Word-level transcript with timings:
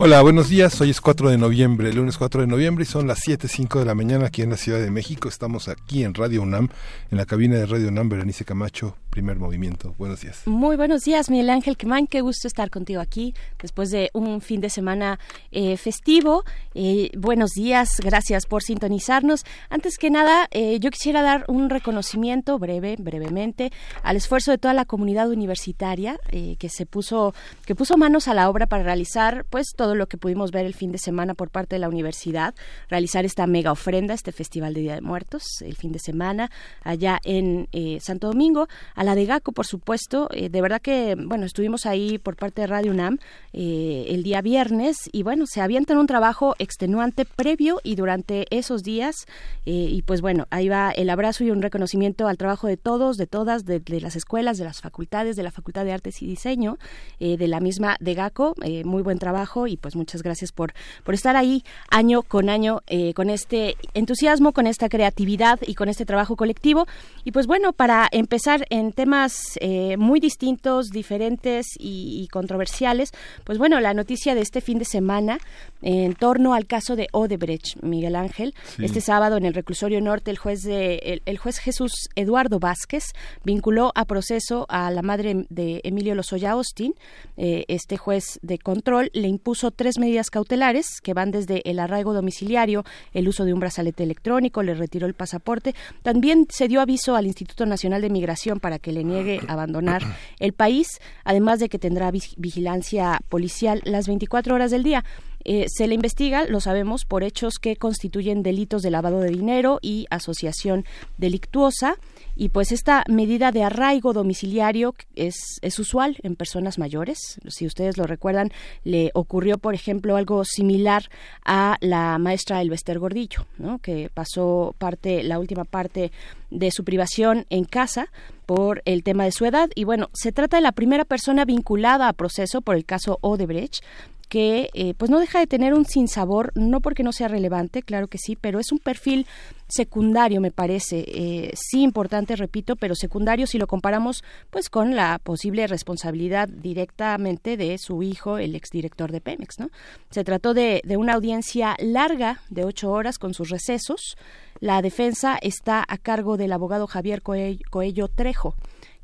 Hola, 0.00 0.22
buenos 0.22 0.48
días. 0.48 0.80
Hoy 0.80 0.90
es 0.90 1.00
4 1.00 1.28
de 1.28 1.38
noviembre, 1.38 1.92
lunes 1.92 2.18
4 2.18 2.42
de 2.42 2.46
noviembre 2.46 2.84
y 2.84 2.86
son 2.86 3.08
las 3.08 3.18
7.05 3.26 3.80
de 3.80 3.84
la 3.84 3.96
mañana 3.96 4.26
aquí 4.26 4.42
en 4.42 4.50
la 4.50 4.56
Ciudad 4.56 4.78
de 4.78 4.92
México. 4.92 5.28
Estamos 5.28 5.66
aquí 5.66 6.04
en 6.04 6.14
Radio 6.14 6.42
UNAM, 6.42 6.68
en 7.10 7.18
la 7.18 7.26
cabina 7.26 7.56
de 7.56 7.66
Radio 7.66 7.88
UNAM, 7.88 8.08
Berenice 8.08 8.44
Camacho, 8.44 8.96
primer 9.18 9.40
movimiento. 9.40 9.96
Buenos 9.98 10.20
días. 10.20 10.42
Muy 10.46 10.76
buenos 10.76 11.02
días, 11.02 11.28
Miguel 11.28 11.50
Ángel 11.50 11.76
Quemán. 11.76 12.06
Qué 12.06 12.20
gusto 12.20 12.46
estar 12.46 12.70
contigo 12.70 13.00
aquí 13.00 13.34
después 13.60 13.90
de 13.90 14.10
un 14.14 14.40
fin 14.40 14.60
de 14.60 14.70
semana 14.70 15.18
eh, 15.50 15.76
festivo. 15.76 16.44
Eh, 16.74 17.10
buenos 17.18 17.50
días, 17.50 17.98
gracias 17.98 18.46
por 18.46 18.62
sintonizarnos. 18.62 19.44
Antes 19.70 19.98
que 19.98 20.10
nada, 20.10 20.46
eh, 20.52 20.78
yo 20.78 20.92
quisiera 20.92 21.22
dar 21.22 21.44
un 21.48 21.68
reconocimiento 21.68 22.60
breve, 22.60 22.94
brevemente, 22.96 23.72
al 24.04 24.14
esfuerzo 24.14 24.52
de 24.52 24.58
toda 24.58 24.72
la 24.72 24.84
comunidad 24.84 25.28
universitaria 25.28 26.16
que 26.30 26.68
se 26.68 26.86
puso, 26.86 27.34
que 27.66 27.74
puso 27.74 27.96
manos 27.96 28.28
a 28.28 28.34
la 28.34 28.48
obra 28.48 28.66
para 28.66 28.84
realizar, 28.84 29.46
pues, 29.50 29.72
todo 29.76 29.96
lo 29.96 30.06
que 30.06 30.16
pudimos 30.16 30.52
ver 30.52 30.64
el 30.64 30.74
fin 30.74 30.92
de 30.92 30.98
semana 30.98 31.34
por 31.34 31.50
parte 31.50 31.74
de 31.74 31.80
la 31.80 31.88
universidad, 31.88 32.54
realizar 32.88 33.24
esta 33.24 33.48
mega 33.48 33.72
ofrenda, 33.72 34.14
este 34.14 34.30
Festival 34.30 34.74
de 34.74 34.82
Día 34.82 34.94
de 34.94 35.00
Muertos, 35.00 35.42
el 35.62 35.74
fin 35.74 35.90
de 35.90 35.98
semana, 35.98 36.50
allá 36.84 37.18
en 37.24 37.68
eh, 37.72 37.98
Santo 38.00 38.28
Domingo, 38.28 38.68
a 38.94 39.07
la 39.08 39.14
de 39.14 39.26
GACO, 39.26 39.52
por 39.52 39.66
supuesto. 39.66 40.28
Eh, 40.32 40.48
de 40.48 40.60
verdad 40.62 40.80
que, 40.80 41.16
bueno, 41.16 41.46
estuvimos 41.46 41.86
ahí 41.86 42.18
por 42.18 42.36
parte 42.36 42.60
de 42.60 42.66
Radio 42.66 42.92
UNAM 42.92 43.18
eh, 43.52 44.06
el 44.08 44.22
día 44.22 44.40
viernes 44.42 44.96
y, 45.12 45.22
bueno, 45.22 45.44
se 45.46 45.60
avientan 45.60 45.98
un 45.98 46.06
trabajo 46.06 46.54
extenuante 46.58 47.24
previo 47.24 47.80
y 47.82 47.94
durante 47.94 48.46
esos 48.50 48.82
días. 48.82 49.26
y 49.64 50.02
pues, 50.02 50.20
bueno, 50.20 50.46
ahí 50.50 50.68
va 50.68 50.90
el 50.90 51.10
abrazo 51.10 51.44
y 51.44 51.50
un 51.50 51.60
reconocimiento 51.62 52.26
al 52.26 52.38
trabajo 52.38 52.66
de 52.66 52.76
todos, 52.76 53.16
de 53.16 53.26
todas, 53.26 53.64
de, 53.64 53.82
las 54.00 54.16
escuelas, 54.16 54.58
de 54.58 54.64
las 54.64 54.80
facultades, 54.80 55.36
de 55.36 55.42
la 55.42 55.50
Facultad 55.50 55.84
de 55.84 55.92
Artes 55.92 56.22
y 56.22 56.26
Diseño, 56.26 56.78
de 57.18 57.48
la 57.48 57.60
misma 57.60 57.96
de 58.00 58.14
GACO. 58.14 58.54
muy 58.84 59.02
buen 59.02 59.18
trabajo 59.18 59.66
y 59.66 59.76
pues 59.76 59.96
muchas 59.96 60.22
gracias 60.22 60.52
por, 60.52 60.72
por 61.04 61.14
estar 61.14 61.36
ahí 61.36 61.64
año 61.90 62.22
con 62.22 62.48
año 62.48 62.82
eh, 62.86 63.14
con 63.14 63.30
este 63.30 63.76
entusiasmo, 63.94 64.52
con 64.52 64.66
esta 64.66 64.88
creatividad 64.88 65.58
y 65.66 65.74
con 65.74 65.88
este 65.88 66.04
trabajo 66.04 66.36
colectivo. 66.36 66.86
Y 67.24 67.32
pues 67.32 67.46
bueno, 67.46 67.72
para 67.72 68.08
empezar 68.10 68.66
en 68.70 68.92
temas 68.98 69.56
eh, 69.60 69.96
muy 69.96 70.18
distintos, 70.18 70.88
diferentes 70.88 71.66
y, 71.78 72.26
controversiales, 72.32 73.12
pues 73.44 73.56
bueno, 73.56 73.78
la 73.78 73.94
noticia 73.94 74.34
de 74.34 74.40
este 74.40 74.60
fin 74.60 74.80
de 74.80 74.84
semana 74.84 75.38
en 75.82 76.16
torno 76.16 76.52
al 76.52 76.66
caso 76.66 76.96
de 76.96 77.06
Odebrecht, 77.12 77.80
Miguel 77.80 78.16
Ángel. 78.16 78.56
Este 78.82 79.00
sábado 79.00 79.36
en 79.36 79.44
el 79.44 79.54
reclusorio 79.54 80.00
norte, 80.00 80.32
el 80.32 80.36
juez, 80.36 80.62
de, 80.62 81.22
el, 81.24 81.38
juez 81.38 81.60
Jesús 81.60 82.08
Eduardo 82.16 82.58
Vázquez 82.58 83.12
vinculó 83.44 83.92
a 83.94 84.04
proceso 84.04 84.66
a 84.68 84.90
la 84.90 85.02
madre 85.02 85.46
de 85.48 85.80
Emilio 85.84 86.16
Lozoya 86.16 86.50
Austin. 86.50 86.94
Eh, 87.36 87.66
este 87.68 87.98
juez 87.98 88.40
de 88.42 88.58
control 88.58 89.10
le 89.12 89.28
impuso 89.28 89.70
tres 89.70 90.00
medidas 90.00 90.28
cautelares 90.28 91.00
que 91.00 91.14
van 91.14 91.30
desde 91.30 91.62
el 91.70 91.78
arraigo 91.78 92.14
domiciliario, 92.14 92.84
el 93.12 93.28
uso 93.28 93.44
de 93.44 93.52
un 93.52 93.60
brazalete 93.60 94.02
electrónico, 94.02 94.64
le 94.64 94.74
retiró 94.74 95.06
el 95.06 95.14
pasaporte. 95.14 95.76
También 96.02 96.48
se 96.50 96.66
dio 96.66 96.80
aviso 96.80 97.14
al 97.14 97.26
Instituto 97.26 97.64
Nacional 97.64 98.02
de 98.02 98.10
Migración 98.10 98.58
para 98.58 98.77
que 98.78 98.92
le 98.92 99.04
niegue 99.04 99.40
abandonar 99.48 100.02
el 100.38 100.52
país, 100.52 100.88
además 101.24 101.60
de 101.60 101.68
que 101.68 101.78
tendrá 101.78 102.10
vigilancia 102.10 103.20
policial 103.28 103.80
las 103.84 104.06
24 104.06 104.54
horas 104.54 104.70
del 104.70 104.82
día. 104.82 105.04
Eh, 105.44 105.66
se 105.68 105.86
le 105.86 105.94
investiga, 105.94 106.44
lo 106.44 106.60
sabemos, 106.60 107.04
por 107.04 107.22
hechos 107.22 107.54
que 107.60 107.76
constituyen 107.76 108.42
delitos 108.42 108.82
de 108.82 108.90
lavado 108.90 109.20
de 109.20 109.30
dinero 109.30 109.78
y 109.80 110.06
asociación 110.10 110.84
delictuosa. 111.16 111.96
Y 112.40 112.50
pues 112.50 112.70
esta 112.70 113.02
medida 113.08 113.50
de 113.50 113.64
arraigo 113.64 114.12
domiciliario 114.12 114.94
es, 115.16 115.58
es 115.60 115.76
usual 115.80 116.18
en 116.22 116.36
personas 116.36 116.78
mayores. 116.78 117.18
Si 117.48 117.66
ustedes 117.66 117.98
lo 117.98 118.04
recuerdan, 118.04 118.52
le 118.84 119.10
ocurrió, 119.14 119.58
por 119.58 119.74
ejemplo, 119.74 120.14
algo 120.14 120.44
similar 120.44 121.10
a 121.44 121.78
la 121.80 122.16
maestra 122.18 122.62
Elvester 122.62 123.00
Gordillo, 123.00 123.44
¿no? 123.58 123.80
que 123.80 124.08
pasó 124.14 124.76
parte, 124.78 125.24
la 125.24 125.40
última 125.40 125.64
parte 125.64 126.12
de 126.50 126.70
su 126.70 126.84
privación 126.84 127.44
en 127.50 127.64
casa 127.64 128.08
por 128.46 128.82
el 128.84 129.02
tema 129.02 129.24
de 129.24 129.32
su 129.32 129.44
edad. 129.44 129.68
Y 129.74 129.82
bueno, 129.82 130.08
se 130.12 130.30
trata 130.30 130.58
de 130.58 130.62
la 130.62 130.70
primera 130.70 131.04
persona 131.04 131.44
vinculada 131.44 132.06
a 132.06 132.12
proceso 132.12 132.60
por 132.60 132.76
el 132.76 132.84
caso 132.84 133.18
Odebrecht, 133.20 133.82
que 134.28 134.70
eh, 134.74 134.94
pues 134.94 135.10
no 135.10 135.18
deja 135.18 135.38
de 135.38 135.46
tener 135.46 135.74
un 135.74 135.86
sinsabor, 135.86 136.52
no 136.54 136.80
porque 136.80 137.02
no 137.02 137.12
sea 137.12 137.28
relevante, 137.28 137.82
claro 137.82 138.08
que 138.08 138.18
sí, 138.18 138.36
pero 138.36 138.58
es 138.60 138.72
un 138.72 138.78
perfil 138.78 139.26
secundario, 139.68 140.40
me 140.40 140.50
parece, 140.50 141.04
eh, 141.06 141.52
sí 141.54 141.82
importante, 141.82 142.36
repito, 142.36 142.76
pero 142.76 142.94
secundario 142.94 143.46
si 143.46 143.58
lo 143.58 143.66
comparamos 143.66 144.24
pues 144.50 144.70
con 144.70 144.96
la 144.96 145.18
posible 145.18 145.66
responsabilidad 145.66 146.48
directamente 146.48 147.56
de 147.56 147.76
su 147.78 148.02
hijo, 148.02 148.38
el 148.38 148.54
exdirector 148.54 149.12
de 149.12 149.20
Pemex, 149.20 149.58
¿no? 149.58 149.70
Se 150.10 150.24
trató 150.24 150.54
de, 150.54 150.82
de 150.84 150.96
una 150.96 151.14
audiencia 151.14 151.76
larga 151.78 152.40
de 152.50 152.64
ocho 152.64 152.90
horas 152.90 153.18
con 153.18 153.34
sus 153.34 153.50
recesos. 153.50 154.16
La 154.60 154.82
defensa 154.82 155.38
está 155.40 155.84
a 155.86 155.98
cargo 155.98 156.36
del 156.36 156.52
abogado 156.52 156.86
Javier 156.86 157.22
Coello 157.22 158.08
Trejo, 158.08 158.54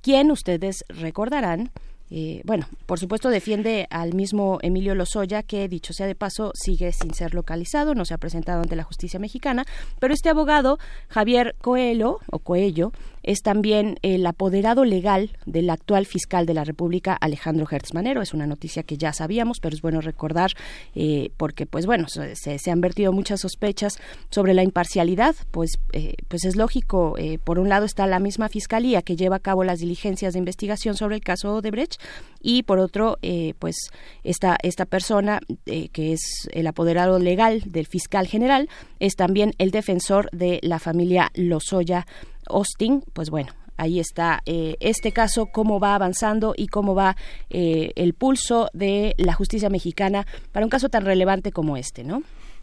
quien 0.01 0.31
ustedes 0.31 0.85
recordarán 0.89 1.71
eh, 2.17 2.43
bueno, 2.45 2.69
por 2.87 3.01
supuesto 3.01 3.29
defiende 3.29 3.89
al 3.91 4.15
mismo 4.15 4.59
Emilio 4.63 4.95
Lozoya, 4.95 5.43
que 5.43 5.69
dicho 5.69 5.93
sea 5.93 6.07
de 6.07 6.15
paso, 6.15 6.53
sigue 6.55 6.93
sin 6.93 7.13
ser 7.13 7.35
localizado, 7.35 7.97
no 7.97 8.05
se 8.05 8.15
ha 8.15 8.19
presentado 8.19 8.63
ante 8.63 8.77
la 8.77 8.85
justicia 8.85 9.19
mexicana, 9.19 9.65
pero 9.99 10.15
este 10.15 10.29
abogado, 10.29 10.79
Javier 11.09 11.57
Coelho, 11.61 12.21
o 12.31 12.39
Coello, 12.39 12.93
es 13.25 13.41
también 13.41 13.99
el 14.03 14.25
apoderado 14.27 14.85
legal 14.85 15.31
del 15.47 15.71
actual 15.71 16.05
fiscal 16.05 16.45
de 16.45 16.53
la 16.55 16.63
República, 16.63 17.15
Alejandro 17.15 17.67
Hertz 17.69 17.95
Manero. 17.95 18.21
Es 18.21 18.35
una 18.35 18.47
noticia 18.47 18.83
que 18.83 18.99
ya 18.99 19.13
sabíamos, 19.15 19.61
pero 19.61 19.75
es 19.75 19.81
bueno 19.81 20.03
recordar 20.03 20.53
eh, 20.95 21.31
porque, 21.39 21.65
pues 21.65 21.87
bueno, 21.87 22.07
se, 22.09 22.71
han 22.71 22.81
vertido 22.83 23.13
muchas 23.13 23.41
sospechas 23.41 23.99
sobre 24.29 24.53
la 24.53 24.63
imparcialidad. 24.63 25.35
Pues, 25.51 25.79
eh, 25.93 26.15
pues 26.29 26.45
es 26.45 26.55
lógico. 26.55 27.17
Eh, 27.17 27.39
por 27.43 27.59
un 27.59 27.71
lado 27.71 27.87
está 27.87 28.07
la 28.07 28.19
misma 28.19 28.51
fiscalía 28.51 29.01
que 29.01 29.17
lleva 29.17 29.37
a 29.37 29.41
cabo 29.41 29.65
las 29.65 29.81
diligencias 29.81 30.35
de 30.35 30.39
investigación 30.39 30.95
sobre 30.95 31.17
el 31.17 31.23
caso 31.23 31.63
de 31.63 31.71
Brecht 31.71 32.01
y 32.43 32.63
por 32.65 32.79
otro, 32.79 33.19
pues 33.59 33.89
esta 34.23 34.59
esta 34.63 34.85
persona 34.85 35.41
que 35.65 36.13
es 36.13 36.47
el 36.53 36.67
apoderado 36.67 37.19
legal 37.19 37.63
del 37.65 37.87
fiscal 37.87 38.27
general 38.27 38.69
es 39.01 39.17
también 39.17 39.53
el 39.57 39.71
defensor 39.71 40.29
de 40.31 40.61
la 40.63 40.79
familia 40.79 41.31
Lozoya 41.35 42.07
Austin, 42.49 43.03
pues 43.13 43.31
bueno, 43.31 43.53
ahí 43.77 44.01
está 44.01 44.43
eh, 44.47 44.77
este 44.81 45.13
caso, 45.13 45.47
cómo 45.47 45.81
va 45.81 45.95
avanzando 45.95 46.55
y 46.57 46.69
cómo 46.69 46.95
va 46.95 47.17
eh, 47.51 47.93
el 47.97 48.15
pulso 48.15 48.69
de 48.73 49.15
la 49.19 49.35
justicia 49.35 49.71
mexicana 49.71 50.27
para 50.53 50.67
un 50.67 50.71
caso 50.71 50.89
tan 50.89 51.05
relevante 51.05 51.53
como 51.53 51.77
este, 51.77 52.05
¿no? 52.05 52.23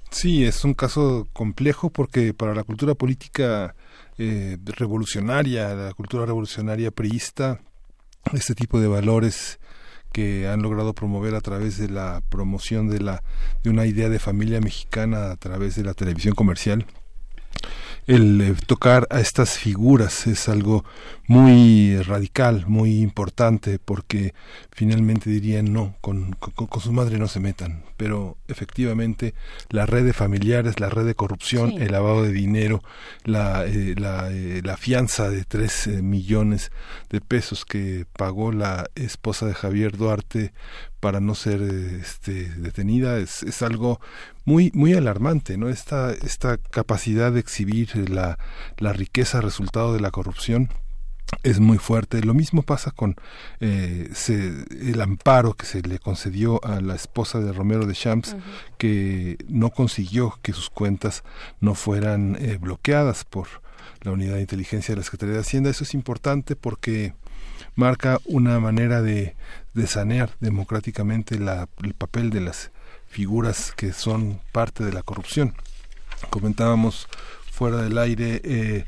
Sí, 0.10 0.46
es 0.46 0.66
un 0.66 0.74
caso 0.74 1.28
complejo 1.32 1.90
porque 1.90 2.34
para 2.34 2.54
la 2.54 2.64
cultura 2.64 2.96
política 2.96 3.76
eh, 4.18 4.58
revolucionaria, 4.66 5.74
la 5.74 5.94
cultura 5.94 6.26
revolucionaria 6.26 6.92
priista, 6.92 7.62
este 8.34 8.54
tipo 8.54 8.80
de 8.80 8.88
valores 8.88 9.60
que 10.12 10.50
han 10.50 10.62
logrado 10.62 10.94
promover 10.94 11.36
a 11.36 11.42
través 11.42 11.78
de 11.78 11.90
la 11.90 12.22
promoción 12.28 12.90
de 12.90 13.00
la 13.00 13.24
de 13.64 13.70
una 13.70 13.86
idea 13.86 14.10
de 14.10 14.20
familia 14.20 14.60
mexicana 14.60 15.32
a 15.32 15.38
través 15.38 15.76
de 15.78 15.86
la 15.86 15.94
televisión 15.94 16.36
comercial 16.36 16.86
el 18.08 18.42
eh, 18.42 18.56
tocar 18.66 19.08
a 19.10 19.20
estas 19.20 19.58
figuras 19.58 20.28
es 20.28 20.50
algo 20.50 20.84
muy 21.28 21.98
radical, 22.02 22.66
muy 22.68 23.00
importante, 23.02 23.80
porque 23.80 24.34
finalmente 24.72 25.30
dirían 25.30 25.72
no, 25.72 25.96
con, 26.02 26.34
con, 26.34 26.82
su 26.82 26.92
madre 26.92 27.20
no 27.20 27.28
se 27.28 27.40
metan, 27.40 27.84
pero 27.96 28.38
efectivamente 28.48 29.34
la 29.70 29.86
red 29.86 30.04
de 30.06 30.14
familiares, 30.14 30.80
la 30.80 30.90
red 30.90 31.06
de 31.06 31.16
corrupción, 31.16 31.82
el 31.82 31.92
lavado 31.92 32.24
de 32.24 32.34
dinero, 32.34 32.82
la, 33.24 33.66
eh, 33.66 33.96
la, 33.98 34.30
eh, 34.32 34.62
la, 34.64 34.76
fianza 34.76 35.30
de 35.30 35.46
tres 35.46 35.88
millones 35.88 36.72
de 37.10 37.22
pesos 37.22 37.64
que 37.66 38.06
pagó 38.18 38.52
la 38.52 38.90
esposa 38.96 39.46
de 39.46 39.54
Javier 39.54 39.96
Duarte 39.96 40.54
para 41.02 41.20
no 41.20 41.36
ser 41.36 41.62
este, 41.62 42.48
detenida 42.56 43.18
es, 43.18 43.44
es 43.44 43.62
algo 43.62 44.00
muy 44.46 44.72
muy 44.74 44.94
alarmante 44.94 45.58
no 45.58 45.68
esta 45.68 46.14
esta 46.14 46.58
capacidad 46.58 47.34
de 47.34 47.42
exhibir 47.42 48.10
la, 48.10 48.40
la 48.78 48.94
riqueza 48.94 49.42
resultado 49.42 49.94
de 49.94 50.00
la 50.00 50.12
corrupción 50.12 50.70
es 51.44 51.60
muy 51.60 51.78
fuerte. 51.78 52.22
Lo 52.22 52.34
mismo 52.34 52.62
pasa 52.64 52.92
con 52.92 53.16
eh, 53.60 54.12
el 54.28 55.02
amparo 55.02 55.54
que 55.54 55.66
se 55.66 55.82
le 55.82 56.00
concedió 56.00 56.64
a 56.64 56.82
la 56.82 56.96
esposa 56.96 57.40
de 57.40 57.52
Romero 57.52 57.86
de 57.86 57.94
Champs, 57.94 58.36
que 58.78 59.38
no 59.48 59.70
consiguió 59.72 60.38
que 60.42 60.54
sus 60.54 60.70
cuentas 60.70 61.24
no 61.60 61.76
fueran 61.76 62.38
eh, 62.40 62.58
bloqueadas 62.60 63.24
por 63.24 63.48
la 64.02 64.12
unidad 64.12 64.36
de 64.36 64.42
inteligencia 64.42 64.94
de 64.94 65.00
la 65.00 65.04
Secretaría 65.04 65.36
de 65.36 65.42
Hacienda. 65.42 65.70
Eso 65.70 65.84
es 65.84 65.94
importante 65.94 66.56
porque 66.56 67.14
marca 67.76 68.20
una 68.26 68.60
manera 68.60 69.02
de, 69.02 69.36
de 69.74 69.88
sanear 69.88 70.32
democráticamente 70.40 71.36
el 71.36 71.94
papel 71.94 72.30
de 72.30 72.42
las 72.42 72.72
figuras 73.08 73.74
que 73.76 73.94
son 73.94 74.40
parte 74.52 74.84
de 74.84 74.94
la 74.94 75.04
corrupción. 75.04 75.54
Comentábamos 76.30 77.08
fuera 77.52 77.78
del 77.84 77.98
aire 77.98 78.42
eh, 78.44 78.86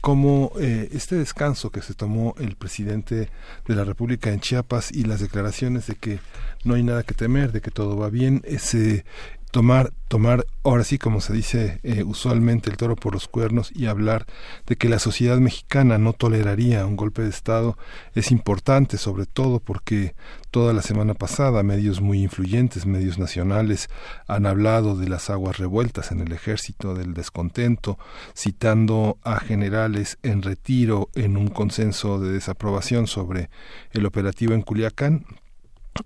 cómo 0.00 0.52
eh, 0.60 0.90
este 0.92 1.16
descanso 1.16 1.70
que 1.70 1.80
se 1.80 1.94
tomó 1.94 2.34
el 2.38 2.56
presidente 2.56 3.30
de 3.66 3.74
la 3.74 3.84
República 3.84 4.30
en 4.30 4.40
Chiapas 4.40 4.92
y 4.92 5.04
las 5.04 5.20
declaraciones 5.20 5.86
de 5.86 5.94
que 5.94 6.18
no 6.64 6.74
hay 6.74 6.82
nada 6.82 7.02
que 7.02 7.14
temer, 7.14 7.52
de 7.52 7.60
que 7.60 7.70
todo 7.70 7.96
va 7.96 8.10
bien, 8.10 8.42
ese 8.44 9.04
tomar, 9.50 9.92
tomar, 10.08 10.46
ahora 10.62 10.84
sí 10.84 10.98
como 10.98 11.20
se 11.20 11.32
dice 11.32 11.80
eh, 11.82 12.04
usualmente 12.04 12.70
el 12.70 12.76
toro 12.76 12.96
por 12.96 13.14
los 13.14 13.26
cuernos 13.26 13.72
y 13.74 13.86
hablar 13.86 14.26
de 14.66 14.76
que 14.76 14.88
la 14.88 14.98
sociedad 14.98 15.38
mexicana 15.38 15.98
no 15.98 16.12
toleraría 16.12 16.86
un 16.86 16.96
golpe 16.96 17.22
de 17.22 17.30
Estado 17.30 17.76
es 18.14 18.30
importante, 18.30 18.98
sobre 18.98 19.26
todo 19.26 19.58
porque 19.58 20.14
toda 20.50 20.72
la 20.72 20.82
semana 20.82 21.14
pasada 21.14 21.62
medios 21.62 22.00
muy 22.00 22.22
influyentes, 22.22 22.86
medios 22.86 23.18
nacionales, 23.18 23.88
han 24.26 24.46
hablado 24.46 24.96
de 24.96 25.08
las 25.08 25.30
aguas 25.30 25.58
revueltas 25.58 26.12
en 26.12 26.20
el 26.20 26.32
ejército, 26.32 26.94
del 26.94 27.14
descontento, 27.14 27.98
citando 28.36 29.18
a 29.22 29.40
generales 29.40 30.18
en 30.22 30.42
retiro 30.42 31.08
en 31.14 31.36
un 31.36 31.48
consenso 31.48 32.20
de 32.20 32.32
desaprobación 32.32 33.06
sobre 33.06 33.50
el 33.92 34.06
operativo 34.06 34.54
en 34.54 34.62
Culiacán, 34.62 35.24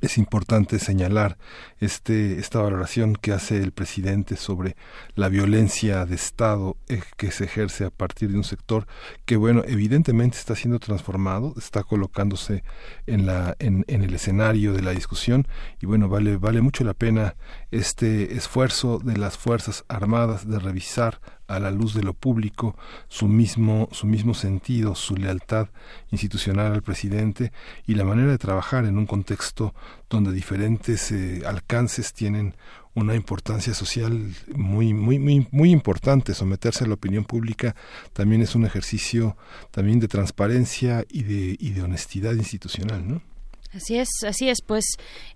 es 0.01 0.19
importante 0.19 0.79
señalar 0.79 1.39
este, 1.81 2.39
esta 2.39 2.61
valoración 2.61 3.15
que 3.15 3.33
hace 3.33 3.59
el 3.59 3.73
presidente 3.73 4.37
sobre 4.37 4.77
la 5.15 5.29
violencia 5.29 6.07
de 6.07 6.15
Estado 6.15 6.77
eh, 6.89 7.03
que 7.17 7.31
se 7.31 7.45
ejerce 7.45 7.85
a 7.85 7.91
partir 7.91 8.31
de 8.31 8.37
un 8.37 8.45
sector 8.45 8.87
que, 9.25 9.37
bueno, 9.37 9.63
evidentemente 9.67 10.39
está 10.39 10.55
siendo 10.57 10.79
transformado, 10.79 11.55
está 11.57 11.83
colocándose 11.83 12.65
en, 13.07 13.27
la, 13.27 13.57
en, 13.59 13.85
en 13.89 14.03
el 14.03 14.15
escenario 14.15 14.73
de 14.73 14.83
la 14.83 14.93
discusión 14.93 15.47
y, 15.81 15.87
bueno, 15.87 16.09
vale, 16.09 16.37
vale 16.37 16.61
mucho 16.61 16.85
la 16.85 16.95
pena 16.95 17.37
este 17.71 18.35
esfuerzo 18.35 18.99
de 18.99 19.17
las 19.17 19.37
Fuerzas 19.39 19.85
Armadas 19.89 20.49
de 20.49 20.59
revisar 20.59 21.21
a 21.47 21.59
la 21.59 21.71
luz 21.71 21.95
de 21.95 22.03
lo 22.03 22.15
público 22.15 22.77
su 23.09 23.29
mismo, 23.29 23.89
su 23.93 24.07
mismo 24.07 24.35
sentido, 24.35 24.95
su 24.95 25.17
lealtad 25.17 25.69
institucional 26.11 26.73
al 26.73 26.83
presidente 26.83 27.53
y 27.87 27.95
la 27.95 28.05
manera 28.05 28.31
de 28.31 28.39
trabajar 28.39 28.85
en 28.85 28.99
un 28.99 29.07
contexto 29.07 29.75
donde 30.09 30.33
diferentes 30.33 31.13
eh, 31.13 31.43
alcances 31.47 32.13
tienen 32.13 32.55
una 32.95 33.15
importancia 33.15 33.75
social 33.75 34.35
muy, 34.55 34.95
muy, 34.95 35.19
muy, 35.19 35.49
muy 35.51 35.71
importante. 35.71 36.33
Someterse 36.35 36.85
a 36.85 36.87
la 36.87 36.95
opinión 36.95 37.25
pública 37.25 37.75
también 38.13 38.41
es 38.41 38.55
un 38.55 38.65
ejercicio 38.65 39.37
también 39.71 39.99
de 40.01 40.09
transparencia 40.09 41.05
y 41.11 41.25
de, 41.25 41.57
y 41.59 41.71
de 41.71 41.83
honestidad 41.83 42.35
institucional, 42.35 43.07
¿no? 43.07 43.34
Así 43.75 43.99
es, 43.99 44.09
así 44.27 44.49
es, 44.49 44.63
pues 44.63 44.85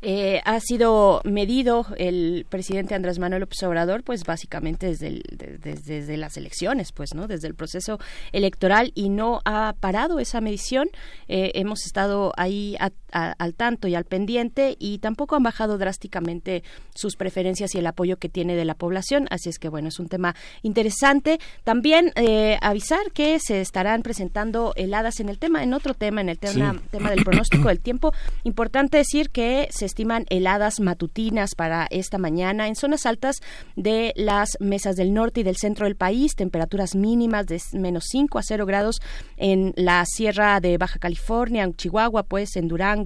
eh, 0.01 0.41
ha 0.45 0.61
sido 0.61 1.21
medido 1.25 1.87
el 1.97 2.47
presidente 2.49 2.95
Andrés 2.95 3.19
Manuel 3.19 3.41
López 3.41 3.61
Obrador, 3.65 4.05
pues 4.05 4.23
básicamente 4.25 4.87
desde, 4.87 5.21
desde, 5.33 6.17
las 6.17 6.37
elecciones, 6.37 6.93
pues, 6.93 7.15
¿no? 7.15 7.27
Desde 7.27 7.49
el 7.49 7.55
proceso 7.55 7.99
electoral 8.33 8.93
y 8.95 9.09
no 9.09 9.41
ha 9.45 9.75
parado 9.81 10.21
esa 10.21 10.41
medición. 10.41 10.89
Eh, 11.27 11.51
hemos 11.55 11.85
estado 11.85 12.33
ahí 12.37 12.77
al 13.13 13.55
tanto 13.55 13.89
y 13.89 13.95
al 13.95 14.05
pendiente 14.05 14.77
y 14.79 14.99
tampoco 14.99 15.37
han 15.37 15.43
bajado 15.43 15.79
drásticamente 15.79 16.63
sus 16.95 17.17
preferencias 17.17 17.75
y 17.75 17.79
el 17.79 17.87
apoyo 17.87 18.19
que 18.19 18.29
tiene 18.29 18.55
de 18.55 18.65
la 18.65 18.75
población. 18.75 19.27
Así 19.31 19.49
es 19.49 19.59
que, 19.59 19.69
bueno, 19.69 19.89
es 19.89 19.99
un 19.99 20.09
tema 20.09 20.35
interesante. 20.63 21.39
También 21.65 22.13
eh, 22.17 22.59
avisar 22.61 23.11
que 23.13 23.39
se 23.41 23.61
estarán 23.61 24.03
presentando 24.03 24.73
heladas 24.77 25.21
en 25.21 25.29
el 25.29 25.39
tema, 25.39 25.63
en 25.63 25.75
otro 25.75 25.95
tema, 25.95 26.21
en 26.21 26.29
el 26.29 26.39
tema, 26.39 26.81
tema 26.91 27.11
del 27.11 27.25
pronóstico 27.25 27.69
del 27.69 27.81
tiempo. 27.81 28.13
Importante 28.45 28.99
decir 28.99 29.31
que 29.31 29.69
se 29.71 29.87
estiman 29.87 30.27
heladas 30.31 30.81
matutinas 30.81 31.55
para 31.55 31.87
esta 31.91 32.19
mañana 32.19 32.69
en 32.69 32.77
zonas 32.77 33.07
altas 33.07 33.37
de 33.77 34.13
las 34.17 34.57
mesas 34.61 34.97
del 34.97 35.15
norte 35.15 35.41
y 35.41 35.45
del 35.45 35.57
centro 35.57 35.87
del 35.87 35.97
país, 35.97 36.35
temperaturas 36.35 36.95
mínimas 36.95 37.47
de 37.47 37.61
menos 37.73 38.05
5 38.11 38.39
a 38.39 38.43
0 38.43 38.67
grados 38.67 39.01
en 39.37 39.73
la 39.77 40.05
sierra 40.07 40.61
de 40.61 40.79
Baja 40.79 40.99
California, 40.99 41.65
en 41.65 41.75
Chihuahua, 41.75 42.23
pues 42.23 42.57
en 42.57 42.69
Durango, 42.69 42.98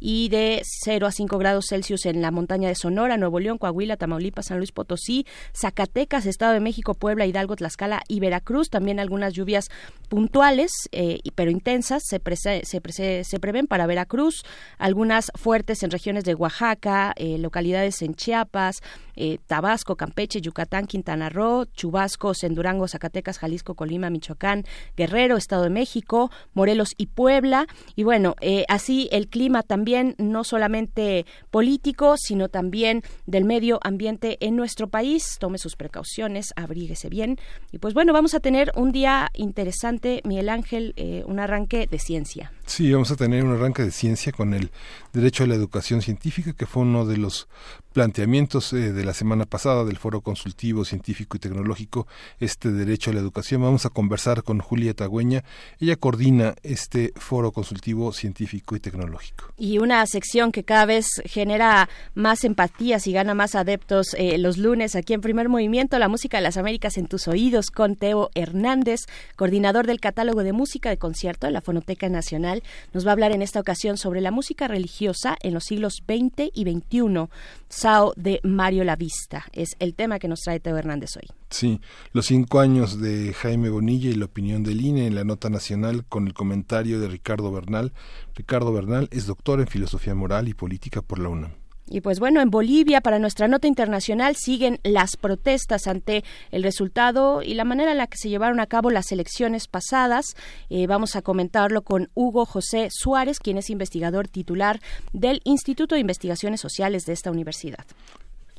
y 0.00 0.28
de 0.28 0.62
0 0.84 1.06
a 1.06 1.12
5 1.12 1.38
grados 1.38 1.66
Celsius 1.68 2.06
en 2.06 2.22
la 2.22 2.30
montaña 2.30 2.68
de 2.68 2.74
Sonora, 2.74 3.16
Nuevo 3.16 3.40
León, 3.40 3.58
Coahuila, 3.58 3.96
Tamaulipas, 3.96 4.46
San 4.46 4.58
Luis 4.58 4.72
Potosí, 4.72 5.26
Zacatecas, 5.54 6.26
Estado 6.26 6.52
de 6.52 6.60
México, 6.60 6.94
Puebla, 6.94 7.26
Hidalgo, 7.26 7.56
Tlaxcala 7.56 8.02
y 8.08 8.20
Veracruz. 8.20 8.70
También 8.70 9.00
algunas 9.00 9.32
lluvias 9.34 9.68
puntuales, 10.08 10.72
eh, 10.92 11.20
pero 11.34 11.50
intensas, 11.50 12.02
se, 12.04 12.20
se, 12.62 13.24
se 13.24 13.40
prevén 13.40 13.66
para 13.66 13.86
Veracruz, 13.86 14.44
algunas 14.78 15.30
fuertes 15.34 15.82
en 15.82 15.90
regiones 15.90 16.24
de 16.24 16.34
Oaxaca, 16.34 17.12
eh, 17.16 17.38
localidades 17.38 18.02
en 18.02 18.14
Chiapas, 18.14 18.82
eh, 19.18 19.38
Tabasco, 19.46 19.96
Campeche, 19.96 20.40
Yucatán, 20.40 20.86
Quintana 20.86 21.28
Roo, 21.28 21.66
Chubascos 21.74 22.44
en 22.44 22.54
Durango, 22.54 22.86
Zacatecas, 22.86 23.38
Jalisco, 23.38 23.74
Colima, 23.74 24.10
Michoacán, 24.10 24.64
Guerrero, 24.96 25.36
Estado 25.36 25.64
de 25.64 25.70
México, 25.70 26.30
Morelos 26.54 26.94
y 26.96 27.06
Puebla. 27.06 27.66
Y 27.96 28.04
bueno, 28.04 28.36
eh, 28.40 28.64
así 28.68 29.08
el 29.12 29.28
clima 29.28 29.62
también 29.62 30.14
no 30.18 30.44
solamente 30.44 31.26
político, 31.50 32.16
sino 32.16 32.48
también 32.48 33.02
del 33.26 33.44
medio 33.44 33.80
ambiente 33.82 34.38
en 34.40 34.56
nuestro 34.56 34.88
país. 34.88 35.36
Tome 35.40 35.58
sus 35.58 35.76
precauciones, 35.76 36.52
abríguese 36.56 37.08
bien. 37.08 37.38
Y 37.72 37.78
pues 37.78 37.94
bueno, 37.94 38.12
vamos 38.12 38.34
a 38.34 38.40
tener 38.40 38.72
un 38.76 38.92
día 38.92 39.30
interesante, 39.34 40.22
Miguel 40.24 40.48
Ángel, 40.48 40.94
un 41.26 41.40
arranque 41.40 41.86
de 41.86 41.98
ciencia. 41.98 42.52
Sí, 42.66 42.92
vamos 42.92 43.10
a 43.10 43.16
tener 43.16 43.44
un 43.44 43.52
arranque 43.52 43.82
de 43.82 43.90
ciencia 43.90 44.30
con 44.30 44.54
el 44.54 44.70
derecho 45.12 45.44
a 45.44 45.46
la 45.46 45.54
educación 45.54 46.02
científica, 46.02 46.52
que 46.52 46.66
fue 46.66 46.82
uno 46.82 47.06
de 47.06 47.16
los 47.16 47.48
planteamientos 47.92 48.72
eh, 48.72 48.92
de 48.92 49.04
la 49.04 49.07
semana 49.14 49.46
pasada 49.46 49.84
del 49.84 49.96
Foro 49.96 50.20
Consultivo 50.20 50.84
Científico 50.84 51.36
y 51.36 51.40
Tecnológico, 51.40 52.06
este 52.40 52.70
derecho 52.70 53.10
a 53.10 53.14
la 53.14 53.20
educación. 53.20 53.62
Vamos 53.62 53.86
a 53.86 53.90
conversar 53.90 54.42
con 54.42 54.60
Julia 54.60 54.94
Tagüeña. 54.94 55.44
Ella 55.80 55.96
coordina 55.96 56.54
este 56.62 57.12
Foro 57.16 57.52
Consultivo 57.52 58.12
Científico 58.12 58.76
y 58.76 58.80
Tecnológico. 58.80 59.52
Y 59.56 59.78
una 59.78 60.06
sección 60.06 60.52
que 60.52 60.64
cada 60.64 60.86
vez 60.86 61.06
genera 61.24 61.88
más 62.14 62.44
empatías 62.44 63.06
y 63.06 63.12
gana 63.12 63.34
más 63.34 63.54
adeptos 63.54 64.14
eh, 64.16 64.38
los 64.38 64.58
lunes 64.58 64.96
aquí 64.96 65.14
en 65.14 65.20
Primer 65.20 65.48
Movimiento, 65.48 65.98
la 65.98 66.08
música 66.08 66.38
de 66.38 66.42
las 66.42 66.56
Américas 66.56 66.98
en 66.98 67.06
tus 67.06 67.28
oídos 67.28 67.70
con 67.70 67.96
Teo 67.96 68.30
Hernández, 68.34 69.00
coordinador 69.36 69.86
del 69.86 70.00
catálogo 70.00 70.42
de 70.42 70.52
música 70.52 70.90
de 70.90 70.98
concierto 70.98 71.46
de 71.46 71.52
la 71.52 71.60
Fonoteca 71.60 72.08
Nacional. 72.08 72.62
Nos 72.92 73.06
va 73.06 73.10
a 73.10 73.12
hablar 73.12 73.32
en 73.32 73.42
esta 73.42 73.60
ocasión 73.60 73.96
sobre 73.96 74.20
la 74.20 74.30
música 74.30 74.68
religiosa 74.68 75.36
en 75.42 75.54
los 75.54 75.64
siglos 75.64 76.02
XX 76.06 76.50
y 76.54 76.64
XXI. 76.64 77.28
Sao 77.68 78.12
de 78.16 78.40
Mario 78.42 78.84
Lavista 78.98 79.44
es 79.52 79.76
el 79.78 79.94
tema 79.94 80.18
que 80.18 80.26
nos 80.26 80.40
trae 80.40 80.58
Teo 80.58 80.76
Hernández 80.76 81.16
hoy. 81.16 81.28
Sí, 81.50 81.80
los 82.12 82.26
cinco 82.26 82.58
años 82.58 83.00
de 83.00 83.32
Jaime 83.32 83.70
Bonilla 83.70 84.10
y 84.10 84.14
la 84.14 84.24
opinión 84.24 84.64
del 84.64 84.80
INE 84.80 85.06
en 85.06 85.14
la 85.14 85.22
nota 85.22 85.50
nacional 85.50 86.04
con 86.04 86.26
el 86.26 86.34
comentario 86.34 86.98
de 86.98 87.06
Ricardo 87.06 87.52
Bernal. 87.52 87.92
Ricardo 88.34 88.72
Bernal 88.72 89.08
es 89.12 89.26
doctor 89.26 89.60
en 89.60 89.68
filosofía 89.68 90.16
moral 90.16 90.48
y 90.48 90.54
política 90.54 91.00
por 91.00 91.20
la 91.20 91.28
UNAM. 91.28 91.52
Y 91.90 92.00
pues 92.00 92.18
bueno, 92.20 92.40
en 92.42 92.50
Bolivia, 92.50 93.00
para 93.00 93.18
nuestra 93.18 93.48
nota 93.48 93.66
internacional, 93.66 94.36
siguen 94.36 94.78
las 94.82 95.16
protestas 95.16 95.86
ante 95.86 96.22
el 96.50 96.62
resultado 96.62 97.40
y 97.40 97.54
la 97.54 97.64
manera 97.64 97.92
en 97.92 97.98
la 97.98 98.08
que 98.08 98.18
se 98.18 98.28
llevaron 98.28 98.60
a 98.60 98.66
cabo 98.66 98.90
las 98.90 99.10
elecciones 99.10 99.68
pasadas. 99.68 100.34
Eh, 100.68 100.86
vamos 100.86 101.16
a 101.16 101.22
comentarlo 101.22 101.82
con 101.82 102.10
Hugo 102.14 102.44
José 102.44 102.88
Suárez, 102.90 103.38
quien 103.38 103.56
es 103.58 103.70
investigador 103.70 104.28
titular 104.28 104.80
del 105.12 105.40
Instituto 105.44 105.94
de 105.94 106.02
Investigaciones 106.02 106.60
Sociales 106.60 107.06
de 107.06 107.14
esta 107.14 107.30
universidad. 107.30 107.86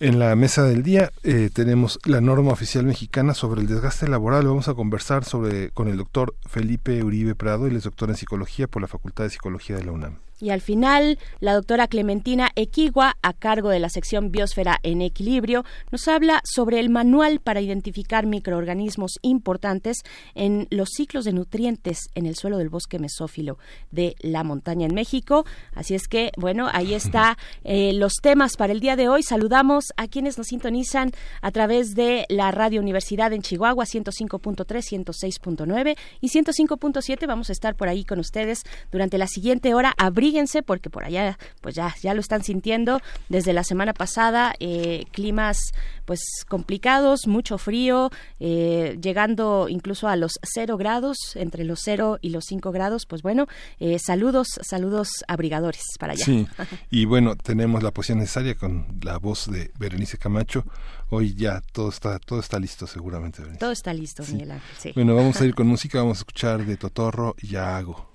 En 0.02 0.18
la 0.18 0.34
mesa 0.38 0.64
del 0.64 0.82
día 0.82 1.12
eh, 1.24 1.50
tenemos 1.54 2.00
la 2.06 2.22
norma 2.22 2.54
oficial 2.54 2.86
mexicana 2.86 3.34
sobre 3.34 3.60
el 3.60 3.68
desgaste 3.68 4.08
laboral. 4.08 4.48
Vamos 4.48 4.70
a 4.70 4.74
conversar 4.74 5.26
sobre 5.26 5.72
con 5.72 5.90
el 5.90 5.98
doctor 5.98 6.36
Felipe 6.48 7.04
Uribe 7.04 7.36
Prado, 7.36 7.68
él 7.68 7.76
es 7.76 7.84
doctor 7.84 8.10
en 8.10 8.16
psicología 8.16 8.68
por 8.68 8.82
la 8.82 8.88
Facultad 8.88 9.26
de 9.26 9.32
Psicología 9.32 9.76
de 9.76 9.84
la 9.84 9.92
UNAM. 9.92 10.20
Y 10.42 10.52
al 10.52 10.62
final, 10.62 11.20
la 11.40 11.54
doctora 11.54 11.88
Clementina 11.88 12.52
Equigua, 12.56 13.18
a 13.22 13.34
cargo 13.34 13.70
de 13.70 13.80
la 13.80 13.90
sección 13.90 14.32
Biosfera 14.32 14.80
en 14.84 15.02
Equilibrio, 15.02 15.66
nos 15.92 16.08
habla 16.08 16.42
sobre 16.46 16.80
el 16.80 16.90
manual 16.90 17.40
para 17.40 17.62
identificar 17.62 18.26
microorganismos 18.26 19.20
importantes 19.22 19.98
en 20.36 20.68
los 20.70 20.90
ciclos 20.96 21.26
de 21.26 21.34
nutrientes 21.34 22.10
en 22.16 22.26
el 22.26 22.36
suelo 22.36 22.58
del 22.58 22.70
bosque 22.70 23.00
mesófilo 23.00 23.58
de 23.92 24.16
la 24.22 24.44
montaña 24.44 24.86
en 24.86 24.94
México. 24.94 25.46
Así 25.74 25.96
es 25.96 26.08
que, 26.08 26.32
bueno, 26.38 26.70
ahí 26.72 26.94
está 26.94 27.38
eh, 27.64 27.94
los 27.94 28.14
temas 28.22 28.56
para 28.56 28.72
el 28.72 28.80
día 28.80 28.96
de 28.96 29.10
hoy. 29.10 29.24
Saludamos 29.24 29.86
a 29.98 30.08
quienes 30.08 30.38
nos 30.38 30.48
sintonizan 30.48 31.12
a 31.42 31.52
través 31.52 31.96
de 31.96 32.26
la 32.30 32.52
Radio 32.52 32.80
Universidad 32.80 33.34
en 33.34 33.42
Chihuahua 33.42 33.86
105.3, 33.86 34.66
106.9 34.66 35.98
y 36.22 36.30
105.7. 36.30 37.28
Vamos 37.28 37.50
a 37.50 37.54
estar 37.54 37.76
por 37.76 37.90
ahí 37.90 38.06
con 38.06 38.20
ustedes 38.20 38.64
durante 38.92 39.18
la 39.18 39.28
siguiente 39.28 39.74
hora. 39.74 39.94
Abríguense 40.30 40.62
porque 40.62 40.92
por 40.92 41.06
allá, 41.06 41.40
pues 41.60 41.74
ya, 41.74 41.96
ya 42.04 42.14
lo 42.14 42.22
están 42.22 42.44
sintiendo 42.44 43.02
desde 43.30 43.52
la 43.52 43.64
semana 43.64 43.96
pasada. 43.96 44.54
Eh, 44.60 45.06
climas 45.12 45.72
pues 46.06 46.22
complicados, 46.48 47.26
mucho 47.26 47.58
frío, 47.58 48.12
eh, 48.40 48.96
llegando 49.02 49.66
incluso 49.70 50.08
a 50.08 50.16
los 50.16 50.34
cero 50.44 50.78
grados, 50.78 51.18
entre 51.34 51.64
los 51.64 51.80
cero 51.84 52.20
y 52.22 52.30
los 52.30 52.46
cinco 52.46 52.72
grados. 52.72 53.08
Pues 53.08 53.24
bueno, 53.24 53.48
eh, 53.80 53.98
saludos, 53.98 54.48
saludos 54.62 55.10
abrigadores 55.28 55.82
para 56.00 56.14
allá. 56.14 56.26
Sí, 56.26 56.48
y 56.92 57.06
bueno, 57.06 57.36
tenemos 57.36 57.82
la 57.82 57.90
poesía 57.90 58.16
necesaria 58.16 58.54
con 58.54 59.00
la 59.02 59.18
voz 59.18 59.50
de 59.50 59.72
Berenice 59.80 60.20
Camacho. 60.20 60.64
Hoy 61.10 61.34
ya 61.34 61.64
todo 61.74 61.90
está, 61.90 62.20
todo 62.20 62.40
está 62.40 62.60
listo 62.60 62.86
seguramente. 62.86 63.42
Todo 63.58 63.72
está 63.72 63.96
listo, 63.96 64.24
Miguel 64.32 64.52
Ángel. 64.52 64.94
Bueno, 64.94 65.16
vamos 65.16 65.42
a 65.42 65.46
ir 65.46 65.56
con 65.56 65.66
música, 65.66 65.98
vamos 65.98 66.20
a 66.20 66.22
escuchar 66.22 66.64
de 66.68 66.78
Totorro 66.78 67.36
y 67.42 67.48
Ya 67.48 67.78
hago. 67.78 68.09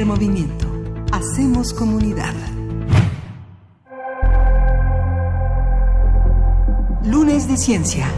Movimiento. 0.00 0.66
Hacemos 1.12 1.74
comunidad. 1.74 2.34
Lunes 7.04 7.46
de 7.46 7.58
Ciencia. 7.58 8.08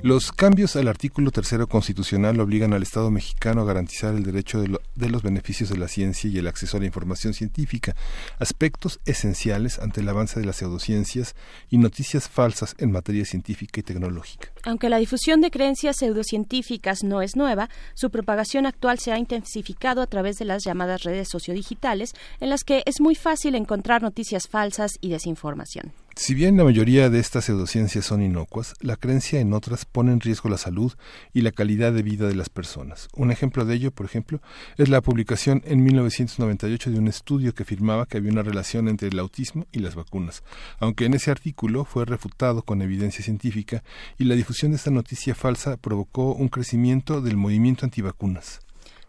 Los 0.00 0.32
cambios 0.32 0.76
al 0.76 0.88
artículo 0.88 1.30
tercero 1.30 1.66
constitucional 1.66 2.40
obligan 2.40 2.72
al 2.72 2.82
Estado 2.82 3.10
mexicano 3.10 3.60
a 3.60 3.64
garantizar 3.66 4.14
el 4.14 4.22
derecho 4.22 4.60
de, 4.62 4.78
los 4.96 5.22
beneficios 5.22 5.68
de 5.68 5.76
la 5.76 5.88
ciencia 5.88 6.30
y 6.30 6.38
el 6.38 6.46
acceso 6.46 6.76
a 6.76 6.80
la 6.80 6.86
información 6.86 7.34
científica, 7.34 7.94
aspectos 8.38 9.00
esenciales 9.04 9.78
ante 9.78 10.00
el 10.00 10.08
avance 10.08 10.40
de 10.40 10.46
las 10.46 10.56
pseudociencias 10.56 11.34
y 11.70 11.78
noticias 11.78 12.28
falsas 12.28 12.74
en 12.78 12.92
materia 12.92 13.24
científica 13.24 13.80
y 13.80 13.82
tecnológica. 13.82 14.52
Aunque 14.64 14.88
la 14.88 14.98
difusión 14.98 15.40
de 15.40 15.50
creencias 15.50 15.96
pseudocientíficas 15.98 17.04
no 17.04 17.22
es 17.22 17.36
nueva, 17.36 17.68
su 17.94 18.10
propagación 18.10 18.66
actual 18.66 18.98
se 18.98 19.12
ha 19.12 19.18
intensificado 19.18 20.02
a 20.02 20.06
través 20.06 20.36
de 20.38 20.44
las 20.44 20.64
llamadas 20.64 21.02
redes 21.02 21.28
sociodigitales, 21.28 22.12
en 22.40 22.50
las 22.50 22.64
que 22.64 22.82
es 22.86 23.00
muy 23.00 23.14
fácil 23.14 23.54
encontrar 23.54 24.02
noticias 24.02 24.48
falsas 24.48 24.92
y 25.00 25.10
desinformación. 25.10 25.92
Si 26.16 26.32
bien 26.32 26.56
la 26.56 26.62
mayoría 26.62 27.10
de 27.10 27.18
estas 27.18 27.46
pseudociencias 27.46 28.04
son 28.04 28.22
inocuas, 28.22 28.74
la 28.80 28.94
creencia 28.94 29.40
en 29.40 29.52
otras 29.52 29.84
pone 29.84 30.12
en 30.12 30.20
riesgo 30.20 30.48
la 30.48 30.58
salud 30.58 30.92
y 31.32 31.40
la 31.40 31.50
calidad 31.50 31.92
de 31.92 32.04
vida 32.04 32.28
de 32.28 32.36
las 32.36 32.48
personas. 32.48 33.08
Un 33.16 33.32
ejemplo 33.32 33.64
de 33.64 33.74
ello, 33.74 33.90
por 33.90 34.06
ejemplo, 34.06 34.40
es 34.76 34.88
la 34.88 35.00
publicación 35.00 35.62
en 35.64 35.82
1998 35.82 36.92
de 36.92 36.98
un 37.00 37.08
estudio 37.08 37.52
que 37.52 37.64
afirmaba 37.64 38.06
que 38.06 38.18
había 38.18 38.30
una 38.30 38.44
relación 38.44 38.88
entre 38.88 39.08
el 39.08 39.18
autismo 39.18 39.66
y 39.72 39.80
las 39.80 39.96
vacunas, 39.96 40.44
aunque 40.78 41.06
en 41.06 41.14
ese 41.14 41.32
artículo 41.32 41.84
fue 41.84 42.04
refutado 42.04 42.62
con 42.62 42.80
evidencia 42.80 43.24
científica 43.24 43.82
y 44.16 44.24
la 44.24 44.36
difusión 44.36 44.70
de 44.70 44.76
esta 44.76 44.92
noticia 44.92 45.34
falsa 45.34 45.76
provocó 45.78 46.32
un 46.32 46.48
crecimiento 46.48 47.22
del 47.22 47.36
movimiento 47.36 47.84
antivacunas. 47.86 48.63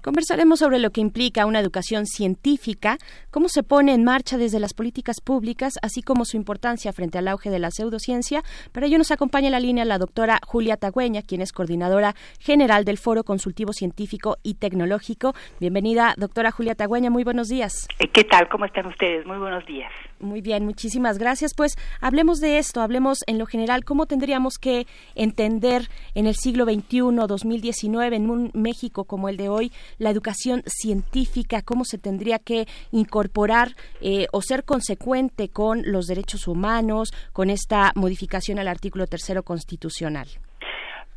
Conversaremos 0.06 0.60
sobre 0.60 0.78
lo 0.78 0.92
que 0.92 1.02
implica 1.02 1.48
una 1.48 1.60
educación 1.60 2.06
científica, 2.06 3.00
cómo 3.32 3.50
se 3.50 3.64
pone 3.64 3.92
en 3.92 4.04
marcha 4.04 4.38
desde 4.38 4.60
las 4.60 4.76
políticas 4.76 5.20
públicas, 5.20 5.80
así 5.82 6.04
como 6.04 6.26
su 6.26 6.38
importancia 6.38 6.94
frente 6.94 7.18
al 7.18 7.28
auge 7.28 7.50
de 7.50 7.58
la 7.58 7.72
pseudociencia. 7.72 8.44
Para 8.72 8.86
ello 8.86 9.00
nos 9.00 9.10
acompaña 9.10 9.48
en 9.48 9.54
la 9.54 9.60
línea 9.60 9.84
la 9.84 9.98
doctora 9.98 10.40
Julia 10.46 10.78
Tagüeña, 10.78 11.24
quien 11.24 11.42
es 11.42 11.52
coordinadora 11.52 12.14
general 12.40 12.86
del 12.86 13.00
Foro 13.00 13.24
Consultivo 13.24 13.74
Científico 13.74 14.38
y 14.44 14.54
Tecnológico. 14.54 15.34
Bienvenida, 15.60 16.14
doctora 16.18 16.52
Julia 16.52 16.76
Tagüeña. 16.76 17.10
Muy 17.10 17.24
buenos 17.24 17.48
días. 17.48 17.88
Eh, 17.98 18.08
¿Qué 18.10 18.26
tal? 18.26 18.48
¿Cómo 18.48 18.66
están 18.66 18.86
ustedes? 18.86 19.26
Muy 19.26 19.40
buenos 19.40 19.66
días. 19.66 19.92
Muy 20.20 20.42
bien, 20.42 20.66
muchísimas 20.66 21.18
gracias. 21.18 21.54
Pues 21.56 21.76
hablemos 22.00 22.40
de 22.40 22.60
esto, 22.60 22.82
hablemos 22.82 23.24
en 23.26 23.38
lo 23.38 23.48
general 23.48 23.84
cómo 23.84 24.06
tendríamos 24.06 24.60
que 24.60 24.86
entender 25.16 25.90
en 26.14 26.28
el 26.28 26.36
siglo 26.36 26.66
XXI, 26.66 27.28
2019, 27.28 28.16
en 28.16 28.30
un 28.30 28.52
México 28.54 29.04
como 29.04 29.30
el 29.30 29.38
de 29.38 29.50
hoy, 29.50 29.72
la 29.98 30.10
educación 30.10 30.64
científica, 30.66 31.62
cómo 31.62 31.86
se 31.86 31.98
tendría 31.98 32.40
que 32.40 32.66
incorporar 32.92 33.70
eh, 34.02 34.28
o 34.32 34.42
ser 34.42 34.64
consecuente 34.64 35.50
con 35.50 35.82
los 35.86 36.08
derechos 36.08 36.48
humanos, 36.48 37.12
con 37.34 37.50
esta 37.50 37.92
modificación 37.96 38.60
al 38.60 38.68
artículo 38.68 39.08
tercero 39.08 39.44
constitucional. 39.44 40.28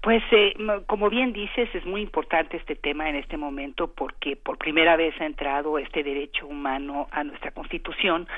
Pues 0.01 0.23
eh, 0.31 0.55
como 0.87 1.11
bien 1.11 1.33
dices, 1.33 1.69
es 1.75 1.85
muy 1.85 2.03
importante 2.03 2.57
este 2.57 2.77
tema 2.77 3.11
en 3.11 3.17
este 3.17 3.37
momento 3.37 3.93
porque 3.93 4.37
por 4.37 4.57
primera 4.57 4.97
vez 4.97 5.15
ha 5.21 5.27
entrado 5.27 5.77
este 5.79 6.05
derecho 6.05 6.47
humano 6.47 7.09
a 7.11 7.25
nuestra 7.25 7.51
Constitución 7.51 8.29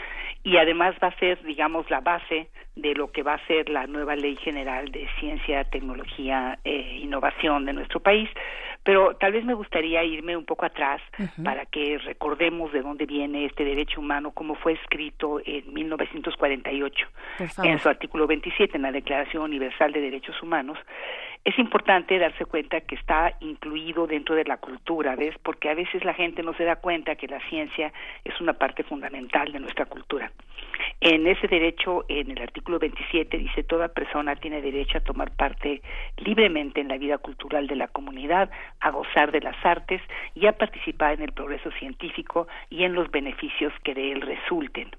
y 0.42 0.56
además 0.56 0.94
va 1.02 1.08
a 1.08 1.18
ser, 1.18 1.42
digamos, 1.42 1.88
la 1.90 2.00
base 2.00 2.48
de 2.76 2.94
lo 2.94 3.12
que 3.12 3.22
va 3.22 3.34
a 3.34 3.46
ser 3.46 3.68
la 3.68 3.86
nueva 3.86 4.16
Ley 4.16 4.36
General 4.36 4.90
de 4.90 5.06
Ciencia, 5.18 5.64
Tecnología 5.64 6.58
e 6.64 6.96
Innovación 7.02 7.66
de 7.66 7.74
nuestro 7.74 8.00
país. 8.00 8.30
Pero 8.82 9.14
tal 9.16 9.32
vez 9.32 9.44
me 9.44 9.54
gustaría 9.54 10.02
irme 10.04 10.36
un 10.36 10.44
poco 10.44 10.64
atrás 10.64 11.02
para 11.44 11.66
que 11.66 11.98
recordemos 11.98 12.72
de 12.72 12.80
dónde 12.80 13.04
viene 13.04 13.44
este 13.44 13.64
derecho 13.64 14.00
humano, 14.00 14.30
cómo 14.32 14.54
fue 14.54 14.72
escrito 14.72 15.40
en 15.44 15.72
1948 15.72 17.06
en 17.62 17.78
su 17.78 17.88
artículo 17.88 18.26
27 18.26 18.76
en 18.76 18.82
la 18.82 18.92
Declaración 18.92 19.42
Universal 19.42 19.92
de 19.92 20.00
Derechos 20.00 20.42
Humanos 20.42 20.78
es 21.44 21.58
importante 21.58 22.18
darse 22.18 22.44
cuenta 22.44 22.80
que 22.82 22.94
está 22.94 23.34
incluido 23.40 24.06
dentro 24.06 24.34
de 24.34 24.44
la 24.44 24.58
cultura, 24.58 25.16
¿ves? 25.16 25.34
Porque 25.42 25.70
a 25.70 25.74
veces 25.74 26.04
la 26.04 26.12
gente 26.12 26.42
no 26.42 26.52
se 26.54 26.64
da 26.64 26.76
cuenta 26.76 27.16
que 27.16 27.28
la 27.28 27.40
ciencia 27.48 27.92
es 28.24 28.38
una 28.40 28.52
parte 28.52 28.84
fundamental 28.84 29.50
de 29.50 29.60
nuestra 29.60 29.86
cultura. 29.86 30.30
En 31.00 31.26
ese 31.26 31.48
derecho, 31.48 32.04
en 32.08 32.30
el 32.30 32.42
artículo 32.42 32.78
27, 32.78 33.38
dice 33.38 33.62
toda 33.62 33.88
persona 33.88 34.36
tiene 34.36 34.60
derecho 34.60 34.98
a 34.98 35.02
tomar 35.02 35.30
parte 35.30 35.80
libremente 36.18 36.80
en 36.80 36.88
la 36.88 36.98
vida 36.98 37.16
cultural 37.18 37.66
de 37.66 37.76
la 37.76 37.88
comunidad, 37.88 38.50
a 38.80 38.90
gozar 38.90 39.32
de 39.32 39.40
las 39.40 39.56
artes 39.64 40.02
y 40.34 40.46
a 40.46 40.52
participar 40.52 41.14
en 41.14 41.22
el 41.22 41.32
progreso 41.32 41.70
científico 41.72 42.48
y 42.68 42.84
en 42.84 42.92
los 42.92 43.10
beneficios 43.10 43.72
que 43.82 43.94
de 43.94 44.12
él 44.12 44.20
resulten. 44.20 44.90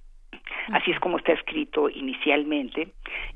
Así 0.72 0.92
es 0.92 1.00
como 1.00 1.18
está 1.18 1.34
escrito 1.34 1.90
inicialmente 1.90 2.90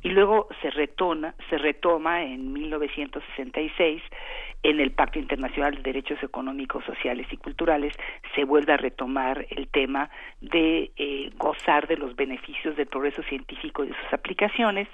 y 0.04 0.10
luego 0.10 0.48
se 0.62 0.70
retoma, 0.70 1.36
se 1.50 1.58
retoma 1.58 2.24
en 2.24 2.54
1966 2.54 4.02
en 4.64 4.80
el 4.80 4.92
Pacto 4.92 5.20
Internacional 5.20 5.76
de 5.76 5.82
Derechos 5.82 6.22
Económicos, 6.24 6.84
Sociales 6.86 7.28
y 7.32 7.38
Culturales 7.38 7.94
se 8.34 8.46
vuelve 8.46 8.74
a 8.74 8.78
retomar 8.78 9.46
el 9.50 9.68
tema 9.68 10.10
de 10.42 10.92
eh, 10.98 11.30
gozar 11.38 11.88
de 11.88 11.98
los 11.98 12.16
beneficios 12.16 12.76
del 12.76 12.88
progreso 12.88 13.22
científico 13.24 13.84
y 13.84 13.90
de 13.90 13.96
sus 13.96 14.14
aplicaciones. 14.14 14.88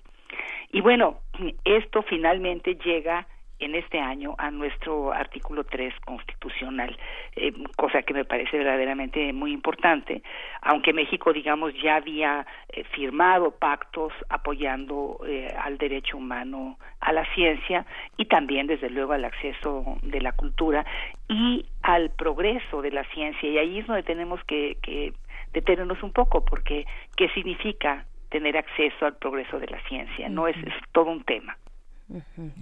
Y 0.72 0.82
bueno, 0.82 1.20
esto 1.64 2.02
finalmente 2.02 2.76
llega 2.76 3.28
en 3.62 3.76
este 3.76 4.00
año 4.00 4.36
a 4.38 4.50
nuestro 4.52 5.14
artículo 5.14 5.64
3 5.64 5.94
constitucional, 6.04 6.98
eh, 7.36 7.54
cosa 7.78 8.02
que 8.02 8.14
me 8.14 8.26
parece 8.26 8.58
verdaderamente 8.58 9.32
muy 9.34 9.52
importante, 9.54 10.24
aunque 10.62 10.94
México, 10.94 11.32
digamos, 11.32 11.74
ya 11.82 11.98
había 11.98 12.46
eh, 12.70 12.84
firmado 12.86 13.52
pactos 13.52 14.12
apoyando 14.30 15.20
eh, 15.28 15.48
al 15.64 15.78
derecho 15.78 16.18
humano 16.18 16.78
a 17.00 17.14
la 17.14 17.24
ciencia 17.34 17.86
y 18.18 18.26
también, 18.26 18.68
desde 18.68 18.90
luego, 18.90 19.14
al 19.14 19.26
acceso 19.26 19.98
de 20.02 20.22
la 20.22 20.32
cultura 20.32 20.86
y 21.30 21.66
al 21.84 22.10
progreso 22.10 22.82
de 22.82 22.92
la 22.92 23.04
ciencia. 23.06 23.48
Y 23.48 23.58
ahí 23.58 23.80
es 23.80 23.88
donde 23.88 24.04
tenemos 24.04 24.44
que, 24.46 24.78
que 24.82 25.14
detenernos 25.54 26.02
un 26.02 26.14
poco, 26.14 26.44
porque 26.44 26.86
¿qué 27.16 27.30
significa 27.30 28.06
tener 28.30 28.58
acceso 28.58 29.06
al 29.06 29.18
progreso 29.18 29.60
de 29.60 29.68
la 29.68 29.82
ciencia? 29.88 30.30
No 30.30 30.48
es, 30.48 30.58
es 30.58 30.74
todo 30.92 31.12
un 31.12 31.24
tema 31.24 31.58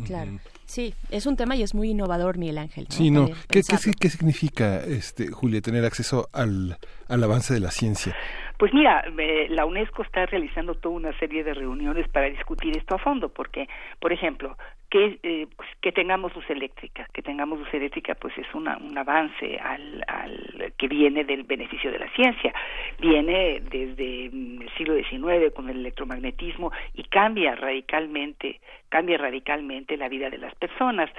claro. 0.05 0.31
Sí, 0.65 0.93
es 1.09 1.25
un 1.25 1.35
tema 1.35 1.55
y 1.55 1.63
es 1.63 1.73
muy 1.73 1.91
innovador, 1.91 2.37
Miguel 2.37 2.57
Ángel. 2.57 2.87
Sí, 2.89 3.11
no. 3.11 3.27
¿Qué, 3.49 3.61
qué, 3.99 4.09
significa, 4.09 4.79
este, 4.79 5.27
Julia, 5.31 5.61
tener 5.61 5.85
acceso 5.85 6.29
al, 6.33 6.77
al 7.07 7.23
avance 7.23 7.53
de 7.53 7.59
la 7.59 7.71
ciencia? 7.71 8.15
Pues 8.57 8.73
mira, 8.73 9.03
la 9.49 9.65
UNESCO 9.65 10.03
está 10.03 10.25
realizando 10.25 10.75
toda 10.75 10.95
una 10.95 11.17
serie 11.17 11.45
de 11.45 11.53
reuniones 11.53 12.09
para 12.09 12.29
discutir 12.29 12.77
esto 12.77 12.95
a 12.95 12.97
fondo, 12.97 13.29
porque, 13.29 13.69
por 14.01 14.11
ejemplo, 14.11 14.57
que, 14.89 15.19
eh, 15.21 15.47
pues, 15.55 15.69
que 15.81 15.91
tengamos 15.91 16.35
luz 16.35 16.49
eléctrica, 16.49 17.07
que 17.13 17.21
tengamos 17.21 17.59
luz 17.59 17.73
eléctrica, 17.73 18.15
pues 18.15 18.37
es 18.37 18.47
una, 18.53 18.77
un 18.77 18.97
avance 18.97 19.57
al, 19.59 20.03
al 20.07 20.73
que 20.77 20.87
viene 20.87 21.23
del 21.23 21.43
beneficio 21.43 21.91
de 21.91 21.99
la 21.99 22.09
ciencia, 22.09 22.53
viene 22.99 23.61
desde 23.69 24.29
mm, 24.31 24.61
el 24.63 24.69
siglo 24.75 24.95
XIX 24.95 25.53
con 25.53 25.69
el 25.69 25.79
electromagnetismo 25.79 26.71
y 26.95 27.03
cambia 27.03 27.55
radicalmente, 27.55 28.59
cambia 28.89 29.17
radicalmente 29.17 29.95
la 29.95 30.09
vida 30.09 30.29
de 30.29 30.39
las 30.39 30.55
personas. 30.55 31.09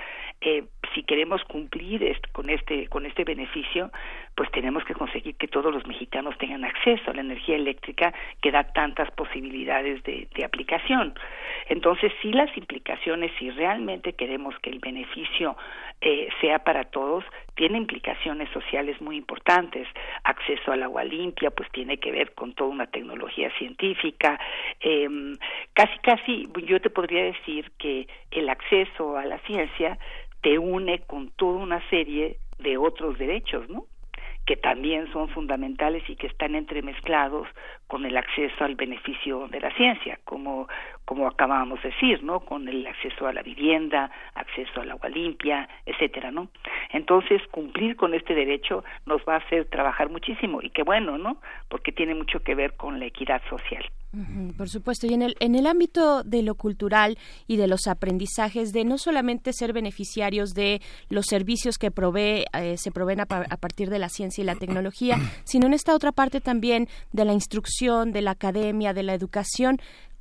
Eh, 0.40 0.64
si 0.94 1.04
queremos 1.04 1.44
cumplir 1.44 2.00
con 2.32 2.50
este 2.50 2.88
con 2.88 3.06
este 3.06 3.22
beneficio, 3.24 3.90
pues 4.34 4.50
tenemos 4.50 4.84
que 4.84 4.94
conseguir 4.94 5.36
que 5.36 5.46
todos 5.46 5.72
los 5.72 5.86
mexicanos 5.86 6.36
tengan 6.38 6.64
acceso 6.64 7.10
a 7.10 7.14
la 7.14 7.20
energía 7.20 7.56
eléctrica 7.56 8.12
que 8.42 8.50
da 8.50 8.64
tantas 8.72 9.10
posibilidades 9.12 10.02
de, 10.02 10.28
de 10.34 10.44
aplicación. 10.44 11.14
Entonces, 11.68 12.12
sí 12.20 12.32
las 12.32 12.54
implicaciones, 12.56 13.30
si 13.38 13.48
realmente 13.60 14.14
queremos 14.14 14.58
que 14.60 14.70
el 14.70 14.78
beneficio 14.78 15.54
eh, 16.00 16.30
sea 16.40 16.60
para 16.60 16.84
todos, 16.84 17.24
tiene 17.56 17.76
implicaciones 17.76 18.48
sociales 18.54 18.98
muy 19.02 19.18
importantes. 19.18 19.86
Acceso 20.24 20.72
al 20.72 20.82
agua 20.82 21.04
limpia, 21.04 21.50
pues 21.50 21.70
tiene 21.70 21.98
que 21.98 22.10
ver 22.10 22.32
con 22.32 22.54
toda 22.54 22.70
una 22.70 22.86
tecnología 22.86 23.50
científica. 23.58 24.40
Eh, 24.80 25.36
casi, 25.74 25.98
casi, 25.98 26.48
yo 26.64 26.80
te 26.80 26.88
podría 26.88 27.24
decir 27.24 27.70
que 27.76 28.08
el 28.30 28.48
acceso 28.48 29.18
a 29.18 29.26
la 29.26 29.38
ciencia 29.40 29.98
te 30.40 30.58
une 30.58 31.00
con 31.00 31.28
toda 31.36 31.58
una 31.58 31.86
serie 31.90 32.38
de 32.60 32.78
otros 32.78 33.18
derechos, 33.18 33.68
¿no? 33.68 33.84
que 34.50 34.56
también 34.56 35.12
son 35.12 35.28
fundamentales 35.28 36.02
y 36.08 36.16
que 36.16 36.26
están 36.26 36.56
entremezclados 36.56 37.46
con 37.86 38.04
el 38.04 38.16
acceso 38.16 38.64
al 38.64 38.74
beneficio 38.74 39.46
de 39.46 39.60
la 39.60 39.70
ciencia, 39.76 40.18
como, 40.24 40.66
como 41.10 41.26
acabábamos 41.26 41.82
de 41.82 41.88
decir, 41.88 42.22
¿no? 42.22 42.38
Con 42.38 42.68
el 42.68 42.86
acceso 42.86 43.26
a 43.26 43.32
la 43.32 43.42
vivienda, 43.42 44.12
acceso 44.36 44.80
al 44.80 44.92
agua 44.92 45.08
limpia, 45.08 45.68
etcétera, 45.84 46.30
¿no? 46.30 46.50
Entonces, 46.92 47.42
cumplir 47.50 47.96
con 47.96 48.14
este 48.14 48.32
derecho 48.32 48.84
nos 49.06 49.20
va 49.28 49.34
a 49.34 49.38
hacer 49.38 49.64
trabajar 49.64 50.08
muchísimo 50.08 50.62
y 50.62 50.70
qué 50.70 50.84
bueno, 50.84 51.18
¿no? 51.18 51.38
Porque 51.68 51.90
tiene 51.90 52.14
mucho 52.14 52.44
que 52.44 52.54
ver 52.54 52.76
con 52.76 53.00
la 53.00 53.06
equidad 53.06 53.42
social 53.50 53.84
por 54.56 54.68
supuesto, 54.68 55.06
y 55.06 55.14
en 55.14 55.22
el, 55.22 55.36
en 55.38 55.54
el 55.54 55.66
ámbito 55.68 56.24
de 56.24 56.42
lo 56.42 56.56
cultural 56.56 57.16
y 57.46 57.56
de 57.56 57.68
los 57.68 57.86
aprendizajes, 57.86 58.72
de 58.72 58.84
no 58.84 58.98
solamente 58.98 59.52
ser 59.52 59.72
beneficiarios 59.72 60.52
de 60.52 60.82
los 61.08 61.26
servicios 61.26 61.78
que 61.78 61.92
provee, 61.92 62.44
eh, 62.52 62.76
se 62.76 62.90
proveen 62.90 63.20
a, 63.20 63.22
a, 63.22 63.56
partir 63.56 63.88
de 63.88 64.00
la 64.00 64.08
ciencia 64.08 64.42
y 64.42 64.44
la 64.44 64.56
tecnología, 64.56 65.16
sino 65.44 65.66
en 65.66 65.74
esta 65.74 65.94
otra 65.94 66.10
parte 66.10 66.40
también 66.40 66.88
de 67.12 67.24
la 67.24 67.32
instrucción, 67.32 68.10
de 68.10 68.22
la 68.22 68.32
academia, 68.32 68.92
de 68.92 69.04
la 69.04 69.14
educación, 69.14 69.78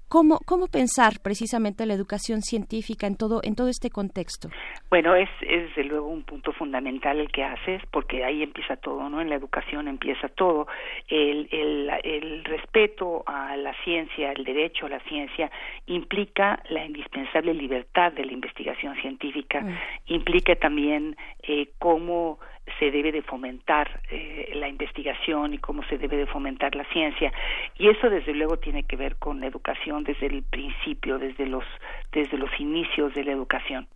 ¿Cómo, 0.10 0.40
¿Cómo 0.46 0.66
pensar 0.68 1.22
precisamente 1.22 1.86
la 1.86 1.94
educación 1.94 2.42
científica 2.42 3.06
en 3.06 3.16
todo, 3.16 3.42
en 3.44 3.56
todo 3.56 3.68
este 3.68 3.92
contexto? 3.92 4.50
Bueno, 4.90 5.14
es, 5.14 5.30
es 5.42 5.68
desde 5.70 5.84
luego 5.84 6.08
un 6.08 6.24
punto 6.24 6.52
fundamental 6.52 7.20
el 7.20 7.32
que 7.32 7.44
haces, 7.44 7.84
porque 7.92 8.26
ahí 8.26 8.42
empieza 8.42 8.76
todo, 8.78 9.08
¿no? 9.08 9.22
En 9.22 9.30
la 9.30 9.36
educación 9.36 9.88
empieza 9.88 10.28
todo. 10.30 10.68
El, 11.08 11.48
el, 11.52 11.92
el 12.04 12.44
respeto 12.44 13.22
a 13.28 13.56
la 13.56 13.76
ciencia, 13.84 14.32
el 14.32 14.44
derecho 14.44 14.88
a 14.88 14.90
la 14.90 15.00
ciencia, 15.02 15.52
implica 15.86 16.64
la 16.70 16.84
indispensable 16.86 17.54
libertad 17.54 18.12
de 18.12 18.26
la 18.26 18.34
investigación 18.34 18.96
científica, 18.96 19.62
mm. 19.62 19.78
implica 20.08 20.56
también 20.56 21.16
eh, 21.44 21.70
cómo 21.78 22.40
se 22.78 22.92
debe 22.92 23.12
de 23.12 23.22
fomentar 23.22 24.02
eh, 24.10 24.52
la 24.56 24.68
investigación 24.68 25.54
y 25.54 25.58
cómo 25.58 25.84
se 25.86 25.98
debe 25.98 26.18
de 26.18 26.26
fomentar 26.26 26.76
la 26.76 26.86
ciencia. 26.86 27.32
Y 27.78 27.88
eso 27.90 28.10
desde 28.10 28.34
luego 28.34 28.58
tiene 28.58 28.84
que 28.84 28.96
ver 28.96 29.16
con 29.16 29.40
la 29.40 29.48
educación 29.48 30.04
desde 30.04 30.28
el 30.28 30.44
principio 30.44 31.18
desde 31.18 31.46
los 31.46 31.66
desde 32.12 32.38
los 32.38 32.52
inicios 32.60 33.14
de 33.14 33.24
la 33.24 33.32
educación. 33.32 33.88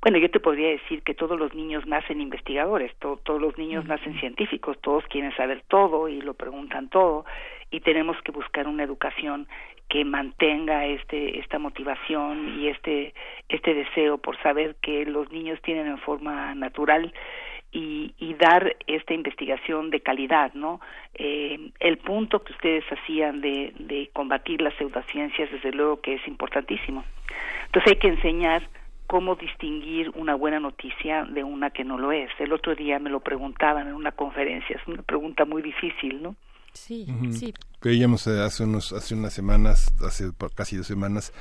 Bueno, 0.00 0.18
yo 0.18 0.30
te 0.30 0.38
podría 0.38 0.68
decir 0.68 1.02
que 1.02 1.14
todos 1.14 1.38
los 1.38 1.54
niños 1.54 1.86
nacen 1.86 2.20
investigadores, 2.20 2.94
todos 2.98 3.40
los 3.40 3.56
niños 3.56 3.86
nacen 3.86 4.18
científicos, 4.20 4.76
todos 4.82 5.02
quieren 5.06 5.34
saber 5.34 5.62
todo 5.68 6.08
y 6.08 6.20
lo 6.20 6.34
preguntan 6.34 6.90
todo 6.90 7.24
y 7.70 7.80
tenemos 7.80 8.20
que 8.22 8.30
buscar 8.30 8.68
una 8.68 8.84
educación 8.84 9.48
que 9.88 10.04
mantenga 10.04 10.86
este 10.86 11.38
esta 11.38 11.58
motivación 11.58 12.60
y 12.60 12.68
este 12.68 13.14
este 13.48 13.74
deseo 13.74 14.18
por 14.18 14.40
saber 14.42 14.76
que 14.82 15.04
los 15.06 15.30
niños 15.32 15.60
tienen 15.62 15.86
en 15.86 15.98
forma 15.98 16.54
natural 16.54 17.12
y, 17.74 18.14
y 18.18 18.34
dar 18.34 18.76
esta 18.86 19.12
investigación 19.12 19.90
de 19.90 20.00
calidad, 20.00 20.54
¿no? 20.54 20.80
Eh, 21.14 21.58
el 21.80 21.98
punto 21.98 22.42
que 22.42 22.52
ustedes 22.52 22.84
hacían 22.90 23.40
de, 23.40 23.74
de 23.78 24.08
combatir 24.14 24.62
las 24.62 24.74
pseudociencias, 24.76 25.50
desde 25.50 25.72
luego 25.72 26.00
que 26.00 26.14
es 26.14 26.26
importantísimo. 26.26 27.04
Entonces 27.66 27.92
hay 27.92 27.98
que 27.98 28.08
enseñar 28.08 28.62
cómo 29.08 29.34
distinguir 29.34 30.10
una 30.14 30.36
buena 30.36 30.60
noticia 30.60 31.24
de 31.24 31.42
una 31.42 31.70
que 31.70 31.84
no 31.84 31.98
lo 31.98 32.12
es. 32.12 32.30
El 32.38 32.52
otro 32.52 32.74
día 32.74 32.98
me 33.00 33.10
lo 33.10 33.20
preguntaban 33.20 33.88
en 33.88 33.94
una 33.94 34.12
conferencia, 34.12 34.76
es 34.76 34.86
una 34.86 35.02
pregunta 35.02 35.44
muy 35.44 35.60
difícil, 35.60 36.22
¿no? 36.22 36.36
Sí, 36.74 37.06
sí. 37.32 37.54
Veíamos 37.80 38.26
eh, 38.26 38.42
hace, 38.42 38.64
unos, 38.64 38.92
hace 38.92 39.14
unas 39.14 39.32
semanas, 39.32 39.92
hace 40.04 40.30
casi 40.54 40.76
dos 40.76 40.86
semanas, 40.86 41.32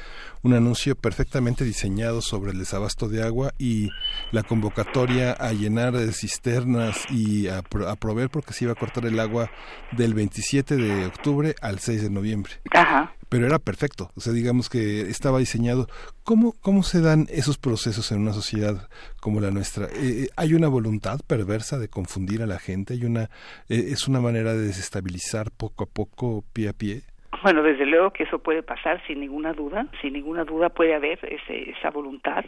un 0.41 0.53
anuncio 0.53 0.95
perfectamente 0.95 1.63
diseñado 1.63 2.21
sobre 2.21 2.51
el 2.51 2.59
desabasto 2.59 3.07
de 3.07 3.23
agua 3.23 3.53
y 3.57 3.89
la 4.31 4.43
convocatoria 4.43 5.31
a 5.31 5.53
llenar 5.53 5.93
de 5.93 6.11
cisternas 6.13 7.03
y 7.09 7.47
a, 7.47 7.63
a 7.87 7.95
proveer 7.95 8.29
porque 8.29 8.53
se 8.53 8.65
iba 8.65 8.73
a 8.73 8.75
cortar 8.75 9.05
el 9.05 9.19
agua 9.19 9.49
del 9.91 10.13
27 10.13 10.75
de 10.75 11.05
octubre 11.05 11.55
al 11.61 11.79
6 11.79 12.03
de 12.03 12.09
noviembre. 12.09 12.53
Ajá 12.71 13.15
pero 13.33 13.47
era 13.47 13.57
perfecto. 13.57 14.09
O 14.15 14.19
sea, 14.19 14.31
digamos 14.31 14.69
que 14.69 15.01
estaba 15.09 15.39
diseñado. 15.39 15.87
¿Cómo, 16.23 16.53
cómo 16.61 16.83
se 16.83 17.01
dan 17.01 17.25
esos 17.29 17.57
procesos 17.57 18.11
en 18.11 18.21
una 18.21 18.31
sociedad 18.31 18.87
como 19.19 19.41
la 19.41 19.49
nuestra? 19.49 19.87
Eh, 19.87 19.89
eh, 20.25 20.27
¿Hay 20.37 20.53
una 20.53 20.67
voluntad 20.67 21.17
perversa 21.27 21.79
de 21.79 21.87
confundir 21.87 22.43
a 22.43 22.45
la 22.45 22.59
gente? 22.59 22.93
¿Hay 22.93 23.05
una, 23.05 23.23
eh, 23.69 23.89
¿Es 23.89 24.07
una 24.07 24.19
manera 24.19 24.53
de 24.53 24.67
desestabilizar 24.67 25.47
poco 25.57 25.85
a 25.85 25.87
poco, 25.87 26.43
pie 26.53 26.69
a 26.69 26.73
pie? 26.73 27.01
Bueno, 27.41 27.63
desde 27.63 27.87
luego 27.87 28.11
que 28.11 28.23
eso 28.23 28.37
puede 28.37 28.61
pasar 28.61 29.01
sin 29.07 29.19
ninguna 29.19 29.51
duda, 29.53 29.87
sin 29.99 30.13
ninguna 30.13 30.43
duda 30.43 30.69
puede 30.69 30.93
haber 30.93 31.17
ese, 31.25 31.71
esa 31.71 31.89
voluntad. 31.89 32.45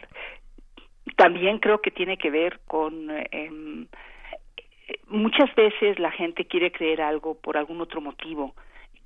También 1.16 1.58
creo 1.58 1.80
que 1.80 1.90
tiene 1.90 2.16
que 2.16 2.30
ver 2.30 2.60
con... 2.68 3.10
Eh, 3.10 3.50
muchas 5.08 5.52
veces 5.56 5.98
la 5.98 6.12
gente 6.12 6.44
quiere 6.44 6.70
creer 6.70 7.02
algo 7.02 7.34
por 7.34 7.56
algún 7.56 7.80
otro 7.80 8.00
motivo 8.00 8.54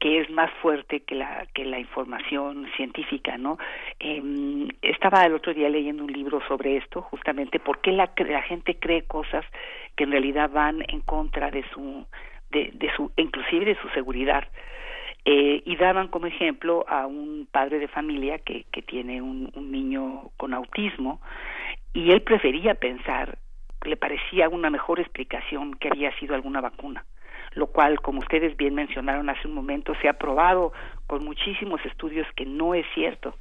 que 0.00 0.20
es 0.20 0.30
más 0.30 0.50
fuerte 0.62 1.00
que 1.00 1.14
la 1.14 1.46
que 1.54 1.64
la 1.64 1.78
información 1.78 2.66
científica 2.74 3.36
no 3.36 3.58
eh, 4.00 4.68
estaba 4.82 5.24
el 5.24 5.34
otro 5.34 5.54
día 5.54 5.68
leyendo 5.68 6.02
un 6.02 6.12
libro 6.12 6.40
sobre 6.48 6.78
esto 6.78 7.02
justamente 7.02 7.60
por 7.60 7.80
qué 7.80 7.92
la, 7.92 8.10
la 8.16 8.42
gente 8.42 8.76
cree 8.76 9.02
cosas 9.02 9.44
que 9.94 10.04
en 10.04 10.12
realidad 10.12 10.50
van 10.50 10.82
en 10.88 11.02
contra 11.02 11.50
de 11.50 11.64
su 11.72 12.06
de, 12.50 12.70
de 12.72 12.90
su 12.96 13.12
inclusive 13.16 13.66
de 13.66 13.80
su 13.80 13.88
seguridad. 13.90 14.48
Eh, 15.26 15.62
y 15.66 15.76
daban 15.76 16.08
como 16.08 16.26
ejemplo 16.26 16.86
a 16.88 17.06
un 17.06 17.46
padre 17.52 17.78
de 17.78 17.88
familia 17.88 18.38
que, 18.38 18.64
que 18.72 18.80
tiene 18.80 19.20
un, 19.20 19.52
un 19.54 19.70
niño 19.70 20.30
con 20.38 20.54
autismo 20.54 21.20
y 21.92 22.12
él 22.12 22.22
prefería 22.22 22.74
pensar 22.74 23.36
le 23.84 23.96
parecía 23.98 24.48
una 24.48 24.70
mejor 24.70 24.98
explicación 24.98 25.74
que 25.74 25.88
había 25.88 26.18
sido 26.18 26.34
alguna 26.34 26.62
vacuna 26.62 27.04
lo 27.52 27.66
cual, 27.66 28.00
como 28.00 28.20
ustedes 28.20 28.56
bien 28.56 28.74
mencionaron 28.74 29.28
hace 29.28 29.48
un 29.48 29.54
momento, 29.54 29.94
se 30.00 30.08
ha 30.08 30.14
probado 30.14 30.72
con 31.06 31.24
muchísimos 31.24 31.84
estudios 31.84 32.26
que 32.36 32.46
no 32.46 32.74
es 32.74 32.86
cierto. 32.94 33.34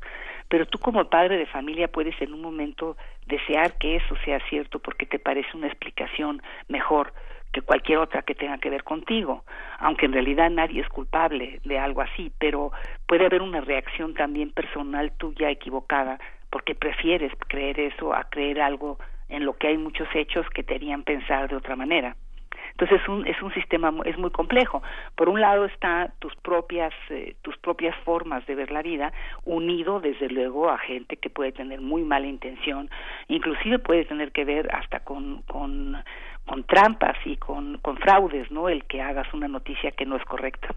Pero 0.47 0.65
tú 0.65 0.79
como 0.79 1.09
padre 1.09 1.37
de 1.37 1.45
familia 1.45 1.87
puedes 1.87 2.19
en 2.21 2.33
un 2.33 2.41
momento 2.41 2.97
desear 3.27 3.77
que 3.77 3.97
eso 3.97 4.15
sea 4.25 4.39
cierto 4.49 4.79
porque 4.79 5.05
te 5.05 5.19
parece 5.19 5.55
una 5.55 5.67
explicación 5.67 6.41
mejor 6.67 7.13
que 7.51 7.61
cualquier 7.61 7.99
otra 7.99 8.21
que 8.21 8.35
tenga 8.35 8.57
que 8.59 8.69
ver 8.69 8.83
contigo, 8.83 9.43
aunque 9.79 10.05
en 10.05 10.13
realidad 10.13 10.49
nadie 10.49 10.81
es 10.81 10.89
culpable 10.89 11.59
de 11.63 11.79
algo 11.79 12.01
así, 12.01 12.31
pero 12.37 12.71
puede 13.07 13.25
haber 13.25 13.41
una 13.41 13.61
reacción 13.61 14.13
también 14.13 14.51
personal 14.51 15.11
tuya 15.17 15.49
equivocada 15.49 16.19
porque 16.51 16.75
prefieres 16.75 17.31
creer 17.47 17.79
eso 17.79 18.13
a 18.13 18.25
creer 18.25 18.61
algo 18.61 18.99
en 19.29 19.45
lo 19.45 19.53
que 19.53 19.67
hay 19.67 19.77
muchos 19.77 20.07
hechos 20.13 20.47
que 20.49 20.63
te 20.63 20.75
harían 20.75 21.03
pensar 21.03 21.49
de 21.49 21.55
otra 21.55 21.75
manera. 21.75 22.15
Entonces 22.71 23.01
es 23.01 23.07
un, 23.09 23.27
es 23.27 23.41
un 23.41 23.53
sistema 23.53 23.93
es 24.05 24.17
muy 24.17 24.31
complejo. 24.31 24.81
Por 25.15 25.29
un 25.29 25.41
lado 25.41 25.65
está 25.65 26.11
tus 26.19 26.35
propias 26.37 26.93
eh, 27.09 27.35
tus 27.41 27.57
propias 27.57 27.95
formas 28.03 28.45
de 28.45 28.55
ver 28.55 28.71
la 28.71 28.81
vida 28.81 29.11
unido 29.45 29.99
desde 29.99 30.29
luego 30.29 30.69
a 30.69 30.77
gente 30.77 31.17
que 31.17 31.29
puede 31.29 31.51
tener 31.51 31.81
muy 31.81 32.03
mala 32.03 32.27
intención, 32.27 32.89
inclusive 33.27 33.79
puede 33.79 34.05
tener 34.05 34.31
que 34.31 34.45
ver 34.45 34.73
hasta 34.73 35.01
con 35.01 35.41
con, 35.43 35.97
con 36.45 36.63
trampas 36.63 37.17
y 37.25 37.37
con, 37.37 37.77
con 37.79 37.97
fraudes, 37.97 38.49
¿no? 38.51 38.69
El 38.69 38.85
que 38.85 39.01
hagas 39.01 39.33
una 39.33 39.47
noticia 39.47 39.91
que 39.91 40.05
no 40.05 40.15
es 40.15 40.25
correcta 40.25 40.69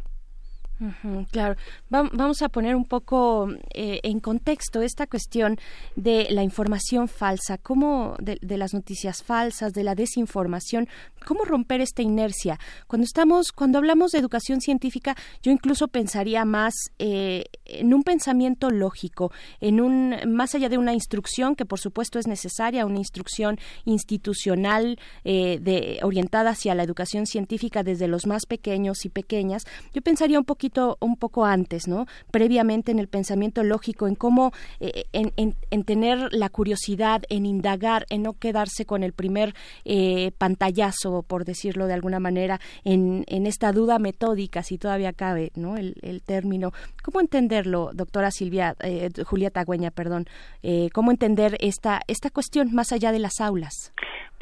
claro, 1.31 1.57
vamos 1.89 2.43
a 2.43 2.49
poner 2.49 2.75
un 2.75 2.85
poco 2.85 3.49
eh, 3.75 4.01
en 4.03 4.21
contexto 4.21 4.83
esta 4.83 5.07
cuestión 5.07 5.59
de 5.97 6.29
la 6.31 6.43
información 6.43 7.09
falsa, 7.09 7.59
cómo 7.59 8.17
de, 8.21 8.39
las 8.57 8.75
noticias 8.75 9.23
falsas, 9.23 9.73
de 9.73 9.85
la 9.85 9.95
desinformación, 9.95 10.89
cómo 11.27 11.45
romper 11.45 11.81
esta 11.81 12.03
inercia. 12.03 12.59
Cuando 12.87 13.05
estamos, 13.05 13.53
cuando 13.53 13.79
hablamos 13.79 14.13
de 14.13 14.19
educación 14.19 14.61
científica, 14.61 15.17
yo 15.43 15.53
incluso 15.53 15.89
pensaría 15.89 16.45
más 16.45 16.75
eh, 16.99 17.45
en 17.65 17.95
un 17.95 18.03
pensamiento 18.03 18.71
lógico, 18.71 19.33
en 19.61 19.81
un 19.81 20.17
más 20.27 20.55
allá 20.55 20.69
de 20.69 20.79
una 20.79 20.95
instrucción 20.95 21.55
que 21.55 21.65
por 21.65 21.79
supuesto 21.79 22.19
es 22.19 22.27
necesaria, 22.27 22.87
una 22.87 22.99
instrucción 22.99 23.59
institucional 23.85 24.99
eh, 25.25 25.59
de, 25.61 26.01
orientada 26.03 26.51
hacia 26.51 26.75
la 26.75 26.83
educación 26.83 27.27
científica 27.27 27.83
desde 27.83 28.09
los 28.09 28.27
más 28.27 28.47
pequeños 28.47 29.05
y 29.05 29.09
pequeñas. 29.09 29.65
Yo 29.95 30.03
pensaría 30.03 30.39
un 30.39 30.45
poquito 30.45 30.72
un 31.01 31.17
poco 31.17 31.45
antes, 31.45 31.89
¿no? 31.89 32.07
Previamente 32.31 32.93
en 32.93 32.99
el 32.99 33.09
pensamiento 33.09 33.63
lógico, 33.63 34.07
en 34.07 34.15
cómo, 34.15 34.53
eh, 34.81 35.05
en, 35.13 35.33
en, 35.71 35.85
tener 35.85 36.33
la 36.33 36.49
curiosidad, 36.49 37.23
en 37.29 37.47
indagar, 37.47 38.07
en 38.11 38.23
no 38.23 38.35
quedarse 38.35 38.87
con 38.87 39.03
el 39.03 39.13
primer 39.13 39.55
eh, 39.85 40.33
pantallazo, 40.39 41.23
por 41.23 41.45
decirlo 41.45 41.87
de 41.87 41.95
alguna 41.95 42.21
manera, 42.21 42.61
en, 42.85 43.25
en 43.29 43.47
esta 43.47 43.73
duda 43.73 43.99
metódica, 43.99 44.63
si 44.63 44.79
todavía 44.79 45.13
cabe, 45.13 45.51
¿no? 45.55 45.77
El, 45.77 45.95
el 46.03 46.23
término. 46.23 46.73
¿Cómo 47.03 47.21
entenderlo, 47.21 47.91
doctora 47.93 48.31
Silvia, 48.31 48.75
eh, 48.83 49.11
Julieta 49.25 49.65
Güeña, 49.65 49.91
perdón? 49.91 50.27
Eh, 50.63 50.89
¿Cómo 50.93 51.11
entender 51.11 51.57
esta, 51.61 52.01
esta 52.07 52.31
cuestión 52.31 52.75
más 52.75 52.93
allá 52.93 53.13
de 53.13 53.19
las 53.19 53.41
aulas? 53.41 53.93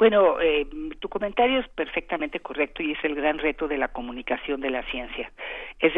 Bueno, 0.01 0.41
eh, 0.41 0.65
tu 0.99 1.09
comentario 1.09 1.59
es 1.59 1.67
perfectamente 1.69 2.39
correcto 2.39 2.81
y 2.81 2.93
es 2.93 2.97
el 3.03 3.13
gran 3.13 3.37
reto 3.37 3.67
de 3.67 3.77
la 3.77 3.89
comunicación 3.89 4.59
de 4.59 4.71
la 4.71 4.81
ciencia. 4.89 5.31
Es 5.79 5.93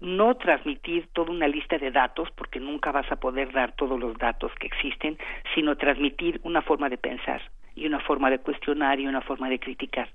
no 0.00 0.36
transmitir 0.36 1.08
toda 1.12 1.30
una 1.30 1.48
lista 1.48 1.78
de 1.78 1.90
datos, 1.90 2.28
porque 2.32 2.60
nunca 2.60 2.92
vas 2.92 3.10
a 3.10 3.16
poder 3.16 3.52
dar 3.52 3.72
todos 3.72 3.98
los 3.98 4.16
datos 4.18 4.52
que 4.60 4.66
existen, 4.66 5.18
sino 5.54 5.76
transmitir 5.76 6.40
una 6.44 6.62
forma 6.62 6.88
de 6.88 6.98
pensar 6.98 7.42
y 7.78 7.86
una 7.86 8.00
forma 8.00 8.30
de 8.30 8.38
cuestionar 8.38 8.98
y 9.00 9.06
una 9.06 9.20
forma 9.20 9.48
de 9.48 9.58
criticar. 9.58 10.08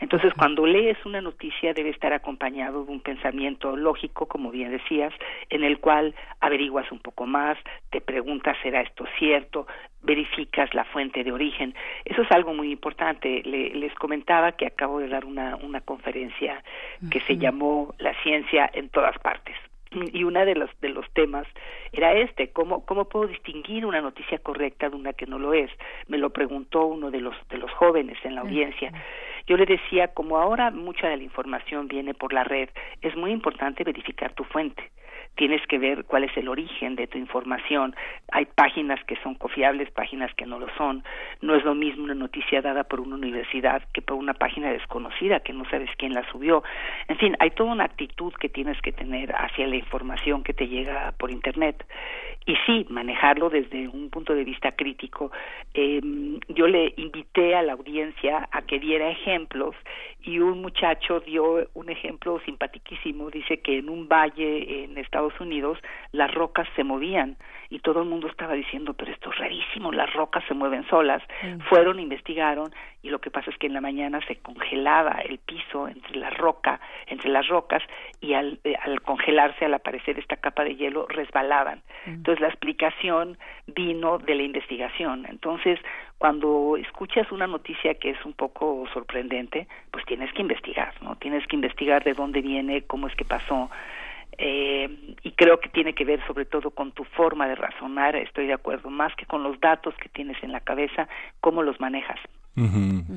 Entonces, 0.00 0.32
cuando 0.34 0.66
lees 0.66 0.98
una 1.04 1.20
noticia 1.20 1.74
debe 1.74 1.90
estar 1.90 2.12
acompañado 2.12 2.84
de 2.84 2.92
un 2.92 3.00
pensamiento 3.00 3.76
lógico, 3.76 4.26
como 4.26 4.50
bien 4.50 4.70
decías, 4.70 5.12
en 5.50 5.62
el 5.62 5.78
cual 5.78 6.14
averiguas 6.40 6.90
un 6.90 6.98
poco 6.98 7.26
más, 7.26 7.56
te 7.90 8.00
preguntas, 8.00 8.56
¿será 8.62 8.80
esto 8.80 9.04
cierto? 9.18 9.66
verificas 10.04 10.74
la 10.74 10.84
fuente 10.84 11.22
de 11.22 11.30
origen. 11.30 11.76
Eso 12.04 12.22
es 12.22 12.32
algo 12.32 12.52
muy 12.54 12.72
importante. 12.72 13.42
les 13.44 13.94
comentaba 13.94 14.52
que 14.52 14.66
acabo 14.66 14.98
de 14.98 15.06
dar 15.06 15.24
una, 15.24 15.54
una 15.56 15.80
conferencia 15.80 16.62
que 17.08 17.20
se 17.20 17.36
llamó 17.36 17.94
La 17.98 18.12
ciencia 18.22 18.68
en 18.74 18.88
todas 18.88 19.16
partes 19.18 19.54
y 20.12 20.24
uno 20.24 20.44
de 20.44 20.54
los 20.54 20.70
de 20.80 20.88
los 20.88 21.08
temas 21.12 21.46
era 21.92 22.12
este 22.14 22.50
cómo 22.50 22.84
cómo 22.84 23.04
puedo 23.06 23.26
distinguir 23.26 23.86
una 23.86 24.00
noticia 24.00 24.38
correcta 24.38 24.88
de 24.88 24.96
una 24.96 25.12
que 25.12 25.26
no 25.26 25.38
lo 25.38 25.54
es 25.54 25.70
me 26.08 26.18
lo 26.18 26.30
preguntó 26.30 26.86
uno 26.86 27.10
de 27.10 27.20
los 27.20 27.36
de 27.48 27.58
los 27.58 27.70
jóvenes 27.72 28.18
en 28.24 28.34
la 28.34 28.42
audiencia. 28.42 28.92
Yo 29.46 29.56
le 29.56 29.66
decía 29.66 30.08
como 30.08 30.38
ahora 30.38 30.70
mucha 30.70 31.08
de 31.08 31.16
la 31.16 31.22
información 31.24 31.88
viene 31.88 32.14
por 32.14 32.32
la 32.32 32.44
red 32.44 32.68
es 33.00 33.16
muy 33.16 33.32
importante 33.32 33.84
verificar 33.84 34.32
tu 34.34 34.44
fuente 34.44 34.90
tienes 35.36 35.66
que 35.66 35.78
ver 35.78 36.04
cuál 36.04 36.24
es 36.24 36.36
el 36.36 36.48
origen 36.48 36.96
de 36.96 37.06
tu 37.06 37.18
información. 37.18 37.94
Hay 38.30 38.46
páginas 38.46 39.02
que 39.04 39.16
son 39.22 39.34
confiables, 39.34 39.90
páginas 39.90 40.32
que 40.34 40.46
no 40.46 40.58
lo 40.58 40.68
son. 40.76 41.04
No 41.40 41.54
es 41.54 41.64
lo 41.64 41.74
mismo 41.74 42.04
una 42.04 42.14
noticia 42.14 42.60
dada 42.60 42.84
por 42.84 43.00
una 43.00 43.16
universidad 43.16 43.82
que 43.92 44.02
por 44.02 44.16
una 44.16 44.34
página 44.34 44.70
desconocida 44.70 45.40
que 45.40 45.52
no 45.52 45.64
sabes 45.70 45.90
quién 45.96 46.14
la 46.14 46.28
subió. 46.30 46.62
En 47.08 47.16
fin, 47.18 47.36
hay 47.38 47.50
toda 47.50 47.72
una 47.72 47.84
actitud 47.84 48.32
que 48.34 48.48
tienes 48.48 48.80
que 48.82 48.92
tener 48.92 49.32
hacia 49.34 49.66
la 49.66 49.76
información 49.76 50.42
que 50.42 50.52
te 50.52 50.68
llega 50.68 51.12
por 51.18 51.30
Internet. 51.30 51.84
Y 52.44 52.56
sí, 52.66 52.86
manejarlo 52.90 53.50
desde 53.50 53.86
un 53.86 54.10
punto 54.10 54.34
de 54.34 54.42
vista 54.42 54.72
crítico. 54.72 55.30
Eh, 55.74 56.00
yo 56.48 56.66
le 56.66 56.92
invité 56.96 57.54
a 57.54 57.62
la 57.62 57.74
audiencia 57.74 58.48
a 58.50 58.62
que 58.62 58.80
diera 58.80 59.10
ejemplos 59.10 59.76
y 60.24 60.40
un 60.40 60.60
muchacho 60.60 61.20
dio 61.20 61.68
un 61.74 61.90
ejemplo 61.90 62.40
simpaticísimo. 62.44 63.30
Dice 63.30 63.60
que 63.60 63.78
en 63.78 63.88
un 63.88 64.08
valle 64.08 64.84
en 64.84 64.98
Estados 64.98 65.21
Unidos 65.40 65.78
las 66.12 66.32
rocas 66.32 66.68
se 66.76 66.84
movían 66.84 67.36
y 67.70 67.78
todo 67.78 68.02
el 68.02 68.08
mundo 68.08 68.28
estaba 68.28 68.52
diciendo, 68.52 68.92
pero 68.94 69.10
esto 69.10 69.30
es 69.30 69.38
rarísimo, 69.38 69.92
las 69.92 70.12
rocas 70.12 70.44
se 70.46 70.54
mueven 70.54 70.86
solas. 70.88 71.22
Fueron, 71.68 72.00
investigaron 72.00 72.70
y 73.02 73.08
lo 73.08 73.20
que 73.20 73.30
pasa 73.30 73.50
es 73.50 73.56
que 73.56 73.66
en 73.66 73.72
la 73.72 73.80
mañana 73.80 74.20
se 74.26 74.36
congelaba 74.36 75.22
el 75.24 75.38
piso 75.38 75.88
entre 75.88 76.16
la 76.16 76.30
roca, 76.30 76.80
entre 77.06 77.30
las 77.30 77.48
rocas 77.48 77.82
y 78.20 78.34
al, 78.34 78.60
eh, 78.64 78.74
al 78.82 79.00
congelarse, 79.00 79.64
al 79.64 79.74
aparecer 79.74 80.18
esta 80.18 80.36
capa 80.36 80.64
de 80.64 80.76
hielo, 80.76 81.06
resbalaban. 81.08 81.82
Entonces 82.06 82.40
la 82.40 82.48
explicación 82.48 83.38
vino 83.66 84.18
de 84.18 84.34
la 84.34 84.42
investigación. 84.42 85.26
Entonces, 85.28 85.80
cuando 86.18 86.76
escuchas 86.76 87.32
una 87.32 87.46
noticia 87.46 87.94
que 87.94 88.10
es 88.10 88.24
un 88.24 88.32
poco 88.32 88.84
sorprendente, 88.92 89.66
pues 89.90 90.04
tienes 90.04 90.32
que 90.32 90.42
investigar, 90.42 90.94
¿no? 91.02 91.16
Tienes 91.16 91.46
que 91.46 91.56
investigar 91.56 92.04
de 92.04 92.12
dónde 92.12 92.42
viene, 92.42 92.82
cómo 92.82 93.08
es 93.08 93.14
que 93.16 93.24
pasó 93.24 93.70
eh, 94.38 95.16
y 95.22 95.32
creo 95.32 95.60
que 95.60 95.68
tiene 95.68 95.94
que 95.94 96.04
ver 96.04 96.24
sobre 96.26 96.44
todo 96.44 96.70
con 96.70 96.92
tu 96.92 97.04
forma 97.04 97.46
de 97.48 97.54
razonar, 97.54 98.16
estoy 98.16 98.46
de 98.46 98.54
acuerdo, 98.54 98.90
más 98.90 99.14
que 99.16 99.26
con 99.26 99.42
los 99.42 99.60
datos 99.60 99.94
que 100.02 100.08
tienes 100.08 100.42
en 100.42 100.52
la 100.52 100.60
cabeza, 100.60 101.08
cómo 101.40 101.62
los 101.62 101.80
manejas. 101.80 102.18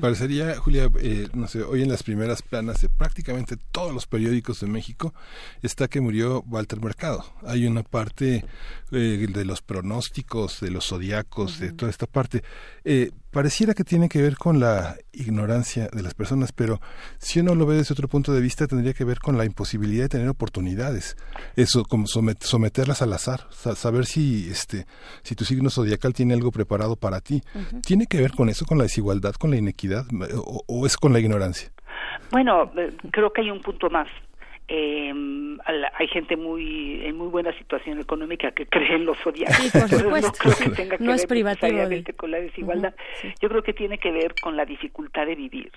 Parecería, 0.00 0.56
Julia, 0.56 0.88
eh, 0.98 1.28
no 1.34 1.46
sé, 1.46 1.62
hoy 1.62 1.82
en 1.82 1.90
las 1.90 2.02
primeras 2.02 2.40
planas 2.40 2.80
de 2.80 2.88
prácticamente 2.88 3.56
todos 3.70 3.92
los 3.92 4.06
periódicos 4.06 4.60
de 4.60 4.66
México 4.66 5.12
está 5.62 5.88
que 5.88 6.00
murió 6.00 6.42
Walter 6.46 6.80
Mercado. 6.80 7.22
Hay 7.46 7.66
una 7.66 7.82
parte 7.82 8.46
eh, 8.92 9.26
de 9.28 9.44
los 9.44 9.60
pronósticos, 9.60 10.60
de 10.60 10.70
los 10.70 10.86
zodiacos, 10.86 11.60
de 11.60 11.72
toda 11.72 11.90
esta 11.90 12.06
parte. 12.06 12.42
Eh, 12.84 13.10
pareciera 13.36 13.74
que 13.74 13.84
tiene 13.84 14.08
que 14.08 14.22
ver 14.22 14.38
con 14.38 14.60
la 14.60 14.94
ignorancia 15.12 15.88
de 15.92 16.02
las 16.02 16.14
personas, 16.14 16.52
pero 16.52 16.80
si 17.18 17.40
uno 17.40 17.54
lo 17.54 17.66
ve 17.66 17.76
desde 17.76 17.92
otro 17.92 18.08
punto 18.08 18.32
de 18.32 18.40
vista, 18.40 18.66
tendría 18.66 18.94
que 18.94 19.04
ver 19.04 19.18
con 19.18 19.36
la 19.36 19.44
imposibilidad 19.44 20.04
de 20.04 20.08
tener 20.08 20.28
oportunidades. 20.30 21.18
Eso, 21.54 21.82
como 21.84 22.06
someterlas 22.06 23.02
al 23.02 23.12
azar, 23.12 23.40
saber 23.50 24.06
si, 24.06 24.48
este, 24.48 24.86
si 25.22 25.34
tu 25.34 25.44
signo 25.44 25.68
zodiacal 25.68 26.14
tiene 26.14 26.32
algo 26.32 26.50
preparado 26.50 26.96
para 26.96 27.20
ti. 27.20 27.42
¿Tiene 27.86 28.06
que 28.06 28.22
ver 28.22 28.32
con 28.32 28.48
eso, 28.48 28.64
con 28.64 28.78
la 28.78 28.84
desigualdad, 28.84 29.34
con 29.34 29.50
la 29.50 29.58
inequidad, 29.58 30.06
o 30.66 30.86
es 30.86 30.96
con 30.96 31.12
la 31.12 31.20
ignorancia? 31.20 31.70
Bueno, 32.32 32.72
eh, 32.78 32.96
creo 33.12 33.34
que 33.34 33.42
hay 33.42 33.50
un 33.50 33.60
punto 33.60 33.90
más 33.90 34.08
eh, 34.68 35.14
hay 35.94 36.08
gente 36.08 36.36
muy 36.36 37.04
en 37.04 37.16
muy 37.16 37.28
buena 37.28 37.52
situación 37.52 38.00
económica 38.00 38.50
que 38.50 38.66
cree 38.66 38.96
en 38.96 39.06
los 39.06 39.16
zodiacos. 39.18 39.56
Sí, 39.56 39.78
por 39.78 39.88
supuesto. 39.88 40.28
no 40.28 40.32
creo 40.32 40.56
que 40.56 40.76
tenga 40.76 40.96
que 40.96 41.04
no 41.04 41.10
ver 41.10 41.20
es 41.20 41.26
privativo 41.26 41.78
con 42.16 42.30
la 42.30 42.38
desigualdad. 42.38 42.94
Yo 43.40 43.48
creo 43.48 43.62
que 43.62 43.72
tiene 43.72 43.98
que 43.98 44.10
ver 44.10 44.34
con 44.40 44.56
la 44.56 44.64
dificultad 44.64 45.26
de 45.26 45.36
vivir. 45.36 45.70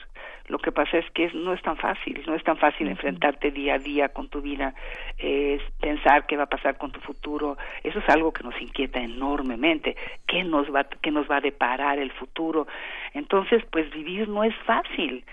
Lo 0.47 0.57
que 0.57 0.71
pasa 0.71 0.97
es 0.97 1.05
que 1.11 1.31
no 1.33 1.53
es 1.53 1.61
tan 1.61 1.77
fácil, 1.77 2.23
no 2.25 2.33
es 2.33 2.43
tan 2.43 2.57
fácil 2.57 2.87
enfrentarte 2.87 3.51
día 3.51 3.75
a 3.75 3.79
día 3.79 4.09
con 4.09 4.29
tu 4.29 4.41
vida, 4.41 4.73
es 5.19 5.61
pensar 5.79 6.25
qué 6.25 6.37
va 6.37 6.43
a 6.43 6.49
pasar 6.49 6.77
con 6.77 6.91
tu 6.91 6.99
futuro. 7.01 7.57
Eso 7.83 7.99
es 7.99 8.09
algo 8.09 8.33
que 8.33 8.43
nos 8.43 8.59
inquieta 8.59 8.99
enormemente. 8.99 9.95
¿Qué 10.25 10.43
nos 10.43 10.73
va, 10.73 10.85
qué 10.85 11.11
nos 11.11 11.29
va 11.29 11.37
a 11.37 11.41
deparar 11.41 11.99
el 11.99 12.11
futuro? 12.11 12.67
Entonces, 13.13 13.63
pues 13.71 13.91
vivir 13.91 14.27
no 14.27 14.43
es 14.43 14.55
fácil 14.65 15.23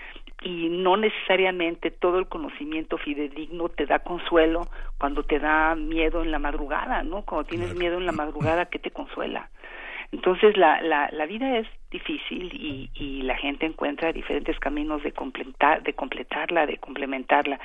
y 0.41 0.69
no 0.69 0.97
necesariamente 0.97 1.91
todo 1.91 2.19
el 2.19 2.27
conocimiento 2.27 2.97
fidedigno 2.97 3.69
te 3.69 3.85
da 3.85 3.99
consuelo 3.99 4.67
cuando 4.97 5.23
te 5.23 5.39
da 5.39 5.75
miedo 5.75 6.21
en 6.21 6.31
la 6.31 6.39
madrugada, 6.39 7.03
¿no? 7.03 7.23
Cuando 7.23 7.47
tienes 7.47 7.75
miedo 7.75 7.97
en 7.97 8.05
la 8.05 8.11
madrugada, 8.13 8.65
¿qué 8.65 8.79
te 8.79 8.91
consuela? 8.91 9.49
Entonces 10.11 10.55
la, 10.55 10.81
la, 10.81 11.09
la 11.11 11.25
vida 11.25 11.57
es 11.57 11.67
difícil 11.91 12.53
y, 12.53 12.89
y 12.93 13.23
la 13.23 13.35
gente 13.35 13.65
encuentra 13.65 14.13
diferentes 14.13 14.57
caminos 14.59 15.03
de 15.03 15.11
completar, 15.11 15.83
de 15.83 15.93
completarla, 15.93 16.65
de 16.65 16.77
complementarla. 16.77 17.59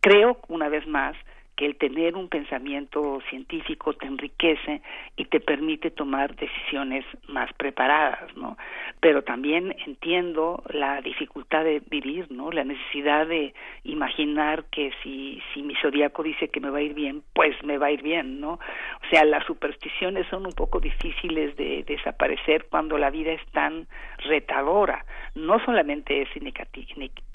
Creo, 0.00 0.38
una 0.48 0.68
vez 0.68 0.86
más, 0.86 1.16
que 1.56 1.66
el 1.66 1.76
tener 1.76 2.16
un 2.16 2.28
pensamiento 2.28 3.20
científico 3.30 3.92
te 3.94 4.06
enriquece 4.06 4.82
y 5.16 5.26
te 5.26 5.40
permite 5.40 5.90
tomar 5.90 6.34
decisiones 6.36 7.04
más 7.28 7.52
preparadas, 7.54 8.34
¿no? 8.36 8.56
Pero 9.00 9.22
también 9.22 9.74
entiendo 9.86 10.62
la 10.70 11.00
dificultad 11.00 11.64
de 11.64 11.80
vivir, 11.88 12.30
¿no? 12.30 12.50
La 12.50 12.64
necesidad 12.64 13.26
de 13.26 13.54
imaginar 13.84 14.64
que 14.70 14.92
si, 15.02 15.42
si 15.52 15.62
mi 15.62 15.74
zodiaco 15.76 16.22
dice 16.22 16.48
que 16.48 16.60
me 16.60 16.70
va 16.70 16.78
a 16.78 16.82
ir 16.82 16.94
bien, 16.94 17.22
pues 17.32 17.54
me 17.64 17.78
va 17.78 17.86
a 17.86 17.92
ir 17.92 18.02
bien, 18.02 18.40
¿no? 18.40 18.52
O 18.52 19.08
sea, 19.10 19.24
las 19.24 19.44
supersticiones 19.46 20.26
son 20.28 20.46
un 20.46 20.52
poco 20.52 20.80
difíciles 20.80 21.56
de 21.56 21.84
desaparecer 21.86 22.66
cuando 22.70 22.98
la 22.98 23.10
vida 23.10 23.32
es 23.32 23.44
tan 23.52 23.86
retadora. 24.24 25.04
No 25.34 25.58
solamente 25.64 26.22
es 26.22 26.28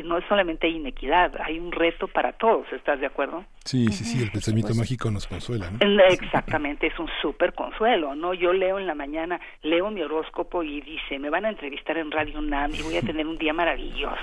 no 0.03 0.17
es 0.17 0.25
solamente 0.27 0.67
inequidad, 0.67 1.33
hay 1.41 1.59
un 1.59 1.71
reto 1.71 2.07
para 2.07 2.33
todos, 2.33 2.71
¿estás 2.71 2.99
de 2.99 3.05
acuerdo? 3.05 3.43
Sí, 3.65 3.87
sí, 3.91 4.05
sí, 4.07 4.23
el 4.23 4.31
pensamiento 4.31 4.73
mágico 4.73 5.11
nos 5.11 5.27
consuela, 5.27 5.69
¿no? 5.71 5.79
Exactamente, 6.09 6.87
es 6.87 6.99
un 6.99 7.09
súper 7.21 7.53
consuelo, 7.53 8.15
¿no? 8.15 8.33
Yo 8.33 8.53
leo 8.53 8.79
en 8.79 8.87
la 8.87 8.95
mañana, 8.95 9.39
leo 9.63 9.89
mi 9.91 10.01
horóscopo 10.01 10.63
y 10.63 10.81
dice, 10.81 11.19
me 11.19 11.29
van 11.29 11.45
a 11.45 11.49
entrevistar 11.49 11.97
en 11.97 12.11
Radio 12.11 12.39
UNAM 12.39 12.73
y 12.73 12.81
voy 12.81 12.97
a 12.97 13.01
tener 13.01 13.25
un 13.27 13.37
día 13.37 13.53
maravilloso, 13.53 14.15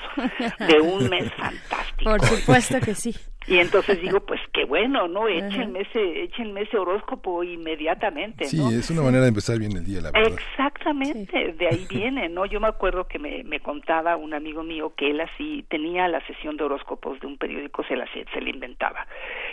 de 0.58 0.80
un 0.80 1.08
mes 1.08 1.32
fantástico. 1.36 2.10
Por 2.10 2.22
supuesto 2.24 2.80
que 2.80 2.94
sí. 2.94 3.14
Y 3.46 3.58
entonces 3.58 4.00
digo, 4.00 4.20
pues 4.20 4.40
qué 4.52 4.64
bueno, 4.64 5.06
¿no? 5.06 5.28
Échenme 5.28 5.82
ese, 5.82 6.22
échenme 6.22 6.62
ese 6.62 6.78
horóscopo 6.78 7.44
inmediatamente, 7.44 8.44
¿no? 8.44 8.70
Sí, 8.70 8.76
es 8.76 8.90
una 8.90 9.02
manera 9.02 9.24
de 9.24 9.28
empezar 9.28 9.58
bien 9.58 9.76
el 9.76 9.84
día, 9.84 10.00
la 10.00 10.10
verdad. 10.10 10.32
Exactamente, 10.32 11.52
de 11.52 11.66
ahí 11.66 11.86
viene, 11.90 12.28
¿no? 12.28 12.46
Yo 12.46 12.60
me 12.60 12.68
acuerdo 12.68 13.06
que 13.06 13.18
me, 13.18 13.44
me 13.44 13.60
contaba 13.60 14.16
un 14.16 14.34
amigo 14.34 14.62
mío 14.62 14.94
que 14.96 15.10
él 15.10 15.20
así 15.20 15.64
tenía 15.68 16.08
la 16.08 16.24
sesión 16.26 16.56
de 16.56 16.64
horóscopos 16.64 17.20
de 17.20 17.26
un 17.26 17.36
periódico, 17.36 17.84
se 17.84 17.96
la, 17.96 18.06
se 18.12 18.40
la 18.40 18.50
inventaba. 18.50 19.06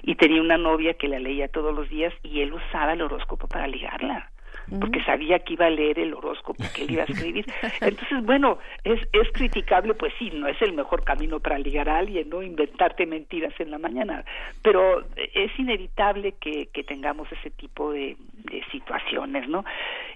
Y 0.04 0.16
tenía 0.16 0.42
una 0.42 0.58
novia 0.58 0.94
que 0.94 1.08
la 1.08 1.20
leía 1.20 1.50
todos 1.50 1.76
los 1.76 1.90
días 1.90 2.14
y 2.24 2.42
él 2.42 2.54
usaba 2.54 2.94
el 2.94 3.02
horóscopo 3.02 3.48
para 3.48 3.68
ligarla 3.68 4.31
porque 4.80 5.04
sabía 5.04 5.40
que 5.40 5.54
iba 5.54 5.66
a 5.66 5.70
leer 5.70 6.00
el 6.00 6.14
horóscopo 6.14 6.64
que 6.74 6.84
él 6.84 6.92
iba 6.92 7.04
a 7.04 7.06
escribir. 7.06 7.46
Entonces, 7.82 8.24
bueno, 8.24 8.58
es, 8.84 9.00
es 9.14 9.32
criticable, 9.34 9.94
pues 9.94 10.14
sí, 10.18 10.32
no 10.34 10.48
es 10.48 10.62
el 10.62 10.74
mejor 10.74 11.04
camino 11.04 11.40
para 11.40 11.60
ligar 11.60 11.90
a 11.90 11.98
alguien, 11.98 12.30
¿no? 12.30 12.42
Inventarte 12.42 13.06
mentiras 13.06 13.54
en 13.60 13.72
la 13.72 13.78
mañana, 13.78 14.24
pero 14.62 15.04
es 15.16 15.58
inevitable 15.60 16.34
que, 16.40 16.68
que 16.68 16.84
tengamos 16.84 17.32
ese 17.32 17.50
tipo 17.52 17.92
de, 17.92 18.16
de 18.34 18.64
situaciones, 18.72 19.48
¿no? 19.48 19.66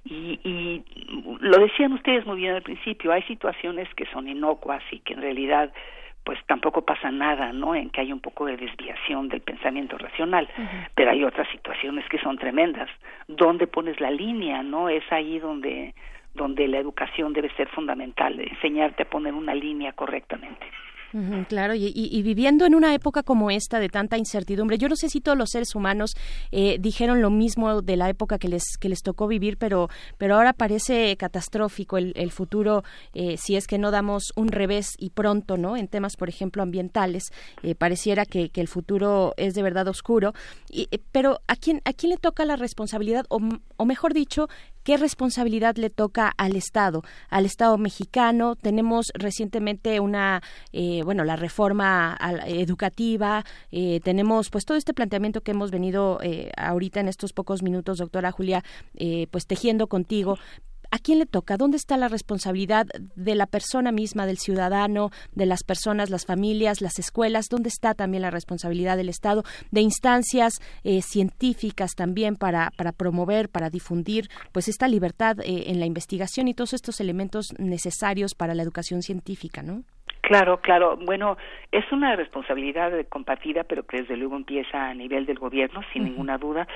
Y, 0.03 0.39
y 0.43 0.83
lo 1.39 1.57
decían 1.57 1.93
ustedes 1.93 2.25
muy 2.25 2.37
bien 2.37 2.55
al 2.55 2.61
principio, 2.61 3.11
hay 3.11 3.23
situaciones 3.23 3.87
que 3.95 4.05
son 4.07 4.27
inocuas 4.27 4.83
y 4.91 4.99
que 4.99 5.13
en 5.13 5.21
realidad 5.21 5.73
pues 6.25 6.39
tampoco 6.47 6.81
pasa 6.81 7.11
nada, 7.11 7.53
¿no? 7.53 7.75
En 7.75 7.91
que 7.91 8.01
hay 8.01 8.11
un 8.11 8.19
poco 8.19 8.45
de 8.45 8.57
desviación 8.57 9.29
del 9.29 9.41
pensamiento 9.41 9.97
racional, 9.97 10.49
pero 10.95 11.11
hay 11.11 11.23
otras 11.23 11.47
situaciones 11.49 12.03
que 12.09 12.17
son 12.17 12.37
tremendas. 12.37 12.89
¿Dónde 13.27 13.67
pones 13.67 14.01
la 14.01 14.09
línea, 14.09 14.63
no? 14.63 14.89
Es 14.89 15.03
ahí 15.11 15.39
donde 15.39 15.93
donde 16.33 16.67
la 16.67 16.79
educación 16.79 17.31
debe 17.31 17.49
ser 17.55 17.69
fundamental, 17.69 18.37
enseñarte 18.41 19.03
a 19.03 19.09
poner 19.09 19.33
una 19.33 19.55
línea 19.55 19.93
correctamente 19.93 20.65
claro, 21.47 21.73
y, 21.75 22.21
viviendo 22.23 22.65
en 22.65 22.75
una 22.75 22.93
época 22.93 23.23
como 23.23 23.51
esta 23.51 23.79
de 23.79 23.89
tanta 23.89 24.17
incertidumbre, 24.17 24.77
yo 24.77 24.89
no 24.89 24.95
sé 24.95 25.09
si 25.09 25.21
todos 25.21 25.37
los 25.37 25.49
seres 25.51 25.75
humanos 25.75 26.15
eh, 26.51 26.77
dijeron 26.79 27.21
lo 27.21 27.29
mismo 27.29 27.81
de 27.81 27.95
la 27.95 28.09
época 28.09 28.37
que 28.37 28.47
les 28.47 28.63
que 28.79 28.89
les 28.89 29.01
tocó 29.01 29.27
vivir, 29.27 29.57
pero 29.57 29.89
pero 30.17 30.35
ahora 30.35 30.53
parece 30.53 31.15
catastrófico 31.17 31.97
el, 31.97 32.31
futuro 32.31 32.83
eh, 33.13 33.37
si 33.37 33.55
es 33.55 33.67
que 33.67 33.77
no 33.77 33.91
damos 33.91 34.33
un 34.35 34.49
revés 34.49 34.95
y 34.97 35.11
pronto, 35.11 35.57
¿no? 35.57 35.77
En 35.77 35.87
temas, 35.87 36.15
por 36.17 36.29
ejemplo, 36.29 36.63
ambientales, 36.63 37.31
eh, 37.63 37.75
pareciera 37.75 38.25
que, 38.25 38.51
el 38.55 38.67
futuro 38.67 39.33
es 39.37 39.53
de 39.53 39.61
verdad 39.61 39.87
oscuro. 39.87 40.33
Y, 40.71 40.87
pero 41.11 41.39
a 41.47 41.55
quién 41.55 41.81
a 41.85 41.93
quién 41.93 42.11
le 42.11 42.17
toca 42.17 42.45
la 42.45 42.55
responsabilidad 42.55 43.25
o, 43.29 43.39
o 43.77 43.85
mejor 43.85 44.13
dicho 44.13 44.47
¿Qué 44.85 44.97
responsabilidad 44.97 45.77
le 45.77 45.89
toca 45.89 46.31
al 46.37 46.55
Estado? 46.55 47.01
Al 47.31 47.47
Estado 47.47 47.75
mexicano 47.79 48.55
tenemos 48.55 49.07
recientemente 49.15 49.99
una, 49.99 50.43
eh, 50.73 51.01
bueno, 51.03 51.23
la 51.23 51.35
reforma 51.35 52.15
educativa, 52.45 53.43
eh, 53.71 53.99
tenemos 54.03 54.51
pues 54.51 54.63
todo 54.63 54.77
este 54.77 54.93
planteamiento 54.93 55.41
que 55.41 55.53
hemos 55.53 55.71
venido 55.71 56.19
eh, 56.21 56.51
ahorita 56.55 56.99
en 56.99 57.07
estos 57.07 57.33
pocos 57.33 57.63
minutos, 57.63 57.97
doctora 57.97 58.31
Julia, 58.31 58.63
pues 59.31 59.47
tejiendo 59.47 59.87
contigo 59.87 60.37
¿a 60.95 60.99
quién 60.99 61.19
le 61.19 61.25
toca? 61.25 61.57
¿Dónde 61.57 61.75
está 61.75 61.97
la 61.97 62.07
responsabilidad 62.07 62.85
de 63.15 63.35
la 63.35 63.47
persona 63.47 63.91
misma, 63.91 64.25
del 64.25 64.37
ciudadano, 64.37 65.09
de 65.33 65.45
las 65.45 65.63
personas, 65.63 66.09
las 66.09 66.25
familias, 66.25 66.81
las 66.81 66.99
escuelas? 66.99 67.49
¿Dónde 67.49 67.67
está 67.67 67.93
también 67.93 68.21
la 68.21 68.31
responsabilidad 68.31 68.95
del 68.95 69.09
Estado, 69.09 69.43
de 69.71 69.81
instancias 69.81 70.53
eh, 70.85 71.01
científicas 71.01 71.95
también 71.95 72.37
para, 72.37 72.71
para 72.77 72.93
promover, 72.93 73.49
para 73.49 73.69
difundir 73.69 74.29
pues 74.53 74.69
esta 74.69 74.87
libertad 74.87 75.39
eh, 75.41 75.65
en 75.67 75.79
la 75.79 75.85
investigación 75.85 76.47
y 76.47 76.53
todos 76.53 76.73
estos 76.73 77.01
elementos 77.01 77.47
necesarios 77.59 78.33
para 78.33 78.55
la 78.55 78.63
educación 78.63 79.01
científica, 79.01 79.61
¿no? 79.61 79.83
Claro, 80.21 80.59
claro. 80.59 80.97
Bueno, 80.97 81.37
es 81.71 81.85
una 81.91 82.15
responsabilidad 82.15 82.91
compartida, 83.09 83.63
pero 83.63 83.83
que 83.83 83.97
desde 83.97 84.17
luego 84.17 84.35
empieza 84.35 84.89
a 84.89 84.93
nivel 84.95 85.27
del 85.27 85.37
gobierno, 85.37 85.81
sin 85.93 86.03
ninguna 86.03 86.39
duda. 86.39 86.67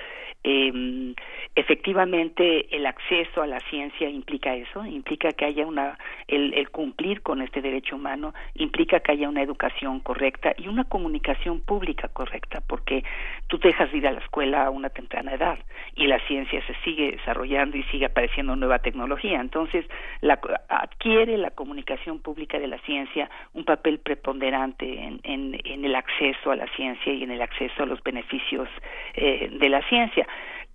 Eh, 0.43 1.13
efectivamente, 1.55 2.73
el 2.75 2.85
acceso 2.85 3.41
a 3.41 3.47
la 3.47 3.59
ciencia 3.69 4.09
implica 4.09 4.55
eso, 4.55 4.85
implica 4.85 5.33
que 5.33 5.45
haya 5.45 5.65
una, 5.65 5.97
el, 6.27 6.53
el, 6.53 6.69
cumplir 6.69 7.21
con 7.21 7.41
este 7.41 7.61
derecho 7.61 7.97
humano, 7.97 8.33
implica 8.55 9.01
que 9.01 9.11
haya 9.11 9.27
una 9.27 9.41
educación 9.41 9.99
correcta 9.99 10.53
y 10.57 10.67
una 10.67 10.85
comunicación 10.85 11.59
pública 11.59 12.07
correcta, 12.07 12.61
porque 12.67 13.03
tú 13.47 13.59
dejas 13.59 13.91
de 13.91 13.97
ir 13.97 14.07
a 14.07 14.11
la 14.11 14.19
escuela 14.19 14.65
a 14.65 14.69
una 14.69 14.89
temprana 14.89 15.33
edad 15.33 15.59
y 15.95 16.07
la 16.07 16.19
ciencia 16.27 16.65
se 16.65 16.75
sigue 16.85 17.11
desarrollando 17.11 17.77
y 17.77 17.83
sigue 17.83 18.05
apareciendo 18.05 18.55
nueva 18.55 18.79
tecnología. 18.79 19.41
Entonces, 19.41 19.85
la, 20.21 20.39
adquiere 20.69 21.37
la 21.37 21.51
comunicación 21.51 22.19
pública 22.19 22.59
de 22.59 22.67
la 22.67 22.79
ciencia 22.79 23.29
un 23.53 23.65
papel 23.65 23.99
preponderante 23.99 25.19
en, 25.23 25.59
el 25.65 25.95
acceso 25.95 26.51
a 26.51 26.55
la 26.55 26.67
ciencia 26.75 27.11
y 27.11 27.23
en 27.23 27.31
el 27.31 27.41
acceso 27.41 27.83
a 27.83 27.85
los 27.85 28.01
beneficios 28.03 28.69
eh, 29.15 29.49
de 29.51 29.69
la 29.69 29.81
ciencia. 29.89 30.27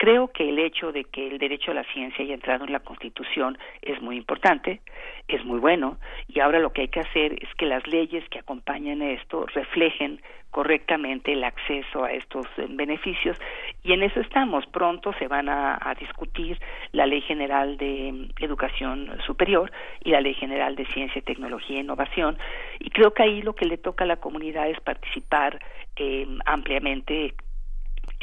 Creo 0.05 0.29
que 0.29 0.51
el 0.51 0.59
hecho 0.59 0.93
de 0.93 1.05
que 1.05 1.29
el 1.29 1.39
derecho 1.39 1.71
a 1.71 1.75
la 1.75 1.85
ciencia 1.85 2.23
haya 2.23 2.35
entrado 2.35 2.67
en 2.67 2.73
la 2.73 2.81
Constitución 2.81 3.57
es 3.81 4.03
muy 4.03 4.19
importante, 4.19 4.83
es 5.29 5.43
muy 5.47 5.59
bueno, 5.59 5.97
y 6.29 6.41
ahora 6.41 6.59
lo 6.59 6.75
que 6.75 6.83
hay 6.83 6.89
que 6.89 7.01
hacer 7.01 7.43
es 7.43 7.49
que 7.55 7.65
las 7.65 7.87
leyes 7.87 8.23
que 8.29 8.39
acompañan 8.39 9.01
esto 9.01 9.47
reflejen 9.47 10.21
correctamente 10.51 11.33
el 11.33 11.43
acceso 11.43 12.05
a 12.05 12.13
estos 12.13 12.45
eh, 12.59 12.67
beneficios 12.69 13.39
y 13.83 13.95
en 13.95 14.03
eso 14.03 14.21
estamos. 14.21 14.67
Pronto 14.67 15.15
se 15.19 15.27
van 15.27 15.49
a, 15.49 15.79
a, 15.81 15.95
discutir 15.95 16.59
la 16.93 17.07
Ley 17.07 17.23
General 17.23 17.79
de 17.79 18.13
mm, 18.13 18.45
Educación 18.45 19.11
Superior 19.27 19.73
y 20.05 20.11
la 20.11 20.21
Ley 20.21 20.35
General 20.35 20.77
de 20.77 20.85
Ciencia, 20.85 21.23
Tecnología 21.23 21.79
e 21.79 21.81
Innovación 21.81 22.37
y 22.79 22.91
creo 22.91 23.15
que 23.15 23.23
ahí 23.23 23.41
lo 23.41 23.55
que 23.55 23.65
le 23.65 23.79
toca 23.79 24.05
a 24.05 24.07
la 24.07 24.17
comunidad 24.17 24.69
es 24.69 24.79
participar 24.81 25.61
eh, 25.97 26.27
ampliamente 26.45 27.35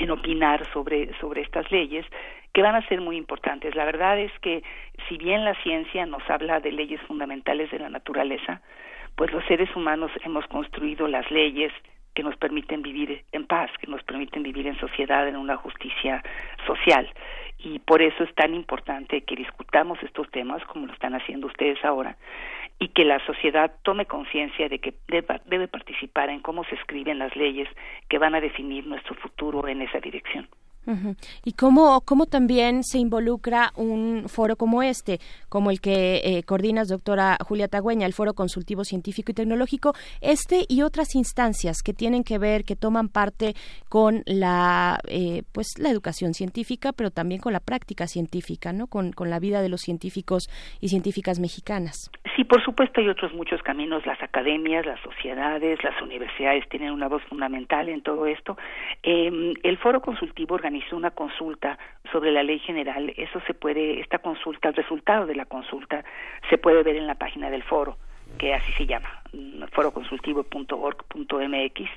en 0.01 0.11
opinar 0.11 0.65
sobre 0.73 1.13
sobre 1.19 1.41
estas 1.41 1.71
leyes 1.71 2.05
que 2.53 2.61
van 2.61 2.75
a 2.75 2.87
ser 2.87 2.99
muy 3.01 3.17
importantes. 3.17 3.75
La 3.75 3.85
verdad 3.85 4.19
es 4.19 4.31
que 4.39 4.63
si 5.07 5.17
bien 5.17 5.45
la 5.45 5.55
ciencia 5.63 6.05
nos 6.05 6.27
habla 6.29 6.59
de 6.59 6.71
leyes 6.71 7.01
fundamentales 7.03 7.71
de 7.71 7.79
la 7.79 7.89
naturaleza, 7.89 8.61
pues 9.15 9.31
los 9.31 9.45
seres 9.45 9.73
humanos 9.75 10.11
hemos 10.23 10.45
construido 10.47 11.07
las 11.07 11.29
leyes 11.31 11.71
que 12.13 12.23
nos 12.23 12.35
permiten 12.35 12.81
vivir 12.81 13.23
en 13.31 13.45
paz, 13.45 13.71
que 13.79 13.87
nos 13.87 14.03
permiten 14.03 14.43
vivir 14.43 14.67
en 14.67 14.77
sociedad, 14.79 15.27
en 15.27 15.37
una 15.37 15.55
justicia 15.55 16.21
social. 16.65 17.07
Y 17.59 17.79
por 17.79 18.01
eso 18.01 18.23
es 18.23 18.33
tan 18.35 18.53
importante 18.53 19.21
que 19.21 19.35
discutamos 19.35 20.01
estos 20.03 20.29
temas 20.31 20.63
como 20.65 20.87
lo 20.87 20.93
están 20.93 21.13
haciendo 21.13 21.47
ustedes 21.47 21.83
ahora 21.85 22.17
y 22.81 22.87
que 22.87 23.05
la 23.05 23.23
sociedad 23.27 23.71
tome 23.83 24.07
conciencia 24.07 24.67
de 24.67 24.79
que 24.79 24.95
debe 25.07 25.67
participar 25.67 26.31
en 26.31 26.39
cómo 26.39 26.63
se 26.63 26.73
escriben 26.73 27.19
las 27.19 27.35
leyes 27.35 27.69
que 28.09 28.17
van 28.17 28.33
a 28.33 28.41
definir 28.41 28.87
nuestro 28.87 29.13
futuro 29.13 29.67
en 29.67 29.83
esa 29.83 29.99
dirección. 29.99 30.49
Y 31.45 31.53
cómo, 31.53 32.01
cómo 32.01 32.25
también 32.25 32.83
se 32.83 32.97
involucra 32.97 33.71
un 33.75 34.25
foro 34.27 34.55
como 34.55 34.81
este, 34.83 35.19
como 35.47 35.71
el 35.71 35.79
que 35.79 36.21
eh, 36.23 36.43
coordinas, 36.43 36.87
doctora 36.87 37.37
Julia 37.45 37.67
Tagüeña, 37.67 38.05
el 38.05 38.13
Foro 38.13 38.33
Consultivo 38.33 38.83
Científico 38.83 39.31
y 39.31 39.35
Tecnológico, 39.35 39.93
este 40.21 40.65
y 40.67 40.81
otras 40.81 41.15
instancias 41.15 41.81
que 41.83 41.93
tienen 41.93 42.23
que 42.23 42.37
ver, 42.37 42.63
que 42.63 42.75
toman 42.75 43.09
parte 43.09 43.53
con 43.89 44.23
la, 44.25 44.99
eh, 45.07 45.43
pues, 45.51 45.67
la 45.77 45.89
educación 45.89 46.33
científica, 46.33 46.93
pero 46.93 47.11
también 47.11 47.41
con 47.41 47.53
la 47.53 47.59
práctica 47.59 48.07
científica, 48.07 48.73
¿no? 48.73 48.87
Con, 48.87 49.11
con 49.11 49.29
la 49.29 49.39
vida 49.39 49.61
de 49.61 49.69
los 49.69 49.81
científicos 49.81 50.49
y 50.79 50.89
científicas 50.89 51.39
mexicanas. 51.39 52.09
Sí, 52.35 52.43
por 52.43 52.63
supuesto, 52.63 53.01
hay 53.01 53.09
otros 53.09 53.33
muchos 53.33 53.61
caminos. 53.61 54.05
Las 54.05 54.21
academias, 54.21 54.85
las 54.85 54.99
sociedades, 55.01 55.83
las 55.83 56.01
universidades 56.01 56.67
tienen 56.69 56.91
una 56.91 57.07
voz 57.07 57.21
fundamental 57.23 57.89
en 57.89 58.01
todo 58.01 58.25
esto. 58.25 58.57
Eh, 59.03 59.53
el 59.63 59.77
Foro 59.77 60.01
Consultivo 60.01 60.57
organizó 60.71 60.95
una 60.95 61.11
consulta 61.11 61.77
sobre 62.13 62.31
la 62.31 62.43
ley 62.43 62.59
general. 62.59 63.13
Eso 63.17 63.41
se 63.45 63.53
puede, 63.53 63.99
esta 63.99 64.19
consulta, 64.19 64.69
el 64.69 64.75
resultado 64.75 65.25
de 65.25 65.35
la 65.35 65.45
consulta 65.45 66.05
se 66.49 66.57
puede 66.57 66.81
ver 66.81 66.95
en 66.95 67.07
la 67.07 67.15
página 67.15 67.49
del 67.49 67.63
foro 67.63 67.97
que 68.37 68.53
así 68.53 68.71
se 68.73 68.85
llama, 68.85 69.09
foroconsultivo.org.mx, 69.73 71.89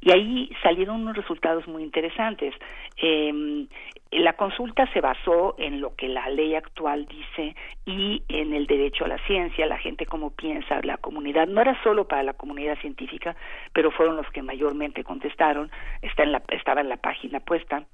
y 0.00 0.12
ahí 0.12 0.50
salieron 0.62 1.00
unos 1.02 1.16
resultados 1.16 1.66
muy 1.66 1.82
interesantes. 1.82 2.54
Eh, 2.96 3.66
la 4.12 4.34
consulta 4.34 4.86
se 4.92 5.00
basó 5.00 5.56
en 5.58 5.80
lo 5.80 5.96
que 5.96 6.06
la 6.08 6.28
ley 6.28 6.54
actual 6.54 7.06
dice 7.06 7.56
y 7.86 8.22
en 8.28 8.52
el 8.52 8.66
derecho 8.66 9.06
a 9.06 9.08
la 9.08 9.18
ciencia, 9.26 9.66
la 9.66 9.78
gente 9.78 10.06
como 10.06 10.30
piensa, 10.30 10.80
la 10.82 10.98
comunidad, 10.98 11.48
no 11.48 11.60
era 11.60 11.82
solo 11.82 12.06
para 12.06 12.22
la 12.22 12.34
comunidad 12.34 12.78
científica, 12.78 13.34
pero 13.72 13.90
fueron 13.90 14.14
los 14.16 14.30
que 14.30 14.42
mayormente 14.42 15.02
contestaron, 15.02 15.72
está 16.02 16.22
en 16.24 16.32
la, 16.32 16.42
estaba 16.48 16.82
en 16.82 16.90
la 16.90 16.98
página 16.98 17.40
puesta 17.40 17.86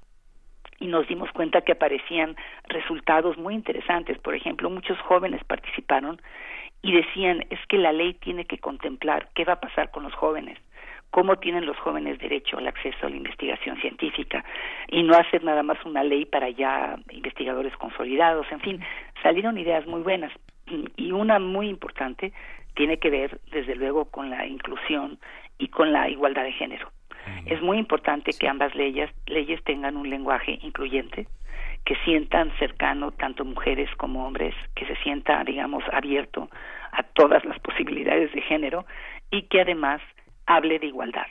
y 0.79 0.87
nos 0.87 1.07
dimos 1.07 1.31
cuenta 1.31 1.61
que 1.61 1.73
aparecían 1.73 2.35
resultados 2.67 3.37
muy 3.37 3.53
interesantes. 3.53 4.17
Por 4.17 4.35
ejemplo, 4.35 4.69
muchos 4.69 4.99
jóvenes 5.01 5.43
participaron 5.43 6.21
y 6.81 6.93
decían, 6.93 7.45
es 7.49 7.59
que 7.67 7.77
la 7.77 7.91
ley 7.91 8.13
tiene 8.13 8.45
que 8.45 8.57
contemplar 8.57 9.29
qué 9.35 9.43
va 9.43 9.53
a 9.53 9.59
pasar 9.59 9.91
con 9.91 10.03
los 10.03 10.13
jóvenes, 10.13 10.57
cómo 11.11 11.37
tienen 11.37 11.65
los 11.65 11.77
jóvenes 11.77 12.19
derecho 12.19 12.57
al 12.57 12.67
acceso 12.67 13.05
a 13.05 13.09
la 13.09 13.17
investigación 13.17 13.77
científica 13.81 14.45
y 14.87 15.03
no 15.03 15.15
hacer 15.15 15.43
nada 15.43 15.63
más 15.63 15.83
una 15.85 16.03
ley 16.03 16.25
para 16.25 16.49
ya 16.49 16.97
investigadores 17.09 17.75
consolidados, 17.77 18.47
en 18.51 18.61
fin, 18.61 18.79
salieron 19.21 19.57
ideas 19.57 19.85
muy 19.87 20.01
buenas 20.01 20.31
y 20.97 21.11
una 21.11 21.39
muy 21.39 21.67
importante 21.67 22.31
tiene 22.75 22.97
que 22.97 23.09
ver 23.09 23.39
desde 23.51 23.75
luego 23.75 24.05
con 24.05 24.29
la 24.29 24.45
inclusión 24.45 25.19
y 25.57 25.67
con 25.67 25.91
la 25.91 26.09
igualdad 26.09 26.43
de 26.43 26.53
género. 26.53 26.89
Es 27.45 27.61
muy 27.61 27.77
importante 27.77 28.31
que 28.33 28.47
ambas 28.47 28.73
leyes, 28.75 29.09
leyes 29.27 29.63
tengan 29.63 29.97
un 29.97 30.09
lenguaje 30.09 30.59
incluyente, 30.61 31.27
que 31.85 31.95
sientan 32.03 32.51
cercano 32.59 33.11
tanto 33.11 33.45
mujeres 33.45 33.89
como 33.97 34.25
hombres, 34.25 34.53
que 34.75 34.85
se 34.85 34.95
sienta, 34.97 35.43
digamos, 35.43 35.83
abierto 35.91 36.49
a 36.91 37.03
todas 37.03 37.43
las 37.45 37.59
posibilidades 37.67 38.31
de 38.33 38.41
género 38.41 38.85
y 39.31 39.43
que 39.43 39.61
además 39.61 40.01
hable 40.45 40.79
de 40.79 40.87
igualdad, 40.87 41.27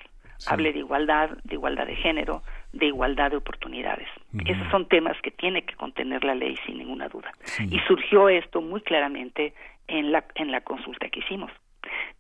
hable 0.47 0.73
de 0.73 0.79
igualdad, 0.81 1.31
de 1.45 1.55
igualdad 1.55 1.87
de 1.87 1.97
género, 1.97 2.43
de 2.73 2.87
igualdad 2.87 3.31
de 3.31 3.39
oportunidades. 3.39 4.09
Esos 4.45 4.69
son 4.71 4.87
temas 4.87 5.17
que 5.23 5.31
tiene 5.31 5.63
que 5.63 5.75
contener 5.75 6.23
la 6.23 6.35
ley 6.35 6.57
sin 6.67 6.79
ninguna 6.79 7.09
duda. 7.09 7.33
Y 7.71 7.79
surgió 7.81 8.29
esto 8.29 8.61
muy 8.61 8.81
claramente 8.83 9.55
en 9.89 10.13
la 10.13 10.25
en 10.35 10.53
la 10.53 10.61
consulta 10.61 11.09
que 11.09 11.21
hicimos. 11.21 11.51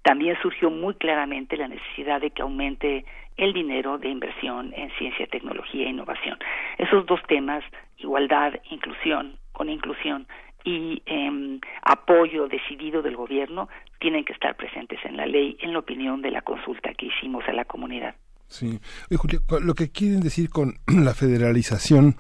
También 0.02 0.37
surgió 0.40 0.70
muy 0.70 0.94
claramente 0.94 1.57
la 1.57 1.68
necesidad 1.68 2.20
de 2.20 2.31
que 2.31 2.42
aumente 2.42 3.04
el 3.38 3.53
dinero 3.53 3.96
de 3.98 4.11
inversión 4.11 4.74
en 4.77 4.90
ciencia, 4.98 5.27
tecnología 5.29 5.87
e 5.87 5.90
innovación. 5.90 6.38
Esos 6.77 7.07
dos 7.07 7.20
temas, 7.29 7.64
igualdad, 7.96 8.55
inclusión, 8.70 9.38
con 9.53 9.70
inclusión 9.70 10.27
y 10.64 11.03
eh, 11.07 11.61
apoyo 11.83 12.48
decidido 12.48 13.01
del 13.01 13.16
gobierno, 13.16 13.68
tienen 14.01 14.24
que 14.24 14.33
estar 14.33 14.57
presentes 14.57 14.98
en 15.05 15.16
la 15.16 15.24
ley, 15.24 15.57
en 15.61 15.72
la 15.72 15.79
opinión 15.79 16.20
de 16.20 16.31
la 16.31 16.42
consulta 16.42 16.92
que 16.94 17.07
hicimos 17.07 17.44
a 17.48 17.53
la 17.53 17.64
comunidad. 17.64 18.14
Sí. 18.48 18.79
Julio, 19.16 19.40
lo 19.61 19.74
que 19.74 19.90
quieren 19.90 20.20
decir 20.20 20.51
con 20.51 20.74
la 20.87 21.14
federalización 21.14 22.16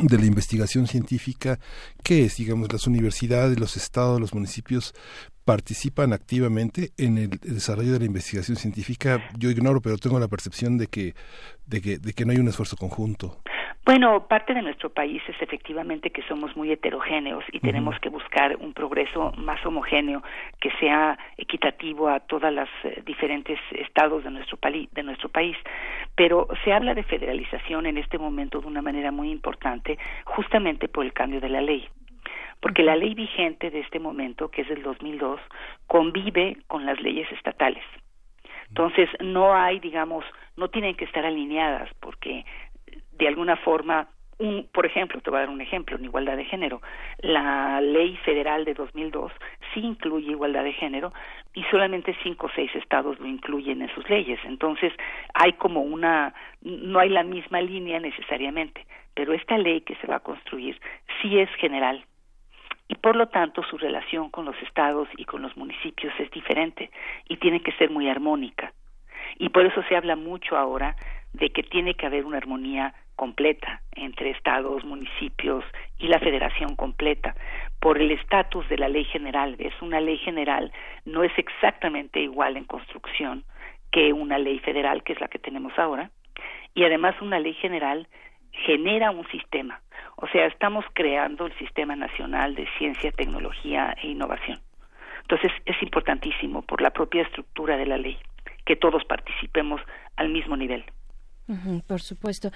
de 0.00 0.16
la 0.16 0.26
investigación 0.26 0.86
científica, 0.86 1.58
¿qué 2.02 2.24
es? 2.24 2.36
Digamos, 2.36 2.72
las 2.72 2.86
universidades, 2.86 3.58
los 3.58 3.76
estados, 3.76 4.20
los 4.20 4.32
municipios 4.32 4.94
participan 5.48 6.12
activamente 6.12 6.90
en 6.98 7.16
el 7.16 7.30
desarrollo 7.30 7.94
de 7.94 8.00
la 8.00 8.04
investigación 8.04 8.58
científica. 8.58 9.30
Yo 9.38 9.48
ignoro, 9.48 9.80
pero 9.80 9.96
tengo 9.96 10.20
la 10.20 10.28
percepción 10.28 10.76
de 10.76 10.88
que, 10.88 11.14
de 11.64 11.80
que, 11.80 11.96
de 11.96 12.12
que 12.12 12.26
no 12.26 12.32
hay 12.32 12.38
un 12.38 12.48
esfuerzo 12.48 12.76
conjunto. 12.76 13.40
Bueno, 13.86 14.28
parte 14.28 14.52
de 14.52 14.60
nuestro 14.60 14.90
país 14.90 15.22
es 15.26 15.40
efectivamente 15.40 16.10
que 16.10 16.20
somos 16.24 16.54
muy 16.54 16.70
heterogéneos 16.70 17.42
y 17.50 17.60
tenemos 17.60 17.98
que 17.98 18.10
buscar 18.10 18.56
un 18.56 18.74
progreso 18.74 19.32
más 19.38 19.64
homogéneo 19.64 20.22
que 20.60 20.70
sea 20.78 21.18
equitativo 21.38 22.10
a 22.10 22.20
todas 22.20 22.52
las 22.52 22.68
eh, 22.84 23.02
diferentes 23.06 23.58
estados 23.70 24.24
de 24.24 24.30
nuestro, 24.30 24.58
de 24.60 25.02
nuestro 25.02 25.30
país. 25.30 25.56
Pero 26.14 26.46
se 26.62 26.74
habla 26.74 26.92
de 26.92 27.04
federalización 27.04 27.86
en 27.86 27.96
este 27.96 28.18
momento 28.18 28.60
de 28.60 28.66
una 28.66 28.82
manera 28.82 29.10
muy 29.10 29.30
importante 29.30 29.98
justamente 30.26 30.88
por 30.88 31.06
el 31.06 31.14
cambio 31.14 31.40
de 31.40 31.48
la 31.48 31.62
ley 31.62 31.88
porque 32.60 32.82
la 32.82 32.96
ley 32.96 33.14
vigente 33.14 33.70
de 33.70 33.80
este 33.80 33.98
momento, 33.98 34.50
que 34.50 34.62
es 34.62 34.68
del 34.68 34.82
2002, 34.82 35.40
convive 35.86 36.58
con 36.66 36.86
las 36.86 37.00
leyes 37.00 37.30
estatales. 37.32 37.84
Entonces, 38.68 39.08
no 39.20 39.54
hay, 39.54 39.80
digamos, 39.80 40.24
no 40.56 40.68
tienen 40.68 40.94
que 40.94 41.04
estar 41.04 41.24
alineadas, 41.24 41.88
porque 42.00 42.44
de 43.12 43.28
alguna 43.28 43.56
forma 43.56 44.08
un, 44.38 44.68
por 44.72 44.86
ejemplo, 44.86 45.20
te 45.20 45.30
voy 45.30 45.38
a 45.38 45.40
dar 45.40 45.50
un 45.50 45.60
ejemplo 45.60 45.96
en 45.96 46.04
igualdad 46.04 46.36
de 46.36 46.44
género. 46.44 46.80
La 47.18 47.80
ley 47.80 48.16
federal 48.18 48.64
de 48.64 48.74
2002 48.74 49.32
sí 49.74 49.80
incluye 49.80 50.30
igualdad 50.30 50.62
de 50.64 50.72
género 50.72 51.12
y 51.54 51.64
solamente 51.64 52.16
cinco 52.22 52.46
o 52.46 52.50
seis 52.54 52.70
estados 52.76 53.18
lo 53.18 53.26
incluyen 53.26 53.82
en 53.82 53.92
sus 53.94 54.08
leyes. 54.08 54.38
Entonces, 54.44 54.92
hay 55.34 55.54
como 55.54 55.80
una, 55.80 56.34
no 56.62 57.00
hay 57.00 57.08
la 57.08 57.24
misma 57.24 57.60
línea 57.60 57.98
necesariamente, 57.98 58.86
pero 59.14 59.32
esta 59.32 59.58
ley 59.58 59.80
que 59.80 59.96
se 59.96 60.06
va 60.06 60.16
a 60.16 60.20
construir 60.20 60.80
sí 61.20 61.38
es 61.38 61.50
general 61.56 62.04
y 62.88 62.94
por 62.96 63.16
lo 63.16 63.28
tanto 63.28 63.62
su 63.62 63.76
relación 63.76 64.30
con 64.30 64.46
los 64.46 64.56
estados 64.62 65.08
y 65.16 65.24
con 65.24 65.42
los 65.42 65.56
municipios 65.56 66.12
es 66.18 66.30
diferente 66.30 66.90
y 67.28 67.36
tiene 67.36 67.60
que 67.60 67.72
ser 67.72 67.90
muy 67.90 68.08
armónica. 68.08 68.72
Y 69.38 69.50
por 69.50 69.66
eso 69.66 69.82
se 69.88 69.96
habla 69.96 70.16
mucho 70.16 70.56
ahora 70.56 70.96
de 71.34 71.50
que 71.50 71.62
tiene 71.62 71.94
que 71.94 72.06
haber 72.06 72.24
una 72.24 72.38
armonía 72.38 72.94
completa 73.14 73.82
entre 73.92 74.30
estados, 74.30 74.84
municipios 74.84 75.64
y 75.98 76.06
la 76.06 76.18
federación 76.18 76.76
completa 76.76 77.34
por 77.80 78.00
el 78.00 78.10
estatus 78.10 78.66
de 78.68 78.78
la 78.78 78.88
ley 78.88 79.04
general. 79.04 79.56
Es 79.58 79.74
una 79.82 80.00
ley 80.00 80.16
general, 80.18 80.72
no 81.04 81.24
es 81.24 81.32
exactamente 81.36 82.20
igual 82.20 82.56
en 82.56 82.64
construcción 82.64 83.44
que 83.90 84.12
una 84.12 84.38
ley 84.38 84.60
federal, 84.60 85.02
que 85.02 85.12
es 85.12 85.20
la 85.20 85.28
que 85.28 85.38
tenemos 85.38 85.76
ahora, 85.78 86.10
y 86.74 86.84
además 86.84 87.20
una 87.20 87.40
ley 87.40 87.54
general 87.54 88.06
genera 88.64 89.10
un 89.10 89.26
sistema. 89.28 89.80
O 90.16 90.26
sea, 90.28 90.46
estamos 90.46 90.84
creando 90.94 91.46
el 91.46 91.56
Sistema 91.58 91.94
Nacional 91.96 92.54
de 92.54 92.66
Ciencia, 92.78 93.12
Tecnología 93.12 93.94
e 94.02 94.08
Innovación. 94.08 94.60
Entonces, 95.22 95.52
es 95.66 95.80
importantísimo 95.82 96.62
por 96.62 96.80
la 96.80 96.90
propia 96.90 97.22
estructura 97.22 97.76
de 97.76 97.86
la 97.86 97.98
ley 97.98 98.18
que 98.64 98.76
todos 98.76 99.04
participemos 99.04 99.80
al 100.16 100.28
mismo 100.28 100.56
nivel 100.56 100.84
por 101.86 102.02
supuesto. 102.02 102.50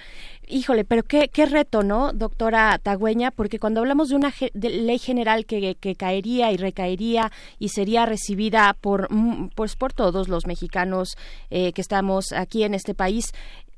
Híjole, 0.47 0.85
pero 0.85 1.03
qué, 1.03 1.29
qué 1.29 1.45
reto, 1.45 1.83
¿no, 1.83 2.13
doctora 2.13 2.77
Tagüeña? 2.77 3.31
Porque 3.31 3.57
cuando 3.57 3.79
hablamos 3.79 4.09
de 4.09 4.15
una 4.15 4.31
ley 4.53 4.99
general 4.99 5.45
que, 5.45 5.75
que, 5.75 5.95
caería 5.95 6.51
y 6.51 6.57
recaería 6.57 7.31
y 7.57 7.69
sería 7.69 8.05
recibida 8.05 8.75
por, 8.79 9.11
mm, 9.11 9.49
pues, 9.55 9.75
por 9.75 9.93
todos 9.93 10.27
los 10.27 10.45
mexicanos 10.45 11.17
eh, 11.49 11.73
que 11.73 11.81
estamos 11.81 12.33
aquí 12.33 12.63
en 12.63 12.75
este 12.75 12.93
país, 12.93 13.33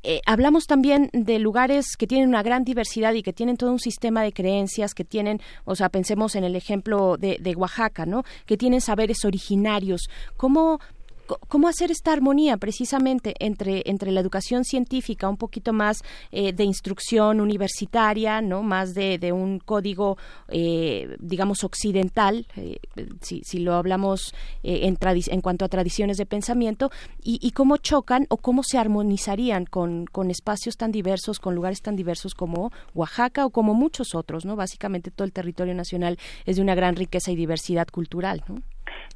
eh, 0.05 0.21
hablamos 0.25 0.67
también 0.67 1.09
de 1.13 1.39
lugares 1.39 1.97
que 1.97 2.07
tienen 2.07 2.29
una 2.29 2.43
gran 2.43 2.63
diversidad 2.63 3.13
y 3.13 3.23
que 3.23 3.33
tienen 3.33 3.57
todo 3.57 3.71
un 3.71 3.79
sistema 3.79 4.21
de 4.23 4.33
creencias, 4.33 4.93
que 4.93 5.03
tienen, 5.03 5.41
o 5.65 5.75
sea, 5.75 5.89
pensemos 5.89 6.35
en 6.35 6.43
el 6.43 6.55
ejemplo 6.55 7.17
de, 7.17 7.37
de 7.39 7.55
Oaxaca, 7.55 8.05
¿no? 8.05 8.23
Que 8.45 8.57
tienen 8.57 8.81
saberes 8.81 9.25
originarios. 9.25 10.09
¿Cómo 10.37 10.79
cómo 11.25 11.67
hacer 11.67 11.91
esta 11.91 12.13
armonía 12.13 12.57
precisamente 12.57 13.35
entre, 13.39 13.83
entre 13.85 14.11
la 14.11 14.19
educación 14.19 14.63
científica, 14.63 15.29
un 15.29 15.37
poquito 15.37 15.73
más 15.73 16.03
eh, 16.31 16.53
de 16.53 16.63
instrucción 16.63 17.41
universitaria, 17.41 18.41
no 18.41 18.63
más 18.63 18.93
de, 18.93 19.17
de 19.17 19.31
un 19.31 19.59
código, 19.59 20.17
eh, 20.49 21.15
digamos, 21.19 21.63
occidental, 21.63 22.47
eh, 22.55 22.77
si, 23.21 23.41
si, 23.43 23.59
lo 23.59 23.73
hablamos 23.73 24.33
en, 24.63 24.97
en 25.01 25.41
cuanto 25.41 25.65
a 25.65 25.69
tradiciones 25.69 26.17
de 26.17 26.25
pensamiento, 26.25 26.91
y, 27.21 27.39
y, 27.41 27.51
cómo 27.51 27.77
chocan 27.77 28.25
o 28.29 28.37
cómo 28.37 28.63
se 28.63 28.77
armonizarían 28.77 29.65
con, 29.65 30.05
con 30.05 30.29
espacios 30.29 30.77
tan 30.77 30.91
diversos, 30.91 31.39
con 31.39 31.55
lugares 31.55 31.81
tan 31.81 31.95
diversos 31.95 32.33
como 32.35 32.71
Oaxaca 32.93 33.45
o 33.45 33.49
como 33.49 33.73
muchos 33.73 34.15
otros, 34.15 34.45
¿no? 34.45 34.55
Básicamente 34.55 35.11
todo 35.11 35.25
el 35.25 35.33
territorio 35.33 35.73
nacional 35.73 36.17
es 36.45 36.57
de 36.57 36.61
una 36.61 36.75
gran 36.75 36.95
riqueza 36.95 37.31
y 37.31 37.35
diversidad 37.35 37.87
cultural, 37.87 38.43
¿no? 38.47 38.61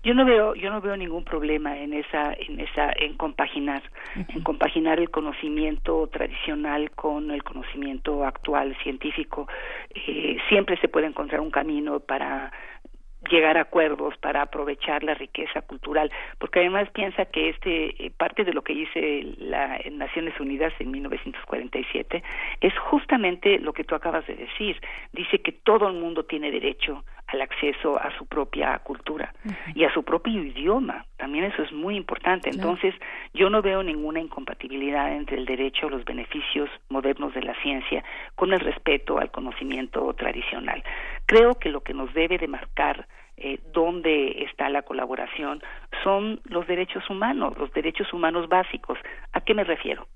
Yo 0.03 0.13
no 0.13 0.25
veo 0.25 0.55
yo 0.55 0.69
no 0.69 0.81
veo 0.81 0.95
ningún 0.95 1.23
problema 1.23 1.77
en 1.77 1.93
esa 1.93 2.33
en 2.33 2.59
esa 2.59 2.91
en 2.95 3.15
compaginar 3.17 3.83
en 4.15 4.41
compaginar 4.43 4.99
el 4.99 5.09
conocimiento 5.09 6.07
tradicional 6.07 6.91
con 6.91 7.31
el 7.31 7.43
conocimiento 7.43 8.23
actual 8.23 8.75
científico. 8.83 9.47
Eh, 9.93 10.37
siempre 10.47 10.77
se 10.77 10.87
puede 10.87 11.07
encontrar 11.07 11.41
un 11.41 11.51
camino 11.51 11.99
para 11.99 12.51
llegar 13.29 13.57
a 13.57 13.61
acuerdos 13.61 14.15
para 14.17 14.41
aprovechar 14.43 15.03
la 15.03 15.13
riqueza 15.13 15.61
cultural, 15.61 16.11
porque 16.37 16.59
además 16.59 16.89
piensa 16.91 17.25
que 17.25 17.49
este 17.49 18.05
eh, 18.05 18.11
parte 18.15 18.43
de 18.45 18.53
lo 18.53 18.63
que 18.63 18.73
dice 18.73 19.35
la 19.37 19.77
en 19.77 19.97
Naciones 19.97 20.39
Unidas 20.39 20.73
en 20.79 20.91
1947 20.91 22.23
es 22.61 22.77
justamente 22.79 23.59
lo 23.59 23.73
que 23.73 23.83
tú 23.83 23.95
acabas 23.95 24.25
de 24.27 24.35
decir, 24.35 24.79
dice 25.11 25.41
que 25.41 25.51
todo 25.51 25.87
el 25.87 25.95
mundo 25.95 26.23
tiene 26.23 26.51
derecho 26.51 27.03
al 27.31 27.41
acceso 27.41 27.99
a 27.99 28.15
su 28.17 28.25
propia 28.25 28.77
cultura 28.79 29.33
y 29.75 29.83
a 29.83 29.93
su 29.93 30.03
propio 30.03 30.43
idioma. 30.43 31.05
También 31.17 31.45
eso 31.45 31.61
es 31.63 31.71
muy 31.71 31.95
importante. 31.95 32.49
Entonces, 32.49 32.95
yo 33.33 33.49
no 33.49 33.61
veo 33.61 33.83
ninguna 33.83 34.19
incompatibilidad 34.19 35.13
entre 35.13 35.37
el 35.37 35.45
derecho 35.45 35.87
a 35.87 35.91
los 35.91 36.05
beneficios 36.05 36.69
modernos 36.89 37.33
de 37.33 37.43
la 37.43 37.53
ciencia 37.61 38.03
con 38.35 38.53
el 38.53 38.59
respeto 38.59 39.19
al 39.19 39.31
conocimiento 39.31 40.13
tradicional. 40.13 40.83
Creo 41.25 41.55
que 41.55 41.69
lo 41.69 41.81
que 41.81 41.93
nos 41.93 42.13
debe 42.13 42.37
de 42.37 42.47
marcar 42.47 43.07
eh, 43.37 43.59
dónde 43.71 44.43
está 44.43 44.69
la 44.69 44.81
colaboración 44.81 45.61
son 46.03 46.41
los 46.45 46.67
derechos 46.67 47.09
humanos, 47.09 47.57
los 47.57 47.71
derechos 47.73 48.11
humanos 48.11 48.49
básicos. 48.49 48.97
¿A 49.33 49.41
qué 49.41 49.53
me 49.53 49.63
refiero? 49.63 50.07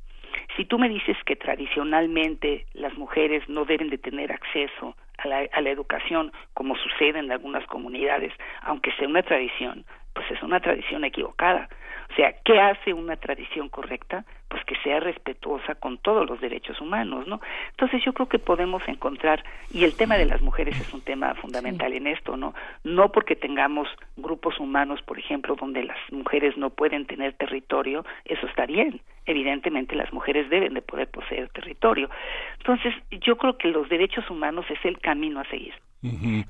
Si 0.57 0.65
tú 0.65 0.77
me 0.77 0.89
dices 0.89 1.17
que 1.25 1.35
tradicionalmente 1.35 2.65
las 2.73 2.97
mujeres 2.97 3.47
no 3.47 3.65
deben 3.65 3.89
de 3.89 3.97
tener 3.97 4.31
acceso 4.31 4.95
a 5.17 5.27
la, 5.27 5.47
a 5.51 5.61
la 5.61 5.69
educación, 5.69 6.31
como 6.53 6.75
sucede 6.75 7.19
en 7.19 7.31
algunas 7.31 7.65
comunidades, 7.67 8.33
aunque 8.61 8.91
sea 8.93 9.07
una 9.07 9.23
tradición, 9.23 9.85
pues 10.13 10.29
es 10.31 10.41
una 10.43 10.59
tradición 10.59 11.03
equivocada. 11.03 11.69
O 12.11 12.15
sea, 12.15 12.33
¿qué 12.43 12.59
hace 12.59 12.93
una 12.93 13.15
tradición 13.15 13.69
correcta? 13.69 14.25
Pues 14.53 14.65
que 14.65 14.75
sea 14.83 14.99
respetuosa 14.99 15.73
con 15.73 15.97
todos 15.97 16.29
los 16.29 16.39
derechos 16.39 16.79
humanos, 16.79 17.25
¿no? 17.25 17.41
Entonces 17.71 18.05
yo 18.05 18.13
creo 18.13 18.29
que 18.29 18.37
podemos 18.37 18.87
encontrar, 18.87 19.43
y 19.73 19.83
el 19.83 19.95
tema 19.95 20.15
de 20.15 20.25
las 20.25 20.43
mujeres 20.43 20.79
es 20.79 20.93
un 20.93 21.01
tema 21.01 21.33
fundamental 21.33 21.91
en 21.91 22.05
esto, 22.05 22.37
¿no? 22.37 22.53
No 22.83 23.11
porque 23.11 23.35
tengamos 23.35 23.87
grupos 24.15 24.59
humanos, 24.59 25.01
por 25.01 25.17
ejemplo, 25.17 25.55
donde 25.55 25.83
las 25.83 25.97
mujeres 26.11 26.55
no 26.55 26.69
pueden 26.69 27.07
tener 27.07 27.33
territorio, 27.33 28.05
eso 28.25 28.45
está 28.45 28.67
bien. 28.67 29.01
Evidentemente 29.25 29.95
las 29.95 30.13
mujeres 30.13 30.47
deben 30.51 30.75
de 30.75 30.83
poder 30.83 31.09
poseer 31.09 31.49
territorio. 31.49 32.11
Entonces 32.59 32.93
yo 33.09 33.37
creo 33.37 33.57
que 33.57 33.69
los 33.69 33.89
derechos 33.89 34.29
humanos 34.29 34.67
es 34.69 34.85
el 34.85 34.99
camino 34.99 35.39
a 35.39 35.45
seguir. 35.45 35.73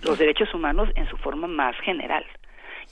Los 0.04 0.18
derechos 0.18 0.54
humanos 0.54 0.90
en 0.96 1.08
su 1.08 1.16
forma 1.16 1.48
más 1.48 1.78
general 1.78 2.26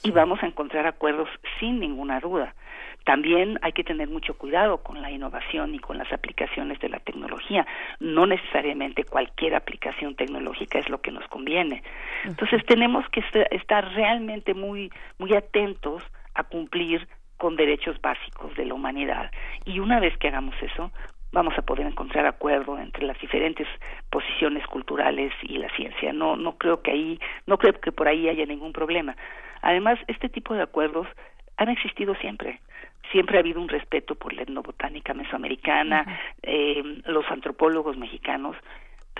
y 0.05 0.12
vamos 0.12 0.41
a 0.41 0.47
encontrar 0.47 0.88
acuerdos 0.88 1.28
sin 1.59 1.82
ninguna 1.82 2.22
duda. 2.22 2.55
También 3.04 3.58
hay 3.62 3.72
que 3.72 3.84
tener 3.84 4.10
mucho 4.10 4.38
cuidado 4.38 4.78
con 4.84 5.02
la 5.02 5.10
innovación 5.10 5.74
y 5.74 5.80
con 5.80 5.97
las 5.97 6.12
aplicaciones 6.12 6.80
de 6.80 6.89
la 6.89 6.99
tecnología. 6.99 7.66
No 7.99 8.26
necesariamente 8.26 9.04
cualquier 9.04 9.56
aplicación 9.56 10.16
tecnológica 10.16 10.80
es 10.80 10.89
lo 10.89 11.02
que 11.02 11.12
nos 11.12 11.28
conviene. 11.28 11.84
Entonces 12.26 12.64
tenemos 12.66 13.06
que 13.10 13.24
estar 13.52 13.93
realmente 13.93 14.54
muy 14.54 14.91
muy 15.18 15.34
atentos 15.34 16.04
a 16.36 16.43
cumplir 16.43 17.08
con 17.38 17.56
derechos 17.56 17.99
básicos 18.02 18.56
de 18.56 18.66
la 18.66 18.76
humanidad. 18.76 19.32
Y 19.66 19.80
una 19.80 19.99
vez 19.99 20.16
que 20.18 20.28
hagamos 20.28 20.56
eso, 20.62 20.91
vamos 21.32 21.58
a 21.58 21.64
poder 21.64 21.88
encontrar 21.88 22.26
acuerdo 22.28 22.78
entre 22.78 23.06
las 23.06 23.20
diferentes 23.20 23.68
posiciones 24.12 24.66
culturales 24.68 25.34
y 25.41 25.58
la 25.58 25.70
ciencia. 25.76 26.14
No 26.14 26.36
no 26.36 26.58
creo 26.58 26.82
que 26.84 26.91
ahí 26.91 27.20
no 27.47 27.58
creo 27.58 27.74
que 27.74 27.91
por 27.91 28.08
ahí 28.08 28.30
haya 28.30 28.45
ningún 28.45 28.74
problema. 28.74 29.16
Además, 29.62 29.99
este 30.08 30.30
tipo 30.30 30.54
de 30.54 30.64
acuerdos 30.64 31.08
han 31.62 31.70
existido 31.70 32.16
siempre. 32.16 32.59
Siempre 33.12 33.38
ha 33.38 33.41
habido 33.41 33.62
un 33.62 33.70
respeto 33.70 34.16
por 34.16 34.34
la 34.34 34.43
etnobotánica 34.43 35.14
mesoamericana. 35.14 36.20
eh, 36.41 36.82
los 37.05 37.26
antropólogos 37.30 37.97
mexicanos 37.97 38.55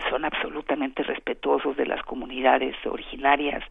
son 0.10 0.26
absolutamente 0.26 1.04
respetuosos 1.04 1.78
de 1.78 1.86
las 1.86 2.02
comunidades 2.04 2.76
originarias. 2.86 3.64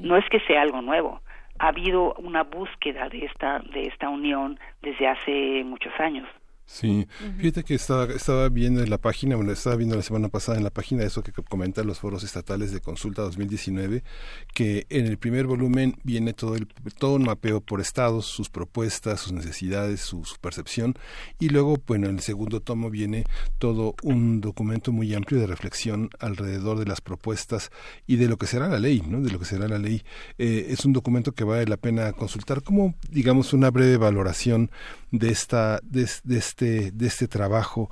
No 0.00 0.16
es 0.16 0.28
que 0.28 0.40
sea 0.40 0.62
algo 0.62 0.82
nuevo. 0.82 1.20
Ha 1.58 1.68
habido 1.68 2.14
una 2.14 2.42
búsqueda 2.42 3.08
de 3.08 3.24
esta 3.24 3.60
de 3.60 3.82
esta 3.82 4.08
unión 4.08 4.60
desde 4.82 5.08
hace 5.08 5.64
muchos 5.64 5.92
años. 5.98 6.28
Sí, 6.70 7.08
fíjate 7.38 7.64
que 7.64 7.74
estaba, 7.74 8.04
estaba 8.04 8.50
viendo 8.50 8.82
en 8.82 8.90
la 8.90 8.98
página, 8.98 9.36
bueno, 9.36 9.52
estaba 9.52 9.74
viendo 9.74 9.96
la 9.96 10.02
semana 10.02 10.28
pasada 10.28 10.58
en 10.58 10.64
la 10.64 10.70
página 10.70 11.02
eso 11.02 11.22
que 11.22 11.32
comentan 11.32 11.86
los 11.86 11.98
foros 11.98 12.24
estatales 12.24 12.72
de 12.72 12.80
consulta 12.80 13.22
2019, 13.22 14.04
que 14.52 14.86
en 14.90 15.06
el 15.06 15.16
primer 15.16 15.46
volumen 15.46 15.96
viene 16.04 16.34
todo, 16.34 16.56
el, 16.56 16.68
todo 16.98 17.14
un 17.14 17.22
mapeo 17.22 17.62
por 17.62 17.80
estados, 17.80 18.26
sus 18.26 18.50
propuestas, 18.50 19.20
sus 19.20 19.32
necesidades, 19.32 20.02
su, 20.02 20.22
percepción, 20.42 20.94
y 21.40 21.48
luego, 21.48 21.78
bueno, 21.86 22.06
en 22.10 22.16
el 22.16 22.20
segundo 22.20 22.60
tomo 22.60 22.90
viene 22.90 23.24
todo 23.56 23.94
un 24.02 24.42
documento 24.42 24.92
muy 24.92 25.14
amplio 25.14 25.40
de 25.40 25.46
reflexión 25.46 26.10
alrededor 26.20 26.78
de 26.78 26.84
las 26.84 27.00
propuestas 27.00 27.70
y 28.06 28.16
de 28.16 28.28
lo 28.28 28.36
que 28.36 28.46
será 28.46 28.68
la 28.68 28.78
ley, 28.78 29.02
¿no? 29.08 29.22
De 29.22 29.30
lo 29.30 29.38
que 29.38 29.46
será 29.46 29.68
la 29.68 29.78
ley. 29.78 30.02
Eh, 30.36 30.66
es 30.68 30.84
un 30.84 30.92
documento 30.92 31.32
que 31.32 31.44
vale 31.44 31.64
la 31.64 31.78
pena 31.78 32.12
consultar 32.12 32.62
como, 32.62 32.94
digamos, 33.10 33.54
una 33.54 33.70
breve 33.70 33.96
valoración 33.96 34.70
de 35.10 35.30
esta, 35.30 35.80
de, 35.82 36.08
de 36.24 36.38
este, 36.38 36.90
de 36.90 37.06
este 37.06 37.28
trabajo. 37.28 37.90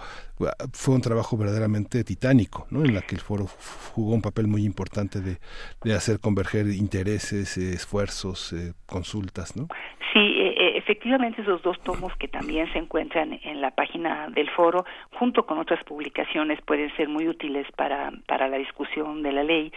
Fue 0.73 0.95
un 0.95 1.01
trabajo 1.01 1.37
verdaderamente 1.37 2.05
titánico, 2.05 2.67
¿no? 2.71 2.85
En 2.85 2.95
la 2.95 3.01
que 3.01 3.15
el 3.15 3.23
foro 3.23 3.49
jugó 3.95 4.15
un 4.15 4.23
papel 4.23 4.47
muy 4.47 4.65
importante 4.65 5.21
de, 5.21 5.39
de 5.83 5.95
hacer 5.95 6.21
converger 6.21 6.69
intereses, 6.69 7.57
esfuerzos, 7.57 8.53
eh, 8.53 8.75
consultas, 8.85 9.57
¿no? 9.57 9.69
Sí, 10.17 10.23
e, 10.23 10.47
e, 10.57 10.79
efectivamente 10.79 11.43
esos 11.43 11.61
dos 11.61 11.79
tomos 11.81 12.11
que 12.17 12.27
también 12.27 12.73
se 12.73 12.79
encuentran 12.79 13.39
en 13.43 13.61
la 13.61 13.73
página 13.73 14.29
del 14.31 14.49
foro, 14.49 14.87
junto 15.13 15.45
con 15.45 15.59
otras 15.59 15.85
publicaciones, 15.85 16.59
pueden 16.63 16.89
ser 16.97 17.11
muy 17.11 17.29
útiles 17.29 17.67
para, 17.73 18.11
para 18.27 18.49
la 18.49 18.57
discusión 18.57 19.23
de 19.23 19.33
la 19.33 19.45
ley. 19.45 19.71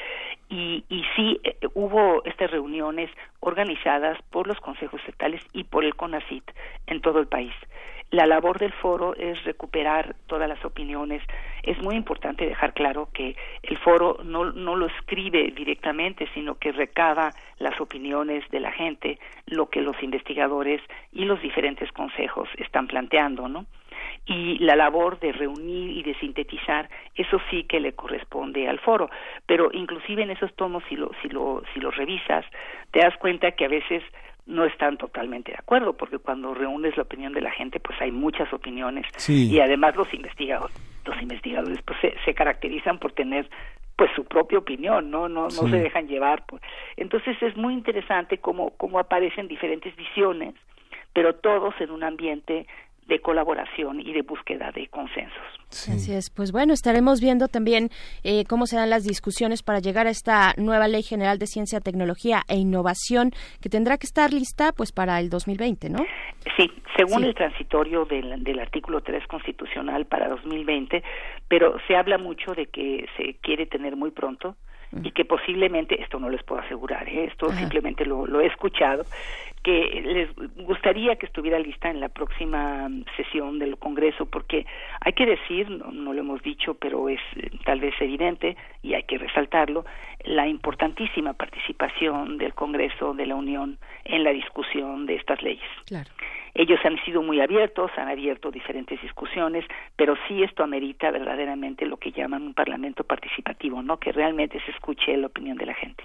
Y, 0.48 0.86
y 0.88 1.04
sí, 1.18 1.42
eh, 1.44 1.58
hubo 1.74 2.24
estas 2.24 2.52
reuniones 2.52 3.12
organizadas 3.42 4.18
por 4.30 4.48
los 4.48 4.58
consejos 4.62 5.02
estatales 5.02 5.42
y 5.52 5.66
por 5.66 5.84
el 5.84 5.96
CONACIT 5.96 6.50
en 6.88 7.02
todo 7.02 7.20
el 7.20 7.28
país. 7.28 7.54
La 8.12 8.26
labor 8.26 8.58
del 8.58 8.74
foro 8.74 9.16
es 9.16 9.44
recuperar 9.44 10.16
todas 10.26 10.50
las 10.50 10.64
opiniones. 10.66 11.22
Es 11.62 11.80
muy 11.84 11.96
importante 11.96 12.48
dejar 12.48 12.74
claro 12.74 13.10
que 13.14 13.36
el 13.62 13.78
foro 13.78 14.18
no, 14.24 14.52
no 14.52 14.76
lo 14.76 14.88
escribe 14.88 15.52
directamente, 15.56 16.28
sino 16.34 16.56
que 16.56 16.72
recaba 16.72 17.32
las 17.60 17.80
opiniones 17.80 18.44
de 18.50 18.62
la 18.62 18.72
gente, 18.72 19.20
lo 19.46 19.70
que 19.70 19.82
los 19.82 20.02
investigadores 20.02 20.82
y 21.12 21.26
los 21.26 21.40
diferentes 21.42 21.92
consejos 21.92 22.50
están 22.58 22.88
planteando, 22.88 23.48
¿no? 23.48 23.66
y 24.26 24.58
la 24.60 24.76
labor 24.76 25.20
de 25.20 25.32
reunir 25.32 25.98
y 25.98 26.04
de 26.04 26.14
sintetizar 26.16 26.90
eso 27.16 27.40
sí 27.50 27.64
que 27.64 27.80
le 27.80 27.94
corresponde 27.94 28.68
al 28.68 28.80
foro 28.80 29.10
pero 29.46 29.70
inclusive 29.74 30.24
en 30.24 30.32
esos 30.32 30.54
tomos 30.56 30.84
si 30.90 30.96
lo 30.96 31.12
si 31.22 31.30
lo 31.30 31.64
si 31.74 31.80
los 31.80 31.96
revisas 31.96 32.46
te 32.92 33.00
das 33.00 33.16
cuenta 33.18 33.52
que 33.52 33.66
a 33.66 33.70
veces 33.70 34.04
no 34.50 34.66
están 34.66 34.98
totalmente 34.98 35.52
de 35.52 35.58
acuerdo, 35.58 35.94
porque 35.94 36.18
cuando 36.18 36.54
reúnes 36.54 36.98
la 36.98 37.04
opinión 37.04 37.34
de 37.34 37.42
la 37.42 37.52
gente, 37.52 37.80
pues 37.80 38.02
hay 38.02 38.12
muchas 38.12 38.52
opiniones. 38.52 39.06
Y 39.30 39.60
además 39.60 39.96
los 39.96 40.12
investigadores, 40.14 40.76
los 41.06 41.22
investigadores 41.22 41.80
pues 41.84 42.00
se, 42.26 42.34
caracterizan 42.34 42.98
por 42.98 43.14
tener 43.14 43.48
pues 43.96 44.10
su 44.16 44.26
propia 44.26 44.58
opinión, 44.58 45.12
no 45.12 45.30
no 45.30 45.44
no 45.44 45.68
se 45.68 45.78
dejan 45.78 46.08
llevar. 46.08 46.44
Entonces 46.98 47.38
es 47.42 47.56
muy 47.56 47.74
interesante 47.74 48.40
cómo 48.40 48.72
cómo 48.72 48.98
aparecen 48.98 49.48
diferentes 49.48 49.96
visiones, 49.96 50.56
pero 51.14 51.36
todos 51.36 51.76
en 51.80 51.92
un 51.92 52.04
ambiente 52.04 52.66
de 53.10 53.20
colaboración 53.20 54.00
y 54.00 54.14
de 54.14 54.22
búsqueda 54.22 54.72
de 54.72 54.88
consensos. 54.88 55.44
Así 55.70 56.14
es. 56.14 56.30
Pues 56.30 56.52
bueno, 56.52 56.74
estaremos 56.74 57.20
viendo 57.20 57.48
también 57.48 57.90
eh, 58.24 58.46
cómo 58.48 58.66
se 58.66 58.78
dan 58.78 58.90
las 58.90 59.04
discusiones 59.04 59.62
para 59.62 59.80
llegar 59.80 60.08
a 60.08 60.12
esta 60.12 60.54
nueva 60.58 60.88
Ley 60.88 61.04
General 61.04 61.38
de 61.38 61.48
Ciencia, 61.48 61.82
Tecnología 61.82 62.44
e 62.48 62.56
Innovación 62.56 63.32
que 63.62 63.70
tendrá 63.70 63.98
que 63.98 64.06
estar 64.06 64.32
lista 64.32 64.72
pues 64.72 64.92
para 64.92 65.20
el 65.20 65.30
2020, 65.30 65.90
¿no? 65.90 66.00
Sí, 66.56 66.72
según 66.96 67.24
el 67.24 67.36
transitorio 67.36 68.06
del, 68.06 68.44
del 68.44 68.60
artículo 68.60 69.02
3 69.02 69.28
constitucional 69.28 70.06
para 70.06 70.30
2020, 70.30 71.04
pero 71.50 71.78
se 71.88 71.98
habla 71.98 72.18
mucho 72.18 72.54
de 72.54 72.68
que 72.68 73.08
se 73.18 73.36
quiere 73.42 73.66
tener 73.66 73.98
muy 73.98 74.12
pronto 74.12 74.56
y 75.04 75.12
que 75.12 75.24
posiblemente, 75.24 76.02
esto 76.02 76.20
no 76.20 76.30
les 76.30 76.42
puedo 76.42 76.62
asegurar, 76.62 77.08
¿eh? 77.08 77.26
esto 77.26 77.52
simplemente 77.52 78.06
lo, 78.06 78.26
lo 78.26 78.42
he 78.42 78.48
escuchado, 78.48 79.06
que 79.62 80.02
les 80.04 80.66
gustaría 80.66 81.16
que 81.18 81.26
estuviera 81.26 81.60
lista 81.60 81.92
en 81.92 82.00
la 82.00 82.10
próxima 82.10 82.90
sesión 83.16 83.60
del 83.60 83.78
Congreso, 83.78 84.26
porque 84.26 84.66
hay 85.02 85.14
que 85.14 85.26
decir, 85.26 85.70
no, 85.70 86.14
lo 86.14 86.20
hemos 86.20 86.42
dicho, 86.42 86.74
pero 86.74 87.08
es 87.08 87.20
eh, 87.36 87.52
tal 87.66 87.82
vez 87.82 87.94
evidente 88.00 88.58
y 88.82 88.96
hay 88.96 89.04
que 89.04 89.18
resaltarlo, 89.18 89.86
la 90.24 90.48
importantísima 90.48 91.34
participación 91.34 92.38
del 92.38 92.54
Congreso 92.54 93.14
de 93.14 93.26
la 93.28 93.36
Unión 93.36 93.78
en 94.06 94.24
la 94.24 94.32
discusión 94.32 95.06
de 95.06 95.16
estas 95.16 95.42
leyes. 95.44 95.70
Claro. 95.86 96.10
Ellos 96.60 96.82
han 96.84 97.02
sido 97.06 97.24
muy 97.24 97.40
abiertos, 97.40 97.90
han 97.96 98.10
abierto 98.10 98.52
diferentes 98.52 99.02
discusiones, 99.02 99.64
pero 99.96 100.18
sí 100.28 100.44
esto 100.44 100.62
amerita 100.62 101.10
verdaderamente 101.10 101.86
lo 101.86 101.96
que 101.96 102.12
llaman 102.12 102.44
un 102.44 102.54
parlamento 102.54 103.06
participativo, 103.06 103.82
¿no? 103.82 103.98
Que 103.98 104.12
realmente 104.12 104.60
se 104.66 104.72
escuche 104.72 105.16
la 105.16 105.28
opinión 105.28 105.56
de 105.56 105.68
la 105.68 105.74
gente. 105.74 106.04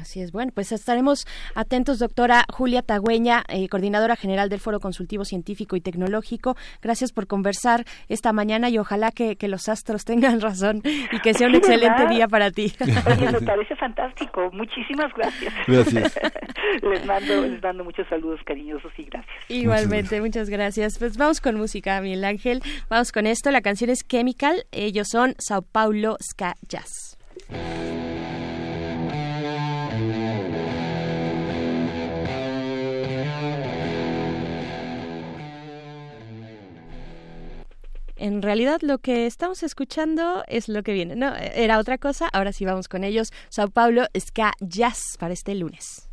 Así 0.00 0.20
es. 0.20 0.32
Bueno, 0.32 0.50
pues 0.52 0.72
estaremos 0.72 1.26
atentos, 1.54 2.00
doctora 2.00 2.44
Julia 2.52 2.82
Tagüeña, 2.82 3.44
eh, 3.48 3.68
coordinadora 3.68 4.16
general 4.16 4.48
del 4.48 4.58
Foro 4.58 4.80
Consultivo 4.80 5.24
Científico 5.24 5.76
y 5.76 5.80
Tecnológico. 5.80 6.56
Gracias 6.82 7.12
por 7.12 7.26
conversar 7.26 7.84
esta 8.08 8.32
mañana 8.32 8.68
y 8.68 8.78
ojalá 8.78 9.12
que, 9.12 9.36
los 9.46 9.68
astros 9.68 10.04
tengan 10.04 10.40
razón 10.40 10.82
y 10.84 11.20
que 11.20 11.32
sea 11.32 11.46
un 11.46 11.54
excelente 11.54 12.08
día 12.08 12.26
para 12.26 12.50
ti. 12.50 12.72
me 12.80 13.40
parece 13.40 13.76
fantástico. 13.76 14.50
Muchísimas 14.52 15.12
gracias. 15.14 15.54
Gracias. 15.68 16.18
les, 16.82 17.06
mando, 17.06 17.46
les 17.46 17.62
mando 17.62 17.84
muchos 17.84 18.08
saludos 18.08 18.40
cariñosos 18.44 18.92
y 18.98 19.04
gracias. 19.04 19.36
Igualmente, 19.48 20.20
muchas 20.20 20.50
gracias. 20.50 20.98
Pues 20.98 21.16
vamos 21.16 21.40
con 21.40 21.56
música, 21.56 22.00
Miguel 22.00 22.24
Ángel. 22.24 22.60
Vamos 22.88 23.12
con 23.12 23.26
esto. 23.26 23.52
La 23.52 23.60
canción 23.60 23.90
es 23.90 24.00
Chemical. 24.06 24.64
Ellos 24.72 25.06
son 25.10 25.36
Sao 25.38 25.62
Paulo 25.62 26.16
Ska 26.20 26.56
Jazz. 26.68 27.16
En 38.16 38.42
realidad 38.42 38.80
lo 38.82 38.98
que 38.98 39.26
estamos 39.26 39.62
escuchando 39.62 40.44
es 40.48 40.68
lo 40.68 40.82
que 40.82 40.92
viene. 40.92 41.16
No, 41.16 41.34
era 41.36 41.78
otra 41.78 41.98
cosa. 41.98 42.28
Ahora 42.32 42.52
sí 42.52 42.64
vamos 42.64 42.88
con 42.88 43.04
ellos. 43.04 43.32
Sao 43.48 43.68
Paulo 43.68 44.06
Ska 44.18 44.52
Jazz 44.60 45.16
para 45.18 45.34
este 45.34 45.54
lunes. 45.54 46.08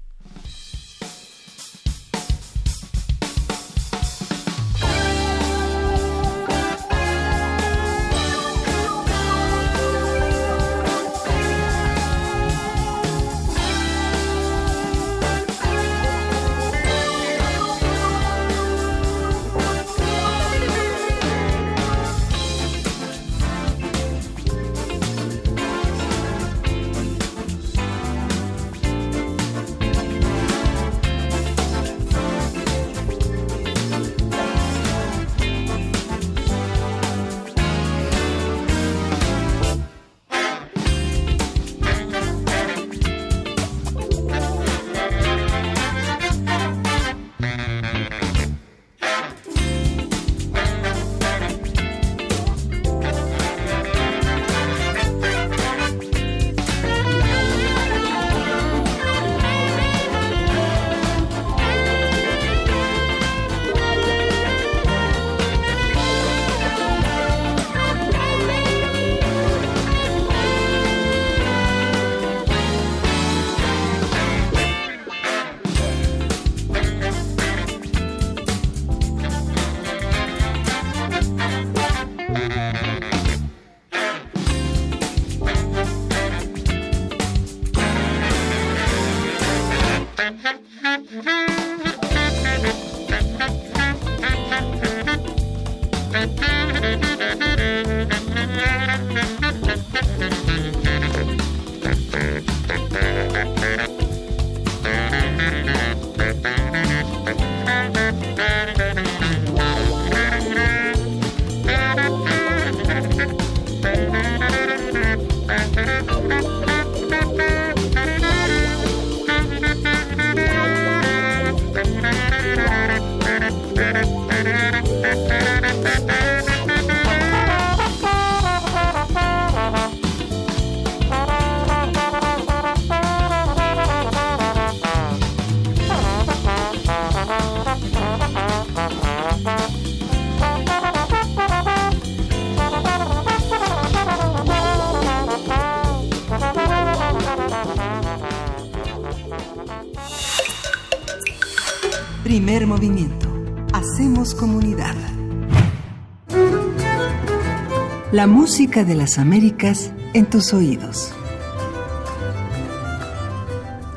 La 158.14 158.28
música 158.28 158.84
de 158.84 158.94
las 158.94 159.18
Américas 159.18 159.92
en 160.14 160.30
tus 160.30 160.54
oídos. 160.54 161.12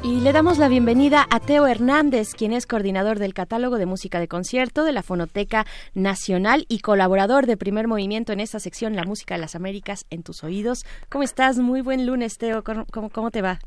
Y 0.03 0.21
le 0.21 0.33
damos 0.33 0.57
la 0.57 0.69
bienvenida 0.69 1.27
a 1.29 1.39
Teo 1.39 1.67
Hernández, 1.67 2.33
quien 2.33 2.55
es 2.55 2.67
coordinador 2.67 3.19
del 3.19 3.35
catálogo 3.35 3.77
de 3.77 3.85
música 3.85 4.19
de 4.19 4.27
concierto 4.27 4.85
de 4.85 4.93
la 4.93 5.03
Fonoteca 5.03 5.67
Nacional 5.93 6.65
y 6.71 6.79
colaborador 6.79 7.45
de 7.45 7.59
Primer 7.59 7.89
Movimiento 7.89 8.33
en 8.33 8.41
esta 8.41 8.59
sección 8.59 8.97
La 8.97 9.05
música 9.05 9.35
de 9.35 9.43
las 9.43 9.55
Américas 9.55 10.07
en 10.09 10.23
tus 10.23 10.43
oídos. 10.45 10.87
¿Cómo 11.11 11.23
estás? 11.23 11.59
Muy 11.59 11.83
buen 11.83 12.07
lunes, 12.07 12.39
Teo. 12.39 12.65
¿Cómo, 12.65 13.11
cómo 13.11 13.31
te 13.31 13.43
va? 13.43 13.59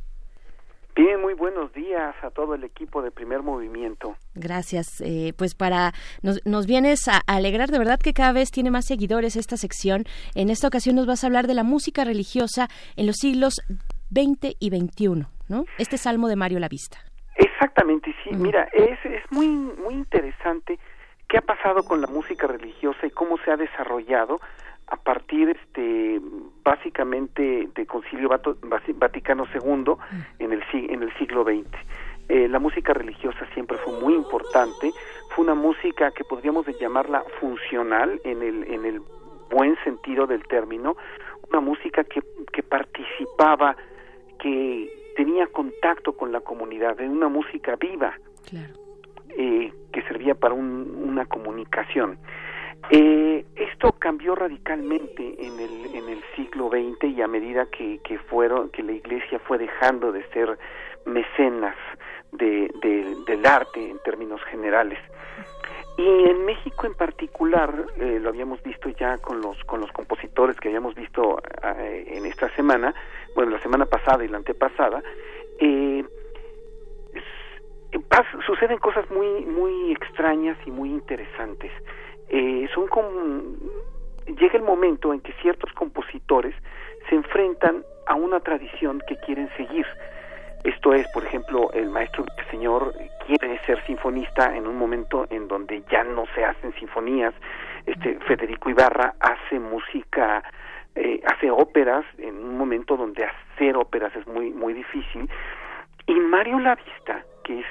Bien, 0.96 1.22
muy 1.22 1.34
buenos 1.34 1.72
días 1.74 2.16
a 2.24 2.30
todo 2.32 2.56
el 2.56 2.64
equipo 2.64 3.02
de 3.02 3.12
Primer 3.12 3.42
Movimiento. 3.42 4.16
Gracias. 4.36 5.02
Eh, 5.02 5.34
pues 5.38 5.56
para 5.56 5.94
nos, 6.22 6.46
nos 6.46 6.66
vienes 6.66 7.08
a, 7.08 7.22
alegrar 7.28 7.70
de 7.70 7.80
verdad 7.80 8.00
que 8.00 8.14
cada 8.14 8.34
vez 8.34 8.52
tiene 8.52 8.72
más 8.72 8.86
seguidores 8.86 9.36
esta 9.36 9.56
sección. 9.56 10.04
En 10.36 10.50
esta 10.50 10.68
ocasión 10.68 10.96
nos 10.96 11.06
vas 11.08 11.24
a 11.24 11.28
hablar 11.28 11.48
de 11.48 11.54
la 11.54 11.64
música 11.64 12.04
religiosa 12.04 12.68
en 12.96 13.08
los 13.08 13.16
siglos 13.18 13.62
20 14.10 14.56
y 14.60 14.70
21. 14.70 15.30
¿no? 15.48 15.66
Este 15.78 15.98
salmo 15.98 16.28
de 16.28 16.36
Mario 16.36 16.60
Lavista. 16.60 16.98
Exactamente, 17.36 18.14
sí. 18.24 18.32
Mira, 18.36 18.68
es, 18.74 19.00
es 19.06 19.24
muy, 19.32 19.48
muy 19.48 19.94
interesante 19.94 20.80
qué 21.30 21.38
ha 21.38 21.42
pasado 21.42 21.84
con 21.84 22.02
la 22.02 22.08
música 22.08 22.48
religiosa 22.48 23.08
y 23.08 23.12
cómo 23.12 23.38
se 23.46 23.52
ha 23.52 23.56
desarrollado 23.56 24.42
a 24.90 24.98
partir 24.98 25.50
este 25.50 26.20
básicamente 26.64 27.70
de 27.74 27.86
Concilio 27.86 28.30
Vaticano 28.30 29.46
II 29.54 29.94
en 30.40 30.52
el 30.52 30.64
en 30.74 31.04
el 31.04 31.14
siglo 31.18 31.44
XX. 31.44 31.66
Eh, 32.28 32.48
la 32.48 32.60
música 32.60 32.94
religiosa 32.94 33.48
siempre 33.54 33.78
fue 33.78 34.00
muy 34.00 34.14
importante, 34.14 34.92
fue 35.30 35.46
una 35.46 35.56
música 35.56 36.12
que 36.12 36.24
podríamos 36.24 36.66
llamarla 36.80 37.24
funcional 37.40 38.20
en 38.24 38.44
el 38.44 38.64
en 38.72 38.86
el 38.86 39.02
buen 39.50 39.76
sentido 39.84 40.28
del 40.28 40.44
término, 40.48 40.96
una 41.50 41.60
música 41.60 42.04
que 42.04 42.22
que 42.52 42.64
participaba, 42.64 43.76
que 44.40 44.90
tenía 45.16 45.48
contacto 45.48 46.14
con 46.14 46.32
la 46.32 46.40
comunidad, 46.40 46.98
de 46.98 47.10
una 47.10 47.30
música 47.30 47.76
viva 47.76 48.14
eh, 49.38 49.74
que 49.92 50.02
servía 50.04 50.36
para 50.36 50.54
una 50.54 51.26
comunicación. 51.26 52.18
Eh, 52.91 53.45
esto 53.55 53.91
cambió 53.99 54.36
radicalmente 54.36 55.36
en 55.39 55.59
el, 55.59 55.95
en 55.95 56.09
el 56.09 56.23
siglo 56.36 56.69
XX 56.69 57.15
y 57.15 57.21
a 57.21 57.27
medida 57.27 57.67
que, 57.67 57.99
que, 58.03 58.17
fueron, 58.17 58.69
que 58.69 58.84
la 58.84 58.93
Iglesia 58.93 59.39
fue 59.39 59.57
dejando 59.57 60.11
de 60.11 60.23
ser 60.30 60.57
mecenas 61.05 61.75
de, 62.32 62.71
del 63.25 63.45
arte 63.45 63.89
en 63.89 63.99
términos 63.99 64.41
generales. 64.45 64.99
Y 65.97 66.30
en 66.30 66.45
México 66.45 66.88
en 66.88 66.93
particular, 66.93 67.73
eh, 67.97 68.19
lo 68.21 68.30
habíamos 68.30 68.63
visto 68.63 68.88
ya 68.89 69.17
con 69.17 69.41
los, 69.41 69.61
con 69.65 69.82
los 69.82 69.91
compositores 69.91 70.57
que 70.57 70.69
habíamos 70.69 70.95
visto 70.95 71.41
eh, 71.61 72.05
en 72.07 72.25
esta 72.25 72.49
semana, 72.55 72.93
bueno, 73.36 73.51
la 73.51 73.59
semana 73.59 73.86
pasada 73.86 74.23
y 74.23 74.30
la 74.30 74.38
antepasada, 74.38 75.03
eh, 75.59 76.05
suceden 78.45 78.77
cosas 78.77 79.09
muy, 79.11 79.45
muy 79.45 79.91
extrañas 79.91 80.57
y 80.65 80.71
muy 80.71 80.89
interesantes. 80.89 81.71
Son 82.73 82.88
como, 82.88 83.09
llega 84.25 84.53
el 84.53 84.63
momento 84.63 85.13
en 85.13 85.21
que 85.21 85.34
ciertos 85.41 85.71
compositores 85.73 86.53
se 87.09 87.15
enfrentan 87.15 87.84
a 88.05 88.15
una 88.15 88.39
tradición 88.39 89.01
que 89.07 89.15
quieren 89.17 89.49
seguir 89.57 89.86
esto 90.63 90.93
es, 90.93 91.07
por 91.09 91.23
ejemplo, 91.23 91.71
el 91.71 91.89
maestro 91.89 92.25
señor 92.51 92.93
quiere 93.25 93.59
ser 93.65 93.84
sinfonista 93.86 94.55
en 94.55 94.67
un 94.67 94.77
momento 94.77 95.25
en 95.30 95.47
donde 95.47 95.84
ya 95.89 96.03
no 96.03 96.25
se 96.36 96.43
hacen 96.43 96.73
sinfonías. 96.73 97.34
Este 97.86 98.19
Federico 98.27 98.69
Ibarra 98.69 99.15
hace 99.21 99.57
música, 99.57 100.43
eh, 100.95 101.21
hace 101.25 101.49
óperas 101.49 102.05
en 102.17 102.36
un 102.36 102.57
momento 102.57 102.97
donde 102.97 103.23
hacer 103.23 103.77
óperas 103.77 104.13
es 104.17 104.27
muy 104.27 104.51
muy 104.51 104.73
difícil. 104.73 105.30
Y 106.07 106.13
Mario 106.15 106.59
Lavista, 106.59 107.23
que 107.43 107.59
es 107.61 107.65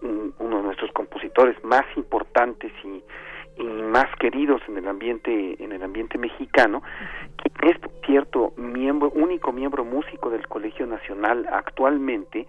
uno 0.00 0.56
de 0.58 0.62
nuestros 0.62 0.90
compositores 0.92 1.62
más 1.62 1.84
importantes 1.96 2.72
y 2.84 3.02
más 3.58 4.06
queridos 4.18 4.62
en 4.68 4.78
el 4.78 4.88
ambiente 4.88 5.62
en 5.62 5.72
el 5.72 5.82
ambiente 5.82 6.18
mexicano 6.18 6.82
es 7.62 7.76
cierto 8.06 8.52
miembro 8.56 9.10
único 9.10 9.52
miembro 9.52 9.84
músico 9.84 10.30
del 10.30 10.46
Colegio 10.46 10.86
Nacional 10.86 11.46
actualmente 11.50 12.46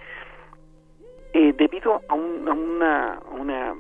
eh, 1.34 1.54
debido 1.58 2.02
a, 2.08 2.14
una 2.14 3.20
una 3.32 3.76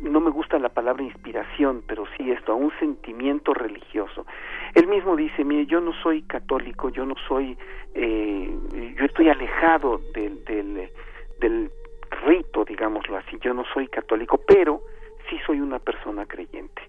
no 0.00 0.20
me 0.20 0.30
gusta 0.30 0.58
la 0.58 0.68
palabra 0.68 1.02
inspiración, 1.02 1.82
pero 1.86 2.04
sí 2.16 2.30
esto, 2.30 2.52
a 2.52 2.54
un 2.54 2.70
sentimiento 2.78 3.52
religioso. 3.52 4.26
Él 4.74 4.86
mismo 4.86 5.16
dice, 5.16 5.44
mire, 5.44 5.66
yo 5.66 5.80
no 5.80 5.92
soy 6.02 6.22
católico, 6.22 6.88
yo 6.90 7.04
no 7.04 7.14
soy, 7.26 7.58
eh, 7.94 8.56
yo 8.96 9.04
estoy 9.04 9.28
alejado 9.28 10.00
del, 10.14 10.44
del, 10.44 10.90
del 11.40 11.70
rito, 12.24 12.64
digámoslo 12.64 13.16
así, 13.16 13.38
yo 13.40 13.52
no 13.54 13.64
soy 13.74 13.88
católico, 13.88 14.40
pero 14.46 14.82
sí 15.28 15.38
soy 15.46 15.60
una 15.60 15.78
persona 15.78 16.26
creyente. 16.26 16.82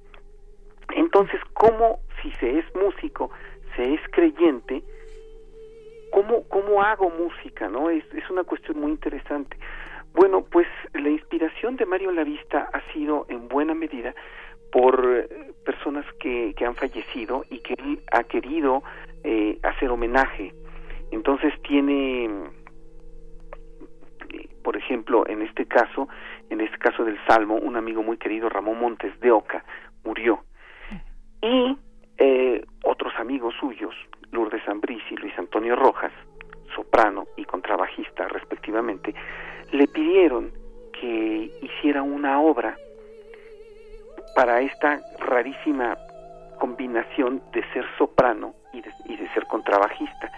Entonces, 0.96 1.40
¿cómo, 1.54 2.00
si 2.22 2.32
se 2.34 2.60
es 2.60 2.66
músico, 2.76 3.32
se 3.76 3.94
es 3.94 4.02
creyente, 4.12 4.84
cómo, 6.12 6.48
cómo 6.50 6.82
hago 6.82 7.10
música? 7.10 7.70
no 7.70 7.90
es, 7.90 8.04
es 8.14 8.30
una 8.30 8.44
cuestión 8.44 8.80
muy 8.80 8.92
interesante. 8.92 9.58
Bueno, 10.14 10.44
pues 10.44 10.68
la 10.94 11.10
inspiración 11.10 11.76
de 11.76 11.86
Mario 11.86 12.12
Lavista 12.12 12.70
ha 12.74 12.82
sido 12.94 13.26
en 13.30 13.48
buena 13.48 13.76
medida 13.76 14.16
por 14.72 15.06
eh, 15.06 15.54
personas 15.66 16.06
que, 16.20 16.54
que 16.58 16.66
han 16.66 16.76
fallecido 16.76 17.46
y 17.50 17.60
que 17.60 17.74
él 17.74 18.02
ha 18.12 18.24
querido 18.24 18.84
eh, 19.24 19.60
hacer 19.64 19.90
homenaje. 19.90 20.54
Entonces 21.12 21.54
tiene, 21.64 22.30
por 24.64 24.78
ejemplo, 24.78 25.28
en 25.28 25.42
este 25.42 25.66
caso, 25.66 26.08
en 26.50 26.62
este 26.62 26.78
caso 26.78 27.04
del 27.04 27.18
Salmo, 27.28 27.56
un 27.56 27.76
amigo 27.76 28.04
muy 28.04 28.18
querido, 28.18 28.50
Ramón 28.50 28.80
Montes 28.80 29.18
de 29.20 29.32
Oca, 29.32 29.64
murió. 30.04 30.44
Y 31.42 31.78
eh, 32.18 32.66
otros 32.84 33.14
amigos 33.18 33.56
suyos, 33.60 33.96
Lourdes 34.32 34.68
Ambrís 34.68 35.02
y 35.10 35.16
Luis 35.16 35.38
Antonio 35.38 35.76
Rojas, 35.76 36.12
soprano 36.76 37.28
y 37.38 37.46
contrabajista 37.46 38.28
respectivamente, 38.28 39.14
le 39.72 39.88
pidieron 39.88 40.52
que 41.00 41.52
hiciera 41.62 42.02
una 42.02 42.42
obra 42.42 42.78
para 44.36 44.62
esta 44.62 45.02
rarísima 45.20 45.98
combinación 46.60 47.42
de 47.54 47.64
ser 47.72 47.86
soprano 47.98 48.54
y 48.74 48.82
de, 48.82 48.92
y 49.06 49.16
de 49.16 49.30
ser 49.34 49.46
contrabajista. 49.48 50.32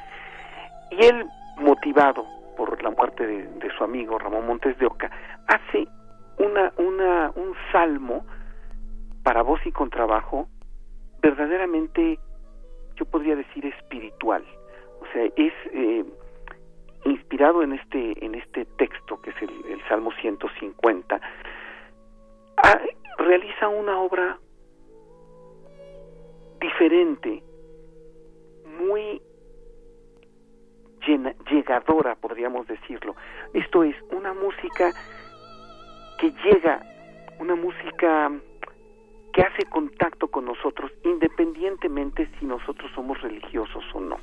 Y 0.92 1.06
él, 1.06 1.26
motivado 1.58 2.26
por 2.56 2.82
la 2.84 2.92
muerte 2.92 3.26
de, 3.26 3.44
de, 3.48 3.70
su 3.78 3.84
amigo 3.84 4.20
Ramón 4.20 4.46
Montes 4.46 4.78
de 4.78 4.86
Oca, 4.86 5.10
hace 5.48 5.88
una, 6.42 6.74
una, 6.78 7.32
un 7.36 7.54
salmo 7.72 8.26
para 9.24 9.44
voz 9.44 9.60
y 9.66 9.72
contrabajo 9.72 10.48
verdaderamente, 11.22 12.20
yo 12.96 13.06
podría 13.06 13.36
decir, 13.36 13.66
espiritual. 13.66 14.44
O 15.02 15.06
sea, 15.14 15.26
es 15.36 15.54
eh, 15.72 16.06
inspirado 17.06 17.62
en 17.64 17.74
este, 17.74 18.26
en 18.26 18.36
este 18.36 18.66
texto, 18.66 19.22
que 19.22 19.30
es 19.30 19.36
el, 19.42 19.52
Salmo 19.88 20.12
150, 20.22 21.20
ah, 22.58 22.82
realiza 23.18 23.68
una 23.68 24.00
obra 24.00 24.40
diferente, 26.62 27.44
muy 28.80 29.22
llegadora, 31.50 32.16
podríamos 32.16 32.68
decirlo. 32.68 33.16
Esto 33.54 33.84
es 33.84 33.96
una 34.12 34.34
música 34.34 34.94
que 36.22 36.32
llega 36.44 36.80
una 37.40 37.56
música 37.56 38.32
que 39.34 39.42
hace 39.42 39.66
contacto 39.66 40.28
con 40.28 40.46
nosotros 40.46 40.92
independientemente 41.04 42.30
si 42.38 42.46
nosotros 42.46 42.92
somos 42.94 43.20
religiosos 43.22 43.84
o 43.96 44.00
no. 44.00 44.18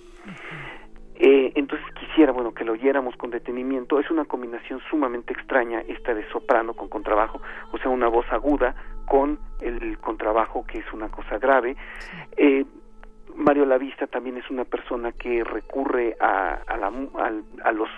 Eh, 1.16 1.51
entonces 1.57 1.84
quisiera, 1.99 2.30
bueno, 2.30 2.55
que 2.55 2.64
lo 2.64 2.74
oyéramos 2.74 3.16
con 3.16 3.30
detenimiento. 3.30 3.99
Es 3.99 4.09
una 4.12 4.24
combinación 4.26 4.80
sumamente 4.88 5.32
extraña 5.32 5.80
esta 5.80 6.14
de 6.14 6.24
soprano 6.30 6.74
con 6.74 6.88
contrabajo, 6.88 7.40
o 7.72 7.78
sea, 7.78 7.90
una 7.90 8.07
voz 8.07 8.26
aguda 8.30 8.76
con 9.07 9.40
el 9.61 9.99
contrabajo, 9.99 10.64
que 10.64 10.78
es 10.78 10.92
una 10.92 11.09
cosa 11.09 11.38
grave. 11.38 11.76
Eh, 12.36 12.64
Mario 13.34 13.64
Lavista 13.66 14.07
también 14.07 14.36
es 14.36 14.49
una 14.51 14.64
persona 14.64 15.11
que 15.11 15.42
recurre 15.42 16.16
a, 16.20 16.61
a, 16.64 16.76
la, 16.76 16.92
a, 17.64 17.72
los 17.72 17.88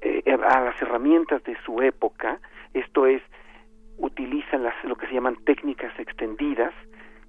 eh, 0.00 0.24
a 0.26 0.60
las 0.60 0.82
herramientas 0.82 1.44
de 1.44 1.56
su 1.64 1.80
época 1.80 2.40
esto 2.78 3.06
es, 3.06 3.22
utiliza 3.98 4.58
las, 4.58 4.74
lo 4.84 4.96
que 4.96 5.06
se 5.06 5.14
llaman 5.14 5.36
técnicas 5.44 5.92
extendidas, 5.98 6.74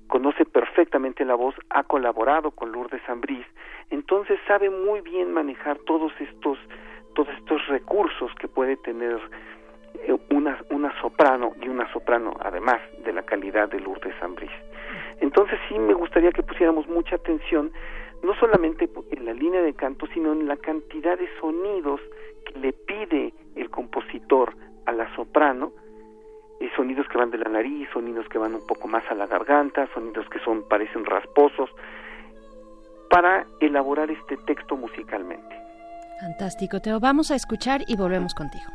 conoce 0.08 0.46
perfectamente 0.46 1.26
la 1.26 1.36
voz, 1.36 1.56
ha 1.70 1.84
colaborado 1.84 2.52
con 2.52 2.72
Lourdes 2.72 3.02
Ambrís, 3.08 3.46
entonces 3.90 4.40
sabe 4.48 4.70
muy 4.70 5.02
bien 5.02 5.34
manejar 5.34 5.78
todos 5.80 6.12
estos, 6.20 6.58
todos 7.16 7.30
estos 7.38 7.66
recursos 7.68 8.32
que 8.36 8.48
puede 8.48 8.78
tener 8.78 9.20
eh, 10.04 10.14
un 10.30 10.38
una, 10.38 10.60
una 10.70 11.02
soprano 11.02 11.54
y 11.62 11.68
una 11.68 11.92
soprano 11.92 12.34
además 12.40 12.80
de 13.04 13.12
la 13.12 13.24
calidad 13.24 13.70
de 13.70 13.80
Lourdes 13.80 14.14
Ambris. 14.22 14.52
Entonces 15.20 15.60
sí 15.68 15.80
me 15.80 15.94
gustaría 15.94 16.32
que 16.32 16.44
pusiéramos 16.44 16.88
mucha 16.88 17.16
atención 17.16 17.72
no 18.24 18.36
solamente 18.36 18.90
en 19.12 19.26
la 19.26 19.34
línea 19.34 19.62
de 19.62 19.74
canto, 19.74 20.08
sino 20.14 20.32
en 20.34 20.48
la 20.48 20.58
cantidad 20.58 21.18
de 21.18 21.28
sonidos 21.40 22.00
que 22.46 22.60
le 22.60 22.74
pide 22.74 23.34
el 23.56 23.70
compositor 23.70 24.54
a 24.88 24.92
la 24.92 25.14
soprano, 25.16 25.72
sonidos 26.78 27.08
que 27.08 27.18
van 27.18 27.32
de 27.32 27.38
la 27.38 27.50
nariz, 27.50 27.90
sonidos 27.92 28.28
que 28.30 28.38
van 28.38 28.54
un 28.54 28.66
poco 28.66 28.88
más 28.88 29.04
a 29.10 29.16
la 29.16 29.26
garganta, 29.28 29.88
sonidos 29.94 30.28
que 30.30 30.40
son 30.40 30.64
parecen 30.68 31.06
rasposos, 31.06 31.70
para 33.10 33.46
elaborar 33.60 34.12
este 34.12 34.38
texto 34.38 34.76
musicalmente. 34.76 35.56
Fantástico, 36.22 36.80
Teo. 36.80 37.00
Vamos 37.00 37.32
a 37.32 37.36
escuchar 37.36 37.82
y 37.88 37.96
volvemos 37.96 38.34
contigo. 38.34 38.66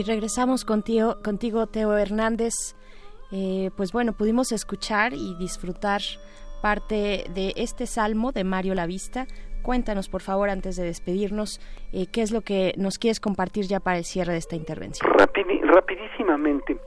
Y 0.00 0.02
regresamos 0.02 0.64
contigo, 0.64 1.16
contigo 1.22 1.66
Teo 1.66 1.94
Hernández. 1.94 2.54
Eh, 3.32 3.68
pues 3.76 3.92
bueno, 3.92 4.14
pudimos 4.14 4.50
escuchar 4.50 5.12
y 5.12 5.36
disfrutar 5.38 6.00
parte 6.62 7.24
de 7.34 7.52
este 7.56 7.84
salmo 7.84 8.32
de 8.32 8.42
Mario 8.42 8.74
Lavista. 8.74 9.26
Cuéntanos, 9.60 10.08
por 10.08 10.22
favor, 10.22 10.48
antes 10.48 10.76
de 10.76 10.84
despedirnos, 10.84 11.60
eh, 11.92 12.06
qué 12.10 12.22
es 12.22 12.32
lo 12.32 12.40
que 12.40 12.72
nos 12.78 12.96
quieres 12.96 13.20
compartir 13.20 13.66
ya 13.66 13.78
para 13.78 13.98
el 13.98 14.04
cierre 14.04 14.32
de 14.32 14.38
esta 14.38 14.56
intervención. 14.56 15.06
rapidísimamente. 15.12 16.78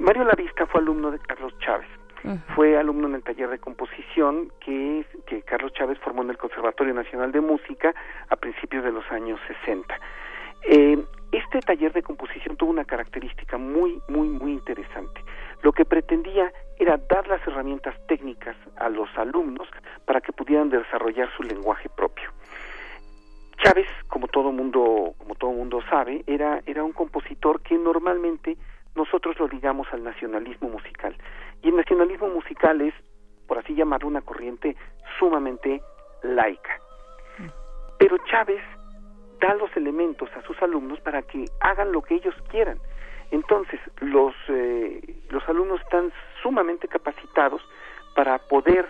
Mario 0.00 0.24
Lavista 0.24 0.66
fue 0.66 0.80
alumno 0.80 1.12
de 1.12 1.20
Carlos 1.20 1.56
Chávez. 1.60 1.86
Fue 2.56 2.76
alumno 2.76 3.06
en 3.06 3.14
el 3.14 3.22
taller 3.22 3.48
de 3.48 3.60
composición 3.60 4.52
que, 4.58 5.06
que 5.26 5.42
Carlos 5.42 5.72
Chávez 5.72 6.00
formó 6.00 6.22
en 6.22 6.30
el 6.30 6.36
Conservatorio 6.36 6.94
Nacional 6.94 7.30
de 7.30 7.40
Música 7.40 7.94
a 8.28 8.34
principios 8.34 8.82
de 8.82 8.90
los 8.90 9.08
años 9.12 9.38
60. 9.46 10.00
Eh, 10.62 10.98
este 11.52 11.66
taller 11.66 11.92
de 11.92 12.04
composición 12.04 12.56
tuvo 12.56 12.70
una 12.70 12.84
característica 12.84 13.58
muy, 13.58 14.00
muy, 14.06 14.28
muy 14.28 14.52
interesante. 14.52 15.20
Lo 15.62 15.72
que 15.72 15.84
pretendía 15.84 16.52
era 16.78 16.96
dar 16.96 17.26
las 17.26 17.44
herramientas 17.44 17.96
técnicas 18.06 18.56
a 18.76 18.88
los 18.88 19.08
alumnos 19.18 19.66
para 20.04 20.20
que 20.20 20.32
pudieran 20.32 20.70
desarrollar 20.70 21.28
su 21.36 21.42
lenguaje 21.42 21.88
propio. 21.88 22.30
Chávez, 23.64 23.88
como 24.06 24.28
todo 24.28 24.52
mundo, 24.52 25.14
como 25.18 25.34
todo 25.34 25.50
mundo 25.50 25.80
sabe, 25.90 26.22
era, 26.28 26.62
era 26.66 26.84
un 26.84 26.92
compositor 26.92 27.60
que 27.62 27.76
normalmente 27.76 28.56
nosotros 28.94 29.36
lo 29.40 29.48
ligamos 29.48 29.88
al 29.92 30.04
nacionalismo 30.04 30.68
musical. 30.68 31.16
Y 31.64 31.70
el 31.70 31.76
nacionalismo 31.76 32.28
musical 32.28 32.80
es, 32.80 32.94
por 33.48 33.58
así 33.58 33.74
llamarlo, 33.74 34.06
una 34.06 34.22
corriente 34.22 34.76
sumamente 35.18 35.82
laica. 36.22 36.78
Pero 37.98 38.18
Chávez 38.30 38.62
da 39.40 39.54
los 39.54 39.74
elementos 39.76 40.28
a 40.36 40.42
sus 40.42 40.60
alumnos 40.62 41.00
para 41.00 41.22
que 41.22 41.46
hagan 41.60 41.92
lo 41.92 42.02
que 42.02 42.14
ellos 42.14 42.34
quieran. 42.48 42.78
Entonces, 43.30 43.80
los, 44.00 44.34
eh, 44.48 45.00
los 45.30 45.48
alumnos 45.48 45.80
están 45.80 46.12
sumamente 46.42 46.88
capacitados 46.88 47.62
para 48.14 48.38
poder, 48.38 48.86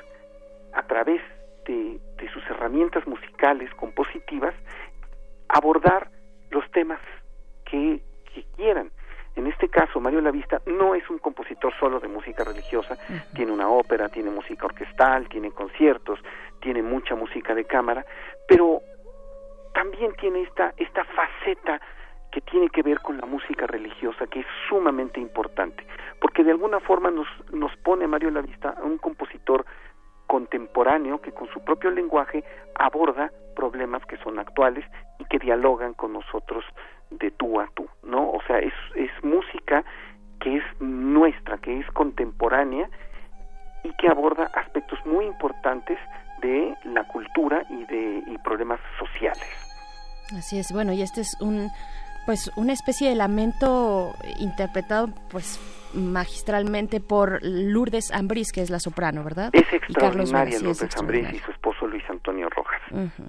a 0.72 0.82
través 0.82 1.20
de, 1.66 2.00
de 2.16 2.30
sus 2.32 2.44
herramientas 2.50 3.06
musicales, 3.06 3.72
compositivas, 3.74 4.54
abordar 5.48 6.10
los 6.50 6.68
temas 6.70 7.00
que, 7.64 8.02
que 8.32 8.44
quieran. 8.56 8.90
En 9.36 9.46
este 9.46 9.68
caso, 9.68 10.00
Mario 10.00 10.20
Lavista 10.20 10.60
no 10.66 10.94
es 10.94 11.08
un 11.08 11.18
compositor 11.18 11.72
solo 11.78 12.00
de 12.00 12.08
música 12.08 12.44
religiosa, 12.44 12.98
tiene 13.34 13.52
una 13.52 13.68
ópera, 13.68 14.08
tiene 14.08 14.30
música 14.30 14.66
orquestal, 14.66 15.28
tiene 15.28 15.52
conciertos, 15.52 16.18
tiene 16.60 16.82
mucha 16.82 17.14
música 17.14 17.54
de 17.54 17.64
cámara, 17.64 18.04
pero 18.48 18.80
también 19.72 20.12
tiene 20.14 20.42
esta, 20.42 20.72
esta 20.76 21.04
faceta 21.04 21.80
que 22.30 22.40
tiene 22.42 22.68
que 22.68 22.82
ver 22.82 23.00
con 23.00 23.18
la 23.18 23.26
música 23.26 23.66
religiosa, 23.66 24.26
que 24.26 24.40
es 24.40 24.46
sumamente 24.68 25.20
importante, 25.20 25.84
porque 26.20 26.44
de 26.44 26.52
alguna 26.52 26.80
forma 26.80 27.10
nos, 27.10 27.26
nos 27.52 27.74
pone 27.78 28.06
Mario 28.06 28.30
la 28.30 28.40
vista 28.40 28.70
a 28.70 28.82
un 28.82 28.98
compositor 28.98 29.64
contemporáneo 30.26 31.20
que 31.20 31.32
con 31.32 31.48
su 31.48 31.60
propio 31.64 31.90
lenguaje 31.90 32.44
aborda 32.76 33.32
problemas 33.56 34.04
que 34.06 34.16
son 34.18 34.38
actuales 34.38 34.84
y 35.18 35.24
que 35.24 35.40
dialogan 35.40 35.94
con 35.94 36.12
nosotros 36.12 36.64
de 37.10 37.32
tú 37.32 37.60
a 37.60 37.68
tú, 37.74 37.88
¿no? 38.04 38.30
O 38.30 38.40
sea, 38.46 38.60
es, 38.60 38.72
es 38.94 39.10
música 39.24 39.84
que 40.38 40.58
es 40.58 40.64
nuestra, 40.80 41.58
que 41.58 41.80
es 41.80 41.86
contemporánea 41.90 42.88
y 43.82 43.92
que 43.94 44.08
aborda 44.08 44.44
aspectos 44.54 45.04
muy 45.04 45.26
importantes 45.26 45.98
de 46.40 46.74
la 46.84 47.04
cultura 47.04 47.64
y 47.70 47.84
de 47.84 48.22
y 48.26 48.38
problemas 48.38 48.80
sociales. 48.98 49.48
Así 50.36 50.58
es, 50.58 50.72
bueno, 50.72 50.92
y 50.92 51.02
este 51.02 51.20
es 51.22 51.36
un 51.40 51.70
pues 52.26 52.50
una 52.56 52.72
especie 52.72 53.08
de 53.08 53.14
lamento 53.14 54.12
interpretado 54.38 55.08
pues 55.30 55.58
magistralmente 55.94 57.00
por 57.00 57.40
Lourdes 57.42 58.12
Ambrís, 58.12 58.52
que 58.52 58.62
es 58.62 58.70
la 58.70 58.78
soprano, 58.78 59.24
¿verdad? 59.24 59.50
Es 59.52 59.72
extraordinaria 59.72 60.60
Lourdes 60.60 60.96
Ambrís 60.96 61.32
y 61.32 61.38
su 61.38 61.50
esposo 61.50 61.86
Luis 61.86 62.04
Antonio 62.08 62.48
Rojas. 62.50 62.80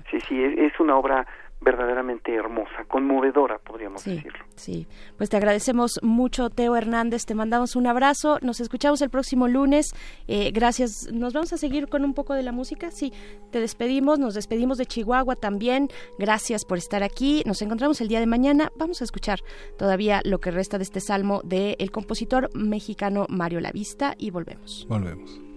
Sí, 0.10 0.20
sí, 0.28 0.44
es 0.44 0.80
una 0.80 0.98
obra 0.98 1.26
verdaderamente 1.62 2.34
hermosa, 2.34 2.86
conmovedora, 2.88 3.60
podríamos 3.60 4.04
decirlo. 4.04 4.40
Sí, 4.56 4.88
pues 5.18 5.30
te 5.30 5.38
agradecemos 5.38 6.00
mucho, 6.02 6.50
Teo 6.50 6.76
Hernández, 6.76 7.26
te 7.26 7.36
mandamos 7.36 7.76
un 7.76 7.86
abrazo, 7.86 8.40
nos 8.42 8.60
escuchamos 8.60 9.02
el 9.02 9.10
próximo 9.10 9.48
lunes, 9.48 9.94
eh, 10.28 10.52
gracias, 10.52 11.10
nos 11.14 11.34
vamos 11.34 11.54
a 11.54 11.58
seguir 11.58 11.88
con 11.88 12.04
un 12.04 12.14
poco 12.14 12.34
de 12.34 12.42
la 12.42 12.52
música, 12.52 12.90
sí, 12.90 13.14
te 13.52 13.60
despedimos, 13.60 14.18
nos 14.18 14.34
despedimos 14.34 14.80
de 14.80 14.88
Chihuahua 14.88 15.36
también, 15.36 15.88
gracias 16.18 16.66
por 16.66 16.80
estar 16.80 17.04
aquí, 17.04 17.44
nos 17.46 17.62
encontramos 17.62 18.02
el 18.02 18.08
día 18.08 18.20
de 18.20 18.28
mañana, 18.28 18.72
vamos 18.78 19.02
a 19.02 19.04
escuchar 19.04 19.40
todavía 19.78 20.22
lo 20.26 20.40
que 20.40 20.50
resta 20.50 20.78
de 20.80 20.84
este 20.84 21.00
salmo 21.00 21.42
del 21.44 21.92
compositor 21.92 22.50
mexicano 22.56 23.28
Mario 23.30 23.62
Lavista 23.62 24.16
y 24.18 24.32
volvemos. 24.32 24.88
Volvemos. 24.90 25.51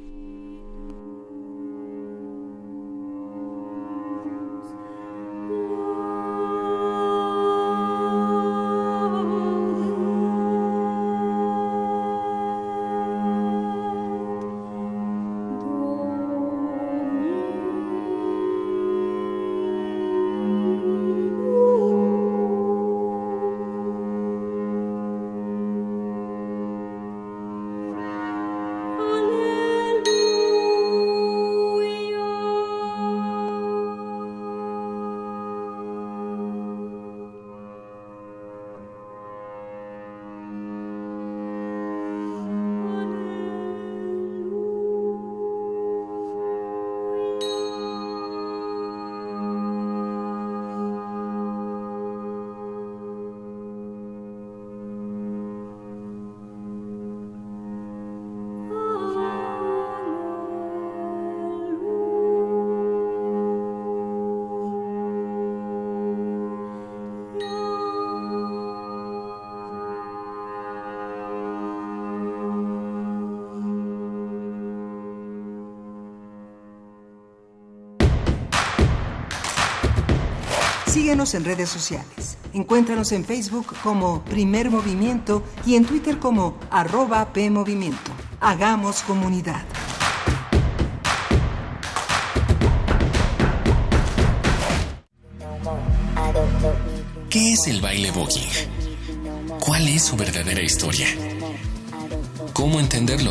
Síguenos 81.14 81.34
en 81.34 81.44
redes 81.44 81.68
sociales. 81.68 82.38
Encuéntranos 82.54 83.12
en 83.12 83.24
Facebook 83.24 83.72
como 83.84 84.24
Primer 84.24 84.68
Movimiento 84.68 85.44
y 85.64 85.76
en 85.76 85.84
Twitter 85.84 86.18
como 86.18 86.58
arroba 86.72 87.32
PMovimiento. 87.32 88.10
Hagamos 88.40 89.02
comunidad. 89.02 89.62
¿Qué 97.30 97.52
es 97.52 97.68
el 97.68 97.80
baile 97.80 98.10
voguing? 98.10 99.60
¿Cuál 99.60 99.86
es 99.86 100.02
su 100.02 100.16
verdadera 100.16 100.62
historia? 100.62 101.06
¿Cómo 102.52 102.80
entenderlo? 102.80 103.30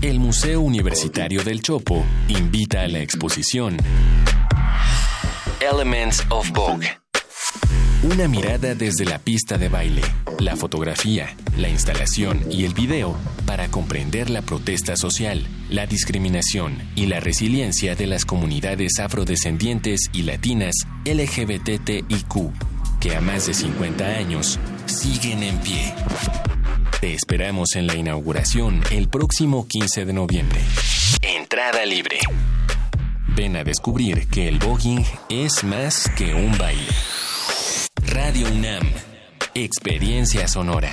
El 0.00 0.18
Museo 0.18 0.60
Universitario 0.60 1.44
del 1.44 1.62
Chopo 1.62 2.04
invita 2.26 2.82
a 2.82 2.88
la 2.88 2.98
exposición 2.98 3.76
Elements 5.62 6.24
of 6.28 6.50
Vogue. 6.50 6.88
Una 8.02 8.26
mirada 8.26 8.74
desde 8.74 9.04
la 9.04 9.20
pista 9.20 9.58
de 9.58 9.68
baile, 9.68 10.02
la 10.40 10.56
fotografía, 10.56 11.36
la 11.56 11.68
instalación 11.68 12.44
y 12.50 12.64
el 12.64 12.74
video 12.74 13.16
para 13.46 13.68
comprender 13.68 14.28
la 14.28 14.42
protesta 14.42 14.96
social, 14.96 15.46
la 15.70 15.86
discriminación 15.86 16.76
y 16.96 17.06
la 17.06 17.20
resiliencia 17.20 17.94
de 17.94 18.08
las 18.08 18.24
comunidades 18.24 18.98
afrodescendientes 18.98 20.10
y 20.12 20.22
latinas 20.22 20.74
LGBTIQ, 21.04 22.50
que 23.00 23.14
a 23.14 23.20
más 23.20 23.46
de 23.46 23.54
50 23.54 24.04
años 24.04 24.58
siguen 24.86 25.44
en 25.44 25.58
pie. 25.58 25.94
Te 27.00 27.14
esperamos 27.14 27.76
en 27.76 27.86
la 27.86 27.94
inauguración 27.94 28.82
el 28.90 29.08
próximo 29.08 29.68
15 29.68 30.06
de 30.06 30.12
noviembre. 30.12 30.60
Entrada 31.22 31.86
libre. 31.86 32.18
Ven 33.34 33.56
a 33.56 33.64
descubrir 33.64 34.28
que 34.28 34.46
el 34.46 34.58
voguing 34.58 35.02
es 35.30 35.64
más 35.64 36.10
que 36.18 36.34
un 36.34 36.56
baile. 36.58 36.86
Radio 38.08 38.46
UNAM. 38.48 38.82
Experiencia 39.54 40.46
sonora. 40.48 40.90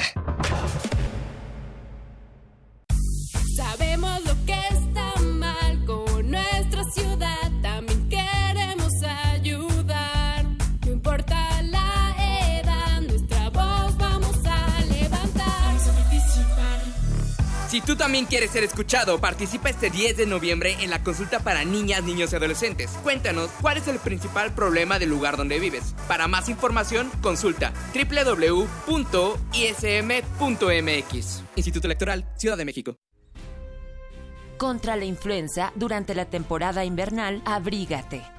También 18.20 18.32
quieres 18.32 18.52
ser 18.52 18.66
escuchado, 18.66 19.22
participa 19.22 19.70
este 19.70 19.90
10 19.90 20.18
de 20.18 20.26
noviembre 20.26 20.76
en 20.82 20.90
la 20.90 21.02
consulta 21.02 21.40
para 21.40 21.64
niñas, 21.64 22.04
niños 22.04 22.34
y 22.34 22.36
adolescentes. 22.36 22.92
Cuéntanos 23.02 23.50
cuál 23.62 23.78
es 23.78 23.88
el 23.88 23.98
principal 23.98 24.54
problema 24.54 25.00
del 25.00 25.08
lugar 25.08 25.38
donde 25.38 25.58
vives. 25.58 25.96
Para 26.06 26.28
más 26.28 26.50
información, 26.50 27.10
consulta 27.22 27.72
www.ism.mx. 27.94 29.04
Instituto 31.56 31.88
Electoral, 31.88 32.26
Ciudad 32.36 32.58
de 32.58 32.66
México. 32.66 32.98
Contra 34.58 34.98
la 34.98 35.06
influenza, 35.06 35.72
durante 35.76 36.14
la 36.14 36.26
temporada 36.26 36.84
invernal, 36.84 37.42
abrígate. 37.46 38.39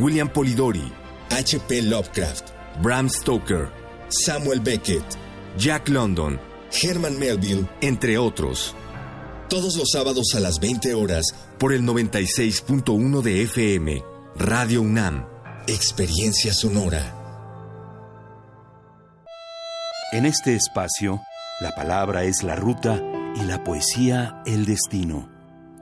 William 0.00 0.28
Polidori, 0.28 0.92
H.P. 1.30 1.82
Lovecraft, 1.82 2.52
Bram 2.82 3.08
Stoker, 3.08 3.70
Samuel 4.08 4.60
Beckett, 4.60 5.04
Jack 5.56 5.88
London, 5.88 6.40
Herman 6.70 7.18
Melville, 7.18 7.68
entre 7.80 8.18
otros 8.18 8.74
todos 9.50 9.76
los 9.76 9.90
sábados 9.90 10.36
a 10.36 10.40
las 10.40 10.60
20 10.60 10.94
horas 10.94 11.34
por 11.58 11.72
el 11.72 11.82
96.1 11.82 13.20
de 13.20 13.42
FM, 13.42 14.02
Radio 14.36 14.80
UNAM, 14.80 15.26
Experiencia 15.66 16.54
Sonora. 16.54 17.16
En 20.12 20.24
este 20.24 20.54
espacio, 20.54 21.20
la 21.60 21.72
palabra 21.72 22.22
es 22.22 22.44
la 22.44 22.54
ruta 22.54 23.02
y 23.34 23.42
la 23.42 23.64
poesía 23.64 24.40
el 24.46 24.66
destino. 24.66 25.39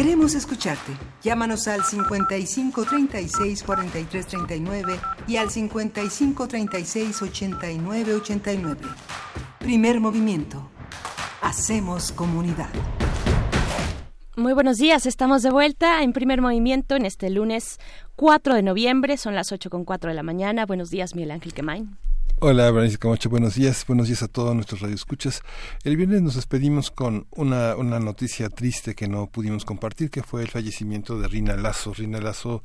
Queremos 0.00 0.34
escucharte. 0.34 0.92
Llámanos 1.22 1.68
al 1.68 1.84
55 1.84 2.86
36 2.86 3.62
43 3.62 4.26
39 4.26 4.98
y 5.28 5.36
al 5.36 5.50
55 5.50 6.48
36 6.48 7.20
89 7.20 8.14
89. 8.14 8.80
Primer 9.58 10.00
movimiento. 10.00 10.70
Hacemos 11.42 12.12
comunidad. 12.12 12.70
Muy 14.36 14.54
buenos 14.54 14.78
días, 14.78 15.04
estamos 15.04 15.42
de 15.42 15.50
vuelta 15.50 16.02
en 16.02 16.14
primer 16.14 16.40
movimiento 16.40 16.96
en 16.96 17.04
este 17.04 17.28
lunes 17.28 17.78
4 18.16 18.54
de 18.54 18.62
noviembre, 18.62 19.18
son 19.18 19.34
las 19.34 19.52
8 19.52 19.68
con 19.68 19.84
4 19.84 20.08
de 20.08 20.16
la 20.16 20.22
mañana. 20.22 20.64
Buenos 20.64 20.88
días, 20.88 21.14
Miguel 21.14 21.32
Ángel 21.32 21.52
Quemain. 21.52 21.98
Hola, 22.42 22.72
Camacho, 22.98 23.28
buenos 23.28 23.54
días. 23.56 23.84
Buenos 23.86 24.06
días 24.06 24.22
a 24.22 24.28
todos 24.28 24.54
nuestros 24.54 24.80
radioescuchas. 24.80 25.42
El 25.84 25.98
viernes 25.98 26.22
nos 26.22 26.36
despedimos 26.36 26.90
con 26.90 27.26
una, 27.32 27.76
una 27.76 28.00
noticia 28.00 28.48
triste 28.48 28.94
que 28.94 29.08
no 29.08 29.26
pudimos 29.26 29.66
compartir, 29.66 30.08
que 30.08 30.22
fue 30.22 30.40
el 30.40 30.48
fallecimiento 30.48 31.20
de 31.20 31.28
Rina 31.28 31.54
Lazo. 31.54 31.92
Rina 31.92 32.18
Lazo, 32.18 32.64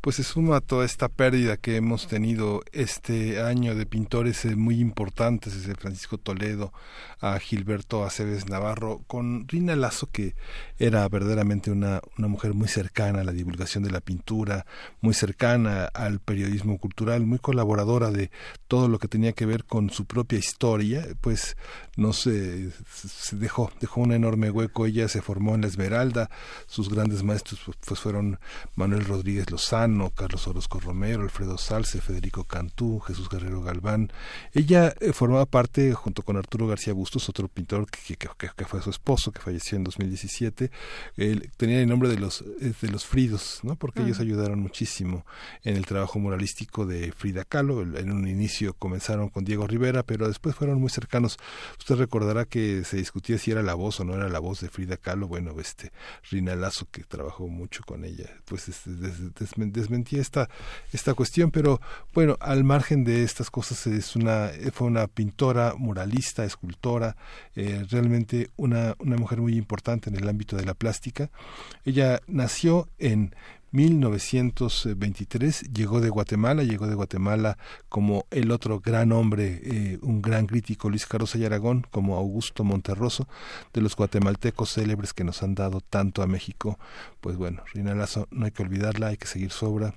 pues 0.00 0.16
se 0.16 0.24
suma 0.24 0.56
a 0.56 0.60
toda 0.60 0.84
esta 0.84 1.08
pérdida 1.08 1.56
que 1.56 1.76
hemos 1.76 2.08
tenido 2.08 2.64
este 2.72 3.40
año 3.40 3.76
de 3.76 3.86
pintores 3.86 4.44
eh, 4.44 4.56
muy 4.56 4.80
importantes, 4.80 5.54
desde 5.54 5.76
Francisco 5.76 6.18
Toledo 6.18 6.72
a 7.22 7.38
Gilberto 7.38 8.04
Aceves 8.04 8.48
Navarro, 8.48 9.02
con 9.06 9.46
Rina 9.48 9.76
Lazo, 9.76 10.10
que 10.10 10.34
era 10.78 11.08
verdaderamente 11.08 11.70
una, 11.70 12.00
una 12.18 12.26
mujer 12.26 12.52
muy 12.52 12.66
cercana 12.66 13.20
a 13.20 13.24
la 13.24 13.30
divulgación 13.30 13.84
de 13.84 13.92
la 13.92 14.00
pintura, 14.00 14.66
muy 15.00 15.14
cercana 15.14 15.84
al 15.84 16.18
periodismo 16.18 16.78
cultural, 16.78 17.24
muy 17.24 17.38
colaboradora 17.38 18.10
de 18.10 18.32
todo 18.66 18.88
lo 18.88 18.98
que 18.98 19.06
tenía 19.06 19.32
que 19.32 19.46
ver 19.46 19.64
con 19.64 19.90
su 19.90 20.04
propia 20.04 20.38
historia, 20.38 21.06
pues 21.20 21.56
no 21.96 22.12
se, 22.12 22.72
se 22.92 23.36
dejó, 23.36 23.70
dejó 23.80 24.00
un 24.00 24.12
enorme 24.12 24.50
hueco. 24.50 24.86
Ella 24.86 25.06
se 25.06 25.22
formó 25.22 25.54
en 25.54 25.60
la 25.60 25.68
Esmeralda, 25.68 26.28
sus 26.66 26.88
grandes 26.88 27.22
maestros 27.22 27.60
pues, 27.64 27.76
pues 27.86 28.00
fueron 28.00 28.40
Manuel 28.74 29.04
Rodríguez 29.04 29.48
Lozano, 29.50 30.10
Carlos 30.10 30.48
Orozco 30.48 30.80
Romero, 30.80 31.22
Alfredo 31.22 31.56
Salce, 31.56 32.00
Federico 32.00 32.44
Cantú, 32.44 32.98
Jesús 32.98 33.28
Guerrero 33.28 33.62
Galván. 33.62 34.12
Ella 34.52 34.92
eh, 35.00 35.12
formaba 35.12 35.46
parte, 35.46 35.92
junto 35.92 36.22
con 36.22 36.36
Arturo 36.36 36.66
García 36.66 36.92
Bustos, 36.94 37.11
otro 37.28 37.48
pintor 37.48 37.86
que, 37.90 38.16
que, 38.16 38.28
que, 38.56 38.64
fue 38.64 38.82
su 38.82 38.90
esposo, 38.90 39.32
que 39.32 39.40
falleció 39.40 39.76
en 39.76 39.84
2017, 39.84 40.70
él 41.16 41.50
tenía 41.56 41.80
el 41.80 41.88
nombre 41.88 42.08
de 42.08 42.18
los, 42.18 42.42
eh, 42.60 42.72
de 42.80 42.88
los 42.88 43.06
Fridos, 43.06 43.60
¿no? 43.62 43.76
porque 43.76 44.02
ellos 44.02 44.20
ayudaron 44.20 44.60
muchísimo 44.60 45.24
en 45.64 45.76
el 45.76 45.86
trabajo 45.86 46.18
muralístico 46.18 46.86
de 46.86 47.12
Frida 47.12 47.44
Kahlo. 47.44 47.82
En 47.82 48.12
un 48.12 48.26
inicio 48.26 48.74
comenzaron 48.74 49.28
con 49.28 49.44
Diego 49.44 49.66
Rivera, 49.66 50.02
pero 50.02 50.28
después 50.28 50.54
fueron 50.54 50.80
muy 50.80 50.90
cercanos. 50.90 51.38
Usted 51.78 51.96
recordará 51.96 52.44
que 52.44 52.84
se 52.84 52.96
discutía 52.96 53.38
si 53.38 53.50
era 53.50 53.62
la 53.62 53.74
voz 53.74 54.00
o 54.00 54.04
no 54.04 54.14
era 54.14 54.28
la 54.28 54.38
voz 54.38 54.60
de 54.60 54.68
Frida 54.68 54.96
Kahlo. 54.96 55.28
Bueno, 55.28 55.58
este 55.60 55.92
Rina 56.30 56.54
Lazo, 56.56 56.86
que 56.90 57.04
trabajó 57.04 57.48
mucho 57.48 57.82
con 57.84 58.04
ella, 58.04 58.30
pues 58.44 58.68
este, 58.68 58.90
desmentía 58.90 60.20
esta, 60.20 60.48
esta 60.92 61.14
cuestión, 61.14 61.50
pero 61.50 61.80
bueno, 62.14 62.36
al 62.40 62.64
margen 62.64 63.04
de 63.04 63.22
estas 63.22 63.50
cosas, 63.50 63.86
es 63.86 64.16
una, 64.16 64.50
fue 64.72 64.86
una 64.86 65.06
pintora, 65.06 65.74
muralista, 65.76 66.44
escultora, 66.44 67.01
eh, 67.54 67.84
realmente 67.90 68.50
una, 68.56 68.94
una 68.98 69.16
mujer 69.16 69.40
muy 69.40 69.56
importante 69.56 70.10
en 70.10 70.16
el 70.16 70.28
ámbito 70.28 70.56
de 70.56 70.64
la 70.64 70.74
plástica. 70.74 71.30
Ella 71.84 72.20
nació 72.26 72.88
en 72.98 73.34
1923 73.72 75.72
llegó 75.72 76.02
de 76.02 76.10
Guatemala, 76.10 76.62
llegó 76.62 76.86
de 76.86 76.94
Guatemala 76.94 77.56
como 77.88 78.26
el 78.30 78.50
otro 78.50 78.80
gran 78.80 79.12
hombre, 79.12 79.60
eh, 79.64 79.98
un 80.02 80.20
gran 80.20 80.46
crítico, 80.46 80.90
Luis 80.90 81.06
Carlos 81.06 81.34
y 81.36 81.44
Aragón, 81.44 81.86
como 81.90 82.16
Augusto 82.16 82.64
Monterroso, 82.64 83.26
de 83.72 83.80
los 83.80 83.96
guatemaltecos 83.96 84.74
célebres 84.74 85.14
que 85.14 85.24
nos 85.24 85.42
han 85.42 85.54
dado 85.54 85.80
tanto 85.80 86.22
a 86.22 86.26
México. 86.26 86.78
Pues 87.22 87.36
bueno, 87.36 87.62
Rina 87.72 87.94
Lazo, 87.94 88.28
no 88.30 88.44
hay 88.44 88.52
que 88.52 88.62
olvidarla, 88.62 89.08
hay 89.08 89.16
que 89.16 89.26
seguir 89.26 89.50
su 89.50 89.66
obra. 89.66 89.94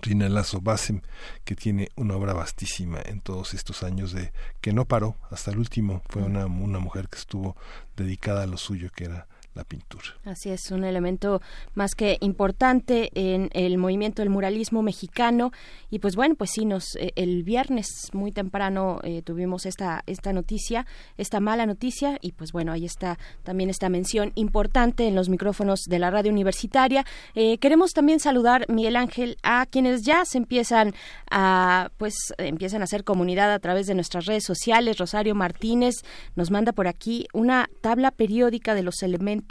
Rina 0.00 0.28
Lazo 0.28 0.60
Basem, 0.60 1.02
que 1.44 1.54
tiene 1.54 1.88
una 1.96 2.16
obra 2.16 2.32
vastísima 2.32 3.00
en 3.04 3.20
todos 3.20 3.54
estos 3.54 3.82
años 3.82 4.12
de 4.12 4.32
que 4.60 4.72
no 4.72 4.86
paró 4.86 5.16
hasta 5.30 5.50
el 5.50 5.58
último. 5.58 6.02
Fue 6.08 6.22
una, 6.22 6.46
una 6.46 6.78
mujer 6.78 7.08
que 7.08 7.18
estuvo 7.18 7.56
dedicada 7.96 8.42
a 8.42 8.46
lo 8.46 8.56
suyo, 8.56 8.90
que 8.90 9.04
era 9.04 9.28
la 9.54 9.64
pintura. 9.64 10.04
Así 10.24 10.50
es, 10.50 10.70
un 10.70 10.84
elemento 10.84 11.42
más 11.74 11.94
que 11.94 12.16
importante 12.20 13.10
en 13.14 13.50
el 13.52 13.76
movimiento 13.76 14.22
del 14.22 14.30
muralismo 14.30 14.82
mexicano 14.82 15.52
y 15.90 15.98
pues 15.98 16.16
bueno, 16.16 16.36
pues 16.36 16.50
sí 16.50 16.64
nos 16.64 16.96
eh, 16.96 17.12
el 17.16 17.42
viernes 17.42 18.08
muy 18.12 18.32
temprano 18.32 19.00
eh, 19.02 19.22
tuvimos 19.22 19.66
esta 19.66 20.02
esta 20.06 20.32
noticia, 20.32 20.86
esta 21.18 21.40
mala 21.40 21.66
noticia 21.66 22.18
y 22.22 22.32
pues 22.32 22.52
bueno, 22.52 22.72
ahí 22.72 22.86
está 22.86 23.18
también 23.42 23.68
esta 23.68 23.88
mención 23.88 24.32
importante 24.36 25.06
en 25.06 25.14
los 25.14 25.28
micrófonos 25.28 25.80
de 25.86 25.98
la 25.98 26.10
radio 26.10 26.32
universitaria. 26.32 27.04
Eh, 27.34 27.58
queremos 27.58 27.92
también 27.92 28.20
saludar 28.20 28.64
Miguel 28.68 28.96
Ángel 28.96 29.36
a 29.42 29.66
quienes 29.66 30.02
ya 30.02 30.24
se 30.24 30.38
empiezan 30.38 30.94
a 31.30 31.90
pues 31.98 32.14
empiezan 32.38 32.80
a 32.80 32.84
hacer 32.84 33.04
comunidad 33.04 33.52
a 33.52 33.58
través 33.58 33.86
de 33.86 33.94
nuestras 33.94 34.24
redes 34.24 34.44
sociales. 34.44 34.98
Rosario 34.98 35.34
Martínez 35.34 35.96
nos 36.36 36.50
manda 36.50 36.72
por 36.72 36.88
aquí 36.88 37.26
una 37.34 37.68
tabla 37.82 38.12
periódica 38.12 38.74
de 38.74 38.82
los 38.82 39.02
elementos 39.02 39.41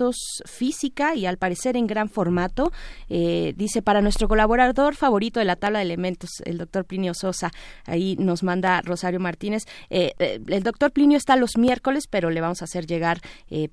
física 0.45 1.15
y 1.15 1.25
al 1.25 1.37
parecer 1.37 1.77
en 1.77 1.87
gran 1.87 2.09
formato. 2.09 2.71
Eh, 3.09 3.53
dice, 3.57 3.81
para 3.81 4.01
nuestro 4.01 4.27
colaborador 4.27 4.95
favorito 4.95 5.39
de 5.39 5.45
la 5.45 5.55
tabla 5.55 5.79
de 5.79 5.85
elementos, 5.85 6.29
el 6.45 6.57
doctor 6.57 6.85
Plinio 6.85 7.13
Sosa, 7.13 7.51
ahí 7.85 8.15
nos 8.19 8.43
manda 8.43 8.81
Rosario 8.81 9.19
Martínez. 9.19 9.63
Eh, 9.89 10.13
eh, 10.19 10.39
el 10.47 10.63
doctor 10.63 10.91
Plinio 10.91 11.17
está 11.17 11.35
los 11.35 11.57
miércoles, 11.57 12.05
pero 12.09 12.29
le 12.29 12.41
vamos 12.41 12.61
a 12.61 12.65
hacer 12.65 12.85
llegar 12.85 13.21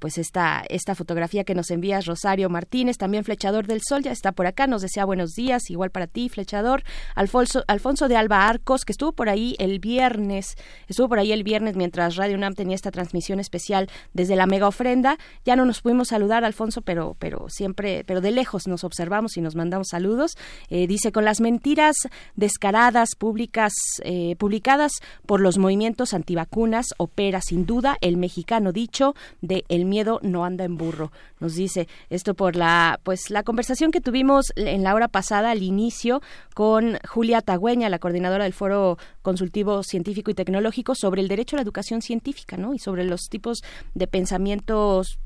pues 0.01 0.19
esta, 0.19 0.65
esta 0.69 0.95
fotografía 0.95 1.45
que 1.45 1.55
nos 1.55 1.71
envía 1.71 2.01
Rosario 2.01 2.49
Martínez, 2.51 2.97
también 2.97 3.25
Flechador 3.25 3.67
del 3.67 3.81
Sol, 3.83 4.03
ya 4.03 4.13
está 4.13 4.33
por 4.33 4.47
acá, 4.47 4.67
nos 4.67 4.83
desea 4.83 5.05
buenos 5.05 5.33
días, 5.33 5.71
igual 5.71 5.91
para 5.91 6.07
ti, 6.07 6.29
Flechador. 6.29 6.83
Alfonso, 7.15 7.65
Alfonso 7.69 8.09
de 8.09 8.17
Alba 8.17 8.49
Arcos, 8.49 8.85
que 8.85 8.93
estuvo 8.93 9.13
por 9.13 9.29
ahí 9.29 9.55
el 9.59 9.79
viernes, 9.79 10.57
estuvo 10.89 11.09
por 11.09 11.19
ahí 11.19 11.33
el 11.33 11.45
viernes 11.45 11.77
mientras 11.77 12.17
Radio 12.17 12.37
UNAM 12.37 12.55
tenía 12.55 12.75
esta 12.75 12.91
transmisión 12.91 13.41
especial 13.41 13.89
desde 14.13 14.37
la 14.37 14.47
mega 14.47 14.69
ofrenda, 14.69 15.19
ya 15.45 15.57
no 15.57 15.65
nos 15.65 15.81
pudimos 15.81 16.08
saludar, 16.09 16.45
Alfonso, 16.45 16.83
pero, 16.83 17.17
pero 17.19 17.47
siempre, 17.49 18.05
pero 18.05 18.21
de 18.21 18.31
lejos 18.31 18.67
nos 18.67 18.85
observamos 18.85 19.37
y 19.37 19.41
nos 19.41 19.55
mandamos 19.55 19.89
saludos. 19.89 20.37
Eh, 20.69 20.87
dice, 20.87 21.13
con 21.13 21.25
las 21.25 21.41
mentiras 21.41 21.97
descaradas, 22.37 23.11
públicas, 23.17 23.73
eh, 24.03 24.37
publicadas 24.37 24.93
por 25.27 25.41
los 25.41 25.59
movimientos 25.59 26.15
antivacunas, 26.15 26.87
opera 26.99 27.41
sin 27.41 27.67
duda 27.67 27.97
el 28.01 28.17
mexicano 28.17 28.73
dicho 28.73 29.15
de 29.41 29.65
el 29.69 29.85
miedo 29.85 30.21
no 30.23 30.45
anda 30.45 30.65
en 30.65 30.77
burro. 30.77 31.13
Nos 31.41 31.55
dice 31.55 31.89
esto 32.11 32.35
por 32.35 32.57
la, 32.57 33.01
pues, 33.05 33.31
la 33.31 33.43
conversación 33.43 33.91
que 33.91 34.01
tuvimos 34.01 34.53
en 34.57 34.83
la 34.83 34.95
hora 34.95 35.09
pasada 35.09 35.51
al 35.51 35.63
inicio 35.63 36.21
con 36.55 36.99
Julia 37.09 37.41
Tagüeña, 37.43 37.89
la 37.89 37.99
coordinadora 37.99 38.45
del 38.45 38.53
Foro 38.53 38.99
Consultivo 39.23 39.83
Científico 39.83 40.31
y 40.31 40.35
Tecnológico, 40.35 40.95
sobre 40.95 41.23
el 41.23 41.29
derecho 41.29 41.57
a 41.57 41.59
la 41.59 41.63
educación 41.63 42.03
científica, 42.03 42.57
¿no? 42.57 42.75
Y 42.75 42.79
sobre 42.79 43.05
los 43.05 43.29
tipos 43.29 43.63
de 43.95 44.07
pensamientos 44.07 45.19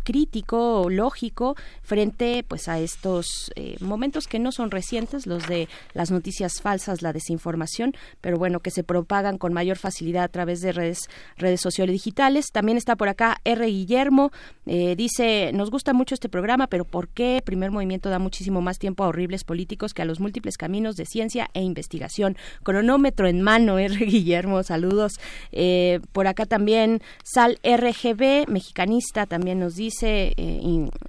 lógico 0.88 1.56
frente 1.82 2.44
pues 2.46 2.68
a 2.68 2.78
estos 2.78 3.52
eh, 3.56 3.76
momentos 3.80 4.26
que 4.26 4.38
no 4.38 4.52
son 4.52 4.70
recientes, 4.70 5.26
los 5.26 5.46
de 5.46 5.68
las 5.94 6.10
noticias 6.10 6.60
falsas, 6.60 7.02
la 7.02 7.12
desinformación, 7.12 7.94
pero 8.20 8.38
bueno, 8.38 8.60
que 8.60 8.70
se 8.70 8.84
propagan 8.84 9.38
con 9.38 9.52
mayor 9.52 9.76
facilidad 9.76 10.24
a 10.24 10.28
través 10.28 10.60
de 10.60 10.72
redes, 10.72 11.08
redes 11.36 11.60
sociales 11.60 11.92
digitales. 11.92 12.46
También 12.52 12.78
está 12.78 12.96
por 12.96 13.08
acá 13.08 13.38
R. 13.44 13.66
Guillermo, 13.66 14.32
eh, 14.66 14.94
dice, 14.96 15.50
nos 15.52 15.70
gusta 15.70 15.92
mucho 15.92 16.14
este 16.14 16.28
programa, 16.28 16.66
pero 16.66 16.84
¿por 16.84 17.08
qué 17.08 17.42
Primer 17.44 17.70
Movimiento 17.70 18.10
da 18.10 18.18
muchísimo 18.18 18.60
más 18.60 18.78
tiempo 18.78 19.04
a 19.04 19.08
horribles 19.08 19.44
políticos 19.44 19.94
que 19.94 20.02
a 20.02 20.04
los 20.04 20.20
múltiples 20.20 20.56
caminos 20.56 20.96
de 20.96 21.06
ciencia 21.06 21.50
e 21.54 21.62
investigación? 21.62 22.36
Cronómetro 22.62 23.26
en 23.26 23.42
mano, 23.42 23.78
R. 23.78 24.04
Guillermo, 24.04 24.62
saludos. 24.62 25.14
Eh, 25.50 26.00
por 26.12 26.26
acá 26.26 26.46
también 26.46 27.02
Sal 27.24 27.58
RGB, 27.62 28.48
mexicanista, 28.48 29.26
también 29.26 29.58
nos 29.60 29.76
dice, 29.76 30.34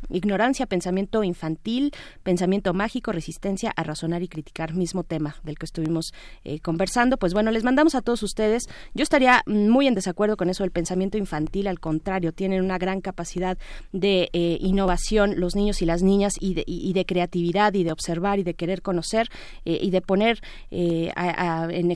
ignorancia, 0.10 0.66
pensamiento 0.66 1.24
infantil, 1.24 1.92
pensamiento 2.24 2.74
mágico, 2.74 3.12
resistencia 3.12 3.72
a 3.76 3.84
razonar 3.84 4.24
y 4.24 4.28
criticar, 4.28 4.74
mismo 4.74 5.04
tema 5.04 5.36
del 5.44 5.58
que 5.58 5.66
estuvimos 5.66 6.14
eh, 6.44 6.60
conversando. 6.60 7.18
Pues 7.18 7.34
bueno, 7.34 7.52
les 7.52 7.64
mandamos 7.64 7.96
a 7.96 8.02
todos 8.02 8.24
ustedes. 8.24 8.64
Yo 8.94 9.04
estaría 9.04 9.44
muy 9.46 9.88
en 9.88 9.96
desacuerdo 9.96 10.38
con 10.38 10.50
eso 10.50 10.64
del 10.64 10.72
pensamiento 10.72 11.18
infantil, 11.18 11.68
al 11.68 11.80
contrario, 11.80 12.32
tienen 12.32 12.64
una 12.64 12.78
gran 12.78 13.02
capacidad 13.02 13.58
de 13.92 14.30
eh, 14.34 14.58
innovación 14.62 15.40
los 15.40 15.56
niños 15.56 15.82
y 15.82 15.86
las 15.86 16.02
niñas 16.04 16.34
y 16.40 16.54
de, 16.94 17.06
creatividad 17.06 17.74
y 17.74 17.84
de 17.84 17.92
observar 17.92 18.40
y 18.40 18.44
de 18.44 18.54
querer 18.54 18.82
conocer 18.82 19.28
eh, 19.66 19.78
y 19.82 19.92
de 19.92 20.02
poner 20.02 20.42
en, 20.72 21.92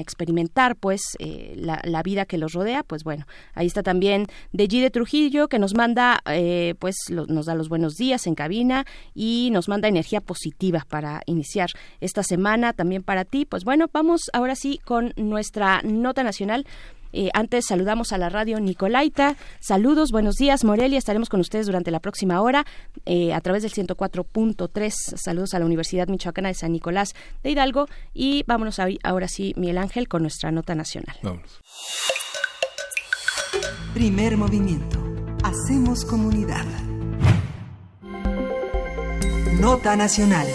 experimentar 0.00 0.76
pues 0.76 1.00
la, 1.56 2.02
vida 2.02 2.26
que 2.26 2.38
los 2.38 2.52
rodea. 2.52 2.82
Pues 2.82 3.02
bueno, 3.04 3.26
ahí 3.54 3.66
está 3.66 3.82
también 3.82 4.26
de 4.52 4.66
de 4.66 4.90
Trujillo 4.90 5.48
que 5.48 5.58
nos 5.58 5.74
manda 5.74 6.22
pues 6.76 6.96
nos 7.10 7.46
da 7.46 7.54
los 7.54 7.68
buenos 7.68 7.94
días 7.94 8.26
en 8.26 8.34
cabina 8.34 8.86
y 9.14 9.50
nos 9.52 9.68
manda 9.68 9.88
energía 9.88 10.20
positiva 10.20 10.84
para 10.88 11.22
iniciar 11.26 11.70
esta 12.00 12.22
semana 12.22 12.72
también 12.72 13.02
para 13.02 13.24
ti. 13.24 13.44
Pues 13.44 13.64
bueno, 13.64 13.86
vamos 13.92 14.30
ahora 14.32 14.54
sí 14.54 14.80
con 14.84 15.12
nuestra 15.16 15.82
nota 15.82 16.22
nacional. 16.22 16.66
Eh, 17.12 17.30
antes 17.32 17.64
saludamos 17.66 18.12
a 18.12 18.18
la 18.18 18.28
radio 18.28 18.60
Nicolaita. 18.60 19.36
Saludos, 19.60 20.10
buenos 20.12 20.34
días, 20.34 20.64
Morelia. 20.64 20.98
Estaremos 20.98 21.30
con 21.30 21.40
ustedes 21.40 21.66
durante 21.66 21.90
la 21.90 22.00
próxima 22.00 22.42
hora 22.42 22.66
eh, 23.06 23.32
a 23.32 23.40
través 23.40 23.62
del 23.62 23.72
104.3. 23.72 24.92
Saludos 25.16 25.54
a 25.54 25.58
la 25.58 25.64
Universidad 25.64 26.08
Michoacana 26.08 26.48
de 26.48 26.54
San 26.54 26.72
Nicolás 26.72 27.14
de 27.42 27.50
Hidalgo. 27.50 27.88
Y 28.12 28.44
vámonos 28.46 28.78
ahora 29.02 29.28
sí, 29.28 29.54
Miguel 29.56 29.78
Ángel, 29.78 30.08
con 30.08 30.22
nuestra 30.22 30.50
nota 30.50 30.74
nacional. 30.74 31.16
Vámonos. 31.22 31.60
Primer 33.94 34.36
movimiento. 34.36 35.25
Hacemos 35.62 36.04
comunidad. 36.04 36.66
Nota 39.58 39.96
nacional. 39.96 40.46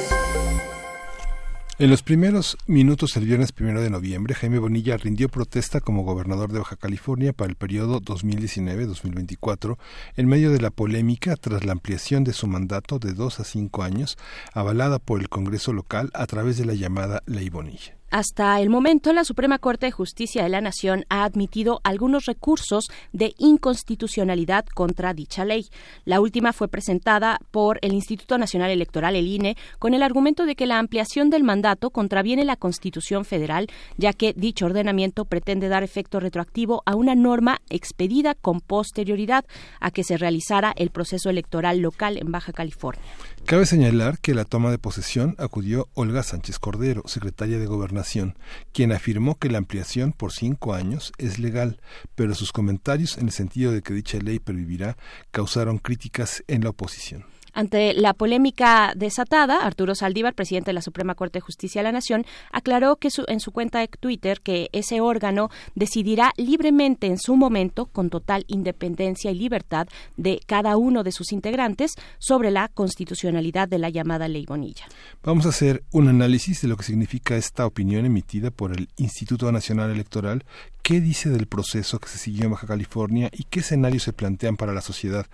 En 1.79 1.89
los 1.89 2.03
primeros 2.03 2.55
minutos 2.67 3.15
del 3.15 3.25
viernes 3.25 3.51
primero 3.51 3.81
de 3.81 3.89
noviembre, 3.89 4.35
Jaime 4.35 4.59
Bonilla 4.59 4.97
rindió 4.97 5.27
protesta 5.27 5.81
como 5.81 6.03
gobernador 6.03 6.51
de 6.51 6.59
Baja 6.59 6.75
California 6.75 7.33
para 7.33 7.49
el 7.49 7.55
periodo 7.55 7.99
2019-2024 7.99 9.77
en 10.17 10.27
medio 10.27 10.51
de 10.51 10.61
la 10.61 10.69
polémica 10.69 11.35
tras 11.35 11.65
la 11.65 11.71
ampliación 11.71 12.23
de 12.23 12.33
su 12.33 12.45
mandato 12.45 12.99
de 12.99 13.13
dos 13.13 13.39
a 13.39 13.43
cinco 13.43 13.81
años, 13.81 14.19
avalada 14.53 14.99
por 14.99 15.19
el 15.19 15.29
Congreso 15.29 15.73
local 15.73 16.11
a 16.13 16.27
través 16.27 16.57
de 16.57 16.65
la 16.65 16.75
llamada 16.75 17.23
Ley 17.25 17.49
Bonilla. 17.49 18.00
Hasta 18.11 18.59
el 18.59 18.69
momento, 18.69 19.13
la 19.13 19.23
Suprema 19.23 19.57
Corte 19.57 19.85
de 19.85 19.93
Justicia 19.93 20.43
de 20.43 20.49
la 20.49 20.59
Nación 20.59 21.05
ha 21.07 21.23
admitido 21.23 21.79
algunos 21.85 22.25
recursos 22.25 22.89
de 23.13 23.33
inconstitucionalidad 23.37 24.65
contra 24.65 25.13
dicha 25.13 25.45
ley. 25.45 25.67
La 26.03 26.19
última 26.19 26.51
fue 26.51 26.67
presentada 26.67 27.39
por 27.51 27.79
el 27.81 27.93
Instituto 27.93 28.37
Nacional 28.37 28.69
Electoral, 28.69 29.15
el 29.15 29.27
INE, 29.27 29.55
con 29.79 29.93
el 29.93 30.03
argumento 30.03 30.45
de 30.45 30.57
que 30.57 30.65
la 30.65 30.77
ampliación 30.77 31.29
del 31.29 31.45
mandato 31.45 31.89
contraviene 31.89 32.43
la 32.43 32.57
Constitución 32.57 33.23
Federal, 33.23 33.67
ya 33.95 34.11
que 34.11 34.33
dicho 34.33 34.65
ordenamiento 34.65 35.23
pretende 35.23 35.69
dar 35.69 35.81
efecto 35.81 36.19
retroactivo 36.19 36.83
a 36.85 36.95
una 36.95 37.15
norma 37.15 37.61
expedida 37.69 38.35
con 38.35 38.59
posterioridad 38.59 39.45
a 39.79 39.89
que 39.89 40.03
se 40.03 40.17
realizara 40.17 40.73
el 40.75 40.89
proceso 40.89 41.29
electoral 41.29 41.79
local 41.79 42.17
en 42.17 42.29
Baja 42.29 42.51
California. 42.51 43.01
Cabe 43.45 43.65
señalar 43.65 44.19
que 44.19 44.33
la 44.33 44.45
toma 44.45 44.71
de 44.71 44.77
posesión 44.77 45.35
acudió 45.37 45.89
Olga 45.93 46.23
Sánchez 46.23 46.57
Cordero, 46.57 47.03
secretaria 47.05 47.59
de 47.59 47.65
Gobernación, 47.65 48.37
quien 48.71 48.93
afirmó 48.93 49.37
que 49.37 49.49
la 49.49 49.57
ampliación 49.57 50.13
por 50.13 50.31
cinco 50.31 50.73
años 50.73 51.11
es 51.17 51.37
legal, 51.37 51.81
pero 52.15 52.33
sus 52.33 52.53
comentarios 52.53 53.17
en 53.17 53.25
el 53.25 53.31
sentido 53.33 53.73
de 53.73 53.81
que 53.81 53.93
dicha 53.93 54.19
ley 54.19 54.39
pervivirá 54.39 54.95
causaron 55.31 55.79
críticas 55.79 56.43
en 56.47 56.63
la 56.63 56.69
oposición. 56.69 57.25
Ante 57.53 57.93
la 57.93 58.13
polémica 58.13 58.93
desatada, 58.95 59.65
Arturo 59.65 59.95
Saldívar, 59.95 60.33
presidente 60.33 60.69
de 60.69 60.73
la 60.73 60.81
Suprema 60.81 61.15
Corte 61.15 61.37
de 61.37 61.41
Justicia 61.41 61.79
de 61.79 61.83
la 61.83 61.91
Nación, 61.91 62.25
aclaró 62.51 62.95
que 62.95 63.09
en 63.27 63.39
su 63.39 63.51
cuenta 63.51 63.79
de 63.79 63.87
Twitter 63.87 64.41
que 64.41 64.69
ese 64.71 65.01
órgano 65.01 65.49
decidirá 65.75 66.31
libremente 66.37 67.07
en 67.07 67.17
su 67.17 67.35
momento, 67.35 67.87
con 67.87 68.09
total 68.09 68.45
independencia 68.47 69.31
y 69.31 69.35
libertad 69.35 69.87
de 70.17 70.39
cada 70.45 70.77
uno 70.77 71.03
de 71.03 71.11
sus 71.11 71.31
integrantes, 71.31 71.93
sobre 72.19 72.51
la 72.51 72.69
constitucionalidad 72.69 73.67
de 73.67 73.79
la 73.79 73.89
llamada 73.89 74.27
Ley 74.27 74.45
Bonilla. 74.45 74.85
Vamos 75.23 75.45
a 75.45 75.49
hacer 75.49 75.83
un 75.91 76.07
análisis 76.07 76.61
de 76.61 76.67
lo 76.67 76.77
que 76.77 76.83
significa 76.83 77.35
esta 77.35 77.65
opinión 77.65 78.05
emitida 78.05 78.51
por 78.51 78.71
el 78.71 78.89
Instituto 78.97 79.51
Nacional 79.51 79.91
Electoral, 79.91 80.45
qué 80.81 81.01
dice 81.01 81.29
del 81.29 81.47
proceso 81.47 81.99
que 81.99 82.09
se 82.09 82.17
siguió 82.17 82.45
en 82.45 82.51
Baja 82.51 82.67
California 82.67 83.29
y 83.31 83.43
qué 83.45 83.61
escenarios 83.61 84.03
se 84.03 84.13
plantean 84.13 84.57
para 84.57 84.73
la 84.73 84.81
sociedad 84.81 85.25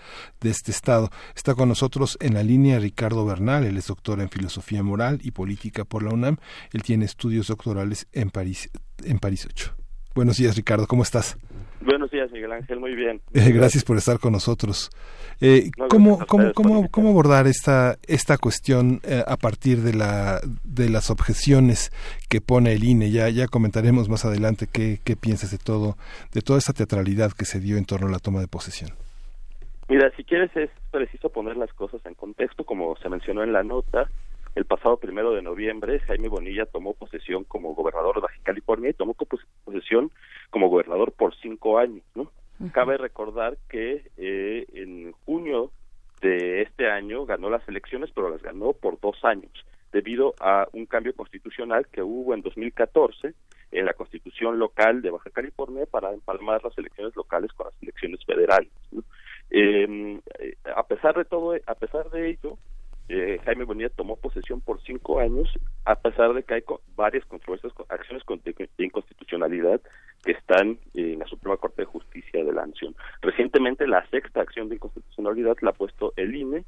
de 0.41 0.49
este 0.49 0.71
estado. 0.71 1.09
Está 1.35 1.55
con 1.55 1.69
nosotros 1.69 2.17
en 2.21 2.33
la 2.33 2.43
línea 2.43 2.79
Ricardo 2.79 3.25
Bernal, 3.25 3.65
él 3.65 3.77
es 3.77 3.87
doctor 3.87 4.19
en 4.21 4.29
filosofía 4.29 4.83
moral 4.83 5.19
y 5.23 5.31
política 5.31 5.85
por 5.85 6.03
la 6.03 6.13
UNAM. 6.13 6.37
Él 6.73 6.83
tiene 6.83 7.05
estudios 7.05 7.47
doctorales 7.47 8.07
en 8.11 8.29
París, 8.29 8.69
en 9.03 9.19
París 9.19 9.47
8. 9.49 9.86
Buenos 10.17 10.37
días, 10.37 10.55
Ricardo, 10.55 10.87
¿cómo 10.87 11.03
estás? 11.03 11.37
Buenos 11.79 12.09
días, 12.09 12.31
Miguel 12.31 12.51
Ángel, 12.51 12.79
muy 12.79 12.95
bien. 12.95 13.21
Eh, 13.35 13.51
gracias 13.51 13.83
por 13.83 13.97
estar 13.97 14.17
con 14.17 14.33
nosotros. 14.33 14.89
Eh, 15.39 15.69
¿cómo, 15.91 16.17
cómo, 16.25 16.53
cómo, 16.53 16.89
cómo, 16.89 17.09
abordar 17.09 17.45
esta, 17.45 17.97
esta 18.07 18.39
cuestión 18.39 18.99
eh, 19.03 19.23
a 19.27 19.37
partir 19.37 19.81
de, 19.81 19.93
la, 19.93 20.41
de 20.63 20.89
las 20.89 21.11
objeciones 21.11 21.91
que 22.29 22.41
pone 22.41 22.73
el 22.73 22.83
INE? 22.83 23.11
Ya, 23.11 23.29
ya 23.29 23.45
comentaremos 23.47 24.09
más 24.09 24.25
adelante 24.25 24.65
qué, 24.65 24.97
qué 25.03 25.15
piensas 25.15 25.51
de 25.51 25.59
todo, 25.59 25.97
de 26.33 26.41
toda 26.41 26.57
esta 26.57 26.73
teatralidad 26.73 27.33
que 27.33 27.45
se 27.45 27.59
dio 27.59 27.77
en 27.77 27.85
torno 27.85 28.07
a 28.07 28.11
la 28.11 28.17
toma 28.17 28.39
de 28.39 28.47
posesión. 28.47 28.89
Mira, 29.87 30.11
si 30.17 30.23
quieres 30.23 30.49
es 30.57 30.71
preciso 30.89 31.29
poner 31.29 31.57
las 31.57 31.71
cosas 31.73 32.03
en 32.07 32.15
contexto, 32.15 32.63
como 32.63 32.97
se 32.97 33.07
mencionó 33.07 33.43
en 33.43 33.53
la 33.53 33.61
nota. 33.61 34.09
El 34.57 34.65
pasado 34.65 34.97
primero 34.97 35.33
de 35.33 35.43
noviembre, 35.43 35.99
Jaime 35.99 36.29
Bonilla 36.29 36.65
tomó 36.65 36.95
posesión 36.95 37.43
como 37.43 37.75
gobernador 37.75 38.15
de 38.15 38.21
Baja 38.21 38.39
California 38.41 38.89
y 38.89 38.93
tomó 38.93 39.13
posesión 39.13 40.09
como 40.49 40.67
gobernador 40.67 41.11
por 41.11 41.35
cinco 41.35 41.77
años, 41.77 42.03
¿no? 42.15 42.31
Cabe 42.71 42.97
recordar 42.97 43.59
que 43.69 44.09
eh, 44.17 44.65
en 44.73 45.11
junio 45.27 45.69
de 46.21 46.63
este 46.63 46.89
año 46.89 47.27
ganó 47.27 47.51
las 47.51 47.67
elecciones, 47.67 48.09
pero 48.15 48.31
las 48.31 48.41
ganó 48.41 48.73
por 48.73 48.99
dos 48.99 49.23
años, 49.23 49.51
debido 49.91 50.33
a 50.39 50.67
un 50.73 50.87
cambio 50.87 51.13
constitucional 51.13 51.85
que 51.89 52.01
hubo 52.01 52.33
en 52.33 52.41
2014 52.41 53.35
en 53.71 53.85
la 53.85 53.93
constitución 53.93 54.57
local 54.57 55.03
de 55.03 55.11
Baja 55.11 55.29
California 55.29 55.85
para 55.85 56.11
empalmar 56.13 56.63
las 56.63 56.75
elecciones 56.79 57.15
locales 57.15 57.53
con 57.53 57.67
las 57.67 57.75
elecciones 57.83 58.25
federales. 58.25 58.71
Em, 59.51 60.19
eh, 60.39 60.57
a 60.75 60.81
pesar 60.87 61.15
de 61.15 61.25
todo, 61.25 61.55
a 61.67 61.75
pesar 61.75 62.09
de 62.09 62.31
ello, 62.31 62.57
eh, 63.09 63.39
Jaime 63.45 63.63
Bonilla 63.63 63.89
tomó 63.89 64.17
posesión 64.17 64.61
por 64.61 64.81
cinco 64.81 65.19
años, 65.19 65.49
a 65.85 65.95
pesar 65.95 66.33
de 66.33 66.43
que 66.43 66.55
hay 66.55 66.63
varias 66.95 67.25
controversias, 67.25 67.71
acciones 67.89 68.23
de 68.45 68.85
inconstitucionalidad 68.85 69.81
que 70.23 70.33
están 70.33 70.77
en 70.93 71.19
la 71.19 71.27
Suprema 71.27 71.57
Corte 71.57 71.83
de 71.83 71.85
Justicia 71.85 72.43
de 72.43 72.51
la 72.51 72.65
Nación. 72.65 72.95
Recientemente, 73.21 73.87
la 73.87 74.05
sexta 74.09 74.41
acción 74.41 74.67
de 74.69 74.75
inconstitucionalidad 74.75 75.55
la 75.61 75.69
ha 75.69 75.73
puesto 75.73 76.13
el 76.17 76.35
INE 76.35 76.65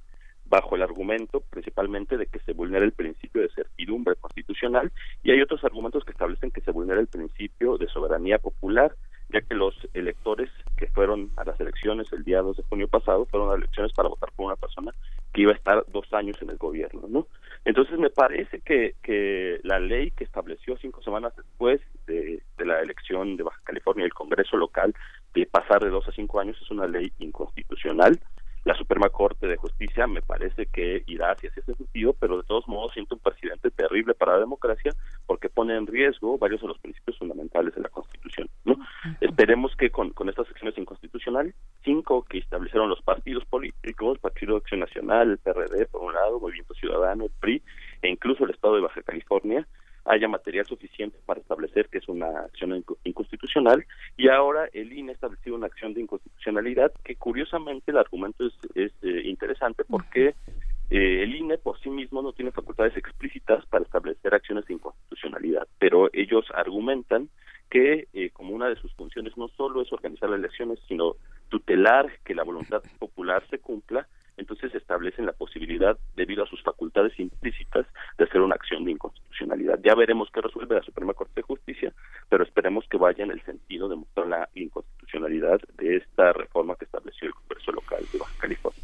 bajo 0.49 0.75
el 0.75 0.81
argumento 0.81 1.41
principalmente 1.41 2.17
de 2.17 2.25
que 2.25 2.39
se 2.39 2.53
vulnera 2.53 2.83
el 2.83 2.91
principio 2.91 3.41
de 3.41 3.49
certidumbre 3.49 4.15
constitucional 4.15 4.91
y 5.23 5.31
hay 5.31 5.41
otros 5.41 5.63
argumentos 5.63 6.03
que 6.03 6.11
establecen 6.11 6.51
que 6.51 6.61
se 6.61 6.71
vulnera 6.71 6.99
el 6.99 7.07
principio 7.07 7.77
de 7.77 7.87
soberanía 7.87 8.39
popular 8.39 8.95
ya 9.29 9.41
que 9.41 9.55
los 9.55 9.75
electores 9.93 10.49
que 10.77 10.87
fueron 10.87 11.31
a 11.37 11.43
las 11.43 11.59
elecciones 11.59 12.11
el 12.13 12.23
día 12.23 12.41
2 12.41 12.57
de 12.57 12.63
junio 12.63 12.87
pasado 12.87 13.25
fueron 13.25 13.51
a 13.51 13.55
elecciones 13.55 13.93
para 13.93 14.09
votar 14.09 14.31
por 14.35 14.47
una 14.47 14.55
persona 14.55 14.93
que 15.33 15.41
iba 15.41 15.51
a 15.51 15.55
estar 15.55 15.85
dos 15.89 16.11
años 16.13 16.37
en 16.41 16.49
el 16.49 16.57
gobierno, 16.57 17.03
¿no? 17.07 17.27
Entonces 17.65 17.99
me 17.99 18.09
parece 18.09 18.61
que, 18.61 18.95
que 19.03 19.59
la 19.63 19.79
ley 19.79 20.11
que 20.11 20.23
estableció 20.23 20.77
cinco 20.77 21.03
semanas 21.03 21.35
después 21.35 21.81
de, 22.07 22.41
de 22.57 22.65
la 22.65 22.81
elección 22.81 23.37
de 23.37 23.43
Baja 23.43 23.61
California 23.63 24.05
el 24.05 24.13
Congreso 24.13 24.57
local 24.57 24.95
de 25.33 25.45
pasar 25.45 25.83
de 25.83 25.89
dos 25.89 26.07
a 26.07 26.11
cinco 26.11 26.39
años 26.39 26.57
es 26.61 26.71
una 26.71 26.87
ley 26.87 27.11
inconstitucional 27.19 28.19
la 28.69 28.75
Suprema 28.75 29.09
Corte 29.09 29.47
de 29.47 29.57
Justicia 29.57 30.05
me 30.05 30.21
parece 30.21 30.67
que 30.67 31.01
irá 31.07 31.31
hacia 31.31 31.49
ese 31.49 31.73
sentido, 31.73 32.13
pero 32.13 32.37
de 32.37 32.43
todos 32.43 32.67
modos 32.67 32.93
siento 32.93 33.15
un 33.15 33.21
presidente 33.21 33.71
terrible 33.71 34.13
para 34.13 34.33
la 34.33 34.41
democracia 34.41 34.93
porque 35.25 35.49
pone 35.49 35.75
en 35.75 35.87
riesgo 35.87 36.37
varios 36.37 36.61
de 36.61 36.67
los 36.67 36.77
principios 36.77 37.17
fundamentales 37.17 37.73
de 37.73 37.81
la 37.81 37.89
Constitución. 37.89 38.47
¿no? 38.65 38.77
Esperemos 39.21 39.75
que 39.75 39.89
con, 39.89 40.11
con 40.11 40.29
estas 40.29 40.47
acciones 40.49 40.77
inconstitucionales, 40.77 41.55
cinco 41.83 42.23
que 42.29 42.37
establecieron 42.37 42.89
los 42.89 43.01
partidos 43.01 43.43
políticos, 43.45 44.19
Partido 44.19 44.53
de 44.53 44.57
Acción 44.59 44.81
Nacional, 44.81 45.31
el 45.31 45.39
PRD 45.39 45.87
por 45.87 46.03
un 46.03 46.13
lado, 46.13 46.39
Movimiento 46.39 46.75
Ciudadano, 46.75 47.23
el 47.23 47.31
PRI 47.39 47.63
e 48.03 48.09
incluso 48.09 48.43
el 48.43 48.51
Estado 48.51 48.75
de 48.75 48.81
Baja 48.81 49.01
California, 49.01 49.67
haya 50.09 50.27
material 50.27 50.65
suficiente 50.65 51.19
para 51.25 51.39
establecer 51.39 51.87
que 51.87 51.99
es 51.99 52.09
una 52.09 52.27
acción 52.41 52.83
inconstitucional 53.03 53.85
y 54.17 54.27
ahora 54.27 54.67
el 54.73 54.91
INE 54.91 55.11
ha 55.11 55.13
establecido 55.13 55.55
una 55.55 55.67
acción 55.67 55.93
de 55.93 56.01
inconstitucionalidad 56.01 56.91
que 57.03 57.15
curiosamente 57.15 57.91
el 57.91 57.97
argumento 57.97 58.47
es, 58.73 58.91
eh, 59.03 59.21
interesante 59.25 59.83
porque 59.87 60.33
eh, 60.89 61.23
el 61.23 61.35
INE 61.35 61.59
por 61.59 61.79
sí 61.79 61.91
mismo 61.91 62.23
no 62.23 62.33
tiene 62.33 62.51
facultades 62.51 62.97
explícitas 62.97 63.63
para 63.67 63.83
establecer 63.83 64.33
acciones 64.33 64.65
de 64.65 64.73
inconstitucionalidad, 64.73 65.67
pero 65.77 66.09
ellos 66.11 66.45
argumentan 66.55 67.29
que 67.69 68.07
eh, 68.13 68.31
como 68.31 68.55
una 68.55 68.67
de 68.67 68.77
sus 68.77 68.91
funciones 68.95 69.37
no 69.37 69.47
solo 69.49 69.83
es 69.83 69.93
organizar 69.93 70.31
las 70.31 70.39
elecciones, 70.39 70.79
sino 70.87 71.17
tutelar 71.49 72.11
que 72.25 72.33
la 72.33 72.43
voluntad 72.43 72.81
popular 72.97 73.43
se 73.51 73.59
cumpla, 73.59 74.07
posibilidad, 75.33 75.97
debido 76.15 76.43
a 76.43 76.47
sus 76.47 76.61
facultades 76.63 77.17
implícitas, 77.19 77.85
de 78.17 78.25
hacer 78.25 78.41
una 78.41 78.55
acción 78.55 78.85
de 78.85 78.91
inconstitucionalidad. 78.91 79.79
Ya 79.83 79.95
veremos 79.95 80.29
qué 80.33 80.41
resuelve 80.41 80.75
la 80.75 80.83
Suprema 80.83 81.13
Corte 81.13 81.33
de 81.37 81.41
Justicia, 81.43 81.93
pero 82.29 82.43
esperemos 82.43 82.85
que 82.89 82.97
vaya 82.97 83.23
en 83.23 83.31
el 83.31 83.41
sentido 83.43 83.89
de 83.89 83.95
mostrar 83.95 84.27
la 84.27 84.49
inconstitucionalidad 84.55 85.59
de 85.77 85.97
esta 85.97 86.33
reforma 86.33 86.75
que 86.75 86.85
estableció 86.85 87.27
el 87.27 87.33
Congreso 87.33 87.71
local 87.71 88.03
de 88.11 88.19
Baja 88.19 88.33
California. 88.39 88.83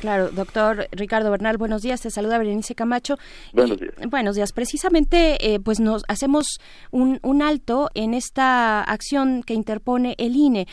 Claro, 0.00 0.30
doctor 0.30 0.88
Ricardo 0.90 1.30
Bernal, 1.30 1.58
buenos 1.58 1.82
días. 1.82 2.00
Te 2.00 2.10
saluda 2.10 2.38
Berenice 2.38 2.74
Camacho. 2.74 3.16
Buenos 3.52 3.78
días. 3.78 3.94
buenos 4.08 4.36
días. 4.36 4.52
Precisamente, 4.52 5.54
eh, 5.54 5.60
pues 5.60 5.80
nos 5.80 6.02
hacemos 6.08 6.60
un, 6.90 7.18
un, 7.22 7.42
alto 7.42 7.90
en 7.94 8.14
esta 8.14 8.82
acción 8.82 9.42
que 9.42 9.52
interpone 9.52 10.14
el 10.18 10.34
INE. 10.34 10.66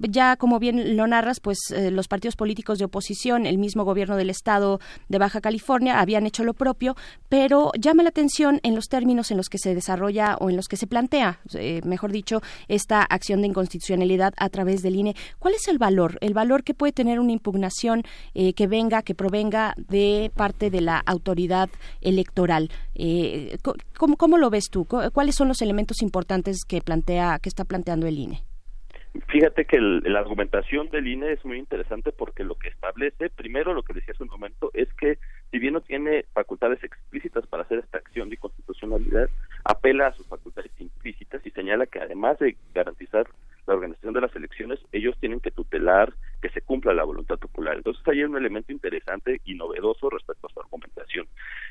Ya, 0.00 0.36
como 0.36 0.58
bien 0.58 0.96
lo 0.96 1.06
narras, 1.06 1.38
pues 1.38 1.58
eh, 1.70 1.92
los 1.92 2.08
partidos 2.08 2.34
políticos 2.34 2.78
de 2.78 2.86
oposición, 2.86 3.45
el 3.46 3.58
mismo 3.58 3.84
gobierno 3.84 4.16
del 4.16 4.30
estado 4.30 4.80
de 5.08 5.18
Baja 5.18 5.40
California, 5.40 6.00
habían 6.00 6.26
hecho 6.26 6.44
lo 6.44 6.54
propio, 6.54 6.96
pero 7.28 7.72
llama 7.78 8.02
la 8.02 8.10
atención 8.10 8.60
en 8.62 8.74
los 8.74 8.88
términos 8.88 9.30
en 9.30 9.36
los 9.36 9.48
que 9.48 9.58
se 9.58 9.74
desarrolla 9.74 10.36
o 10.40 10.50
en 10.50 10.56
los 10.56 10.68
que 10.68 10.76
se 10.76 10.86
plantea, 10.86 11.40
eh, 11.54 11.80
mejor 11.84 12.12
dicho, 12.12 12.40
esta 12.68 13.02
acción 13.02 13.40
de 13.40 13.48
inconstitucionalidad 13.48 14.34
a 14.36 14.48
través 14.48 14.82
del 14.82 14.96
INE. 14.96 15.16
¿Cuál 15.38 15.54
es 15.54 15.68
el 15.68 15.78
valor? 15.78 16.18
El 16.20 16.34
valor 16.34 16.64
que 16.64 16.74
puede 16.74 16.92
tener 16.92 17.20
una 17.20 17.32
impugnación 17.32 18.02
eh, 18.34 18.52
que 18.54 18.66
venga, 18.66 19.02
que 19.02 19.14
provenga 19.14 19.74
de 19.76 20.30
parte 20.34 20.70
de 20.70 20.80
la 20.80 20.98
autoridad 20.98 21.68
electoral. 22.00 22.70
Eh, 22.94 23.58
¿cómo, 23.96 24.16
¿Cómo 24.16 24.38
lo 24.38 24.50
ves 24.50 24.70
tú? 24.70 24.86
¿Cuáles 25.12 25.34
son 25.34 25.48
los 25.48 25.62
elementos 25.62 26.02
importantes 26.02 26.64
que 26.66 26.80
plantea, 26.80 27.38
que 27.40 27.48
está 27.48 27.64
planteando 27.64 28.06
el 28.06 28.18
INE? 28.18 28.42
Fíjate 29.28 29.64
que 29.64 29.78
la 29.80 30.18
argumentación 30.18 30.88
del 30.90 31.06
INE 31.06 31.32
es 31.32 31.44
muy 31.44 31.58
interesante 31.58 32.12
porque 32.12 32.44
lo 32.44 32.56
que 32.56 32.68
establece, 32.68 33.30
primero 33.30 33.74
lo 33.74 33.82
que 33.82 33.92
decía 33.92 34.14
hace 34.14 34.22
un 34.22 34.28
momento, 34.28 34.70
es 34.74 34.92
que 34.94 35.18
si 35.50 35.58
bien 35.58 35.74
no 35.74 35.80
tiene 35.80 36.24
facultades 36.32 36.82
explícitas 36.82 37.46
para 37.46 37.62
hacer 37.62 37.78
esta 37.78 37.98
acción 37.98 38.30
de 38.30 38.36
constitucionalidad, 38.36 39.28
apela 39.64 40.08
a 40.08 40.12
sus 40.12 40.26
facultades 40.26 40.72
implícitas 40.78 41.44
y 41.46 41.50
señala 41.50 41.86
que 41.86 42.00
además 42.00 42.38
de 42.38 42.56
garantizar 42.74 43.26
la 43.66 43.74
organización 43.74 44.14
de 44.14 44.20
las 44.20 44.34
elecciones, 44.36 44.80
ellos 44.92 45.16
tienen 45.18 45.40
que 45.40 45.50
tutelar 45.50 46.12
que 46.40 46.50
se 46.50 46.60
cumpla 46.60 46.94
la 46.94 47.04
voluntad 47.04 47.38
popular. 47.38 47.76
Entonces 47.76 48.06
hay 48.06 48.22
un 48.22 48.36
elemento 48.36 48.72
interesante 48.72 49.40
y 49.44 49.54
novedoso 49.54 50.08
respecto 50.10 50.46
a 50.46 50.52
su 50.52 50.60
argumentación, 50.60 51.26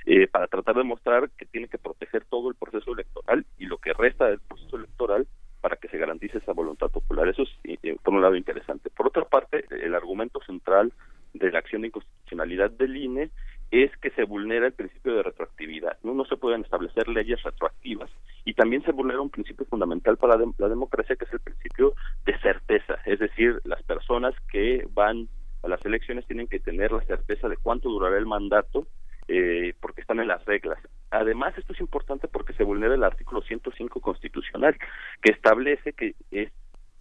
eh, 0.05 0.27
para 0.27 0.47
tratar 0.47 0.75
de 0.75 0.83
mostrar 0.83 1.29
que 1.37 1.45
tiene 1.45 1.67
que 1.67 1.77
proteger 1.77 2.25
todo 2.25 2.49
el 2.49 2.55
proceso 2.55 2.93
electoral 2.93 3.45
y 3.57 3.65
lo 3.65 3.77
que 3.77 3.93
resta 3.93 4.27
del 4.27 4.39
proceso 4.39 4.77
electoral 4.77 5.27
para 5.65 5.77
que 5.77 5.87
se 5.87 5.97
garantice 5.97 6.37
esa 6.37 6.53
voluntad 6.53 6.91
popular. 6.91 7.27
Eso 7.27 7.41
es, 7.41 7.49
eh, 7.63 7.97
por 8.03 8.13
un 8.13 8.21
lado, 8.21 8.35
interesante. 8.35 8.91
Por 8.91 9.07
otra 9.07 9.25
parte, 9.25 9.65
el 9.71 9.95
argumento 9.95 10.39
central 10.45 10.93
de 11.33 11.51
la 11.51 11.57
acción 11.57 11.81
de 11.81 11.87
inconstitucionalidad 11.87 12.69
del 12.69 12.95
INE 12.95 13.31
es 13.71 13.89
que 13.97 14.11
se 14.11 14.25
vulnera 14.25 14.67
el 14.67 14.73
principio 14.73 15.15
de 15.15 15.23
retroactividad. 15.23 15.97
No, 16.03 16.13
no 16.13 16.23
se 16.25 16.37
pueden 16.37 16.61
establecer 16.61 17.07
leyes 17.07 17.41
retroactivas 17.41 18.11
y 18.43 18.53
también 18.53 18.83
se 18.83 18.91
vulnera 18.91 19.21
un 19.21 19.31
principio 19.31 19.65
fundamental 19.65 20.17
para 20.17 20.37
la, 20.37 20.69
democracia 20.69 21.15
que 21.15 21.25
es 21.25 21.33
el 21.33 21.39
principio 21.39 21.95
de 22.27 22.37
certeza. 22.41 22.99
Es 23.07 23.17
decir, 23.17 23.59
las 23.63 23.81
personas 23.81 24.35
que 24.51 24.87
van 24.93 25.27
a 25.63 25.67
las 25.67 25.83
elecciones 25.83 26.27
tienen 26.27 26.47
que 26.47 26.59
tener 26.59 26.91
la 26.91 27.01
certeza 27.05 27.49
de 27.49 27.57
cuánto 27.57 27.89
durará 27.89 28.19
el 28.19 28.27
mandato 28.27 28.85
eh, 29.27 29.73
porque 29.79 30.01
están 30.01 30.19
en 30.19 30.27
las 30.27 30.43
reglas. 30.45 30.79
Además, 31.11 31.57
esto 31.57 31.73
es 31.73 31.79
importante 31.79 32.27
porque 32.27 32.53
se 32.53 32.63
vulnera 32.63 32.93
el 32.93 33.03
artículo 33.03 33.41
105 33.41 34.01
constitucional 34.01 34.77
que 35.21 35.31
establece 35.31 35.93
que 35.93 36.15
es 36.31 36.51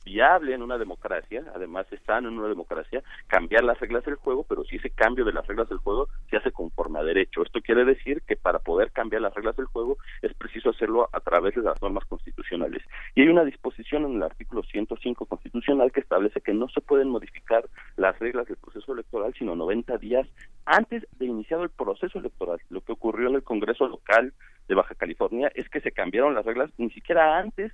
viable 0.05 0.55
en 0.55 0.62
una 0.62 0.78
democracia, 0.78 1.44
además 1.55 1.86
están 1.90 2.26
en 2.26 2.39
una 2.39 2.48
democracia, 2.48 3.02
cambiar 3.26 3.64
las 3.64 3.81
reglas 3.81 4.05
del 4.05 4.16
juego, 4.16 4.44
pero 4.48 4.64
si 4.64 4.76
ese 4.76 4.90
cambio 4.90 5.24
de 5.24 5.32
las 5.32 5.47
reglas 5.47 5.68
del 5.68 5.78
juego 5.78 6.09
se 6.31 6.36
hace 6.36 6.52
conforme 6.52 6.98
a 6.98 7.02
derecho. 7.02 7.43
Esto 7.43 7.60
quiere 7.60 7.85
decir 7.85 8.22
que 8.26 8.36
para 8.36 8.59
poder 8.59 8.93
cambiar 8.93 9.22
las 9.22 9.35
reglas 9.35 9.56
del 9.56 9.66
juego 9.66 9.97
es 10.22 10.35
preciso 10.35 10.70
hacerlo 10.70 11.09
a 11.12 11.20
través 11.20 11.55
de 11.55 11.62
las 11.62 11.81
normas 11.81 12.05
constitucionales. 12.05 12.82
Y 13.14 13.22
hay 13.22 13.28
una 13.28 13.44
disposición 13.44 14.05
en 14.05 14.16
el 14.16 14.22
artículo 14.22 14.62
105 14.62 15.26
constitucional 15.26 15.93
que 15.93 16.01
establece 16.01 16.40
que 16.40 16.55
no 16.55 16.68
se 16.68 16.81
pueden 16.81 17.09
modificar 17.09 17.64
las 17.97 18.18
reglas 18.18 18.47
del 18.47 18.56
proceso 18.56 18.93
electoral 18.93 19.35
sino 19.39 19.56
90 19.56 19.98
días 19.98 20.26
antes 20.66 21.06
de 21.18 21.26
iniciado 21.26 21.62
el 21.62 21.70
proceso 21.70 22.18
electoral. 22.18 22.60
Lo 22.70 22.81
que 22.81 22.93
ocurrió 22.93 23.28
en 23.28 23.36
el 23.36 23.43
Congreso 23.43 23.86
local 23.86 24.32
de 24.68 24.74
Baja 24.74 24.94
California 24.94 25.51
es 25.55 25.68
que 25.68 25.81
se 25.81 25.93
cambiaron 25.93 26.35
las 26.35 26.44
reglas 26.44 26.70
ni 26.78 26.90
siquiera 26.90 27.39
antes 27.39 27.72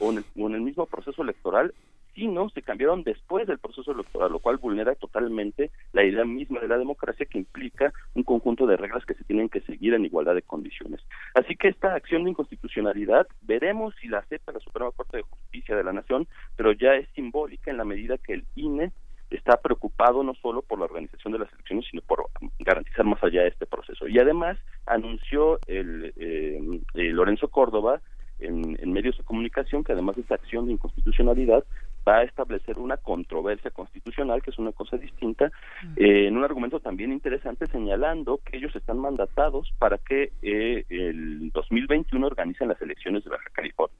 o 0.00 0.10
en, 0.10 0.54
el, 0.54 0.60
mismo 0.60 0.86
proceso 0.86 1.22
electoral, 1.22 1.72
sino 2.14 2.48
se 2.50 2.62
cambiaron 2.62 3.04
después 3.04 3.46
del 3.46 3.58
proceso 3.58 3.92
electoral, 3.92 4.32
lo 4.32 4.40
cual 4.40 4.56
vulnera 4.56 4.94
totalmente 4.96 5.70
la 5.92 6.04
idea 6.04 6.24
misma 6.24 6.60
de 6.60 6.68
la 6.68 6.78
democracia 6.78 7.26
que 7.26 7.38
implica 7.38 7.92
un 8.14 8.24
conjunto 8.24 8.66
de 8.66 8.76
reglas 8.76 9.04
que 9.04 9.14
se 9.14 9.24
tienen 9.24 9.48
que 9.48 9.60
seguir 9.60 9.94
en 9.94 10.04
igualdad 10.04 10.34
de 10.34 10.42
condiciones. 10.42 11.00
Así 11.34 11.54
que 11.54 11.68
esta 11.68 11.94
acción 11.94 12.24
de 12.24 12.30
inconstitucionalidad 12.30 13.28
veremos 13.42 13.94
si 14.00 14.08
la 14.08 14.18
acepta 14.18 14.52
la 14.52 14.60
Suprema 14.60 14.90
Corte 14.90 15.18
de 15.18 15.22
Justicia 15.22 15.76
de 15.76 15.84
la 15.84 15.92
Nación, 15.92 16.26
pero 16.56 16.72
ya 16.72 16.94
es 16.94 17.08
simbólica 17.14 17.70
en 17.70 17.76
la 17.76 17.84
medida 17.84 18.18
que 18.18 18.34
el 18.34 18.44
INE 18.56 18.90
está 19.30 19.56
preocupado 19.58 20.22
no 20.22 20.34
solo 20.34 20.62
por 20.62 20.78
la 20.78 20.86
organización 20.86 21.32
de 21.32 21.38
las 21.38 21.52
elecciones, 21.52 21.86
sino 21.88 22.02
por 22.02 22.26
garantizar 22.58 23.04
más 23.04 23.22
allá 23.22 23.46
este 23.46 23.66
proceso. 23.66 24.08
Y 24.08 24.18
además 24.18 24.58
anunció 24.86 25.58
el 25.66 26.12
eh, 26.16 26.80
eh, 26.94 27.12
Lorenzo 27.12 27.48
Córdoba 27.48 28.00
en, 28.40 28.92
medios 28.92 29.16
de 29.16 29.24
comunicación 29.24 29.84
que 29.84 29.92
además 29.92 30.16
de 30.16 30.22
esta 30.22 30.34
acción 30.34 30.66
de 30.66 30.72
inconstitucionalidad 30.72 31.64
va 32.06 32.18
a 32.18 32.22
establecer 32.24 32.78
una 32.78 32.96
controversia 32.96 33.70
constitucional, 33.70 34.42
que 34.42 34.50
es 34.50 34.58
una 34.58 34.72
cosa 34.72 34.96
distinta, 34.96 35.50
eh, 35.96 36.26
en 36.26 36.36
un 36.36 36.44
argumento 36.44 36.80
también 36.80 37.12
interesante 37.12 37.66
señalando 37.66 38.40
que 38.44 38.56
ellos 38.56 38.74
están 38.74 38.98
mandatados 38.98 39.72
para 39.78 39.98
que 39.98 40.32
eh, 40.42 40.84
el 40.88 41.50
2021 41.52 42.26
organicen 42.26 42.68
las 42.68 42.80
elecciones 42.82 43.24
de 43.24 43.30
Baja 43.30 43.50
California. 43.52 43.96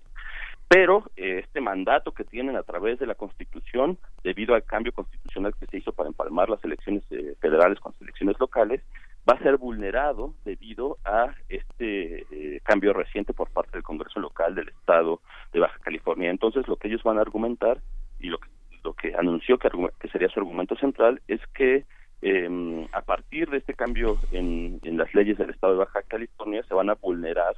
Pero 0.68 1.10
eh, 1.16 1.40
este 1.44 1.60
mandato 1.60 2.12
que 2.12 2.24
tienen 2.24 2.56
a 2.56 2.62
través 2.62 2.98
de 3.00 3.06
la 3.06 3.16
Constitución, 3.16 3.98
debido 4.22 4.54
al 4.54 4.62
cambio 4.62 4.92
constitucional 4.92 5.52
que 5.58 5.66
se 5.66 5.78
hizo 5.78 5.92
para 5.92 6.08
empalmar 6.08 6.48
las 6.48 6.64
elecciones 6.64 7.02
federales 7.40 7.80
con 7.80 7.92
las 7.92 8.02
elecciones 8.02 8.38
locales, 8.38 8.80
va 9.28 9.34
a 9.34 9.42
ser 9.42 9.56
vulnerado 9.56 10.34
debido 10.44 10.98
a 11.04 11.34
este 11.80 12.26
eh, 12.30 12.60
cambio 12.62 12.92
reciente 12.92 13.32
por 13.32 13.50
parte 13.50 13.72
del 13.72 13.82
Congreso 13.82 14.20
local 14.20 14.54
del 14.54 14.68
Estado 14.68 15.20
de 15.52 15.60
Baja 15.60 15.78
California. 15.80 16.30
Entonces, 16.30 16.68
lo 16.68 16.76
que 16.76 16.88
ellos 16.88 17.02
van 17.02 17.18
a 17.18 17.22
argumentar 17.22 17.80
y 18.18 18.28
lo 18.28 18.38
que, 18.38 18.48
lo 18.84 18.92
que 18.92 19.14
anunció 19.14 19.58
que, 19.58 19.70
sería 20.08 20.28
su 20.28 20.40
argumento 20.40 20.76
central 20.76 21.22
es 21.26 21.40
que 21.54 21.84
eh, 22.22 22.88
a 22.92 23.00
partir 23.00 23.48
de 23.48 23.58
este 23.58 23.74
cambio 23.74 24.18
en, 24.30 24.78
en 24.82 24.98
las 24.98 25.12
leyes 25.14 25.38
del 25.38 25.50
Estado 25.50 25.72
de 25.72 25.78
Baja 25.80 26.02
California 26.02 26.62
se 26.68 26.74
van 26.74 26.90
a 26.90 26.94
vulnerar 26.94 27.54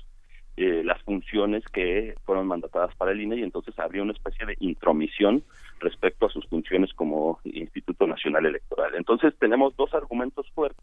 eh, 0.56 0.82
las 0.84 1.02
funciones 1.02 1.64
que 1.72 2.14
fueron 2.24 2.46
mandatadas 2.46 2.94
para 2.96 3.12
el 3.12 3.20
INE 3.22 3.36
y 3.36 3.42
entonces 3.42 3.76
habría 3.78 4.02
una 4.02 4.12
especie 4.12 4.44
de 4.44 4.54
intromisión 4.60 5.42
respecto 5.80 6.26
a 6.26 6.28
sus 6.28 6.46
funciones 6.46 6.92
como 6.92 7.40
Instituto 7.44 8.06
Nacional 8.06 8.44
Electoral. 8.44 8.94
Entonces 8.94 9.34
tenemos 9.38 9.74
dos 9.76 9.94
argumentos 9.94 10.46
fuertes 10.50 10.81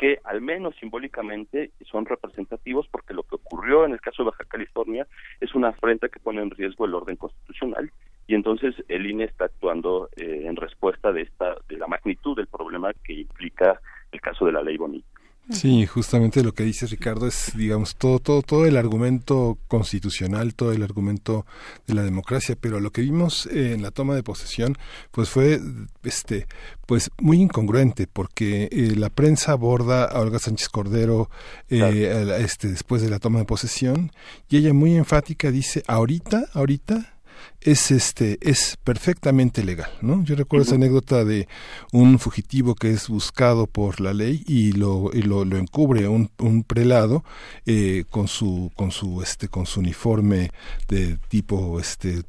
que 0.00 0.18
al 0.24 0.40
menos 0.40 0.74
simbólicamente 0.76 1.72
son 1.82 2.06
representativos 2.06 2.88
porque 2.90 3.12
lo 3.12 3.22
que 3.22 3.34
ocurrió 3.34 3.84
en 3.84 3.92
el 3.92 4.00
caso 4.00 4.22
de 4.22 4.30
Baja 4.30 4.44
California 4.44 5.06
es 5.40 5.54
una 5.54 5.68
afrenta 5.68 6.08
que 6.08 6.18
pone 6.18 6.40
en 6.40 6.50
riesgo 6.50 6.86
el 6.86 6.94
orden 6.94 7.16
constitucional 7.16 7.92
y 8.26 8.34
entonces 8.34 8.74
el 8.88 9.04
INE 9.04 9.24
está 9.24 9.44
actuando 9.44 10.08
eh, 10.16 10.44
en 10.46 10.56
respuesta 10.56 11.12
de 11.12 11.20
esta 11.20 11.54
de 11.68 11.76
la 11.76 11.86
magnitud 11.86 12.34
del 12.34 12.46
problema 12.46 12.92
que 13.04 13.12
implica 13.12 13.78
el 14.10 14.22
caso 14.22 14.46
de 14.46 14.52
la 14.52 14.62
ley 14.62 14.78
Bonita. 14.78 15.09
Sí, 15.50 15.84
justamente 15.86 16.44
lo 16.44 16.54
que 16.54 16.62
dice 16.62 16.86
Ricardo 16.86 17.26
es, 17.26 17.52
digamos, 17.56 17.96
todo, 17.96 18.20
todo, 18.20 18.42
todo 18.42 18.66
el 18.66 18.76
argumento 18.76 19.58
constitucional, 19.68 20.54
todo 20.54 20.72
el 20.72 20.82
argumento 20.82 21.44
de 21.86 21.94
la 21.94 22.02
democracia, 22.02 22.56
pero 22.60 22.78
lo 22.78 22.92
que 22.92 23.02
vimos 23.02 23.46
en 23.46 23.82
la 23.82 23.90
toma 23.90 24.14
de 24.14 24.22
posesión, 24.22 24.78
pues 25.10 25.28
fue, 25.28 25.60
este, 26.04 26.46
pues 26.86 27.10
muy 27.18 27.40
incongruente, 27.40 28.06
porque 28.06 28.68
eh, 28.70 28.94
la 28.96 29.10
prensa 29.10 29.52
aborda 29.52 30.04
a 30.04 30.20
Olga 30.20 30.38
Sánchez 30.38 30.68
Cordero, 30.68 31.30
eh, 31.68 32.36
este, 32.38 32.68
después 32.68 33.02
de 33.02 33.10
la 33.10 33.18
toma 33.18 33.40
de 33.40 33.44
posesión, 33.44 34.12
y 34.48 34.58
ella 34.58 34.72
muy 34.72 34.96
enfática 34.96 35.50
dice, 35.50 35.82
ahorita, 35.86 36.46
ahorita, 36.52 37.14
es 37.60 37.90
este 37.90 38.38
es 38.40 38.78
perfectamente 38.82 39.62
legal, 39.62 39.90
¿no? 40.00 40.24
Yo 40.24 40.34
recuerdo 40.34 40.64
esa 40.64 40.76
anécdota 40.76 41.24
de 41.24 41.46
un 41.92 42.18
fugitivo 42.18 42.74
que 42.74 42.90
es 42.90 43.08
buscado 43.08 43.66
por 43.66 44.00
la 44.00 44.14
ley 44.14 44.42
y 44.46 44.72
lo 44.72 45.10
y 45.12 45.22
lo, 45.22 45.44
lo, 45.44 45.58
encubre 45.58 46.08
un, 46.08 46.30
un 46.38 46.64
prelado 46.64 47.24
eh, 47.66 48.04
con 48.10 48.28
su 48.28 48.72
con 48.74 48.90
su 48.90 49.22
este 49.22 49.48
con 49.48 49.66
su 49.66 49.80
uniforme 49.80 50.50
de 50.88 51.18
tipo 51.28 51.78
este 51.78 52.22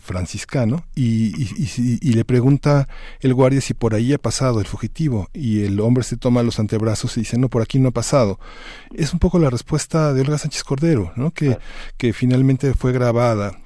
franciscano 0.00 0.84
y, 0.96 1.40
y, 1.40 1.98
y, 2.02 2.12
le 2.12 2.24
pregunta 2.24 2.88
el 3.20 3.32
guardia 3.32 3.60
si 3.60 3.74
por 3.74 3.94
ahí 3.94 4.12
ha 4.12 4.18
pasado 4.18 4.58
el 4.58 4.66
fugitivo 4.66 5.28
y 5.32 5.62
el 5.62 5.78
hombre 5.78 6.02
se 6.02 6.16
toma 6.16 6.42
los 6.42 6.58
antebrazos 6.58 7.16
y 7.16 7.20
dice 7.20 7.38
no 7.38 7.48
por 7.48 7.62
aquí 7.62 7.78
no 7.78 7.90
ha 7.90 7.92
pasado 7.92 8.40
es 8.92 9.12
un 9.12 9.20
poco 9.20 9.38
la 9.38 9.50
respuesta 9.50 10.12
de 10.12 10.22
Olga 10.22 10.36
Sánchez 10.36 10.64
Cordero 10.64 11.12
¿no? 11.14 11.30
que, 11.30 11.58
que 11.96 12.12
finalmente 12.12 12.74
fue 12.74 12.90
grabada 12.90 13.56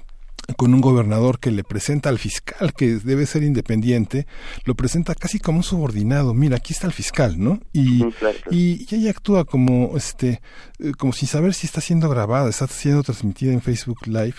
con 0.57 0.75
un 0.75 0.81
gobernador 0.81 1.39
que 1.39 1.51
le 1.51 1.65
presenta 1.65 2.09
al 2.09 2.19
fiscal, 2.19 2.73
que 2.75 2.97
debe 2.97 3.27
ser 3.27 3.43
independiente, 3.43 4.27
lo 4.65 4.75
presenta 4.75 5.15
casi 5.15 5.39
como 5.39 5.59
un 5.59 5.65
subordinado. 5.65 6.35
Mira, 6.35 6.57
aquí 6.57 6.73
está 6.73 6.87
el 6.87 6.93
fiscal, 6.93 7.43
¿no? 7.43 7.61
Y, 7.73 8.05
y, 8.51 8.87
ella 8.95 9.11
actúa 9.11 9.45
como, 9.45 9.97
este, 9.97 10.41
eh, 10.79 10.93
como 10.99 11.13
sin 11.13 11.29
saber 11.29 11.55
si 11.55 11.67
está 11.67 11.81
siendo 11.81 12.09
grabada, 12.09 12.51
está 12.51 12.67
siendo 12.67 13.03
transmitida 13.03 13.53
en 13.53 13.63
Facebook 13.63 14.07
Live. 14.07 14.37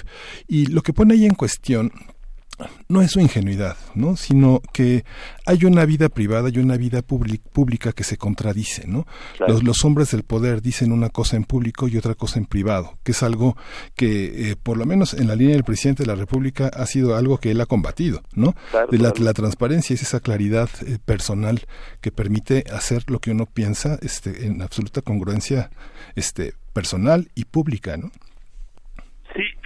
Y 0.48 0.68
lo 0.68 0.82
que 0.82 0.94
pone 0.94 1.14
ahí 1.14 1.26
en 1.26 1.36
cuestión, 1.36 1.92
no 2.88 3.02
es 3.02 3.12
su 3.12 3.20
ingenuidad, 3.20 3.78
¿no? 3.96 4.16
sino 4.16 4.62
que 4.74 5.06
hay 5.46 5.66
una 5.66 5.86
vida 5.86 6.10
privada 6.10 6.50
y 6.50 6.60
una 6.60 6.78
vida 6.78 7.02
pública 7.02 7.92
que 7.92 8.04
se 8.04 8.18
contradice. 8.18 8.88
¿no? 8.88 9.06
Los, 9.48 9.84
hombres 9.84 10.12
del 10.12 10.24
poder 10.24 10.62
dicen 10.62 10.92
una 10.92 11.10
cosa 11.10 11.36
en 11.36 11.44
público 11.44 11.88
y 11.88 11.98
otra 11.98 12.16
cosa 12.16 12.40
en 12.40 12.46
privado, 12.46 12.98
que 13.04 13.12
es 13.12 13.24
algo 13.24 13.58
que, 13.96 14.52
eh, 14.52 14.56
por 14.56 14.78
lo 14.78 14.86
menos 14.86 15.14
en 15.14 15.28
la 15.28 15.36
línea 15.36 15.56
del 15.56 15.64
presidente 15.64 16.04
de 16.04 16.08
la 16.08 16.16
República, 16.16 16.68
ha 16.68 16.86
sido 16.86 17.16
algo 17.16 17.38
que 17.38 17.52
él 17.52 17.62
ha 17.62 17.66
combatido. 17.66 18.22
¿no? 18.34 18.56
de 18.90 18.98
la, 18.98 19.34
transparencia 19.34 19.94
es 19.94 20.02
esa 20.04 20.20
claridad 20.20 20.70
eh, 20.86 21.00
personal 21.04 21.62
que 22.02 22.12
permite 22.12 22.64
hacer 22.72 23.04
lo 23.10 23.20
que 23.20 23.32
uno 23.32 23.46
piensa 23.46 23.98
este, 24.02 24.46
en 24.46 24.62
absoluta 24.62 25.02
congruencia 25.02 25.72
este, 26.16 26.54
personal 26.74 27.30
y 27.36 27.46
pública. 27.46 27.98
¿no? 27.98 28.12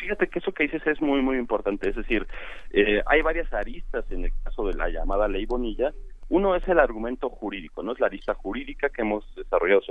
Fíjate 0.08 0.28
que 0.30 0.40
eso 0.40 0.54
que 0.54 0.64
dices 0.64 0.88
es 0.88 1.02
muy, 1.02 1.22
muy 1.22 1.38
importante. 1.38 1.90
Es 1.90 1.98
decir, 1.98 2.26
eh, 2.72 3.02
hay 3.08 3.22
varias 3.22 3.52
aristas 3.52 4.10
en 4.10 4.24
el 4.24 4.32
caso 4.42 4.66
de 4.66 4.74
la 4.74 4.88
llamada 4.88 5.28
ley 5.28 5.46
Bonilla. 5.46 5.92
Uno 6.30 6.56
es 6.56 6.66
el 6.70 6.80
argumento 6.80 7.30
jurídico, 7.30 7.84
no 7.84 7.92
es 7.92 8.00
la 8.00 8.06
arista 8.06 8.34
jurídica 8.34 8.88
que 8.88 9.02
hemos 9.02 9.26
desarrollado 9.36 9.82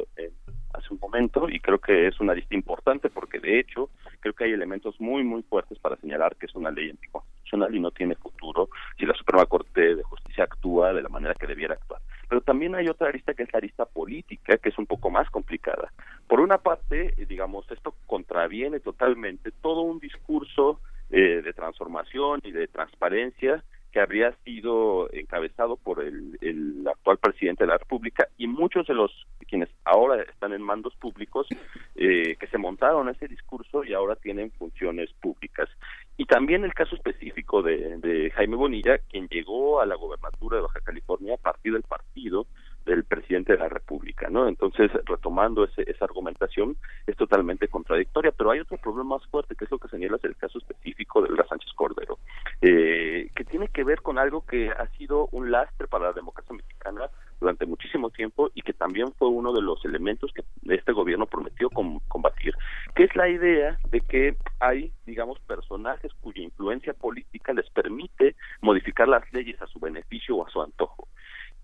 hace 0.73 0.87
un 0.91 0.99
momento 1.01 1.51
y 1.51 1.61
creo 1.61 1.79
que 1.79 2.07
es 2.07 2.19
una 2.19 2.33
arista 2.33 2.55
importante 2.55 3.11
porque 3.11 3.41
de 3.41 3.61
hecho 3.61 3.91
creo 4.21 4.33
que 4.33 4.45
hay 4.45 4.53
elementos 4.53 4.99
muy 5.01 5.23
muy 5.23 5.43
fuertes 5.43 5.79
para 5.79 5.97
señalar 5.97 6.37
que 6.37 6.47
es 6.47 6.55
una 6.55 6.71
ley 6.71 6.91
anticonstitucional 6.91 7.75
y 7.75 7.81
no 7.81 7.91
tiene 7.91 8.15
futuro 8.17 8.69
si 8.99 9.07
la 9.07 9.15
Suprema 9.15 9.45
Corte 9.47 9.97
de 9.97 10.03
Justicia 10.03 10.45
actúa 10.45 10.93
de 10.93 11.03
la 11.03 11.09
manera 11.09 11.35
que 11.35 11.47
debiera 11.47 11.75
actuar. 11.75 12.01
Pero 12.29 12.41
también 12.41 12.75
hay 12.75 12.89
otra 12.89 13.09
arista 13.09 13.35
que 13.35 13.45
es 13.45 13.53
la 13.53 13.59
arista 13.59 13.85
política, 13.85 14.59
que 14.59 14.69
es 14.69 14.79
un 14.79 14.87
poco 14.87 15.11
más 15.11 15.31
complicada. 15.31 15.93
Por 16.27 16.41
una 16.41 16.59
parte, 16.59 17.15
eh, 17.17 17.27
digamos, 17.27 17.71
esto 17.71 17.95
contraviene 18.07 18.81
totalmente 18.81 19.51
todo 19.63 19.83
un 19.83 19.99
discurso 19.99 20.81
eh, 21.11 21.43
de 21.43 21.53
transformación 21.53 22.41
y 22.45 22.51
de 22.51 22.67
transparencia 22.67 23.63
que 23.93 24.01
habría 24.01 24.33
sido 24.45 25.09
encabezado 25.13 25.77
por 25.77 26.03
el, 26.03 26.37
el, 26.43 26.87
actual 26.87 27.17
presidente 27.17 27.65
de 27.65 27.69
la 27.69 27.79
República 27.79 28.29
y 28.37 28.47
muchos 28.47 28.87
de 28.87 28.95
los 28.95 29.27
quienes 29.49 29.69
ahora 29.85 30.21
están 30.23 30.53
en 30.53 30.63
mandos 30.63 30.95
públicos 30.97 31.47
eh, 31.95 32.37
que 32.39 32.47
se 32.49 32.59
montaron 32.59 33.09
ese 33.09 33.29
discurso 33.29 33.85
y 33.85 33.95
ahora 33.95 34.17
tienen 34.17 34.51
funciones 34.51 35.13
públicas. 35.15 35.69
Y 36.17 36.25
también 36.25 36.65
el 36.65 36.73
caso 36.73 36.97
específico 36.97 37.63
de, 37.63 37.99
de 37.99 38.31
Jaime 38.31 38.57
Bonilla, 38.57 38.99
quien 38.99 39.29
llegó 39.29 39.81
a 39.81 39.87
la 39.87 39.97
gobernatura 39.97 40.57
de 40.57 40.63
Baja 40.63 40.81
California 40.81 41.35
a 41.35 41.43
partir 41.43 41.75
del 41.75 41.83
partido 41.83 42.47
del 42.87 43.05
presidente 43.05 43.53
de 43.53 43.59
la 43.59 43.69
República, 43.69 44.29
¿no? 44.31 44.49
Entonces, 44.49 44.91
retomando 45.05 45.65
ese, 45.65 45.83
esa 45.91 46.05
argumentación, 46.05 46.77
es 47.07 47.17
totalmente 47.17 47.69
contradictoria, 47.69 48.33
pero 48.33 48.53
hay 48.53 48.61
otro 48.61 48.79
problema 48.79 49.17
más 49.17 49.27
fuerte, 49.27 49.57
que 49.57 49.65
es 49.65 49.71
lo 49.71 49.79
que 49.79 49.89
señalas 49.89 50.25
el 50.25 50.37
caso 50.37 50.59
específico 50.59 51.21
de 51.21 51.29
Olga 51.29 51.47
Sánchez 51.49 51.73
Cordero, 51.75 52.19
eh, 52.63 53.29
que 53.35 53.45
tiene 53.45 53.69
que 53.69 53.85
ver 53.85 54.01
con 54.03 54.19
algo 54.19 54.47
que 54.47 54.71
ha 54.71 54.87
sido 54.97 55.29
un 55.33 55.51
lastre 55.51 55.89
para 55.89 56.07
la 56.07 56.13
democracia 56.13 56.55
mexicana 56.55 57.11
durante 57.41 57.67
muchísimo 57.67 58.11
tiempo 58.11 58.51
y 58.55 58.63
que 58.63 58.73
también 58.73 59.13
fue 59.19 59.29
uno 59.29 59.53
de 59.53 59.61
los 59.61 59.85
elementos 59.85 60.33
que 60.33 60.43
este 60.73 60.93
gobierno 60.93 61.27
prometió 61.27 61.69
combatir, 61.71 62.55
que 62.95 63.05
es 63.05 63.15
la 63.17 63.29
idea 63.29 63.79
de 63.91 64.01
que 64.01 64.37
hay, 64.61 64.93
digamos, 65.05 65.39
personajes 65.41 66.13
cuya 66.21 66.43
influencia 66.43 66.95
política 66.95 67.53
les 67.53 67.69
permite 67.71 68.37
modificar 68.63 69.09
las 69.09 69.31
leyes 69.33 69.61
a 69.61 69.67
su 69.67 69.79
beneficio 69.81 70.37
o 70.37 70.47
a 70.47 70.51
su 70.51 70.63
antojo. 70.63 71.09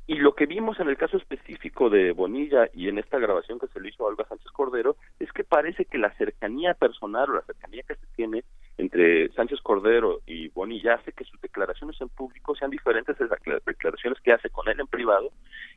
Y 0.07 0.17
lo 0.17 0.35
que 0.35 0.47
vimos 0.47 0.81
en 0.81 0.89
el 0.89 0.97
caso 0.97 1.17
específico 1.17 1.89
de 1.89 2.11
Bonilla 2.13 2.69
y 2.75 2.89
en 2.89 2.99
esta 2.99 3.19
grabación 3.19 3.61
que 3.61 3.69
se 3.69 3.81
le 3.81 3.89
hizo 3.89 4.05
a 4.05 4.09
Olga 4.09 4.27
Sánchez 4.29 4.51
Cordero 4.51 4.97
es 5.21 5.31
que 5.33 5.45
parece 5.45 5.85
que 5.85 5.99
la 5.99 6.13
cercanía 6.15 6.75
personal 6.75 7.31
o 7.31 7.35
la 7.35 7.43
cercanía 7.43 7.85
que 7.87 7.95
se 7.95 8.07
tiene 8.17 8.45
entre 8.79 9.31
Sánchez 9.33 9.61
Cordero 9.63 10.21
y 10.27 10.49
Bonilla 10.49 10.95
hace 10.95 11.13
que 11.13 11.25
sus 11.25 11.41
declaraciones 11.41 12.01
en 12.01 12.09
público 12.09 12.57
sean 12.57 12.71
diferentes 12.73 13.17
de 13.17 13.27
las 13.27 13.65
declaraciones 13.65 14.21
que 14.21 14.33
hace 14.33 14.51
con 14.51 14.69
él 14.69 14.81
en 14.81 14.89
privado 14.89 15.31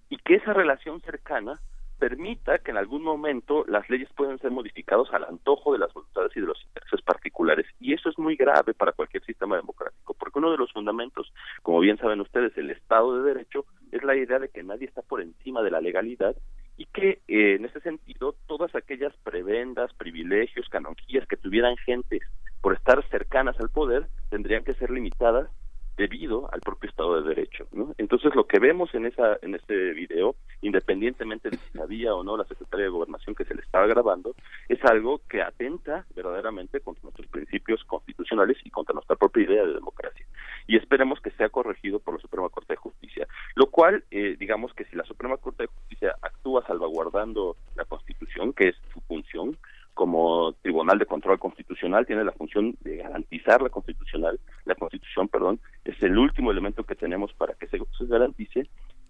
y 0.09 0.17
que 0.17 0.35
esa 0.35 0.53
relación 0.53 1.01
cercana 1.01 1.59
permita 1.99 2.59
que 2.59 2.71
en 2.71 2.77
algún 2.77 3.03
momento 3.03 3.63
las 3.67 3.89
leyes 3.89 4.09
puedan 4.15 4.39
ser 4.39 4.51
modificadas 4.51 5.07
al 5.13 5.23
antojo 5.23 5.73
de 5.73 5.79
las 5.79 5.93
voluntades 5.93 6.31
y 6.35 6.41
de 6.41 6.47
los 6.47 6.61
intereses 6.63 7.01
particulares. 7.01 7.65
Y 7.79 7.93
eso 7.93 8.09
es 8.09 8.17
muy 8.17 8.35
grave 8.35 8.73
para 8.73 8.91
cualquier 8.91 9.23
sistema 9.23 9.55
democrático, 9.55 10.13
porque 10.13 10.39
uno 10.39 10.51
de 10.51 10.57
los 10.57 10.71
fundamentos, 10.71 11.31
como 11.61 11.79
bien 11.79 11.97
saben 11.97 12.21
ustedes, 12.21 12.57
el 12.57 12.71
Estado 12.71 13.17
de 13.17 13.33
Derecho, 13.33 13.65
es 13.91 14.03
la 14.03 14.15
idea 14.15 14.39
de 14.39 14.49
que 14.49 14.63
nadie 14.63 14.87
está 14.87 15.01
por 15.01 15.21
encima 15.21 15.61
de 15.61 15.71
la 15.71 15.81
legalidad 15.81 16.35
y 16.77 16.85
que 16.85 17.21
eh, 17.27 17.55
en 17.55 17.65
ese 17.65 17.79
sentido 17.79 18.35
todas 18.47 18.75
aquellas 18.75 19.15
prebendas, 19.23 19.93
privilegios, 19.93 20.69
canonjías 20.69 21.27
que 21.27 21.37
tuvieran 21.37 21.77
gente 21.77 22.19
por 22.61 22.73
estar 22.73 23.07
cercanas 23.09 23.59
al 23.59 23.69
poder 23.69 24.07
tendrían 24.29 24.63
que 24.63 24.73
ser 24.73 24.89
limitadas 24.89 25.49
debido 25.97 26.51
al 26.53 26.61
propio 26.61 26.89
Estado 26.89 27.21
de 27.21 27.29
Derecho. 27.29 27.67
¿no? 27.71 27.93
Entonces 27.97 28.35
lo 28.35 28.45
que 28.45 28.59
vemos 28.59 28.93
en 28.93 29.05
esa 29.05 29.37
en 29.41 29.55
este 29.55 29.93
video, 29.93 30.35
independientemente 30.61 31.49
de 31.49 31.57
si 31.57 31.77
sabía 31.77 32.13
o 32.13 32.23
no 32.23 32.37
la 32.37 32.45
Secretaría 32.45 32.85
de 32.85 32.91
Gobernación 32.91 33.35
que 33.35 33.45
se 33.45 33.55
le 33.55 33.61
estaba 33.61 33.87
grabando, 33.87 34.35
es 34.67 34.83
algo 34.85 35.21
que 35.29 35.41
atenta 35.41 36.05
verdaderamente 36.15 36.79
contra 36.79 37.03
nuestros 37.03 37.27
principios 37.27 37.83
constitucionales 37.85 38.57
y 38.63 38.69
contra 38.69 38.93
nuestra 38.93 39.15
propia 39.15 39.43
idea 39.43 39.65
de 39.65 39.73
democracia. 39.73 40.25
Y 40.67 40.77
esperemos 40.77 41.19
que 41.21 41.31
sea 41.31 41.49
corregido 41.49 41.99
por 41.99 42.15
la 42.15 42.19
Suprema 42.19 42.49
Corte 42.49 42.73
de 42.73 42.77
Justicia. 42.77 43.27
Lo 43.55 43.67
cual, 43.67 44.03
eh, 44.11 44.35
digamos 44.39 44.73
que 44.73 44.85
si 44.85 44.95
la 44.95 45.03
Suprema 45.03 45.37
Corte 45.37 45.63
de 45.63 45.67
Justicia 45.67 46.15
actúa 46.21 46.65
salvaguardando 46.65 47.55
la 47.75 47.85
Constitución, 47.85 48.53
que 48.53 48.69
es 48.69 48.75
su 48.93 48.99
función, 49.01 49.57
como 49.95 50.51
Tribunal 50.61 50.99
de 50.99 51.05
Control 51.05 51.39
Constitucional 51.39 52.05
tiene 52.05 52.25
la 52.25 52.33
función 52.33 52.75
de 52.81 52.97
garantizar 52.97 53.61
la 53.61 53.69
constitucional, 53.69 54.39
la 54.65 54.75
Constitución, 54.75 55.29
perdón, 55.29 55.59
es 55.85 55.95
el 56.03 56.17
último 56.17 56.51
elemento 56.51 56.83
que 56.83 56.95
tenemos 56.95 57.33
para 57.33 57.53
que 57.55 57.67
se, 57.67 57.79
garantice. 58.01 58.67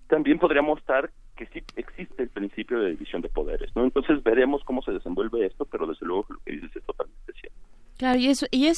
También 0.08 0.38
podría 0.38 0.62
mostrar 0.62 1.10
que 1.36 1.48
sí 1.48 1.64
existe 1.76 2.24
el 2.24 2.30
principio 2.30 2.80
de 2.80 2.92
división 2.92 3.24
de 3.24 3.30
poderes, 3.30 3.76
¿no? 3.76 3.84
Entonces 3.84 4.24
veremos 4.24 4.64
cómo 4.64 4.84
se 4.84 4.92
desenvuelve 4.92 5.48
esto, 5.48 5.66
pero 5.66 5.88
desde 5.88 6.06
luego 6.06 6.28
lo 6.30 6.40
que 6.46 6.52
dices 6.52 6.76
es 6.76 6.84
totalmente 6.84 7.34
cierto. 7.34 7.58
Claro, 7.98 8.20
y 8.20 8.28
es, 8.28 8.46
y 8.52 8.68
es, 8.68 8.78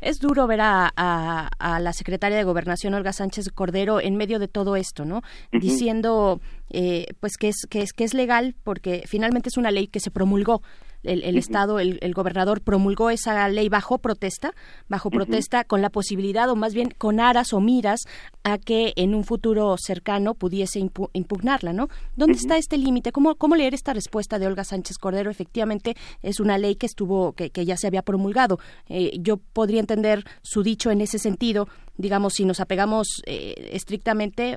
es 0.00 0.18
duro 0.18 0.46
ver 0.46 0.60
a, 0.60 0.90
a, 0.96 1.80
la 1.80 1.92
secretaria 1.92 2.36
de 2.36 2.44
Gobernación, 2.44 2.94
Olga 2.94 3.12
Sánchez 3.12 3.50
Cordero, 3.50 4.00
en 4.00 4.16
medio 4.16 4.38
de 4.38 4.48
todo 4.48 4.76
esto, 4.76 5.04
¿no? 5.04 5.22
Diciendo, 5.52 6.40
eh, 6.70 7.06
pues, 7.20 7.36
que 7.36 7.48
es, 7.48 7.66
que, 7.68 7.82
es, 7.82 7.92
que 7.92 8.04
es 8.04 8.14
legal 8.14 8.54
porque 8.62 9.04
finalmente 9.06 9.48
es 9.48 9.56
una 9.56 9.70
ley 9.70 9.88
que 9.88 10.00
se 10.00 10.10
promulgó 10.10 10.62
el, 11.02 11.38
Estado, 11.38 11.78
el, 11.80 12.14
gobernador 12.14 12.60
promulgó 12.60 13.10
esa 13.10 13.48
ley 13.48 13.68
bajo 13.68 13.98
protesta, 13.98 14.52
bajo 14.88 15.10
protesta 15.10 15.64
con 15.64 15.80
la 15.80 15.90
posibilidad 15.90 16.48
o 16.50 16.56
más 16.56 16.74
bien 16.74 16.90
con 16.90 17.20
aras 17.20 17.52
o 17.52 17.60
miras 17.60 18.00
a 18.44 18.58
que 18.58 18.92
en 18.96 19.14
un 19.14 19.24
futuro 19.24 19.76
cercano 19.78 20.34
pudiese 20.34 20.78
impugnarla, 20.78 21.72
¿no? 21.72 21.88
¿Dónde 22.16 22.38
está 22.38 22.58
este 22.58 22.76
límite? 22.76 23.12
¿Cómo, 23.12 23.34
¿Cómo 23.36 23.56
leer 23.56 23.74
esta 23.74 23.94
respuesta 23.94 24.38
de 24.38 24.46
Olga 24.46 24.64
Sánchez 24.64 24.98
Cordero? 24.98 25.30
Efectivamente 25.30 25.96
es 26.22 26.40
una 26.40 26.58
ley 26.58 26.76
que 26.76 26.86
estuvo, 26.86 27.32
que, 27.32 27.50
que 27.50 27.64
ya 27.64 27.76
se 27.76 27.86
había 27.86 28.02
promulgado. 28.02 28.58
Eh, 28.88 29.18
yo 29.20 29.38
podría 29.38 29.80
entender 29.90 30.24
su 30.42 30.62
dicho 30.62 30.90
en 30.90 31.00
ese 31.00 31.18
sentido, 31.18 31.66
digamos, 31.96 32.34
si 32.34 32.44
nos 32.44 32.60
apegamos 32.60 33.22
eh, 33.26 33.70
estrictamente 33.72 34.56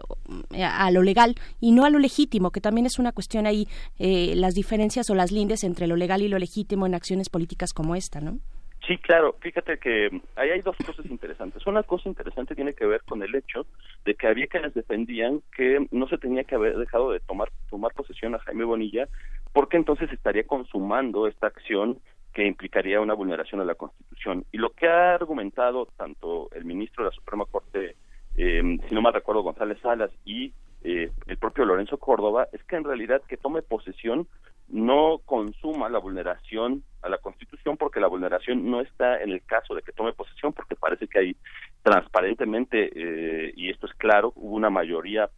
eh, 0.52 0.64
a, 0.64 0.92
lo 0.92 1.02
legal 1.02 1.36
y 1.60 1.72
no 1.72 1.86
a 1.86 1.90
lo 1.90 2.00
legítimo, 2.00 2.52
que 2.52 2.62
también 2.62 2.86
es 2.86 3.00
una 3.00 3.12
cuestión 3.12 3.48
ahí, 3.48 3.68
eh, 4.00 4.34
las 4.36 4.54
diferencias 4.54 5.10
o 5.10 5.16
las 5.16 5.32
lindes 5.32 5.64
entre 5.64 5.88
lo 5.88 5.96
legal 5.96 6.22
y 6.22 6.28
lo 6.28 6.38
legítimo 6.38 6.86
en 6.86 6.94
acciones 6.94 7.30
políticas 7.30 7.74
como 7.74 7.96
esta, 7.96 8.22
¿no? 8.22 8.38
Sí, 8.86 8.98
claro. 8.98 9.38
Fíjate 9.40 9.78
que 9.78 10.10
ahí 10.36 10.50
hay 10.50 10.62
dos 10.62 10.76
cosas 10.86 11.06
interesantes. 11.06 11.66
Una 11.66 11.84
cosa 11.84 12.10
interesante 12.10 12.54
tiene 12.54 12.74
que 12.74 12.86
ver 12.86 13.02
con 13.04 13.24
el 13.24 13.34
hecho 13.34 13.66
de 14.04 14.14
que 14.14 14.28
había 14.28 14.48
quienes 14.48 14.74
defendían 14.74 15.42
que 15.56 15.88
no 15.92 16.06
se 16.10 16.18
tenía 16.18 16.44
que 16.44 16.56
haber 16.56 16.78
dejado 16.78 17.12
de 17.12 17.22
tomar 17.22 17.50
tomar 17.70 17.94
posesión 17.94 18.36
a 18.36 18.40
Jaime 18.40 18.66
Bonilla, 18.66 19.08
porque 19.54 19.78
entonces 19.78 20.12
estaría 20.12 20.44
consumando 20.44 21.28
esta 21.28 21.48
acción 21.48 21.98
que 22.34 22.46
implicaría 22.46 23.00
una 23.00 23.14
vulneración 23.14 23.60
de 23.60 23.68
la 23.68 23.76
Constitución. 23.76 24.46
Y 24.52 24.58
lo 24.58 24.72
que 24.72 24.88
ha 24.88 25.14
argumentado 25.14 25.88
tanto 25.98 26.50
el 26.54 26.66
ministro 26.66 27.04
de 27.04 27.12
la 27.12 27.16
Suprema 27.16 27.46
Corte, 27.46 27.96
eh, 28.36 28.78
si 28.88 28.96
no 28.96 29.02
mal 29.02 29.14
recuerdo, 29.14 29.44
González 29.44 29.78
Salas, 29.82 30.12
y 30.26 30.52
eh, 30.84 31.12
el 31.28 31.38
propio 31.38 31.66
Lorenzo 31.66 31.98
Córdoba, 31.98 32.48
es 32.52 32.64
que 32.64 32.76
en 32.76 32.84
realidad 32.84 33.22
que 33.28 33.38
tome 33.38 33.62
posesión 33.62 34.28
no 34.70 35.20
consuma 35.26 35.90
la 35.90 36.00
vulneración 36.00 36.84
a 37.04 37.10
la 37.10 37.20
Constitución, 37.20 37.78
porque 37.78 38.00
la 38.00 38.08
vulneración 38.08 38.70
no 38.70 38.82
está 38.82 39.22
en 39.22 39.32
el 39.32 39.44
caso 39.44 39.76
de 39.76 39.84
que 39.84 39.92
tome 39.92 40.14
posesión, 40.14 40.54
porque 40.54 40.76
parece 40.76 41.08
que 41.08 41.20
hay 41.20 41.36
transparentemente, 41.84 42.90
eh, 42.96 43.54
y 43.56 43.70
esto 43.70 43.86
es 43.86 43.94
claro, 43.94 44.34
hubo 44.36 44.56
una 44.56 44.70
mayoría 44.70 45.30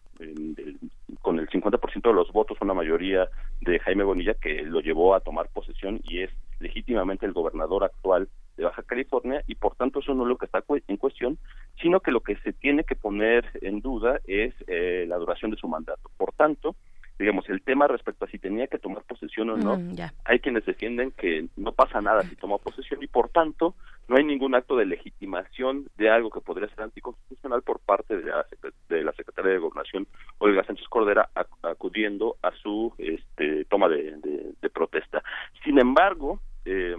con 1.22 1.39
el 1.39 1.49
50% 1.49 2.09
de 2.09 2.13
los 2.13 2.31
votos, 2.31 2.57
una 2.61 2.73
mayoría 2.73 3.27
de 3.59 3.80
Jaime 3.80 4.05
Bonilla 4.05 4.34
que 4.35 4.61
lo 4.63 4.80
llevó 4.80 5.13
a 5.13 5.19
tomar 5.19 5.49
posesión 5.49 5.99
y 6.03 6.22
es 6.22 6.31
legítimamente 6.60 7.26
el 7.26 7.34
gobernador 7.34 7.84
actual 7.84 8.30
de 8.57 8.64
Baja 8.64 8.84
California 8.84 9.44
y 9.48 9.56
por 9.56 9.76
tanto 9.76 9.99
eso 9.99 10.14
no 10.14 10.23
es 10.23 10.30
lo 10.30 10.38
que 10.38 10.45
está 10.45 10.64
en 10.88 10.98
cuestión, 10.98 11.38
sino 11.82 11.99
que 11.99 12.11
lo 12.11 12.22
que 12.22 12.38
se 12.38 12.53
tiene 12.53 12.84
que 12.84 12.95
poner 12.95 13.45
en 13.61 13.82
duda 13.82 14.19
es 14.26 14.53
eh, 14.68 15.06
la 15.07 15.18
duración 15.18 15.52
de 15.52 15.57
su 15.57 15.68
mandato. 15.68 16.10
Por 16.18 16.32
tanto, 16.34 16.76
digamos, 17.17 17.47
el 17.49 17.61
tema 17.61 17.87
respecto 17.87 18.25
a 18.25 18.27
si 18.27 18.39
tenía 18.39 18.67
que 18.67 18.77
tomar 18.79 19.03
posesión 19.03 19.49
o 19.49 19.57
no, 19.57 19.77
Mm, 19.77 19.95
hay 20.25 20.39
quienes 20.39 20.65
defienden 20.65 21.11
que 21.11 21.47
no 21.55 21.71
pasa 21.71 22.01
nada 22.01 22.23
si 22.23 22.35
toma 22.35 22.57
posesión 22.57 23.01
y 23.03 23.07
por 23.07 23.29
tanto 23.29 23.75
no 24.07 24.17
hay 24.17 24.23
ningún 24.23 24.53
acto 24.53 24.75
de 24.75 24.85
legitimación 24.85 25.87
de 25.97 26.09
algo 26.09 26.29
que 26.29 26.41
podría 26.41 26.67
ser 26.69 26.81
anticonstitucional 26.81 27.61
por 27.63 27.79
parte 27.79 28.17
de 28.17 28.25
la, 28.29 28.45
de 28.89 29.03
la 29.03 29.13
secretaria 29.13 29.51
de 29.53 29.57
Gobernación, 29.59 30.07
Olga 30.39 30.63
Sánchez 30.65 30.87
Cordera, 30.89 31.29
ac- 31.35 31.47
acudiendo 31.63 32.35
a 32.41 32.51
su 32.51 32.93
este, 32.97 33.65
toma 33.65 33.87
de, 33.89 34.17
de- 34.17 34.53
de 34.61 34.69
protesta. 34.69 35.23
Sin 35.63 35.79
embargo, 35.79 36.39
eh, 36.65 36.95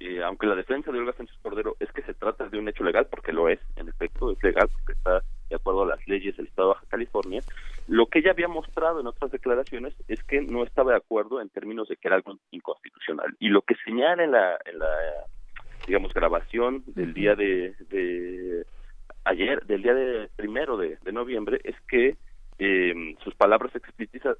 eh, 0.00 0.22
aunque 0.24 0.46
la 0.46 0.56
defensa 0.56 0.90
de 0.90 0.98
Olga 0.98 1.12
Sánchez 1.12 1.36
Cordero 1.42 1.76
es 1.78 1.90
que 1.92 2.02
se 2.02 2.14
trata 2.14 2.48
de 2.48 2.58
un 2.58 2.68
hecho 2.68 2.82
legal, 2.82 3.06
porque 3.10 3.32
lo 3.32 3.48
es, 3.48 3.60
en 3.76 3.88
efecto 3.88 4.32
es 4.32 4.42
legal, 4.42 4.68
porque 4.72 4.92
está 4.92 5.22
de 5.48 5.56
acuerdo 5.56 5.82
a 5.82 5.86
las 5.86 6.06
leyes 6.08 6.36
del 6.36 6.46
Estado 6.46 6.68
de 6.68 6.74
Baja 6.74 6.86
California, 6.88 7.42
lo 7.86 8.06
que 8.06 8.20
ella 8.20 8.30
había 8.30 8.48
mostrado 8.48 9.00
en 9.00 9.06
otras 9.06 9.30
declaraciones 9.30 9.94
es 10.08 10.22
que 10.24 10.40
no 10.40 10.64
estaba 10.64 10.92
de 10.92 10.98
acuerdo 10.98 11.40
en 11.40 11.50
términos 11.50 11.88
de 11.88 11.96
que 11.96 12.08
era 12.08 12.16
algo 12.16 12.38
inconstitucional. 12.50 13.34
Y 13.38 13.48
lo 13.48 13.62
que 13.62 13.74
señala 13.84 14.24
en 14.24 14.32
la, 14.32 14.58
en 14.64 14.78
la 14.78 14.88
digamos, 15.86 16.14
grabación 16.14 16.82
del 16.86 17.12
día 17.12 17.34
de, 17.34 17.74
de 17.90 18.64
ayer, 19.24 19.64
del 19.66 19.82
día 19.82 19.94
de 19.94 20.28
primero 20.36 20.76
de, 20.76 20.98
de 21.02 21.12
noviembre, 21.12 21.60
es 21.64 21.76
que 21.88 22.16
eh, 22.58 23.16
sus 23.24 23.34
palabras 23.34 23.74
explícitas, 23.74 24.38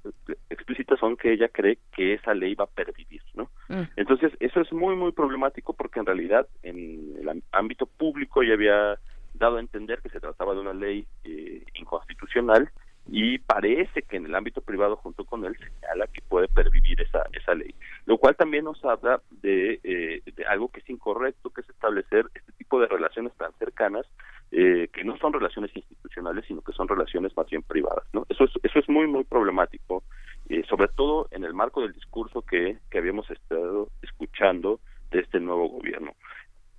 explícitas 0.49 1.01
son 1.01 1.17
que 1.17 1.33
ella 1.33 1.49
cree 1.49 1.79
que 1.97 2.15
esa 2.15 2.33
ley 2.33 2.55
va 2.55 2.65
a 2.65 2.69
pervivir, 2.69 3.23
¿no? 3.35 3.51
Entonces, 3.97 4.33
eso 4.39 4.61
es 4.61 4.73
muy, 4.73 4.95
muy 4.95 5.11
problemático 5.11 5.75
porque 5.75 5.99
en 5.99 6.07
realidad 6.07 6.47
en 6.63 7.17
el 7.21 7.43
ámbito 7.51 7.87
público 7.87 8.43
ya 8.43 8.55
había 8.55 8.99
dado 9.35 9.57
a 9.57 9.61
entender 9.61 10.01
que 10.01 10.09
se 10.09 10.21
trataba 10.21 10.55
de 10.55 10.61
una 10.61 10.73
ley 10.73 11.07
eh, 11.25 11.65
inconstitucional 11.75 12.71
y 13.07 13.39
parece 13.39 14.03
que 14.03 14.17
en 14.17 14.27
el 14.27 14.35
ámbito 14.35 14.63
privado 14.63 14.97
junto 14.97 15.25
con 15.25 15.45
él 15.45 15.57
señala 15.59 16.07
que 16.07 16.23
puede 16.23 16.49
pervivir 16.49 17.01
esa, 17.03 17.23
esa 17.33 17.55
ley, 17.55 17.75
lo 18.07 18.17
cual 18.17 18.35
también 18.35 18.65
nos 18.65 18.83
habla 18.85 19.21
de, 19.43 19.81
eh, 19.85 20.23
de 20.25 20.47
algo 20.47 20.69
que 20.69 20.81
es 20.81 20.89
incorrecto, 20.89 21.51
que 21.51 21.61
es 21.61 21.69
establecer 21.69 22.27
este 22.35 22.53
tipo 22.53 22.81
de 22.81 22.87
relaciones 22.87 23.35
tan 23.35 23.53
cercanas 23.59 24.07
eh, 24.51 24.89
que 24.93 25.05
no 25.05 25.19
son 25.19 25.33
relaciones 25.33 25.75
institucionales, 25.77 26.45
sino 26.47 26.63
que 26.63 26.73
son 26.73 26.89
relaciones 26.89 27.37
más 27.37 27.47
bien 27.51 27.63
privadas. 27.63 28.05
¿no? 28.13 28.25
Eso, 28.29 28.45
es, 28.45 28.53
eso 28.63 28.79
es 28.79 28.89
muy, 28.89 29.07
muy 29.07 29.25
problemático, 29.25 30.03
eh, 30.49 30.63
sobre 30.69 30.89
todo 30.89 31.29
en 31.31 31.45
el 31.45 31.53
marco 31.53 31.83
del 31.83 31.93
discurso 31.93 32.43
que, 32.43 32.79
que 32.91 32.99
habíamos 32.99 33.31
estado 33.31 33.89
escuchando 34.01 34.81
de 35.11 35.21
este 35.21 35.41
nuevo 35.41 35.69
gobierno. 35.69 36.13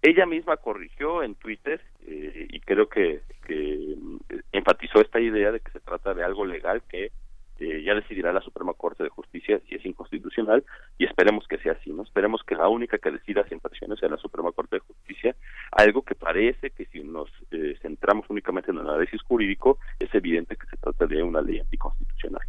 Ella 0.06 0.27
misma 0.27 0.57
corrigió 0.57 1.23
en 1.23 1.34
Twitter 1.34 1.82
eh, 2.06 2.48
y 2.52 2.60
creo 2.60 2.88
que, 2.88 3.22
que 3.48 3.95
mm, 3.98 4.18
enfatizó 4.52 5.02
esta 5.02 5.19
idea 5.19 5.52
de 5.52 5.60
que 5.61 5.72
se 5.72 5.80
trata 5.80 6.14
de 6.14 6.23
algo 6.23 6.45
legal 6.45 6.84
que 6.88 7.11
eh, 7.57 7.82
ya 7.84 7.95
decidirá 7.95 8.32
la 8.32 8.41
Suprema 8.41 8.76
Corte 8.76 9.02
de 9.02 9.10
Justicia 9.10 9.60
si 9.68 9.73
es 9.73 9.84
inconstitucional 9.84 10.64
y 10.99 11.06
esperemos 11.06 11.48
que 11.48 11.57
sea 11.57 11.72
así, 11.72 11.91
¿no? 11.91 12.03
Esperemos 12.03 12.44
que 12.44 12.53
la 12.53 12.68
única 12.68 12.99
que 12.99 13.10
decida 13.10 13.48
sin 13.48 13.60
presiones 13.60 13.98
sea 13.98 14.10
la 14.10 14.18
Suprema 14.18 14.52
Corte 14.52 14.76
de 14.76 14.82
Justicia, 14.82 15.36
algo 15.72 16.03
que 16.03 16.14
parece 16.14 16.69
que 16.69 16.86
si 16.86 17.03
nos 17.03 17.27
eh, 17.49 17.76
centramos 17.82 18.30
únicamente 18.30 18.69
en 18.69 18.77
el 18.77 18.88
análisis 18.88 19.23
jurídico 19.23 19.80
es 19.98 20.14
evidente 20.14 20.56
que 20.56 20.68
se 20.68 20.77
trata 20.77 21.07
de 21.07 21.23
una 21.23 21.41
ley 21.41 21.57
anticonstitucional. 21.57 22.44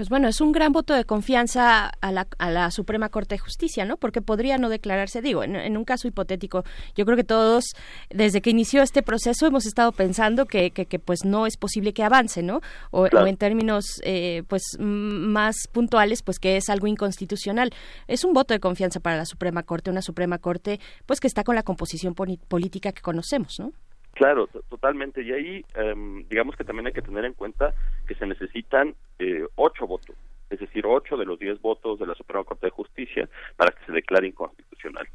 Pues 0.00 0.08
bueno, 0.08 0.28
es 0.28 0.40
un 0.40 0.50
gran 0.52 0.72
voto 0.72 0.94
de 0.94 1.04
confianza 1.04 1.88
a 2.00 2.10
la, 2.10 2.26
a 2.38 2.50
la 2.50 2.70
Suprema 2.70 3.10
Corte 3.10 3.34
de 3.34 3.38
Justicia, 3.38 3.84
¿no? 3.84 3.98
Porque 3.98 4.22
podría 4.22 4.56
no 4.56 4.70
declararse, 4.70 5.20
digo, 5.20 5.44
en, 5.44 5.56
en 5.56 5.76
un 5.76 5.84
caso 5.84 6.08
hipotético, 6.08 6.64
yo 6.96 7.04
creo 7.04 7.18
que 7.18 7.22
todos, 7.22 7.74
desde 8.08 8.40
que 8.40 8.48
inició 8.48 8.80
este 8.80 9.02
proceso, 9.02 9.46
hemos 9.46 9.66
estado 9.66 9.92
pensando 9.92 10.46
que, 10.46 10.70
que, 10.70 10.86
que, 10.86 10.98
pues 10.98 11.26
no 11.26 11.46
es 11.46 11.58
posible 11.58 11.92
que 11.92 12.02
avance, 12.02 12.42
¿no? 12.42 12.62
O, 12.92 13.08
Claro. 13.08 13.26
o 13.26 13.28
en 13.28 13.36
términos, 13.36 14.00
eh, 14.02 14.42
pues, 14.48 14.62
más 14.78 15.68
puntuales, 15.70 16.22
pues 16.22 16.38
que 16.38 16.56
es 16.56 16.70
algo 16.70 16.86
inconstitucional. 16.86 17.70
Es 18.08 18.24
un 18.24 18.32
voto 18.32 18.54
de 18.54 18.60
confianza 18.60 19.00
para 19.00 19.18
la 19.18 19.26
Suprema 19.26 19.64
Corte, 19.64 19.90
una 19.90 20.00
Suprema 20.00 20.38
Corte, 20.38 20.80
pues 21.04 21.20
que 21.20 21.26
está 21.26 21.44
con 21.44 21.56
la 21.56 21.62
composición 21.62 22.14
política 22.14 22.92
que 22.92 23.02
conocemos, 23.02 23.60
¿no? 23.60 23.74
Claro, 24.20 24.48
to- 24.48 24.60
totalmente. 24.68 25.22
Y 25.22 25.32
ahí, 25.32 25.64
em, 25.74 26.28
digamos 26.28 26.54
que 26.54 26.62
también 26.62 26.86
hay 26.86 26.92
que 26.92 27.00
tener 27.00 27.24
en 27.24 27.32
cuenta 27.32 27.72
que 28.06 28.14
se 28.14 28.26
necesitan 28.26 28.94
eh, 29.18 29.46
ocho 29.54 29.86
votos, 29.86 30.14
es 30.50 30.60
decir, 30.60 30.84
ocho 30.84 31.16
de 31.16 31.24
los 31.24 31.38
diez 31.38 31.58
votos 31.62 31.98
de 31.98 32.06
la 32.06 32.14
Suprema 32.14 32.44
Corte 32.44 32.66
de 32.66 32.70
Justicia 32.70 33.30
para 33.56 33.70
que 33.70 33.82
se 33.86 33.92
declare 33.92 34.26
inconstitucional. 34.26 35.08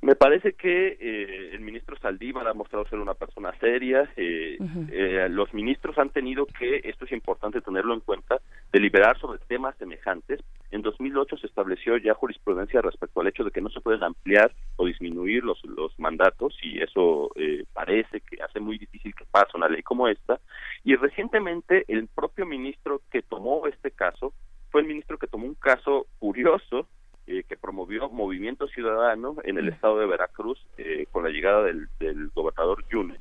Me 0.00 0.14
parece 0.14 0.52
que 0.52 0.96
eh, 1.00 1.50
el 1.54 1.60
ministro 1.60 1.98
Saldívar 1.98 2.46
ha 2.46 2.54
mostrado 2.54 2.86
ser 2.86 3.00
una 3.00 3.14
persona 3.14 3.52
seria. 3.58 4.08
eh, 4.16 4.56
eh, 4.92 5.26
los 5.28 5.52
ministros 5.52 5.98
han 5.98 6.10
tenido 6.10 6.46
que, 6.46 6.80
esto 6.84 7.04
es 7.04 7.12
importante 7.12 7.60
tenerlo 7.60 7.94
en 7.94 8.00
cuenta, 8.00 8.40
deliberar 8.72 9.18
sobre 9.18 9.40
temas 9.40 9.76
semejantes. 9.76 10.40
En 10.70 10.82
2008 10.82 11.38
se 11.38 11.48
estableció 11.48 11.96
ya 11.96 12.14
jurisprudencia 12.14 12.80
respecto 12.80 13.20
al 13.20 13.26
hecho 13.26 13.42
de 13.42 13.50
que 13.50 13.60
no 13.60 13.70
se 13.70 13.80
pueden 13.80 14.04
ampliar 14.04 14.52
o 14.76 14.86
disminuir 14.86 15.42
los, 15.42 15.64
los 15.64 15.98
mandatos 15.98 16.56
y 16.62 16.80
eso 16.80 17.32
eh, 17.34 17.64
parece 17.72 18.20
que 18.20 18.40
hace 18.40 18.60
muy 18.60 18.78
difícil 18.78 19.14
que 19.16 19.24
pase 19.24 19.56
una 19.56 19.68
ley 19.68 19.82
como 19.82 20.06
esta. 20.06 20.38
Y 20.84 20.94
recientemente 20.94 21.84
el 21.88 22.06
propio 22.06 22.46
ministro 22.46 23.02
que 23.10 23.22
tomó 23.22 23.66
este 23.66 23.90
caso 23.90 24.32
fue 24.70 24.82
el 24.82 24.86
ministro 24.86 25.18
que 25.18 25.26
tomó 25.26 25.46
un 25.46 25.54
caso 25.54 26.06
curioso 26.20 26.86
eh, 27.28 27.44
que 27.48 27.56
promovió 27.56 28.08
Movimiento 28.08 28.66
Ciudadano 28.66 29.36
en 29.44 29.58
el 29.58 29.68
estado 29.68 29.98
de 29.98 30.06
Veracruz 30.06 30.58
eh, 30.78 31.06
con 31.12 31.22
la 31.24 31.30
llegada 31.30 31.62
del, 31.62 31.88
del 32.00 32.30
gobernador 32.34 32.82
Yunes. 32.90 33.20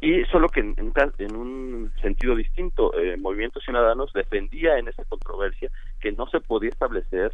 Y 0.00 0.24
solo 0.32 0.48
que 0.48 0.60
en, 0.60 0.74
en 0.76 0.90
ca- 0.90 1.12
en 1.18 1.36
un 1.36 1.92
sentido 2.02 2.34
distinto, 2.34 2.92
eh, 2.98 3.16
Movimiento 3.16 3.60
Ciudadanos 3.60 4.12
defendía 4.12 4.76
en 4.78 4.88
esa 4.88 5.04
controversia 5.04 5.70
que 6.00 6.12
no 6.12 6.26
se 6.26 6.40
podía 6.40 6.70
establecer 6.70 7.32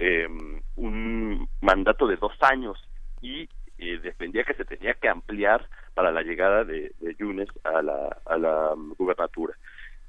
eh, 0.00 0.28
un 0.76 1.48
mandato 1.60 2.06
de 2.06 2.16
dos 2.16 2.32
años 2.40 2.76
y 3.20 3.48
eh, 3.78 3.98
defendía 4.02 4.44
que 4.44 4.54
se 4.54 4.64
tenía 4.64 4.94
que 4.94 5.08
ampliar 5.08 5.66
para 5.94 6.10
la 6.10 6.22
llegada 6.22 6.64
de, 6.64 6.92
de 7.00 7.14
Yunes 7.14 7.48
a 7.64 7.82
la, 7.82 8.18
a 8.26 8.36
la 8.36 8.74
um, 8.74 8.94
gubernatura. 8.98 9.54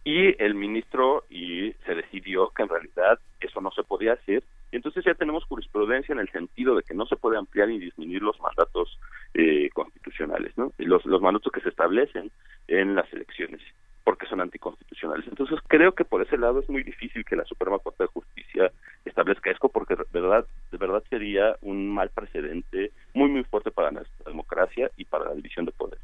Y 0.03 0.41
el 0.41 0.55
ministro 0.55 1.25
y 1.29 1.73
se 1.85 1.95
decidió 1.95 2.49
que 2.49 2.63
en 2.63 2.69
realidad 2.69 3.19
eso 3.39 3.61
no 3.61 3.71
se 3.71 3.83
podía 3.83 4.13
hacer. 4.13 4.43
Y 4.71 4.75
entonces 4.75 5.03
ya 5.03 5.13
tenemos 5.15 5.43
jurisprudencia 5.45 6.13
en 6.13 6.19
el 6.19 6.29
sentido 6.31 6.75
de 6.75 6.83
que 6.83 6.93
no 6.93 7.05
se 7.05 7.15
puede 7.15 7.37
ampliar 7.37 7.67
ni 7.67 7.79
disminuir 7.79 8.21
los 8.21 8.39
mandatos 8.39 8.99
eh, 9.33 9.69
constitucionales, 9.73 10.57
¿no? 10.57 10.71
Los, 10.77 11.05
los 11.05 11.21
mandatos 11.21 11.51
que 11.51 11.61
se 11.61 11.69
establecen 11.69 12.31
en 12.67 12.95
las 12.95 13.11
elecciones, 13.11 13.61
porque 14.03 14.27
son 14.27 14.41
anticonstitucionales. 14.41 15.27
Entonces 15.27 15.59
creo 15.67 15.93
que 15.93 16.05
por 16.05 16.21
ese 16.21 16.37
lado 16.37 16.59
es 16.59 16.69
muy 16.69 16.83
difícil 16.83 17.25
que 17.25 17.35
la 17.35 17.45
Suprema 17.45 17.79
Corte 17.79 18.03
de 18.03 18.07
Justicia 18.07 18.71
establezca 19.05 19.51
esto, 19.51 19.69
porque 19.69 19.95
de 19.95 20.21
verdad, 20.21 20.45
de 20.71 20.77
verdad 20.77 21.03
sería 21.09 21.55
un 21.61 21.89
mal 21.89 22.09
precedente 22.09 22.91
muy, 23.13 23.29
muy 23.29 23.43
fuerte 23.43 23.71
para 23.71 23.91
nuestra 23.91 24.25
democracia 24.25 24.89
y 24.97 25.05
para 25.05 25.25
la 25.25 25.33
división 25.35 25.65
de 25.65 25.71
poderes. 25.71 25.99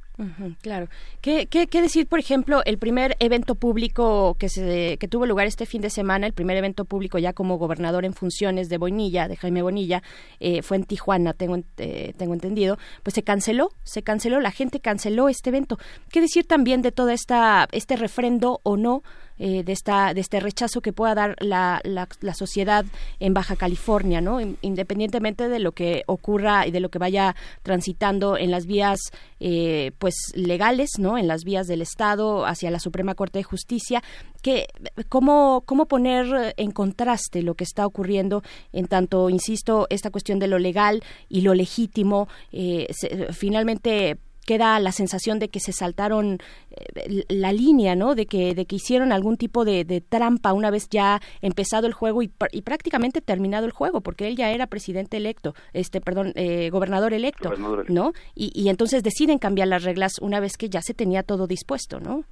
Claro. 0.61 0.87
¿Qué, 1.21 1.47
qué, 1.47 1.67
qué 1.67 1.81
decir, 1.81 2.07
por 2.07 2.19
ejemplo, 2.19 2.61
el 2.65 2.77
primer 2.77 3.15
evento 3.19 3.55
público 3.55 4.35
que, 4.39 4.49
se, 4.49 4.97
que 4.97 5.07
tuvo 5.07 5.25
lugar 5.25 5.45
este 5.45 5.65
fin 5.65 5.81
de 5.81 5.89
semana, 5.89 6.25
el 6.25 6.33
primer 6.33 6.55
evento 6.57 6.85
público 6.85 7.17
ya 7.19 7.33
como 7.33 7.57
gobernador 7.57 8.05
en 8.05 8.13
funciones 8.13 8.69
de 8.69 8.77
Bonilla, 8.77 9.27
de 9.27 9.35
Jaime 9.35 9.61
Bonilla, 9.61 10.01
eh, 10.39 10.61
fue 10.61 10.77
en 10.77 10.85
Tijuana, 10.85 11.33
tengo, 11.33 11.55
en- 11.55 11.65
eh, 11.77 12.13
tengo 12.17 12.33
entendido, 12.33 12.77
pues 13.03 13.13
se 13.13 13.23
canceló, 13.23 13.69
se 13.83 14.03
canceló, 14.03 14.39
la 14.39 14.51
gente 14.51 14.79
canceló 14.79 15.27
este 15.29 15.49
evento. 15.49 15.77
¿Qué 16.11 16.21
decir 16.21 16.45
también 16.47 16.81
de 16.81 16.91
toda 16.91 17.13
esta, 17.13 17.67
este 17.71 17.97
refrendo 17.97 18.61
o 18.63 18.77
no? 18.77 19.03
Eh, 19.39 19.63
de 19.63 19.71
esta 19.73 20.13
de 20.13 20.21
este 20.21 20.39
rechazo 20.39 20.81
que 20.81 20.93
pueda 20.93 21.15
dar 21.15 21.35
la, 21.39 21.81
la, 21.83 22.07
la 22.21 22.33
sociedad 22.33 22.85
en 23.19 23.33
Baja 23.33 23.55
California, 23.55 24.21
¿no? 24.21 24.39
In- 24.41 24.57
Independientemente 24.61 25.49
de 25.49 25.59
lo 25.59 25.71
que 25.73 26.03
ocurra 26.07 26.65
y 26.67 26.71
de 26.71 26.79
lo 26.79 26.89
que 26.89 26.99
vaya 26.99 27.35
transitando 27.63 28.37
en 28.37 28.51
las 28.51 28.65
vías 28.65 28.99
eh, 29.39 29.91
pues 29.99 30.15
legales, 30.35 30.91
¿no? 30.99 31.17
En 31.17 31.27
las 31.27 31.43
vías 31.43 31.67
del 31.67 31.81
Estado 31.81 32.45
hacia 32.45 32.71
la 32.71 32.79
Suprema 32.79 33.15
Corte 33.15 33.39
de 33.39 33.43
Justicia, 33.43 34.01
que 34.41 34.67
cómo 35.09 35.63
cómo 35.65 35.85
poner 35.87 36.53
en 36.57 36.71
contraste 36.71 37.41
lo 37.41 37.55
que 37.55 37.63
está 37.63 37.85
ocurriendo 37.85 38.43
en 38.73 38.87
tanto, 38.87 39.29
insisto, 39.29 39.87
esta 39.89 40.11
cuestión 40.11 40.39
de 40.39 40.47
lo 40.47 40.59
legal 40.59 41.03
y 41.29 41.41
lo 41.41 41.53
legítimo, 41.53 42.27
eh, 42.51 42.87
se- 42.91 43.33
finalmente 43.33 44.17
queda 44.45 44.79
la 44.79 44.91
sensación 44.91 45.39
de 45.39 45.49
que 45.49 45.59
se 45.59 45.71
saltaron 45.71 46.37
eh, 46.71 47.23
la 47.29 47.51
línea, 47.51 47.95
¿no? 47.95 48.15
De 48.15 48.25
que, 48.25 48.53
de 48.55 48.65
que 48.65 48.75
hicieron 48.77 49.11
algún 49.11 49.37
tipo 49.37 49.65
de, 49.65 49.83
de 49.83 50.01
trampa 50.01 50.53
una 50.53 50.71
vez 50.71 50.87
ya 50.89 51.19
empezado 51.41 51.87
el 51.87 51.93
juego 51.93 52.21
y, 52.21 52.27
pr- 52.27 52.49
y 52.51 52.61
prácticamente 52.61 53.21
terminado 53.21 53.65
el 53.65 53.71
juego, 53.71 54.01
porque 54.01 54.27
él 54.27 54.35
ya 54.35 54.51
era 54.51 54.67
presidente 54.67 55.17
electo, 55.17 55.53
este, 55.73 55.99
perdón, 56.01 56.31
eh, 56.35 56.69
gobernador 56.69 57.13
electo, 57.13 57.49
Gobernador 57.49 57.79
electo. 57.79 57.93
¿no? 57.93 58.13
Y, 58.35 58.51
y 58.53 58.69
entonces 58.69 59.03
deciden 59.03 59.39
cambiar 59.39 59.67
las 59.67 59.83
reglas 59.83 60.13
una 60.21 60.39
vez 60.39 60.57
que 60.57 60.69
ya 60.69 60.81
se 60.81 60.93
tenía 60.93 61.23
todo 61.23 61.47
dispuesto, 61.47 61.99
¿no? 61.99 62.23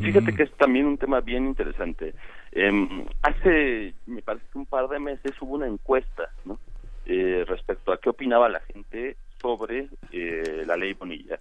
Fíjate 0.00 0.32
que 0.34 0.44
es 0.44 0.52
también 0.52 0.86
un 0.86 0.96
tema 0.96 1.20
bien 1.20 1.44
interesante. 1.46 2.14
Em, 2.52 3.04
hace, 3.20 3.92
me 4.06 4.22
parece 4.22 4.46
que 4.50 4.56
un 4.58 4.64
par 4.64 4.88
de 4.88 4.98
meses 4.98 5.32
hubo 5.42 5.56
una 5.56 5.66
encuesta, 5.66 6.30
¿no? 6.46 6.58
Eh, 7.04 7.44
respecto 7.46 7.92
a 7.92 7.98
qué 7.98 8.08
opinaba 8.08 8.48
la 8.48 8.60
gente 8.60 9.16
sobre 9.42 9.88
eh, 10.10 10.62
la 10.66 10.74
ley 10.78 10.94
Bonilla. 10.94 11.38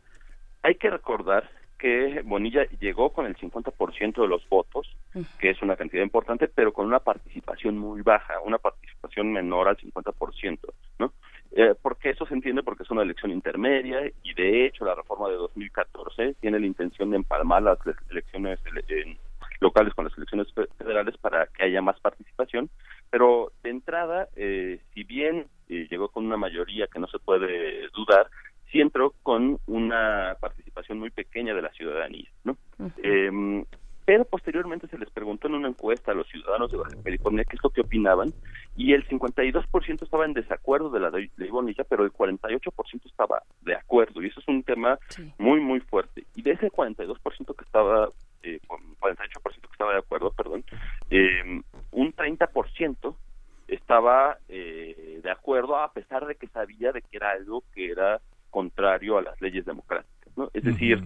Hay 0.64 0.76
que 0.76 0.90
recordar 0.90 1.50
que 1.78 2.22
Bonilla 2.24 2.66
llegó 2.80 3.12
con 3.12 3.26
el 3.26 3.36
50% 3.36 4.22
de 4.22 4.28
los 4.28 4.48
votos, 4.48 4.88
que 5.38 5.50
es 5.50 5.62
una 5.62 5.76
cantidad 5.76 6.02
importante, 6.02 6.48
pero 6.48 6.72
con 6.72 6.86
una 6.86 7.00
participación 7.00 7.78
muy 7.78 8.02
baja, 8.02 8.40
una 8.40 8.58
participación 8.58 9.34
menor 9.34 9.68
al 9.68 9.76
50%, 9.76 10.60
¿no? 11.00 11.14
Eh, 11.52 11.76
porque 11.82 12.12
eso 12.12 12.26
se 12.26 12.34
entiende 12.34 12.64
porque 12.64 12.84
es 12.84 12.90
una 12.90 13.04
elección 13.04 13.32
intermedia 13.32 14.10
y 14.24 14.34
de 14.34 14.66
hecho 14.66 14.86
la 14.86 14.96
reforma 14.96 15.28
de 15.28 15.36
2014 15.36 16.36
tiene 16.40 16.60
la 16.60 16.66
intención 16.66 17.12
de 17.12 17.18
empalmar 17.18 17.62
las 17.62 17.78
elecciones 18.10 18.60
locales 19.60 19.94
con 19.94 20.06
las 20.06 20.18
elecciones 20.18 20.48
federales 20.78 21.18
para 21.18 21.48
que 21.48 21.66
haya 21.66 21.82
más 21.82 22.00
participación, 22.00 22.70
pero 23.10 23.52
de 23.62 23.70
entrada, 23.70 24.30
eh, 24.36 24.80
si 24.94 25.04
bien 25.04 25.48
eh, 25.70 25.88
llegó 25.92 26.10
con 26.10 26.26
una 26.26 26.38
mayoría 26.38 26.88
que 26.88 27.00
no 27.00 27.08
se 27.08 27.20
puede 27.20 27.88
dudar, 27.90 28.30
entró 28.82 29.14
con 29.24 29.60
una 29.68 30.36
participación 30.40 31.00
muy 31.00 31.10
pequeña 31.10 31.54
de 31.54 31.62
la 31.62 31.72
ciudadanía, 31.72 32.30
¿no? 32.44 32.58
Em, 33.02 33.66
pero 34.06 34.26
posteriormente 34.26 34.88
se 34.88 34.98
les 34.98 35.10
preguntó 35.10 35.48
en 35.48 35.56
una 35.56 35.70
encuesta 35.70 36.12
a 36.12 36.16
los 36.16 36.28
ciudadanos 36.28 36.72
de 36.72 36.78
Baja 36.78 36.96
California 37.04 37.46
qué 37.46 37.56
es 37.56 37.64
lo 37.64 37.70
que 37.70 37.82
opinaban 37.82 38.34
y 38.76 38.94
el 38.94 39.08
52% 39.08 40.04
estaba 40.04 40.26
en 40.26 40.34
desacuerdo 40.34 40.90
de 40.90 41.00
la 41.00 41.10
ley 41.10 41.30
Bonilla, 41.50 41.86
pero 41.86 42.04
el 42.04 42.12
48% 42.12 43.06
estaba 43.06 43.44
de 43.62 43.76
acuerdo 43.76 44.22
y 44.22 44.28
eso 44.28 44.40
es 44.42 44.48
un 44.48 44.64
tema 44.64 45.00
muy 45.38 45.62
muy 45.62 45.80
fuerte. 45.80 46.26
Y 46.36 46.42
de 46.42 46.52
ese 46.52 46.70
42% 46.70 47.56
que 47.56 47.64
estaba 47.64 48.10
eh, 48.42 48.60
48% 48.68 49.42
que 49.42 49.72
estaba 49.72 49.94
de 49.94 50.00
acuerdo, 50.00 50.32
perdón, 50.32 50.66
eh, 51.10 51.62
un 51.92 52.14
30% 52.14 53.16
estaba 53.68 54.38
eh, 54.50 55.22
de 55.24 55.32
acuerdo 55.32 55.78
a 55.78 55.92
pesar 55.94 56.26
de 56.26 56.36
que 56.36 56.48
sabía 56.48 56.92
de 56.92 57.02
que 57.02 57.18
era 57.18 57.32
algo 57.32 57.64
que 57.74 57.90
era 57.90 58.20
contrario 58.54 59.18
a 59.18 59.24
las 59.24 59.42
leyes 59.42 59.66
democráticas, 59.66 60.38
¿no? 60.38 60.52
Es 60.54 60.64
decir, 60.64 61.04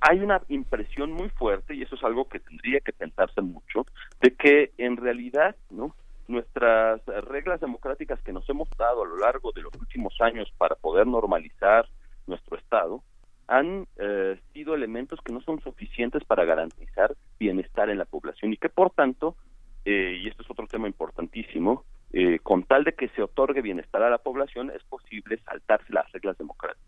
hay 0.00 0.18
una 0.18 0.42
impresión 0.48 1.12
muy 1.12 1.28
fuerte 1.30 1.74
y 1.74 1.82
eso 1.82 1.94
es 1.94 2.02
algo 2.02 2.28
que 2.28 2.40
tendría 2.40 2.80
que 2.80 2.92
pensarse 2.92 3.40
mucho 3.40 3.86
de 4.20 4.34
que 4.34 4.72
en 4.78 4.96
realidad 4.96 5.54
no 5.70 5.94
nuestras 6.26 7.00
reglas 7.28 7.60
democráticas 7.60 8.20
que 8.22 8.32
nos 8.32 8.48
hemos 8.48 8.68
dado 8.76 9.04
a 9.04 9.06
lo 9.06 9.16
largo 9.18 9.52
de 9.52 9.62
los 9.62 9.72
últimos 9.78 10.12
años 10.20 10.52
para 10.58 10.74
poder 10.74 11.06
normalizar 11.06 11.86
nuestro 12.26 12.56
estado 12.58 13.04
han 13.46 13.86
eh, 13.96 14.36
sido 14.52 14.74
elementos 14.74 15.20
que 15.24 15.32
no 15.32 15.40
son 15.40 15.60
suficientes 15.60 16.24
para 16.24 16.44
garantizar 16.44 17.14
bienestar 17.38 17.90
en 17.90 17.98
la 17.98 18.04
población 18.04 18.52
y 18.52 18.56
que 18.56 18.68
por 18.68 18.90
tanto 18.90 19.36
eh, 19.84 20.18
y 20.20 20.28
esto 20.28 20.42
es 20.42 20.50
otro 20.50 20.66
tema 20.66 20.88
importantísimo 20.88 21.84
eh, 22.12 22.38
con 22.42 22.64
tal 22.64 22.84
de 22.84 22.94
que 22.94 23.08
se 23.08 23.22
otorgue 23.22 23.62
bienestar 23.62 24.02
a 24.02 24.10
la 24.10 24.18
población 24.18 24.70
es 24.74 24.82
posible 24.84 25.38
saltarse 25.44 25.92
las 25.92 26.10
reglas 26.12 26.38
democráticas. 26.38 26.86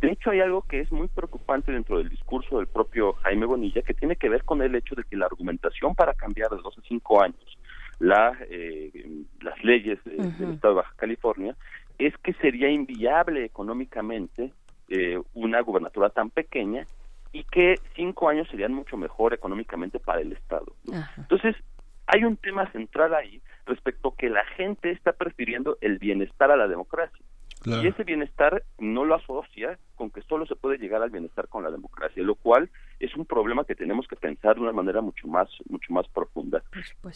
De 0.00 0.10
hecho, 0.12 0.30
hay 0.30 0.40
algo 0.40 0.62
que 0.62 0.80
es 0.80 0.90
muy 0.90 1.08
preocupante 1.08 1.72
dentro 1.72 1.98
del 1.98 2.08
discurso 2.08 2.56
del 2.56 2.66
propio 2.68 3.12
Jaime 3.22 3.44
Bonilla, 3.44 3.82
que 3.82 3.92
tiene 3.92 4.16
que 4.16 4.30
ver 4.30 4.44
con 4.44 4.62
el 4.62 4.74
hecho 4.74 4.94
de 4.94 5.04
que 5.04 5.16
la 5.16 5.26
argumentación 5.26 5.94
para 5.94 6.14
cambiar 6.14 6.50
de 6.50 6.56
dos 6.56 6.76
a 6.78 6.82
cinco 6.82 7.22
años 7.22 7.58
la, 8.00 8.36
eh, 8.48 8.90
las 9.42 9.62
leyes 9.62 10.02
del 10.04 10.52
Estado 10.54 10.74
de 10.74 10.80
Baja 10.80 10.94
California 10.96 11.54
es 11.98 12.16
que 12.18 12.32
sería 12.34 12.70
inviable 12.70 13.44
económicamente 13.44 14.52
eh, 14.88 15.20
una 15.34 15.60
gubernatura 15.60 16.08
tan 16.08 16.30
pequeña 16.30 16.86
y 17.32 17.44
que 17.44 17.78
cinco 17.94 18.28
años 18.28 18.48
serían 18.50 18.72
mucho 18.72 18.96
mejor 18.96 19.34
económicamente 19.34 20.00
para 20.00 20.20
el 20.22 20.32
Estado. 20.32 20.74
Entonces, 21.16 21.54
hay 22.12 22.24
un 22.24 22.36
tema 22.36 22.70
central 22.72 23.14
ahí 23.14 23.40
respecto 23.66 24.14
que 24.16 24.28
la 24.28 24.44
gente 24.56 24.90
está 24.90 25.12
prefiriendo 25.12 25.78
el 25.80 25.98
bienestar 25.98 26.50
a 26.50 26.56
la 26.56 26.66
democracia. 26.66 27.24
Y 27.62 27.86
ese 27.86 28.04
bienestar 28.04 28.62
no 28.78 29.04
lo 29.04 29.14
asocia 29.14 29.78
con 29.94 30.10
que 30.10 30.22
solo 30.22 30.46
se 30.46 30.56
puede 30.56 30.78
llegar 30.78 31.02
al 31.02 31.10
bienestar 31.10 31.46
con 31.48 31.62
la 31.62 31.70
democracia, 31.70 32.22
lo 32.22 32.34
cual 32.34 32.70
es 32.98 33.14
un 33.14 33.26
problema 33.26 33.64
que 33.64 33.74
tenemos 33.74 34.08
que 34.08 34.16
pensar 34.16 34.54
de 34.54 34.62
una 34.62 34.72
manera 34.72 35.02
mucho 35.02 35.28
más 35.28 35.50
mucho 35.68 35.92
más 35.92 36.08
profunda. 36.08 36.62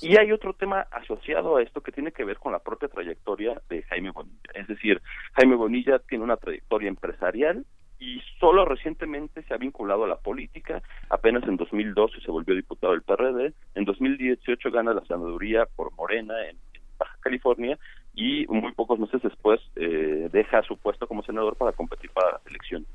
Y 0.02 0.18
hay 0.18 0.32
otro 0.32 0.52
tema 0.52 0.86
asociado 0.90 1.56
a 1.56 1.62
esto 1.62 1.80
que 1.80 1.92
tiene 1.92 2.12
que 2.12 2.24
ver 2.24 2.38
con 2.38 2.52
la 2.52 2.58
propia 2.58 2.88
trayectoria 2.88 3.62
de 3.70 3.84
Jaime 3.84 4.10
Bonilla. 4.10 4.50
Es 4.52 4.66
decir, 4.66 5.00
Jaime 5.32 5.56
Bonilla 5.56 5.98
tiene 6.00 6.24
una 6.24 6.36
trayectoria 6.36 6.88
empresarial 6.88 7.64
y 8.04 8.22
solo 8.38 8.66
recientemente 8.66 9.42
se 9.44 9.54
ha 9.54 9.56
vinculado 9.56 10.04
a 10.04 10.08
la 10.08 10.16
política. 10.16 10.82
Apenas 11.08 11.42
en 11.44 11.56
2012 11.56 12.20
se 12.20 12.30
volvió 12.30 12.54
diputado 12.54 12.92
del 12.92 13.02
PRD. 13.02 13.54
En 13.74 13.84
2018 13.86 14.70
gana 14.70 14.92
la 14.92 15.00
senaduría 15.06 15.64
por 15.74 15.90
Morena 15.94 16.34
en 16.46 16.58
Baja 16.98 17.16
California 17.20 17.78
y 18.14 18.46
muy 18.48 18.72
pocos 18.72 18.98
meses 18.98 19.22
después 19.22 19.58
eh, 19.76 20.28
deja 20.30 20.62
su 20.62 20.76
puesto 20.76 21.06
como 21.06 21.22
senador 21.22 21.56
para 21.56 21.72
competir 21.72 22.10
para 22.10 22.32
la 22.32 22.40
elección 22.46 22.86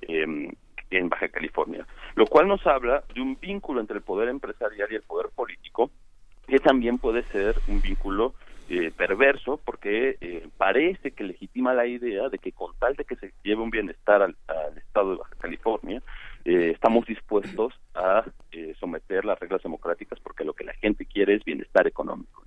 em, 0.00 0.50
en 0.90 1.08
Baja 1.10 1.28
California, 1.28 1.86
lo 2.14 2.26
cual 2.26 2.48
nos 2.48 2.66
habla 2.66 3.04
de 3.14 3.20
un 3.20 3.38
vínculo 3.38 3.80
entre 3.80 3.98
el 3.98 4.02
poder 4.02 4.28
empresarial 4.30 4.88
y 4.90 4.96
el 4.96 5.02
poder 5.02 5.26
político 5.34 5.90
que 6.48 6.58
también 6.58 6.98
puede 6.98 7.22
ser 7.24 7.54
un 7.68 7.80
vínculo 7.80 8.34
eh, 8.68 8.90
perverso 8.96 9.60
porque 9.64 10.16
eh, 10.20 10.48
parece 10.56 11.10
que 11.10 11.24
legitima 11.24 11.74
la 11.74 11.86
idea 11.86 12.28
de 12.28 12.38
que 12.38 12.52
con 12.52 12.72
tal 12.78 12.94
de 12.94 13.04
que 13.04 13.16
se 13.16 13.32
lleve 13.42 13.62
un 13.62 13.70
bienestar 13.70 14.22
al, 14.22 14.36
estado 14.76 15.12
de 15.12 15.16
Baja 15.18 15.36
California 15.38 16.02
estamos 16.44 17.06
dispuestos 17.06 17.72
a 17.94 18.22
someter 18.78 19.24
las 19.24 19.40
reglas 19.40 19.62
democráticas 19.62 20.20
porque 20.20 20.44
lo 20.44 20.52
que 20.52 20.64
la 20.64 20.74
gente 20.74 21.06
quiere 21.06 21.36
es 21.36 21.44
bienestar 21.44 21.86
económico. 21.86 22.42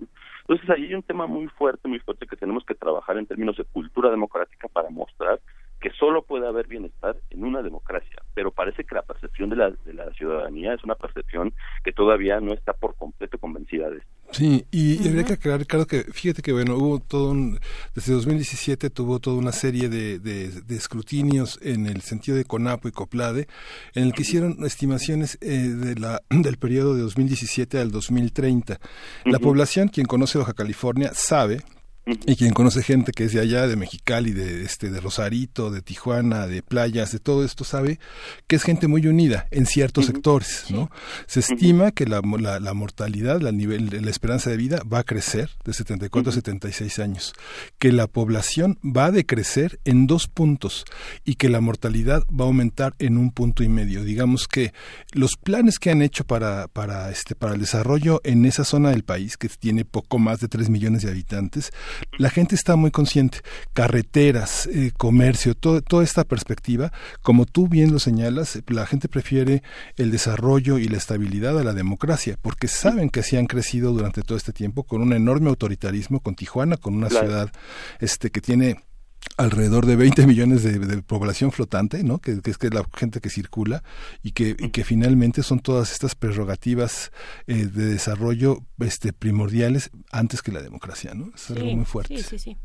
Entonces 0.48 0.70
ahí 0.70 0.84
hay 0.84 0.94
un 0.94 1.02
tema 1.02 1.26
muy 1.26 1.46
fuerte, 1.48 1.88
muy 1.88 1.98
fuerte 1.98 2.26
que 2.26 2.36
tenemos 2.36 2.64
que 2.64 2.74
trabajar 2.74 3.18
en 3.18 3.26
términos 3.26 3.56
de 3.56 3.64
cultura 3.64 4.08
democrática 4.10 4.68
para 4.68 4.88
mostrar 4.88 5.40
que 5.80 5.90
solo 5.90 6.22
puede 6.22 6.46
haber 6.48 6.66
bienestar 6.66 7.16
en 7.30 7.44
una 7.44 7.62
democracia, 7.62 8.22
pero 8.34 8.50
parece 8.50 8.84
que 8.84 8.94
la 8.94 9.02
percepción 9.02 9.50
de 9.50 9.56
la, 9.56 9.70
de 9.70 9.94
la 9.94 10.10
ciudadanía 10.12 10.74
es 10.74 10.82
una 10.82 10.94
percepción 10.94 11.52
que 11.84 11.92
todavía 11.92 12.40
no 12.40 12.52
está 12.52 12.72
por 12.72 12.96
completo 12.96 13.38
convencida 13.38 13.90
de 13.90 13.98
esto. 13.98 14.17
Sí, 14.30 14.66
y, 14.70 15.08
habría 15.08 15.24
que 15.24 15.32
aclarar, 15.34 15.60
Ricardo, 15.60 15.86
que 15.86 16.04
fíjate 16.04 16.42
que, 16.42 16.52
bueno, 16.52 16.76
hubo 16.76 17.00
todo 17.00 17.30
un, 17.30 17.58
desde 17.94 18.12
2017 18.12 18.90
tuvo 18.90 19.20
toda 19.20 19.38
una 19.38 19.52
serie 19.52 19.88
de, 19.88 20.18
de, 20.18 20.76
escrutinios 20.76 21.58
en 21.62 21.86
el 21.86 22.02
sentido 22.02 22.36
de 22.36 22.44
CONAPO 22.44 22.88
y 22.88 22.92
COPLADE, 22.92 23.48
en 23.94 24.04
el 24.04 24.12
que 24.12 24.22
hicieron 24.22 24.64
estimaciones 24.66 25.38
eh, 25.40 25.56
de 25.56 25.94
la, 25.94 26.22
del 26.30 26.58
periodo 26.58 26.94
de 26.94 27.00
2017 27.02 27.78
al 27.78 27.90
2030. 27.90 28.78
La 29.24 29.38
población, 29.38 29.88
quien 29.88 30.06
conoce 30.06 30.38
Baja 30.38 30.52
California, 30.52 31.12
sabe 31.14 31.62
y 32.26 32.36
quien 32.36 32.52
conoce 32.52 32.82
gente 32.82 33.12
que 33.12 33.24
es 33.24 33.32
de 33.32 33.40
allá, 33.40 33.66
de 33.66 33.76
Mexicali, 33.76 34.32
de 34.32 34.62
este, 34.62 34.90
de 34.90 35.00
Rosarito, 35.00 35.70
de 35.70 35.82
Tijuana, 35.82 36.46
de 36.46 36.62
playas, 36.62 37.12
de 37.12 37.18
todo 37.18 37.44
esto, 37.44 37.64
sabe 37.64 37.98
que 38.46 38.56
es 38.56 38.62
gente 38.62 38.88
muy 38.88 39.06
unida 39.06 39.46
en 39.50 39.66
ciertos 39.66 40.06
sectores, 40.06 40.66
¿no? 40.70 40.90
Se 41.26 41.40
estima 41.40 41.90
que 41.92 42.06
la, 42.06 42.20
la, 42.60 42.74
mortalidad, 42.74 43.40
la 43.40 43.52
nivel, 43.52 43.90
la 44.02 44.10
esperanza 44.10 44.50
de 44.50 44.56
vida 44.56 44.82
va 44.90 45.00
a 45.00 45.04
crecer 45.04 45.50
de 45.64 45.72
74 45.72 46.30
a 46.30 46.34
76 46.34 46.98
años, 46.98 47.34
que 47.78 47.92
la 47.92 48.06
población 48.06 48.78
va 48.84 49.06
a 49.06 49.10
decrecer 49.10 49.80
en 49.84 50.06
dos 50.06 50.28
puntos 50.28 50.84
y 51.24 51.34
que 51.34 51.48
la 51.48 51.60
mortalidad 51.60 52.24
va 52.28 52.44
a 52.44 52.48
aumentar 52.48 52.94
en 52.98 53.18
un 53.18 53.32
punto 53.32 53.62
y 53.62 53.68
medio. 53.68 54.04
Digamos 54.04 54.48
que 54.48 54.72
los 55.12 55.36
planes 55.36 55.78
que 55.78 55.90
han 55.90 56.02
hecho 56.02 56.24
para, 56.24 56.68
para 56.68 57.10
este, 57.10 57.34
para 57.34 57.54
el 57.54 57.60
desarrollo 57.60 58.20
en 58.24 58.46
esa 58.46 58.64
zona 58.64 58.90
del 58.90 59.04
país, 59.04 59.36
que 59.36 59.48
tiene 59.48 59.84
poco 59.84 60.18
más 60.18 60.40
de 60.40 60.48
3 60.48 60.70
millones 60.70 61.02
de 61.02 61.10
habitantes, 61.10 61.70
la 62.18 62.30
gente 62.30 62.54
está 62.54 62.76
muy 62.76 62.90
consciente. 62.90 63.38
Carreteras, 63.72 64.66
eh, 64.66 64.92
comercio, 64.96 65.54
toda 65.54 66.04
esta 66.04 66.24
perspectiva, 66.24 66.92
como 67.22 67.46
tú 67.46 67.68
bien 67.68 67.92
lo 67.92 67.98
señalas, 67.98 68.60
la 68.66 68.86
gente 68.86 69.08
prefiere 69.08 69.62
el 69.96 70.10
desarrollo 70.10 70.78
y 70.78 70.88
la 70.88 70.96
estabilidad 70.96 71.58
a 71.58 71.64
la 71.64 71.72
democracia, 71.72 72.38
porque 72.40 72.68
saben 72.68 73.10
que 73.10 73.20
así 73.20 73.36
han 73.36 73.46
crecido 73.46 73.92
durante 73.92 74.22
todo 74.22 74.36
este 74.36 74.52
tiempo 74.52 74.84
con 74.84 75.02
un 75.02 75.12
enorme 75.12 75.48
autoritarismo, 75.48 76.20
con 76.20 76.34
Tijuana, 76.34 76.76
con 76.76 76.94
una 76.94 77.10
ciudad 77.10 77.50
este 78.00 78.30
que 78.30 78.40
tiene 78.40 78.76
alrededor 79.36 79.86
de 79.86 79.96
20 79.96 80.26
millones 80.26 80.62
de, 80.62 81.02
población 81.02 81.52
flotante, 81.52 82.02
¿no? 82.02 82.18
Que, 82.18 82.40
es 82.44 82.58
que 82.58 82.70
la 82.70 82.84
gente 82.96 83.20
que 83.20 83.30
circula 83.30 83.82
y 84.22 84.32
que, 84.32 84.56
que 84.56 84.84
finalmente 84.84 85.42
son 85.42 85.60
todas 85.60 85.92
estas 85.92 86.14
prerrogativas 86.14 87.12
eh, 87.46 87.66
de 87.66 87.86
desarrollo 87.86 88.58
este, 88.78 89.12
primordiales 89.12 89.90
antes 90.12 90.42
que 90.42 90.52
la 90.52 90.62
democracia, 90.62 91.14
¿no? 91.14 91.30
Es 91.34 91.50
algo 91.50 91.66
muy 91.76 91.84
fuerte. 91.84 92.18
Sí, 92.18 92.22
sí, 92.22 92.38
sí. 92.38 92.56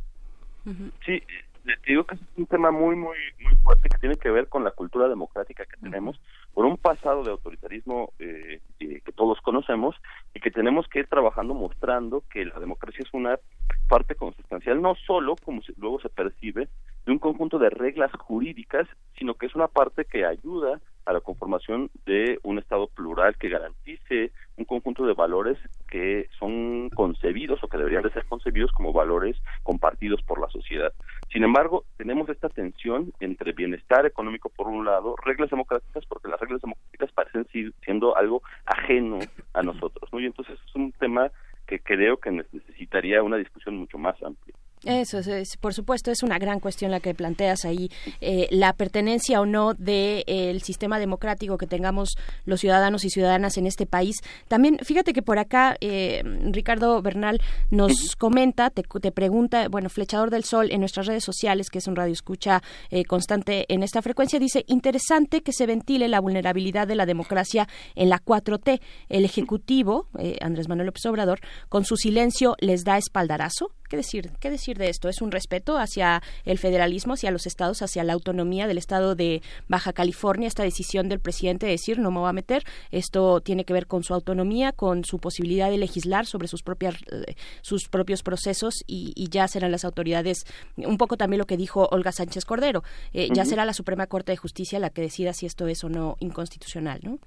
Sí, 1.05 1.21
te 1.63 1.91
digo 1.91 2.05
que 2.05 2.15
es 2.15 2.21
un 2.37 2.45
tema 2.45 2.71
muy, 2.71 2.95
muy, 2.95 3.17
muy 3.41 3.55
fuerte 3.63 3.89
que 3.89 3.97
tiene 3.97 4.15
que 4.15 4.29
ver 4.29 4.47
con 4.47 4.63
la 4.63 4.71
cultura 4.71 5.07
democrática 5.07 5.65
que 5.65 5.77
tenemos, 5.77 6.19
por 6.53 6.65
un 6.65 6.77
pasado 6.77 7.23
de 7.23 7.31
autoritarismo 7.31 8.13
eh, 8.19 8.61
que 8.79 9.11
todos 9.15 9.41
conocemos 9.41 9.95
y 10.33 10.39
que 10.39 10.51
tenemos 10.51 10.87
que 10.87 10.99
ir 10.99 11.07
trabajando 11.07 11.53
mostrando 11.53 12.23
que 12.31 12.45
la 12.45 12.59
democracia 12.59 13.03
es 13.03 13.13
una 13.13 13.39
parte 13.87 14.15
consustancial, 14.15 14.81
no 14.81 14.95
solo, 14.95 15.35
como 15.43 15.61
luego 15.77 15.99
se 15.99 16.09
percibe, 16.09 16.69
de 17.05 17.11
un 17.11 17.19
conjunto 17.19 17.59
de 17.59 17.69
reglas 17.69 18.11
jurídicas, 18.13 18.87
sino 19.17 19.35
que 19.35 19.47
es 19.47 19.55
una 19.55 19.67
parte 19.67 20.05
que 20.05 20.25
ayuda 20.25 20.79
a 21.05 21.13
la 21.13 21.21
conformación 21.21 21.89
de 22.05 22.39
un 22.43 22.59
Estado 22.59 22.87
plural 22.87 23.35
que 23.37 23.49
garantice 23.49 24.31
un 24.55 24.65
conjunto 24.65 25.05
de 25.05 25.13
valores 25.13 25.57
que 25.89 26.29
son 26.39 26.89
concebidos 26.91 27.61
o 27.63 27.67
que 27.67 27.77
deberían 27.77 28.03
de 28.03 28.11
ser 28.11 28.25
concebidos 28.25 28.71
como 28.71 28.93
valores 28.93 29.37
compartidos 29.63 30.21
por 30.21 30.39
la 30.39 30.47
sociedad. 30.49 30.93
Sin 31.33 31.43
embargo, 31.43 31.83
tenemos 31.97 32.29
esta 32.29 32.47
tensión 32.47 33.11
entre 33.19 33.53
bienestar 33.53 34.05
económico 34.05 34.49
por 34.49 34.67
un 34.67 34.85
lado, 34.85 35.15
reglas 35.25 35.49
democráticas, 35.49 36.05
porque 36.05 36.27
las 36.27 36.39
reglas 36.39 36.61
democráticas 36.61 37.11
parecen 37.11 37.47
siendo 37.83 38.15
algo 38.15 38.43
ajeno 38.67 39.17
a 39.53 39.63
nosotros, 39.63 40.13
¿no? 40.13 40.19
Y 40.19 40.27
entonces 40.27 40.59
es 40.63 40.75
un 40.75 40.91
tema 40.91 41.31
que 41.65 41.79
creo 41.79 42.17
que 42.17 42.29
necesitaría 42.29 43.23
una 43.23 43.37
discusión 43.37 43.77
mucho 43.77 43.97
más 43.97 44.21
amplia. 44.21 44.42
Eso 44.85 45.19
es, 45.19 45.55
por 45.57 45.73
supuesto, 45.73 46.11
es 46.11 46.23
una 46.23 46.37
gran 46.37 46.59
cuestión 46.59 46.91
la 46.91 46.99
que 46.99 47.13
planteas 47.13 47.63
ahí, 47.63 47.89
eh, 48.19 48.47
la 48.51 48.73
pertenencia 48.73 49.39
o 49.39 49.45
no 49.45 49.73
del 49.73 50.25
de, 50.25 50.61
sistema 50.61 50.99
democrático 50.99 51.57
que 51.57 51.67
tengamos 51.67 52.15
los 52.45 52.59
ciudadanos 52.59 53.05
y 53.05 53.09
ciudadanas 53.09 53.57
en 53.57 53.65
este 53.65 53.85
país. 53.85 54.17
También, 54.49 54.79
fíjate 54.83 55.13
que 55.13 55.21
por 55.21 55.39
acá 55.39 55.77
eh, 55.79 56.21
Ricardo 56.51 57.01
Bernal 57.01 57.41
nos 57.71 58.15
comenta, 58.17 58.69
te, 58.71 58.83
pregunta, 59.11 59.69
bueno, 59.69 59.89
Flechador 59.89 60.31
del 60.31 60.43
Sol 60.43 60.69
en 60.71 60.81
nuestras 60.81 61.07
redes 61.07 61.23
sociales, 61.23 61.69
que 61.69 61.77
es 61.77 61.87
un 61.87 61.95
radio 61.95 62.11
escucha 62.11 62.61
eh, 62.89 63.05
constante 63.05 63.65
en 63.69 63.83
esta 63.83 64.01
frecuencia, 64.01 64.37
dice, 64.37 64.65
interesante 64.67 65.41
que 65.41 65.53
se 65.53 65.65
ventile 65.65 66.09
la 66.09 66.19
vulnerabilidad 66.19 66.87
de 66.87 66.95
la 66.95 67.05
democracia 67.05 67.69
en 67.95 68.09
la 68.09 68.19
4T. 68.19 68.81
El 69.07 69.23
Ejecutivo, 69.23 70.07
Andrés 70.41 70.67
Manuel 70.67 70.87
López 70.87 71.05
Obrador, 71.05 71.39
con 71.69 71.85
su 71.85 71.95
silencio 71.95 72.55
les 72.59 72.83
da 72.83 72.97
espaldarazo. 72.97 73.71
¿Qué 73.93 73.97
decir? 73.97 74.31
¿Qué 74.39 74.49
decir 74.49 74.79
de 74.79 74.89
esto? 74.89 75.07
¿Es 75.07 75.21
un 75.21 75.29
respeto 75.29 75.77
hacia 75.77 76.23
el 76.45 76.57
federalismo, 76.57 77.13
hacia 77.13 77.29
los 77.29 77.45
estados, 77.45 77.83
hacia 77.83 78.03
la 78.03 78.13
autonomía 78.13 78.65
del 78.65 78.79
estado 78.79 79.13
de 79.13 79.43
Baja 79.67 79.93
California? 79.93 80.47
Esta 80.47 80.63
decisión 80.63 81.09
del 81.09 81.19
presidente 81.19 81.67
de 81.67 81.73
decir 81.73 81.99
no 81.99 82.09
me 82.09 82.17
voy 82.17 82.29
a 82.29 82.33
meter. 82.33 82.63
Esto 82.89 83.39
tiene 83.41 83.65
que 83.65 83.73
ver 83.73 83.85
con 83.85 84.03
su 84.03 84.15
autonomía, 84.15 84.71
con 84.71 85.05
su 85.05 85.19
posibilidad 85.19 85.69
de 85.69 85.77
legislar 85.77 86.25
sobre 86.25 86.47
sus 86.47 86.63
propias 86.63 86.95
eh, 87.11 87.35
sus 87.61 87.87
propios 87.87 88.23
procesos 88.23 88.83
y, 88.87 89.13
ya 89.29 89.47
serán 89.47 89.71
las 89.71 89.85
autoridades. 89.85 90.45
Un 90.75 90.97
poco 90.97 91.15
también 91.15 91.37
lo 91.37 91.45
que 91.45 91.55
dijo 91.55 91.87
Olga 91.91 92.11
Sánchez 92.11 92.45
Cordero. 92.45 92.81
Eh, 93.13 93.29
ya 93.31 93.45
será 93.45 93.63
la 93.63 93.73
Suprema 93.73 94.07
Corte 94.07 94.31
de 94.31 94.37
Justicia 94.37 94.79
la 94.79 94.89
que 94.89 95.03
decida 95.03 95.33
si 95.33 95.45
esto 95.45 95.67
es 95.67 95.83
o 95.83 95.89
no 95.89 96.17
inconstitucional, 96.19 96.99
¿no? 97.03 97.19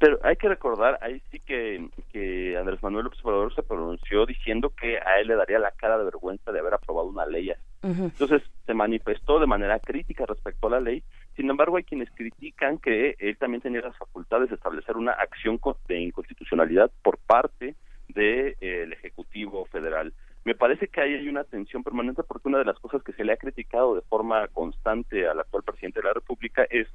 Pero 0.00 0.18
hay 0.22 0.36
que 0.36 0.48
recordar, 0.48 0.98
ahí 1.02 1.20
sí 1.30 1.38
que, 1.40 1.90
que 2.10 2.56
Andrés 2.56 2.82
Manuel 2.82 3.04
López 3.04 3.20
Obrador 3.22 3.54
se 3.54 3.62
pronunció 3.62 4.24
diciendo 4.24 4.70
que 4.70 4.96
a 4.96 5.20
él 5.20 5.28
le 5.28 5.36
daría 5.36 5.58
la 5.58 5.72
cara 5.72 5.98
de 5.98 6.04
vergüenza 6.04 6.50
de 6.50 6.58
haber 6.58 6.72
aprobado 6.72 7.06
una 7.08 7.26
ley 7.26 7.52
Entonces 7.82 8.42
se 8.64 8.72
manifestó 8.72 9.38
de 9.38 9.46
manera 9.46 9.78
crítica 9.78 10.24
respecto 10.24 10.68
a 10.68 10.70
la 10.70 10.80
ley. 10.80 11.02
Sin 11.36 11.50
embargo, 11.50 11.76
hay 11.76 11.84
quienes 11.84 12.10
critican 12.12 12.78
que 12.78 13.14
él 13.18 13.36
también 13.36 13.60
tenía 13.60 13.82
las 13.82 13.98
facultades 13.98 14.48
de 14.48 14.54
establecer 14.54 14.96
una 14.96 15.12
acción 15.12 15.60
de 15.86 16.00
inconstitucionalidad 16.00 16.90
por 17.02 17.18
parte 17.18 17.74
del 18.08 18.14
de, 18.14 18.56
eh, 18.62 18.88
Ejecutivo 18.92 19.66
Federal. 19.66 20.14
Me 20.46 20.54
parece 20.54 20.88
que 20.88 21.02
ahí 21.02 21.12
hay 21.12 21.28
una 21.28 21.44
tensión 21.44 21.84
permanente 21.84 22.22
porque 22.22 22.48
una 22.48 22.58
de 22.58 22.64
las 22.64 22.78
cosas 22.78 23.02
que 23.02 23.12
se 23.12 23.22
le 23.22 23.34
ha 23.34 23.36
criticado 23.36 23.94
de 23.94 24.00
forma 24.00 24.48
constante 24.48 25.28
al 25.28 25.40
actual 25.40 25.62
presidente 25.62 26.00
de 26.00 26.08
la 26.08 26.14
República 26.14 26.66
es 26.70 26.88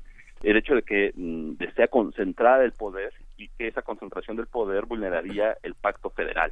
el 0.45 0.57
hecho 0.57 0.75
de 0.75 0.83
que 0.83 1.11
mm, 1.15 1.53
desea 1.57 1.87
concentrar 1.87 2.61
el 2.61 2.71
poder 2.71 3.11
y 3.35 3.49
que 3.49 3.67
esa 3.67 3.81
concentración 3.81 4.37
del 4.37 4.45
poder 4.45 4.85
vulneraría 4.85 5.57
el 5.63 5.73
pacto 5.73 6.11
federal. 6.11 6.51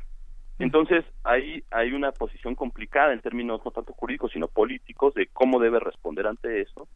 Entonces, 0.58 1.06
hay, 1.24 1.64
hay 1.70 1.94
una 1.94 2.12
posición 2.12 2.56
complicada 2.56 3.14
en 3.14 3.22
términos 3.22 3.62
no 3.64 3.72
tanto 3.72 3.94
jurídicos, 3.94 4.32
sino 4.32 4.48
políticos 4.48 5.14
de 5.14 5.28
cómo 5.28 5.60
debe 5.60 5.80
responder 5.80 6.26
ante 6.26 6.62
eso. 6.62 6.88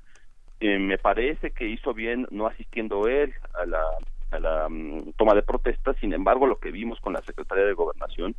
Eh, 0.59 0.79
me 0.79 0.97
parece 0.97 1.51
que 1.51 1.67
hizo 1.67 1.93
bien 1.93 2.27
no 2.31 2.47
asistiendo 2.47 3.07
él 3.07 3.31
a 3.53 3.65
la, 3.67 3.83
a 4.31 4.39
la 4.39 4.67
mm, 4.67 5.13
toma 5.17 5.35
de 5.35 5.43
protesta, 5.43 5.93
sin 5.95 6.13
embargo, 6.13 6.47
lo 6.47 6.59
que 6.59 6.71
vimos 6.71 6.99
con 6.99 7.13
la 7.13 7.21
Secretaría 7.21 7.65
de 7.65 7.73
Gobernación 7.73 8.35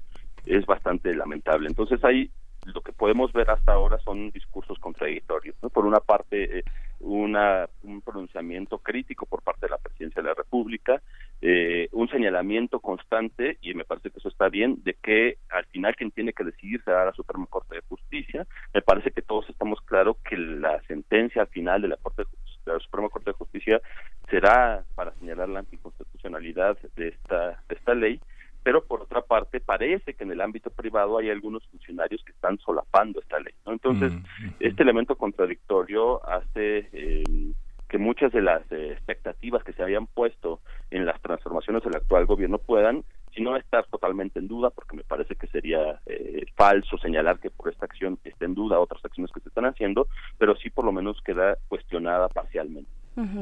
es 0.47 0.66
bastante 0.66 1.14
lamentable. 1.14 1.68
Entonces, 1.68 2.02
hay 2.05 2.30
lo 2.64 2.80
que 2.80 2.93
podemos 2.93 3.32
ver 3.32 3.51
hasta 3.51 3.72
ahora 3.72 3.98
son 4.01 4.30
discursos 4.30 4.78
contradictorios. 4.78 5.56
Por 5.72 5.86
una 5.86 6.01
parte, 6.01 6.59
eh, 6.59 6.64
una, 7.01 7.69
un 7.83 8.01
pronunciamiento 8.03 8.79
crítico 8.79 9.27
por 9.27 9.43
parte 9.43 9.66
de 9.66 9.70
la 9.70 9.79
presidencia 9.79 10.23
de 10.23 10.29
la 10.29 10.35
República, 10.35 11.01
eh, 11.41 11.89
un 11.93 12.09
señalamiento 12.09 12.81
constante, 12.81 13.59
y 13.61 13.75
me 13.75 13.85
parece 13.85 14.11
que 14.11 14.19
eso 14.19 14.29
está 14.29 14.49
bien, 14.49 14.83
de 14.83 14.95
que 14.95 15.39
al 15.51 15.65
final 15.66 15.95
quien 15.95 16.11
tiene 16.11 16.33
que 16.33 16.45
decidir 16.45 16.83
será 16.85 17.05
la 17.05 17.12
Suprema 17.12 17.47
Corte 17.47 17.77
de 17.77 17.83
Justicia. 17.89 18.47
Me 18.75 18.83
parece 18.83 19.11
que 19.11 19.23
todos 19.23 19.49
estamos 19.49 19.81
claros 19.83 20.16
que 20.29 20.37
la 20.37 20.81
sentencia 20.83 21.43
al 21.43 21.49
final 21.49 21.83
de 21.83 21.89
la, 21.89 21.97
Corte 21.97 22.25
la 22.66 22.79
Suprema 22.81 23.09
Corte 23.09 23.31
de 23.31 23.37
Justicia 23.37 23.81
será 24.29 24.85
para 24.95 25.15
señalar 25.15 25.49
la 25.49 25.61
anticonstitucionalidad 25.61 26.77
de 26.97 27.09
esta, 27.09 27.62
de 27.69 27.75
esta 27.75 27.95
ley 27.95 28.20
pero 28.62 28.85
por 28.85 29.02
otra 29.02 29.22
parte 29.22 29.60
parece 29.60 30.14
que 30.14 30.24
en 30.24 30.32
el 30.32 30.40
ámbito 30.40 30.70
privado 30.70 31.18
hay 31.18 31.30
algunos 31.30 31.66
funcionarios 31.68 32.22
que 32.24 32.32
están 32.32 32.59
solapando 32.59 33.20
esta 33.20 33.39
ley. 33.39 33.55
¿no? 33.66 33.72
Entonces, 33.72 34.12
mm, 34.12 34.48
este 34.60 34.82
elemento 34.82 35.16
contradictorio 35.16 36.26
hace 36.28 36.89
eh, 36.93 37.52
que 37.89 37.98
muchas 37.98 38.32
de 38.32 38.43
las 38.43 38.60
eh, 38.70 38.93
expectativas 38.93 39.64
que 39.64 39.72
se 39.72 39.82
habían 39.82 40.06
puesto 40.06 40.60
en 40.90 41.06
las 41.06 41.20
transformaciones 41.22 41.82
del 41.82 41.97
actual 41.97 42.26
gobierno 42.26 42.59
puedan, 42.59 43.05
si 43.35 43.43
no 43.43 43.56
estar 43.56 43.86
totalmente 43.86 44.39
en 44.39 44.48
duda, 44.48 44.70
porque 44.70 44.97
me 44.97 45.05
parece 45.05 45.36
que 45.36 45.47
sería 45.47 46.01
eh, 46.06 46.44
falso 46.55 46.98
señalar 46.98 47.39
que 47.39 47.51
por 47.51 47.70
esta 47.70 47.86
acción 47.86 48.18
está 48.24 48.44
en 48.44 48.55
duda 48.55 48.80
otras 48.80 49.05
acciones 49.05 49.32
que 49.32 49.40
se 49.40 49.48
están 49.48 49.64
haciendo, 49.64 50.09
pero 50.36 50.56
sí 50.56 50.70
por 50.70 50.85
lo 50.85 50.93
menos 50.93 51.20
queda 51.22 51.56
cuestionada 51.68 52.28
parcialmente 52.28 52.90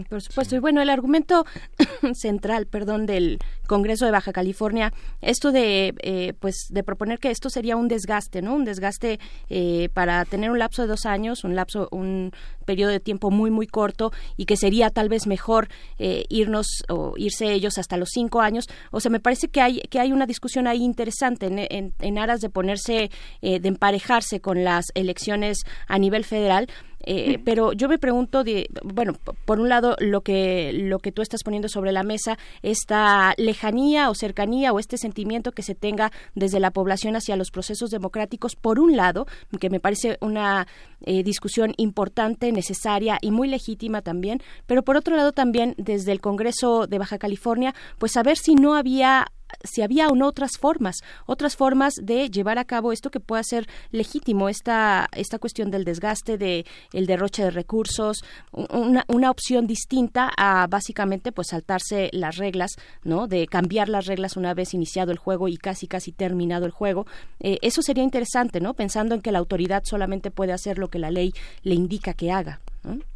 por 0.08 0.22
supuesto. 0.22 0.56
Y 0.56 0.58
bueno, 0.58 0.80
el 0.82 0.90
argumento 0.90 1.44
central, 2.14 2.66
perdón, 2.66 3.06
del 3.06 3.38
Congreso 3.66 4.04
de 4.04 4.10
Baja 4.12 4.32
California, 4.32 4.92
esto 5.20 5.52
de, 5.52 5.94
eh, 6.02 6.32
pues, 6.38 6.66
de 6.70 6.82
proponer 6.82 7.18
que 7.18 7.30
esto 7.30 7.50
sería 7.50 7.76
un 7.76 7.88
desgaste, 7.88 8.42
¿no? 8.42 8.54
Un 8.54 8.64
desgaste 8.64 9.18
eh, 9.48 9.88
para 9.92 10.24
tener 10.24 10.50
un 10.50 10.58
lapso 10.58 10.82
de 10.82 10.88
dos 10.88 11.06
años, 11.06 11.44
un 11.44 11.54
lapso, 11.54 11.88
un 11.90 12.32
periodo 12.64 12.90
de 12.90 13.00
tiempo 13.00 13.30
muy, 13.30 13.50
muy 13.50 13.66
corto 13.66 14.12
y 14.36 14.46
que 14.46 14.56
sería 14.56 14.90
tal 14.90 15.08
vez 15.08 15.26
mejor 15.26 15.68
eh, 15.98 16.24
irnos 16.28 16.66
o 16.88 17.14
irse 17.16 17.52
ellos 17.52 17.78
hasta 17.78 17.96
los 17.96 18.10
cinco 18.12 18.40
años. 18.40 18.66
O 18.90 19.00
sea, 19.00 19.10
me 19.10 19.20
parece 19.20 19.48
que 19.48 19.60
hay, 19.60 19.80
que 19.80 20.00
hay 20.00 20.12
una 20.12 20.26
discusión 20.26 20.66
ahí 20.66 20.82
interesante 20.82 21.46
en, 21.46 21.92
en 21.98 22.18
aras 22.18 22.40
de 22.40 22.50
ponerse, 22.50 23.10
de 23.40 23.68
emparejarse 23.68 24.40
con 24.40 24.64
las 24.64 24.86
elecciones 24.94 25.58
a 25.86 25.98
nivel 25.98 26.24
federal 26.24 26.68
eh, 27.00 27.38
pero 27.44 27.72
yo 27.72 27.88
me 27.88 27.98
pregunto, 27.98 28.42
de, 28.44 28.68
bueno, 28.82 29.14
por 29.44 29.60
un 29.60 29.68
lado, 29.68 29.96
lo 30.00 30.22
que, 30.22 30.72
lo 30.72 30.98
que 30.98 31.12
tú 31.12 31.22
estás 31.22 31.42
poniendo 31.42 31.68
sobre 31.68 31.92
la 31.92 32.02
mesa, 32.02 32.38
esta 32.62 33.34
lejanía 33.36 34.10
o 34.10 34.14
cercanía 34.14 34.72
o 34.72 34.78
este 34.78 34.98
sentimiento 34.98 35.52
que 35.52 35.62
se 35.62 35.74
tenga 35.74 36.10
desde 36.34 36.60
la 36.60 36.70
población 36.70 37.16
hacia 37.16 37.36
los 37.36 37.50
procesos 37.50 37.90
democráticos, 37.90 38.56
por 38.56 38.80
un 38.80 38.96
lado, 38.96 39.26
que 39.60 39.70
me 39.70 39.80
parece 39.80 40.18
una 40.20 40.66
eh, 41.02 41.22
discusión 41.22 41.74
importante, 41.76 42.52
necesaria 42.52 43.18
y 43.20 43.30
muy 43.30 43.48
legítima 43.48 44.02
también, 44.02 44.42
pero 44.66 44.82
por 44.82 44.96
otro 44.96 45.16
lado 45.16 45.32
también 45.32 45.74
desde 45.78 46.12
el 46.12 46.20
Congreso 46.20 46.86
de 46.86 46.98
Baja 46.98 47.18
California, 47.18 47.74
pues 47.98 48.12
saber 48.12 48.36
si 48.36 48.54
no 48.54 48.74
había 48.74 49.26
si 49.64 49.82
había 49.82 50.08
o 50.08 50.14
no 50.14 50.26
otras 50.26 50.58
formas, 50.58 50.96
otras 51.26 51.56
formas 51.56 51.94
de 52.02 52.28
llevar 52.30 52.58
a 52.58 52.64
cabo 52.64 52.92
esto 52.92 53.10
que 53.10 53.20
pueda 53.20 53.42
ser 53.42 53.66
legítimo, 53.90 54.48
esta, 54.48 55.08
esta 55.12 55.38
cuestión 55.38 55.70
del 55.70 55.84
desgaste, 55.84 56.38
de 56.38 56.64
el 56.92 57.06
derroche 57.06 57.42
de 57.42 57.50
recursos, 57.50 58.24
una, 58.52 59.04
una 59.08 59.30
opción 59.30 59.66
distinta 59.66 60.30
a 60.36 60.66
básicamente 60.66 61.32
pues 61.32 61.48
saltarse 61.48 62.10
las 62.12 62.36
reglas, 62.36 62.76
¿no? 63.04 63.26
De 63.26 63.46
cambiar 63.46 63.88
las 63.88 64.06
reglas 64.06 64.36
una 64.36 64.54
vez 64.54 64.74
iniciado 64.74 65.12
el 65.12 65.18
juego 65.18 65.48
y 65.48 65.56
casi 65.56 65.86
casi 65.86 66.12
terminado 66.12 66.66
el 66.66 66.72
juego. 66.72 67.06
Eh, 67.40 67.58
eso 67.62 67.82
sería 67.82 68.04
interesante, 68.04 68.60
¿no? 68.60 68.74
Pensando 68.74 69.14
en 69.14 69.22
que 69.22 69.32
la 69.32 69.38
autoridad 69.38 69.82
solamente 69.84 70.30
puede 70.30 70.52
hacer 70.52 70.78
lo 70.78 70.88
que 70.88 70.98
la 70.98 71.10
ley 71.10 71.32
le 71.62 71.74
indica 71.74 72.14
que 72.14 72.30
haga. 72.30 72.60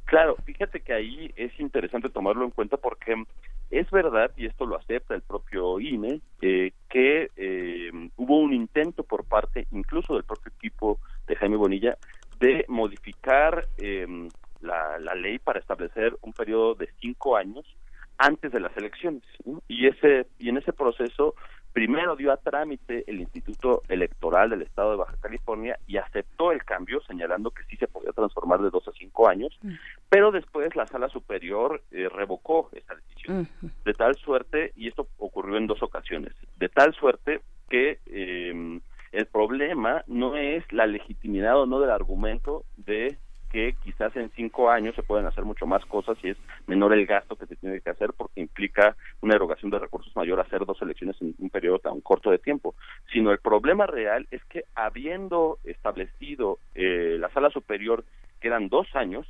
Claro, 0.05 0.37
fíjate 0.45 0.81
que 0.81 0.93
ahí 0.93 1.33
es 1.37 1.53
interesante 1.61 2.09
tomarlo 2.09 2.45
en 2.45 2.51
cuenta 2.51 2.77
porque 2.77 3.15
es 3.71 3.91
verdad, 3.91 4.33
y 4.37 4.47
esto 4.47 4.67
lo 4.67 4.77
acepta 4.77 5.15
el 5.15 5.23
propio 5.23 5.79
INE, 5.79 6.21
eh, 6.43 6.73
que 6.89 7.31
eh, 7.37 7.91
hubo 8.17 8.39
un 8.39 8.53
intento 8.53 9.05
por 9.05 9.25
parte 9.25 9.67
incluso 9.71 10.15
del 10.15 10.25
propio 10.25 10.53
equipo 10.57 10.99
de 11.27 11.37
Jaime 11.37 11.57
Bonilla 11.57 11.97
de 12.41 12.65
modificar 12.69 13.69
la, 14.63 14.99
la, 14.99 15.15
ley 15.15 15.39
para 15.39 15.61
establecer 15.61 16.17
un 16.23 16.33
periodo 16.33 16.75
de 16.75 16.89
cinco 17.01 17.37
años 17.37 17.67
antes 18.17 18.51
de 18.51 18.61
las 18.61 18.75
elecciones. 18.77 19.23
Y, 19.69 19.87
ese, 19.87 20.27
y 20.39 20.49
en 20.49 20.59
ese 20.59 20.73
proceso 20.73 21.35
primero 21.73 22.17
dio 22.17 22.33
a 22.33 22.37
trámite 22.37 23.05
el 23.07 23.21
Instituto 23.21 23.83
Electoral 23.89 24.51
del 24.51 24.63
Estado 24.63 24.93
de 24.93 24.97
Baja 24.99 25.17
California 25.21 25.79
y 25.87 25.97
aceptó 25.97 26.53
el 26.53 26.65
cambio, 26.65 27.01
señalando 27.03 27.51
que 27.51 27.65
sí 27.65 27.77
se 27.77 27.89
podía 27.89 28.13
transformar 28.13 28.61
de 28.61 28.71
dos 28.71 28.87
a 28.89 28.93
cinco 28.93 29.29
años, 29.29 29.57
mm. 29.63 29.73
pero 30.09 30.31
después 30.31 30.75
la 30.75 30.87
Sala 30.87 31.09
Superior 31.09 31.83
eh, 31.91 32.09
revocó 32.09 32.71
esa 32.73 32.95
decisión, 32.95 33.49
de 33.85 33.93
tal 33.93 34.17
suerte, 34.17 34.73
y 34.77 34.89
esto 34.89 35.07
ocurrió 35.19 35.57
en 35.57 35.67
dos 35.67 35.83
ocasiones, 35.83 36.33
de 36.57 36.69
tal 36.69 36.95
suerte 36.95 37.41
que 37.69 37.99
eh, 38.07 38.81
el 39.13 39.27
problema 39.27 40.05
no 40.07 40.37
es 40.37 40.65
la 40.73 40.87
legitimidad 40.87 41.61
o 41.61 41.67
no 41.67 41.81
del 41.81 41.91
argumento 41.91 42.65
de 42.77 43.19
que 43.51 43.75
quizás 43.83 44.15
en 44.17 44.31
cinco 44.31 44.71
años 44.71 44.95
se 44.95 45.03
pueden 45.03 45.27
hacer 45.27 45.45
mucho 45.45 45.67
más 45.67 45.85
cosas 45.87 46.17
y 46.23 46.31
es 46.31 46.37
menor 46.67 46.93
el 46.93 47.07
gasto 47.07 47.37
que 47.37 47.47
se 47.47 47.57
tiene 47.57 47.81
que 47.81 47.91
hacer 47.91 48.13
porque 48.17 48.41
implica 48.41 48.97
una 49.21 49.35
erogación 49.35 49.71
de 49.71 49.79
recursos 49.79 50.15
mayor 50.15 50.41
hacer 50.41 50.65
dos 50.65 50.81
elecciones 50.83 51.17
en 51.21 51.35
un 51.39 51.51
periodo 51.51 51.79
tan 51.79 52.01
corto 52.01 52.31
de 52.31 52.39
tiempo, 52.39 52.75
sino 53.13 53.33
el 53.33 53.39
problema 53.39 53.87
real 53.87 54.27
es 54.31 54.45
que 54.45 54.65
habiendo 54.75 55.59
establecido 55.65 56.59
eh, 56.75 57.17
la 57.19 57.29
sala 57.31 57.51
superior 57.51 58.05
que 58.41 58.49
eran 58.49 58.69
dos 58.69 58.87
años, 58.95 59.27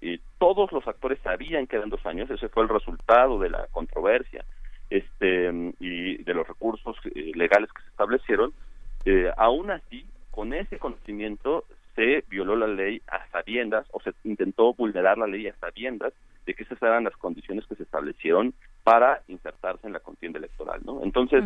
eh, 0.00 0.20
todos 0.38 0.70
los 0.72 0.86
actores 0.86 1.18
sabían 1.22 1.66
que 1.66 1.76
eran 1.76 1.90
dos 1.90 2.04
años, 2.06 2.30
ese 2.30 2.48
fue 2.48 2.62
el 2.62 2.68
resultado 2.68 3.38
de 3.38 3.50
la 3.50 3.66
controversia 3.72 4.44
este 4.90 5.50
y 5.80 6.22
de 6.22 6.34
los 6.34 6.46
recursos 6.46 6.96
eh, 7.14 7.32
legales 7.34 7.72
que 7.72 7.82
se 7.82 7.88
establecieron, 7.88 8.52
eh, 9.04 9.30
aún 9.36 9.70
así, 9.70 10.06
con 10.30 10.52
ese 10.52 10.78
conocimiento 10.78 11.64
se 11.94 12.24
violó 12.28 12.56
la 12.56 12.66
ley 12.66 13.00
sabiendas 13.44 13.86
o 13.92 14.00
se 14.00 14.12
intentó 14.24 14.72
vulnerar 14.74 15.18
la 15.18 15.26
ley 15.26 15.46
a 15.46 15.56
sabiendas 15.56 16.12
de 16.46 16.54
que 16.54 16.64
esas 16.64 16.80
eran 16.82 17.04
las 17.04 17.16
condiciones 17.16 17.66
que 17.66 17.74
se 17.74 17.84
establecieron 17.84 18.54
para 18.82 19.22
insertarse 19.28 19.86
en 19.86 19.94
la 19.94 20.00
contienda 20.00 20.38
electoral, 20.38 20.80
¿no? 20.84 21.02
Entonces, 21.02 21.42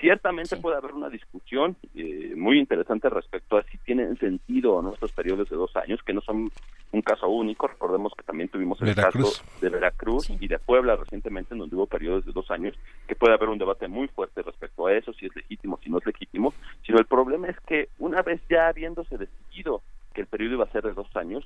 ciertamente 0.00 0.56
puede 0.56 0.76
haber 0.76 0.92
una 0.94 1.08
discusión 1.08 1.76
eh, 1.94 2.32
muy 2.36 2.58
interesante 2.58 3.08
respecto 3.08 3.56
a 3.56 3.62
si 3.64 3.78
tienen 3.78 4.16
sentido 4.18 4.74
o 4.74 4.82
no 4.82 4.92
estos 4.92 5.12
periodos 5.12 5.48
de 5.48 5.56
dos 5.56 5.74
años, 5.76 6.02
que 6.02 6.12
no 6.12 6.20
son 6.22 6.50
un 6.90 7.02
caso 7.02 7.28
único. 7.28 7.68
Recordemos 7.68 8.12
que 8.16 8.24
también 8.24 8.48
tuvimos 8.48 8.82
el 8.82 8.96
caso 8.96 9.30
de 9.60 9.68
Veracruz 9.68 10.28
y 10.28 10.48
de 10.48 10.58
Puebla 10.58 10.96
recientemente, 10.96 11.54
en 11.54 11.60
donde 11.60 11.76
hubo 11.76 11.86
periodos 11.86 12.24
de 12.26 12.32
dos 12.32 12.50
años, 12.50 12.76
que 13.06 13.14
puede 13.14 13.34
haber 13.34 13.48
un 13.48 13.58
debate 13.58 13.86
muy 13.86 14.08
fuerte 14.08 14.42
respecto 14.42 14.86
a 14.86 14.92
eso, 14.92 15.12
si 15.12 15.26
es 15.26 15.36
legítimo, 15.36 15.78
si 15.84 15.88
no 15.88 15.98
es 15.98 16.06
legítimo. 16.06 16.52
Sino 16.84 16.98
el 16.98 17.06
problema 17.06 17.46
es 17.46 17.60
que 17.60 17.90
una 18.00 18.22
vez 18.22 18.40
ya 18.50 18.66
habiéndose 18.66 19.16
decidido 19.18 19.82
periodo 20.32 20.54
iba 20.54 20.64
a 20.64 20.72
ser 20.72 20.82
de 20.82 20.94
dos 20.94 21.14
años, 21.14 21.44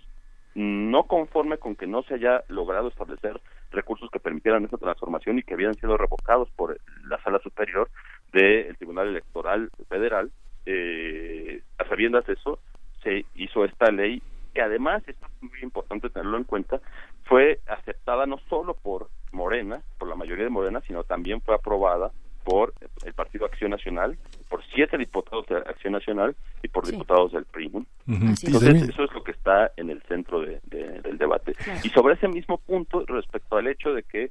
no 0.54 1.02
conforme 1.02 1.58
con 1.58 1.74
que 1.74 1.86
no 1.86 2.02
se 2.04 2.14
haya 2.14 2.44
logrado 2.48 2.88
establecer 2.88 3.40
recursos 3.72 4.08
que 4.10 4.20
permitieran 4.20 4.64
esa 4.64 4.78
transformación 4.78 5.38
y 5.38 5.42
que 5.42 5.54
habían 5.54 5.74
sido 5.74 5.96
revocados 5.98 6.48
por 6.52 6.78
la 7.04 7.22
sala 7.22 7.40
superior 7.40 7.90
del 8.32 8.76
Tribunal 8.76 9.08
Electoral 9.08 9.70
Federal, 9.88 10.30
eh, 10.64 11.62
a 11.78 11.84
sabiendas 11.88 12.24
de 12.26 12.34
eso, 12.34 12.58
se 13.02 13.26
hizo 13.34 13.64
esta 13.64 13.90
ley 13.90 14.22
que 14.54 14.62
además, 14.62 15.02
esto 15.06 15.26
es 15.26 15.42
muy 15.42 15.60
importante 15.62 16.08
tenerlo 16.08 16.38
en 16.38 16.44
cuenta, 16.44 16.80
fue 17.24 17.60
aceptada 17.66 18.24
no 18.24 18.38
solo 18.48 18.72
por 18.72 19.10
Morena, 19.32 19.82
por 19.98 20.08
la 20.08 20.14
mayoría 20.14 20.44
de 20.44 20.50
Morena, 20.50 20.80
sino 20.86 21.04
también 21.04 21.42
fue 21.42 21.54
aprobada 21.54 22.10
por 22.42 22.72
el 23.04 23.12
Partido 23.12 23.44
Acción 23.44 23.72
Nacional, 23.72 24.16
por 24.48 24.64
siete 24.72 24.96
diputados 24.96 25.44
de 25.46 25.56
Acción 25.56 25.92
Nacional 25.92 26.34
y 26.62 26.68
por 26.68 26.86
diputados 26.86 27.32
del 27.32 27.44
PRI. 27.44 27.70
Entonces, 28.06 28.88
eso 28.88 29.04
es 29.04 29.12
lo 29.12 29.24
que 29.24 29.32
está 29.32 29.72
en 29.76 29.90
el 29.90 30.00
centro 30.02 30.40
de, 30.40 30.60
del 30.64 31.18
debate. 31.18 31.54
Y 31.82 31.88
sobre 31.90 32.14
ese 32.14 32.28
mismo 32.28 32.58
punto, 32.58 33.04
respecto 33.06 33.56
al 33.56 33.66
hecho 33.66 33.92
de 33.92 34.02
que 34.02 34.30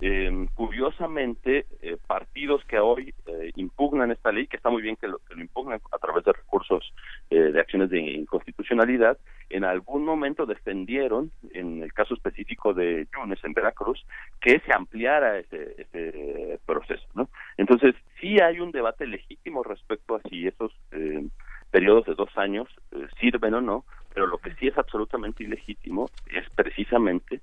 eh, 0.00 0.46
curiosamente, 0.54 1.66
eh, 1.80 1.96
partidos 2.06 2.62
que 2.64 2.78
hoy 2.78 3.14
eh, 3.26 3.50
impugnan 3.56 4.10
esta 4.10 4.30
ley, 4.30 4.46
que 4.46 4.56
está 4.56 4.68
muy 4.68 4.82
bien 4.82 4.96
que 4.96 5.08
lo, 5.08 5.18
que 5.20 5.34
lo 5.34 5.40
impugnan 5.40 5.80
a 5.90 5.98
través 5.98 6.24
de 6.24 6.32
recursos 6.32 6.92
eh, 7.30 7.36
de 7.36 7.60
acciones 7.60 7.88
de 7.90 8.00
inconstitucionalidad, 8.00 9.16
en 9.48 9.64
algún 9.64 10.04
momento 10.04 10.44
defendieron, 10.44 11.30
en 11.52 11.82
el 11.82 11.92
caso 11.94 12.14
específico 12.14 12.74
de 12.74 13.06
Yunes 13.14 13.42
en 13.44 13.54
Veracruz, 13.54 14.04
que 14.40 14.60
se 14.60 14.72
ampliara 14.74 15.38
ese, 15.38 15.76
ese 15.78 16.60
proceso. 16.66 17.06
¿no? 17.14 17.30
Entonces, 17.56 17.94
sí 18.20 18.38
hay 18.40 18.60
un 18.60 18.72
debate 18.72 19.06
legítimo 19.06 19.62
respecto 19.62 20.16
a 20.16 20.20
si 20.28 20.46
esos 20.46 20.72
periodos 21.70 22.06
de 22.06 22.14
dos 22.14 22.30
años 22.36 22.68
sirven 23.20 23.54
o 23.54 23.60
no, 23.60 23.84
pero 24.12 24.26
lo 24.26 24.38
que 24.38 24.54
sí 24.54 24.68
es 24.68 24.78
absolutamente 24.78 25.44
ilegítimo 25.44 26.08
es 26.30 26.48
precisamente 26.54 27.40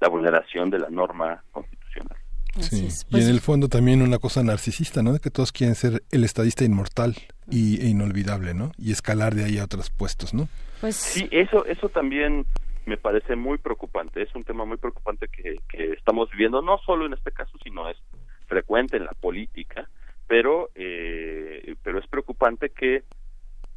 la 0.00 0.08
vulneración 0.08 0.70
de 0.70 0.78
la 0.78 0.90
norma 0.90 1.42
constitucional. 1.50 2.18
Sí. 2.60 2.88
y 3.10 3.20
en 3.20 3.28
el 3.28 3.40
fondo 3.40 3.68
también 3.68 4.00
una 4.00 4.18
cosa 4.18 4.42
narcisista, 4.42 5.02
¿no? 5.02 5.12
De 5.12 5.20
que 5.20 5.30
todos 5.30 5.52
quieren 5.52 5.74
ser 5.74 6.02
el 6.10 6.24
estadista 6.24 6.64
inmortal 6.64 7.14
y, 7.50 7.82
e 7.84 7.88
inolvidable, 7.88 8.54
¿no? 8.54 8.72
Y 8.78 8.92
escalar 8.92 9.34
de 9.34 9.44
ahí 9.44 9.58
a 9.58 9.64
otros 9.64 9.90
puestos, 9.90 10.32
¿no? 10.32 10.48
Pues 10.80 10.96
sí, 10.96 11.28
eso, 11.32 11.66
eso 11.66 11.90
también 11.90 12.46
me 12.86 12.96
parece 12.96 13.36
muy 13.36 13.58
preocupante. 13.58 14.22
Es 14.22 14.34
un 14.34 14.44
tema 14.44 14.64
muy 14.64 14.78
preocupante 14.78 15.28
que, 15.28 15.56
que 15.68 15.92
estamos 15.92 16.30
viviendo, 16.30 16.62
no 16.62 16.78
solo 16.78 17.04
en 17.04 17.12
este 17.12 17.30
caso, 17.32 17.58
sino 17.62 17.90
es 17.90 17.98
frecuente 18.46 18.96
en 18.96 19.04
la 19.04 19.12
política, 19.12 19.88
pero, 20.26 20.70
eh, 20.74 21.74
pero 21.82 21.98
es 21.98 22.06
preocupante 22.06 22.70
que 22.70 23.04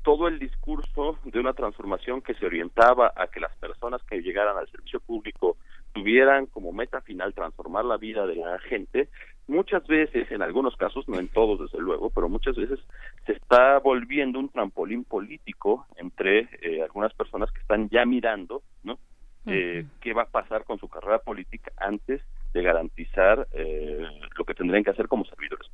todo 0.04 0.28
el 0.28 0.40
discurso 0.40 1.18
de 1.24 1.40
una 1.40 1.54
transformación 1.54 2.22
que 2.22 2.34
se 2.36 2.46
orientaba 2.46 3.14
a 3.16 3.28
que 3.28 3.40
las 3.40 3.56
personas 3.58 4.02
que 4.04 4.22
llegaran 4.22 4.58
al 4.58 4.70
servicio 4.70 5.00
público 5.00 5.58
tuvieran 5.94 6.46
como 6.46 6.72
meta 6.72 7.02
final 7.02 7.34
transformar 7.34 7.86
la 7.86 7.98
vida 7.98 8.26
de 8.26 8.36
la 8.36 8.60
gente, 8.60 9.10
muchas 9.48 9.86
veces, 9.88 10.32
en 10.32 10.42
algunos 10.42 10.76
casos, 10.78 11.08
no 11.08 11.20
en 11.20 11.28
todos 11.28 11.60
desde 11.60 11.84
luego, 11.84 12.10
pero 12.12 12.30
muchas 12.30 12.56
veces 12.56 12.80
se 13.26 13.34
está 13.34 13.80
volviendo 13.80 14.40
un 14.40 14.50
trampolín 14.50 15.04
político 15.04 15.86
entre 15.98 16.48
eh, 16.62 16.82
algunas 16.84 17.14
personas 17.14 17.52
que 17.52 17.62
están 17.62 17.90
ya 17.90 18.06
mirando, 18.06 18.62
¿no? 18.84 19.00
Eh, 19.46 19.86
qué 20.02 20.14
va 20.14 20.24
a 20.24 20.30
pasar 20.30 20.64
con 20.64 20.78
su 20.80 20.88
carrera 20.90 21.20
política 21.20 21.72
antes 21.78 22.22
de 22.54 22.62
garantizar 22.62 23.48
eh, 23.54 24.06
lo 24.38 24.46
que 24.46 24.54
tendrían 24.54 24.84
que 24.84 24.92
hacer 24.92 25.08
como 25.08 25.26
servidores. 25.26 25.69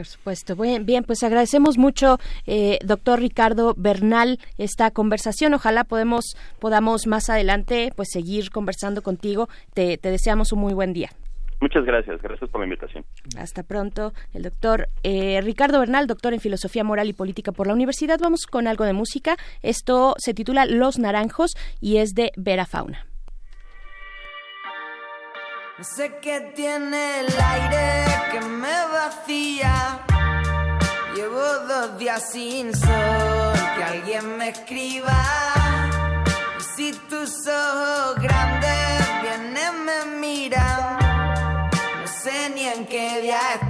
Por 0.00 0.06
supuesto. 0.06 0.56
Bien, 0.56 0.86
bien 0.86 1.04
pues 1.04 1.22
agradecemos 1.22 1.76
mucho, 1.76 2.16
eh, 2.46 2.78
doctor 2.82 3.20
Ricardo 3.20 3.74
Bernal, 3.76 4.38
esta 4.56 4.90
conversación. 4.90 5.52
Ojalá 5.52 5.84
podemos, 5.84 6.38
podamos 6.58 7.06
más 7.06 7.28
adelante 7.28 7.92
pues 7.94 8.08
seguir 8.10 8.50
conversando 8.50 9.02
contigo. 9.02 9.50
Te, 9.74 9.98
deseamos 10.02 10.54
un 10.54 10.60
muy 10.60 10.72
buen 10.72 10.94
día. 10.94 11.10
Muchas 11.60 11.84
gracias, 11.84 12.22
gracias 12.22 12.48
por 12.48 12.62
la 12.62 12.64
invitación. 12.64 13.04
Hasta 13.36 13.62
pronto, 13.62 14.14
el 14.32 14.42
doctor 14.44 14.88
eh, 15.02 15.42
Ricardo 15.42 15.80
Bernal, 15.80 16.06
doctor 16.06 16.32
en 16.32 16.40
Filosofía 16.40 16.82
Moral 16.82 17.10
y 17.10 17.12
Política 17.12 17.52
por 17.52 17.66
la 17.66 17.74
Universidad. 17.74 18.18
Vamos 18.22 18.46
con 18.46 18.68
algo 18.68 18.86
de 18.86 18.94
música. 18.94 19.36
Esto 19.60 20.14
se 20.16 20.32
titula 20.32 20.64
Los 20.64 20.98
Naranjos 20.98 21.50
y 21.78 21.98
es 21.98 22.14
de 22.14 22.32
Vera 22.38 22.64
Fauna. 22.64 23.04
Sé 25.82 26.18
qué 26.20 26.52
tiene 26.54 27.20
el 27.20 27.26
aire 27.26 28.04
que 28.30 28.40
me 28.40 28.86
vacía. 28.92 30.04
Llevo 31.14 31.40
dos 31.40 31.98
días 31.98 32.30
sin 32.30 32.76
sol, 32.76 33.54
que 33.76 33.84
alguien 33.84 34.36
me 34.36 34.50
escriba. 34.50 35.16
Y 36.58 36.62
si 36.76 36.92
tus 37.08 37.46
ojos 37.46 38.20
grandes 38.20 39.22
vienen, 39.22 39.84
me 39.86 40.04
miran. 40.18 40.98
No 42.02 42.06
sé 42.06 42.50
ni 42.54 42.66
en 42.66 42.84
qué 42.84 43.22
día 43.22 43.40
estoy, 43.54 43.69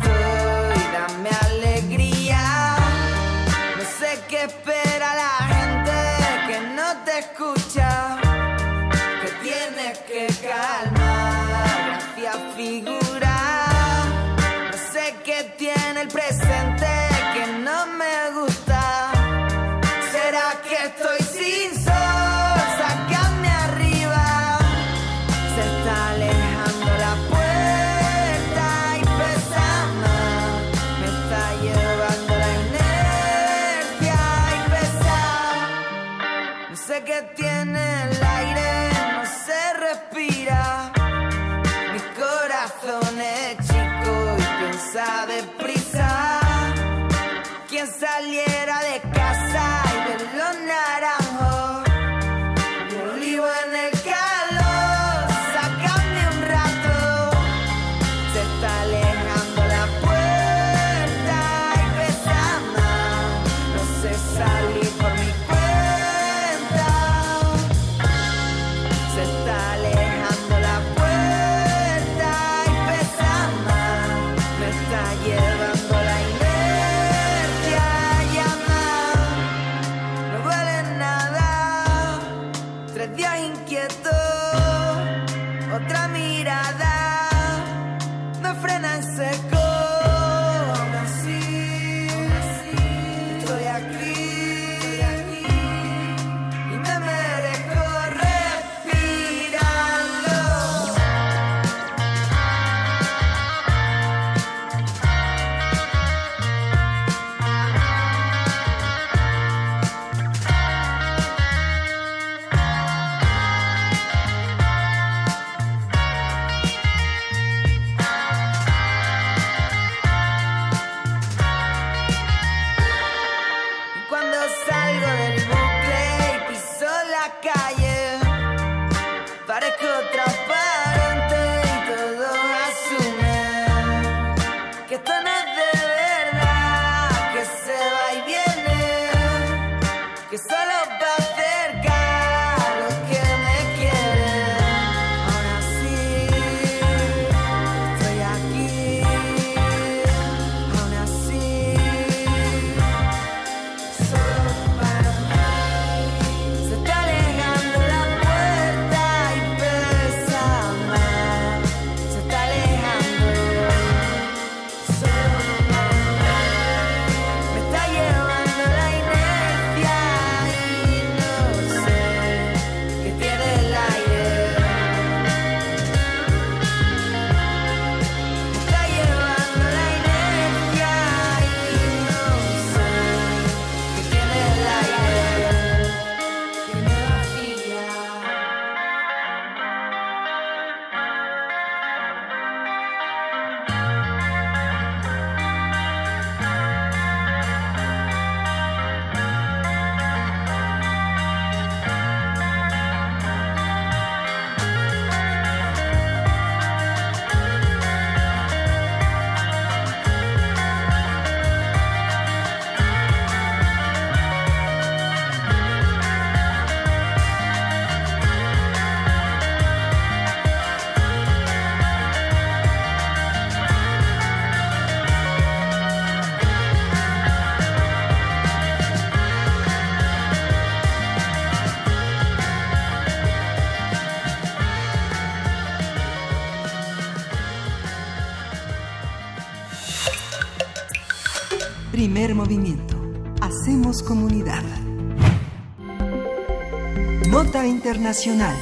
Internacional. 248.11 248.57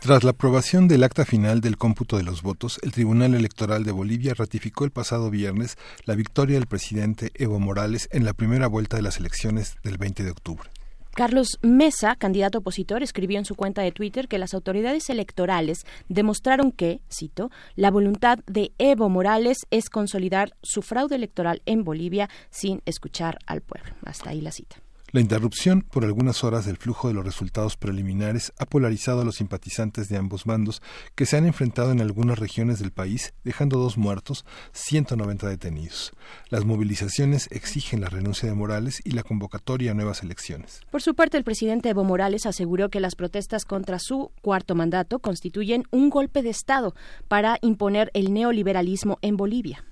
Tras 0.00 0.22
la 0.22 0.30
aprobación 0.30 0.86
del 0.86 1.02
acta 1.02 1.24
final 1.24 1.60
del 1.60 1.76
cómputo 1.76 2.16
de 2.16 2.22
los 2.22 2.42
votos, 2.42 2.78
el 2.82 2.92
Tribunal 2.92 3.34
Electoral 3.34 3.82
de 3.82 3.90
Bolivia 3.90 4.34
ratificó 4.34 4.84
el 4.84 4.92
pasado 4.92 5.30
viernes 5.30 5.76
la 6.04 6.14
victoria 6.14 6.58
del 6.58 6.68
presidente 6.68 7.32
Evo 7.34 7.58
Morales 7.58 8.08
en 8.12 8.24
la 8.24 8.34
primera 8.34 8.68
vuelta 8.68 8.96
de 8.96 9.02
las 9.02 9.18
elecciones 9.18 9.78
del 9.82 9.98
20 9.98 10.22
de 10.22 10.30
octubre. 10.30 10.70
Carlos 11.12 11.58
Mesa, 11.62 12.14
candidato 12.14 12.58
opositor, 12.58 13.02
escribió 13.02 13.40
en 13.40 13.44
su 13.44 13.56
cuenta 13.56 13.82
de 13.82 13.90
Twitter 13.90 14.28
que 14.28 14.38
las 14.38 14.54
autoridades 14.54 15.10
electorales 15.10 15.84
demostraron 16.08 16.70
que, 16.70 17.00
cito, 17.12 17.50
la 17.74 17.90
voluntad 17.90 18.38
de 18.46 18.70
Evo 18.78 19.08
Morales 19.08 19.58
es 19.72 19.90
consolidar 19.90 20.52
su 20.62 20.82
fraude 20.82 21.16
electoral 21.16 21.62
en 21.66 21.82
Bolivia 21.82 22.30
sin 22.50 22.80
escuchar 22.86 23.40
al 23.46 23.60
pueblo. 23.60 23.92
Hasta 24.04 24.30
ahí 24.30 24.40
la 24.40 24.52
cita. 24.52 24.76
La 25.10 25.22
interrupción 25.22 25.80
por 25.80 26.04
algunas 26.04 26.44
horas 26.44 26.66
del 26.66 26.76
flujo 26.76 27.08
de 27.08 27.14
los 27.14 27.24
resultados 27.24 27.78
preliminares 27.78 28.52
ha 28.58 28.66
polarizado 28.66 29.22
a 29.22 29.24
los 29.24 29.36
simpatizantes 29.36 30.10
de 30.10 30.18
ambos 30.18 30.44
bandos 30.44 30.82
que 31.14 31.24
se 31.24 31.38
han 31.38 31.46
enfrentado 31.46 31.92
en 31.92 32.02
algunas 32.02 32.38
regiones 32.38 32.78
del 32.78 32.90
país, 32.90 33.32
dejando 33.42 33.78
dos 33.78 33.96
muertos, 33.96 34.44
190 34.72 35.48
detenidos. 35.48 36.12
Las 36.50 36.66
movilizaciones 36.66 37.48
exigen 37.50 38.02
la 38.02 38.10
renuncia 38.10 38.50
de 38.50 38.54
Morales 38.54 39.00
y 39.02 39.12
la 39.12 39.22
convocatoria 39.22 39.92
a 39.92 39.94
nuevas 39.94 40.22
elecciones. 40.22 40.82
Por 40.90 41.00
su 41.00 41.14
parte, 41.14 41.38
el 41.38 41.44
presidente 41.44 41.88
Evo 41.88 42.04
Morales 42.04 42.44
aseguró 42.44 42.90
que 42.90 43.00
las 43.00 43.14
protestas 43.14 43.64
contra 43.64 43.98
su 43.98 44.30
cuarto 44.42 44.74
mandato 44.74 45.20
constituyen 45.20 45.84
un 45.90 46.10
golpe 46.10 46.42
de 46.42 46.50
Estado 46.50 46.94
para 47.28 47.56
imponer 47.62 48.10
el 48.12 48.34
neoliberalismo 48.34 49.16
en 49.22 49.38
Bolivia. 49.38 49.82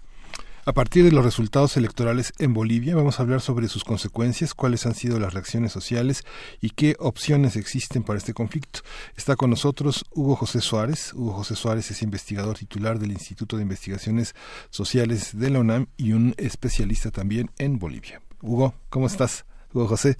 A 0.69 0.73
partir 0.73 1.05
de 1.05 1.13
los 1.13 1.25
resultados 1.25 1.77
electorales 1.77 2.33
en 2.41 2.53
Bolivia, 2.53 2.97
vamos 2.97 3.21
a 3.21 3.23
hablar 3.23 3.41
sobre 3.41 3.69
sus 3.69 3.85
consecuencias, 3.85 4.53
cuáles 4.53 4.85
han 4.85 4.97
sido 4.97 5.21
las 5.21 5.33
reacciones 5.33 5.71
sociales 5.71 6.25
y 6.61 6.71
qué 6.71 6.97
opciones 6.99 7.55
existen 7.55 8.03
para 8.03 8.19
este 8.19 8.35
conflicto. 8.35 8.81
Está 9.17 9.37
con 9.37 9.51
nosotros 9.51 10.05
Hugo 10.11 10.35
José 10.35 10.61
Suárez. 10.61 11.15
Hugo 11.15 11.35
José 11.35 11.55
Suárez 11.55 11.93
es 11.93 12.03
investigador 12.03 12.59
titular 12.59 12.99
del 12.99 13.13
Instituto 13.13 13.57
de 13.57 13.63
Investigaciones 13.63 14.35
Sociales 14.71 15.39
de 15.39 15.51
la 15.51 15.61
UNAM 15.61 15.87
y 15.97 16.15
un 16.15 16.35
especialista 16.37 17.13
también 17.13 17.53
en 17.59 17.79
Bolivia. 17.79 18.21
Hugo, 18.43 18.75
¿cómo 18.89 19.07
estás? 19.07 19.45
Hugo 19.73 19.87
José. 19.87 20.17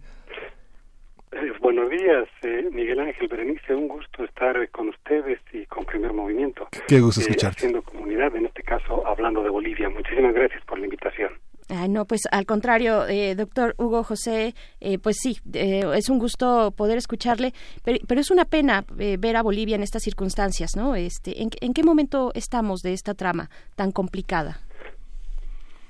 Eh, 1.77 1.79
buenos 1.79 1.91
días, 1.91 2.29
eh, 2.43 2.69
Miguel 2.73 3.01
Ángel 3.01 3.29
Berenice. 3.29 3.75
Un 3.75 3.89
gusto 3.89 4.25
estar 4.25 4.69
con 4.71 4.89
ustedes 4.89 5.41
y 5.53 5.67
con 5.67 5.85
Primer 5.85 6.13
Movimiento. 6.13 6.69
Qué 6.89 7.01
gusto 7.01 7.21
eh, 7.21 7.25
escucharte. 7.25 7.59
haciendo 7.59 7.83
comunidad, 7.83 8.35
en 8.35 8.47
este 8.47 8.63
caso 8.63 9.07
hablando 9.07 9.43
de 9.43 9.51
Bolivia. 9.51 9.91
Muchísimas 9.91 10.35
gracias 10.35 10.65
por 10.65 10.79
la 10.79 10.87
invitación. 10.87 11.33
Ah, 11.69 11.87
no, 11.89 12.07
pues 12.07 12.23
al 12.31 12.47
contrario, 12.47 13.07
eh, 13.09 13.35
doctor 13.35 13.75
Hugo 13.77 14.05
José, 14.05 14.55
eh, 14.81 14.99
pues 14.99 15.17
sí, 15.21 15.37
eh, 15.53 15.83
es 15.95 16.09
un 16.09 16.19
gusto 16.19 16.73
poder 16.77 16.97
escucharle, 16.97 17.53
pero, 17.85 17.99
pero 18.09 18.21
es 18.21 18.31
una 18.31 18.45
pena 18.45 18.85
eh, 18.99 19.17
ver 19.19 19.37
a 19.37 19.43
Bolivia 19.43 19.75
en 19.77 19.83
estas 19.83 20.03
circunstancias, 20.03 20.77
¿no? 20.77 20.95
Este, 20.95 21.43
¿en, 21.43 21.51
¿En 21.61 21.75
qué 21.75 21.83
momento 21.83 22.31
estamos 22.35 22.81
de 22.81 22.93
esta 22.93 23.15
trama 23.15 23.51
tan 23.75 23.91
complicada? 23.93 24.61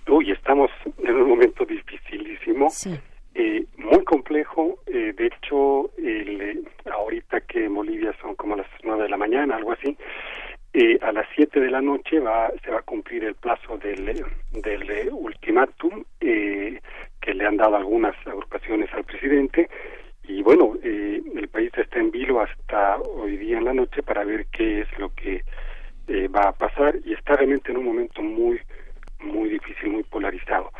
Uy, 0.08 0.32
estamos 0.32 0.70
en 0.98 1.14
un 1.14 1.28
momento 1.28 1.64
dificilísimo. 1.64 2.70
Sí. 2.70 2.98
Muy 3.90 4.02
complejo, 4.04 4.78
eh, 4.86 5.12
de 5.16 5.26
hecho, 5.26 5.90
el, 5.96 6.40
eh, 6.40 6.62
ahorita 6.90 7.40
que 7.42 7.66
en 7.66 7.74
Bolivia 7.74 8.12
son 8.20 8.34
como 8.34 8.56
las 8.56 8.66
nueve 8.82 9.04
de 9.04 9.08
la 9.08 9.16
mañana, 9.16 9.54
algo 9.56 9.72
así, 9.72 9.96
eh, 10.78 10.98
a 11.00 11.10
las 11.10 11.26
siete 11.34 11.60
de 11.60 11.70
la 11.70 11.80
noche 11.80 12.18
va, 12.18 12.50
se 12.64 12.70
va 12.70 12.80
a 12.80 12.82
cumplir 12.82 13.22
el 13.24 13.34
plazo 13.36 13.78
del, 13.78 14.08
eh, 14.10 15.08
ultimátum 15.10 16.04
eh, 16.20 16.80
que 17.20 17.32
le 17.32 17.46
han 17.46 17.56
dado 17.56 17.76
algunas 17.76 18.14
agrupaciones 18.26 18.92
al 18.92 19.04
presidente 19.04 19.70
y 20.24 20.42
bueno, 20.42 20.74
el 20.82 21.48
país 21.50 21.70
está 21.78 22.00
en 22.00 22.10
vilo 22.10 22.40
hasta 22.42 22.98
hoy 22.98 23.38
día 23.38 23.56
en 23.56 23.64
la 23.64 23.72
noche 23.72 24.02
para 24.02 24.24
ver 24.24 24.46
qué 24.52 24.80
es 24.80 24.98
lo 24.98 25.14
que 25.14 25.44
va 26.28 26.48
a 26.48 26.52
pasar 26.52 26.96
y 27.04 27.14
está 27.14 27.36
realmente 27.36 27.70
en 27.70 27.78
un 27.78 27.84
momento 27.86 28.20
muy, 28.20 28.60
muy 29.20 29.48
difícil, 29.48 29.90
muy 29.90 30.02
polarizado. 30.02 30.72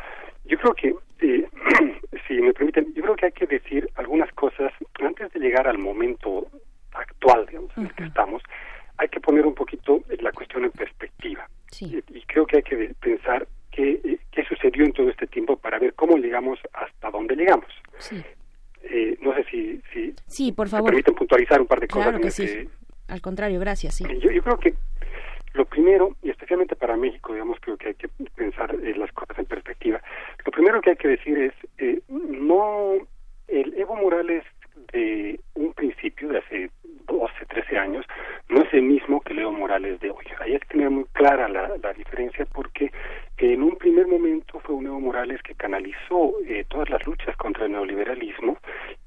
Yo 0.47 0.57
creo 0.57 0.73
que, 0.73 0.95
eh, 1.21 1.47
si 2.27 2.33
me 2.35 2.53
permiten, 2.53 2.93
yo 2.93 3.03
creo 3.03 3.15
que 3.15 3.25
hay 3.27 3.31
que 3.31 3.47
decir 3.47 3.89
algunas 3.95 4.31
cosas 4.33 4.71
antes 4.99 5.31
de 5.33 5.39
llegar 5.39 5.67
al 5.67 5.77
momento 5.77 6.47
actual, 6.93 7.45
digamos, 7.47 7.71
en 7.77 7.85
el 7.87 7.93
que 7.93 8.03
estamos. 8.05 8.41
Hay 8.97 9.09
que 9.09 9.19
poner 9.19 9.45
un 9.45 9.53
poquito 9.53 10.01
la 10.19 10.31
cuestión 10.31 10.63
en 10.65 10.71
perspectiva. 10.71 11.47
Y, 11.81 11.97
y 11.97 12.21
creo 12.25 12.45
que 12.47 12.57
hay 12.57 12.63
que 12.63 12.95
pensar 12.99 13.47
qué, 13.71 13.99
eh, 14.03 14.19
qué 14.31 14.43
sucedió 14.45 14.83
en 14.85 14.93
todo 14.93 15.09
este 15.09 15.27
tiempo 15.27 15.57
para 15.57 15.77
ver 15.79 15.93
cómo 15.93 16.17
llegamos 16.17 16.59
hasta 16.73 17.11
dónde 17.11 17.35
llegamos. 17.35 17.67
Sí, 17.99 18.23
Eh, 18.83 19.17
no 19.21 19.33
sé 19.35 19.43
si, 19.51 19.81
si 19.93 20.15
sí 20.27 20.51
por 20.53 20.67
me 20.67 20.71
favor. 20.71 20.89
permiten 20.91 21.13
puntualizar 21.13 21.59
un 21.59 21.67
par 21.67 21.79
de 21.79 21.87
cosas. 21.87 22.07
Claro 22.07 22.21
que 22.21 22.29
este- 22.29 22.63
sí. 22.63 22.69
Al 23.09 23.21
contrario, 23.21 23.59
gracias, 23.59 23.95
sí. 23.95 24.03
yo, 24.19 24.31
yo 24.31 24.41
creo 24.43 24.57
que 24.57 24.73
lo 25.57 25.65
primero, 25.65 26.15
y 26.21 26.29
especialmente 26.29 26.75
para 26.75 26.95
México, 26.95 27.33
digamos, 27.33 27.57
creo 27.59 27.77
que 27.77 27.89
hay 27.89 27.95
que 27.95 28.07
pensar 28.35 28.73
eh, 28.75 28.93
las 28.95 29.11
cosas 29.11 29.37
en 29.39 29.45
perspectiva. 29.45 30.01
Lo 30.45 30.51
primero 30.51 30.79
que 30.81 30.91
hay 30.91 30.95
que 30.95 31.07
decir 31.07 31.37
es, 31.37 31.53
eh, 31.79 31.99
no, 32.07 32.93
el 33.47 33.73
Evo 33.77 33.95
Morales 33.95 34.43
de 34.93 35.39
un 35.57 35.73
principio, 35.73 36.29
de 36.29 36.39
hace 36.39 36.69
12, 37.07 37.45
13 37.47 37.77
años, 37.77 38.05
no 38.49 38.61
es 38.61 38.73
el 38.73 38.83
mismo 38.83 39.21
que 39.21 39.33
el 39.33 39.39
Evo 39.39 39.51
Morales 39.51 39.99
de 39.99 40.09
hoy. 40.09 40.25
Ahí 40.39 40.53
hay 40.53 40.59
que 40.59 40.67
tener 40.67 40.89
muy 40.89 41.05
clara 41.13 41.47
la, 41.47 41.71
la 41.81 41.93
diferencia 41.93 42.45
porque 42.53 42.91
en 43.37 43.61
un 43.61 43.75
primer 43.77 44.07
momento 44.07 44.59
fue 44.59 44.75
un 44.75 44.87
Evo 44.87 44.99
Morales 44.99 45.41
que 45.43 45.55
canalizó 45.55 46.33
eh, 46.47 46.65
todas 46.67 46.89
las 46.89 47.05
luchas 47.05 47.35
contra 47.37 47.65
el 47.65 47.71
neoliberalismo 47.71 48.57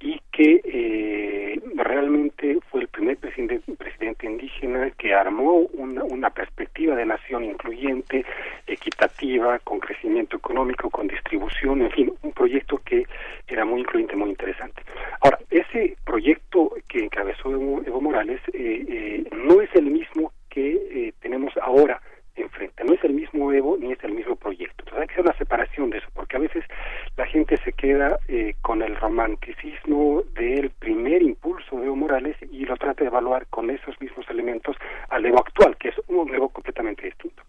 y 0.01 0.21
que 0.33 0.61
eh, 0.65 1.61
realmente 1.75 2.59
fue 2.71 2.83
el 2.83 2.89
primer 2.89 3.17
presidente, 3.17 3.61
presidente 3.77 4.27
indígena 4.27 4.91
que 4.93 5.15
armó 5.15 5.67
una, 5.75 6.05
una 6.05 6.31
perspectiva 6.31 6.95
de 6.95 7.07
nación 7.07 7.45
incluyente, 7.45 8.25
equitativa, 8.67 9.59
con 9.61 9.81
crecimiento 9.81 10.37
económico, 10.37 10.91
con 10.91 11.09
distribución, 11.09 11.83
en 11.83 11.91
fin, 11.91 12.13
un 12.23 12.33
proyecto 12.33 12.81
que 12.85 13.07
era 13.49 13.65
muy 13.65 13.81
incluyente, 13.81 14.17
muy 14.17 14.31
interesante. 14.31 14.83
Ahora, 15.21 15.39
ese 15.51 15.97
proyecto 16.05 16.40
que 16.89 17.05
encabezó 17.05 17.51
Evo, 17.51 18.01
Morales 18.01 18.41
eh, 18.53 18.85
eh, 18.89 19.25
no 19.33 19.61
es 19.61 19.71
el 19.75 19.87
mismo 19.87 20.33
que 20.49 20.73
eh, 20.73 21.15
tenemos 21.21 21.53
ahora 21.59 22.01
enfrente. 22.37 22.85
No 22.85 22.95
es 22.95 23.05
el 23.05 23.13
mismo 23.13 23.53
Evo 23.53 23.77
ni 23.77 23.93
es 23.93 24.03
el 24.03 24.13
mismo 24.13 24.37
proyecto. 24.37 24.77
Entonces 24.79 25.01
hay 25.01 25.07
que 25.07 25.13
hacer 25.15 25.25
una 25.25 25.39
separación 25.39 25.91
de 25.91 25.99
eso, 25.99 26.09
porque 26.15 26.37
a 26.37 26.41
veces 26.41 26.65
la 27.17 27.27
gente 27.27 27.57
se 27.59 27.73
queda 27.73 28.19
eh, 28.29 28.55
con 28.63 28.83
el 28.83 28.97
romanticismo 28.97 30.23
del 30.35 30.71
primer 30.71 31.23
impulso 31.23 31.79
de 31.79 31.87
Evo 31.87 31.97
Morales 31.97 32.37
y 32.51 32.65
lo 32.65 32.77
trata 32.77 33.05
de 33.05 33.09
evaluar 33.09 33.47
con 33.47 33.71
esos 33.71 34.01
mismos 34.01 34.29
elementos 34.29 34.77
al 35.09 35.25
Evo 35.25 35.39
actual, 35.39 35.77
que 35.77 35.89
es 35.89 35.97
un 36.09 36.35
Evo 36.35 36.49
completamente 36.49 37.05
distinto. 37.05 37.43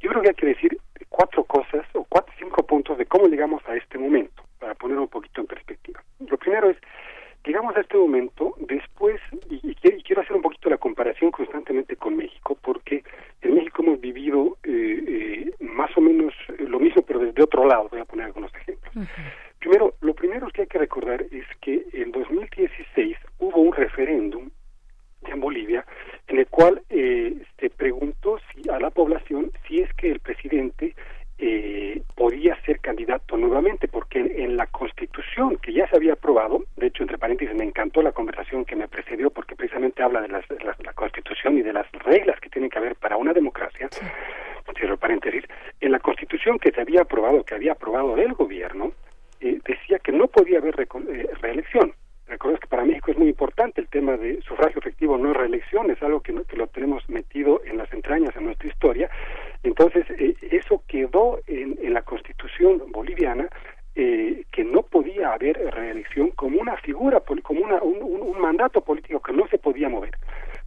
Yo 0.00 0.10
creo 0.10 0.22
que 0.22 0.28
hay 0.30 0.34
que 0.34 0.46
decir 0.46 0.78
cuatro 1.08 1.44
cosas 1.44 1.86
o 1.92 2.04
cuatro, 2.08 2.32
cinco 2.38 2.64
puntos 2.66 2.98
de 2.98 3.06
cómo 3.06 3.26
llegamos 3.26 3.62
a 3.68 3.76
este 3.76 3.98
momento, 3.98 4.42
para 4.58 4.74
poner 4.74 4.98
un 4.98 5.08
poquito 5.08 5.40
en 5.40 5.46
perspectiva. 5.46 6.02
Lo 6.28 6.36
primero 6.38 6.70
es, 6.70 6.76
llegamos 7.44 7.76
a 7.76 7.80
este 7.80 7.96
momento 7.96 8.54
después, 8.60 9.20
y, 9.50 9.60
y 9.70 9.74
quiero, 9.74 9.96
y 9.96 10.02
quiero 10.02 10.22
hacer 10.22 10.36
un 10.36 10.42
poquito 10.42 10.70
la 10.70 10.78
comparación 10.78 11.30
constantemente 11.30 11.96
con 11.96 12.16
México, 12.16 12.56
porque 12.62 13.02
en 13.42 13.54
México 13.54 13.82
hemos 13.82 14.00
vivido 14.00 14.56
eh, 14.64 15.04
eh, 15.06 15.54
más 15.60 15.96
o 15.96 16.00
menos 16.00 16.32
eh, 16.48 16.64
lo 16.66 16.78
mismo, 16.78 17.02
pero 17.02 17.20
desde 17.20 17.42
otro 17.42 17.66
lado. 17.66 17.88
Voy 17.90 18.00
a 18.00 18.04
poner 18.04 18.26
algunos 18.26 18.54
ejemplos. 18.54 19.08
Primero, 19.58 19.94
lo 20.00 20.14
primero 20.14 20.48
que 20.48 20.62
hay 20.62 20.66
que 20.66 20.78
recordar 20.78 21.22
es 21.30 21.46
que 21.60 21.86
en 21.92 22.10
2016 22.12 23.16
hubo 23.38 23.60
un 23.60 23.72
referéndum 23.72 24.50
en 25.26 25.40
Bolivia 25.40 25.84
en 26.28 26.38
el 26.38 26.46
cual 26.46 26.82
eh, 26.90 27.42
se 27.58 27.70
preguntó 27.70 28.38
si 28.52 28.68
a 28.68 28.78
la 28.78 28.90
población 28.90 29.52
si 29.66 29.80
es 29.80 29.92
que 29.94 30.10
el 30.10 30.20
presidente 30.20 30.94
eh, 31.44 32.00
podía 32.14 32.54
ser 32.62 32.78
candidato 32.78 33.36
nuevamente, 33.36 33.88
porque 33.88 34.20
en, 34.20 34.30
en 34.40 34.56
la 34.56 34.66
constitución 34.68 35.56
que 35.58 35.72
ya 35.72 35.88
se 35.88 35.96
había 35.96 36.12
aprobado, 36.12 36.62
de 36.76 36.86
hecho, 36.86 37.02
entre 37.02 37.18
paréntesis, 37.18 37.52
me 37.56 37.64
encantó 37.64 38.00
la 38.00 38.12
conversación 38.12 38.64
que 38.64 38.76
me 38.76 38.86
precedió, 38.86 39.28
porque 39.30 39.56
precisamente 39.56 40.02
habla 40.04 40.20
de 40.20 40.28
las, 40.28 40.44
la 40.84 40.92
constitución 40.92 41.58
y 41.58 41.62
de 41.62 41.72
las 41.72 41.90
reglas 41.92 42.38
que 42.40 42.48
tienen 42.48 42.70
que 42.70 42.78
haber 42.78 42.94
para 42.94 43.16
una 43.16 43.32
democracia, 43.32 43.88
cierro 44.78 44.96
paréntesis, 44.96 45.44
en 45.80 45.92
la 45.92 45.98
constitución 45.98 46.58
que 46.58 46.70
se 46.70 46.80
había 46.80 47.02
aprobado, 47.02 47.44
que 47.44 47.54
había 47.54 47.72
aprobado 47.72 48.16
el 48.16 48.32
gobierno, 48.34 48.92
eh, 49.40 49.58
decía 49.66 49.98
que 49.98 50.12
no 50.12 50.28
podía 50.28 50.58
haber 50.58 50.74
reco- 50.76 51.04
eh, 51.12 51.28
reelección. 51.40 51.92
Recuerda 52.28 52.58
que 52.58 52.66
para 52.68 52.84
México 52.84 53.10
es 53.10 53.18
muy 53.18 53.28
importante 53.28 53.80
el 53.80 53.88
tema 53.88 54.16
de 54.16 54.40
sufragio 54.42 54.78
efectivo, 54.80 55.18
no 55.18 55.32
reelección, 55.34 55.90
es 55.90 56.02
algo 56.02 56.20
que, 56.20 56.34
que 56.48 56.56
lo 56.56 56.66
tenemos 56.68 57.06
metido 57.08 57.60
en 57.64 57.76
las 57.76 57.92
entrañas 57.92 58.34
en 58.36 58.44
nuestra 58.46 58.68
historia. 58.68 59.10
Entonces, 59.62 60.06
eh, 60.18 60.34
eso 60.50 60.82
quedó 60.88 61.40
en, 61.46 61.78
en 61.82 61.92
la 61.94 62.02
constitución 62.02 62.82
boliviana, 62.90 63.48
eh, 63.94 64.44
que 64.50 64.64
no 64.64 64.82
podía 64.82 65.34
haber 65.34 65.58
reelección 65.74 66.30
como 66.30 66.58
una 66.60 66.76
figura, 66.78 67.20
como 67.42 67.60
una, 67.60 67.82
un, 67.82 68.02
un- 68.02 68.22
un 68.22 68.40
mandato 68.40 68.80
político 68.80 69.20
que 69.20 69.32
no 69.34 69.46
se 69.48 69.58
podía 69.58 69.90
mover. 69.90 70.12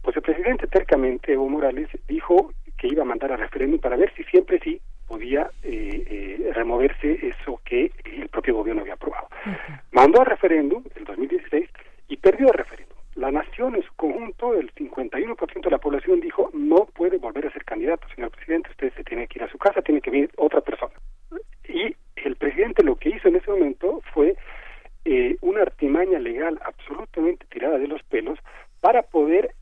Pues 0.02 0.14
el 0.16 0.22
presidente 0.22 0.68
tercamente, 0.68 1.32
Evo 1.32 1.48
Morales, 1.48 1.88
dijo 2.06 2.52
que 2.78 2.88
iba 2.88 3.02
a 3.02 3.06
mandar 3.06 3.32
a 3.32 3.36
referéndum 3.36 3.80
para 3.80 3.96
ver 3.96 4.12
si 4.14 4.24
siempre 4.24 4.58
sí 4.62 4.80
podía 5.06 5.50
removerse 6.52 7.18
eso 7.22 7.60
que 7.64 7.92
el 8.04 8.28
propio 8.28 8.54
gobierno 8.54 8.82
había 8.82 8.94
aprobado. 8.94 9.28
Mandó 9.92 10.22
a 10.22 10.24
referéndum 10.24 10.82
el 10.94 11.04
2016 11.04 11.68
y 12.08 12.16
perdió 12.16 12.48
el 12.48 12.54
referéndum. 12.54 12.96
La 13.16 13.30
nación 13.30 13.74
en 13.74 13.82
su 13.82 13.94
conjunto, 13.94 14.54
el 14.54 14.72
51% 14.74 15.64
de 15.64 15.70
la 15.70 15.78
población 15.78 16.20
dijo 16.20 16.50
no 16.52 16.84
puede 16.84 17.16
volver 17.16 17.46
a 17.46 17.50
ser 17.50 17.64
candidato, 17.64 18.06
señor 18.14 18.30
presidente, 18.30 18.70
usted 18.70 18.92
se 18.94 19.04
tiene 19.04 19.26
que 19.26 19.38
ir 19.38 19.44
a 19.44 19.50
su 19.50 19.56
casa, 19.56 19.80
tiene 19.80 20.02
que 20.02 20.10
venir 20.10 20.30
otra 20.36 20.60
persona. 20.60 20.92
Y 21.66 21.96
el 22.16 22.36
presidente 22.36 22.82
lo 22.82 22.96
que 22.96 23.10
hizo 23.10 23.28
en 23.28 23.36
ese 23.36 23.50
momento 23.50 24.02
fue 24.12 24.36
eh, 25.06 25.36
una 25.40 25.62
artimaña 25.62 26.18
legal 26.18 26.60
absolutamente 26.62 27.46
tirada 27.46 27.78
de 27.78 27.88
los 27.88 28.02
pelos 28.02 28.38
para 28.80 29.02
poder 29.02 29.54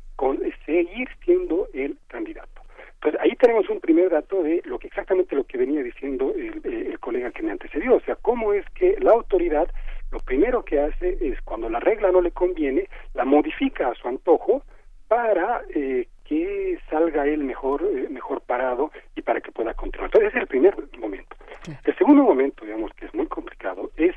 seguir 0.67 1.09
siendo 1.25 1.69
el 1.75 1.97
candidato. 2.09 2.64
Entonces 3.05 3.21
ahí 3.21 3.37
tenemos 3.37 3.69
un 3.69 3.81
primer 3.81 4.09
dato 4.09 4.43
de 4.43 4.63
lo 4.65 4.79
que 4.79 4.87
exactamente 4.87 5.37
lo 5.37 5.45
que 5.45 5.59
venía 5.59 5.83
diciendo 5.83 6.33
el, 6.35 6.63
eh, 6.65 6.89
el 6.91 6.99
colega 6.99 7.31
que 7.33 7.43
me 7.43 7.51
antecedió, 7.51 7.97
o 7.97 8.01
sea, 8.01 8.17
cómo 8.17 8.55
es 8.55 8.65
que 8.71 8.97
la 8.99 9.13
autoridad 9.13 9.69
lo 10.11 10.21
primero 10.21 10.65
que 10.65 10.81
hace 10.81 11.19
es 11.21 11.41
cuando 11.43 11.69
la 11.69 11.81
regla 11.81 12.11
no 12.13 12.21
le 12.21 12.31
conviene, 12.31 12.89
la 13.15 13.25
modifica 13.25 13.89
a 13.89 13.95
su 13.95 14.09
antojo 14.09 14.63
para 15.09 15.63
eh, 15.75 16.07
que 16.25 16.79
salga 16.89 17.27
él 17.27 17.45
mejor, 17.45 17.83
eh, 17.83 18.07
mejor 18.09 18.41
parado 18.41 18.91
y 19.17 19.23
para 19.23 19.41
que 19.41 19.53
pueda 19.53 19.75
continuar. 19.75 20.07
Entonces 20.07 20.29
ese 20.29 20.39
es 20.39 20.43
el 20.43 20.49
primer 20.49 20.75
momento. 20.99 21.37
El 21.85 21.97
segundo 21.97 22.23
momento, 22.23 22.65
digamos, 22.65 22.93
que 22.95 23.07
es 23.07 23.15
muy 23.15 23.27
complicado, 23.27 23.91
es 23.97 24.15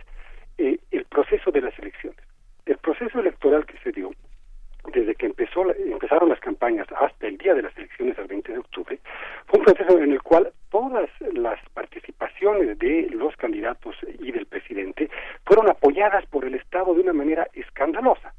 eh, 0.59 0.79
el 0.91 1.03
proceso 1.05 1.51
de 1.51 1.61
las 1.61 1.77
elecciones. 1.79 2.19
El 2.65 2.77
proceso 2.77 3.19
electoral 3.19 3.65
que 3.65 3.77
se 3.79 3.91
dio 3.91 4.11
desde 4.93 5.15
que 5.15 5.25
empezó 5.25 5.65
empezaron 5.75 6.29
las 6.29 6.39
campañas 6.39 6.87
hasta 6.95 7.27
el 7.27 7.37
día 7.37 7.53
de 7.53 7.63
las 7.63 7.77
elecciones 7.77 8.17
el 8.17 8.27
20 8.27 8.51
de 8.51 8.57
octubre, 8.59 8.99
fue 9.45 9.59
un 9.59 9.65
proceso 9.65 9.97
en 9.99 10.11
el 10.11 10.21
cual 10.21 10.51
todas 10.69 11.09
las 11.33 11.59
participaciones 11.73 12.77
de 12.79 13.07
los 13.11 13.35
candidatos 13.35 13.95
y 14.19 14.31
del 14.31 14.45
presidente 14.45 15.09
fueron 15.45 15.69
apoyadas 15.69 16.25
por 16.27 16.45
el 16.45 16.55
Estado 16.55 16.93
de 16.93 17.01
una 17.01 17.13
manera 17.13 17.47
escandalosa. 17.53 18.33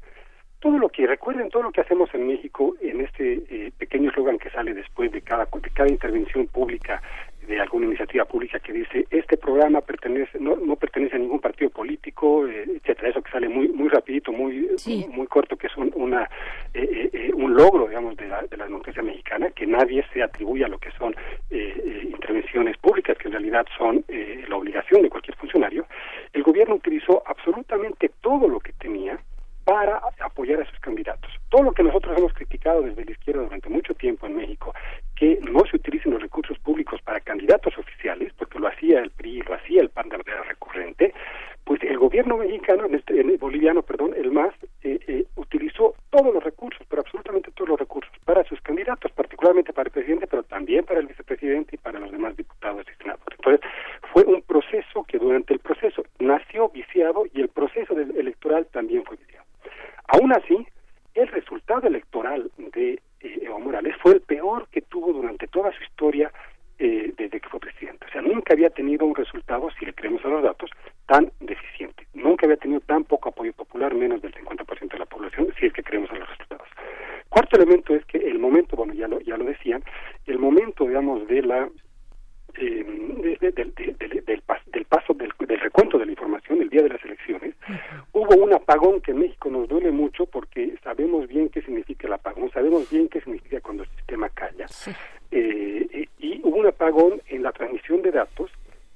Todo 0.59 0.77
lo 0.77 0.89
que, 0.89 1.07
recuerden 1.07 1.49
todo 1.49 1.63
lo 1.63 1.71
que 1.71 1.81
hacemos 1.81 2.13
en 2.13 2.27
México 2.27 2.75
en 2.81 3.01
este 3.01 3.43
eh, 3.49 3.71
pequeño 3.77 4.09
eslogan 4.09 4.37
que 4.37 4.49
sale 4.49 4.73
después 4.73 5.11
de 5.11 5.21
cada, 5.21 5.45
de 5.45 5.69
cada 5.69 5.89
intervención 5.89 6.47
pública 6.47 7.01
de 7.49 7.59
alguna 7.59 7.87
iniciativa 7.87 8.25
pública 8.25 8.59
que 8.59 8.71
dice 8.71 9.07
este 9.09 9.35
programa 9.35 9.81
pertenece 9.81 10.39
no, 10.39 10.55
no 10.55 10.75
pertenece 10.75 11.15
a 11.15 11.19
ningún 11.19 11.39
partido 11.39 11.71
político 11.71 12.47
eh, 12.47 12.63
etcétera. 12.77 13.09
Eso 13.09 13.23
que 13.23 13.31
sale 13.31 13.49
muy 13.49 13.67
muy 13.69 13.89
rapidito 13.89 14.31
muy 14.31 14.69
muy 15.09 15.25
corto 15.25 15.57
que 15.57 15.65
es 15.65 15.75
un, 15.75 15.91
una 15.95 16.29
eh, 16.75 17.09
eh, 17.11 17.31
un 17.33 17.55
logro 17.55 17.87
digamos 17.87 18.15
de 18.17 18.27
la, 18.27 18.43
de 18.43 18.55
la 18.55 18.65
democracia 18.65 19.01
mexicana 19.01 19.49
que 19.49 19.65
nadie 19.65 20.05
se 20.13 20.21
atribuye 20.21 20.63
a 20.63 20.67
lo 20.67 20.77
que 20.77 20.91
son 20.91 21.15
intervenciones 21.49 22.77
públicas 22.77 23.17
que 23.17 23.27
en 23.27 23.33
realidad 23.33 23.65
son 23.77 24.05
la 24.47 24.55
obligación 24.55 25.01
de 25.01 25.09
cualquier 25.09 25.35
funcionario. 25.37 25.87
El 26.33 26.43
gobierno 26.43 26.75
utilizó 26.75 27.23
absolutamente 27.25 28.11
todo 28.21 28.47
lo 28.47 28.59
que 28.59 28.73
tenía 28.73 29.19
para 29.69 30.01
apoyar 30.21 30.59
a 30.61 30.65
sus 30.65 30.79
candidatos. 30.79 31.31
Todo 31.49 31.61
lo 31.61 31.71
que 31.73 31.83
nosotros 31.83 32.17
hemos 32.17 32.33
criticado 32.33 32.81
desde 32.81 33.05
la 33.05 33.11
izquierda 33.11 33.43
durante 33.43 33.69
mucho 33.69 33.93
tiempo 33.93 34.25
en 34.25 34.35
México, 34.35 34.73
que 35.15 35.39
no 35.43 35.63
se 35.69 35.75
utilicen 35.75 36.11
los 36.11 36.23
recursos 36.23 36.57
públicos 36.57 36.99
para 37.03 37.19
candidatos 37.19 37.77
oficiales, 37.77 38.33
porque 38.33 38.57
lo 38.57 38.67
hacía 38.67 38.99
el 38.99 39.11
PRI, 39.11 39.43
lo 39.43 39.53
hacía 39.53 39.81
el 39.81 39.89
PAN 39.89 40.09
de 40.09 40.17
manera 40.17 40.41
recurrente, 40.41 41.13
pues 41.65 41.83
el 41.83 41.99
gobierno 41.99 42.37
mexicano, 42.37 42.85
en 42.87 42.95
este, 42.95 43.21
boliviano, 43.37 43.83
perdón, 43.83 44.15
el 44.17 44.31
MAS, 44.31 44.55
eh, 44.81 44.99
eh, 45.05 45.25
utilizó 45.35 45.93
todos 46.09 46.33
los 46.33 46.43
recursos, 46.43 46.81
pero 46.89 47.03
absolutamente 47.03 47.51
todos 47.51 47.69
los 47.69 47.79
recursos, 47.79 48.11
para 48.25 48.43
sus 48.45 48.59
candidatos, 48.61 49.11
particularmente 49.11 49.71
para 49.71 49.85
el 49.85 49.91
presidente, 49.91 50.25
pero 50.25 50.41
también 50.41 50.83
para 50.83 50.99
el 50.99 51.05
vicepresidente 51.05 51.75
y 51.75 51.77
para 51.77 51.99
los 51.99 52.11
demás 52.11 52.35
diputados 52.35 52.87
y 52.89 52.97
senadores. 52.99 53.37
Entonces, 53.37 53.61
fue 54.11 54.23
un 54.23 54.41
proceso 54.41 55.03
que 55.03 55.19
durante 55.19 55.53
el 55.53 55.59
proceso 55.59 56.01
nació 56.17 56.69
viciado 56.69 57.25
y 57.31 57.41
el 57.41 57.49
proceso 57.49 57.93
electoral 57.95 58.65
también 58.71 59.03
fue 59.05 59.17
viciado. 59.17 59.45
Aún 60.11 60.33
así, 60.33 60.67
el 61.13 61.27
resultado 61.27 61.87
electoral 61.87 62.51
de 62.57 62.99
eh, 63.21 63.39
Evo 63.41 63.59
Morales 63.59 63.95
fue 64.01 64.13
el 64.13 64.21
peor 64.21 64.67
que 64.69 64.81
tuvo 64.81 65.13
durante 65.13 65.47
toda 65.47 65.71
su 65.71 65.83
historia 65.83 66.31
eh, 66.79 67.13
desde 67.17 67.39
que 67.39 67.49
fue 67.49 67.59
presidente. 67.59 68.05
O 68.07 68.11
sea, 68.11 68.21
nunca 68.21 68.53
había 68.53 68.69
tenido 68.69 69.05
un 69.05 69.13
resultado, 69.13 69.69
si 69.77 69.85
le 69.85 69.93
creemos 69.93 70.23
a 70.25 70.29
los 70.29 70.41
datos, 70.41 70.71
tan 71.05 71.31
deficiente. 71.39 72.07
Nunca 72.13 72.45
había 72.45 72.57
tenido 72.57 72.79
tan 72.81 73.03
poco 73.03 73.29
apoyo 73.29 73.53
popular, 73.53 73.93
menos 73.93 74.21
del 74.21 74.33
50% 74.33 74.93
de 74.93 74.99
la 74.99 75.05
población, 75.05 75.53
si 75.59 75.67
es 75.67 75.73
que 75.73 75.83
creemos 75.83 76.09
a 76.11 76.15
los 76.15 76.29
resultados. 76.29 76.67
Cuarto 77.27 77.57
elemento 77.57 77.93
es 77.93 78.05
que 78.05 78.17
el 78.17 78.39
momento, 78.39 78.75
bueno, 78.75 78.93
ya 78.93 79.07
lo, 79.07 79.19
ya 79.19 79.37
lo 79.37 79.45
decían, 79.45 79.83
el 80.25 80.39
momento, 80.39 80.85
digamos, 80.85 81.27
de 81.27 81.41
la 81.43 81.69
eh, 82.59 82.85
del, 83.39 84.41
paso 84.87 85.13
del, 85.13 85.31
recuento 85.59 85.97
de 85.97 86.05
la 86.05 86.11
información 86.11 86.61
el 86.61 86.69
día 86.69 86.83
de 86.83 86.89
las 86.89 87.03
elecciones, 87.03 87.55
hubo 88.13 88.35
un 88.35 88.53
apagón 88.53 89.01
que 89.01 89.11
en 89.11 89.19
México 89.19 89.49
nos 89.49 89.67
duele 89.67 89.91
mucho 89.91 90.25
porque 90.25 90.75
sabemos 90.83 91.27
bien 91.27 91.49
qué 91.49 91.61
significa 91.61 92.07
el 92.07 92.13
apagón, 92.13 92.51
sabemos 92.51 92.89
bien 92.89 93.07
qué 93.07 93.21
significa 93.21 93.61
cuando 93.61 93.83
el 93.83 93.89
sistema 93.89 94.29
calla. 94.29 94.67
Eh, 95.31 96.07
y 96.19 96.41
hubo 96.43 96.57
un 96.57 96.67
apagón 96.67 97.21
en 97.29 97.43
la 97.43 97.51
transmisión 97.51 98.01
de 98.01 98.11
datos 98.11 98.51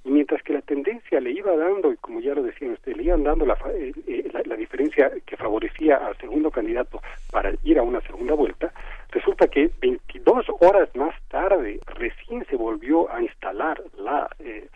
y 0.05 0.09
mientras 0.09 0.43
que 0.43 0.53
la 0.53 0.61
tendencia 0.61 1.19
le 1.19 1.31
iba 1.31 1.55
dando, 1.55 1.91
y 1.91 1.97
como 1.97 2.19
ya 2.19 2.33
lo 2.33 2.43
decían 2.43 2.71
ustedes, 2.71 2.97
le 2.97 3.03
iban 3.03 3.23
dando 3.23 3.45
la, 3.45 3.57
eh, 3.73 4.29
la, 4.33 4.41
la, 4.45 4.55
diferencia 4.55 5.11
que 5.25 5.37
favorecía 5.37 5.95
al 5.97 6.17
segundo 6.17 6.51
candidato 6.51 7.01
para 7.31 7.53
ir 7.63 7.79
a 7.79 7.83
una 7.83 8.01
segunda 8.01 8.33
vuelta, 8.33 8.73
resulta 9.11 9.47
que 9.47 9.71
22 9.81 10.45
horas 10.59 10.89
más 10.95 11.15
tarde 11.29 11.79
recién 11.95 12.45
se 12.45 12.57
volvió 12.57 13.11
a 13.13 13.21
instalar 13.21 13.81
la, 13.97 14.29
eh, 14.39 14.67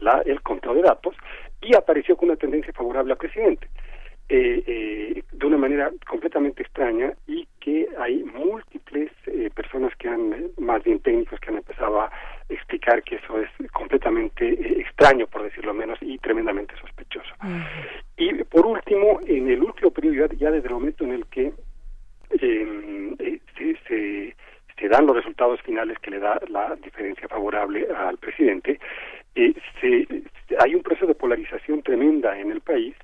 la, 0.00 0.20
el 0.26 0.42
control 0.42 0.76
de 0.76 0.82
datos 0.82 1.16
y 1.62 1.74
apareció 1.74 2.16
con 2.16 2.28
una 2.28 2.36
tendencia 2.36 2.72
favorable 2.72 3.12
al 3.12 3.18
presidente. 3.18 3.68
Eh, 4.30 4.64
eh, 4.66 5.22
de 5.32 5.46
una 5.46 5.58
manera 5.58 5.90
completamente 6.08 6.62
extraña 6.62 7.12
y 7.26 7.46
que 7.60 7.88
hay 7.98 8.22
múltiples 8.24 9.10
eh, 9.26 9.50
personas 9.54 9.94
que 9.96 10.08
han, 10.08 10.50
más 10.58 10.82
bien 10.82 11.00
técnicos, 11.00 11.40
que 11.40 11.50
han 11.50 11.56
empezado 11.56 12.00
a 12.00 12.10
explicar 12.48 13.02
que 13.02 13.16
eso 13.16 13.40
es 13.40 13.50
completamente 13.72 14.46
eh, 14.48 14.80
extraño, 14.80 15.26
por 15.26 15.42
decirlo 15.42 15.74
menos, 15.74 15.98
y 16.00 16.18
tremendamente 16.18 16.74
sospechoso. 16.80 17.34
Y 18.16 18.32
por 18.44 18.64
último, 18.66 19.20
en 19.26 19.50
el 19.50 19.62
último 19.62 19.90
periodo, 19.90 20.28
ya, 20.36 20.50
desde 20.50 20.68
el 20.68 20.74
momento 20.74 21.04
en 21.04 21.12
el 21.12 21.26
que 21.26 21.52
em, 22.40 23.14
eh, 23.18 23.40
se, 23.58 23.76
se, 23.86 24.36
se, 24.78 24.88
dan 24.88 25.06
los 25.06 25.16
resultados 25.16 25.60
finales 25.62 25.98
que 25.98 26.10
le 26.10 26.20
da 26.20 26.40
la 26.48 26.76
diferencia 26.76 27.28
favorable 27.28 27.86
al 27.94 28.18
presidente, 28.18 28.78
se, 29.34 30.06
hay 30.58 30.74
un 30.74 30.82
proceso 30.82 31.06
de 31.06 31.14
polarización 31.14 31.82
tremenda 31.82 32.38
en 32.38 32.52
el 32.52 32.60
país 32.60 32.94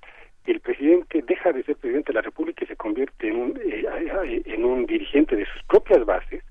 el 0.51 0.61
presidente 0.61 1.23
deja 1.27 1.53
de 1.53 1.63
ser 1.63 1.77
presidente 1.77 2.13
de 2.13 2.17
la 2.19 2.23
República 2.23 2.65
y 2.65 2.69
se 2.69 2.77
convierte 2.77 3.29
en 3.29 3.37
un, 3.37 3.61
eh, 3.65 3.85
eh, 3.87 4.43
en 4.47 4.65
un 4.65 4.87
dirigente 4.87 5.37
de 5.37 5.47
sus 5.47 5.63
propias 5.65 6.05
bases, 6.05 6.43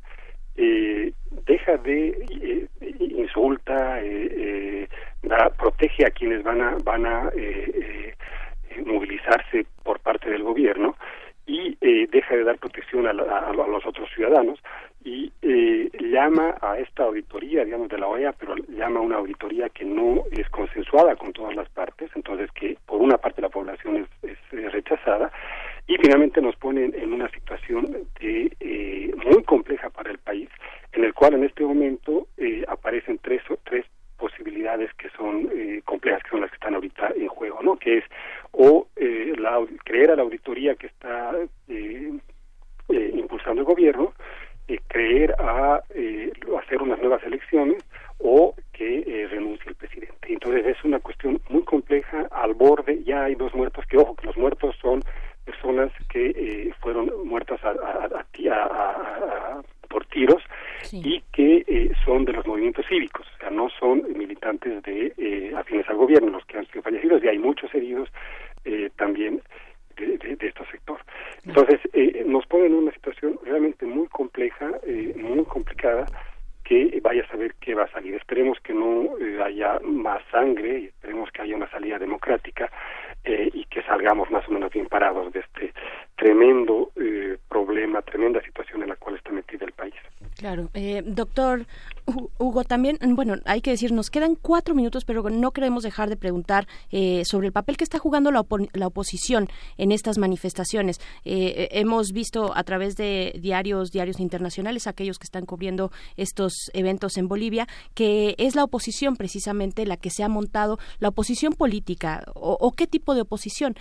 eh, 0.55 1.11
deja 1.45 1.77
de 1.77 2.67
insulta, 2.99 4.01
protege 5.57 6.05
a 6.05 6.11
quienes 6.11 6.43
van 6.43 6.61
a, 6.61 6.77
van 6.83 7.05
a 7.05 7.31
movilizarse 8.85 9.65
por 9.83 9.99
parte 9.99 10.29
del 10.29 10.43
gobierno 10.43 10.95
y 11.45 11.75
deja 12.07 12.35
de 12.35 12.43
dar 12.43 12.57
protección 12.57 13.07
a, 13.07 13.11
a, 13.11 13.53
los 13.53 13.85
otros 13.85 14.09
ciudadanos 14.13 14.59
y 15.03 15.31
llama 16.19 16.55
a 16.61 16.77
esta 16.77 17.03
auditoría, 17.03 17.63
digamos, 17.63 17.89
de 17.89 17.97
la 17.97 18.07
OEA, 18.07 18.33
pero 18.33 18.55
llama 18.67 18.99
a 18.99 19.03
una 19.03 19.17
auditoría 19.17 19.69
que 19.69 19.85
no 19.85 20.23
es 20.31 20.49
consensuada 20.49 21.15
con 21.15 21.31
todas 21.33 21.55
las 21.55 21.69
partes, 21.69 22.09
entonces 22.15 22.51
que 22.51 22.77
por 22.85 23.01
una 23.01 23.17
parte 23.17 23.41
la 23.41 23.49
población 23.49 24.07
es, 24.23 24.37
rechazada, 24.51 25.31
y 25.87 25.97
finalmente 25.97 26.41
nos 26.41 26.55
ponen 26.55 26.93
en 26.95 27.13
una 27.13 27.29
situación 27.29 28.07
de, 28.19 28.51
eh, 28.59 29.11
muy 29.15 29.43
compleja 29.43 29.89
para 29.89 30.11
el 30.11 30.17
país, 30.17 30.49
en 30.91 31.03
el 31.03 31.13
cual 31.13 31.35
en 31.35 31.43
este 31.43 31.63
momento 31.63 32.27
eh, 32.37 32.63
aparecen 32.67 33.19
tres, 33.19 33.41
tres 33.63 33.85
posibilidades 34.17 34.93
que 34.95 35.09
son 35.11 35.49
eh, 35.53 35.81
complejas, 35.85 36.21
que 36.23 36.29
son 36.31 36.41
las 36.41 36.51
que 36.51 36.55
están 36.55 36.75
ahorita 36.75 37.13
en 37.15 37.27
juego, 37.27 37.61
¿no? 37.63 37.77
Que 37.77 37.99
es 37.99 38.03
o 38.51 38.87
la, 39.37 39.65
creer 39.85 40.11
a 40.11 40.15
la 40.15 40.23
auditoría 40.23 40.75
que 40.75 40.87
está 40.87 41.33
impulsando 42.89 43.61
el 43.61 43.65
gobierno, 43.65 44.13
eh, 44.69 44.79
creer 44.87 45.33
a 45.39 45.81
eh, 45.95 46.31
hacer 46.61 46.79
unas 46.83 46.99
nuevas 46.99 47.23
elecciones 47.23 47.83
o 48.19 48.53
que 48.71 48.99
eh, 48.99 49.27
renuncie 49.27 49.67
el 49.67 49.75
presidente. 49.75 50.31
Entonces 50.31 50.63
es 50.63 50.83
una 50.83 50.99
cuestión 50.99 51.41
muy 51.49 51.63
compleja, 51.63 52.27
al 52.29 52.53
borde, 52.53 53.03
ya 53.03 53.23
hay 53.23 53.33
dos 53.33 53.51
muertos, 53.55 53.83
que 53.87 53.97
ojo, 53.97 54.15
que 54.15 54.27
los 54.27 54.37
muertos 54.37 54.75
son 54.79 55.01
personas 55.43 55.91
que 56.09 56.71
fueron 56.81 57.11
muertas 57.25 57.59
a, 57.63 57.69
a, 57.71 59.61
por 59.89 60.05
tiros 60.05 60.43
y 60.91 61.23
que 61.33 61.91
son 62.05 62.25
de 62.25 62.33
los 62.33 62.45
movimientos 62.45 62.85
cívicos, 62.87 63.25
o 63.25 63.39
sea, 63.39 63.49
no 63.49 63.69
son 63.79 64.03
militantes 64.15 64.83
de 64.83 65.51
afines 65.57 65.89
al 65.89 65.95
gobierno 65.95 66.29
los 66.29 66.45
que 66.45 66.59
han 66.59 66.67
sido 66.67 66.83
fallecidos 66.83 67.23
y 67.23 67.29
hay 67.29 67.39
muchos 67.39 67.73
heridos 67.73 68.07
también 68.97 69.41
de, 69.99 70.35
de, 70.35 70.47
este 70.47 70.65
sector. 70.71 70.99
Entonces, 71.45 71.79
eh, 71.93 72.23
nos 72.25 72.45
pone 72.47 72.67
en 72.67 72.75
una 72.75 72.91
situación 72.91 73.39
realmente 73.43 73.85
muy 73.85 74.07
compleja, 74.07 74.71
eh, 74.83 75.13
muy 75.17 75.43
complicada, 75.45 76.05
que 76.63 76.99
vaya 77.01 77.23
a 77.23 77.27
saber 77.27 77.55
qué 77.55 77.69
qué 77.69 77.75
va 77.75 77.83
a 77.83 77.91
salir. 77.91 78.15
Esperemos 78.15 78.59
que 78.61 78.73
no 78.73 79.15
eh, 79.19 79.39
haya 79.43 79.79
más 79.83 80.23
sangre 80.31 80.79
y 80.79 80.85
esperemos 80.85 81.29
que 81.31 81.43
haya 81.43 81.55
una 81.55 81.69
salida 81.69 81.99
democrática 81.99 82.71
eh, 83.23 83.49
y 83.53 83.65
que 83.65 83.83
salgamos 83.83 84.31
más 84.31 84.47
o 84.47 84.51
menos 84.51 84.71
bien 84.71 84.87
parados 84.87 85.31
de 85.33 85.41
este 85.41 85.71
tremendo 86.15 86.89
eh, 86.95 87.37
problema, 87.47 88.01
tremenda 88.01 88.41
situación 88.41 88.81
en 88.81 88.89
la 88.89 88.95
cual 88.95 89.17
está 89.17 89.31
metido 89.31 89.67
el 89.67 89.73
país. 89.73 89.93
Claro. 90.37 90.69
Eh, 90.73 91.03
doctor 91.05 91.65
Hugo, 92.39 92.58
también, 92.69 92.99
bueno, 93.15 93.33
hay 93.45 93.61
que 93.61 93.71
decir, 93.71 93.91
nos 93.91 94.11
quedan 94.11 94.35
cuatro 94.35 94.75
minutos, 94.75 95.03
pero 95.03 95.27
no 95.29 95.51
queremos 95.51 95.81
dejar 95.81 96.07
de 96.07 96.15
preguntar 96.15 96.67
eh, 96.91 97.23
sobre 97.25 97.47
el 97.47 97.51
papel 97.51 97.77
que 97.77 97.83
está 97.83 97.97
jugando 97.97 98.31
la, 98.31 98.45
la 98.73 98.87
oposición 98.87 99.49
en 99.77 99.91
estas 99.91 100.19
manifestaciones. 100.19 101.01
Eh, 101.25 101.67
hemos 101.71 102.11
visto 102.11 102.55
a 102.55 102.63
través 102.63 102.95
de 102.95 103.37
diarios, 103.41 103.89
diarios 103.89 104.19
internacionales, 104.19 104.85
aquellos 104.85 105.17
que 105.17 105.25
están 105.25 105.47
cubriendo 105.47 105.91
estos 106.15 106.69
eventos 106.73 107.17
en 107.17 107.27
Bolivia, 107.27 107.67
que 107.95 108.35
es 108.37 108.55
la 108.55 108.63
oposición 108.63 109.15
precisamente 109.15 109.87
la 109.87 109.97
que 109.97 110.11
se 110.11 110.23
ha 110.23 110.29
montado, 110.29 110.77
la 110.99 111.09
oposición 111.09 111.53
política, 111.53 112.23
o, 112.35 112.55
o 112.59 112.71
qué 112.73 112.85
tipo 112.85 113.15
de 113.15 113.21
oposición, 113.21 113.75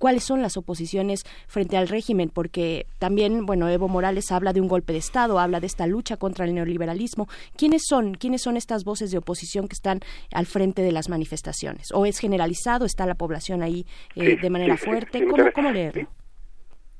cuáles 0.00 0.24
son 0.24 0.42
las 0.42 0.56
oposiciones 0.56 1.22
frente 1.46 1.76
al 1.76 1.86
régimen, 1.86 2.30
porque 2.30 2.88
también, 2.98 3.46
bueno, 3.46 3.68
Evo 3.68 3.86
Morales 3.86 4.32
habla 4.32 4.52
de 4.52 4.60
un 4.60 4.66
golpe 4.66 4.92
de 4.92 4.98
Estado, 4.98 5.38
habla 5.38 5.60
de 5.60 5.68
esta 5.68 5.86
lucha 5.86 6.16
contra 6.16 6.44
el 6.46 6.54
neoliberalismo. 6.54 7.28
¿Quiénes 7.56 7.82
son? 7.88 8.14
¿Quiénes 8.24 8.40
son 8.40 8.56
estas 8.56 8.86
voces 8.86 9.10
de 9.10 9.18
oposición 9.18 9.68
que 9.68 9.74
están 9.74 10.00
al 10.32 10.46
frente 10.46 10.80
de 10.80 10.92
las 10.92 11.10
manifestaciones? 11.10 11.92
¿O 11.92 12.06
es 12.06 12.18
generalizado? 12.18 12.86
¿Está 12.86 13.04
la 13.04 13.16
población 13.16 13.62
ahí 13.62 13.84
eh, 14.16 14.38
de 14.40 14.48
manera 14.48 14.78
fuerte? 14.78 15.26
¿Cómo, 15.26 15.44
¿Cómo, 15.52 15.70
leerlo? 15.70 16.08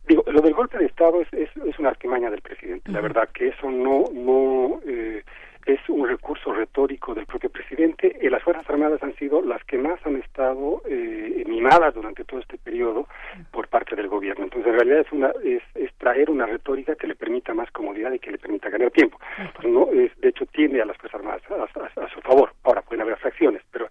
Digo, 0.07 0.23
lo 0.27 0.43
del 0.43 0.53
golpe 0.53 0.77
de 0.77 0.85
Estado 0.85 1.23
es, 1.23 1.29
es, 1.33 1.49
es 1.67 1.79
una 1.79 1.89
artimaña 1.89 2.29
del 2.29 2.43
presidente. 2.43 2.93
La 2.93 3.01
verdad 3.01 3.31
que 3.33 3.49
eso 3.49 3.71
no, 3.71 4.05
no 4.13 4.83
eh, 4.87 5.25
es 5.67 5.81
un 5.89 6.07
recurso 6.07 6.53
retórico 6.53 7.15
del 7.15 7.27
propio 7.27 7.51
presidente. 7.51 8.17
y 8.21 8.29
las 8.29 8.43
Fuerzas 8.43 8.69
Armadas 8.69 9.03
han 9.03 9.15
sido 9.17 9.41
las 9.43 9.63
que 9.65 9.79
más 9.79 9.99
han 10.05 10.17
estado 10.17 10.83
eh, 10.87 11.45
mimadas 11.47 11.95
durante 11.95 12.25
todo 12.25 12.41
este 12.41 12.59
periodo 12.59 13.07
por 13.51 13.69
parte 13.69 13.97
del 13.97 14.09
gobierno. 14.09 14.45
Entonces, 14.45 14.71
en 14.71 14.79
realidad 14.79 15.01
es, 15.01 15.13
una, 15.13 15.33
es, 15.43 15.63
traer 15.99 16.31
una 16.31 16.47
retórica 16.47 16.95
que 16.97 17.07
le 17.07 17.15
permita 17.15 17.55
más 17.55 17.71
comodidad 17.71 18.13
y 18.13 18.19
que 18.19 18.31
le 18.31 18.39
permita 18.39 18.69
ganar 18.69 18.91
tiempo. 18.91 19.19
Pues 19.55 19.73
no 19.73 19.91
es, 19.93 20.15
de 20.21 20.29
hecho, 20.29 20.45
tiende 20.47 20.83
a 20.83 20.85
las 20.85 20.97
Fuerzas 20.99 21.21
Armadas 21.21 21.43
a, 21.97 22.09
su 22.09 22.21
favor. 22.21 22.53
Ahora, 22.65 22.83
pueden 22.83 23.03
haber 23.03 23.17
fracciones, 23.17 23.63
pero 23.71 23.89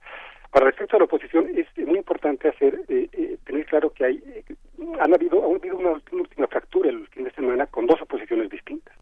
para 0.52 0.68
respecto 0.68 0.96
a 0.96 1.00
la 1.00 1.06
oposición 1.06 1.48
es 1.56 1.66
muy 1.88 1.98
importante 1.98 2.50
hacer 2.50 2.80
eh, 2.88 3.10
eh, 3.12 3.38
tener 3.46 3.66
claro 3.66 3.90
que 3.90 4.06
hay 4.06 4.22
han 5.00 5.14
habido 5.14 5.44
ha 5.44 5.56
habido 5.56 5.78
una 5.78 5.92
última 6.12 6.48
fractura 6.48 6.90
el 6.90 7.08
fin 7.08 7.24
de 7.24 7.32
semana 7.32 7.66
con 7.66 7.88
dos 7.88 8.00
oposiciones 8.02 8.50
distintas 8.50 8.94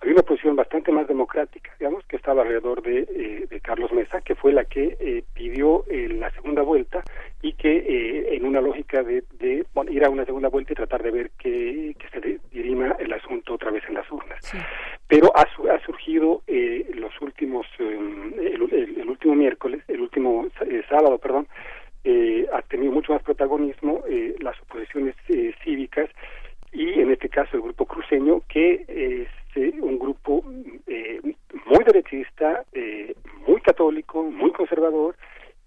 había 0.00 0.14
una 0.14 0.22
posición 0.22 0.56
bastante 0.56 0.92
más 0.92 1.06
democrática, 1.08 1.70
digamos, 1.78 2.04
que 2.06 2.16
estaba 2.16 2.42
alrededor 2.42 2.82
de, 2.82 3.00
eh, 3.00 3.46
de 3.48 3.60
Carlos 3.60 3.92
Mesa, 3.92 4.20
que 4.20 4.34
fue 4.34 4.52
la 4.52 4.64
que 4.64 4.96
eh, 5.00 5.24
pidió 5.34 5.84
eh, 5.88 6.08
la 6.08 6.30
segunda 6.32 6.62
vuelta 6.62 7.02
y 7.42 7.52
que 7.54 8.34
en 8.36 8.44
una 8.44 8.60
lógica 8.60 9.02
de, 9.02 9.24
de 9.38 9.64
bueno, 9.74 9.90
ir 9.90 10.04
a 10.04 10.10
una 10.10 10.24
segunda 10.24 10.48
vuelta 10.48 10.72
y 10.72 10.76
tratar 10.76 11.02
de 11.02 11.10
ver 11.10 11.30
que, 11.38 11.94
que 11.98 12.08
se 12.08 12.40
dirima 12.50 12.96
el 12.98 13.12
asunto 13.12 13.54
otra 13.54 13.70
vez 13.70 13.84
en 13.88 13.94
las 13.94 14.10
urnas. 14.10 14.40
Pero 15.06 15.30
ha, 15.36 15.42
ha 15.42 15.80
surgido 15.84 16.42
los 16.94 17.20
últimos, 17.20 17.66
el, 17.78 18.68
el, 18.72 19.08
último 19.08 19.34
miércoles, 19.34 19.82
el 19.88 20.00
último 20.00 20.48
sábado, 20.88 21.18
perdón, 21.18 21.46
ha 22.52 22.62
tenido 22.62 22.92
mucho 22.92 23.12
más 23.12 23.22
protagonismo 23.22 24.02
las 24.40 24.60
oposiciones 24.62 25.14
cívicas 25.62 26.10
y 26.72 27.00
en 27.00 27.12
este 27.12 27.28
caso 27.28 27.56
el 27.56 27.62
grupo 27.62 27.86
cruceño 27.86 28.42
que 28.48 29.28
un 29.60 29.98
grupo 29.98 30.44
eh, 30.86 31.20
muy 31.66 31.84
derechista, 31.84 32.64
eh, 32.72 33.14
muy 33.46 33.60
católico, 33.60 34.22
muy 34.22 34.52
conservador 34.52 35.16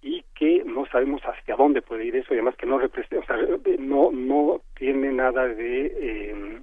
y 0.01 0.23
que 0.35 0.63
no 0.65 0.85
sabemos 0.87 1.21
hacia 1.23 1.55
dónde 1.55 1.81
puede 1.81 2.05
ir 2.05 2.15
eso 2.15 2.33
y 2.33 2.37
además 2.37 2.55
que 2.55 2.65
no 2.65 2.79
representa, 2.79 3.19
o 3.19 3.25
sea, 3.25 3.37
no 3.79 4.11
no 4.11 4.61
tiene 4.77 5.11
nada 5.11 5.45
de 5.47 5.93
eh, 5.99 6.61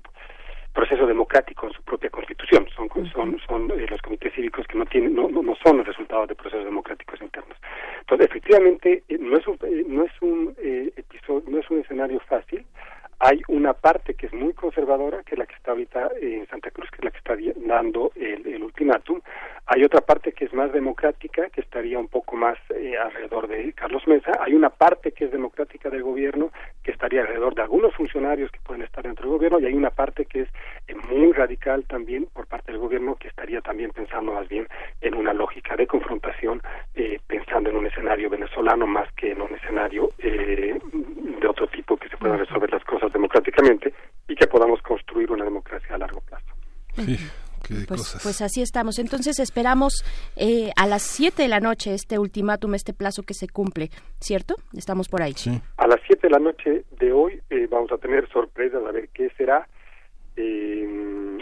proceso 0.72 1.06
democrático 1.06 1.66
en 1.66 1.72
su 1.72 1.82
propia 1.82 2.10
constitución. 2.10 2.66
Son 2.74 2.88
son 3.12 3.38
son 3.46 3.68
los 3.68 4.02
comités 4.02 4.32
cívicos 4.34 4.66
que 4.66 4.78
no 4.78 4.86
tienen 4.86 5.14
no, 5.14 5.28
no, 5.28 5.54
son 5.62 5.78
los 5.78 5.86
resultados 5.86 6.28
de 6.28 6.34
procesos 6.34 6.64
democráticos 6.64 7.20
internos. 7.20 7.58
Entonces 8.00 8.28
efectivamente 8.28 9.02
no 9.20 9.36
es 9.36 9.46
un 9.46 9.58
no 9.88 10.04
es 10.04 10.22
un 10.22 10.54
episodio 10.96 11.44
no 11.48 11.58
es 11.58 11.70
un 11.70 11.80
escenario 11.80 12.20
fácil 12.20 12.64
hay 13.18 13.40
una 13.48 13.72
parte 13.72 14.14
que 14.14 14.26
es 14.26 14.32
muy 14.34 14.52
conservadora, 14.52 15.22
que 15.22 15.34
es 15.34 15.38
la 15.38 15.46
que 15.46 15.54
está 15.54 15.70
ahorita 15.70 16.10
en 16.20 16.46
Santa 16.48 16.70
Cruz, 16.70 16.90
que 16.90 16.98
es 16.98 17.04
la 17.04 17.10
que 17.10 17.18
está 17.18 17.36
dando 17.66 18.12
el, 18.14 18.46
el 18.46 18.62
ultimátum. 18.62 19.20
Hay 19.66 19.82
otra 19.82 20.00
parte 20.00 20.32
que 20.32 20.44
es 20.44 20.52
más 20.52 20.72
democrática, 20.72 21.48
que 21.48 21.60
estaría 21.60 21.98
un 21.98 22.08
poco 22.08 22.36
más 22.36 22.56
eh, 22.70 22.96
alrededor 22.96 23.48
de 23.48 23.72
Carlos 23.72 24.06
Mesa. 24.06 24.32
Hay 24.40 24.54
una 24.54 24.70
parte 24.70 25.12
que 25.12 25.24
es 25.24 25.32
democrática 25.32 25.90
del 25.90 26.02
gobierno, 26.02 26.52
que 26.84 26.92
estaría 26.92 27.22
alrededor 27.22 27.54
de 27.54 27.62
algunos 27.62 27.94
funcionarios 27.94 28.50
que 28.52 28.60
pueden 28.60 28.82
estar 28.82 29.02
dentro 29.02 29.24
del 29.24 29.32
gobierno. 29.32 29.58
Y 29.58 29.66
hay 29.66 29.74
una 29.74 29.90
parte 29.90 30.26
que 30.26 30.42
es 30.42 30.48
eh, 30.86 30.94
muy 30.94 31.32
radical 31.32 31.84
también 31.84 32.26
por 32.32 32.46
parte 32.46 32.70
del 32.70 32.80
gobierno, 32.80 33.16
que 33.16 33.28
estaría 33.28 33.60
también 33.60 33.90
pensando 33.90 34.32
más 34.32 34.48
bien 34.48 34.68
en 35.00 35.14
una 35.14 35.32
lógica 35.32 35.74
de 35.74 35.86
confrontación, 35.86 36.62
eh, 36.94 37.18
pensando 37.26 37.70
en 37.70 37.76
un 37.76 37.86
escenario 37.86 38.30
venezolano 38.30 38.86
más 38.86 39.10
que 39.14 39.32
en 39.32 39.40
un 39.40 39.52
escenario 39.54 40.10
de 40.18 41.46
otro 41.48 41.66
tipo 41.68 41.96
que 41.96 42.08
se 42.08 42.16
puedan 42.16 42.38
resolver 42.38 42.70
las 42.70 42.84
cosas 42.84 43.05
democráticamente 43.12 43.92
y 44.28 44.34
que 44.34 44.46
podamos 44.46 44.80
construir 44.82 45.30
una 45.30 45.44
democracia 45.44 45.94
a 45.94 45.98
largo 45.98 46.20
plazo. 46.20 46.46
Sí. 46.94 47.18
Pues, 47.88 48.18
pues, 48.22 48.42
así 48.42 48.62
estamos. 48.62 48.98
Entonces 48.98 49.38
esperamos 49.40 50.04
eh, 50.36 50.70
a 50.76 50.86
las 50.86 51.02
7 51.02 51.42
de 51.42 51.48
la 51.48 51.60
noche 51.60 51.94
este 51.94 52.18
ultimátum, 52.18 52.74
este 52.74 52.92
plazo 52.92 53.22
que 53.22 53.34
se 53.34 53.48
cumple, 53.48 53.90
¿cierto? 54.20 54.54
Estamos 54.76 55.08
por 55.08 55.22
ahí. 55.22 55.32
Sí. 55.32 55.60
A 55.76 55.86
las 55.86 56.00
7 56.06 56.28
de 56.28 56.30
la 56.30 56.38
noche 56.38 56.84
de 56.98 57.12
hoy 57.12 57.40
eh, 57.50 57.66
vamos 57.68 57.90
a 57.92 57.98
tener 57.98 58.28
sorpresas 58.28 58.84
a 58.84 58.92
ver 58.92 59.08
qué 59.12 59.30
será. 59.36 59.66
Eh, 60.36 61.38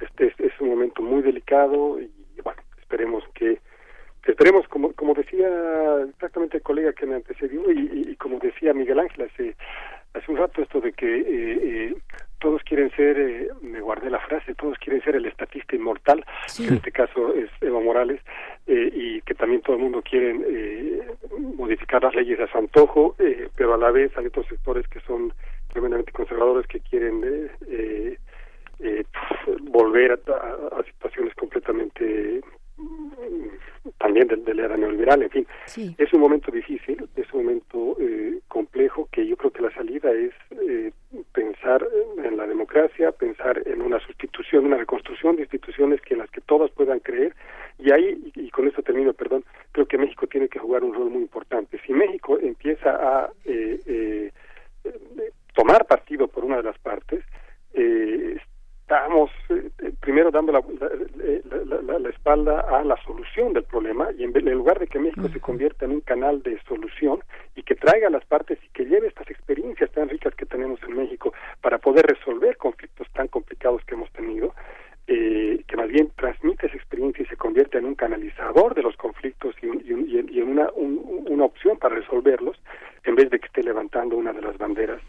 este 0.00 0.26
es, 0.38 0.60
un 0.60 0.70
momento 0.70 1.02
muy 1.02 1.22
delicado 1.22 2.00
y 2.00 2.10
bueno, 2.42 2.60
esperemos 2.78 3.22
que 3.34 3.60
esperemos 4.24 4.66
como 4.68 4.92
como 4.92 5.14
decía 5.14 5.46
exactamente 6.08 6.56
el 6.56 6.62
colega 6.62 6.92
que 6.92 7.06
me 7.06 7.14
antecedió 7.14 7.70
y, 7.70 8.10
y 8.10 8.16
como 8.16 8.38
decía 8.38 8.72
Miguel 8.72 8.98
Ángel 8.98 9.30
hace 9.30 9.54
hace 10.16 10.30
un 10.30 10.38
rato 10.38 10.62
esto 10.62 10.80
de 10.80 10.92
que 10.92 11.06
eh, 11.06 11.24
eh, 11.28 11.96
todos 12.38 12.62
quieren 12.62 12.90
ser, 12.92 13.18
eh, 13.18 13.48
me 13.62 13.80
guardé 13.80 14.10
la 14.10 14.20
frase, 14.20 14.54
todos 14.54 14.78
quieren 14.78 15.02
ser 15.02 15.16
el 15.16 15.26
estatista 15.26 15.76
inmortal, 15.76 16.24
en 16.58 16.74
este 16.74 16.92
caso 16.92 17.34
es 17.34 17.50
Evo 17.60 17.80
Morales, 17.80 18.20
y 18.66 19.20
que 19.22 19.34
también 19.34 19.62
todo 19.62 19.76
el 19.76 19.82
mundo 19.82 20.02
quiere 20.02 20.34
modificar 21.56 22.02
las 22.02 22.14
leyes 22.14 22.40
a 22.40 22.48
su 22.48 22.58
antojo, 22.58 23.14
pero 23.54 23.74
a 23.74 23.78
la 23.78 23.90
vez 23.90 24.16
hay 24.18 24.26
otros 24.26 24.46
sectores 24.46 24.86
que 24.88 25.00
son 25.00 25.32
tremendamente 25.68 26.12
conservadores 26.12 26.66
que 26.66 26.80
quieren 26.80 27.48
volver 29.70 30.12
a, 30.12 30.82
situaciones 30.82 31.34
completamente 31.34 32.40
también 33.98 34.28
del, 34.28 34.44
del 34.44 34.60
era 34.60 34.76
neoliberal, 34.76 35.22
en 35.22 35.30
fin. 35.30 35.46
Es 35.98 36.12
un 36.12 36.20
momento 36.20 36.50
difícil, 36.50 37.08
es 37.16 37.32
un 37.32 37.44
momento 37.44 37.96
eh, 37.98 38.40
complejo 38.48 39.08
que 39.10 39.26
yo 39.26 39.36
creo 39.36 39.50
que 39.50 39.62
la 39.62 39.72
salida 39.72 40.10
es 40.12 40.32
eh, 40.50 40.92
pensar 41.32 41.86
en 42.22 42.36
la 42.36 42.46
democracia, 42.46 43.12
pensar 43.12 43.62
en 43.66 43.80
una 43.80 43.98
sustitución, 44.00 44.66
una 44.66 44.76
reconstrucción 44.76 45.36
de 45.36 45.42
instituciones 45.42 46.00
que 46.02 46.14
en 46.14 46.20
las 46.20 46.30
que 46.30 46.40
todas 46.40 46.70
puedan 46.72 47.00
creer 47.00 47.34
y 47.78 47.92
ahí, 47.92 48.32
y, 48.34 48.50
con 48.50 48.66
esto 48.66 48.82
termino, 48.82 49.12
perdón, 49.12 49.44
creo 49.72 49.86
que 49.86 49.98
México 49.98 50.26
tiene 50.26 50.48
que 50.48 50.58
jugar 50.58 50.82
un 50.82 50.94
rol 50.94 51.10
muy 51.10 51.22
importante. 51.22 51.78
Si 51.86 51.92
México 51.92 52.38
empieza 52.40 52.90
a 52.90 53.30
eh, 53.44 54.32
tomar 55.54 55.86
partido 55.86 56.28
por 56.28 56.44
una 56.44 56.56
de 56.56 56.62
las 56.62 56.78
partes, 56.78 57.22
eh, 57.74 58.38
estamos 58.86 59.32
eh, 59.48 59.68
eh, 59.82 59.92
primero 59.98 60.30
dando 60.30 60.52
la, 60.52 60.62
la, 61.98 62.08
espalda 62.08 62.60
a 62.60 62.84
la 62.84 62.96
solución 63.02 63.52
del 63.52 63.64
problema 63.64 64.10
y 64.16 64.22
en, 64.22 64.32
lugar 64.52 64.78
de 64.78 64.86
que 64.86 65.00
México 65.00 65.28
se 65.28 65.40
convierta 65.40 65.86
en 65.86 65.90
un 65.90 66.00
canal 66.02 66.40
de 66.44 66.56
solución 66.68 67.18
y 67.56 67.64
que 67.64 67.74
traiga 67.74 68.06
a 68.06 68.10
las 68.10 68.24
partes 68.24 68.60
y 68.64 68.68
que 68.68 68.84
lleve 68.84 69.08
estas 69.08 69.28
experiencias 69.28 69.90
tan 69.90 70.08
ricas 70.08 70.36
que 70.36 70.46
tenemos 70.46 70.80
en 70.84 70.96
México 70.96 71.34
para 71.62 71.78
poder 71.78 72.06
resolver 72.06 72.56
conflictos 72.58 73.08
tan 73.12 73.26
complicados 73.26 73.82
que 73.86 73.94
hemos 73.96 74.10
tenido, 74.12 74.54
eh, 75.08 75.64
que 75.66 75.76
más 75.76 75.88
bien 75.88 76.12
transmite 76.14 76.68
esa 76.68 76.76
experiencia 76.76 77.24
y 77.24 77.26
se 77.26 77.36
convierte 77.36 77.78
en 77.78 77.86
un 77.86 77.96
canalizador 77.96 78.76
de 78.76 78.82
los 78.82 78.96
conflictos 78.96 79.56
y, 79.62 79.66
y, 79.66 80.38
en 80.38 80.48
una, 80.48 80.70
una 80.76 81.44
opción 81.44 81.76
para 81.76 81.96
resolverlos, 81.96 82.56
en 83.02 83.16
vez 83.16 83.30
de 83.30 83.40
que 83.40 83.46
esté 83.46 83.64
levantando 83.64 84.16
una 84.16 84.32
de 84.32 84.42
las 84.42 84.56
banderas 84.58 85.02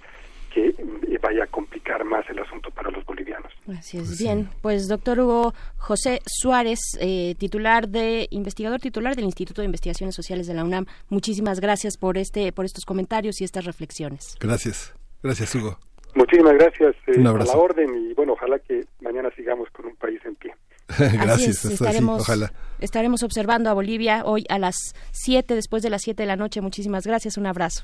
que 0.58 1.20
vaya 1.22 1.44
a 1.44 1.48
complicar 1.48 2.04
más 2.06 2.28
el 2.30 2.40
asunto 2.40 2.72
para 2.72 2.90
los 2.90 3.06
bolivianos. 3.06 3.52
Así 3.78 3.98
es. 3.98 4.06
Pues 4.06 4.20
Bien, 4.20 4.50
pues 4.62 4.88
doctor 4.88 5.20
Hugo 5.20 5.54
José 5.78 6.22
Suárez, 6.26 6.80
eh, 7.00 7.36
titular 7.38 7.88
de 7.88 8.28
investigador 8.32 8.80
titular 8.80 9.16
del 9.16 9.26
Instituto 9.26 9.62
de 9.62 9.66
Investigaciones 9.66 10.16
Sociales 10.16 10.48
de 10.48 10.54
la 10.54 10.64
UNAM, 10.64 10.86
muchísimas 11.10 11.60
gracias 11.60 11.98
por 11.98 12.18
este 12.18 12.52
por 12.52 12.66
estos 12.66 12.86
comentarios 12.86 13.42
y 13.42 13.44
estas 13.44 13.66
reflexiones. 13.66 14.38
Gracias, 14.40 14.94
gracias 15.22 15.54
Hugo. 15.56 15.78
Muchísimas 16.16 16.54
gracias 16.54 16.96
eh, 17.08 17.20
a 17.20 17.22
la 17.22 17.58
orden 17.58 17.90
y 17.96 18.14
bueno, 18.14 18.34
ojalá 18.34 18.58
que 18.60 18.86
mañana 19.02 19.30
sigamos 19.36 19.70
con 19.72 19.86
un 19.86 19.96
país 19.96 20.20
en 20.26 20.36
pie. 20.36 20.54
Gracias, 20.98 21.66
estaremos, 21.66 22.22
ojalá. 22.22 22.54
Estaremos 22.80 23.22
observando 23.22 23.70
a 23.70 23.74
Bolivia 23.74 24.24
hoy 24.24 24.46
a 24.48 24.58
las 24.58 24.96
7, 25.12 25.54
después 25.54 25.84
de 25.84 25.90
las 25.90 26.02
7 26.04 26.24
de 26.24 26.28
la 26.28 26.38
noche. 26.38 26.62
Muchísimas 26.62 27.06
gracias, 27.06 27.38
un 27.38 27.46
abrazo. 27.46 27.84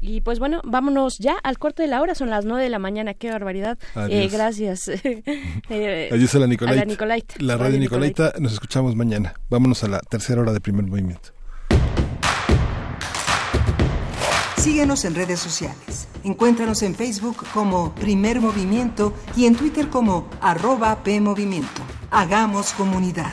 Y 0.00 0.20
pues 0.20 0.38
bueno, 0.38 0.60
vámonos 0.64 1.18
ya 1.18 1.36
al 1.42 1.58
corte 1.58 1.82
de 1.82 1.88
la 1.88 2.00
hora, 2.00 2.14
son 2.14 2.30
las 2.30 2.44
9 2.44 2.62
de 2.62 2.70
la 2.70 2.78
mañana, 2.78 3.14
qué 3.14 3.30
barbaridad. 3.30 3.78
Eh, 4.08 4.28
gracias. 4.30 4.88
eh, 5.68 6.10
Adiós 6.12 6.34
a 6.34 6.38
la 6.38 6.46
Nicolaita. 6.46 7.34
La 7.38 7.56
radio 7.56 7.78
Nicolaita, 7.78 8.34
nos 8.38 8.52
escuchamos 8.52 8.94
mañana. 8.94 9.34
Vámonos 9.48 9.82
a 9.84 9.88
la 9.88 10.00
tercera 10.00 10.42
hora 10.42 10.52
de 10.52 10.60
primer 10.60 10.84
movimiento. 10.86 11.30
Síguenos 14.56 15.04
en 15.04 15.14
redes 15.14 15.38
sociales. 15.38 16.08
Encuéntranos 16.24 16.82
en 16.82 16.96
Facebook 16.96 17.36
como 17.54 17.94
Primer 17.94 18.40
Movimiento 18.40 19.14
y 19.36 19.46
en 19.46 19.54
Twitter 19.54 19.88
como 19.88 20.28
arroba 20.40 21.04
PMovimiento. 21.04 21.82
Hagamos 22.10 22.72
comunidad. 22.72 23.32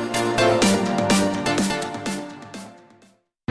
Bye. 0.21 0.70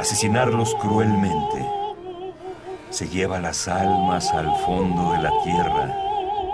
asesinarlos 0.00 0.74
cruelmente. 0.76 1.64
Se 2.88 3.08
lleva 3.08 3.38
las 3.38 3.68
almas 3.68 4.32
al 4.32 4.50
fondo 4.64 5.12
de 5.12 5.18
la 5.18 5.30
tierra. 5.44 5.94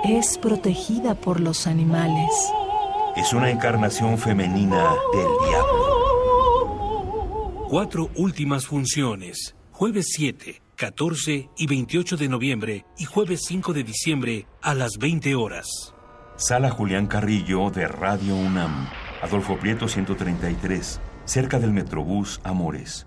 Es 0.05 0.37
protegida 0.37 1.15
por 1.15 1.41
los 1.41 1.69
animales. 1.69 2.31
Es 3.17 3.33
una 3.33 3.51
encarnación 3.51 4.19
femenina 4.19 4.91
del 5.13 5.29
diablo. 5.49 5.87
Cuatro 7.69 8.11
últimas 8.17 8.67
funciones. 8.67 9.55
Jueves 9.71 10.09
7, 10.17 10.61
14 10.75 11.49
y 11.57 11.67
28 11.67 12.17
de 12.17 12.29
noviembre 12.29 12.85
y 12.99 13.05
jueves 13.05 13.45
5 13.47 13.73
de 13.73 13.85
diciembre 13.85 14.47
a 14.61 14.75
las 14.75 14.99
20 14.99 15.35
horas. 15.37 15.95
Sala 16.37 16.71
Julián 16.71 17.07
Carrillo 17.07 17.71
de 17.71 17.87
Radio 17.87 18.35
UNAM. 18.35 18.89
Adolfo 19.23 19.57
Prieto 19.57 19.89
133, 19.89 21.01
cerca 21.25 21.59
del 21.59 21.73
Metrobús 21.73 22.41
Amores. 22.45 23.07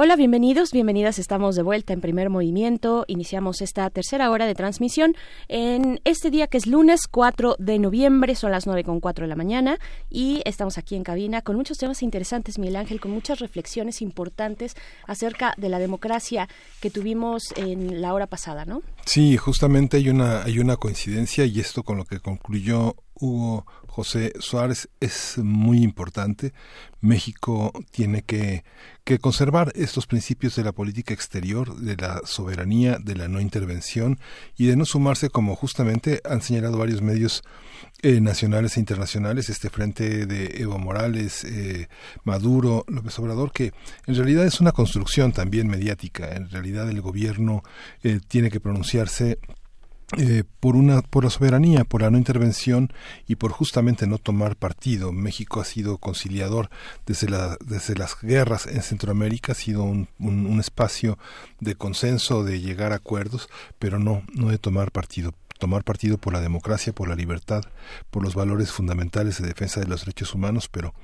Hola, 0.00 0.14
bienvenidos, 0.14 0.70
bienvenidas. 0.70 1.18
Estamos 1.18 1.56
de 1.56 1.64
vuelta 1.64 1.92
en 1.92 2.00
primer 2.00 2.30
movimiento. 2.30 3.04
Iniciamos 3.08 3.60
esta 3.60 3.90
tercera 3.90 4.30
hora 4.30 4.46
de 4.46 4.54
transmisión 4.54 5.16
en 5.48 6.00
este 6.04 6.30
día 6.30 6.46
que 6.46 6.56
es 6.56 6.68
lunes 6.68 7.08
4 7.10 7.56
de 7.58 7.80
noviembre, 7.80 8.36
son 8.36 8.52
las 8.52 8.64
9 8.68 8.84
con 8.84 9.00
4 9.00 9.24
de 9.24 9.28
la 9.28 9.34
mañana 9.34 9.76
y 10.08 10.40
estamos 10.44 10.78
aquí 10.78 10.94
en 10.94 11.02
cabina 11.02 11.42
con 11.42 11.56
muchos 11.56 11.78
temas 11.78 12.04
interesantes, 12.04 12.60
Miguel 12.60 12.76
Ángel, 12.76 13.00
con 13.00 13.10
muchas 13.10 13.40
reflexiones 13.40 14.00
importantes 14.00 14.76
acerca 15.08 15.52
de 15.56 15.68
la 15.68 15.80
democracia 15.80 16.48
que 16.80 16.90
tuvimos 16.90 17.52
en 17.56 18.00
la 18.00 18.14
hora 18.14 18.28
pasada, 18.28 18.64
¿no? 18.64 18.82
Sí, 19.04 19.36
justamente 19.36 19.96
hay 19.96 20.10
una, 20.10 20.44
hay 20.44 20.60
una 20.60 20.76
coincidencia 20.76 21.44
y 21.44 21.58
esto 21.58 21.82
con 21.82 21.96
lo 21.96 22.04
que 22.04 22.20
concluyó 22.20 22.94
Hugo 23.14 23.66
José 23.98 24.32
Suárez 24.38 24.88
es 25.00 25.38
muy 25.38 25.82
importante. 25.82 26.52
México 27.00 27.72
tiene 27.90 28.22
que, 28.22 28.62
conservar 29.20 29.72
estos 29.74 30.06
principios 30.06 30.54
de 30.54 30.62
la 30.62 30.70
política 30.70 31.14
exterior, 31.14 31.74
de 31.74 31.96
la 31.96 32.20
soberanía, 32.24 32.98
de 33.00 33.16
la 33.16 33.26
no 33.26 33.40
intervención 33.40 34.20
y 34.56 34.66
de 34.66 34.76
no 34.76 34.84
sumarse, 34.84 35.30
como 35.30 35.56
justamente 35.56 36.20
han 36.24 36.42
señalado 36.42 36.78
varios 36.78 37.02
medios 37.02 37.42
eh, 38.02 38.20
nacionales 38.20 38.76
e 38.76 38.80
internacionales, 38.80 39.48
este 39.48 39.68
frente 39.68 40.26
de 40.26 40.62
Evo 40.62 40.78
Morales, 40.78 41.42
eh, 41.42 41.88
Maduro, 42.22 42.84
López 42.86 43.18
Obrador, 43.18 43.50
que 43.50 43.72
en 44.06 44.14
realidad 44.14 44.46
es 44.46 44.60
una 44.60 44.70
construcción 44.70 45.32
también 45.32 45.66
mediática. 45.66 46.36
En 46.36 46.48
realidad 46.50 46.88
el 46.88 47.00
gobierno 47.00 47.64
eh, 48.04 48.20
tiene 48.28 48.48
que 48.48 48.60
pronunciarse 48.60 49.40
eh, 50.16 50.44
por 50.60 50.74
una 50.74 51.02
por 51.02 51.24
la 51.24 51.30
soberanía, 51.30 51.84
por 51.84 52.00
la 52.00 52.10
no 52.10 52.16
intervención 52.16 52.90
y 53.26 53.36
por 53.36 53.52
justamente 53.52 54.06
no 54.06 54.16
tomar 54.16 54.56
partido. 54.56 55.12
México 55.12 55.60
ha 55.60 55.66
sido 55.66 55.98
conciliador 55.98 56.70
desde 57.04 57.28
la, 57.28 57.58
desde 57.60 57.94
las 57.94 58.18
guerras 58.20 58.66
en 58.66 58.82
Centroamérica, 58.82 59.52
ha 59.52 59.54
sido 59.54 59.82
un, 59.82 60.08
un, 60.18 60.60
espacio 60.60 61.18
de 61.60 61.74
consenso, 61.74 62.42
de 62.42 62.60
llegar 62.60 62.92
a 62.92 62.96
acuerdos, 62.96 63.50
pero 63.78 63.98
no 63.98 64.22
no 64.32 64.48
de 64.48 64.56
tomar 64.56 64.92
partido 64.92 65.34
tomar 65.58 65.84
partido 65.84 66.18
por 66.18 66.32
la 66.32 66.40
democracia, 66.40 66.92
por 66.92 67.08
la 67.08 67.14
libertad, 67.14 67.64
por 68.10 68.22
los 68.22 68.34
valores 68.34 68.70
fundamentales 68.70 69.40
de 69.40 69.48
defensa 69.48 69.80
de 69.80 69.86
los 69.86 70.00
derechos 70.00 70.34
humanos, 70.34 70.68
pero 70.70 70.94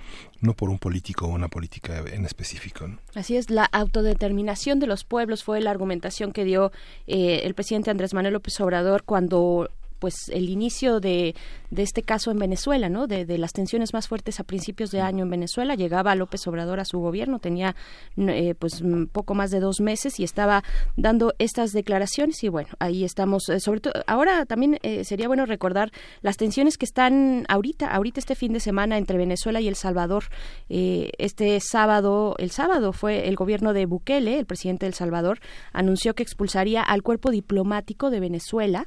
no 0.41 0.55
por 0.55 0.71
un 0.71 0.79
político 0.79 1.27
o 1.27 1.29
una 1.29 1.49
política 1.49 1.99
en 1.99 2.25
específico. 2.25 2.89
Así 3.15 3.37
es, 3.37 3.51
la 3.51 3.65
autodeterminación 3.65 4.81
de 4.81 4.87
los 4.87 5.05
pueblos 5.05 5.45
fue 5.45 5.61
la 5.61 5.71
argumentación 5.71 6.33
que 6.33 6.45
dio 6.45 6.73
eh, 7.07 7.43
el 7.45 7.55
presidente 7.55 7.91
Andrés 7.91 8.15
Manuel 8.15 8.35
López 8.35 8.61
Obrador 8.61 9.05
cuando 9.05 9.69
pues 10.05 10.29
el 10.29 10.51
inicio 10.51 11.01
de, 11.01 11.35
de 11.71 11.83
este 11.83 12.03
caso 12.03 12.31
en 12.31 12.39
Venezuela, 12.39 12.91
¿no? 12.91 13.07
De, 13.07 13.25
de, 13.25 13.39
las 13.39 13.55
tensiones 13.55 13.95
más 13.95 14.07
fuertes 14.07 14.39
a 14.39 14.45
principios 14.45 14.91
de 14.91 15.01
año 15.01 15.25
en 15.25 15.31
Venezuela. 15.31 15.77
Llegaba 15.77 16.15
López 16.15 16.47
Obrador 16.47 16.79
a 16.79 16.85
su 16.85 16.99
gobierno, 16.99 17.39
tenía 17.39 17.75
eh, 18.19 18.55
pues 18.59 18.83
poco 19.13 19.35
más 19.35 19.51
de 19.51 19.61
dos 19.61 19.81
meses 19.81 20.21
y 20.21 20.25
estaba 20.25 20.63
dando 20.99 21.33
estas 21.39 21.73
declaraciones 21.73 22.45
y 22.45 22.51
bueno, 22.51 22.69
ahí 22.81 23.03
estamos. 23.03 23.49
Eh, 23.49 23.61
sobre 23.61 23.81
todo, 23.81 23.95
ahora 24.07 24.45
también 24.45 24.79
eh, 24.83 25.05
sería 25.05 25.27
bueno 25.27 25.47
recordar 25.47 25.91
las 26.21 26.37
tensiones 26.37 26.77
que 26.77 26.85
están 26.85 27.47
ahorita, 27.49 27.87
ahorita 27.87 28.21
este 28.21 28.35
fin 28.35 28.53
de 28.53 28.61
semana 28.61 28.99
entre 28.99 29.17
Venezuela 29.17 29.63
y 29.63 29.69
El 29.69 29.75
Salvador. 29.75 30.25
Eh, 30.69 31.13
este 31.17 31.59
sábado, 31.61 32.35
el 32.37 32.51
sábado 32.51 32.93
fue 32.93 33.27
el 33.27 33.37
gobierno 33.37 33.73
de 33.73 33.87
Bukele, 33.87 34.39
el 34.39 34.45
presidente 34.45 34.85
de 34.85 34.89
El 34.89 34.95
Salvador, 34.95 35.41
anunció 35.73 36.15
que 36.15 36.23
expulsaría 36.23 36.83
al 36.83 37.03
cuerpo 37.03 37.31
diplomático 37.31 38.11
de 38.11 38.21
Venezuela 38.21 38.87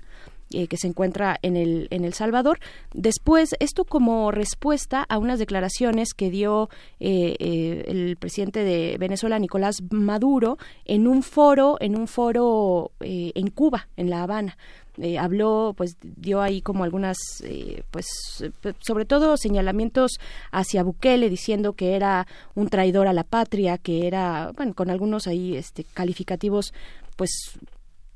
eh, 0.52 0.68
que 0.68 0.78
se 0.78 0.88
encuentra 0.88 1.38
en 1.42 1.56
el, 1.56 1.88
en 1.92 2.06
El 2.06 2.14
Salvador. 2.14 2.60
Después, 2.94 3.56
esto 3.60 3.86
como 3.86 4.32
respuesta 4.32 5.06
a 5.08 5.18
unas 5.18 5.40
declaraciones 5.40 6.14
que 6.14 6.30
dio 6.30 6.70
eh, 7.00 7.36
eh, 7.40 7.86
el 7.88 8.18
presidente 8.18 8.64
de 8.64 8.98
Venezuela, 8.98 9.40
Nicolás 9.40 9.78
Maduro, 9.90 10.58
en 10.86 11.08
un 11.08 11.24
foro, 11.24 11.78
en 11.80 11.98
un 11.98 12.08
foro 12.08 12.92
en 13.00 13.50
Cuba, 13.52 13.88
en 13.98 14.10
La 14.10 14.24
Habana. 14.24 14.58
Eh, 15.00 15.20
habló, 15.20 15.76
pues 15.78 15.96
dio 16.02 16.42
ahí 16.42 16.62
como 16.62 16.84
algunas, 16.84 17.18
eh, 17.44 17.84
pues 17.92 18.08
sobre 18.80 19.06
todo 19.06 19.38
señalamientos 19.38 20.14
hacia 20.52 20.82
Bukele 20.82 21.30
diciendo 21.30 21.74
que 21.74 21.96
era 21.96 22.26
un 22.56 22.68
traidor 22.70 23.08
a 23.08 23.14
la 23.14 23.24
patria, 23.24 23.78
que 23.78 24.08
era, 24.08 24.52
bueno, 24.56 24.74
con 24.74 24.90
algunos 24.90 25.28
ahí 25.28 25.56
este, 25.56 25.84
calificativos, 25.84 26.74
pues 27.16 27.30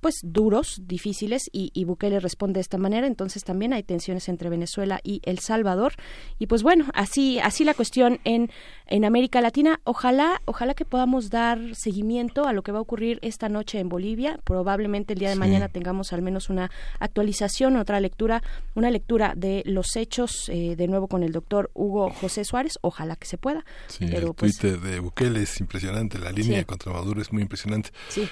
pues 0.02 0.20
duros, 0.24 0.82
difíciles, 0.86 1.44
y, 1.52 1.72
y, 1.74 1.86
Bukele 1.86 2.20
responde 2.20 2.56
de 2.56 2.62
esta 2.62 2.80
manera. 2.80 3.06
Entonces 3.06 3.44
también 3.44 3.72
hay 3.72 3.84
tensiones 3.84 4.28
entre 4.28 4.50
Venezuela 4.50 5.00
y 5.04 5.22
El 5.24 5.40
Salvador. 5.40 5.94
Y 6.40 6.48
pues 6.48 6.64
bueno, 6.64 6.88
así, 6.96 7.40
así 7.40 7.64
la 7.64 7.76
cuestión 7.76 8.20
en, 8.24 8.50
en 8.88 9.06
América 9.06 9.40
Latina. 9.42 9.80
Ojalá, 9.84 10.42
ojalá 10.46 10.74
que 10.74 10.86
podamos 10.86 11.30
dar 11.30 11.60
seguimiento 11.76 12.48
a 12.48 12.54
lo 12.54 12.64
que 12.64 12.72
va 12.72 12.80
a 12.80 12.82
ocurrir 12.82 13.20
esta 13.22 13.48
noche 13.48 13.80
en 13.80 13.90
Bolivia. 13.90 14.40
Probablemente 14.44 15.14
el 15.14 15.20
día 15.20 15.30
de 15.30 15.36
sí. 15.36 15.40
mañana 15.40 15.70
tengamos 15.70 16.14
al 16.14 16.24
menos 16.24 16.50
una 16.50 16.72
actualización, 17.00 17.78
otra 17.78 18.00
lectura, 18.00 18.42
una 18.74 18.90
lectura 18.90 19.34
de 19.38 19.62
los 19.68 19.96
hechos, 19.96 20.50
eh, 20.50 20.76
de 20.76 20.88
nuevo 20.88 21.08
con 21.08 21.22
el 21.22 21.32
doctor 21.32 21.70
Hugo 21.76 22.10
José 22.10 22.44
Suárez. 22.44 22.80
Ojalá 22.82 23.16
que 23.16 23.28
se 23.28 23.38
pueda. 23.38 23.64
Sí, 23.88 24.08
Pero, 24.10 24.30
el 24.30 24.34
pues, 24.34 24.58
Twitter 24.58 24.80
de 24.80 25.00
Bukele 25.00 25.44
es 25.44 25.60
impresionante, 25.60 26.18
la 26.18 26.32
línea 26.32 26.60
sí. 26.60 26.66
contra 26.66 26.92
Maduro 26.92 27.22
es 27.22 27.32
muy 27.32 27.44
impresionante. 27.44 27.92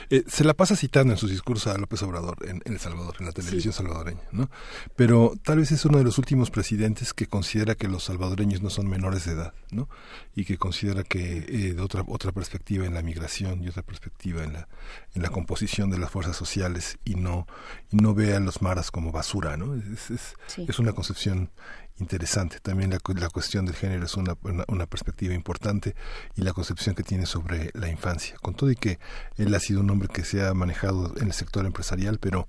Eh, 0.10 0.24
se 0.26 0.44
la 0.44 0.56
pasa 0.56 0.76
citando 0.76 1.14
en 1.14 1.20
sus 1.20 1.30
discursos 1.30 1.59
a 1.68 1.78
López 1.78 2.02
Obrador 2.04 2.38
en, 2.48 2.62
en 2.66 2.74
El 2.74 2.80
Salvador, 2.80 3.16
en 3.20 3.26
la 3.26 3.32
televisión 3.32 3.74
sí. 3.74 3.78
salvadoreña, 3.78 4.22
¿no? 4.32 4.50
Pero 4.96 5.34
tal 5.44 5.60
vez 5.60 5.72
es 5.72 5.86
uno 5.86 5.98
de 5.98 6.04
los 6.04 6.18
últimos 6.18 6.52
presidentes 6.52 7.14
que 7.14 7.28
considera 7.28 7.76
que 7.76 7.88
los 7.88 8.06
salvadoreños 8.06 8.62
no 8.62 8.70
son 8.70 8.88
menores 8.88 9.26
de 9.26 9.34
edad, 9.34 9.54
¿no? 9.72 9.90
Y 10.36 10.46
que 10.46 10.58
considera 10.58 11.04
que 11.04 11.46
eh, 11.48 11.74
de 11.74 11.82
otra 11.82 12.04
otra 12.08 12.32
perspectiva 12.32 12.86
en 12.86 12.94
la 12.94 13.02
migración 13.02 13.64
y 13.64 13.70
otra 13.70 13.84
perspectiva 13.84 14.44
en 14.44 14.54
la 14.54 14.68
en 15.14 15.22
la 15.22 15.30
composición 15.30 15.90
de 15.90 15.98
las 15.98 16.12
fuerzas 16.12 16.36
sociales 16.36 16.98
y 17.06 17.16
no 17.16 17.48
y 17.92 17.98
no 17.98 18.14
ve 18.14 18.36
a 18.36 18.40
los 18.40 18.62
maras 18.62 18.92
como 18.92 19.12
basura, 19.12 19.58
¿no? 19.58 19.76
Es, 19.76 20.12
es, 20.12 20.34
sí. 20.48 20.66
es 20.68 20.80
una 20.80 20.94
concepción 20.94 21.52
interesante. 22.00 22.60
También 22.62 22.92
la, 22.92 23.00
la, 23.16 23.30
cuestión 23.30 23.66
del 23.66 23.76
género 23.76 24.06
es 24.06 24.16
una, 24.16 24.38
una, 24.68 24.86
perspectiva 24.86 25.34
importante 25.34 25.96
y 26.36 26.42
la 26.42 26.54
concepción 26.54 26.96
que 26.96 27.04
tiene 27.04 27.26
sobre 27.26 27.72
la 27.74 27.90
infancia. 27.90 28.36
Con 28.42 28.56
todo 28.56 28.72
y 28.72 28.76
que 28.76 29.00
él 29.38 29.54
ha 29.54 29.60
sido 29.60 29.82
un 29.82 29.90
hombre 29.90 30.08
que 30.08 30.24
se 30.24 30.46
ha 30.46 30.54
manejado 30.54 31.14
en 31.18 31.28
el 31.28 31.34
sector 31.34 31.66
empresarial, 31.66 32.20
pero 32.20 32.48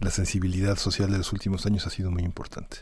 la 0.00 0.10
sensibilidad 0.10 0.76
social 0.76 1.10
de 1.10 1.18
los 1.18 1.32
últimos 1.32 1.66
años 1.66 1.86
ha 1.86 1.90
sido 1.90 2.10
muy 2.10 2.22
importante. 2.22 2.78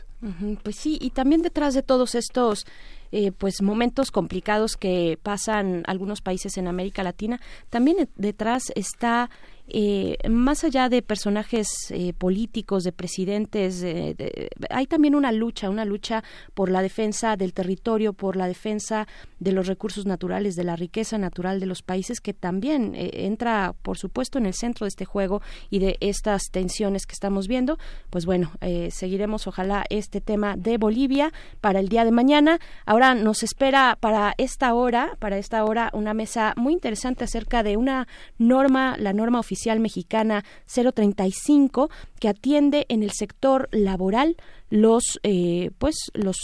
Pues 0.63 0.77
sí, 0.77 0.97
y 0.99 1.11
también 1.11 1.43
detrás 1.43 1.75
de 1.75 1.83
todos 1.83 2.15
estos 2.15 2.65
eh, 3.11 3.31
pues 3.31 3.61
momentos 3.61 4.09
complicados 4.09 4.75
que 4.75 5.19
pasan 5.21 5.83
algunos 5.85 6.21
países 6.21 6.57
en 6.57 6.67
América 6.67 7.03
Latina, 7.03 7.39
también 7.69 8.09
detrás 8.15 8.71
está 8.75 9.29
eh, 9.67 10.17
más 10.29 10.63
allá 10.63 10.89
de 10.89 11.01
personajes 11.01 11.67
eh, 11.89 12.13
políticos, 12.13 12.83
de 12.83 12.91
presidentes, 12.91 13.81
de, 13.81 14.13
de, 14.13 14.49
hay 14.69 14.85
también 14.85 15.15
una 15.15 15.31
lucha, 15.31 15.69
una 15.69 15.85
lucha 15.85 16.23
por 16.53 16.69
la 16.69 16.83
defensa 16.83 17.35
del 17.35 17.53
territorio, 17.53 18.13
por 18.13 18.35
la 18.35 18.47
defensa 18.47 19.07
de 19.39 19.51
los 19.51 19.67
recursos 19.67 20.05
naturales, 20.05 20.55
de 20.55 20.63
la 20.63 20.75
riqueza 20.75 21.17
natural 21.17 21.59
de 21.59 21.65
los 21.65 21.81
países, 21.81 22.19
que 22.21 22.33
también 22.33 22.93
eh, 22.95 23.25
entra, 23.25 23.73
por 23.81 23.97
supuesto, 23.97 24.37
en 24.37 24.45
el 24.45 24.53
centro 24.53 24.85
de 24.85 24.89
este 24.89 25.05
juego 25.05 25.41
y 25.71 25.79
de 25.79 25.97
estas 25.99 26.43
tensiones 26.51 27.07
que 27.07 27.13
estamos 27.13 27.47
viendo. 27.47 27.79
Pues 28.11 28.25
bueno, 28.25 28.51
eh, 28.61 28.89
seguiremos, 28.91 29.47
ojalá, 29.47 29.83
este 29.89 30.21
tema 30.21 30.55
de 30.57 30.77
Bolivia 30.77 31.33
para 31.59 31.79
el 31.79 31.89
día 31.89 32.05
de 32.05 32.11
mañana. 32.11 32.59
Ahora 32.85 33.15
nos 33.15 33.41
espera 33.41 33.97
para 33.99 34.35
esta 34.37 34.75
hora, 34.75 35.17
para 35.19 35.37
esta 35.37 35.65
hora, 35.65 35.89
una 35.93 36.13
mesa 36.13 36.53
muy 36.55 36.73
interesante 36.73 37.23
acerca 37.23 37.63
de 37.63 37.77
una 37.77 38.07
norma, 38.37 38.95
la 38.99 39.13
norma 39.13 39.39
oficial 39.39 39.54
oficial 39.55 39.79
mexicana 39.79 40.43
035 40.67 41.89
que 42.25 42.29
atiende 42.29 42.87
en 42.89 43.03
el 43.03 43.11
sector 43.11 43.69
laboral 43.71 44.35
los 44.71 45.19
eh, 45.21 45.69
pues 45.77 45.95
los 46.13 46.37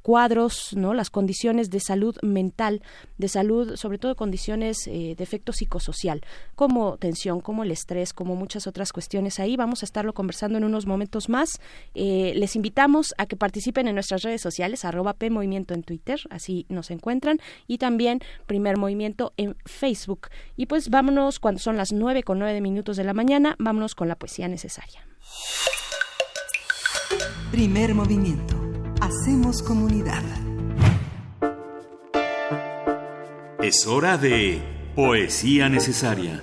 cuadros 0.00 0.74
no 0.74 0.94
las 0.94 1.10
condiciones 1.10 1.68
de 1.68 1.78
salud 1.78 2.16
mental 2.22 2.80
de 3.18 3.28
salud 3.28 3.76
sobre 3.76 3.98
todo 3.98 4.16
condiciones 4.16 4.86
eh, 4.86 5.14
de 5.16 5.22
efecto 5.22 5.52
psicosocial 5.52 6.22
como 6.54 6.96
tensión 6.96 7.40
como 7.40 7.64
el 7.64 7.70
estrés 7.70 8.14
como 8.14 8.34
muchas 8.34 8.66
otras 8.66 8.92
cuestiones. 8.92 9.40
Ahí 9.40 9.58
vamos 9.58 9.82
a 9.82 9.84
estarlo 9.84 10.14
conversando 10.14 10.56
en 10.56 10.64
unos 10.64 10.86
momentos 10.86 11.28
más. 11.28 11.60
Eh, 11.94 12.32
les 12.34 12.56
invitamos 12.56 13.14
a 13.18 13.26
que 13.26 13.36
participen 13.36 13.88
en 13.88 13.96
nuestras 13.96 14.22
redes 14.22 14.40
sociales 14.40 14.86
arroba 14.86 15.12
p 15.12 15.28
movimiento 15.28 15.74
en 15.74 15.82
twitter 15.82 16.18
así 16.30 16.64
nos 16.70 16.90
encuentran 16.90 17.40
y 17.66 17.76
también 17.76 18.20
primer 18.46 18.78
movimiento 18.78 19.34
en 19.36 19.54
facebook. 19.66 20.28
Y 20.56 20.64
pues 20.64 20.88
vámonos 20.88 21.38
cuando 21.40 21.60
son 21.60 21.76
las 21.76 21.92
nueve 21.92 22.22
con 22.22 22.38
nueve 22.38 22.62
minutos 22.62 22.96
de 22.96 23.04
la 23.04 23.12
mañana 23.12 23.54
vámonos 23.58 23.94
con 23.94 24.08
la 24.08 24.16
poesía 24.16 24.48
necesaria 24.48 25.09
Primer 27.50 27.94
movimiento. 27.94 28.56
Hacemos 29.00 29.62
comunidad. 29.62 30.22
Es 33.62 33.86
hora 33.86 34.16
de 34.16 34.62
poesía 34.94 35.68
necesaria. 35.68 36.42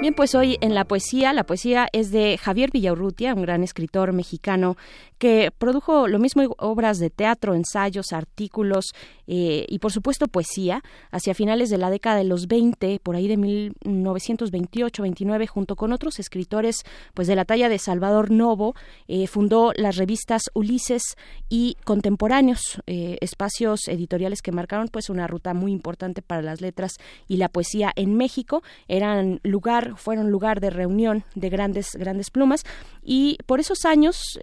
Bien, 0.00 0.14
pues 0.14 0.34
hoy 0.34 0.56
en 0.62 0.74
la 0.74 0.86
poesía, 0.86 1.32
la 1.34 1.44
poesía 1.44 1.88
es 1.92 2.10
de 2.10 2.38
Javier 2.38 2.70
Villaurrutia, 2.72 3.34
un 3.34 3.42
gran 3.42 3.62
escritor 3.62 4.14
mexicano 4.14 4.78
que 5.20 5.52
produjo 5.56 6.08
lo 6.08 6.18
mismo 6.18 6.42
obras 6.56 6.98
de 6.98 7.10
teatro, 7.10 7.54
ensayos, 7.54 8.14
artículos 8.14 8.94
eh, 9.26 9.66
y 9.68 9.78
por 9.78 9.92
supuesto 9.92 10.28
poesía 10.28 10.82
hacia 11.10 11.34
finales 11.34 11.68
de 11.68 11.76
la 11.76 11.90
década 11.90 12.16
de 12.16 12.24
los 12.24 12.48
20, 12.48 13.00
por 13.02 13.16
ahí 13.16 13.28
de 13.28 13.36
1928-29, 13.36 15.46
junto 15.46 15.76
con 15.76 15.92
otros 15.92 16.18
escritores 16.18 16.84
pues 17.12 17.28
de 17.28 17.36
la 17.36 17.44
talla 17.44 17.68
de 17.68 17.78
Salvador 17.78 18.30
Novo, 18.30 18.74
eh, 19.08 19.26
fundó 19.26 19.74
las 19.76 19.96
revistas 19.96 20.44
Ulises 20.54 21.02
y 21.50 21.76
Contemporáneos, 21.84 22.80
eh, 22.86 23.18
espacios 23.20 23.88
editoriales 23.88 24.40
que 24.40 24.52
marcaron 24.52 24.88
pues 24.88 25.10
una 25.10 25.26
ruta 25.26 25.52
muy 25.52 25.70
importante 25.70 26.22
para 26.22 26.40
las 26.40 26.62
letras 26.62 26.94
y 27.28 27.36
la 27.36 27.50
poesía 27.50 27.92
en 27.94 28.16
México, 28.16 28.62
eran 28.88 29.40
lugar, 29.42 29.98
fueron 29.98 30.30
lugar 30.30 30.60
de 30.60 30.70
reunión 30.70 31.24
de 31.34 31.50
grandes, 31.50 31.90
grandes 31.92 32.30
plumas 32.30 32.64
y 33.02 33.36
por 33.44 33.60
esos 33.60 33.84
años, 33.84 34.38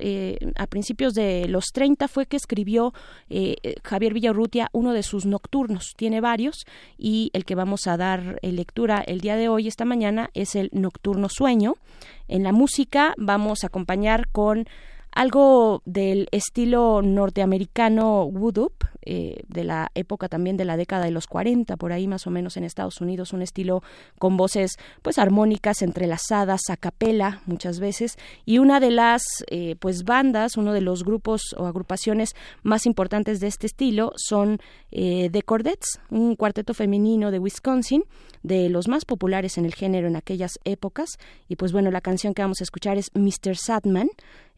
a 0.56 0.67
principios 0.68 1.14
de 1.14 1.48
los 1.48 1.66
30 1.74 2.08
fue 2.08 2.26
que 2.26 2.38
escribió 2.38 2.94
eh, 3.30 3.56
Javier 3.84 4.14
Villarrutia 4.14 4.70
uno 4.72 4.94
de 4.94 5.04
sus 5.04 5.26
nocturnos. 5.26 5.94
Tiene 5.96 6.22
varios 6.22 6.66
y 6.98 7.30
el 7.34 7.46
que 7.46 7.56
vamos 7.56 7.88
a 7.88 7.98
dar 7.98 8.40
eh, 8.42 8.52
lectura 8.52 9.04
el 9.06 9.22
día 9.22 9.36
de 9.36 9.50
hoy, 9.50 9.68
esta 9.68 9.86
mañana, 9.86 10.30
es 10.34 10.56
el 10.56 10.70
Nocturno 10.74 11.28
Sueño. 11.30 11.76
En 12.28 12.44
la 12.44 12.52
música 12.52 13.14
vamos 13.18 13.64
a 13.64 13.68
acompañar 13.68 14.28
con 14.30 14.66
algo 15.12 15.82
del 15.86 16.28
estilo 16.32 17.02
norteamericano 17.02 18.26
Wood 18.26 18.70
eh, 19.10 19.46
de 19.48 19.64
la 19.64 19.90
época 19.96 20.28
también 20.28 20.58
de 20.58 20.66
la 20.66 20.76
década 20.76 21.06
de 21.06 21.12
los 21.12 21.28
40, 21.28 21.78
por 21.78 21.94
ahí 21.94 22.08
más 22.08 22.28
o 22.28 22.30
menos 22.30 22.58
en 22.58 22.66
Estados 22.66 23.00
Unidos, 23.00 23.32
un 23.32 23.42
estilo 23.42 23.82
con 24.20 24.36
voces 24.36 24.76
pues 25.02 25.18
armónicas 25.18 25.82
entrelazadas 25.82 26.60
a 26.70 26.76
capela 26.76 27.42
muchas 27.46 27.80
veces 27.80 28.18
y 28.44 28.58
una 28.58 28.82
de 28.82 28.92
las 28.92 29.24
eh, 29.50 29.78
pues 29.80 30.04
bandas, 30.04 30.58
uno 30.58 30.74
de 30.74 30.82
los 30.82 31.06
grupos 31.06 31.56
o 31.56 31.68
agrupaciones 31.68 32.36
más 32.64 32.86
importantes 32.86 33.40
de 33.40 33.48
este 33.48 33.68
estilo 33.68 34.12
son 34.18 34.60
eh, 34.92 35.30
The 35.32 35.42
Cordettes, 35.44 36.02
un 36.10 36.36
cuarteto 36.36 36.74
femenino 36.74 37.32
de 37.32 37.40
Wisconsin, 37.40 38.04
de 38.44 38.68
los 38.68 38.90
más 38.90 39.06
populares 39.06 39.58
en 39.58 39.64
el 39.64 39.74
género 39.74 40.10
en 40.10 40.18
aquellas 40.18 40.60
épocas 40.66 41.12
y 41.48 41.56
pues 41.56 41.72
bueno, 41.72 41.92
la 41.92 42.02
canción 42.02 42.34
que 42.34 42.42
vamos 42.42 42.60
a 42.60 42.66
escuchar 42.66 42.98
es 42.98 43.10
Mr. 43.14 43.56
Sadman 43.56 44.10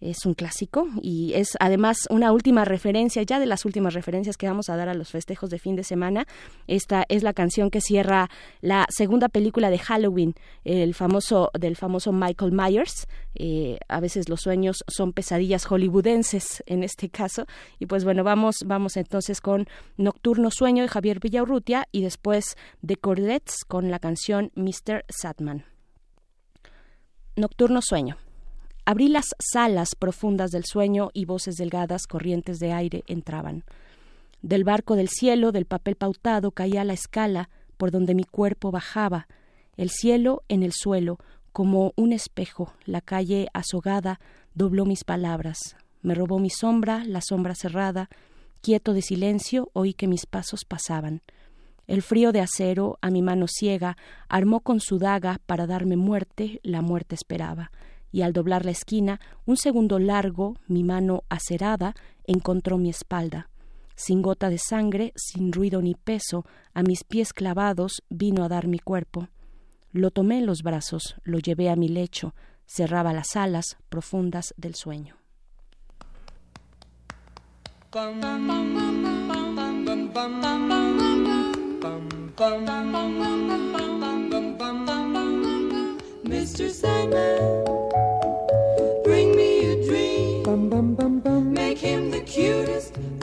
es 0.02 0.26
un 0.26 0.34
clásico 0.34 0.88
y 1.02 1.34
es 1.34 1.58
además 1.60 2.08
una 2.10 2.32
última 2.32 2.66
referencia, 2.66 3.24
ya 3.24 3.40
de 3.40 3.46
las 3.46 3.66
últimas 3.66 3.94
referencias 3.94 4.38
que 4.40 4.48
vamos 4.48 4.70
a 4.70 4.78
dar 4.78 4.90
a 4.90 4.96
los 4.96 5.12
festejos 5.12 5.52
de 5.52 5.60
fin 5.60 5.76
de 5.76 5.84
semana. 5.84 6.26
Esta 6.66 7.06
es 7.10 7.22
la 7.22 7.34
canción 7.34 7.70
que 7.70 7.82
cierra 7.82 8.30
la 8.62 8.88
segunda 8.90 9.30
película 9.30 9.70
de 9.70 9.78
Halloween, 9.78 10.34
el 10.64 10.96
famoso 10.96 11.52
del 11.60 11.76
famoso 11.76 12.12
Michael 12.12 12.54
Myers. 12.54 13.08
Eh, 13.36 13.78
a 13.88 14.00
veces 14.00 14.30
los 14.30 14.42
sueños 14.42 14.84
son 14.88 15.14
pesadillas 15.14 15.66
hollywoodenses 15.66 16.64
en 16.66 16.84
este 16.84 17.10
caso. 17.10 17.46
Y 17.78 17.86
pues 17.86 18.04
bueno, 18.06 18.24
vamos, 18.24 18.56
vamos 18.66 18.98
entonces 18.98 19.42
con 19.42 19.68
Nocturno 19.98 20.50
Sueño 20.50 20.82
de 20.84 20.90
Javier 20.90 21.20
Villaurrutia 21.20 21.88
y 21.92 22.02
después 22.02 22.56
de 22.82 22.96
Cordets 22.96 23.66
con 23.68 23.92
la 23.92 24.00
canción 24.00 24.52
Mr. 24.56 25.06
Sadman. 25.10 25.66
Nocturno 27.36 27.82
Sueño. 27.82 28.18
Abrí 28.86 29.08
las 29.08 29.36
salas 29.40 29.90
profundas 29.96 30.50
del 30.50 30.66
sueño 30.66 31.12
y 31.14 31.26
voces 31.26 31.58
delgadas, 31.58 32.08
corrientes 32.08 32.58
de 32.58 32.74
aire 32.74 33.04
entraban. 33.06 33.64
Del 34.42 34.64
barco 34.64 34.96
del 34.96 35.10
cielo, 35.10 35.52
del 35.52 35.66
papel 35.66 35.96
pautado, 35.96 36.52
caía 36.52 36.84
la 36.84 36.94
escala 36.94 37.50
por 37.78 37.92
donde 37.92 38.16
mi 38.16 38.24
cuerpo 38.24 38.72
bajaba, 38.72 39.28
el 39.78 39.90
cielo 39.90 40.44
en 40.50 40.64
el 40.64 40.72
suelo, 40.74 41.18
como 41.52 41.94
un 41.96 42.14
espejo, 42.14 42.74
la 42.86 43.02
calle 43.02 43.48
azogada 43.54 44.20
dobló 44.54 44.86
mis 44.86 45.04
palabras, 45.04 45.58
me 46.02 46.16
robó 46.16 46.40
mi 46.40 46.50
sombra, 46.50 47.04
la 47.06 47.22
sombra 47.22 47.56
cerrada, 47.56 48.10
quieto 48.62 48.94
de 48.94 49.02
silencio 49.02 49.70
oí 49.74 49.94
que 49.94 50.08
mis 50.08 50.26
pasos 50.26 50.66
pasaban. 50.66 51.22
El 51.88 52.02
frío 52.02 52.32
de 52.32 52.42
acero 52.42 52.98
a 53.02 53.10
mi 53.10 53.22
mano 53.22 53.48
ciega 53.48 53.98
armó 54.28 54.60
con 54.60 54.80
su 54.80 55.00
daga 55.00 55.40
para 55.46 55.66
darme 55.66 55.98
muerte, 55.98 56.60
la 56.64 56.82
muerte 56.82 57.16
esperaba 57.16 57.72
y 58.12 58.22
al 58.22 58.34
doblar 58.34 58.66
la 58.66 58.72
esquina, 58.72 59.20
un 59.46 59.58
segundo 59.58 60.00
largo, 60.00 60.56
mi 60.68 60.84
mano 60.84 61.24
acerada 61.30 61.96
encontró 62.26 62.78
mi 62.78 62.90
espalda. 62.90 63.49
Sin 64.00 64.22
gota 64.22 64.50
de 64.50 64.58
sangre, 64.58 65.12
sin 65.18 65.52
ruido 65.52 65.82
ni 65.82 65.94
peso, 65.94 66.46
a 66.74 66.84
mis 66.84 67.04
pies 67.04 67.34
clavados 67.34 68.02
vino 68.10 68.46
a 68.46 68.48
dar 68.48 68.66
mi 68.66 68.80
cuerpo. 68.80 69.28
Lo 69.92 70.10
tomé 70.10 70.38
en 70.38 70.46
los 70.46 70.64
brazos, 70.64 71.18
lo 71.24 71.38
llevé 71.38 71.70
a 71.70 71.76
mi 71.76 71.90
lecho, 71.90 72.34
cerraba 72.66 73.12
las 73.12 73.36
alas 73.36 73.76
profundas 73.90 74.54
del 74.56 74.76
sueño. 74.76 75.18
Mr. 86.24 86.70
Sandman, 86.70 87.66
bring 89.04 89.36
me 89.36 89.74
a 89.74 89.86
dream. 89.86 90.40
Make 91.54 91.80
him 91.80 92.12
the 92.12 92.22
cutest 92.22 92.99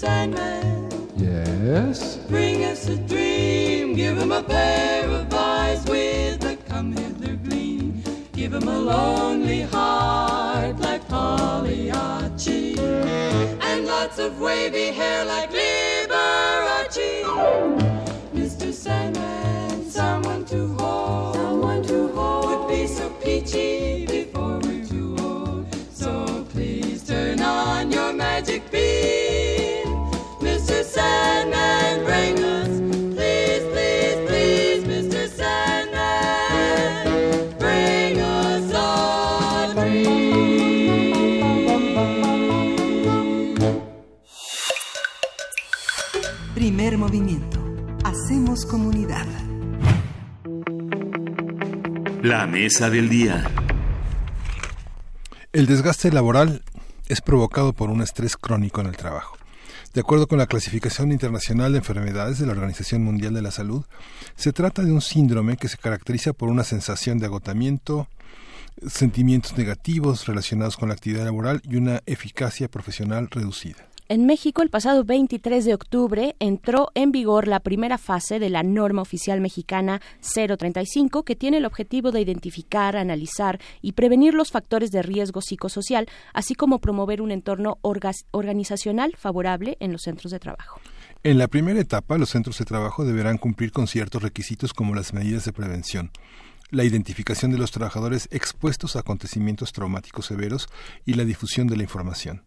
Sandman, 0.00 0.88
Yes? 1.18 2.16
bring 2.26 2.64
us 2.64 2.88
a 2.88 2.96
dream. 2.96 3.92
Give 3.94 4.16
him 4.16 4.32
a 4.32 4.42
pair 4.42 5.06
of 5.06 5.30
eyes 5.34 5.84
with 5.84 6.42
a 6.42 6.56
come 6.56 6.92
hither 6.92 7.34
gleam. 7.36 8.02
Give 8.32 8.54
him 8.54 8.66
a 8.66 8.78
lonely 8.78 9.60
heart 9.60 10.80
like 10.80 11.06
Pagliacci. 11.06 12.78
And 13.60 13.86
lots 13.86 14.18
of 14.18 14.40
wavy 14.40 14.86
hair 14.86 15.26
like 15.26 15.50
Liberace. 15.50 17.26
Mr. 18.34 18.72
Sandman, 18.72 19.84
someone 19.90 20.46
to 20.46 20.68
hold. 20.78 21.34
Someone 21.34 21.82
to 21.82 22.08
hold. 22.14 22.46
Would 22.46 22.68
be 22.74 22.86
so 22.86 23.10
peachy 23.22 24.06
before 24.06 24.60
we're 24.60 24.82
too 24.86 25.14
old. 25.20 25.66
So 25.92 26.42
please 26.54 27.06
turn 27.06 27.42
on 27.42 27.92
your 27.92 28.14
magic 28.14 28.69
movimiento. 46.96 47.58
Hacemos 48.04 48.64
comunidad. 48.66 49.26
La 52.22 52.46
mesa 52.46 52.90
del 52.90 53.08
día. 53.08 53.50
El 55.52 55.66
desgaste 55.66 56.12
laboral 56.12 56.62
es 57.08 57.20
provocado 57.20 57.72
por 57.72 57.90
un 57.90 58.02
estrés 58.02 58.36
crónico 58.36 58.80
en 58.80 58.88
el 58.88 58.96
trabajo. 58.96 59.36
De 59.92 60.02
acuerdo 60.02 60.28
con 60.28 60.38
la 60.38 60.46
clasificación 60.46 61.10
internacional 61.10 61.72
de 61.72 61.78
enfermedades 61.78 62.38
de 62.38 62.46
la 62.46 62.52
Organización 62.52 63.02
Mundial 63.02 63.34
de 63.34 63.42
la 63.42 63.50
Salud, 63.50 63.84
se 64.36 64.52
trata 64.52 64.82
de 64.84 64.92
un 64.92 65.00
síndrome 65.00 65.56
que 65.56 65.66
se 65.66 65.78
caracteriza 65.78 66.32
por 66.32 66.48
una 66.48 66.62
sensación 66.62 67.18
de 67.18 67.26
agotamiento, 67.26 68.06
sentimientos 68.86 69.58
negativos 69.58 70.26
relacionados 70.28 70.76
con 70.76 70.90
la 70.90 70.94
actividad 70.94 71.24
laboral 71.24 71.60
y 71.64 71.74
una 71.74 72.02
eficacia 72.06 72.68
profesional 72.68 73.28
reducida. 73.32 73.89
En 74.10 74.26
México, 74.26 74.62
el 74.62 74.70
pasado 74.70 75.04
23 75.04 75.64
de 75.64 75.72
octubre 75.72 76.34
entró 76.40 76.88
en 76.96 77.12
vigor 77.12 77.46
la 77.46 77.60
primera 77.60 77.96
fase 77.96 78.40
de 78.40 78.50
la 78.50 78.64
norma 78.64 79.02
oficial 79.02 79.40
mexicana 79.40 80.00
035, 80.34 81.22
que 81.22 81.36
tiene 81.36 81.58
el 81.58 81.64
objetivo 81.64 82.10
de 82.10 82.20
identificar, 82.20 82.96
analizar 82.96 83.60
y 83.80 83.92
prevenir 83.92 84.34
los 84.34 84.50
factores 84.50 84.90
de 84.90 85.02
riesgo 85.02 85.40
psicosocial, 85.40 86.08
así 86.34 86.56
como 86.56 86.80
promover 86.80 87.22
un 87.22 87.30
entorno 87.30 87.78
organizacional 87.82 89.14
favorable 89.16 89.76
en 89.78 89.92
los 89.92 90.02
centros 90.02 90.32
de 90.32 90.40
trabajo. 90.40 90.80
En 91.22 91.38
la 91.38 91.46
primera 91.46 91.78
etapa, 91.78 92.18
los 92.18 92.30
centros 92.30 92.58
de 92.58 92.64
trabajo 92.64 93.04
deberán 93.04 93.38
cumplir 93.38 93.70
con 93.70 93.86
ciertos 93.86 94.24
requisitos 94.24 94.74
como 94.74 94.96
las 94.96 95.14
medidas 95.14 95.44
de 95.44 95.52
prevención. 95.52 96.10
la 96.72 96.84
identificación 96.84 97.50
de 97.50 97.58
los 97.58 97.72
trabajadores 97.72 98.28
expuestos 98.30 98.94
a 98.94 99.00
acontecimientos 99.00 99.72
traumáticos 99.72 100.26
severos 100.26 100.68
y 101.04 101.14
la 101.14 101.24
difusión 101.24 101.66
de 101.66 101.76
la 101.76 101.82
información. 101.82 102.44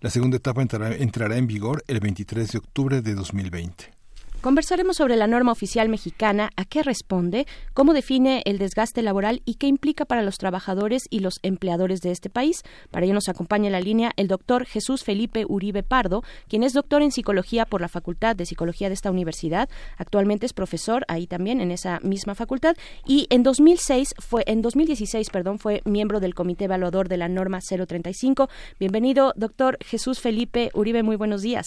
La 0.00 0.10
segunda 0.10 0.36
etapa 0.36 0.62
entrará, 0.62 0.94
entrará 0.94 1.36
en 1.36 1.46
vigor 1.46 1.84
el 1.86 2.00
23 2.00 2.52
de 2.52 2.58
octubre 2.58 3.02
de 3.02 3.14
2020. 3.14 4.03
Conversaremos 4.44 4.98
sobre 4.98 5.16
la 5.16 5.26
norma 5.26 5.52
oficial 5.52 5.88
mexicana, 5.88 6.50
a 6.58 6.66
qué 6.66 6.82
responde, 6.82 7.46
cómo 7.72 7.94
define 7.94 8.42
el 8.44 8.58
desgaste 8.58 9.00
laboral 9.00 9.40
y 9.46 9.54
qué 9.54 9.68
implica 9.68 10.04
para 10.04 10.20
los 10.20 10.36
trabajadores 10.36 11.04
y 11.08 11.20
los 11.20 11.36
empleadores 11.42 12.02
de 12.02 12.10
este 12.10 12.28
país. 12.28 12.62
Para 12.90 13.06
ello 13.06 13.14
nos 13.14 13.30
acompaña 13.30 13.68
en 13.68 13.72
la 13.72 13.80
línea 13.80 14.10
el 14.18 14.28
doctor 14.28 14.66
Jesús 14.66 15.02
Felipe 15.02 15.46
Uribe 15.48 15.82
Pardo, 15.82 16.20
quien 16.46 16.62
es 16.62 16.74
doctor 16.74 17.00
en 17.00 17.10
psicología 17.10 17.64
por 17.64 17.80
la 17.80 17.88
Facultad 17.88 18.36
de 18.36 18.44
Psicología 18.44 18.88
de 18.88 18.94
esta 18.94 19.10
universidad. 19.10 19.70
Actualmente 19.96 20.44
es 20.44 20.52
profesor 20.52 21.06
ahí 21.08 21.26
también 21.26 21.62
en 21.62 21.70
esa 21.70 21.98
misma 22.00 22.34
facultad 22.34 22.76
y 23.06 23.26
en 23.30 23.44
2006 23.44 24.12
fue 24.18 24.44
en 24.46 24.60
2016, 24.60 25.30
perdón, 25.30 25.58
fue 25.58 25.80
miembro 25.86 26.20
del 26.20 26.34
comité 26.34 26.66
evaluador 26.66 27.08
de 27.08 27.16
la 27.16 27.28
norma 27.28 27.60
035. 27.60 28.50
Bienvenido, 28.78 29.32
doctor 29.36 29.78
Jesús 29.80 30.20
Felipe 30.20 30.68
Uribe, 30.74 31.02
muy 31.02 31.16
buenos 31.16 31.40
días. 31.40 31.64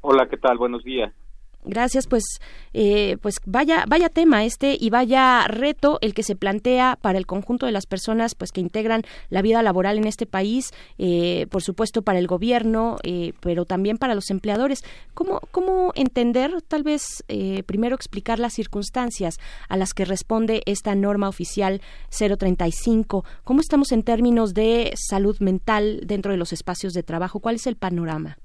Hola, 0.00 0.26
¿qué 0.28 0.36
tal? 0.36 0.58
Buenos 0.58 0.82
días. 0.82 1.14
Gracias, 1.64 2.08
pues, 2.08 2.24
eh, 2.72 3.18
pues 3.22 3.36
vaya, 3.46 3.84
vaya 3.86 4.08
tema 4.08 4.44
este 4.44 4.76
y 4.78 4.90
vaya 4.90 5.46
reto 5.46 5.98
el 6.00 6.12
que 6.12 6.24
se 6.24 6.34
plantea 6.34 6.98
para 7.00 7.18
el 7.18 7.26
conjunto 7.26 7.66
de 7.66 7.72
las 7.72 7.86
personas, 7.86 8.34
pues 8.34 8.50
que 8.50 8.60
integran 8.60 9.02
la 9.30 9.42
vida 9.42 9.62
laboral 9.62 9.96
en 9.96 10.08
este 10.08 10.26
país, 10.26 10.72
eh, 10.98 11.46
por 11.50 11.62
supuesto 11.62 12.02
para 12.02 12.18
el 12.18 12.26
gobierno, 12.26 12.96
eh, 13.04 13.32
pero 13.38 13.64
también 13.64 13.96
para 13.96 14.16
los 14.16 14.30
empleadores. 14.30 14.82
¿Cómo, 15.14 15.40
cómo 15.52 15.92
entender, 15.94 16.62
tal 16.62 16.82
vez, 16.82 17.24
primero 17.66 17.94
explicar 17.94 18.40
las 18.40 18.54
circunstancias 18.54 19.38
a 19.68 19.76
las 19.76 19.94
que 19.94 20.04
responde 20.04 20.62
esta 20.66 20.96
norma 20.96 21.28
oficial 21.28 21.80
035? 22.10 23.24
¿Cómo 23.44 23.60
estamos 23.60 23.92
en 23.92 24.02
términos 24.02 24.52
de 24.54 24.92
salud 24.96 25.38
mental 25.38 26.00
dentro 26.06 26.32
de 26.32 26.38
los 26.38 26.52
espacios 26.52 26.92
de 26.92 27.04
trabajo? 27.04 27.38
¿Cuál 27.38 27.54
es 27.54 27.66
el 27.68 27.76
panorama? 27.76 28.38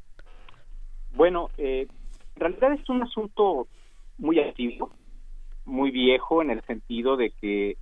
Bueno, 1.17 1.49
eh, 1.57 1.87
en 2.37 2.41
realidad 2.41 2.73
es 2.73 2.87
un 2.87 3.01
asunto 3.01 3.67
muy 4.19 4.39
activo, 4.39 4.91
muy 5.65 5.89
viejo 5.89 6.43
en 6.43 6.51
el 6.51 6.61
sentido 6.63 7.17
de 7.17 7.31
que 7.31 7.77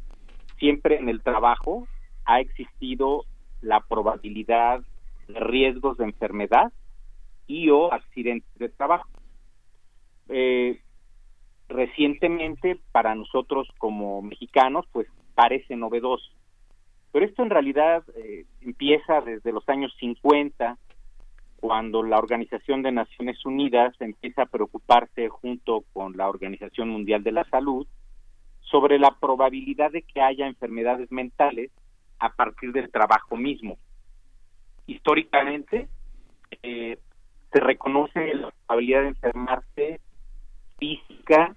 siempre 0.57 0.97
en 0.97 1.09
el 1.09 1.21
trabajo 1.21 1.87
ha 2.23 2.39
existido 2.39 3.25
la 3.61 3.81
probabilidad 3.81 4.81
de 5.27 5.39
riesgos 5.41 5.97
de 5.97 6.05
enfermedad 6.05 6.71
y 7.47 7.69
o 7.69 7.91
accidentes 7.91 8.49
de 8.57 8.69
trabajo. 8.69 9.09
Eh, 10.29 10.79
recientemente 11.67 12.79
para 12.93 13.13
nosotros 13.13 13.67
como 13.77 14.21
mexicanos 14.21 14.85
pues 14.93 15.07
parece 15.33 15.75
novedoso, 15.75 16.31
pero 17.11 17.25
esto 17.25 17.43
en 17.43 17.49
realidad 17.49 18.03
eh, 18.15 18.45
empieza 18.61 19.19
desde 19.19 19.51
los 19.51 19.67
años 19.67 19.93
50 19.99 20.77
cuando 21.65 22.03
la 22.03 22.19
Organización 22.19 22.83
de 22.83 22.91
Naciones 22.91 23.43
Unidas 23.43 23.95
empieza 23.99 24.43
a 24.43 24.45
preocuparse 24.45 25.29
junto 25.29 25.83
con 25.93 26.15
la 26.15 26.29
Organización 26.29 26.89
Mundial 26.89 27.23
de 27.23 27.31
la 27.31 27.43
Salud 27.45 27.87
sobre 28.61 28.99
la 28.99 29.15
probabilidad 29.19 29.91
de 29.91 30.03
que 30.03 30.21
haya 30.21 30.45
enfermedades 30.45 31.11
mentales 31.11 31.71
a 32.19 32.29
partir 32.29 32.71
del 32.71 32.91
trabajo 32.91 33.35
mismo. 33.35 33.79
Históricamente 34.85 35.87
eh, 36.61 36.99
se 37.51 37.59
reconoce 37.59 38.35
la 38.35 38.51
probabilidad 38.67 39.01
de 39.01 39.07
enfermarse 39.07 40.01
física, 40.77 41.55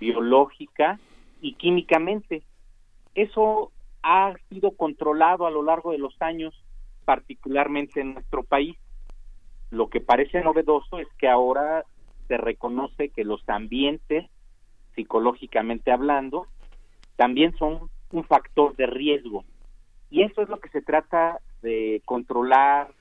biológica 0.00 0.98
y 1.40 1.54
químicamente. 1.54 2.42
Eso 3.14 3.70
ha 4.02 4.34
sido 4.48 4.72
controlado 4.72 5.46
a 5.46 5.52
lo 5.52 5.62
largo 5.62 5.92
de 5.92 5.98
los 5.98 6.20
años, 6.20 6.60
particularmente 7.04 8.00
en 8.00 8.14
nuestro 8.14 8.42
país. 8.42 8.76
Lo 9.70 9.88
que 9.88 10.00
parece 10.00 10.40
novedoso 10.42 10.98
es 10.98 11.08
que 11.18 11.28
ahora 11.28 11.84
se 12.26 12.36
reconoce 12.36 13.10
que 13.10 13.24
los 13.24 13.46
ambientes, 13.48 14.26
psicológicamente 14.94 15.90
hablando, 15.90 16.46
también 17.16 17.56
son 17.56 17.90
un 18.10 18.24
factor 18.24 18.76
de 18.76 18.86
riesgo. 18.86 19.44
Y 20.10 20.22
eso 20.22 20.42
es 20.42 20.48
lo 20.48 20.60
que 20.60 20.70
se 20.70 20.82
trata 20.82 21.40
de 21.62 22.02
controlar, 22.04 22.92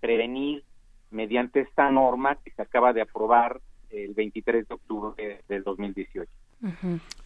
prevenir 0.00 0.64
mediante 1.10 1.60
esta 1.60 1.90
norma 1.90 2.36
que 2.36 2.50
se 2.50 2.62
acaba 2.62 2.92
de 2.92 3.02
aprobar 3.02 3.60
el 3.90 4.14
23 4.14 4.66
de 4.66 4.74
octubre 4.74 5.40
del 5.48 5.62
2018. 5.62 6.30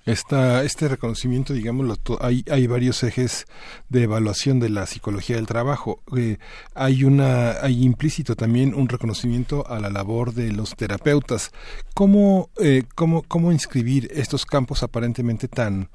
Esta, 0.06 0.62
este 0.62 0.88
reconocimiento, 0.88 1.52
digamos, 1.52 1.98
hay, 2.20 2.44
hay 2.50 2.66
varios 2.66 3.02
ejes 3.02 3.46
de 3.88 4.04
evaluación 4.04 4.60
de 4.60 4.68
la 4.70 4.86
psicología 4.86 5.36
del 5.36 5.46
trabajo. 5.46 6.00
Eh, 6.16 6.38
hay 6.74 7.04
una, 7.04 7.52
hay 7.60 7.84
implícito 7.84 8.36
también 8.36 8.74
un 8.74 8.88
reconocimiento 8.88 9.66
a 9.66 9.80
la 9.80 9.90
labor 9.90 10.32
de 10.32 10.52
los 10.52 10.76
terapeutas. 10.76 11.50
¿Cómo, 11.92 12.50
eh, 12.60 12.84
cómo, 12.94 13.22
cómo 13.22 13.50
inscribir 13.52 14.08
estos 14.14 14.46
campos 14.46 14.82
aparentemente 14.82 15.48
tan 15.48 15.90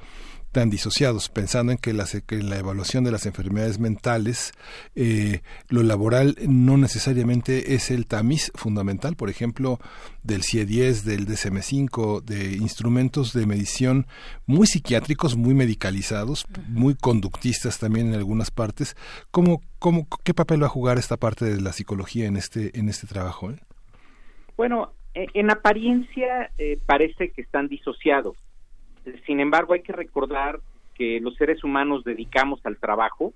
tan 0.52 0.70
disociados, 0.70 1.30
pensando 1.30 1.72
en 1.72 1.78
que, 1.78 1.94
la, 1.94 2.06
en 2.30 2.50
la 2.50 2.58
evaluación 2.58 3.04
de 3.04 3.12
las 3.12 3.26
enfermedades 3.26 3.80
mentales, 3.80 4.52
eh, 4.96 5.42
lo 5.70 5.82
laboral 5.84 6.36
no 6.48 6.78
necesariamente 6.78 7.74
es 7.74 7.90
el 7.90 8.06
tamiz 8.06 8.52
fundamental, 8.56 9.16
por 9.16 9.30
ejemplo, 9.30 9.80
del 10.24 10.44
CIE-10, 10.44 11.04
del 11.04 11.26
DSM-5, 11.26 12.24
de 12.24 12.54
instrumentos 12.58 13.34
de 13.34 13.46
medición 13.46 14.08
muy 14.46 14.68
psiquiátricos, 14.68 15.38
muy 15.38 15.54
medicalizados, 15.54 16.46
muy 16.68 16.96
conductistas 16.96 17.80
también 17.80 18.08
en 18.08 18.16
algunas 18.16 18.52
partes. 18.52 18.96
¿Cómo, 19.32 19.62
cómo, 19.80 20.08
¿Qué 20.24 20.34
papel 20.34 20.62
va 20.62 20.68
a 20.68 20.70
jugar 20.70 20.98
esta 20.98 21.18
parte 21.18 21.46
de 21.46 21.62
la 21.62 21.72
psicología 21.72 22.26
en 22.26 22.36
este, 22.36 22.78
en 22.78 22.90
este 22.90 23.08
trabajo? 23.08 23.52
Eh? 23.52 23.56
Bueno, 24.58 24.92
e, 25.14 25.28
en 25.34 25.50
apariencia 25.50 26.52
eh, 26.58 26.78
parece 26.86 27.32
que 27.32 27.42
están 27.42 27.68
disociados 27.68 28.36
sin 29.26 29.40
embargo, 29.40 29.74
hay 29.74 29.82
que 29.82 29.94
recordar 29.94 30.60
que 30.96 31.20
los 31.20 31.36
seres 31.36 31.64
humanos 31.64 32.04
dedicamos 32.04 32.60
al 32.66 32.78
trabajo 32.78 33.34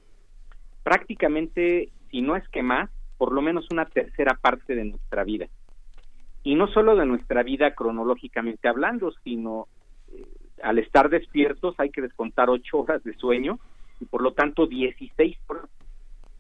prácticamente, 0.84 1.90
si 2.12 2.22
no 2.22 2.36
es 2.36 2.48
que 2.50 2.62
más, 2.62 2.90
por 3.18 3.34
lo 3.34 3.42
menos 3.42 3.66
una 3.72 3.86
tercera 3.86 4.36
parte 4.36 4.76
de 4.76 4.86
nuestra 4.86 5.24
vida. 5.24 5.48
Y 6.44 6.54
no 6.56 6.68
solo 6.68 6.96
de 6.96 7.08
nuestra 7.08 7.42
vida 7.42 7.74
cronológicamente 7.74 8.68
hablando, 8.68 9.12
sino 9.24 9.68
eh, 10.12 10.24
al 10.62 10.78
estar 10.78 11.10
despiertos 11.10 11.74
hay 11.80 11.90
que 11.90 12.04
descontar 12.04 12.50
ocho 12.50 12.80
horas 12.80 13.04
de 13.04 13.16
sueño 13.16 13.60
y 14.00 14.06
por 14.06 14.22
lo 14.22 14.34
tanto 14.34 14.68
16 14.68 15.38
horas 15.48 15.70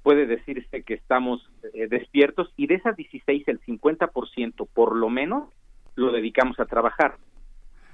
puede 0.04 0.28
decirse 0.28 0.84
que 0.84 0.94
estamos 0.94 1.50
eh, 1.74 1.88
despiertos 1.88 2.54
y 2.56 2.68
de 2.68 2.76
esas 2.76 2.96
16 2.96 3.48
el 3.48 3.60
50% 3.62 4.68
por 4.72 4.96
lo 4.96 5.10
menos 5.10 5.50
lo 5.96 6.12
dedicamos 6.12 6.60
a 6.60 6.66
trabajar. 6.66 7.16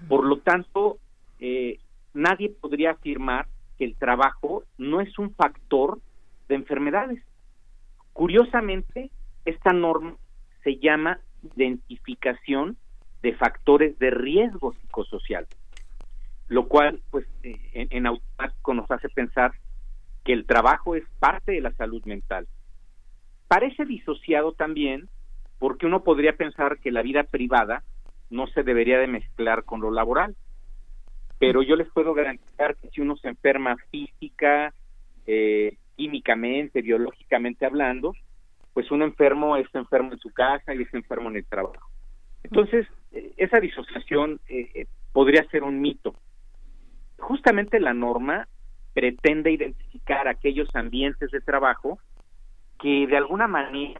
Por 0.10 0.26
lo 0.26 0.40
tanto, 0.40 0.98
eh, 1.42 1.80
nadie 2.14 2.50
podría 2.50 2.92
afirmar 2.92 3.48
que 3.78 3.86
el 3.86 3.96
trabajo 3.96 4.64
no 4.78 5.02
es 5.02 5.18
un 5.20 5.34
factor 5.34 6.00
de 6.48 6.56
enfermedades. 6.56 7.22
Curiosamente, 8.14 9.10
esta 9.44 9.74
norma 9.74 10.16
se 10.64 10.78
llama 10.78 11.20
identificación 11.56 12.78
de 13.24 13.34
factores 13.34 13.98
de 13.98 14.12
riesgo 14.12 14.74
psicosocial, 14.74 15.48
lo 16.48 16.68
cual, 16.68 17.02
pues, 17.10 17.26
eh, 17.44 17.58
en, 17.74 17.88
en 17.90 18.06
automático 18.06 18.74
nos 18.76 18.90
hace 18.92 19.10
pensar 19.10 19.52
que 20.24 20.34
el 20.34 20.46
trabajo 20.46 20.96
es 20.96 21.04
parte 21.20 21.54
de 21.54 21.62
la 21.62 21.72
salud 21.74 22.04
mental. 22.06 22.48
Parece 23.48 23.86
disociado 23.86 24.54
también 24.54 25.10
porque 25.58 25.88
uno 25.88 26.04
podría 26.04 26.34
pensar 26.34 26.80
que 26.80 26.92
la 26.92 27.02
vida 27.02 27.24
privada 27.24 27.84
no 28.30 28.46
se 28.48 28.62
debería 28.64 29.00
de 29.00 29.08
mezclar 29.08 29.64
con 29.64 29.82
lo 29.82 29.90
laboral 29.92 30.36
pero 31.42 31.64
yo 31.64 31.76
les 31.76 31.90
puedo 31.90 32.14
garantizar 32.14 32.76
que 32.76 32.90
si 32.90 33.02
uno 33.02 33.18
se 33.18 33.28
enferma 33.28 33.76
física, 33.90 34.76
eh, 35.26 35.76
químicamente, 35.96 36.84
biológicamente 36.84 37.66
hablando, 37.66 38.14
pues 38.76 38.92
un 38.92 39.02
enfermo 39.02 39.58
es 39.58 39.66
enfermo 39.74 40.14
en 40.14 40.20
su 40.20 40.30
casa 40.30 40.76
y 40.76 40.84
es 40.84 40.94
enfermo 40.94 41.32
en 41.32 41.38
el 41.38 41.46
trabajo. 41.46 41.90
Entonces, 42.44 42.86
eh, 43.12 43.34
esa 43.38 43.60
disociación 43.60 44.40
eh, 44.50 44.86
podría 45.14 45.44
ser 45.50 45.64
un 45.64 45.82
mito. 45.82 46.14
Justamente 47.18 47.80
la 47.80 47.96
norma 47.96 48.48
pretende 48.94 49.52
identificar 49.52 50.28
aquellos 50.28 50.70
ambientes 50.76 51.32
de 51.32 51.42
trabajo 51.42 51.98
que 52.80 53.08
de 53.08 53.18
alguna 53.18 53.48
manera 53.48 54.00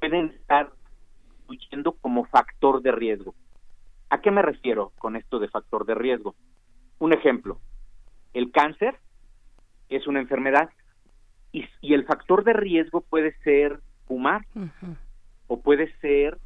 pueden 0.00 0.30
estar 0.40 0.72
huyendo 1.48 1.92
como 1.92 2.24
factor 2.24 2.82
de 2.82 2.90
riesgo. 2.90 3.32
¿A 4.10 4.20
qué 4.20 4.32
me 4.32 4.42
refiero 4.42 4.92
con 4.98 5.14
esto 5.14 5.38
de 5.38 5.48
factor 5.48 5.86
de 5.86 5.94
riesgo? 5.94 6.34
Un 6.98 7.12
ejemplo, 7.12 7.60
el 8.32 8.50
cáncer 8.50 8.96
es 9.88 10.06
una 10.06 10.20
enfermedad 10.20 10.70
y, 11.52 11.66
el 11.82 12.04
factor 12.04 12.42
de 12.44 12.52
riesgo 12.52 13.00
puede 13.02 13.36
ser 13.44 13.80
fumar 14.06 14.44
o 15.46 15.60
puede 15.60 15.92
ser 16.00 16.38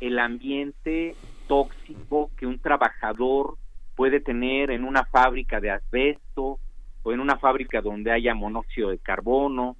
el 0.00 0.18
ambiente 0.18 1.14
tóxico 1.46 2.30
que 2.36 2.46
un 2.46 2.58
trabajador 2.58 3.56
puede 3.94 4.20
tener 4.20 4.70
en 4.70 4.84
una 4.84 5.04
fábrica 5.04 5.60
de 5.60 5.70
asbesto 5.70 6.58
o 7.02 7.12
en 7.12 7.20
una 7.20 7.38
fábrica 7.38 7.80
donde 7.80 8.12
haya 8.12 8.34
monóxido 8.34 8.90
de 8.90 8.98
carbono 8.98 9.76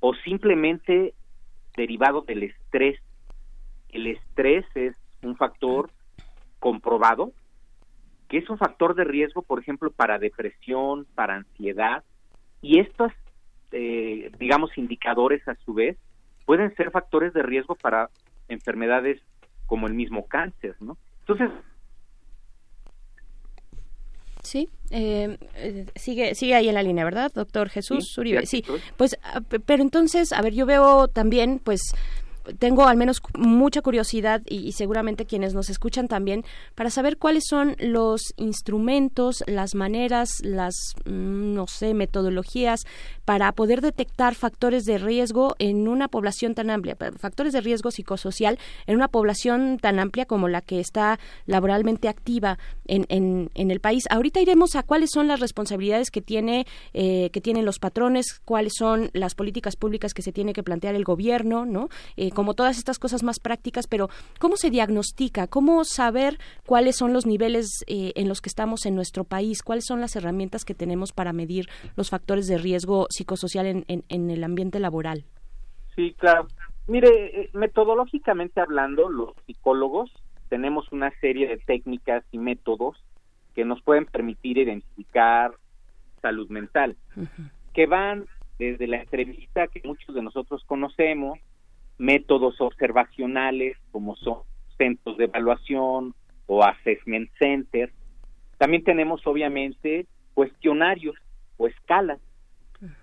o 0.00 0.14
simplemente 0.14 1.14
derivado 1.76 2.22
del 2.22 2.42
estrés. 2.42 2.98
El 3.90 4.06
estrés 4.06 4.64
es 4.74 4.96
un 5.22 5.36
factor 5.36 5.90
comprobado 6.58 7.32
que 8.28 8.38
es 8.38 8.50
un 8.50 8.58
factor 8.58 8.94
de 8.94 9.04
riesgo, 9.04 9.42
por 9.42 9.60
ejemplo, 9.60 9.90
para 9.90 10.18
depresión, 10.18 11.06
para 11.14 11.36
ansiedad, 11.36 12.04
y 12.62 12.80
estos, 12.80 13.12
eh, 13.72 14.30
digamos, 14.38 14.76
indicadores 14.76 15.46
a 15.48 15.54
su 15.64 15.74
vez 15.74 15.96
pueden 16.44 16.74
ser 16.76 16.90
factores 16.90 17.32
de 17.32 17.42
riesgo 17.42 17.74
para 17.74 18.08
enfermedades 18.48 19.20
como 19.66 19.86
el 19.86 19.94
mismo 19.94 20.26
cáncer, 20.26 20.76
¿no? 20.80 20.96
Entonces, 21.20 21.50
Sí, 24.46 24.68
eh, 24.92 25.38
eh, 25.56 25.86
sigue, 25.96 26.36
sigue 26.36 26.54
ahí 26.54 26.68
en 26.68 26.76
la 26.76 26.82
línea, 26.84 27.04
¿verdad, 27.04 27.32
doctor 27.34 27.68
Jesús 27.68 28.16
Uribe? 28.16 28.46
Sí, 28.46 28.62
pues, 28.96 29.18
ah, 29.24 29.40
pero 29.40 29.82
entonces, 29.82 30.32
a 30.32 30.40
ver, 30.40 30.54
yo 30.54 30.66
veo 30.66 31.08
también, 31.08 31.58
pues, 31.58 31.80
tengo 32.58 32.86
al 32.86 32.96
menos 32.96 33.20
mucha 33.36 33.82
curiosidad 33.82 34.42
y, 34.46 34.72
seguramente 34.72 35.26
quienes 35.26 35.54
nos 35.54 35.70
escuchan 35.70 36.08
también 36.08 36.44
para 36.74 36.90
saber 36.90 37.16
cuáles 37.16 37.44
son 37.48 37.76
los 37.78 38.34
instrumentos, 38.36 39.42
las 39.46 39.74
maneras, 39.74 40.40
las, 40.42 40.74
mm, 41.04 41.54
no 41.54 41.66
sé, 41.66 41.94
metodologías 41.94 42.80
para 43.24 43.52
poder 43.52 43.80
detectar 43.80 44.34
factores 44.34 44.84
de 44.84 44.98
riesgo 44.98 45.54
en 45.58 45.88
una 45.88 46.08
población 46.08 46.54
tan 46.54 46.70
amplia, 46.70 46.96
factores 47.18 47.52
de 47.52 47.60
riesgo 47.60 47.90
psicosocial 47.90 48.58
en 48.86 48.96
una 48.96 49.08
población 49.08 49.78
tan 49.80 49.98
amplia 49.98 50.26
como 50.26 50.48
la 50.48 50.60
que 50.60 50.80
está 50.80 51.18
laboralmente 51.46 52.08
activa 52.08 52.58
en, 52.86 53.06
en, 53.08 53.50
en 53.54 53.70
el 53.70 53.80
país. 53.80 54.04
Ahorita 54.10 54.40
iremos 54.40 54.76
a 54.76 54.82
cuáles 54.82 55.10
son 55.12 55.28
las 55.28 55.40
responsabilidades 55.40 56.10
que 56.10 56.22
tiene 56.22 56.66
eh, 56.92 57.30
que 57.32 57.40
tienen 57.40 57.64
los 57.64 57.78
patrones, 57.78 58.40
cuáles 58.44 58.72
son 58.76 59.10
las 59.12 59.34
políticas 59.34 59.76
públicas 59.76 60.14
que 60.14 60.22
se 60.22 60.32
tiene 60.32 60.52
que 60.52 60.62
plantear 60.62 60.94
el 60.94 61.04
gobierno, 61.04 61.66
¿no? 61.66 61.88
Eh, 62.16 62.30
como 62.36 62.52
todas 62.52 62.76
estas 62.76 62.98
cosas 62.98 63.22
más 63.22 63.40
prácticas, 63.40 63.86
pero 63.86 64.08
¿cómo 64.38 64.58
se 64.58 64.68
diagnostica? 64.68 65.46
¿Cómo 65.46 65.84
saber 65.84 66.36
cuáles 66.66 66.94
son 66.94 67.14
los 67.14 67.24
niveles 67.24 67.82
eh, 67.86 68.12
en 68.14 68.28
los 68.28 68.42
que 68.42 68.50
estamos 68.50 68.84
en 68.84 68.94
nuestro 68.94 69.24
país? 69.24 69.62
¿Cuáles 69.62 69.86
son 69.86 70.02
las 70.02 70.16
herramientas 70.16 70.66
que 70.66 70.74
tenemos 70.74 71.14
para 71.14 71.32
medir 71.32 71.64
los 71.96 72.10
factores 72.10 72.46
de 72.46 72.58
riesgo 72.58 73.06
psicosocial 73.08 73.64
en, 73.64 73.84
en, 73.88 74.30
el 74.30 74.44
ambiente 74.44 74.80
laboral? 74.80 75.24
Sí, 75.94 76.14
claro. 76.18 76.46
Mire, 76.86 77.08
eh, 77.40 77.50
metodológicamente 77.54 78.60
hablando, 78.60 79.08
los 79.08 79.30
psicólogos 79.46 80.12
tenemos 80.50 80.92
una 80.92 81.10
serie 81.20 81.48
de 81.48 81.56
técnicas 81.56 82.22
y 82.32 82.38
métodos 82.38 83.02
que 83.54 83.64
nos 83.64 83.80
pueden 83.80 84.04
permitir 84.04 84.58
identificar 84.58 85.52
salud 86.20 86.50
mental, 86.50 86.98
que 87.72 87.86
van 87.86 88.26
desde 88.58 88.86
la 88.86 88.98
entrevista 88.98 89.68
que 89.68 89.80
muchos 89.84 90.14
de 90.14 90.22
nosotros 90.22 90.62
conocemos, 90.66 91.38
métodos 91.98 92.60
observacionales 92.60 93.76
como 93.90 94.16
son 94.16 94.40
centros 94.76 95.16
de 95.16 95.24
evaluación 95.24 96.14
o 96.46 96.62
assessment 96.62 97.30
centers. 97.38 97.92
También 98.58 98.84
tenemos 98.84 99.26
obviamente 99.26 100.06
cuestionarios 100.34 101.16
o 101.56 101.66
escalas. 101.66 102.20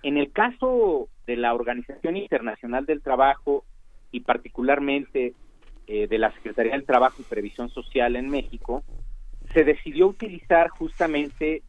En 0.02 0.16
el 0.18 0.30
caso 0.30 1.08
de 1.26 1.36
la 1.36 1.52
Organización 1.54 2.16
Internacional 2.16 2.86
del 2.86 3.02
Trabajo 3.02 3.64
y 4.12 4.20
particularmente 4.20 5.34
eh, 5.86 6.06
de 6.06 6.18
la 6.18 6.32
Secretaría 6.32 6.72
del 6.72 6.84
Trabajo 6.84 7.16
y 7.20 7.24
Previsión 7.24 7.68
Social 7.70 8.16
en 8.16 8.28
México, 8.28 8.84
se 9.52 9.64
decidió 9.64 10.06
utilizar 10.06 10.68
justamente 10.68 11.62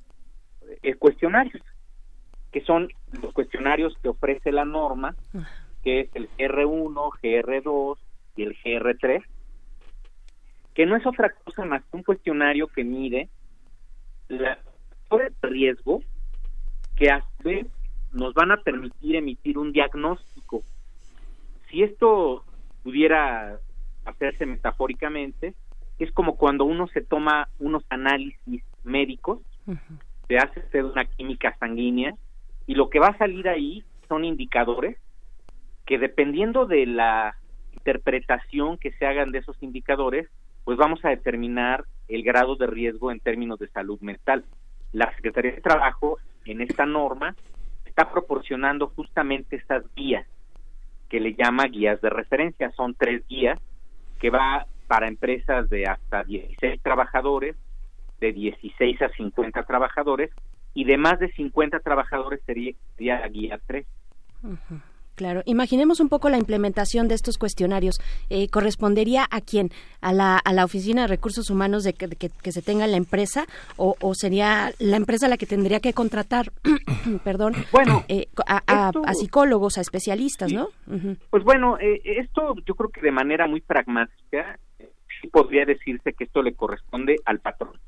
eh, 0.84 0.96
cuestionarios, 0.96 1.62
que 2.52 2.62
son 2.62 2.90
los 3.22 3.34
cuestionarios 3.34 3.98
que 4.02 4.10
ofrece 4.10 4.52
la 4.52 4.66
norma 4.66 5.16
que 5.86 6.02
es 6.02 6.10
el 6.16 6.28
GR1, 6.32 6.94
GR2 7.22 7.98
y 8.36 8.44
el 8.44 8.58
GR3, 8.58 9.24
que 10.74 10.86
no 10.88 10.98
es 10.98 11.06
otra 11.06 11.32
cosa 11.44 11.64
más 11.64 11.84
que 11.84 11.98
un 11.98 12.04
cuestionario 12.04 12.68
que 12.68 12.84
mide 12.84 13.30
la 14.28 14.58
de 15.12 15.32
riesgo 15.44 16.02
que 16.98 17.10
a 17.12 17.22
su 17.22 17.44
vez 17.44 17.68
nos 18.12 18.34
van 18.34 18.52
a 18.52 18.58
permitir 18.58 19.16
emitir 19.16 19.58
un 19.60 19.72
diagnóstico. 19.72 20.64
Si 21.70 21.84
esto 21.84 22.44
pudiera 22.84 23.60
hacerse 24.06 24.46
metafóricamente, 24.46 25.54
es 26.00 26.12
como 26.12 26.36
cuando 26.36 26.66
uno 26.66 26.88
se 26.88 27.02
toma 27.02 27.48
unos 27.60 27.86
análisis 27.90 28.64
médicos, 28.84 29.40
se 30.28 30.38
hace 30.38 30.84
una 30.84 31.06
química 31.06 31.56
sanguínea 31.60 32.16
y 32.66 32.74
lo 32.74 32.90
que 32.90 33.00
va 33.00 33.10
a 33.10 33.18
salir 33.18 33.48
ahí 33.48 33.84
son 34.10 34.26
indicadores 34.26 34.98
que 35.86 35.98
dependiendo 35.98 36.66
de 36.66 36.86
la 36.86 37.36
interpretación 37.74 38.78
que 38.78 38.92
se 38.94 39.06
hagan 39.06 39.32
de 39.32 39.40
esos 39.40 39.62
indicadores, 39.62 40.28
pues 40.64 40.78
vamos 40.78 41.04
a 41.06 41.10
determinar 41.10 41.86
el 42.08 42.24
grado 42.24 42.56
de 42.56 42.68
riesgo 42.68 43.12
en 43.12 43.20
términos 43.20 43.60
de 43.60 43.68
salud 43.70 44.00
mental. 44.02 44.44
La 44.92 45.14
Secretaría 45.16 45.52
de 45.52 45.62
Trabajo 45.62 46.18
en 46.46 46.62
esta 46.62 46.86
norma 46.86 47.36
está 47.86 48.12
proporcionando 48.12 48.88
justamente 48.88 49.56
estas 49.56 49.84
guías 49.96 50.26
que 51.10 51.20
le 51.20 51.36
llama 51.36 51.66
guías 51.66 52.02
de 52.02 52.10
referencia. 52.10 52.72
Son 52.72 52.96
tres 52.96 53.26
guías 53.28 53.60
que 54.20 54.30
va 54.30 54.66
para 54.88 55.08
empresas 55.08 55.70
de 55.70 55.86
hasta 55.86 56.24
16 56.24 56.82
trabajadores, 56.82 57.56
de 58.20 58.34
16 58.34 59.02
a 59.02 59.10
50 59.10 59.64
trabajadores 59.64 60.32
y 60.74 60.86
de 60.86 60.98
más 60.98 61.20
de 61.20 61.32
50 61.32 61.80
trabajadores 61.80 62.42
sería, 62.46 62.74
la 62.98 63.28
guía 63.28 63.60
3. 63.68 63.86
Claro, 65.16 65.44
imaginemos 65.46 66.02
un 66.02 66.10
poco 66.10 66.30
la 66.30 66.38
implementación 66.38 67.08
de 67.08 67.16
estos 67.16 67.38
cuestionarios. 67.38 68.00
Eh, 68.30 68.50
¿Correspondería 68.50 69.26
a 69.30 69.40
quién? 69.40 69.70
¿A 70.02 70.12
la, 70.12 70.38
a 70.38 70.54
la 70.54 70.66
Oficina 70.66 71.04
de 71.04 71.08
Recursos 71.08 71.50
Humanos 71.50 71.84
de 71.84 71.94
que, 71.94 72.08
que, 72.10 72.52
se 72.52 72.62
tenga 72.62 72.86
la 72.86 72.98
empresa? 72.98 73.46
¿O, 73.78 73.96
sería 74.14 74.72
la 74.80 74.98
empresa 74.98 75.30
la 75.30 75.38
que 75.38 75.46
tendría 75.46 75.80
que 75.80 75.94
contratar, 75.94 76.52
perdón, 77.24 77.54
bueno, 77.72 78.04
eh, 78.08 78.28
a, 78.46 78.92
psicólogos, 79.14 79.78
a 79.78 79.82
especialistas, 79.82 80.52
¿no? 80.52 80.70
Pues 81.30 81.44
bueno, 81.44 81.78
eh, 81.80 82.02
esto 82.04 82.56
yo 82.66 82.76
creo 82.76 82.90
que 82.90 83.02
de 83.02 83.12
manera 83.12 83.48
muy 83.48 83.62
pragmática 83.62 84.60
sí 85.22 85.28
podría 85.28 85.66
decirse 85.66 86.14
que 86.14 86.26
esto 86.26 86.42
le 86.42 86.54
corresponde 86.54 87.16
al 87.26 87.40
patrón. 87.40 87.80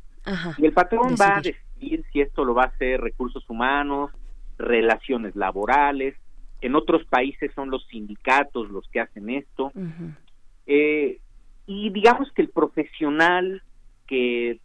y 0.57 0.65
el 0.65 0.73
patrón 0.73 1.15
va 1.19 1.38
a 1.38 1.41
decidir 1.41 2.06
si 2.11 2.22
esto 2.22 2.45
lo 2.45 2.53
va 2.53 2.64
a 2.64 2.67
hacer 2.67 3.01
recursos 3.01 3.47
humanos, 3.49 4.11
relaciones 4.57 5.35
laborales, 5.35 6.15
en 6.61 6.76
otros 6.76 7.06
países 7.06 7.52
son 7.53 7.69
los 7.69 7.86
sindicatos 7.88 8.69
los 8.69 8.88
que 8.90 9.00
hacen 9.00 9.30
esto. 9.30 9.72
Eh, 10.66 11.19
y 11.66 11.90
digamos 11.92 12.32
que 12.32 12.42
el 12.42 12.50
profesional 12.50 13.61
que 14.08 14.60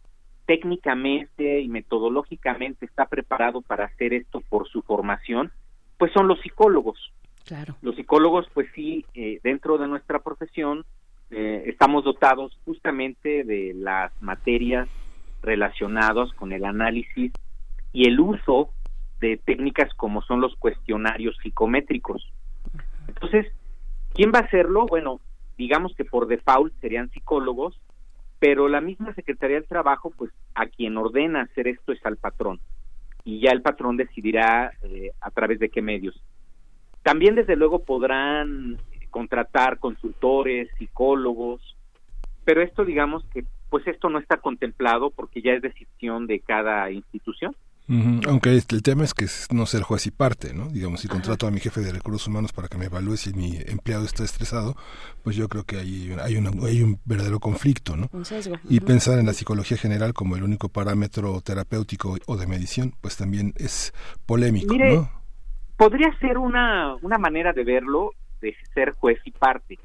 técnicamente 0.45 1.61
y 1.61 1.67
metodológicamente 1.69 2.85
está 2.85 3.05
preparado 3.05 3.61
para 3.61 3.85
hacer 3.85 4.13
esto 4.13 4.41
por 4.41 4.67
su 4.67 4.81
formación, 4.81 5.51
pues 5.97 6.11
son 6.11 6.27
los 6.27 6.39
psicólogos. 6.41 7.13
Claro. 7.45 7.75
Los 7.81 7.95
psicólogos, 7.95 8.47
pues 8.53 8.67
sí, 8.73 9.05
eh, 9.13 9.39
dentro 9.43 9.77
de 9.77 9.87
nuestra 9.87 10.19
profesión 10.19 10.85
eh, 11.29 11.63
estamos 11.67 12.03
dotados 12.03 12.57
justamente 12.65 13.43
de 13.43 13.73
las 13.75 14.11
materias 14.21 14.87
relacionadas 15.41 16.31
con 16.33 16.51
el 16.51 16.63
análisis 16.63 17.31
y 17.91 18.07
el 18.07 18.19
uso 18.19 18.69
de 19.23 19.37
técnicas 19.37 19.93
como 19.93 20.21
son 20.21 20.41
los 20.41 20.53
cuestionarios 20.57 21.37
psicométricos. 21.41 22.29
Entonces, 23.07 23.47
¿quién 24.13 24.31
va 24.33 24.39
a 24.39 24.43
hacerlo? 24.43 24.85
Bueno, 24.85 25.21
digamos 25.57 25.95
que 25.95 26.03
por 26.03 26.27
default 26.27 26.73
serían 26.81 27.09
psicólogos, 27.11 27.79
pero 28.39 28.67
la 28.67 28.81
misma 28.81 29.13
Secretaría 29.13 29.55
del 29.55 29.67
Trabajo, 29.67 30.11
pues 30.17 30.29
a 30.55 30.65
quien 30.65 30.97
ordena 30.97 31.43
hacer 31.43 31.69
esto 31.69 31.93
es 31.93 32.05
al 32.05 32.17
patrón. 32.17 32.59
Y 33.23 33.39
ya 33.39 33.51
el 33.51 33.61
patrón 33.61 33.95
decidirá 33.95 34.73
eh, 34.81 35.11
a 35.21 35.31
través 35.31 35.59
de 35.59 35.69
qué 35.69 35.81
medios. 35.81 36.21
También, 37.01 37.35
desde 37.35 37.55
luego, 37.55 37.79
podrán 37.79 38.77
contratar 39.09 39.79
consultores, 39.79 40.67
psicólogos, 40.77 41.77
pero 42.43 42.61
esto, 42.61 42.83
digamos 42.83 43.23
que, 43.33 43.45
pues 43.69 43.87
esto 43.87 44.09
no 44.09 44.19
está 44.19 44.37
contemplado 44.37 45.11
porque 45.11 45.41
ya 45.41 45.53
es 45.53 45.61
decisión 45.61 46.27
de 46.27 46.41
cada 46.41 46.91
institución. 46.91 47.55
Aunque 47.89 48.51
el 48.51 48.81
tema 48.81 49.03
es 49.03 49.13
que 49.13 49.25
es 49.25 49.47
no 49.51 49.65
ser 49.65 49.81
juez 49.81 50.07
y 50.07 50.11
parte, 50.11 50.53
¿no? 50.53 50.69
Digamos, 50.69 51.01
si 51.01 51.09
contrato 51.09 51.47
a 51.47 51.51
mi 51.51 51.59
jefe 51.59 51.81
de 51.81 51.91
recursos 51.91 52.27
humanos 52.27 52.53
para 52.53 52.69
que 52.69 52.77
me 52.77 52.85
evalúe 52.85 53.17
si 53.17 53.33
mi 53.33 53.57
empleado 53.67 54.05
está 54.05 54.23
estresado, 54.23 54.75
pues 55.21 55.35
yo 55.35 55.49
creo 55.49 55.65
que 55.65 55.77
hay, 55.77 56.15
hay, 56.21 56.35
hay 56.35 56.81
un 56.81 56.99
verdadero 57.03 57.39
conflicto, 57.39 57.97
¿no? 57.97 58.09
Y 58.69 58.79
pensar 58.79 59.19
en 59.19 59.25
la 59.25 59.33
psicología 59.33 59.77
general 59.77 60.13
como 60.13 60.37
el 60.37 60.43
único 60.43 60.69
parámetro 60.69 61.41
terapéutico 61.41 62.17
o 62.25 62.37
de 62.37 62.47
medición, 62.47 62.93
pues 63.01 63.17
también 63.17 63.53
es 63.57 63.93
polémico, 64.25 64.75
¿no? 64.75 65.09
Podría 65.75 66.17
ser 66.19 66.37
una, 66.37 66.95
una 67.01 67.17
manera 67.17 67.51
de 67.51 67.65
verlo, 67.65 68.11
de 68.41 68.55
ser 68.73 68.91
juez 68.91 69.19
y 69.25 69.31
parte. 69.31 69.77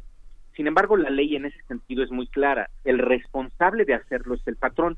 Sin 0.55 0.67
embargo, 0.69 0.97
la 0.97 1.11
ley 1.11 1.35
en 1.35 1.47
ese 1.47 1.61
sentido 1.67 2.05
es 2.05 2.11
muy 2.13 2.29
clara. 2.29 2.71
El 2.85 2.99
responsable 2.99 3.85
de 3.85 3.95
hacerlo 3.95 4.35
es 4.35 4.47
el 4.47 4.57
patrón 4.57 4.97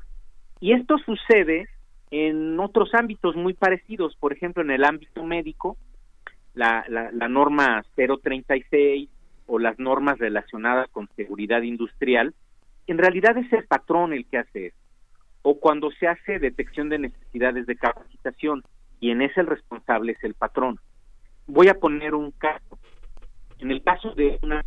Y 0.59 0.73
esto 0.73 0.97
sucede 0.99 1.67
en 2.11 2.59
otros 2.59 2.93
ámbitos 2.93 3.35
muy 3.35 3.53
parecidos, 3.53 4.15
por 4.17 4.33
ejemplo, 4.33 4.61
en 4.61 4.71
el 4.71 4.83
ámbito 4.83 5.23
médico, 5.23 5.77
la, 6.53 6.85
la, 6.89 7.09
la 7.11 7.29
norma 7.29 7.83
036 7.95 9.09
o 9.47 9.59
las 9.59 9.79
normas 9.79 10.19
relacionadas 10.19 10.89
con 10.91 11.09
seguridad 11.15 11.61
industrial, 11.61 12.33
en 12.87 12.97
realidad 12.97 13.37
es 13.37 13.51
el 13.53 13.65
patrón 13.65 14.13
el 14.13 14.25
que 14.25 14.37
hace 14.37 14.67
eso. 14.67 14.77
O 15.43 15.59
cuando 15.59 15.89
se 15.91 16.07
hace 16.07 16.39
detección 16.39 16.89
de 16.89 16.99
necesidades 16.99 17.65
de 17.65 17.75
capacitación, 17.75 18.63
quien 18.99 19.21
es 19.21 19.35
el 19.37 19.47
responsable 19.47 20.11
es 20.11 20.23
el 20.23 20.33
patrón. 20.33 20.79
Voy 21.47 21.69
a 21.69 21.73
poner 21.73 22.13
un 22.13 22.31
caso. 22.31 22.77
En 23.59 23.71
el 23.71 23.81
caso 23.81 24.13
de 24.13 24.37
una, 24.43 24.63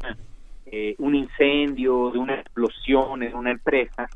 eh, 0.66 0.94
un 0.98 1.14
incendio, 1.14 2.10
de 2.10 2.18
una 2.18 2.34
explosión 2.34 3.23
en 3.23 3.34
una 3.34 3.50
empresa, 3.50 4.08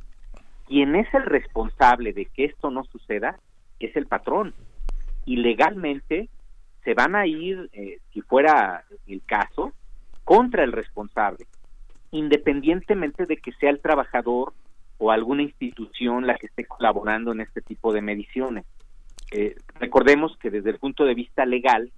quien 0.69 0.95
es 0.97 1.13
el 1.15 1.25
responsable 1.25 2.13
de 2.13 2.27
que 2.27 2.45
esto 2.45 2.71
no 2.71 2.85
suceda 2.85 3.39
es 3.81 3.97
el 3.97 4.07
patrón. 4.07 4.55
Y 5.25 5.37
legalmente 5.37 6.29
se 6.85 6.95
van 6.95 7.17
a 7.17 7.27
ir, 7.27 7.69
eh, 7.73 7.99
si 8.13 8.21
fuera 8.21 8.85
el 9.07 9.23
caso, 9.25 9.73
contra 10.25 10.63
el 10.65 10.73
responsable, 10.73 11.47
independientemente 12.11 13.27
de 13.27 13.39
que 13.39 13.53
sea 13.53 13.71
el 13.71 13.81
trabajador 13.81 14.53
o 14.99 15.11
alguna 15.11 15.43
institución 15.43 16.27
la 16.27 16.37
que 16.37 16.47
esté 16.47 16.65
colaborando 16.65 17.33
en 17.33 17.41
este 17.41 17.63
tipo 17.63 17.93
de 17.93 18.03
mediciones. 18.03 18.65
Eh, 19.31 19.57
recordemos 19.79 20.37
que 20.39 20.51
desde 20.51 20.71
el 20.71 20.79
punto 20.79 21.05
de 21.05 21.15
vista 21.15 21.47
legal, 21.47 21.93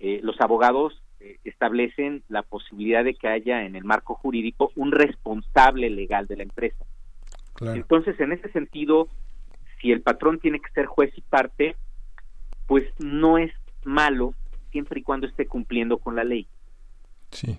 eh, 0.00 0.20
los 0.22 0.40
abogados 0.40 1.02
eh, 1.20 1.38
establecen 1.44 2.22
la 2.28 2.42
posibilidad 2.42 3.04
de 3.04 3.14
que 3.14 3.28
haya 3.28 3.64
en 3.64 3.74
el 3.76 3.84
marco 3.84 4.14
jurídico 4.14 4.70
un 4.76 4.92
responsable 4.92 5.90
legal 5.90 6.26
de 6.26 6.36
la 6.36 6.42
empresa. 6.44 6.84
Entonces, 7.60 8.18
en 8.20 8.32
ese 8.32 8.50
sentido, 8.52 9.08
si 9.80 9.92
el 9.92 10.02
patrón 10.02 10.38
tiene 10.38 10.60
que 10.60 10.70
ser 10.72 10.86
juez 10.86 11.12
y 11.16 11.22
parte, 11.22 11.76
pues 12.66 12.84
no 12.98 13.38
es 13.38 13.52
malo 13.84 14.34
siempre 14.70 15.00
y 15.00 15.02
cuando 15.02 15.26
esté 15.26 15.46
cumpliendo 15.46 15.98
con 15.98 16.14
la 16.16 16.24
ley. 16.24 16.46
Sí. 17.30 17.58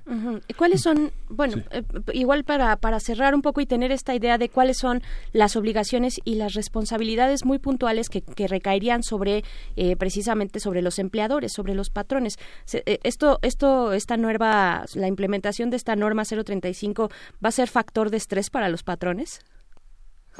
¿Cuáles 0.58 0.82
son, 0.82 1.12
bueno, 1.30 1.58
eh, 1.72 1.84
igual 2.14 2.44
para, 2.44 2.76
para 2.78 3.00
cerrar 3.00 3.36
un 3.36 3.44
poco 3.44 3.62
y 3.62 3.68
tener 3.68 3.92
esta 3.92 4.16
idea 4.16 4.40
de 4.40 4.50
cuáles 4.50 4.78
son 4.80 5.04
las 5.32 5.56
obligaciones 5.56 6.20
y 6.26 6.36
las 6.36 6.56
responsabilidades 6.56 7.46
muy 7.46 7.60
puntuales 7.60 8.10
que, 8.10 8.22
que 8.22 8.48
recaerían 8.48 9.04
sobre, 9.04 9.44
eh, 9.76 9.96
precisamente 9.96 10.60
sobre 10.60 10.82
los 10.82 10.98
empleadores, 10.98 11.54
sobre 11.54 11.76
los 11.76 11.92
patrones? 11.92 12.38
Eh, 12.74 13.00
esto, 13.04 13.38
esto, 13.44 13.94
esta 13.94 14.18
nueva, 14.18 14.86
la 14.96 15.08
implementación 15.08 15.70
de 15.70 15.78
esta 15.78 15.96
norma 15.96 16.24
035 16.26 17.10
va 17.44 17.50
a 17.50 17.52
ser 17.52 17.68
factor 17.68 18.10
de 18.10 18.18
estrés 18.18 18.50
para 18.50 18.70
los 18.70 18.82
patrones? 18.82 19.40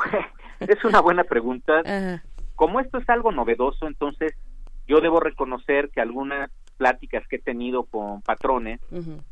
es 0.60 0.84
una 0.84 1.02
buena 1.02 1.24
pregunta. 1.24 1.84
Como 2.56 2.80
esto 2.80 2.98
es 2.98 3.10
algo 3.10 3.32
novedoso, 3.32 3.88
entonces 3.88 4.34
yo 4.88 5.00
debo 5.02 5.20
reconocer 5.20 5.90
que 5.92 6.02
algunas 6.02 6.50
pláticas 6.78 7.28
que 7.28 7.38
he 7.38 7.42
tenido 7.42 7.84
con 7.84 8.22
patrones, 8.22 8.80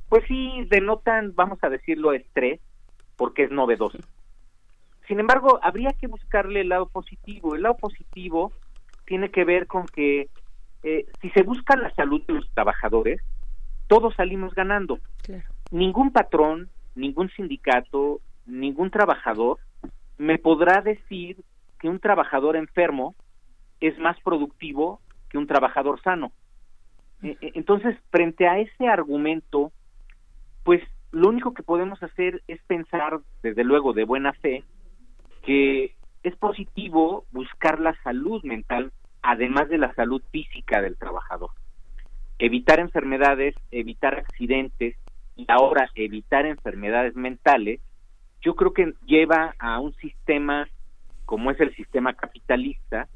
pues 0.09 0.23
sí 0.27 0.65
denotan, 0.69 1.33
vamos 1.33 1.59
a 1.61 1.69
decirlo, 1.69 2.13
estrés, 2.13 2.59
porque 3.15 3.43
es 3.43 3.51
novedoso. 3.51 3.97
Sin 5.07 5.19
embargo, 5.19 5.59
habría 5.63 5.93
que 5.93 6.07
buscarle 6.07 6.61
el 6.61 6.69
lado 6.69 6.87
positivo. 6.87 7.55
El 7.55 7.63
lado 7.63 7.77
positivo 7.77 8.51
tiene 9.05 9.31
que 9.31 9.45
ver 9.45 9.67
con 9.67 9.85
que 9.87 10.29
eh, 10.83 11.05
si 11.21 11.29
se 11.31 11.43
busca 11.43 11.75
la 11.77 11.93
salud 11.95 12.21
de 12.27 12.33
los 12.33 12.49
trabajadores, 12.53 13.21
todos 13.87 14.13
salimos 14.15 14.53
ganando. 14.53 14.99
Ningún 15.71 16.11
patrón, 16.11 16.69
ningún 16.95 17.29
sindicato, 17.29 18.19
ningún 18.45 18.91
trabajador 18.91 19.59
me 20.17 20.37
podrá 20.37 20.81
decir 20.81 21.37
que 21.79 21.89
un 21.89 21.99
trabajador 21.99 22.55
enfermo 22.55 23.15
es 23.79 23.97
más 23.99 24.19
productivo 24.21 24.99
que 25.29 25.37
un 25.37 25.47
trabajador 25.47 26.01
sano. 26.01 26.31
E, 27.21 27.37
e, 27.41 27.51
entonces, 27.55 27.95
frente 28.09 28.47
a 28.47 28.59
ese 28.59 28.87
argumento, 28.87 29.71
pues 30.63 30.81
lo 31.11 31.29
único 31.29 31.53
que 31.53 31.63
podemos 31.63 32.01
hacer 32.03 32.41
es 32.47 32.61
pensar, 32.63 33.19
desde 33.41 33.63
luego, 33.63 33.93
de 33.93 34.05
buena 34.05 34.33
fe, 34.33 34.63
que 35.43 35.95
es 36.23 36.35
positivo 36.35 37.25
buscar 37.31 37.79
la 37.79 37.95
salud 38.03 38.43
mental, 38.43 38.91
además 39.21 39.69
de 39.69 39.77
la 39.77 39.93
salud 39.93 40.21
física 40.31 40.81
del 40.81 40.97
trabajador. 40.97 41.51
Evitar 42.39 42.79
enfermedades, 42.79 43.55
evitar 43.71 44.15
accidentes 44.15 44.95
y 45.35 45.45
ahora 45.47 45.89
evitar 45.95 46.45
enfermedades 46.45 47.15
mentales, 47.15 47.79
yo 48.41 48.55
creo 48.55 48.73
que 48.73 48.93
lleva 49.05 49.53
a 49.59 49.79
un 49.79 49.93
sistema 49.95 50.67
como 51.25 51.51
es 51.51 51.59
el 51.59 51.75
sistema 51.75 52.13
capitalista, 52.13 53.09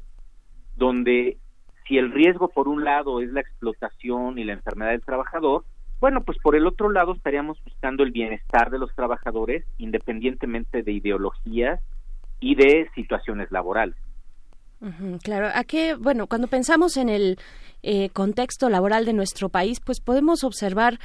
donde 0.76 1.38
si 1.86 1.96
el 1.96 2.12
riesgo 2.12 2.48
por 2.48 2.68
un 2.68 2.84
lado 2.84 3.20
es 3.20 3.32
la 3.32 3.40
explotación 3.40 4.38
y 4.38 4.44
la 4.44 4.52
enfermedad 4.52 4.90
del 4.90 5.00
trabajador, 5.00 5.64
bueno, 5.98 6.22
pues 6.22 6.36
por 6.38 6.54
el 6.54 6.66
otro 6.66 6.90
lado 6.90 7.14
estaríamos 7.14 7.62
buscando 7.64 8.02
el 8.02 8.10
bienestar 8.10 8.70
de 8.70 8.78
los 8.78 8.94
trabajadores 8.94 9.64
independientemente 9.78 10.82
de 10.82 10.92
ideologías 10.92 11.80
y 12.38 12.54
de 12.54 12.90
situaciones 12.94 13.50
laborales. 13.50 13.96
claro, 15.22 15.48
a 15.54 15.64
qué, 15.64 15.94
bueno, 15.94 16.26
cuando 16.26 16.48
pensamos 16.48 16.96
en 16.96 17.08
el 17.08 17.38
eh, 17.82 18.10
contexto 18.10 18.68
laboral 18.68 19.04
de 19.04 19.12
nuestro 19.12 19.48
país, 19.48 19.80
pues 19.80 20.00
podemos 20.00 20.44
observar 20.44 20.98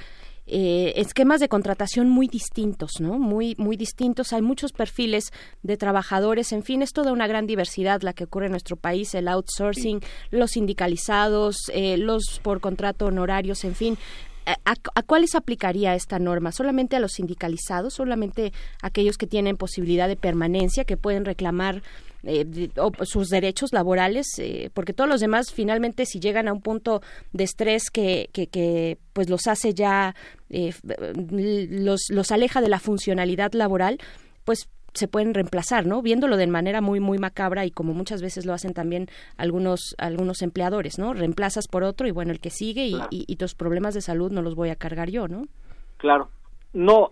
eh, 0.48 0.94
esquemas 0.96 1.42
de 1.42 1.50
contratación 1.50 2.10
muy 2.10 2.28
distintos, 2.28 3.02
¿no? 3.02 3.20
Muy, 3.20 3.56
muy 3.58 3.76
distintos. 3.76 4.32
Hay 4.32 4.42
muchos 4.42 4.72
perfiles 4.72 5.32
de 5.62 5.76
trabajadores. 5.76 6.54
En 6.54 6.64
fin, 6.64 6.82
es 6.82 6.94
toda 6.94 7.12
una 7.12 7.28
gran 7.28 7.48
diversidad 7.48 8.02
la 8.02 8.14
que 8.14 8.24
ocurre 8.24 8.46
en 8.46 8.52
nuestro 8.52 8.78
país. 8.78 9.14
El 9.14 9.28
outsourcing, 9.28 10.00
los 10.32 10.52
sindicalizados, 10.52 11.58
eh, 11.74 11.98
los 11.98 12.40
por 12.42 12.62
contrato 12.62 13.08
honorarios, 13.08 13.66
en 13.66 13.76
fin. 13.76 13.98
¿A, 14.46 14.76
¿A, 14.96 15.04
cuáles 15.04 15.36
aplicaría 15.36 15.94
esta 15.94 16.20
norma? 16.20 16.54
¿Solamente 16.54 16.96
a 16.96 17.02
los 17.02 17.12
sindicalizados? 17.12 17.96
¿Solamente 17.96 18.54
a 18.82 18.88
aquellos 18.88 19.18
que 19.18 19.28
tienen 19.28 19.58
posibilidad 19.58 20.08
de 20.08 20.16
permanencia, 20.16 20.86
que 20.86 20.96
pueden 20.96 21.26
reclamar 21.26 21.84
eh, 22.28 22.46
sus 23.04 23.30
derechos 23.30 23.72
laborales, 23.72 24.28
eh, 24.40 24.70
porque 24.74 24.92
todos 24.92 25.10
los 25.10 25.22
demás 25.22 25.54
finalmente 25.54 26.06
si 26.06 26.20
llegan 26.20 26.50
a 26.50 26.54
un 26.54 26.62
punto 26.62 27.02
de 27.32 27.46
estrés 27.46 27.90
que, 27.90 28.30
que, 28.34 28.98
pues 29.14 29.30
los 29.30 29.48
hace 29.48 29.74
ya, 29.74 30.14
eh, 30.50 30.74
los, 31.70 32.10
los 32.10 32.32
aleja 32.34 32.60
de 32.60 32.68
la 32.68 32.80
funcionalidad 32.80 33.54
laboral, 33.54 34.00
pues 34.44 34.70
se 34.94 35.08
pueden 35.08 35.34
reemplazar, 35.34 35.86
¿no? 35.86 36.02
Viéndolo 36.02 36.36
de 36.36 36.48
manera 36.48 36.82
muy 36.82 37.00
muy 37.00 37.18
macabra 37.18 37.66
y 37.66 37.72
como 37.72 37.94
muchas 37.94 38.22
veces 38.22 38.46
lo 38.46 38.54
hacen 38.54 38.74
también 38.74 39.08
algunos 39.38 39.96
algunos 39.98 40.42
empleadores, 40.42 41.00
¿no? 41.00 41.14
Reemplazas 41.14 41.70
por 41.70 41.84
otro 41.84 42.08
y 42.08 42.12
bueno, 42.12 42.32
el 42.32 42.42
que 42.42 42.50
sigue 42.50 42.88
y, 42.88 43.00
y, 43.10 43.36
tus 43.38 43.56
problemas 43.56 43.94
de 43.94 44.02
salud 44.02 44.34
no 44.34 44.42
los 44.42 44.56
voy 44.56 44.70
a 44.70 44.76
cargar 44.76 45.10
yo, 45.10 45.30
¿no? 45.30 45.48
Claro. 45.96 46.30
No, 46.74 47.12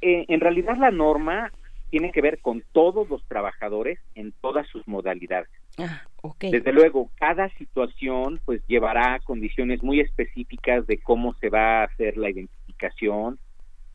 en 0.00 0.40
realidad 0.40 0.76
la 0.78 0.90
norma 0.90 1.52
tiene 1.90 2.12
que 2.12 2.20
ver 2.20 2.40
con 2.40 2.62
todos 2.72 3.08
los 3.08 3.24
trabajadores 3.26 3.98
en 4.14 4.32
todas 4.40 4.66
sus 4.68 4.86
modalidades. 4.86 5.48
Ah, 5.78 6.02
Desde 6.40 6.72
luego, 6.72 7.10
cada 7.16 7.48
situación 7.50 8.40
pues 8.44 8.62
llevará 8.66 9.20
condiciones 9.20 9.82
muy 9.82 10.00
específicas 10.00 10.86
de 10.86 10.98
cómo 10.98 11.34
se 11.34 11.50
va 11.50 11.80
a 11.80 11.84
hacer 11.84 12.16
la 12.16 12.30
identificación, 12.30 13.38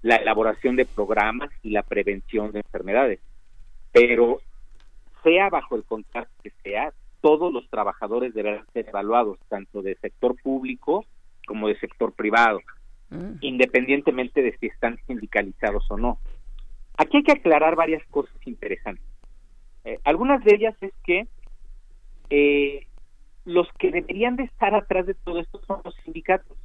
la 0.01 0.15
elaboración 0.15 0.75
de 0.75 0.85
programas 0.85 1.49
y 1.61 1.71
la 1.71 1.83
prevención 1.83 2.51
de 2.51 2.59
enfermedades. 2.59 3.19
Pero 3.91 4.39
sea 5.23 5.49
bajo 5.49 5.75
el 5.75 5.83
contrato 5.83 6.31
que 6.41 6.51
sea, 6.63 6.93
todos 7.21 7.53
los 7.53 7.69
trabajadores 7.69 8.33
deberán 8.33 8.65
ser 8.73 8.89
evaluados, 8.89 9.39
tanto 9.47 9.81
de 9.81 9.95
sector 9.95 10.35
público 10.41 11.05
como 11.47 11.67
de 11.67 11.79
sector 11.79 12.13
privado, 12.13 12.59
mm. 13.09 13.35
independientemente 13.41 14.41
de 14.41 14.57
si 14.57 14.67
están 14.67 14.99
sindicalizados 15.07 15.89
o 15.89 15.97
no. 15.97 16.19
Aquí 16.97 17.17
hay 17.17 17.23
que 17.23 17.31
aclarar 17.31 17.75
varias 17.75 18.05
cosas 18.07 18.35
interesantes. 18.45 19.05
Eh, 19.85 19.99
algunas 20.03 20.43
de 20.43 20.55
ellas 20.55 20.75
es 20.81 20.93
que 21.03 21.27
eh, 22.29 22.87
los 23.45 23.67
que 23.79 23.91
deberían 23.91 24.35
de 24.35 24.43
estar 24.43 24.73
atrás 24.75 25.05
de 25.05 25.13
todo 25.13 25.39
esto 25.39 25.61
son 25.65 25.81
los 25.83 25.95
sindicatos. 26.03 26.57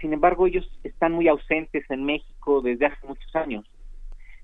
Sin 0.00 0.12
embargo, 0.12 0.46
ellos 0.46 0.68
están 0.82 1.12
muy 1.12 1.28
ausentes 1.28 1.88
en 1.90 2.04
México 2.04 2.60
desde 2.60 2.86
hace 2.86 3.06
muchos 3.06 3.34
años. 3.36 3.64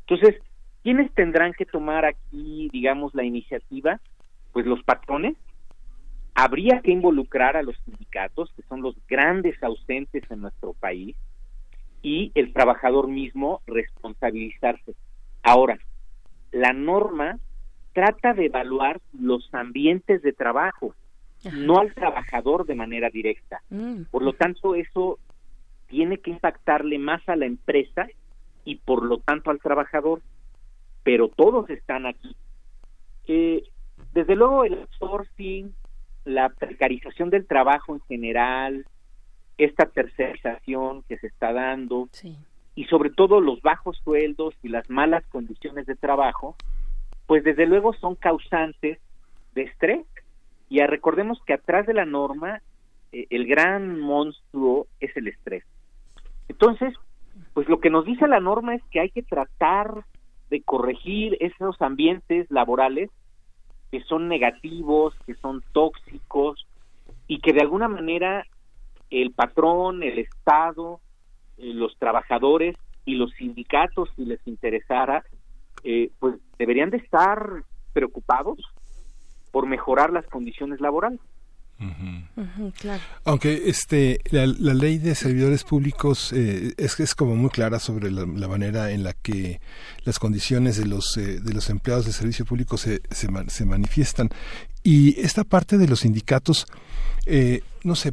Entonces, 0.00 0.40
¿quiénes 0.82 1.12
tendrán 1.14 1.52
que 1.52 1.66
tomar 1.66 2.04
aquí, 2.04 2.68
digamos, 2.72 3.14
la 3.14 3.24
iniciativa? 3.24 4.00
Pues 4.52 4.66
los 4.66 4.82
patrones. 4.82 5.36
Habría 6.34 6.80
que 6.80 6.90
involucrar 6.90 7.56
a 7.58 7.62
los 7.62 7.76
sindicatos, 7.84 8.50
que 8.56 8.62
son 8.62 8.80
los 8.80 8.96
grandes 9.06 9.62
ausentes 9.62 10.22
en 10.30 10.40
nuestro 10.40 10.72
país, 10.72 11.14
y 12.00 12.32
el 12.34 12.54
trabajador 12.54 13.08
mismo 13.08 13.60
responsabilizarse. 13.66 14.94
Ahora, 15.42 15.78
la 16.50 16.72
norma 16.72 17.38
trata 17.92 18.32
de 18.34 18.46
evaluar 18.46 19.00
los 19.12 19.52
ambientes 19.52 20.22
de 20.22 20.32
trabajo, 20.32 20.94
no 21.52 21.80
al 21.80 21.92
trabajador 21.94 22.66
de 22.66 22.74
manera 22.74 23.10
directa. 23.10 23.62
Mm. 23.70 24.02
Por 24.10 24.22
lo 24.22 24.32
tanto, 24.32 24.74
eso 24.74 25.18
tiene 25.88 26.18
que 26.18 26.30
impactarle 26.30 26.98
más 26.98 27.28
a 27.28 27.36
la 27.36 27.46
empresa 27.46 28.06
y 28.64 28.76
por 28.76 29.04
lo 29.04 29.18
tanto 29.18 29.50
al 29.50 29.58
trabajador, 29.58 30.22
pero 31.02 31.28
todos 31.28 31.68
están 31.68 32.06
aquí. 32.06 32.36
Eh, 33.26 33.64
desde 34.14 34.36
luego 34.36 34.64
el 34.64 34.74
outsourcing, 34.74 35.74
la 36.24 36.48
precarización 36.50 37.30
del 37.30 37.46
trabajo 37.46 37.94
en 37.94 38.00
general, 38.02 38.86
esta 39.58 39.86
tercerización 39.86 41.02
que 41.02 41.18
se 41.18 41.26
está 41.26 41.52
dando 41.52 42.08
y 42.74 42.84
sobre 42.84 43.10
todo 43.10 43.40
los 43.40 43.60
bajos 43.60 43.98
sueldos 44.04 44.54
y 44.62 44.68
las 44.68 44.88
malas 44.88 45.24
condiciones 45.26 45.86
de 45.86 45.94
trabajo, 45.94 46.56
pues 47.26 47.44
desde 47.44 47.66
luego 47.66 47.92
son 47.94 48.14
causantes 48.14 48.98
de 49.54 49.62
estrés. 49.62 50.06
Y 50.68 50.80
recordemos 50.80 51.38
que 51.46 51.52
atrás 51.52 51.86
de 51.86 51.94
la 51.94 52.06
norma 52.06 52.62
eh, 53.12 53.26
el 53.30 53.46
gran 53.46 54.00
monstruo 54.00 54.86
es 55.00 55.14
el 55.16 55.28
estrés. 55.28 55.64
Entonces, 56.48 56.94
pues 57.54 57.68
lo 57.68 57.80
que 57.80 57.90
nos 57.90 58.04
dice 58.04 58.26
la 58.26 58.40
norma 58.40 58.74
es 58.74 58.82
que 58.90 59.00
hay 59.00 59.10
que 59.10 59.22
tratar 59.22 60.04
de 60.50 60.62
corregir 60.62 61.36
esos 61.40 61.80
ambientes 61.80 62.50
laborales 62.50 63.10
que 63.90 64.02
son 64.02 64.28
negativos, 64.28 65.14
que 65.26 65.34
son 65.34 65.62
tóxicos 65.72 66.66
y 67.26 67.40
que 67.40 67.52
de 67.52 67.60
alguna 67.60 67.88
manera 67.88 68.46
el 69.10 69.32
patrón, 69.32 70.02
el 70.02 70.18
Estado, 70.18 71.00
los 71.62 71.96
trabajadores 71.98 72.76
y 73.04 73.14
los 73.14 73.32
sindicatos, 73.32 74.10
si 74.16 74.24
les 74.24 74.40
interesara, 74.46 75.24
eh, 75.84 76.10
pues 76.18 76.36
deberían 76.58 76.90
de 76.90 76.98
estar 76.98 77.64
preocupados 77.92 78.58
por 79.50 79.66
mejorar 79.66 80.12
las 80.12 80.26
condiciones 80.26 80.80
laborales. 80.80 81.20
Aunque 83.24 83.68
este 83.68 84.20
la, 84.30 84.46
ley 84.46 84.98
de 84.98 85.16
servidores 85.16 85.64
públicos 85.64 86.32
eh, 86.32 86.74
es 86.76 87.00
es 87.00 87.14
como 87.16 87.34
muy 87.34 87.50
clara 87.50 87.80
sobre 87.80 88.10
la, 88.12 88.24
manera 88.24 88.92
en 88.92 89.02
la 89.02 89.14
que 89.14 89.60
las 90.04 90.20
condiciones 90.20 90.76
de 90.76 90.86
los 90.86 91.16
eh, 91.16 91.40
de 91.40 91.52
los 91.52 91.70
empleados 91.70 92.06
de 92.06 92.12
servicio 92.12 92.44
público 92.44 92.76
se, 92.76 93.02
se, 93.10 93.28
se 93.48 93.64
manifiestan 93.64 94.28
y 94.82 95.20
esta 95.20 95.44
parte 95.44 95.78
de 95.78 95.88
los 95.88 96.00
sindicatos 96.00 96.66
eh, 97.24 97.62
no 97.84 97.94
sé, 97.94 98.12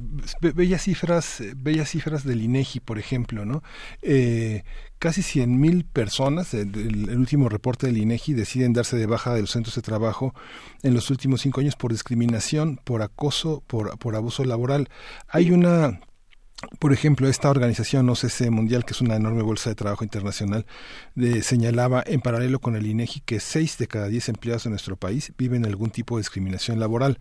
bellas 0.53 0.83
cifras, 0.83 1.43
bellas 1.55 1.89
cifras 1.89 2.23
del 2.23 2.41
INEGI, 2.41 2.79
por 2.79 2.99
ejemplo, 2.99 3.45
¿no? 3.45 3.63
Eh, 4.01 4.63
casi 4.97 5.21
100.000 5.21 5.85
personas, 5.85 6.53
el, 6.53 7.09
último 7.17 7.49
reporte 7.49 7.87
del 7.87 7.97
INEGI, 7.97 8.33
deciden 8.33 8.73
darse 8.73 8.97
de 8.97 9.05
baja 9.05 9.33
de 9.33 9.41
los 9.41 9.51
centros 9.51 9.75
de 9.75 9.81
trabajo 9.81 10.33
en 10.83 10.93
los 10.93 11.09
últimos 11.09 11.41
cinco 11.41 11.61
años 11.61 11.75
por 11.75 11.91
discriminación, 11.91 12.79
por 12.83 13.01
acoso, 13.01 13.63
por, 13.67 13.97
por 13.99 14.15
abuso 14.15 14.43
laboral. 14.43 14.89
Hay 15.27 15.51
una 15.51 15.99
por 16.79 16.91
ejemplo, 16.91 17.27
esta 17.29 17.49
organización 17.49 18.09
OCC 18.09 18.49
Mundial, 18.49 18.83
que 18.83 18.93
es 18.93 19.01
una 19.01 19.15
enorme 19.15 19.41
bolsa 19.41 19.69
de 19.69 19.75
trabajo 19.75 20.03
internacional, 20.03 20.65
de, 21.15 21.41
señalaba 21.41 22.03
en 22.05 22.21
paralelo 22.21 22.59
con 22.59 22.75
el 22.75 22.85
INEGI 22.85 23.21
que 23.21 23.39
seis 23.39 23.77
de 23.77 23.87
cada 23.87 24.07
diez 24.07 24.27
empleados 24.27 24.65
en 24.65 24.71
nuestro 24.71 24.97
país 24.97 25.31
viven 25.37 25.65
algún 25.65 25.89
tipo 25.89 26.17
de 26.17 26.21
discriminación 26.21 26.79
laboral. 26.79 27.17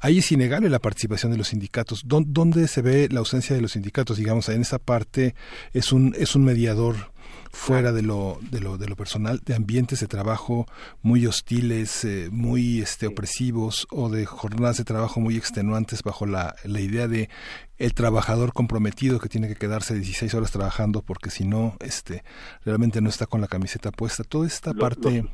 Ahí 0.00 0.18
es 0.18 0.32
innegable 0.32 0.68
la 0.68 0.80
participación 0.80 1.32
de 1.32 1.38
los 1.38 1.48
sindicatos. 1.48 2.02
¿Dónde 2.04 2.68
se 2.68 2.82
ve 2.82 3.08
la 3.10 3.20
ausencia 3.20 3.56
de 3.56 3.62
los 3.62 3.72
sindicatos? 3.72 4.18
Digamos, 4.18 4.48
en 4.48 4.60
esa 4.60 4.78
parte 4.78 5.34
es 5.72 5.92
un, 5.92 6.14
es 6.18 6.34
un 6.34 6.44
mediador 6.44 7.14
fuera 7.54 7.92
de 7.92 8.02
lo, 8.02 8.38
de 8.50 8.60
lo, 8.60 8.76
de 8.76 8.88
lo 8.88 8.96
personal, 8.96 9.40
de 9.44 9.54
ambientes 9.54 10.00
de 10.00 10.08
trabajo 10.08 10.66
muy 11.02 11.26
hostiles, 11.26 12.04
eh, 12.04 12.28
muy 12.30 12.82
este, 12.82 13.06
opresivos 13.06 13.86
o 13.90 14.10
de 14.10 14.26
jornadas 14.26 14.76
de 14.76 14.84
trabajo 14.84 15.20
muy 15.20 15.36
extenuantes 15.36 16.02
bajo 16.02 16.26
la, 16.26 16.56
la 16.64 16.80
idea 16.80 17.08
de 17.08 17.30
el 17.78 17.94
trabajador 17.94 18.52
comprometido 18.52 19.18
que 19.18 19.28
tiene 19.28 19.48
que 19.48 19.56
quedarse 19.56 19.94
16 19.94 20.32
horas 20.34 20.52
trabajando 20.52 21.02
porque 21.02 21.30
si 21.30 21.44
no, 21.44 21.76
este, 21.80 22.22
realmente 22.64 23.00
no 23.00 23.08
está 23.08 23.26
con 23.26 23.40
la 23.40 23.48
camiseta 23.48 23.90
puesta. 23.90 24.24
Toda 24.24 24.46
esta 24.46 24.74
parte... 24.74 25.24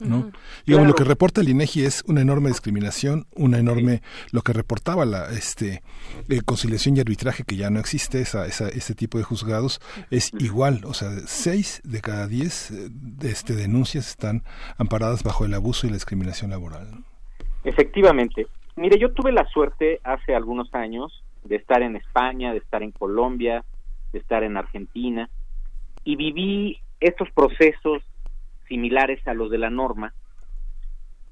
¿no? 0.00 0.30
lo 0.66 0.94
que 0.94 1.04
reporta 1.04 1.40
el 1.40 1.48
INEGI 1.48 1.84
es 1.84 2.04
una 2.06 2.20
enorme 2.20 2.48
discriminación, 2.48 3.26
una 3.34 3.58
enorme 3.58 4.02
lo 4.32 4.42
que 4.42 4.52
reportaba 4.52 5.04
la 5.04 5.30
este 5.30 5.82
eh, 6.28 6.40
conciliación 6.44 6.96
y 6.96 7.00
arbitraje 7.00 7.44
que 7.44 7.56
ya 7.56 7.70
no 7.70 7.80
existe 7.80 8.20
esa, 8.20 8.46
esa 8.46 8.68
ese 8.68 8.94
tipo 8.94 9.18
de 9.18 9.24
juzgados 9.24 9.80
es 10.10 10.32
igual, 10.38 10.82
o 10.84 10.94
sea, 10.94 11.10
seis 11.26 11.80
de 11.84 12.00
cada 12.00 12.26
diez 12.26 12.70
eh, 12.70 12.88
de 12.90 13.30
este 13.30 13.54
denuncias 13.54 14.08
están 14.08 14.42
amparadas 14.76 15.22
bajo 15.22 15.44
el 15.44 15.54
abuso 15.54 15.86
y 15.86 15.90
la 15.90 15.96
discriminación 15.96 16.50
laboral. 16.50 17.04
Efectivamente. 17.64 18.46
Mire, 18.76 18.98
yo 18.98 19.12
tuve 19.12 19.32
la 19.32 19.46
suerte 19.46 20.00
hace 20.04 20.34
algunos 20.34 20.72
años 20.74 21.24
de 21.46 21.56
estar 21.56 21.82
en 21.82 21.96
España, 21.96 22.52
de 22.52 22.58
estar 22.58 22.82
en 22.82 22.92
Colombia, 22.92 23.64
de 24.12 24.18
estar 24.18 24.42
en 24.42 24.56
Argentina 24.56 25.28
y 26.04 26.16
viví 26.16 26.80
estos 27.00 27.30
procesos 27.30 28.02
similares 28.68 29.26
a 29.26 29.34
los 29.34 29.50
de 29.50 29.58
la 29.58 29.70
norma. 29.70 30.14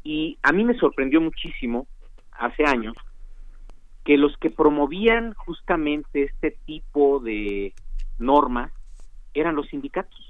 Y 0.02 0.38
a 0.42 0.52
mí 0.52 0.64
me 0.64 0.78
sorprendió 0.78 1.20
muchísimo 1.20 1.86
hace 2.32 2.64
años 2.64 2.96
que 4.04 4.18
los 4.18 4.36
que 4.36 4.50
promovían 4.50 5.32
justamente 5.34 6.24
este 6.24 6.56
tipo 6.66 7.20
de 7.20 7.72
normas 8.18 8.70
eran 9.32 9.56
los 9.56 9.68
sindicatos. 9.68 10.20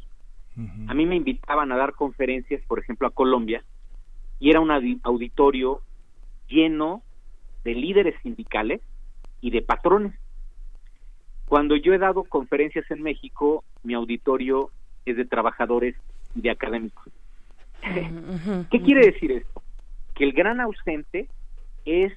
A 0.86 0.94
mí 0.94 1.04
me 1.04 1.16
invitaban 1.16 1.72
a 1.72 1.76
dar 1.76 1.94
conferencias, 1.94 2.62
por 2.68 2.78
ejemplo, 2.78 3.08
a 3.08 3.10
Colombia, 3.10 3.64
y 4.38 4.50
era 4.50 4.60
un 4.60 4.70
auditorio 5.02 5.80
lleno 6.46 7.02
de 7.64 7.74
líderes 7.74 8.14
sindicales 8.22 8.80
y 9.44 9.50
de 9.50 9.60
patrones. 9.60 10.14
Cuando 11.44 11.76
yo 11.76 11.92
he 11.92 11.98
dado 11.98 12.24
conferencias 12.24 12.90
en 12.90 13.02
México, 13.02 13.62
mi 13.82 13.92
auditorio 13.92 14.70
es 15.04 15.18
de 15.18 15.26
trabajadores 15.26 15.94
de 16.34 16.50
académicos. 16.50 17.12
¿Qué 18.70 18.80
quiere 18.80 19.04
decir 19.04 19.32
esto? 19.32 19.62
Que 20.14 20.24
el 20.24 20.32
gran 20.32 20.62
ausente 20.62 21.28
es 21.84 22.14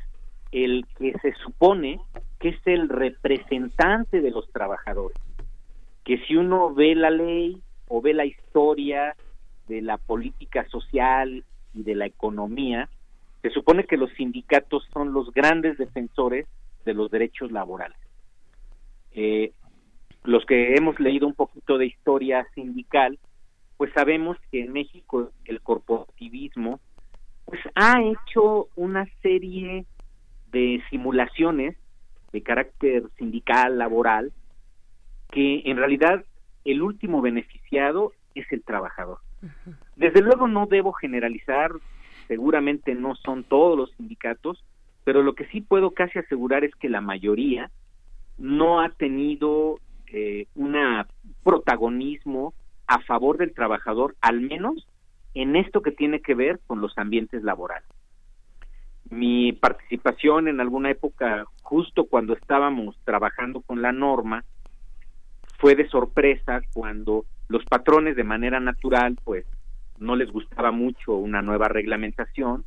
el 0.54 0.86
que 0.98 1.20
se 1.22 1.34
supone 1.44 2.00
que 2.40 2.50
es 2.50 2.62
el 2.64 2.88
representante 2.88 4.22
de 4.22 4.32
los 4.32 4.50
trabajadores. 4.54 5.18
Que 6.06 6.20
si 6.20 6.38
uno 6.38 6.74
ve 6.74 6.96
la 6.96 7.10
ley 7.10 7.62
o 7.90 8.02
ve 8.02 8.14
la 8.14 8.24
historia 8.24 9.18
de 9.68 9.82
la 9.82 9.98
política 9.98 10.66
social 10.70 11.44
y 11.74 11.84
de 11.84 11.96
la 11.96 12.06
economía, 12.06 12.88
se 13.42 13.50
supone 13.50 13.84
que 13.84 13.98
los 13.98 14.12
sindicatos 14.12 14.88
son 14.94 15.12
los 15.12 15.34
grandes 15.34 15.78
defensores 15.78 16.48
de 16.88 16.94
los 16.94 17.12
derechos 17.12 17.52
laborales. 17.52 17.98
Eh, 19.12 19.52
los 20.24 20.46
que 20.46 20.74
hemos 20.76 21.00
leído 21.00 21.28
un 21.28 21.36
poquito 21.36 21.78
de 21.78 21.86
historia 21.86 22.48
sindical, 22.56 23.20
pues 23.76 23.92
sabemos 23.94 24.38
que 24.50 24.62
en 24.62 24.74
México 24.74 25.32
el 25.46 25.62
corporativismo 25.62 26.80
pues 27.46 27.62
ha 27.76 28.02
hecho 28.02 28.68
una 28.76 29.06
serie 29.22 29.86
de 30.52 30.82
simulaciones 30.90 31.78
de 32.32 32.42
carácter 32.42 33.04
sindical, 33.18 33.78
laboral, 33.78 34.32
que 35.32 35.62
en 35.66 35.78
realidad 35.78 36.26
el 36.66 36.82
último 36.82 37.22
beneficiado 37.22 38.14
es 38.34 38.46
el 38.52 38.64
trabajador. 38.64 39.20
Desde 39.96 40.22
luego 40.22 40.48
no 40.48 40.66
debo 40.66 40.94
generalizar, 40.94 41.72
seguramente 42.28 42.96
no 42.96 43.16
son 43.16 43.44
todos 43.44 43.78
los 43.78 43.92
sindicatos, 43.92 44.64
pero 45.08 45.24
lo 45.24 45.36
que 45.36 45.46
sí 45.46 45.62
puedo 45.62 45.92
casi 45.92 46.20
asegurar 46.20 46.66
es 46.66 46.76
que 46.76 46.90
la 46.90 47.00
mayoría 47.00 47.72
no 48.38 48.82
ha 48.82 48.90
tenido 48.90 49.80
eh, 50.08 50.48
un 50.54 50.76
protagonismo 51.46 52.54
a 52.88 53.00
favor 53.00 53.38
del 53.38 53.54
trabajador, 53.54 54.18
al 54.20 54.42
menos 54.42 54.86
en 55.34 55.56
esto 55.56 55.82
que 55.82 55.94
tiene 55.94 56.20
que 56.20 56.36
ver 56.36 56.60
con 56.68 56.82
los 56.82 56.92
ambientes 56.98 57.42
laborales. 57.42 57.88
Mi 59.10 59.54
participación 59.54 60.50
en 60.50 60.60
alguna 60.60 60.92
época, 60.92 61.46
justo 61.62 62.04
cuando 62.04 62.34
estábamos 62.34 63.00
trabajando 63.06 63.62
con 63.62 63.82
la 63.82 63.94
norma, 63.94 64.44
fue 65.58 65.76
de 65.76 65.88
sorpresa 65.88 66.60
cuando 66.74 67.24
los 67.48 67.64
patrones 67.64 68.18
de 68.18 68.26
manera 68.26 68.60
natural, 68.60 69.18
pues 69.24 69.46
no 70.00 70.18
les 70.18 70.30
gustaba 70.30 70.72
mucho 70.72 71.14
una 71.14 71.42
nueva 71.42 71.70
reglamentación, 71.70 72.66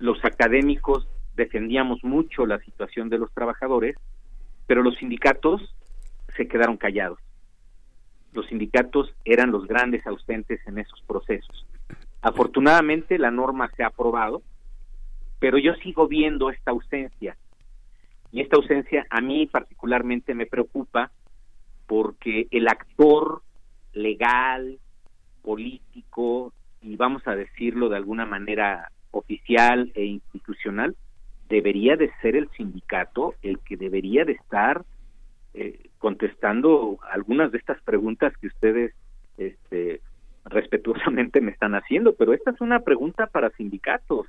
los 0.00 0.18
académicos 0.24 1.08
defendíamos 1.34 2.02
mucho 2.04 2.46
la 2.46 2.58
situación 2.60 3.08
de 3.08 3.18
los 3.18 3.32
trabajadores, 3.32 3.96
pero 4.66 4.82
los 4.82 4.96
sindicatos 4.96 5.74
se 6.36 6.48
quedaron 6.48 6.76
callados 6.76 7.18
los 8.34 8.46
sindicatos 8.46 9.14
eran 9.24 9.52
los 9.52 9.66
grandes 9.66 10.06
ausentes 10.06 10.60
en 10.66 10.78
esos 10.78 11.00
procesos. 11.02 11.66
Afortunadamente 12.20 13.18
la 13.18 13.30
norma 13.30 13.70
se 13.76 13.84
ha 13.84 13.88
aprobado, 13.88 14.42
pero 15.38 15.56
yo 15.58 15.74
sigo 15.76 16.08
viendo 16.08 16.50
esta 16.50 16.72
ausencia. 16.72 17.36
Y 18.32 18.40
esta 18.40 18.56
ausencia 18.56 19.06
a 19.10 19.20
mí 19.20 19.46
particularmente 19.46 20.34
me 20.34 20.46
preocupa 20.46 21.12
porque 21.86 22.48
el 22.50 22.66
actor 22.66 23.42
legal, 23.92 24.78
político 25.42 26.52
y 26.82 26.96
vamos 26.96 27.22
a 27.26 27.36
decirlo 27.36 27.88
de 27.88 27.96
alguna 27.96 28.26
manera 28.26 28.90
oficial 29.12 29.92
e 29.94 30.04
institucional, 30.04 30.96
debería 31.54 31.94
de 31.96 32.10
ser 32.20 32.34
el 32.34 32.50
sindicato 32.56 33.34
el 33.40 33.60
que 33.60 33.76
debería 33.76 34.24
de 34.24 34.32
estar 34.32 34.84
eh, 35.54 35.88
contestando 35.98 36.98
algunas 37.12 37.52
de 37.52 37.58
estas 37.58 37.80
preguntas 37.82 38.36
que 38.38 38.48
ustedes 38.48 38.92
este, 39.38 40.00
respetuosamente 40.46 41.40
me 41.40 41.52
están 41.52 41.76
haciendo, 41.76 42.16
pero 42.16 42.32
esta 42.32 42.50
es 42.50 42.60
una 42.60 42.80
pregunta 42.80 43.28
para 43.28 43.50
sindicatos. 43.50 44.26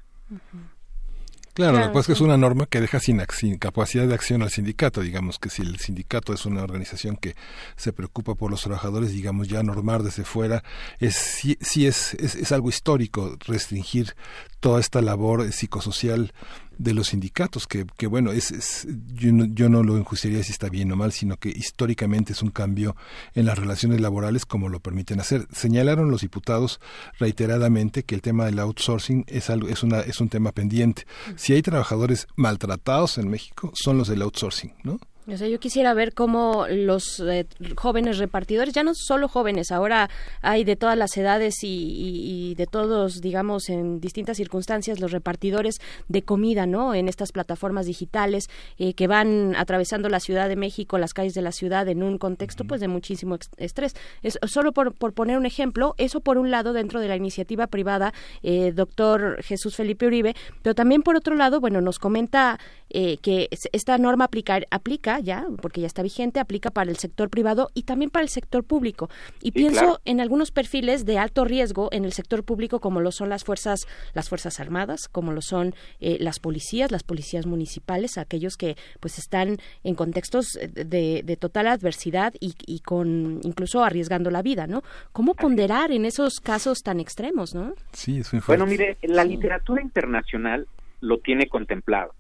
Claro, 1.55 1.79
lo 1.79 1.83
que 1.83 1.87
pasa 1.87 1.99
es 1.99 2.07
que 2.07 2.13
es 2.13 2.21
una 2.21 2.35
norma 2.35 2.65
que 2.65 2.81
deja 2.81 2.99
sin, 2.99 3.21
sin, 3.29 3.57
capacidad 3.57 4.05
de 4.05 4.13
acción 4.13 4.41
al 4.41 4.49
sindicato. 4.49 4.99
Digamos 4.99 5.39
que 5.39 5.49
si 5.49 5.61
el 5.61 5.77
sindicato 5.77 6.33
es 6.33 6.45
una 6.45 6.61
organización 6.61 7.15
que 7.15 7.33
se 7.77 7.93
preocupa 7.93 8.35
por 8.35 8.51
los 8.51 8.61
trabajadores, 8.61 9.13
digamos 9.13 9.47
ya 9.47 9.63
normar 9.63 10.03
desde 10.03 10.25
fuera, 10.25 10.63
es 10.99 11.15
sí, 11.15 11.57
sí 11.61 11.87
es, 11.87 12.13
es, 12.15 12.35
es 12.35 12.51
algo 12.51 12.67
histórico 12.67 13.37
restringir 13.47 14.15
toda 14.59 14.81
esta 14.81 15.01
labor 15.01 15.49
psicosocial 15.53 16.33
de 16.77 16.93
los 16.93 17.07
sindicatos, 17.07 17.67
que, 17.67 17.85
que 17.97 18.07
bueno, 18.07 18.31
es, 18.31 18.51
es 18.51 18.87
yo, 19.13 19.31
no, 19.31 19.45
yo 19.45 19.69
no 19.69 19.83
lo 19.83 19.97
enjuiciaría 19.97 20.43
si 20.43 20.51
está 20.51 20.69
bien 20.69 20.91
o 20.91 20.95
mal, 20.95 21.11
sino 21.11 21.37
que 21.37 21.49
históricamente 21.49 22.33
es 22.33 22.41
un 22.41 22.51
cambio 22.51 22.95
en 23.33 23.45
las 23.45 23.57
relaciones 23.57 24.01
laborales 24.01 24.45
como 24.45 24.69
lo 24.69 24.79
permiten 24.79 25.19
hacer. 25.19 25.47
Señalaron 25.51 26.11
los 26.11 26.21
diputados 26.21 26.79
reiteradamente 27.19 28.03
que 28.03 28.15
el 28.15 28.21
tema 28.21 28.45
del 28.45 28.59
outsourcing 28.59 29.25
es 29.27 29.49
algo, 29.49 29.67
es 29.67 29.83
una, 29.83 30.01
es 30.01 30.19
un 30.21 30.29
tema 30.29 30.51
pendiente. 30.51 31.05
Si 31.35 31.53
hay 31.53 31.61
trabajadores 31.61 32.27
maltratados 32.35 33.17
en 33.17 33.29
México, 33.29 33.71
son 33.73 33.97
los 33.97 34.07
del 34.07 34.21
outsourcing, 34.21 34.73
¿no? 34.83 34.99
O 35.27 35.37
sea, 35.37 35.47
yo 35.47 35.59
quisiera 35.59 35.93
ver 35.95 36.13
cómo 36.13 36.67
los 36.69 37.19
eh, 37.19 37.47
jóvenes 37.75 38.19
repartidores, 38.19 38.75
ya 38.75 38.83
no 38.83 38.93
solo 38.93 39.27
jóvenes, 39.27 39.71
ahora 39.71 40.09
hay 40.41 40.63
de 40.63 40.75
todas 40.75 40.95
las 40.95 41.17
edades 41.17 41.63
y, 41.63 41.67
y, 41.67 42.51
y, 42.51 42.55
de 42.55 42.67
todos, 42.67 43.21
digamos, 43.21 43.69
en 43.69 43.99
distintas 43.99 44.37
circunstancias, 44.37 44.99
los 44.99 45.11
repartidores 45.11 45.77
de 46.09 46.21
comida, 46.21 46.67
¿no? 46.67 46.93
En 46.93 47.07
estas 47.07 47.31
plataformas 47.31 47.87
digitales 47.87 48.49
eh, 48.77 48.93
que 48.93 49.07
van 49.07 49.55
atravesando 49.55 50.09
la 50.09 50.19
Ciudad 50.19 50.47
de 50.47 50.55
México, 50.55 50.99
las 50.99 51.13
calles 51.13 51.33
de 51.33 51.41
la 51.41 51.51
ciudad, 51.51 51.87
en 51.87 52.03
un 52.03 52.19
contexto, 52.19 52.63
pues, 52.65 52.79
de 52.79 52.87
muchísimo 52.87 53.39
estrés. 53.57 53.95
Es, 54.21 54.37
solo 54.45 54.73
por, 54.73 54.93
por 54.93 55.13
poner 55.13 55.39
un 55.39 55.47
ejemplo, 55.47 55.95
eso 55.97 56.19
por 56.19 56.37
un 56.37 56.51
lado 56.51 56.71
dentro 56.71 56.99
de 56.99 57.07
la 57.07 57.15
iniciativa 57.15 57.65
privada, 57.65 58.13
eh, 58.43 58.73
doctor 58.75 59.41
Jesús 59.41 59.75
Felipe 59.75 60.05
Uribe, 60.05 60.35
pero 60.61 60.75
también 60.75 61.01
por 61.01 61.15
otro 61.15 61.35
lado, 61.35 61.59
bueno, 61.59 61.81
nos 61.81 61.97
comenta 61.97 62.59
eh, 62.89 63.17
que 63.17 63.49
esta 63.71 63.97
norma 63.97 64.25
aplicar, 64.25 64.67
aplica 64.69 65.19
ya, 65.19 65.45
porque 65.61 65.81
ya 65.81 65.87
está 65.87 66.03
vigente, 66.03 66.39
aplica 66.39 66.69
para 66.69 66.91
el 66.91 66.97
sector 66.97 67.29
privado 67.29 67.69
y 67.73 67.83
también 67.83 68.11
para 68.11 68.23
el 68.23 68.29
sector 68.29 68.63
público. 68.63 69.09
Y 69.41 69.47
sí, 69.47 69.51
pienso 69.51 69.79
claro. 69.79 70.01
en 70.05 70.21
algunos 70.21 70.51
perfiles 70.51 71.05
de 71.05 71.17
alto 71.17 71.45
riesgo 71.45 71.89
en 71.91 72.05
el 72.05 72.13
sector 72.13 72.43
público, 72.43 72.79
como 72.79 73.01
lo 73.01 73.11
son 73.11 73.29
las 73.29 73.43
fuerzas, 73.43 73.87
las 74.13 74.29
fuerzas 74.29 74.59
armadas, 74.59 75.07
como 75.07 75.31
lo 75.31 75.41
son 75.41 75.73
eh, 75.99 76.17
las 76.19 76.39
policías, 76.39 76.91
las 76.91 77.03
policías 77.03 77.45
municipales, 77.45 78.17
aquellos 78.17 78.55
que 78.55 78.75
pues 78.99 79.17
están 79.17 79.57
en 79.83 79.95
contextos 79.95 80.59
de, 80.73 81.21
de 81.23 81.37
total 81.37 81.67
adversidad 81.67 82.33
y, 82.39 82.55
y, 82.65 82.79
con 82.79 83.39
incluso 83.43 83.83
arriesgando 83.83 84.29
la 84.29 84.41
vida, 84.41 84.67
¿no? 84.67 84.83
¿Cómo 85.11 85.33
ponderar 85.33 85.91
en 85.91 86.05
esos 86.05 86.39
casos 86.39 86.79
tan 86.83 86.99
extremos, 86.99 87.55
no? 87.55 87.73
Sí, 87.93 88.19
es 88.19 88.31
muy 88.31 88.41
fuerte. 88.41 88.63
Bueno, 88.63 88.65
mire, 88.65 88.97
la 89.01 89.23
literatura 89.23 89.81
internacional 89.81 90.67
lo 91.01 91.19
tiene 91.19 91.47
contemplado 91.47 92.13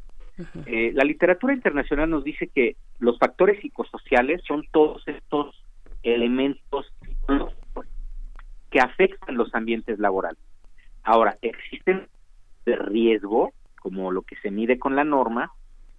eh, 0.65 0.91
la 0.93 1.03
literatura 1.03 1.53
internacional 1.53 2.09
nos 2.09 2.23
dice 2.23 2.47
que 2.47 2.75
los 2.99 3.17
factores 3.17 3.61
psicosociales 3.61 4.41
son 4.45 4.63
todos 4.71 5.07
estos 5.07 5.63
elementos 6.03 6.91
que 8.69 8.79
afectan 8.79 9.37
los 9.37 9.53
ambientes 9.55 9.99
laborales. 9.99 10.39
Ahora, 11.03 11.37
existen 11.41 12.07
de 12.65 12.75
riesgo, 12.75 13.53
como 13.79 14.11
lo 14.11 14.23
que 14.23 14.35
se 14.37 14.51
mide 14.51 14.77
con 14.77 14.95
la 14.95 15.03
norma, 15.03 15.51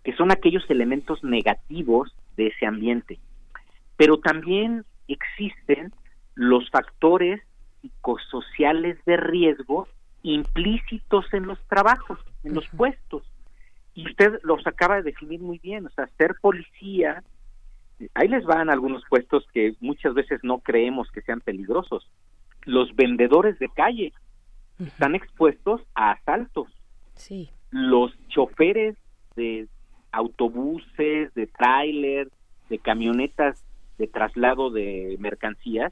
que 0.04 0.14
son 0.14 0.30
aquellos 0.30 0.68
elementos 0.68 1.24
negativos 1.24 2.14
de 2.36 2.48
ese 2.48 2.66
ambiente. 2.66 3.18
Pero 3.96 4.18
también 4.18 4.84
existen 5.08 5.92
los 6.34 6.68
factores 6.70 7.40
psicosociales 7.80 9.02
de 9.04 9.16
riesgo 9.16 9.88
implícitos 10.22 11.32
en 11.32 11.46
los 11.46 11.58
trabajos, 11.68 12.18
en 12.44 12.54
los 12.54 12.68
puestos 12.68 13.22
y 13.96 14.04
usted 14.06 14.38
los 14.42 14.64
acaba 14.66 14.96
de 14.96 15.04
definir 15.04 15.40
muy 15.40 15.58
bien, 15.58 15.86
o 15.86 15.90
sea, 15.90 16.06
ser 16.18 16.36
policía, 16.42 17.24
ahí 18.12 18.28
les 18.28 18.44
van 18.44 18.68
algunos 18.68 19.02
puestos 19.08 19.46
que 19.54 19.74
muchas 19.80 20.12
veces 20.12 20.40
no 20.42 20.58
creemos 20.58 21.10
que 21.10 21.22
sean 21.22 21.40
peligrosos. 21.40 22.06
Los 22.66 22.94
vendedores 22.94 23.58
de 23.58 23.70
calle 23.70 24.12
están 24.78 25.14
expuestos 25.14 25.80
a 25.94 26.10
asaltos. 26.12 26.68
Sí. 27.14 27.48
Los 27.70 28.12
choferes 28.28 28.96
de 29.34 29.66
autobuses, 30.12 31.32
de 31.32 31.46
tráiler, 31.46 32.28
de 32.68 32.78
camionetas 32.78 33.64
de 33.96 34.08
traslado 34.08 34.68
de 34.68 35.16
mercancías 35.20 35.90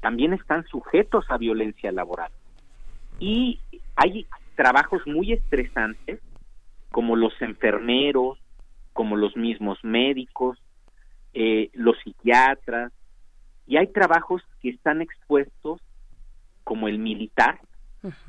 también 0.00 0.32
están 0.32 0.64
sujetos 0.66 1.26
a 1.28 1.36
violencia 1.36 1.92
laboral. 1.92 2.32
Y 3.18 3.60
hay 3.96 4.26
trabajos 4.54 5.02
muy 5.06 5.32
estresantes 5.32 6.20
como 6.94 7.16
los 7.16 7.32
enfermeros, 7.42 8.38
como 8.92 9.16
los 9.16 9.36
mismos 9.36 9.82
médicos, 9.82 10.62
eh, 11.32 11.70
los 11.72 11.98
psiquiatras, 11.98 12.92
y 13.66 13.78
hay 13.78 13.88
trabajos 13.88 14.42
que 14.62 14.68
están 14.68 15.02
expuestos, 15.02 15.80
como 16.62 16.86
el 16.86 17.00
militar, 17.00 17.58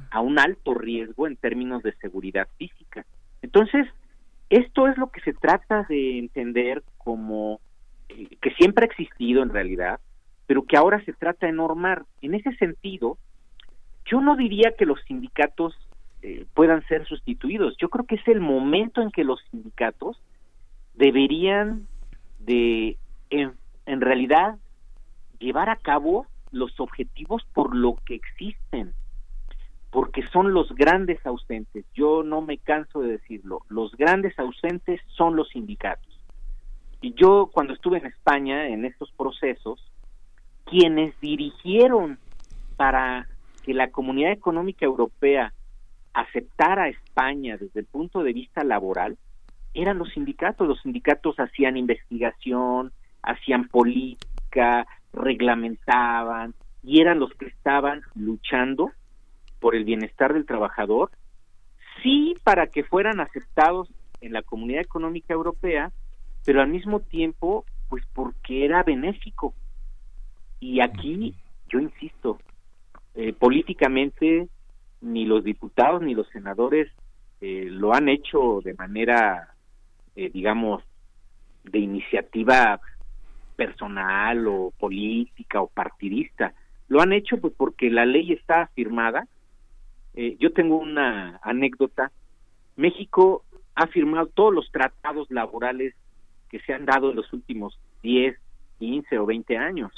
a 0.09 0.19
un 0.19 0.39
alto 0.39 0.73
riesgo 0.73 1.27
en 1.27 1.35
términos 1.35 1.83
de 1.83 1.93
seguridad 1.97 2.47
física. 2.57 3.05
Entonces, 3.43 3.85
esto 4.49 4.87
es 4.87 4.97
lo 4.97 5.11
que 5.11 5.21
se 5.21 5.33
trata 5.33 5.85
de 5.87 6.17
entender 6.17 6.81
como 6.97 7.59
eh, 8.09 8.35
que 8.41 8.49
siempre 8.55 8.85
ha 8.85 8.87
existido 8.87 9.43
en 9.43 9.49
realidad, 9.49 9.99
pero 10.47 10.63
que 10.63 10.75
ahora 10.75 11.05
se 11.05 11.13
trata 11.13 11.45
de 11.45 11.53
normar. 11.53 12.03
En 12.23 12.33
ese 12.33 12.51
sentido, 12.55 13.19
yo 14.05 14.21
no 14.21 14.35
diría 14.35 14.73
que 14.75 14.87
los 14.87 14.99
sindicatos 15.03 15.75
eh, 16.27 16.47
puedan 16.55 16.83
ser 16.87 17.05
sustituidos. 17.05 17.77
Yo 17.77 17.87
creo 17.89 18.03
que 18.05 18.15
es 18.15 18.27
el 18.27 18.41
momento 18.41 18.99
en 19.03 19.11
que 19.11 19.23
los 19.23 19.39
sindicatos 19.51 20.19
deberían 20.95 21.85
de, 22.39 22.97
en, 23.29 23.53
en 23.85 24.01
realidad, 24.01 24.57
llevar 25.37 25.69
a 25.69 25.75
cabo 25.75 26.25
los 26.51 26.79
objetivos 26.79 27.45
por 27.53 27.75
lo 27.75 27.97
que 28.07 28.15
existen, 28.15 28.95
porque 29.91 30.23
son 30.33 30.51
los 30.51 30.73
grandes 30.73 31.23
ausentes. 31.27 31.85
Yo 31.93 32.23
no 32.23 32.41
me 32.41 32.57
canso 32.57 33.01
de 33.01 33.11
decirlo, 33.19 33.61
los 33.69 33.95
grandes 33.95 34.39
ausentes 34.39 35.01
son 35.15 35.35
los 35.35 35.49
sindicatos. 35.49 36.19
Y 37.01 37.13
yo 37.13 37.51
cuando 37.53 37.73
estuve 37.73 37.99
en 37.99 38.07
España 38.07 38.67
en 38.69 38.83
estos 38.83 39.11
procesos, 39.11 39.79
quienes 40.63 41.13
dirigieron 41.19 42.17
para 42.77 43.27
que 43.61 43.75
la 43.75 43.91
Comunidad 43.91 44.31
Económica 44.31 44.85
Europea 44.85 45.53
aceptar 46.15 46.79
a 46.79 46.87
España 46.87 47.57
desde 47.57 47.81
el 47.81 47.85
punto 47.85 48.23
de 48.23 48.33
vista 48.33 48.63
laboral 48.63 49.17
eran 49.73 49.99
los 49.99 50.09
sindicatos. 50.13 50.67
Los 50.67 50.81
sindicatos 50.81 51.39
hacían 51.39 51.75
investigación, 51.75 52.93
hacían 53.21 53.67
política, 53.67 54.87
reglamentaban 55.11 56.53
y 56.83 57.01
eran 57.01 57.19
los 57.19 57.33
que 57.33 57.47
estaban 57.47 58.01
luchando 58.15 58.91
por 59.59 59.75
el 59.75 59.83
bienestar 59.83 60.33
del 60.33 60.45
trabajador, 60.45 61.11
sí 62.01 62.35
para 62.43 62.67
que 62.67 62.83
fueran 62.83 63.19
aceptados 63.19 63.89
en 64.21 64.31
la 64.31 64.41
Comunidad 64.41 64.81
Económica 64.81 65.33
Europea, 65.33 65.91
pero 66.45 66.61
al 66.61 66.69
mismo 66.69 67.01
tiempo, 67.01 67.65
pues 67.89 68.03
porque 68.13 68.63
era 68.63 68.83
benéfico. 68.83 69.53
Y 70.59 70.79
aquí, 70.79 71.35
yo 71.67 71.79
insisto, 71.79 72.39
eh, 73.15 73.33
políticamente 73.33 74.47
ni 75.05 75.25
los 75.25 75.43
diputados 75.43 76.01
ni 76.01 76.15
los 76.15 76.27
senadores 76.29 76.91
eh, 77.39 77.67
lo 77.69 77.93
han 77.93 78.09
hecho 78.09 78.61
de 78.63 78.73
manera, 78.73 79.53
eh, 80.15 80.31
digamos, 80.33 80.83
de 81.63 81.79
iniciativa 81.79 82.79
personal 83.55 84.47
o 84.47 84.73
política 84.79 85.61
o 85.61 85.67
partidista. 85.67 86.53
Lo 86.87 87.01
han 87.01 87.13
hecho 87.13 87.37
pues 87.39 87.53
porque 87.55 87.89
la 87.89 88.05
ley 88.05 88.31
está 88.31 88.67
firmada. 88.73 89.27
Eh, 90.15 90.37
yo 90.39 90.53
tengo 90.53 90.77
una 90.77 91.39
anécdota. 91.43 92.11
México 92.75 93.43
ha 93.75 93.87
firmado 93.87 94.27
todos 94.27 94.53
los 94.53 94.71
tratados 94.71 95.29
laborales 95.29 95.93
que 96.49 96.59
se 96.61 96.73
han 96.73 96.85
dado 96.85 97.11
en 97.11 97.17
los 97.17 97.31
últimos 97.31 97.79
10, 98.01 98.35
15 98.79 99.19
o 99.19 99.25
20 99.25 99.57
años. 99.57 99.91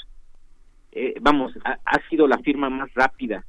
Eh, 0.92 1.14
vamos, 1.20 1.52
ha, 1.64 1.78
ha 1.84 2.08
sido 2.10 2.26
la 2.28 2.38
firma 2.38 2.68
más 2.68 2.92
rápida 2.94 3.44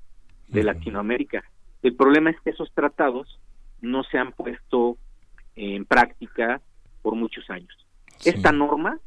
de 0.50 0.64
Latinoamérica. 0.64 1.44
El 1.82 1.96
problema 1.96 2.30
es 2.30 2.40
que 2.42 2.50
esos 2.50 2.72
tratados 2.74 3.40
no 3.82 4.04
se 4.04 4.18
han 4.18 4.32
puesto 4.32 4.98
en 5.56 5.86
práctica 5.86 6.62
por 7.02 7.16
muchos 7.16 7.50
años. 7.50 7.76
Sí. 8.18 8.30
Esta 8.30 8.52
norma 8.52 9.00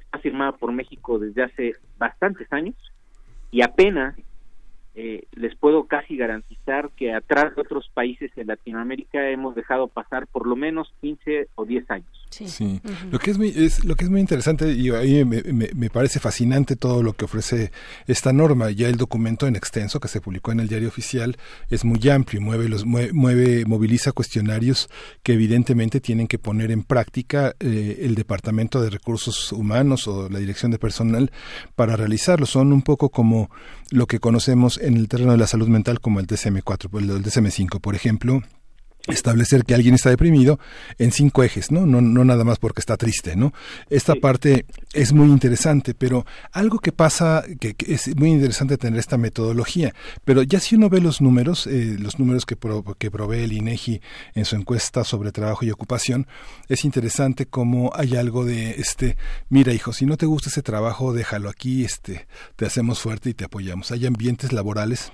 está 0.00 0.18
firmada 0.18 0.52
por 0.52 0.72
México 0.72 1.18
desde 1.18 1.42
hace 1.42 1.72
bastantes 1.98 2.52
años 2.52 2.76
y 3.50 3.62
apenas 3.62 4.16
eh, 4.94 5.24
les 5.32 5.54
puedo 5.56 5.84
casi 5.84 6.16
garantizar 6.16 6.90
que 6.90 7.14
atrás 7.14 7.54
de 7.54 7.62
otros 7.62 7.88
países 7.94 8.30
en 8.36 8.48
Latinoamérica 8.48 9.30
hemos 9.30 9.54
dejado 9.54 9.88
pasar 9.88 10.26
por 10.26 10.46
lo 10.46 10.54
menos 10.54 10.92
15 11.00 11.48
o 11.54 11.64
10 11.64 11.90
años. 11.90 12.21
Sí, 12.32 12.80
lo 13.10 13.18
que 13.18 13.30
es 13.30 13.36
muy, 13.38 13.48
es, 13.54 13.84
lo 13.84 13.94
que 13.94 14.04
es 14.04 14.10
muy 14.10 14.20
interesante 14.20 14.72
y 14.72 14.90
ahí 14.90 15.22
me, 15.24 15.42
me, 15.42 15.90
parece 15.90 16.18
fascinante 16.18 16.76
todo 16.76 17.02
lo 17.02 17.12
que 17.12 17.26
ofrece 17.26 17.72
esta 18.06 18.32
norma. 18.32 18.70
Ya 18.70 18.88
el 18.88 18.96
documento 18.96 19.46
en 19.46 19.54
extenso 19.54 20.00
que 20.00 20.08
se 20.08 20.22
publicó 20.22 20.50
en 20.50 20.60
el 20.60 20.68
diario 20.68 20.88
oficial 20.88 21.36
es 21.68 21.84
muy 21.84 22.08
amplio, 22.08 22.40
mueve, 22.40 22.70
los, 22.70 22.86
mueve, 22.86 23.64
moviliza 23.66 24.12
cuestionarios 24.12 24.88
que 25.22 25.34
evidentemente 25.34 26.00
tienen 26.00 26.26
que 26.26 26.38
poner 26.38 26.70
en 26.70 26.84
práctica 26.84 27.54
eh, 27.60 27.98
el 28.00 28.14
Departamento 28.14 28.80
de 28.80 28.88
Recursos 28.88 29.52
Humanos 29.52 30.08
o 30.08 30.30
la 30.30 30.38
Dirección 30.38 30.72
de 30.72 30.78
Personal 30.78 31.30
para 31.76 31.96
realizarlo. 31.96 32.46
Son 32.46 32.72
un 32.72 32.82
poco 32.82 33.10
como 33.10 33.50
lo 33.90 34.06
que 34.06 34.20
conocemos 34.20 34.78
en 34.78 34.96
el 34.96 35.08
terreno 35.08 35.32
de 35.32 35.38
la 35.38 35.46
salud 35.46 35.68
mental 35.68 36.00
como 36.00 36.18
el 36.18 36.26
DSM-4, 36.26 36.98
el 36.98 37.22
DSM-5, 37.22 37.80
por 37.80 37.94
ejemplo 37.94 38.42
establecer 39.08 39.64
que 39.64 39.74
alguien 39.74 39.94
está 39.94 40.10
deprimido 40.10 40.58
en 40.98 41.12
cinco 41.12 41.42
ejes, 41.42 41.70
¿no? 41.70 41.86
No, 41.86 42.00
no 42.00 42.24
nada 42.24 42.44
más 42.44 42.58
porque 42.58 42.80
está 42.80 42.96
triste, 42.96 43.36
¿no? 43.36 43.52
Esta 43.90 44.14
parte 44.14 44.66
es 44.92 45.12
muy 45.12 45.28
interesante, 45.28 45.94
pero 45.94 46.24
algo 46.52 46.78
que 46.78 46.92
pasa, 46.92 47.44
que, 47.60 47.74
es 47.86 48.14
muy 48.16 48.30
interesante 48.30 48.78
tener 48.78 48.98
esta 48.98 49.18
metodología, 49.18 49.94
pero 50.24 50.42
ya 50.42 50.60
si 50.60 50.76
uno 50.76 50.88
ve 50.88 51.00
los 51.00 51.20
números, 51.20 51.66
eh, 51.66 51.96
los 51.98 52.18
números 52.18 52.46
que, 52.46 52.56
que 52.98 53.10
provee 53.10 53.42
el 53.42 53.52
INEGI 53.52 54.00
en 54.34 54.44
su 54.44 54.56
encuesta 54.56 55.04
sobre 55.04 55.32
trabajo 55.32 55.64
y 55.64 55.70
ocupación, 55.70 56.26
es 56.68 56.84
interesante 56.84 57.46
cómo 57.46 57.92
hay 57.94 58.16
algo 58.16 58.44
de, 58.44 58.72
este, 58.72 59.16
mira 59.48 59.72
hijo, 59.72 59.92
si 59.92 60.06
no 60.06 60.16
te 60.16 60.26
gusta 60.26 60.48
ese 60.48 60.62
trabajo, 60.62 61.12
déjalo 61.12 61.48
aquí, 61.48 61.84
este, 61.84 62.26
te 62.56 62.66
hacemos 62.66 63.00
fuerte 63.00 63.30
y 63.30 63.34
te 63.34 63.44
apoyamos. 63.44 63.90
Hay 63.90 64.06
ambientes 64.06 64.52
laborales 64.52 65.12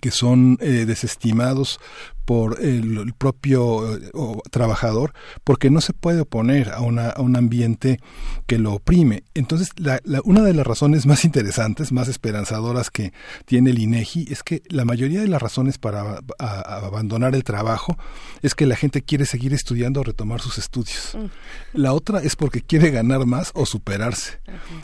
que 0.00 0.10
son 0.10 0.58
eh, 0.60 0.84
desestimados 0.86 1.80
por 2.26 2.60
el, 2.60 3.14
propio 3.16 3.96
eh, 3.96 4.10
trabajador 4.50 5.14
porque 5.44 5.70
no 5.70 5.80
se 5.80 5.94
puede 5.94 6.20
oponer 6.20 6.70
a, 6.72 6.82
una, 6.82 7.08
a 7.08 7.22
un 7.22 7.36
ambiente 7.36 8.00
que 8.46 8.58
lo 8.58 8.74
oprime. 8.74 9.24
Entonces, 9.32 9.70
la, 9.76 9.98
una 10.24 10.42
de 10.42 10.52
las 10.52 10.66
razones 10.66 11.06
más 11.06 11.24
interesantes, 11.24 11.90
más 11.90 12.08
esperanzadoras 12.08 12.90
que 12.90 13.14
tiene 13.46 13.70
el 13.70 13.78
INEGI 13.78 14.26
es 14.30 14.42
que 14.42 14.62
la 14.68 14.84
mayoría 14.84 15.22
de 15.22 15.28
las 15.28 15.40
razones 15.40 15.78
para 15.78 16.20
abandonar 16.38 17.34
el 17.34 17.44
trabajo 17.44 17.96
es 18.42 18.54
que 18.54 18.66
la 18.66 18.76
gente 18.76 19.00
quiere 19.00 19.24
seguir 19.24 19.54
estudiando 19.54 20.00
o 20.00 20.04
retomar 20.04 20.42
sus 20.42 20.58
estudios. 20.58 21.16
Mm. 21.16 21.78
La 21.78 21.94
otra 21.94 22.20
es 22.20 22.36
porque 22.36 22.60
quiere 22.60 22.90
ganar 22.90 23.24
más 23.24 23.52
o 23.54 23.64
superarse. 23.64 24.38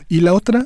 Y 0.09 0.21
la 0.21 0.33
otra 0.33 0.65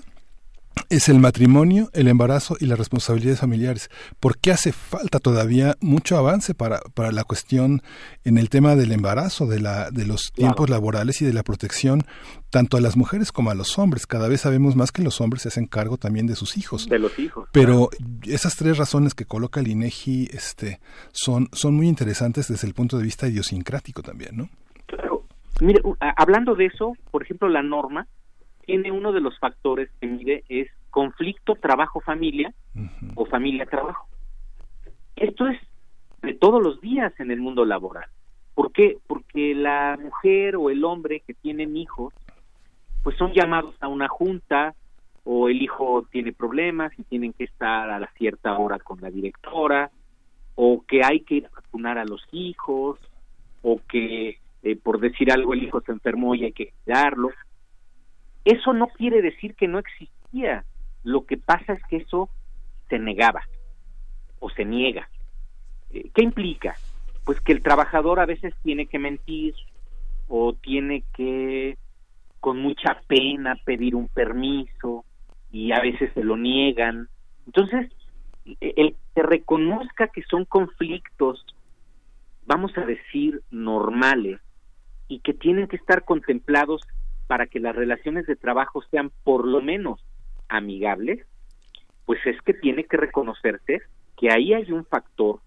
es 0.90 1.10
el 1.10 1.20
matrimonio, 1.20 1.90
el 1.94 2.08
embarazo 2.08 2.56
y 2.60 2.66
las 2.66 2.78
responsabilidades 2.78 3.40
familiares. 3.40 3.90
¿Por 4.20 4.38
qué 4.38 4.52
hace 4.52 4.72
falta 4.72 5.20
todavía 5.20 5.76
mucho 5.82 6.18
avance 6.18 6.54
para, 6.54 6.80
para 6.94 7.12
la 7.12 7.24
cuestión 7.24 7.82
en 8.24 8.38
el 8.38 8.50
tema 8.50 8.76
del 8.76 8.92
embarazo, 8.92 9.48
de, 9.48 9.60
la, 9.60 9.92
de 9.92 10.06
los 10.06 10.32
tiempos 10.34 10.70
laborales 10.70 11.22
y 11.22 11.26
de 11.26 11.34
la 11.34 11.44
protección 11.44 12.04
tanto 12.50 12.78
a 12.78 12.82
las 12.82 12.98
mujeres 12.98 13.32
como 13.32 13.52
a 13.52 13.56
los 13.56 13.78
hombres? 13.78 14.08
Cada 14.08 14.28
vez 14.28 14.42
sabemos 14.42 14.76
más 14.76 14.92
que 14.92 15.04
los 15.04 15.22
hombres 15.22 15.44
se 15.44 15.50
hacen 15.50 15.66
cargo 15.66 15.98
también 15.98 16.28
de 16.28 16.36
sus 16.36 16.58
hijos. 16.58 16.88
De 16.88 17.00
los 17.00 17.18
hijos. 17.20 17.50
Pero 17.52 17.90
esas 18.24 18.56
tres 18.56 18.78
razones 18.78 19.14
que 19.14 19.26
coloca 19.26 19.60
el 19.60 19.68
INEGI 19.68 20.30
este, 20.34 20.80
son, 21.12 21.50
son 21.52 21.76
muy 21.76 21.88
interesantes 21.88 22.48
desde 22.48 22.68
el 22.68 22.74
punto 22.74 22.98
de 22.98 23.04
vista 23.04 23.28
idiosincrático 23.28 24.02
también, 24.02 24.38
¿no? 24.38 24.50
Claro. 24.86 25.24
Mire, 25.62 25.82
hablando 26.16 26.56
de 26.56 26.68
eso, 26.68 26.94
por 27.12 27.22
ejemplo, 27.24 27.50
la 27.50 27.62
norma 27.62 28.08
tiene 28.70 28.92
uno 28.92 29.12
de 29.12 29.20
los 29.20 29.36
factores 29.40 29.90
que 30.00 30.06
mide 30.06 30.44
es 30.48 30.70
conflicto 30.92 31.56
trabajo-familia 31.56 32.54
o 33.16 33.26
familia-trabajo. 33.26 34.08
Esto 35.16 35.48
es 35.48 35.60
de 36.22 36.36
todos 36.36 36.62
los 36.62 36.80
días 36.80 37.12
en 37.20 37.32
el 37.32 37.42
mundo 37.42 37.66
laboral. 37.66 38.06
¿Por 38.54 38.72
qué? 38.72 39.00
Porque 39.08 39.56
la 39.56 39.98
mujer 40.00 40.56
o 40.56 40.70
el 40.70 40.84
hombre 40.84 41.24
que 41.26 41.34
tienen 41.34 41.76
hijos, 41.78 42.14
pues 43.02 43.18
son 43.18 43.34
llamados 43.34 43.74
a 43.80 43.88
una 43.88 44.08
junta 44.08 44.76
o 45.24 45.50
el 45.50 45.64
hijo 45.64 46.06
tiene 46.12 46.32
problemas 46.32 46.92
y 47.00 47.04
tienen 47.06 47.34
que 47.34 47.46
estar 47.46 47.90
a 47.90 48.00
la 48.00 48.12
cierta 48.20 48.56
hora 48.56 48.78
con 48.78 49.02
la 49.02 49.10
directora, 49.10 49.90
o 50.54 50.84
que 50.88 51.02
hay 51.04 51.22
que 51.22 51.36
ir 51.36 51.48
a 51.48 51.56
vacunar 51.56 51.98
a 51.98 52.06
los 52.06 52.22
hijos, 52.32 53.00
o 53.64 53.82
que 53.90 54.38
eh, 54.62 54.76
por 54.76 55.00
decir 55.00 55.32
algo 55.32 55.56
el 55.56 55.64
hijo 55.64 55.82
se 55.82 55.92
enfermó 55.92 56.36
y 56.36 56.46
hay 56.46 56.52
que 56.52 56.72
cuidarlo. 56.84 57.32
Eso 58.46 58.74
no 58.74 58.88
quiere 58.88 59.22
decir 59.22 59.56
que 59.56 59.68
no 59.68 59.80
existía. 59.80 60.64
Lo 61.04 61.26
que 61.26 61.38
pasa 61.38 61.74
es 61.74 61.84
que 61.90 61.98
eso 61.98 62.30
se 62.90 63.00
negaba 63.00 63.42
o 64.40 64.50
se 64.50 64.66
niega. 64.66 65.10
Eh, 65.92 66.10
¿Qué 66.14 66.24
implica? 66.24 66.76
Pues 67.26 67.40
que 67.42 67.52
el 67.52 67.62
trabajador 67.62 68.20
a 68.20 68.26
veces 68.26 68.54
tiene 68.64 68.88
que 68.88 69.00
mentir 69.00 69.56
o 70.28 70.54
tiene 70.54 71.04
que 71.14 71.78
con 72.40 72.60
mucha 72.60 73.02
pena 73.08 73.58
pedir 73.66 73.96
un 73.96 74.08
permiso 74.08 75.04
y 75.52 75.72
a 75.72 75.82
veces 75.82 76.12
se 76.14 76.24
lo 76.24 76.38
niegan. 76.38 77.10
Entonces, 77.46 77.92
e-, 78.46 78.74
el 78.78 78.96
que 79.14 79.24
reconozca 79.24 80.08
que 80.08 80.24
son 80.24 80.46
conflictos, 80.46 81.46
vamos 82.46 82.78
a 82.78 82.86
decir, 82.86 83.42
normales 83.52 84.40
y 85.08 85.20
que 85.20 85.34
tienen 85.34 85.68
que 85.68 85.76
estar 85.76 86.06
contemplados 86.06 86.82
para 87.30 87.46
que 87.46 87.60
las 87.60 87.76
relaciones 87.76 88.26
de 88.26 88.36
trabajo 88.36 88.82
sean 88.90 89.12
por 89.24 89.48
lo 89.48 89.62
menos 89.62 90.04
amigables, 90.48 91.24
pues 92.08 92.20
es 92.26 92.42
que 92.42 92.56
tiene 92.56 92.86
que 92.86 92.98
reconocerse 92.98 93.84
que 94.18 94.32
ahí 94.32 94.56
hay 94.56 94.72
un 94.72 94.84
factor 94.84 95.40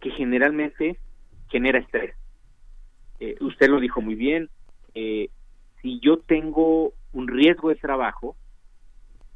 que 0.00 0.08
generalmente 0.12 0.98
genera 1.50 1.78
estrés. 1.78 2.16
Eh, 3.20 3.36
usted 3.42 3.68
lo 3.68 3.80
dijo 3.80 4.00
muy 4.00 4.14
bien, 4.14 4.48
eh, 4.94 5.28
si 5.82 6.00
yo 6.00 6.20
tengo 6.20 6.94
un 7.12 7.28
riesgo 7.28 7.68
de 7.68 7.74
trabajo, 7.74 8.34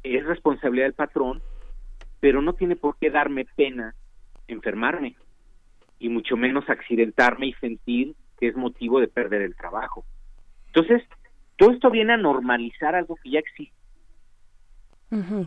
es 0.01 0.25
responsabilidad 0.25 0.87
del 0.87 0.95
patrón, 0.95 1.43
pero 2.19 2.41
no 2.41 2.53
tiene 2.53 2.77
por 2.77 2.97
qué 2.97 3.11
darme 3.11 3.45
pena 3.45 3.93
enfermarme 4.47 5.15
y 5.99 6.09
mucho 6.09 6.35
menos 6.35 6.67
accidentarme 6.67 7.45
y 7.45 7.53
sentir 7.53 8.15
que 8.39 8.47
es 8.47 8.55
motivo 8.55 8.99
de 8.99 9.07
perder 9.07 9.43
el 9.43 9.55
trabajo. 9.55 10.03
Entonces, 10.65 11.03
todo 11.59 11.71
esto 11.71 11.91
viene 11.91 12.13
a 12.13 12.17
normalizar 12.17 12.95
algo 12.95 13.15
que 13.21 13.31
ya 13.31 13.39
existe 13.39 13.79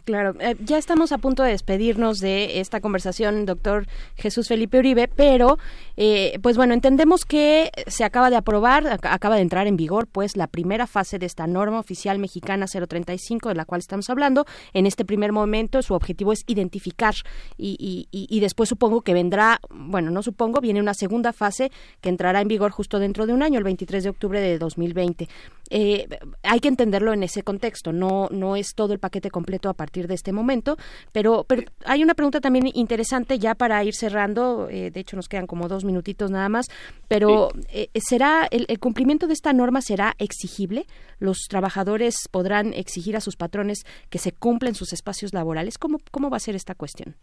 claro, 0.05 0.35
eh, 0.41 0.57
ya 0.65 0.77
estamos 0.77 1.13
a 1.13 1.19
punto 1.19 1.45
de 1.45 1.51
despedirnos 1.51 2.19
de 2.19 2.59
esta 2.61 2.81
conversación, 2.81 3.47
doctor 3.47 3.87
Jesús 4.17 4.49
Felipe 4.49 4.79
Uribe, 4.79 5.07
pero 5.07 5.59
eh, 5.97 6.39
pues 6.43 6.57
bueno, 6.57 6.75
entendemos 6.75 7.25
que 7.25 7.71
se 7.87 8.03
acaba 8.03 8.29
de 8.31 8.37
aprobar, 8.37 8.99
acaba 9.03 9.37
de 9.37 9.43
entrar 9.43 9.69
en 9.69 9.77
vigor 9.77 10.09
pues 10.09 10.37
la 10.37 10.49
primera 10.49 10.89
fase 10.89 11.19
de 11.21 11.27
esta 11.27 11.47
norma 11.47 11.79
oficial 11.79 12.19
mexicana 12.19 12.67
035 12.67 13.51
de 13.51 13.55
la 13.55 13.65
cual 13.65 13.79
estamos 13.79 14.11
hablando. 14.11 14.47
En 14.73 14.87
este 14.87 15.05
primer 15.05 15.31
momento 15.33 15.81
su 15.83 15.95
objetivo 15.95 16.33
es 16.33 16.43
identificar 16.49 17.15
y, 17.57 18.09
y, 18.11 18.41
después 18.41 18.69
supongo 18.69 19.03
que 19.03 19.15
vendrá, 19.15 19.61
bueno, 19.71 20.11
no 20.11 20.23
supongo, 20.23 20.61
viene 20.61 20.81
una 20.81 20.95
segunda 20.95 21.33
fase 21.33 21.71
que 22.01 22.09
entrará 22.09 22.41
en 22.41 22.49
vigor 22.49 22.73
justo 22.73 22.99
dentro 22.99 23.27
de 23.27 23.33
un 23.33 23.43
año, 23.43 23.59
el 23.59 23.65
23 23.65 24.03
de 24.03 24.11
octubre 24.11 24.41
de 24.41 24.59
2020. 24.59 25.29
Eh, 25.75 26.07
hay 26.43 26.61
que 26.61 26.69
entenderlo 26.69 27.15
en 27.15 27.23
ese 27.23 27.43
contexto, 27.43 27.95
no, 27.95 28.29
no 28.31 28.57
es 28.57 28.75
todo 28.75 28.93
el 28.93 28.99
paquete 28.99 29.31
completo 29.31 29.71
a 29.71 29.73
partir 29.73 30.07
de 30.07 30.13
este 30.13 30.31
momento, 30.31 30.77
pero, 31.13 31.47
pero 31.49 31.63
hay 31.87 32.03
una 32.03 32.13
pregunta 32.13 32.43
también 32.43 32.67
interesante 32.75 33.39
ya 33.39 33.55
para 33.55 33.83
ir 33.83 33.95
cerrando, 33.95 34.69
eh, 34.69 34.91
de 34.91 35.01
hecho 35.01 35.17
nos 35.17 35.31
quedan 35.31 35.47
como 35.47 35.69
dos 35.69 35.87
minutitos 35.87 36.31
nada 36.31 36.51
más, 36.51 36.67
pero 37.09 37.49
eh, 37.73 37.89
¿será 37.95 38.47
el, 38.51 38.67
cumplimiento 38.81 39.27
de 39.27 39.33
esta 39.33 39.55
norma 39.55 39.81
será 39.81 40.13
exigible? 40.19 40.85
¿Los 41.19 41.47
trabajadores 41.49 42.17
podrán 42.31 42.75
exigir 42.75 43.17
a 43.17 43.23
sus 43.23 43.37
patrones 43.37 43.87
que 44.11 44.19
se 44.19 44.33
cumplen 44.33 44.75
sus 44.75 44.93
espacios 44.93 45.33
laborales? 45.33 45.79
¿Cómo, 45.79 46.01
cómo 46.11 46.29
va 46.29 46.37
a 46.37 46.41
ser 46.41 46.55
esta 46.55 46.75
cuestión? 46.75 47.15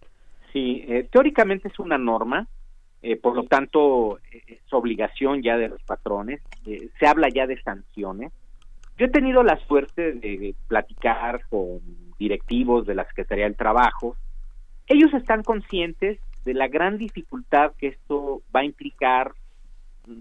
Sí, 0.54 0.84
teóricamente 1.12 1.68
es 1.68 1.78
una 1.78 2.00
norma, 2.00 2.48
por 3.22 3.36
lo 3.36 3.44
tanto 3.44 4.18
es 4.32 4.74
obligación 4.74 5.44
ya 5.44 5.56
de 5.56 5.70
los 5.70 5.84
patrones, 5.84 6.42
se 6.66 7.06
habla 7.06 7.28
ya 7.30 7.46
de 7.46 7.62
sanciones, 7.62 8.32
yo 9.00 9.06
he 9.06 9.10
tenido 9.10 9.44
la 9.44 9.58
suerte 9.66 10.12
de 10.12 10.54
platicar 10.68 11.46
con 11.50 11.80
directivos 12.20 12.86
de 12.86 12.96
la 12.96 13.06
Secretaría 13.06 13.46
del 13.46 13.56
Trabajo. 13.56 14.18
Ellos 14.88 15.14
están 15.14 15.42
conscientes 15.42 16.20
de 16.44 16.54
la 16.54 16.68
gran 16.68 16.98
dificultad 16.98 17.72
que 17.78 17.88
esto 17.88 18.42
va 18.54 18.60
a 18.60 18.66
implicar 18.66 19.32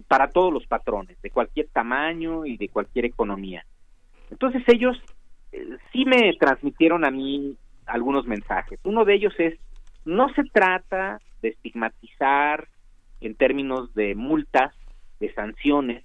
para 0.07 0.29
todos 0.29 0.53
los 0.53 0.65
patrones, 0.67 1.21
de 1.23 1.31
cualquier 1.31 1.67
tamaño 1.69 2.47
y 2.47 2.57
de 2.57 2.69
cualquier 2.69 3.07
economía. 3.07 3.65
Entonces 4.31 4.63
ellos 4.69 4.97
eh, 5.51 5.77
sí 5.93 6.05
me 6.05 6.33
transmitieron 6.39 7.05
a 7.05 7.11
mí 7.11 7.57
algunos 7.85 8.27
mensajes. 8.27 8.79
Uno 8.85 9.05
de 9.05 9.15
ellos 9.15 9.35
es, 9.39 9.59
no 10.05 10.33
se 10.35 10.45
trata 10.45 11.21
de 11.43 11.49
estigmatizar 11.49 12.69
en 13.21 13.35
términos 13.35 13.93
de 13.95 14.15
multas, 14.15 14.73
de 15.19 15.35
sanciones, 15.35 16.05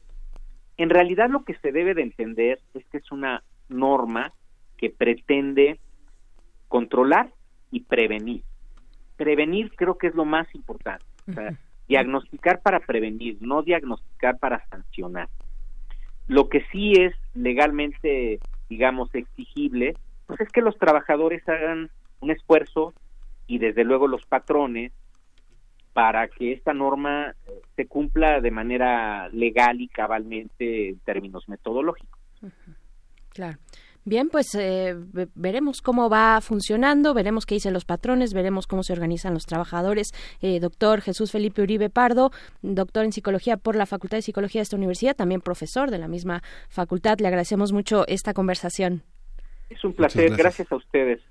en 0.78 0.90
realidad 0.90 1.30
lo 1.30 1.44
que 1.44 1.56
se 1.56 1.72
debe 1.72 1.94
de 1.94 2.02
entender 2.02 2.60
es 2.74 2.86
que 2.86 2.98
es 2.98 3.12
una 3.12 3.44
norma 3.70 4.32
que 4.78 4.90
pretende 4.90 5.80
controlar 6.68 7.32
y 7.72 7.82
prevenir. 7.82 8.44
Prevenir 9.18 9.72
creo 9.76 9.98
que 9.98 10.08
es 10.08 10.16
lo 10.16 10.26
más 10.26 10.54
importante. 10.56 11.06
diagnosticar 11.88 12.62
para 12.62 12.80
prevenir, 12.80 13.38
no 13.42 13.62
diagnosticar 13.62 14.40
para 14.40 14.66
sancionar. 14.70 15.28
Lo 16.28 16.50
que 16.50 16.66
sí 16.72 16.94
es 16.94 17.14
legalmente, 17.34 18.40
digamos, 18.70 19.14
exigible, 19.14 19.96
pues 20.26 20.40
es 20.42 20.50
que 20.50 20.62
los 20.62 20.78
trabajadores 20.78 21.48
hagan 21.48 21.90
un 22.22 22.32
esfuerzo 22.32 22.94
y 23.48 23.58
desde 23.58 23.84
luego 23.84 24.08
los 24.08 24.26
patrones 24.26 24.94
para 25.94 26.28
que 26.28 26.54
esta 26.54 26.74
norma 26.74 27.36
eh, 27.48 27.62
se 27.76 27.88
cumpla 27.88 28.42
de 28.42 28.52
manera 28.52 29.30
legal 29.30 29.80
y 29.80 29.88
cabalmente 29.88 30.90
en 30.90 31.00
términos 31.00 31.48
metodológicos. 31.48 32.20
Claro. 33.30 33.58
Bien, 34.06 34.28
pues 34.30 34.54
eh, 34.56 34.96
veremos 35.34 35.82
cómo 35.82 36.10
va 36.10 36.42
funcionando, 36.42 37.14
veremos 37.14 37.46
qué 37.46 37.56
dicen 37.56 37.74
los 37.74 37.86
patrones, 37.86 38.34
veremos 38.34 38.68
cómo 38.68 38.84
se 38.84 38.92
organizan 38.92 39.34
los 39.34 39.46
trabajadores. 39.46 40.10
Eh, 40.42 40.60
doctor 40.60 41.00
Jesús 41.00 41.32
Felipe 41.32 41.62
Uribe 41.62 41.90
Pardo, 41.90 42.32
doctor 42.62 43.06
en 43.06 43.14
psicología 43.14 43.56
por 43.56 43.78
la 43.78 43.86
Facultad 43.86 44.18
de 44.18 44.24
Psicología 44.24 44.60
de 44.60 44.64
esta 44.64 44.76
universidad, 44.76 45.16
también 45.16 45.40
profesor 45.40 45.90
de 45.90 46.00
la 46.00 46.10
misma 46.10 46.44
facultad. 46.68 47.20
Le 47.20 47.28
agradecemos 47.28 47.72
mucho 47.72 48.06
esta 48.08 48.34
conversación. 48.34 49.04
Es 49.70 49.82
un 49.86 49.94
placer, 49.94 50.36
gracias 50.36 50.70
a 50.70 50.76
ustedes. 50.76 51.22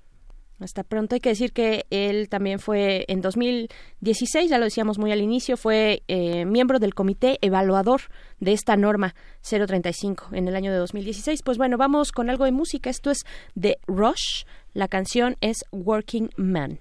Hasta 0.63 0.83
pronto. 0.83 1.15
Hay 1.15 1.19
que 1.19 1.29
decir 1.29 1.51
que 1.51 1.85
él 1.89 2.29
también 2.29 2.59
fue 2.59 3.03
en 3.09 3.21
2016, 3.21 4.49
ya 4.49 4.57
lo 4.57 4.63
decíamos 4.63 4.97
muy 4.97 5.11
al 5.11 5.21
inicio, 5.21 5.57
fue 5.57 6.03
eh, 6.07 6.45
miembro 6.45 6.79
del 6.79 6.93
comité 6.93 7.37
evaluador 7.41 8.01
de 8.39 8.53
esta 8.53 8.77
norma 8.77 9.13
035 9.41 10.29
en 10.31 10.47
el 10.47 10.55
año 10.55 10.71
de 10.71 10.77
2016. 10.77 11.41
Pues 11.43 11.57
bueno, 11.57 11.77
vamos 11.77 12.13
con 12.13 12.29
algo 12.29 12.45
de 12.45 12.53
música. 12.53 12.89
Esto 12.89 13.11
es 13.11 13.25
de 13.55 13.77
Rush. 13.87 14.45
La 14.73 14.87
canción 14.87 15.35
es 15.41 15.65
Working 15.71 16.29
Man. 16.37 16.79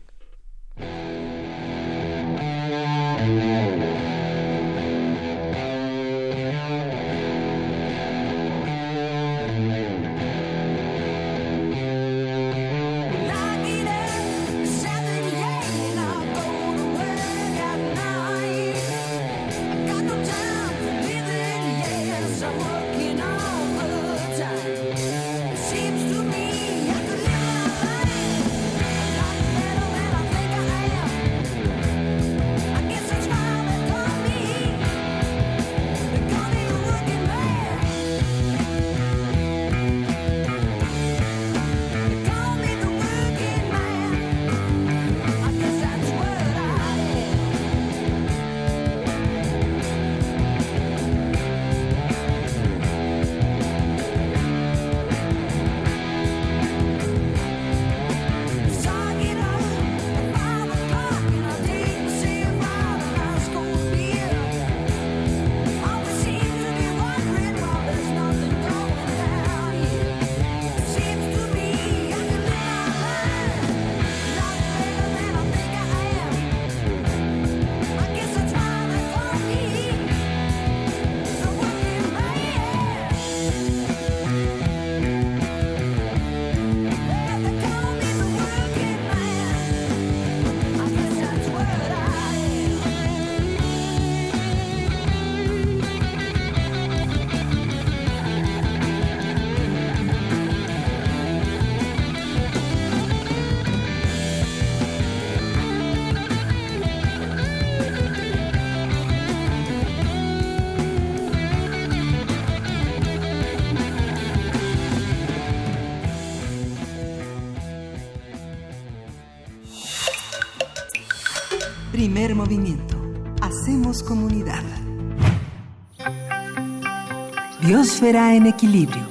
En 128.05 128.47
equilibrio. 128.47 129.07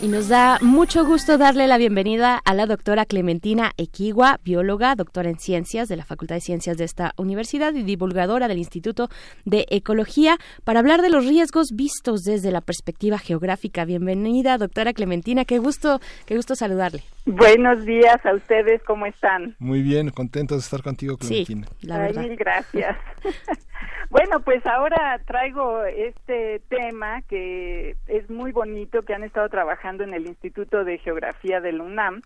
Y 0.00 0.06
nos 0.06 0.28
da 0.28 0.58
mucho 0.62 1.04
gusto 1.04 1.36
darle 1.36 1.66
la 1.66 1.78
bienvenida 1.78 2.40
a 2.44 2.54
la 2.54 2.66
doctora 2.66 3.04
Clementina 3.04 3.72
Equigua, 3.76 4.38
bióloga, 4.44 4.94
doctora 4.94 5.30
en 5.30 5.40
ciencias 5.40 5.88
de 5.88 5.96
la 5.96 6.04
Facultad 6.04 6.36
de 6.36 6.42
Ciencias 6.42 6.76
de 6.76 6.84
esta 6.84 7.12
universidad 7.16 7.74
y 7.74 7.82
divulgadora 7.82 8.46
del 8.46 8.58
Instituto 8.58 9.08
de 9.44 9.66
Ecología, 9.68 10.36
para 10.62 10.78
hablar 10.78 11.02
de 11.02 11.10
los 11.10 11.26
riesgos 11.26 11.70
vistos 11.74 12.22
desde 12.22 12.52
la 12.52 12.60
perspectiva 12.60 13.18
geográfica. 13.18 13.84
Bienvenida, 13.84 14.58
doctora 14.58 14.92
Clementina, 14.92 15.44
qué 15.44 15.58
gusto, 15.58 15.98
qué 16.24 16.36
gusto 16.36 16.54
saludarle. 16.54 17.02
Buenos 17.26 17.84
días 17.84 18.24
a 18.24 18.32
ustedes, 18.32 18.80
¿cómo 18.84 19.06
están? 19.06 19.56
Muy 19.58 19.82
bien, 19.82 20.10
contentos 20.10 20.58
de 20.58 20.62
estar 20.62 20.82
contigo, 20.84 21.16
Clementina. 21.16 21.66
Sí, 21.66 21.86
la 21.88 21.98
verdad. 21.98 22.22
mil 22.22 22.36
gracias. 22.36 22.96
bueno, 24.10 24.40
pues 24.40 24.64
ahora 24.66 25.20
traigo 25.26 25.84
este 25.84 26.60
tema 26.68 27.22
que 27.22 27.96
es 28.06 28.28
muy 28.30 28.52
bonito, 28.52 29.02
que 29.02 29.14
han 29.14 29.24
estado 29.24 29.48
trabajando 29.48 30.04
en 30.04 30.14
el 30.14 30.26
Instituto 30.26 30.84
de 30.84 30.98
Geografía 30.98 31.60
del 31.60 31.80
UNAM, 31.80 32.22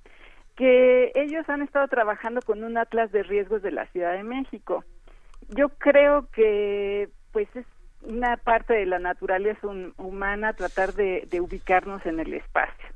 que 0.57 1.13
ellos 1.15 1.49
han 1.49 1.63
estado 1.63 1.89
trabajando 1.89 2.41
con 2.43 2.63
un 2.65 2.79
atlas 2.79 3.11
de 3.13 3.23
riesgos 3.23 3.63
de 3.63 3.73
la 3.73 3.87
Ciudad 3.87 4.13
de 4.13 4.23
México. 4.23 4.85
Yo 5.49 5.69
creo 5.69 6.29
que 6.31 7.09
pues 7.33 7.49
es 7.55 7.67
una 8.03 8.37
parte 8.37 8.75
de 8.75 8.87
la 8.87 8.99
naturaleza 8.99 9.67
humana 9.97 10.53
tratar 10.53 10.93
de 10.93 11.41
ubicarnos 11.41 12.05
en 12.07 12.21
el 12.21 12.35
espacio. 12.35 12.95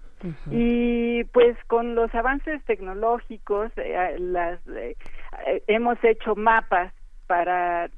Y 0.50 1.24
pues 1.24 1.56
con 1.66 1.94
los 1.94 2.12
avances 2.14 2.62
tecnológicos 2.64 3.70
eh, 3.76 4.16
las, 4.18 4.58
eh, 4.68 4.96
eh, 5.46 5.62
hemos 5.68 6.02
hecho 6.02 6.34
mapas 6.34 6.92
para 7.26 7.88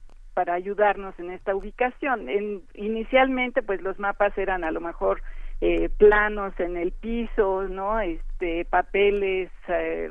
para 0.41 0.55
ayudarnos 0.55 1.13
en 1.19 1.31
esta 1.33 1.55
ubicación. 1.55 2.31
En, 2.31 2.63
inicialmente 2.73 3.63
pues 3.63 3.83
los 3.83 3.99
mapas 3.99 4.33
eran 4.39 4.65
a 4.65 4.71
lo 4.71 4.81
mejor 4.81 5.21
planos 5.99 6.59
en 6.59 6.79
el 6.79 6.93
piso, 6.93 7.69
¿no? 7.69 8.01
Este 8.01 8.65
papeles 8.65 9.51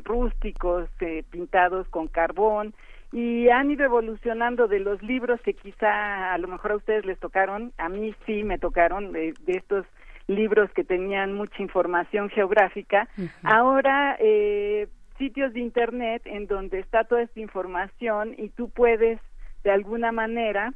rústicos 0.04 0.88
pintados 1.32 1.88
con 1.88 2.08
carbón 2.08 2.76
y 3.12 3.50
han 3.50 3.72
ido 3.72 3.86
evolucionando 3.86 4.68
de 4.68 4.82
los 4.82 5.02
libros 5.02 5.42
que 5.42 5.56
quizá 5.56 6.32
a 6.32 6.38
lo 6.38 6.48
mejor 6.48 6.74
a 6.74 6.76
ustedes 6.76 7.04
les 7.08 7.18
tocaron, 7.18 7.74
a 7.80 7.90
mí 7.90 8.14
sí 8.28 8.44
me 8.44 8.60
tocaron 8.60 9.12
de 9.12 9.34
estos 9.48 9.88
libros 10.28 10.70
que 10.76 10.84
tenían 10.84 11.34
mucha 11.34 11.64
información 11.64 12.30
geográfica, 12.30 13.08
ahora 13.42 14.16
eh, 14.20 14.88
sitios 15.18 15.54
de 15.54 15.62
internet 15.62 16.22
en 16.26 16.46
donde 16.46 16.78
está 16.78 17.06
toda 17.06 17.24
esta 17.24 17.40
información 17.40 18.36
y 18.38 18.50
tú 18.50 18.70
puedes 18.70 19.20
de 19.64 19.72
alguna 19.72 20.12
manera 20.12 20.74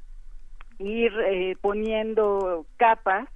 ir 0.79 1.13
eh, 1.25 1.55
poniendo 1.61 2.65
capas 2.77 3.27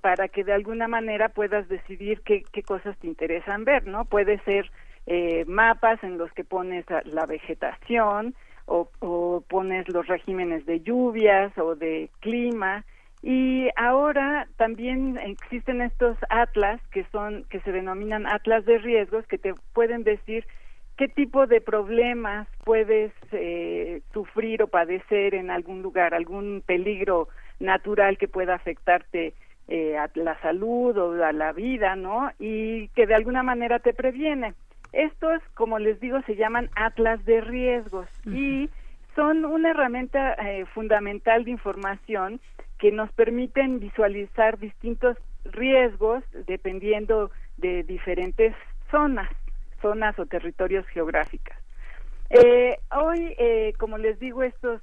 para 0.00 0.28
que 0.28 0.44
de 0.44 0.52
alguna 0.52 0.86
manera 0.86 1.30
puedas 1.30 1.68
decidir 1.68 2.22
qué, 2.22 2.44
cosas 2.64 2.96
te 2.98 3.06
interesan 3.06 3.64
ver, 3.64 3.86
¿no? 3.86 4.04
Puede 4.04 4.38
ser 4.40 4.70
eh, 5.06 5.44
mapas 5.46 6.02
en 6.04 6.18
los 6.18 6.30
que 6.32 6.44
pones 6.44 6.84
la 7.04 7.24
vegetación 7.26 8.34
o, 8.66 8.90
o 9.00 9.42
pones 9.48 9.88
los 9.88 10.06
regímenes 10.06 10.66
de 10.66 10.80
lluvias 10.80 11.56
o 11.58 11.74
de 11.74 12.10
clima 12.20 12.84
y 13.26 13.70
ahora 13.76 14.46
también 14.58 15.16
existen 15.16 15.80
estos 15.80 16.18
atlas 16.28 16.78
que 16.90 17.06
son 17.10 17.44
que 17.48 17.60
se 17.60 17.72
denominan 17.72 18.26
atlas 18.26 18.66
de 18.66 18.76
riesgos 18.76 19.26
que 19.26 19.38
te 19.38 19.54
pueden 19.72 20.04
decir 20.04 20.46
qué 20.96 21.08
tipo 21.08 21.46
de 21.46 21.60
problemas 21.60 22.48
puedes 22.64 23.12
eh, 23.32 24.02
sufrir 24.12 24.62
o 24.62 24.68
padecer 24.68 25.34
en 25.34 25.50
algún 25.50 25.82
lugar, 25.82 26.14
algún 26.14 26.62
peligro 26.64 27.28
natural 27.58 28.18
que 28.18 28.28
pueda 28.28 28.54
afectarte 28.54 29.34
eh, 29.68 29.96
a 29.96 30.10
la 30.14 30.38
salud 30.40 30.96
o 30.96 31.24
a 31.24 31.32
la 31.32 31.52
vida, 31.52 31.96
¿no? 31.96 32.30
Y 32.38 32.88
que 32.88 33.06
de 33.06 33.14
alguna 33.14 33.42
manera 33.42 33.78
te 33.78 33.94
previene. 33.94 34.54
Estos, 34.92 35.42
como 35.54 35.78
les 35.78 35.98
digo, 36.00 36.20
se 36.22 36.36
llaman 36.36 36.70
atlas 36.76 37.24
de 37.24 37.40
riesgos 37.40 38.06
y 38.26 38.68
son 39.16 39.44
una 39.44 39.70
herramienta 39.70 40.34
eh, 40.34 40.66
fundamental 40.66 41.44
de 41.44 41.50
información 41.50 42.40
que 42.78 42.92
nos 42.92 43.10
permiten 43.12 43.80
visualizar 43.80 44.58
distintos 44.58 45.16
riesgos 45.44 46.22
dependiendo 46.46 47.30
de 47.56 47.82
diferentes 47.84 48.54
zonas, 48.90 49.30
zonas 49.84 50.18
o 50.18 50.24
territorios 50.24 50.86
geográficos. 50.86 51.54
Eh, 52.30 52.78
hoy, 52.90 53.34
eh, 53.38 53.74
como 53.78 53.98
les 53.98 54.18
digo, 54.18 54.42
estos 54.42 54.80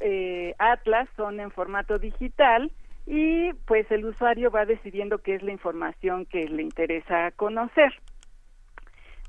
eh, 0.00 0.54
atlas 0.58 1.08
son 1.16 1.38
en 1.38 1.52
formato 1.52 1.98
digital 1.98 2.72
y 3.06 3.52
pues 3.66 3.88
el 3.92 4.04
usuario 4.04 4.50
va 4.50 4.66
decidiendo 4.66 5.18
qué 5.18 5.36
es 5.36 5.42
la 5.42 5.52
información 5.52 6.26
que 6.26 6.48
le 6.48 6.62
interesa 6.62 7.30
conocer. 7.36 7.92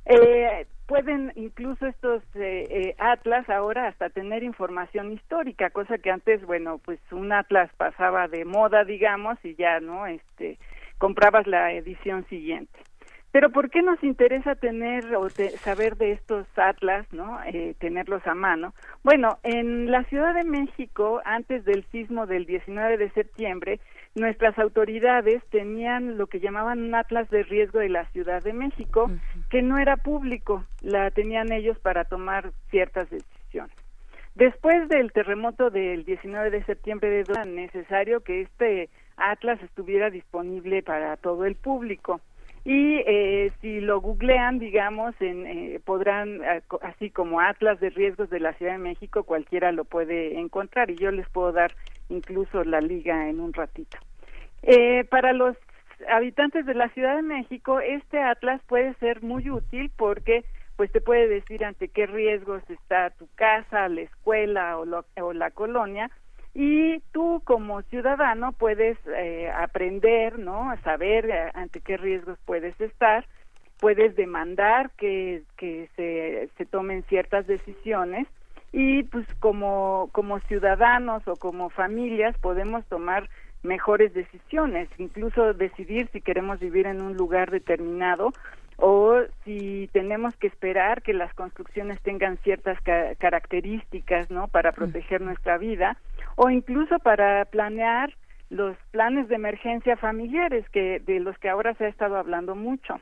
Eh, 0.05 0.65
pueden 0.87 1.31
incluso 1.35 1.85
estos 1.85 2.23
eh, 2.33 2.65
eh, 2.69 2.95
atlas 2.97 3.47
ahora 3.49 3.87
hasta 3.87 4.09
tener 4.09 4.41
información 4.41 5.11
histórica, 5.11 5.69
cosa 5.69 5.99
que 5.99 6.09
antes, 6.09 6.43
bueno, 6.45 6.79
pues 6.83 6.99
un 7.11 7.31
atlas 7.31 7.69
pasaba 7.77 8.27
de 8.27 8.43
moda, 8.43 8.83
digamos, 8.83 9.37
y 9.43 9.55
ya, 9.55 9.79
¿no? 9.79 10.07
Este, 10.07 10.57
comprabas 10.97 11.45
la 11.45 11.71
edición 11.73 12.25
siguiente. 12.27 12.79
Pero 13.31 13.49
¿por 13.49 13.69
qué 13.69 13.81
nos 13.81 14.03
interesa 14.03 14.55
tener 14.55 15.15
o 15.15 15.29
saber 15.29 15.95
de 15.95 16.11
estos 16.11 16.45
atlas, 16.57 17.05
no? 17.13 17.39
Eh, 17.45 17.75
tenerlos 17.79 18.25
a 18.27 18.35
mano. 18.35 18.73
Bueno, 19.03 19.39
en 19.43 19.89
la 19.89 20.03
Ciudad 20.05 20.33
de 20.33 20.43
México, 20.43 21.21
antes 21.23 21.63
del 21.63 21.85
sismo 21.91 22.27
del 22.27 22.45
19 22.45 22.97
de 22.97 23.09
septiembre, 23.11 23.79
nuestras 24.15 24.59
autoridades 24.59 25.41
tenían 25.49 26.17
lo 26.17 26.27
que 26.27 26.41
llamaban 26.41 26.83
un 26.83 26.93
atlas 26.93 27.29
de 27.29 27.43
riesgo 27.43 27.79
de 27.79 27.87
la 27.87 28.05
Ciudad 28.11 28.43
de 28.43 28.51
México, 28.51 29.09
que 29.49 29.61
no 29.61 29.77
era 29.77 29.95
público, 29.95 30.65
la 30.81 31.09
tenían 31.11 31.53
ellos 31.53 31.79
para 31.79 32.03
tomar 32.03 32.51
ciertas 32.69 33.09
decisiones. 33.09 33.75
Después 34.35 34.89
del 34.89 35.13
terremoto 35.13 35.69
del 35.69 36.03
19 36.03 36.49
de 36.49 36.63
septiembre 36.65 37.21
era 37.21 37.45
necesario 37.45 38.21
que 38.21 38.41
este 38.41 38.89
atlas 39.15 39.61
estuviera 39.61 40.09
disponible 40.09 40.83
para 40.83 41.15
todo 41.17 41.45
el 41.45 41.55
público 41.55 42.19
y 42.63 42.97
eh, 43.07 43.51
si 43.59 43.81
lo 43.81 44.01
googlean, 44.01 44.59
digamos, 44.59 45.15
en, 45.19 45.47
eh, 45.47 45.79
podrán, 45.83 46.41
así 46.81 47.09
como 47.09 47.41
Atlas 47.41 47.79
de 47.79 47.89
Riesgos 47.89 48.29
de 48.29 48.39
la 48.39 48.53
Ciudad 48.53 48.73
de 48.73 48.77
México, 48.77 49.23
cualquiera 49.23 49.71
lo 49.71 49.83
puede 49.83 50.39
encontrar 50.39 50.91
y 50.91 50.95
yo 50.95 51.09
les 51.11 51.27
puedo 51.29 51.51
dar 51.51 51.73
incluso 52.09 52.63
la 52.63 52.79
liga 52.79 53.29
en 53.29 53.39
un 53.39 53.53
ratito. 53.53 53.97
Eh, 54.61 55.05
para 55.05 55.33
los 55.33 55.57
habitantes 56.07 56.67
de 56.67 56.75
la 56.75 56.89
Ciudad 56.89 57.15
de 57.15 57.23
México, 57.23 57.79
este 57.79 58.19
Atlas 58.21 58.61
puede 58.67 58.93
ser 58.95 59.23
muy 59.23 59.49
útil 59.49 59.91
porque 59.95 60.45
pues 60.75 60.91
te 60.91 61.01
puede 61.01 61.27
decir 61.27 61.65
ante 61.65 61.89
qué 61.89 62.05
riesgos 62.05 62.63
está 62.69 63.09
tu 63.11 63.27
casa, 63.35 63.89
la 63.89 64.01
escuela 64.01 64.77
o, 64.77 64.85
o 65.21 65.33
la 65.33 65.51
colonia 65.51 66.09
y 66.53 66.99
tú 67.11 67.41
como 67.45 67.81
ciudadano 67.83 68.51
puedes 68.51 68.97
eh, 69.07 69.49
aprender, 69.49 70.37
¿no? 70.37 70.69
A 70.69 70.77
saber 70.81 71.29
eh, 71.29 71.51
ante 71.53 71.79
qué 71.79 71.97
riesgos 71.97 72.37
puedes 72.45 72.79
estar, 72.81 73.25
puedes 73.79 74.15
demandar 74.15 74.91
que, 74.97 75.43
que 75.57 75.89
se, 75.95 76.49
se 76.57 76.65
tomen 76.65 77.03
ciertas 77.03 77.47
decisiones 77.47 78.27
y 78.73 79.03
pues 79.03 79.25
como, 79.39 80.09
como 80.11 80.39
ciudadanos 80.41 81.27
o 81.27 81.35
como 81.35 81.69
familias 81.69 82.37
podemos 82.37 82.85
tomar 82.85 83.29
mejores 83.63 84.13
decisiones, 84.13 84.89
incluso 84.97 85.53
decidir 85.53 86.09
si 86.11 86.21
queremos 86.21 86.59
vivir 86.59 86.87
en 86.87 87.01
un 87.01 87.15
lugar 87.15 87.51
determinado 87.51 88.31
o 88.77 89.19
si 89.45 89.89
tenemos 89.93 90.35
que 90.37 90.47
esperar 90.47 91.03
que 91.03 91.13
las 91.13 91.31
construcciones 91.35 92.01
tengan 92.01 92.37
ciertas 92.37 92.79
características, 92.81 94.31
¿no? 94.31 94.47
Para 94.47 94.71
proteger 94.71 95.21
nuestra 95.21 95.59
vida 95.59 95.97
o 96.35 96.49
incluso 96.49 96.99
para 96.99 97.45
planear 97.45 98.13
los 98.49 98.75
planes 98.91 99.29
de 99.29 99.35
emergencia 99.35 99.95
familiares 99.95 100.67
que 100.69 100.99
de 100.99 101.19
los 101.19 101.37
que 101.37 101.49
ahora 101.49 101.73
se 101.75 101.85
ha 101.85 101.89
estado 101.89 102.17
hablando 102.17 102.53
mucho. 102.53 102.99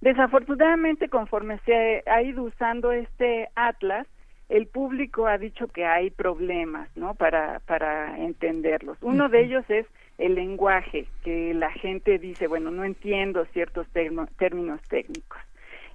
Desafortunadamente, 0.00 1.08
conforme 1.08 1.60
se 1.64 2.02
ha 2.06 2.22
ido 2.22 2.42
usando 2.42 2.90
este 2.90 3.48
atlas, 3.54 4.06
el 4.48 4.66
público 4.66 5.28
ha 5.28 5.38
dicho 5.38 5.68
que 5.68 5.86
hay 5.86 6.10
problemas, 6.10 6.88
¿no? 6.96 7.14
Para 7.14 7.60
para 7.60 8.18
entenderlos. 8.18 8.98
Uno 9.00 9.28
de 9.28 9.42
ellos 9.44 9.64
es 9.68 9.86
el 10.18 10.34
lenguaje, 10.34 11.06
que 11.22 11.54
la 11.54 11.70
gente 11.70 12.18
dice, 12.18 12.48
bueno, 12.48 12.70
no 12.70 12.84
entiendo 12.84 13.44
ciertos 13.52 13.86
términos 13.90 14.80
técnicos. 14.88 15.40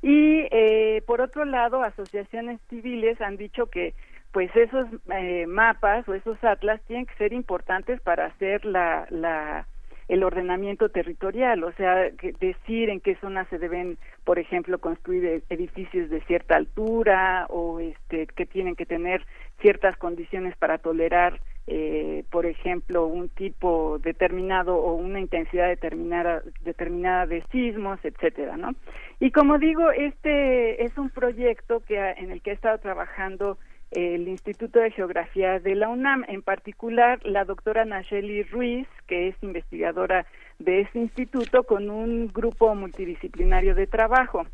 Y 0.01 0.47
eh, 0.51 1.01
por 1.05 1.21
otro 1.21 1.43
lado, 1.45 1.81
asociaciones 1.81 2.59
civiles 2.69 3.19
han 3.21 3.37
dicho 3.37 3.67
que 3.67 3.93
pues 4.31 4.55
esos 4.55 4.87
eh, 5.13 5.45
mapas 5.47 6.07
o 6.07 6.13
esos 6.13 6.41
atlas 6.43 6.81
tienen 6.87 7.05
que 7.05 7.15
ser 7.15 7.33
importantes 7.33 8.01
para 8.01 8.25
hacer 8.25 8.65
la, 8.65 9.07
la 9.09 9.67
el 10.07 10.23
ordenamiento 10.23 10.87
territorial, 10.87 11.65
o 11.65 11.73
sea, 11.73 12.09
decir 12.39 12.89
en 12.89 13.01
qué 13.01 13.15
zonas 13.15 13.45
se 13.49 13.59
deben, 13.59 13.97
por 14.23 14.39
ejemplo, 14.39 14.79
construir 14.79 15.25
e-, 15.25 15.43
edificios 15.49 16.09
de 16.09 16.21
cierta 16.21 16.55
altura 16.55 17.45
o 17.49 17.81
este, 17.81 18.25
que 18.27 18.45
tienen 18.45 18.77
que 18.77 18.85
tener 18.85 19.25
ciertas 19.59 19.97
condiciones 19.97 20.55
para 20.55 20.77
tolerar 20.77 21.41
eh, 21.69 22.23
por 22.29 22.45
ejemplo, 22.45 23.07
un 23.07 23.27
tipo 23.27 23.99
determinado 23.99 24.77
o 24.77 24.93
una 24.93 25.19
intensidad 25.19 25.67
determinada, 25.67 26.41
determinada 26.61 27.25
de 27.25 27.43
sismos, 27.51 27.99
etcétera, 28.03 28.55
¿no? 28.55 28.73
Y 29.19 29.31
como 29.31 29.57
digo, 29.57 29.91
este 29.91 30.85
es 30.85 30.97
un 30.97 31.09
proyecto 31.09 31.81
que 31.81 31.99
en 31.99 32.31
el 32.31 32.41
que 32.41 32.51
ha 32.51 32.53
estado 32.53 32.77
trabajando 32.77 33.57
el 33.91 34.27
Instituto 34.27 34.79
de 34.79 34.91
Geografía 34.91 35.59
de 35.59 35.75
la 35.75 35.89
UNAM, 35.89 36.25
en 36.27 36.41
particular 36.41 37.19
la 37.23 37.45
doctora 37.45 37.85
Nacheli 37.85 38.43
Ruiz, 38.43 38.87
que 39.07 39.29
es 39.29 39.35
investigadora 39.41 40.25
de 40.59 40.81
ese 40.81 40.99
instituto, 40.99 41.63
con 41.63 41.89
un 41.89 42.27
grupo 42.27 42.73
multidisciplinario 42.75 43.75
de 43.75 43.87
trabajo. 43.87 44.45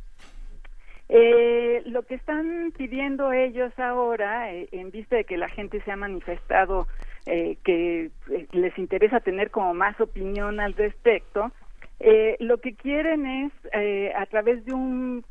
Eh, 1.09 1.81
lo 1.85 2.03
que 2.03 2.15
están 2.15 2.71
pidiendo 2.77 3.33
ellos 3.33 3.77
ahora, 3.77 4.53
eh, 4.53 4.67
en 4.71 4.91
vista 4.91 5.15
de 5.15 5.25
que 5.25 5.37
la 5.37 5.49
gente 5.49 5.81
se 5.81 5.91
ha 5.91 5.95
manifestado 5.95 6.87
eh, 7.25 7.57
que 7.63 8.09
eh, 8.31 8.47
les 8.51 8.77
interesa 8.77 9.19
tener 9.19 9.51
como 9.51 9.73
más 9.73 9.99
opinión 9.99 10.59
al 10.59 10.73
respecto, 10.73 11.51
lo 12.39 12.57
que 12.57 12.75
quieren 12.75 13.25
es, 13.25 13.53
a 14.13 14.25
través 14.25 14.65
de 14.65 14.73
un 14.73 15.23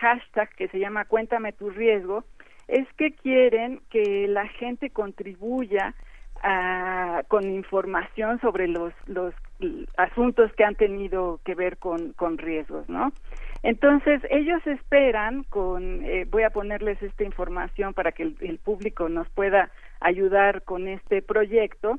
hashtag 0.00 0.50
que 0.54 0.68
se 0.68 0.78
llama 0.78 1.06
Cuéntame 1.06 1.54
tu 1.54 1.70
riesgo, 1.70 2.22
es 2.68 2.86
que 2.94 3.12
quieren 3.12 3.80
que 3.90 4.26
la 4.28 4.48
gente 4.48 4.90
contribuya 4.90 5.94
a, 6.42 7.22
con 7.28 7.44
información 7.44 8.40
sobre 8.40 8.68
los, 8.68 8.92
los 9.06 9.34
asuntos 9.96 10.52
que 10.54 10.64
han 10.64 10.74
tenido 10.74 11.40
que 11.44 11.54
ver 11.54 11.78
con, 11.78 12.12
con 12.12 12.38
riesgos, 12.38 12.88
¿no? 12.88 13.12
Entonces, 13.62 14.22
ellos 14.30 14.64
esperan 14.66 15.44
con, 15.44 16.04
eh, 16.04 16.26
voy 16.28 16.44
a 16.44 16.50
ponerles 16.50 17.02
esta 17.02 17.24
información 17.24 17.94
para 17.94 18.12
que 18.12 18.22
el, 18.22 18.58
público 18.58 19.08
nos 19.08 19.28
pueda 19.30 19.70
ayudar 20.00 20.62
con 20.62 20.88
este 20.88 21.22
proyecto. 21.22 21.98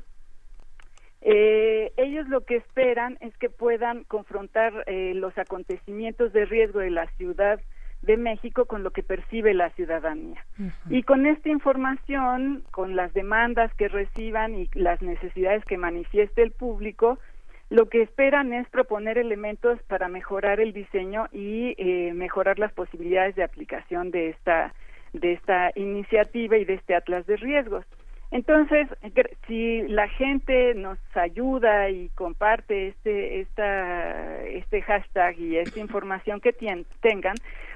Eh, 1.20 1.92
ellos 1.96 2.28
lo 2.28 2.42
que 2.42 2.56
esperan 2.56 3.18
es 3.20 3.36
que 3.38 3.50
puedan 3.50 4.04
confrontar 4.04 4.84
eh, 4.86 5.12
los 5.14 5.36
acontecimientos 5.36 6.32
de 6.32 6.46
riesgo 6.46 6.78
de 6.78 6.90
la 6.90 7.06
ciudad 7.18 7.60
de 8.08 8.16
México 8.16 8.64
con 8.64 8.82
lo 8.82 8.90
que 8.90 9.02
percibe 9.02 9.52
la 9.52 9.68
ciudadanía. 9.70 10.42
Y 10.88 11.02
con 11.02 11.26
esta 11.26 11.50
información, 11.50 12.64
con 12.70 12.96
las 12.96 13.12
demandas 13.12 13.72
que 13.74 13.88
reciban 13.88 14.54
y 14.54 14.70
las 14.72 15.02
necesidades 15.02 15.62
que 15.66 15.76
manifieste 15.76 16.42
el 16.42 16.50
público, 16.50 17.18
lo 17.68 17.90
que 17.90 18.00
esperan 18.00 18.54
es 18.54 18.66
proponer 18.70 19.18
elementos 19.18 19.78
para 19.88 20.08
mejorar 20.08 20.58
el 20.58 20.72
diseño 20.72 21.26
y 21.32 21.74
eh, 21.76 22.14
mejorar 22.14 22.58
las 22.58 22.72
posibilidades 22.72 23.36
de 23.36 23.44
aplicación 23.44 24.10
de 24.10 24.30
esta 24.30 24.72
de 25.12 25.32
esta 25.32 25.70
iniciativa 25.74 26.56
y 26.56 26.64
de 26.64 26.74
este 26.74 26.94
atlas 26.94 27.26
de 27.26 27.36
riesgos. 27.36 27.84
Entonces, 28.30 28.88
si 29.46 29.82
la 29.88 30.08
gente 30.08 30.74
nos 30.74 30.98
ayuda 31.14 31.88
y 31.88 32.10
comparte 32.10 32.88
este 32.88 33.40
esta, 33.40 34.42
este 34.44 34.82
hashtag 34.82 35.38
y 35.38 35.56
esta 35.56 35.80
información 35.80 36.40
que 36.40 36.52
tengan, 36.52 37.34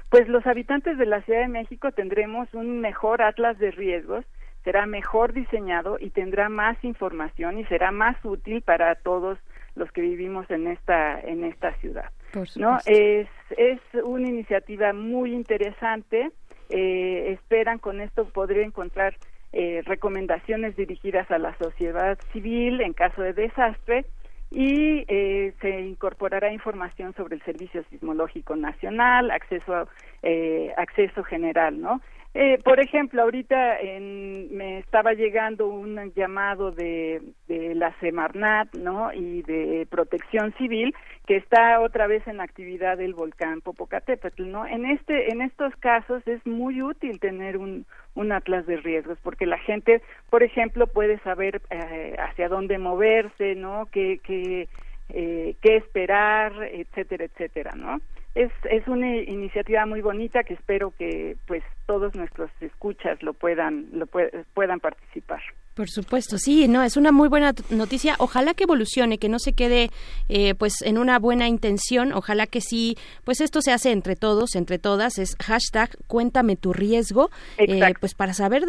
pues 0.09 0.27
los 0.27 0.45
habitantes 0.45 0.97
de 0.97 1.07
la 1.07 1.21
Ciudad 1.21 1.41
de 1.41 1.47
México 1.47 1.91
tendremos 1.91 2.53
un 2.53 2.81
mejor 2.81 3.21
atlas 3.23 3.57
de 3.57 3.71
riesgos, 3.71 4.25
será 4.63 4.85
mejor 4.85 5.33
diseñado 5.33 5.97
y 5.99 6.11
tendrá 6.11 6.49
más 6.49 6.81
información 6.83 7.57
y 7.57 7.65
será 7.65 7.91
más 7.91 8.15
útil 8.23 8.61
para 8.61 8.95
todos 8.95 9.39
los 9.75 9.91
que 9.91 10.01
vivimos 10.01 10.49
en 10.51 10.67
esta 10.67 11.19
en 11.19 11.43
esta 11.43 11.73
ciudad 11.75 12.11
no 12.55 12.77
es 12.85 13.27
es 13.57 13.79
una 14.03 14.27
iniciativa 14.27 14.93
muy 14.93 15.33
interesante. 15.33 16.31
Eh, 16.69 17.33
esperan 17.33 17.77
con 17.77 18.01
esto 18.01 18.25
poder 18.25 18.59
encontrar 18.59 19.15
eh, 19.53 19.81
recomendaciones 19.85 20.75
dirigidas 20.75 21.29
a 21.31 21.37
la 21.37 21.55
sociedad 21.57 22.17
civil 22.31 22.81
en 22.81 22.93
caso 22.93 23.21
de 23.21 23.33
desastre 23.33 24.05
y 24.49 25.05
eh, 25.07 25.53
se 25.61 25.81
incorporará 25.81 26.51
información 26.51 27.13
sobre 27.15 27.35
el 27.35 27.43
Servicio 27.43 27.83
Sismológico 27.89 28.55
Nacional, 28.55 29.31
acceso 29.31 29.87
eh, 30.21 30.73
acceso 30.77 31.23
general, 31.23 31.81
¿no? 31.81 32.01
Eh, 32.35 32.57
por 32.63 32.79
ejemplo, 32.79 33.21
ahorita 33.21 33.79
en, 33.79 34.55
me 34.55 34.79
estaba 34.79 35.13
llegando 35.13 35.67
un 35.67 36.11
llamado 36.15 36.71
de, 36.71 37.21
de, 37.47 37.75
la 37.75 37.95
Semarnat, 37.99 38.73
¿no? 38.75 39.13
Y 39.13 39.43
de 39.43 39.85
Protección 39.87 40.51
Civil 40.57 40.95
que 41.27 41.37
está 41.37 41.79
otra 41.79 42.07
vez 42.07 42.27
en 42.27 42.41
actividad 42.41 42.99
el 42.99 43.13
volcán 43.13 43.61
Popocatépetl, 43.61 44.49
¿no? 44.49 44.65
En 44.65 44.85
este, 44.85 45.31
en 45.31 45.41
estos 45.41 45.75
casos 45.75 46.21
es 46.27 46.45
muy 46.45 46.81
útil 46.81 47.19
tener 47.19 47.57
un, 47.57 47.85
un 48.15 48.31
atlas 48.31 48.65
de 48.65 48.77
riesgos 48.77 49.17
porque 49.23 49.45
la 49.45 49.59
gente, 49.59 50.01
por 50.29 50.41
ejemplo, 50.43 50.87
puede 50.87 51.19
saber 51.19 51.61
eh, 51.69 52.15
hacia 52.17 52.49
dónde 52.49 52.77
moverse, 52.77 53.55
¿no? 53.55 53.87
Qué, 53.91 54.19
qué, 54.23 54.67
eh, 55.09 55.55
qué 55.61 55.77
esperar, 55.77 56.51
etcétera, 56.63 57.25
etcétera, 57.25 57.71
¿no? 57.75 58.01
Es, 58.35 58.51
es 58.69 58.87
una 58.87 59.15
iniciativa 59.17 59.85
muy 59.85 60.01
bonita 60.01 60.43
que 60.43 60.55
espero 60.55 60.91
que 60.97 61.37
pues 61.45 61.63
todos 61.85 62.15
nuestros 62.15 62.49
escuchas 62.61 63.21
lo 63.21 63.33
puedan 63.33 63.89
lo 63.93 64.07
puedan 64.07 64.79
participar. 64.79 65.41
Por 65.73 65.89
supuesto, 65.89 66.37
sí, 66.37 66.67
no, 66.67 66.83
es 66.83 66.97
una 66.97 67.11
muy 67.11 67.27
buena 67.29 67.53
noticia. 67.71 68.15
Ojalá 68.19 68.53
que 68.53 68.65
evolucione, 68.65 69.17
que 69.17 69.27
no 69.27 69.39
se 69.39 69.53
quede, 69.53 69.89
eh, 70.29 70.53
pues, 70.53 70.83
en 70.83 70.99
una 70.99 71.17
buena 71.17 71.47
intención. 71.47 72.13
Ojalá 72.13 72.45
que 72.45 72.61
sí, 72.61 72.95
pues, 73.23 73.41
esto 73.41 73.59
se 73.61 73.71
hace 73.71 73.91
entre 73.91 74.15
todos, 74.15 74.53
entre 74.53 74.77
todas. 74.77 75.17
Es 75.17 75.35
hashtag 75.41 75.89
Cuéntame 76.05 76.57
tu 76.57 76.73
riesgo, 76.73 77.31
eh, 77.57 77.81
pues, 77.99 78.13
para 78.13 78.35
saber 78.35 78.65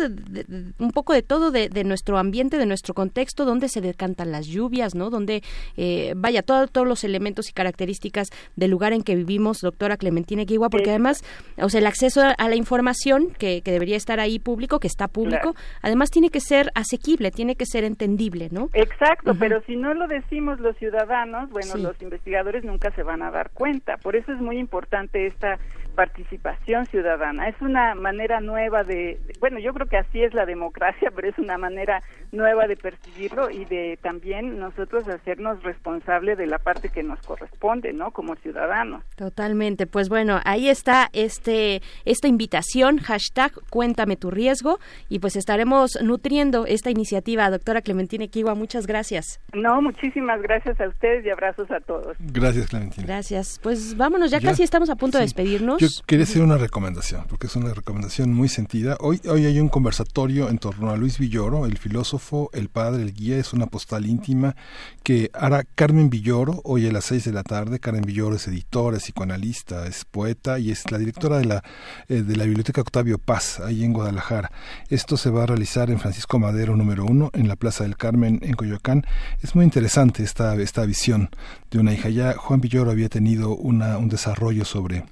un 0.78 0.90
poco 0.92 1.12
de 1.12 1.20
todo 1.20 1.50
de, 1.50 1.84
nuestro 1.84 2.16
ambiente, 2.16 2.56
de 2.56 2.64
nuestro 2.64 2.94
contexto, 2.94 3.44
dónde 3.44 3.68
se 3.68 3.82
decantan 3.82 4.32
las 4.32 4.46
lluvias, 4.46 4.94
¿no? 4.94 5.10
Donde, 5.10 5.42
eh, 5.76 6.14
vaya, 6.16 6.42
todos 6.42 6.86
los 6.86 7.04
elementos 7.04 7.50
y 7.50 7.52
características 7.52 8.28
del 8.56 8.70
lugar 8.70 8.94
en 8.94 9.02
que 9.02 9.14
vivimos, 9.14 9.60
doctora 9.60 9.98
Clementina 9.98 10.44
Guigua, 10.44 10.70
porque 10.70 10.88
además, 10.88 11.22
o 11.60 11.68
sea, 11.68 11.80
el 11.80 11.86
acceso 11.86 12.22
a 12.22 12.48
la 12.48 12.56
información 12.56 13.30
que, 13.38 13.60
debería 13.62 13.96
estar 13.96 14.20
ahí 14.20 14.38
público, 14.38 14.78
que 14.80 14.86
está 14.86 15.08
público, 15.08 15.54
además 15.82 16.10
tiene 16.10 16.30
que 16.30 16.40
ser 16.40 16.70
así 16.74 16.93
tiene 17.30 17.56
que 17.56 17.66
ser 17.66 17.84
entendible, 17.84 18.48
¿no? 18.50 18.68
Exacto, 18.72 19.34
pero 19.38 19.62
si 19.66 19.76
no 19.76 19.94
lo 19.94 20.06
decimos 20.08 20.60
los 20.60 20.76
ciudadanos, 20.76 21.50
bueno, 21.50 21.76
los 21.76 22.00
investigadores 22.00 22.64
nunca 22.64 22.90
se 22.92 23.02
van 23.02 23.22
a 23.22 23.30
dar 23.30 23.50
cuenta. 23.50 23.96
Por 23.98 24.16
eso 24.16 24.32
es 24.32 24.40
muy 24.40 24.58
importante 24.58 25.26
esta 25.26 25.58
participación 25.94 26.86
ciudadana. 26.86 27.48
Es 27.48 27.60
una 27.60 27.94
manera 27.94 28.40
nueva 28.40 28.84
de, 28.84 29.18
bueno, 29.40 29.58
yo 29.58 29.72
creo 29.72 29.86
que 29.86 29.96
así 29.96 30.22
es 30.22 30.34
la 30.34 30.46
democracia, 30.46 31.10
pero 31.14 31.28
es 31.28 31.38
una 31.38 31.58
manera 31.58 32.00
nueva 32.32 32.66
de 32.66 32.76
percibirlo 32.76 33.50
y 33.50 33.64
de 33.64 33.98
también 34.02 34.58
nosotros 34.58 35.08
hacernos 35.08 35.62
responsable 35.62 36.36
de 36.36 36.46
la 36.46 36.58
parte 36.58 36.88
que 36.88 37.02
nos 37.02 37.20
corresponde, 37.20 37.92
¿no? 37.92 38.10
Como 38.10 38.34
ciudadanos. 38.36 39.02
Totalmente. 39.16 39.86
Pues 39.86 40.08
bueno, 40.08 40.40
ahí 40.44 40.68
está 40.68 41.08
este 41.12 41.82
esta 42.04 42.28
invitación, 42.28 42.98
hashtag 42.98 43.52
Cuéntame 43.70 44.16
tu 44.16 44.30
riesgo 44.30 44.78
y 45.08 45.18
pues 45.18 45.36
estaremos 45.36 45.98
nutriendo 46.02 46.66
esta 46.66 46.90
iniciativa. 46.90 47.50
Doctora 47.50 47.82
Clementina 47.82 48.26
Kiwa, 48.26 48.54
muchas 48.54 48.86
gracias. 48.86 49.40
No, 49.52 49.80
muchísimas 49.82 50.40
gracias 50.42 50.80
a 50.80 50.88
ustedes 50.88 51.24
y 51.24 51.30
abrazos 51.30 51.70
a 51.70 51.80
todos. 51.80 52.16
Gracias, 52.18 52.68
Clementina. 52.68 53.06
Gracias. 53.06 53.60
Pues 53.62 53.96
vámonos, 53.96 54.30
ya, 54.30 54.40
casi 54.40 54.62
estamos 54.62 54.90
a 54.90 54.96
punto 54.96 55.18
de 55.18 55.24
despedirnos. 55.24 55.80
Yo 55.80 55.83
quería 56.06 56.24
hacer 56.24 56.42
una 56.42 56.58
recomendación, 56.58 57.24
porque 57.28 57.46
es 57.46 57.56
una 57.56 57.72
recomendación 57.72 58.32
muy 58.32 58.48
sentida. 58.48 58.96
Hoy, 59.00 59.20
hoy 59.28 59.46
hay 59.46 59.60
un 59.60 59.68
conversatorio 59.68 60.48
en 60.48 60.58
torno 60.58 60.90
a 60.90 60.96
Luis 60.96 61.18
Villoro, 61.18 61.66
el 61.66 61.78
filósofo, 61.78 62.50
el 62.52 62.68
padre, 62.68 63.02
el 63.02 63.12
guía, 63.12 63.38
es 63.38 63.52
una 63.52 63.66
postal 63.66 64.06
íntima 64.06 64.56
que 65.02 65.30
hará 65.34 65.64
Carmen 65.74 66.10
Villoro 66.10 66.60
hoy 66.64 66.86
a 66.86 66.92
las 66.92 67.06
seis 67.06 67.24
de 67.24 67.32
la 67.32 67.42
tarde. 67.42 67.80
Carmen 67.80 68.04
Villoro 68.04 68.36
es 68.36 68.46
editora, 68.48 68.96
es 68.96 69.04
psicoanalista, 69.04 69.86
es 69.86 70.04
poeta 70.04 70.58
y 70.58 70.70
es 70.70 70.90
la 70.90 70.98
directora 70.98 71.38
de 71.38 71.44
la, 71.44 71.64
eh, 72.08 72.22
de 72.22 72.36
la 72.36 72.44
Biblioteca 72.44 72.80
Octavio 72.80 73.18
Paz, 73.18 73.60
ahí 73.60 73.84
en 73.84 73.92
Guadalajara. 73.92 74.50
Esto 74.88 75.16
se 75.16 75.30
va 75.30 75.44
a 75.44 75.46
realizar 75.46 75.90
en 75.90 76.00
Francisco 76.00 76.38
Madero 76.38 76.76
número 76.76 77.04
uno, 77.04 77.30
en 77.32 77.48
la 77.48 77.56
Plaza 77.56 77.84
del 77.84 77.96
Carmen, 77.96 78.40
en 78.42 78.54
Coyoacán. 78.54 79.06
Es 79.42 79.54
muy 79.54 79.64
interesante 79.64 80.22
esta, 80.22 80.54
esta 80.56 80.84
visión 80.84 81.30
de 81.70 81.78
una 81.78 81.92
hija. 81.92 82.08
Ya 82.08 82.34
Juan 82.34 82.60
Villoro 82.60 82.90
había 82.90 83.08
tenido 83.08 83.54
una, 83.54 83.98
un 83.98 84.08
desarrollo 84.08 84.64
sobre 84.64 85.04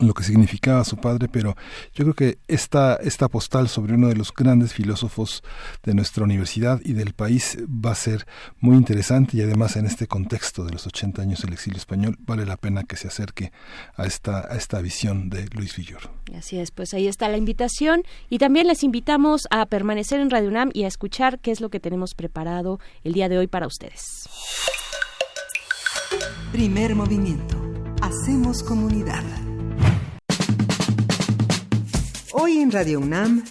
lo 0.00 0.14
que 0.14 0.24
significaba 0.24 0.84
su 0.84 0.96
padre, 0.96 1.28
pero 1.28 1.54
yo 1.94 2.04
creo 2.04 2.14
que 2.14 2.38
esta, 2.48 2.96
esta 2.96 3.28
postal 3.28 3.68
sobre 3.68 3.94
uno 3.94 4.08
de 4.08 4.14
los 4.14 4.32
grandes 4.32 4.72
filósofos 4.72 5.42
de 5.82 5.94
nuestra 5.94 6.24
universidad 6.24 6.80
y 6.82 6.94
del 6.94 7.12
país 7.12 7.58
va 7.68 7.92
a 7.92 7.94
ser 7.94 8.26
muy 8.60 8.76
interesante 8.76 9.36
y 9.36 9.42
además 9.42 9.76
en 9.76 9.86
este 9.86 10.06
contexto 10.06 10.64
de 10.64 10.72
los 10.72 10.86
80 10.86 11.20
años 11.20 11.42
del 11.42 11.52
exilio 11.52 11.78
español 11.78 12.16
vale 12.20 12.46
la 12.46 12.56
pena 12.56 12.84
que 12.84 12.96
se 12.96 13.08
acerque 13.08 13.52
a 13.96 14.06
esta, 14.06 14.40
a 14.50 14.56
esta 14.56 14.80
visión 14.80 15.28
de 15.28 15.46
Luis 15.54 15.76
Villoro. 15.76 16.10
Así 16.36 16.58
es, 16.58 16.70
pues 16.70 16.94
ahí 16.94 17.06
está 17.06 17.28
la 17.28 17.36
invitación 17.36 18.02
y 18.30 18.38
también 18.38 18.66
les 18.66 18.82
invitamos 18.82 19.46
a 19.50 19.66
permanecer 19.66 20.20
en 20.20 20.30
Radio 20.30 20.48
UNAM 20.48 20.70
y 20.72 20.84
a 20.84 20.88
escuchar 20.88 21.38
qué 21.38 21.50
es 21.50 21.60
lo 21.60 21.68
que 21.68 21.80
tenemos 21.80 22.14
preparado 22.14 22.80
el 23.04 23.12
día 23.12 23.28
de 23.28 23.38
hoy 23.38 23.46
para 23.46 23.66
ustedes. 23.66 24.28
Primer 26.52 26.94
movimiento. 26.94 27.56
Hacemos 28.02 28.62
comunidad. 28.62 29.22
Hoy 32.34 32.58
en 32.58 32.70
Radio 32.70 32.98
UNAM. 32.98 33.44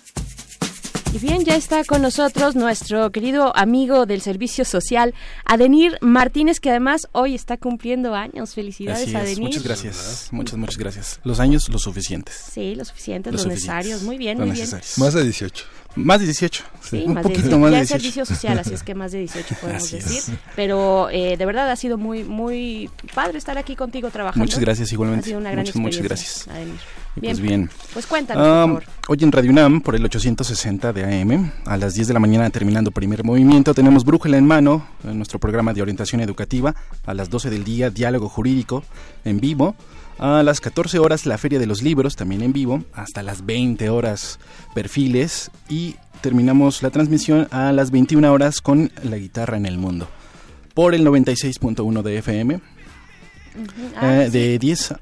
Y 1.14 1.20
bien, 1.20 1.44
ya 1.46 1.56
está 1.56 1.84
con 1.84 2.02
nosotros 2.02 2.56
nuestro 2.56 3.12
querido 3.12 3.56
amigo 3.56 4.08
del 4.08 4.22
Servicio 4.22 4.66
Social, 4.66 5.14
Adenir 5.46 6.00
Martínez, 6.02 6.60
que 6.60 6.72
además 6.72 7.08
hoy 7.12 7.36
está 7.36 7.58
cumpliendo 7.58 8.16
años. 8.16 8.56
Felicidades, 8.56 9.14
Adenir. 9.14 9.42
Muchas 9.42 9.64
gracias, 9.64 10.30
muchas, 10.32 10.58
muchas 10.58 10.78
gracias. 10.78 11.20
Los 11.24 11.40
años, 11.40 11.70
los 11.70 11.84
suficientes. 11.84 12.36
Sí, 12.52 12.74
los 12.74 12.88
suficientes, 12.88 13.32
los, 13.34 13.46
necesarios. 13.46 14.02
Muy 14.02 14.18
bien, 14.18 14.40
muy 14.40 14.50
bien. 14.50 14.68
Más 14.98 15.14
de 15.14 15.24
18. 15.26 15.66
Más 15.96 16.20
de 16.20 16.26
18. 16.26 16.64
Sí, 16.82 17.04
un 17.06 17.14
más 17.14 17.24
poquito 17.24 17.50
de 17.50 17.58
más 17.58 17.72
de 17.72 17.78
18. 17.78 17.82
Ya 17.82 18.00
servicio 18.00 18.26
social, 18.26 18.60
así 18.60 18.74
es 18.74 18.82
que 18.82 18.96
más 18.96 19.12
de 19.12 19.20
18 19.20 19.56
podemos 19.62 19.92
decir. 19.92 20.38
Pero 20.56 21.10
eh, 21.12 21.38
de 21.38 21.46
verdad 21.46 21.70
ha 21.70 21.76
sido 21.76 22.00
muy 22.00 22.24
muy 22.24 22.90
padre 23.14 23.38
estar 23.38 23.60
aquí 23.60 23.76
contigo 23.76 24.10
trabajando. 24.10 24.44
Muchas 24.44 24.60
gracias 24.60 24.92
igualmente. 24.92 25.26
Ha 25.26 25.28
sido 25.28 25.40
una 25.40 25.52
gran 25.52 25.66
muchas, 25.66 25.76
muchas 25.76 26.02
gracias. 26.02 26.48
Adenir. 26.48 26.80
Bien. 27.16 27.34
Pues 27.34 27.42
bien. 27.42 27.70
Pues 27.94 28.08
cuéntanos, 28.08 28.44
por 28.44 28.84
favor. 28.84 28.84
Hoy 29.10 29.18
en 29.22 29.32
Radio 29.32 29.52
UNAM, 29.52 29.82
por 29.82 29.96
el 29.96 30.06
860 30.06 30.94
de 30.94 31.22
AM, 31.22 31.52
a 31.66 31.76
las 31.76 31.94
10 31.94 32.08
de 32.08 32.14
la 32.14 32.22
mañana 32.22 32.50
terminando 32.50 32.92
primer 32.92 33.26
movimiento, 33.26 33.74
tenemos 33.74 34.06
Brújula 34.06 34.38
en 34.38 34.46
mano, 34.46 34.88
en 35.04 35.18
nuestro 35.18 35.38
programa 35.38 35.74
de 35.74 35.82
orientación 35.82 36.22
educativa. 36.22 36.74
A 37.06 37.14
las 37.14 37.30
12 37.30 37.50
del 37.50 37.66
día, 37.66 37.90
Diálogo 37.90 38.30
Jurídico 38.30 38.84
en 39.26 39.42
vivo. 39.42 39.76
A 40.20 40.42
las 40.44 40.62
14 40.62 41.00
horas, 41.00 41.26
la 41.26 41.38
Feria 41.38 41.60
de 41.60 41.66
los 41.66 41.82
Libros, 41.82 42.16
también 42.16 42.44
en 42.44 42.54
vivo. 42.54 42.84
Hasta 42.94 43.24
las 43.24 43.46
20 43.46 43.90
horas, 43.90 44.40
Perfiles. 44.74 45.52
Y 45.68 45.96
terminamos 46.22 46.82
la 46.82 46.92
transmisión 46.92 47.48
a 47.52 47.74
las 47.74 47.92
21 47.92 48.32
horas 48.32 48.62
con 48.62 48.90
La 49.04 49.18
Guitarra 49.18 49.58
en 49.58 49.66
el 49.66 49.78
Mundo. 49.78 50.08
Por 50.74 50.96
el 50.96 51.06
96.1 51.06 52.04
de 52.04 52.18
FM. 52.20 52.62
Ah, 53.98 54.24
eh, 54.24 54.30
de 54.30 54.60
10 54.60 54.94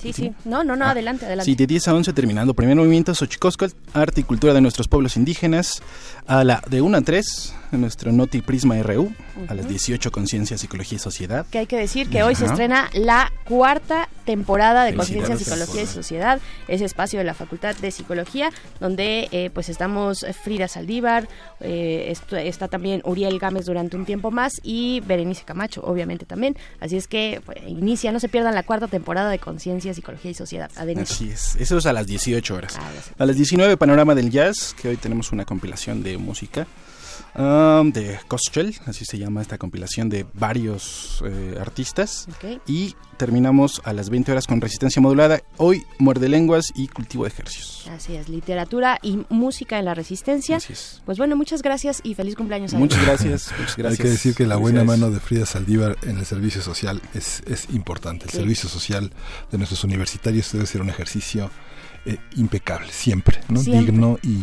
Sí, 0.00 0.12
sí. 0.12 0.32
No, 0.44 0.64
no, 0.64 0.76
no, 0.76 0.86
Ah, 0.86 0.90
adelante, 0.90 1.26
adelante. 1.26 1.50
Sí, 1.50 1.54
de 1.56 1.66
10 1.66 1.88
a 1.88 1.94
11 1.94 2.12
terminando. 2.12 2.54
Primer 2.54 2.76
movimiento, 2.76 3.14
Xochicóscatl, 3.14 3.74
arte 3.92 4.22
y 4.22 4.24
cultura 4.24 4.54
de 4.54 4.60
nuestros 4.60 4.88
pueblos 4.88 5.16
indígenas. 5.16 5.82
A 6.30 6.44
la 6.44 6.62
de 6.70 6.80
1 6.80 6.96
a 6.96 7.00
3, 7.00 7.54
en 7.72 7.80
nuestro 7.80 8.12
Noti 8.12 8.40
Prisma 8.40 8.80
RU. 8.84 9.12
A 9.48 9.54
las 9.54 9.66
18, 9.68 10.12
Conciencia, 10.12 10.58
Psicología 10.58 10.96
y 10.96 10.98
Sociedad. 10.98 11.46
Que 11.50 11.58
hay 11.58 11.66
que 11.66 11.78
decir 11.78 12.10
que 12.10 12.22
hoy 12.22 12.34
se 12.34 12.44
estrena 12.44 12.90
la 12.92 13.32
cuarta 13.44 14.08
temporada 14.24 14.84
de 14.84 14.94
Conciencia. 14.94 15.36
Psicología 15.36 15.82
y 15.82 15.86
Sociedad, 15.86 16.40
ese 16.68 16.84
espacio 16.84 17.18
de 17.18 17.24
la 17.24 17.34
Facultad 17.34 17.74
de 17.76 17.90
Psicología, 17.90 18.50
donde 18.80 19.28
eh, 19.32 19.50
pues 19.52 19.68
estamos 19.68 20.22
eh, 20.22 20.32
Frida 20.32 20.68
Saldívar, 20.68 21.26
eh, 21.60 22.14
está 22.44 22.68
también 22.68 23.00
Uriel 23.04 23.38
Gámez 23.38 23.66
durante 23.66 23.96
un 23.96 24.04
tiempo 24.04 24.30
más 24.30 24.60
y 24.62 25.00
Berenice 25.00 25.44
Camacho, 25.44 25.82
obviamente 25.82 26.26
también. 26.26 26.56
Así 26.80 26.96
es 26.96 27.08
que 27.08 27.40
pues, 27.44 27.58
inicia, 27.66 28.12
no 28.12 28.20
se 28.20 28.28
pierdan 28.28 28.54
la 28.54 28.62
cuarta 28.62 28.88
temporada 28.88 29.30
de 29.30 29.38
Conciencia, 29.38 29.94
Psicología 29.94 30.30
y 30.30 30.34
Sociedad. 30.34 30.70
Adenir. 30.76 31.04
Así 31.04 31.30
es. 31.30 31.56
Eso 31.56 31.78
es 31.78 31.86
a 31.86 31.92
las 31.92 32.06
18 32.06 32.54
horas. 32.54 32.76
Ah, 32.78 32.90
ya 32.94 33.02
sé. 33.02 33.12
A 33.18 33.26
las 33.26 33.36
19, 33.36 33.76
Panorama 33.78 34.14
del 34.14 34.30
Jazz, 34.30 34.76
que 34.80 34.88
hoy 34.88 34.96
tenemos 34.96 35.32
una 35.32 35.44
compilación 35.44 36.02
de 36.02 36.18
música. 36.20 36.66
um, 37.36 37.92
de 37.92 38.18
Koschel, 38.26 38.74
así 38.86 39.04
se 39.04 39.16
llama 39.18 39.40
esta 39.40 39.56
compilación 39.56 40.08
de 40.08 40.26
varios 40.34 41.22
eh, 41.24 41.56
artistas. 41.60 42.26
Y 42.66 42.96
terminamos 43.18 43.80
a 43.84 43.92
las 43.92 44.10
20 44.10 44.32
horas 44.32 44.46
con 44.46 44.60
Resistencia 44.60 45.00
Modulada. 45.00 45.40
Hoy, 45.56 45.84
Muerde 45.98 46.28
Lenguas 46.28 46.72
y 46.74 46.88
Cultivo 46.88 47.24
de 47.24 47.28
Ejercicios. 47.30 47.86
Así 47.88 48.16
es, 48.16 48.28
literatura 48.28 48.98
y 49.02 49.20
música 49.28 49.78
en 49.78 49.84
la 49.84 49.94
resistencia. 49.94 50.58
Pues 51.04 51.18
bueno, 51.18 51.36
muchas 51.36 51.62
gracias 51.62 52.00
y 52.02 52.14
feliz 52.14 52.34
cumpleaños. 52.34 52.72
Adenir. 52.72 52.90
Muchas 52.90 53.04
gracias, 53.06 53.52
muchas 53.58 53.76
Hay 53.76 53.82
gracias. 53.82 54.00
que 54.02 54.08
decir 54.10 54.34
que 54.34 54.46
la 54.46 54.56
buena 54.56 54.82
mano 54.84 55.10
de 55.10 55.20
Frida 55.20 55.46
Saldívar 55.46 55.98
en 56.02 56.18
el 56.18 56.26
servicio 56.26 56.62
social 56.62 57.00
es, 57.14 57.42
es 57.46 57.68
importante. 57.70 58.24
El 58.24 58.30
Sí. 58.32 58.36
servicio 58.38 58.68
social 58.68 59.12
de 59.52 59.58
nuestros 59.58 59.84
universitarios 59.84 60.50
debe 60.52 60.66
ser 60.66 60.80
un 60.80 60.88
ejercicio 60.90 61.50
eh, 62.06 62.16
impecable, 62.36 62.90
siempre, 62.92 63.40
¿no? 63.48 63.60
Siempre. 63.60 63.92
digno 63.92 64.18
y 64.22 64.38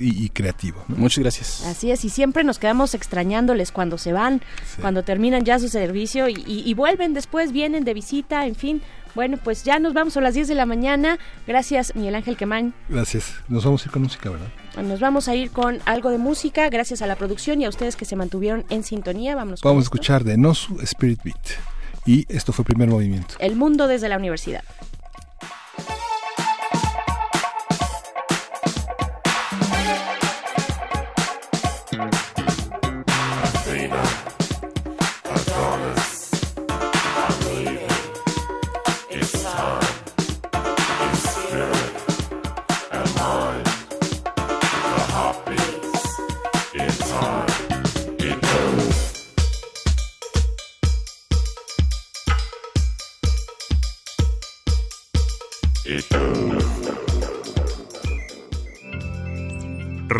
y, 0.00 0.28
creativo. 0.30 0.82
Muchas 0.88 1.18
gracias. 1.22 1.66
Así 1.66 1.90
es, 1.90 2.04
y 2.04 2.08
siempre 2.08 2.42
nos 2.42 2.58
quedamos 2.58 2.94
extrañándoles 2.94 3.70
cuando 3.70 3.98
se 3.98 4.12
van, 4.12 4.40
cuando 4.80 5.02
terminan 5.02 5.44
ya 5.44 5.58
su 5.58 5.68
servicio 5.68 6.26
y, 6.28 6.74
vuelven 6.74 7.12
después, 7.14 7.52
vienen 7.52 7.84
de 7.84 7.94
visita, 7.94 8.46
en 8.46 8.54
fin. 8.54 8.82
Bueno, 9.14 9.38
pues 9.42 9.64
ya 9.64 9.80
nos 9.80 9.92
vamos 9.92 10.16
a 10.16 10.20
las 10.20 10.34
10 10.34 10.48
de 10.48 10.54
la 10.54 10.66
mañana. 10.66 11.18
Gracias, 11.46 11.96
Miguel 11.96 12.14
Ángel 12.14 12.36
Quemán. 12.36 12.74
Gracias. 12.88 13.34
Nos 13.48 13.64
vamos 13.64 13.82
a 13.82 13.86
ir 13.86 13.90
con 13.90 14.02
música, 14.02 14.30
¿verdad? 14.30 14.48
Nos 14.82 15.00
vamos 15.00 15.26
a 15.28 15.34
ir 15.34 15.50
con 15.50 15.80
algo 15.84 16.10
de 16.10 16.18
música, 16.18 16.68
gracias 16.70 17.02
a 17.02 17.06
la 17.06 17.16
producción 17.16 17.60
y 17.60 17.64
a 17.64 17.68
ustedes 17.68 17.96
que 17.96 18.04
se 18.04 18.14
mantuvieron 18.14 18.64
en 18.70 18.84
sintonía. 18.84 19.34
Vámonos 19.34 19.62
Vamos 19.62 19.82
a 19.82 19.86
escuchar 19.86 20.22
de 20.22 20.38
Nosu 20.38 20.78
Spirit 20.80 21.20
Beat. 21.24 21.36
Y 22.06 22.24
esto 22.28 22.52
fue 22.52 22.64
primer 22.64 22.88
movimiento. 22.88 23.34
El 23.40 23.56
mundo 23.56 23.88
desde 23.88 24.08
la 24.08 24.16
universidad. 24.16 24.62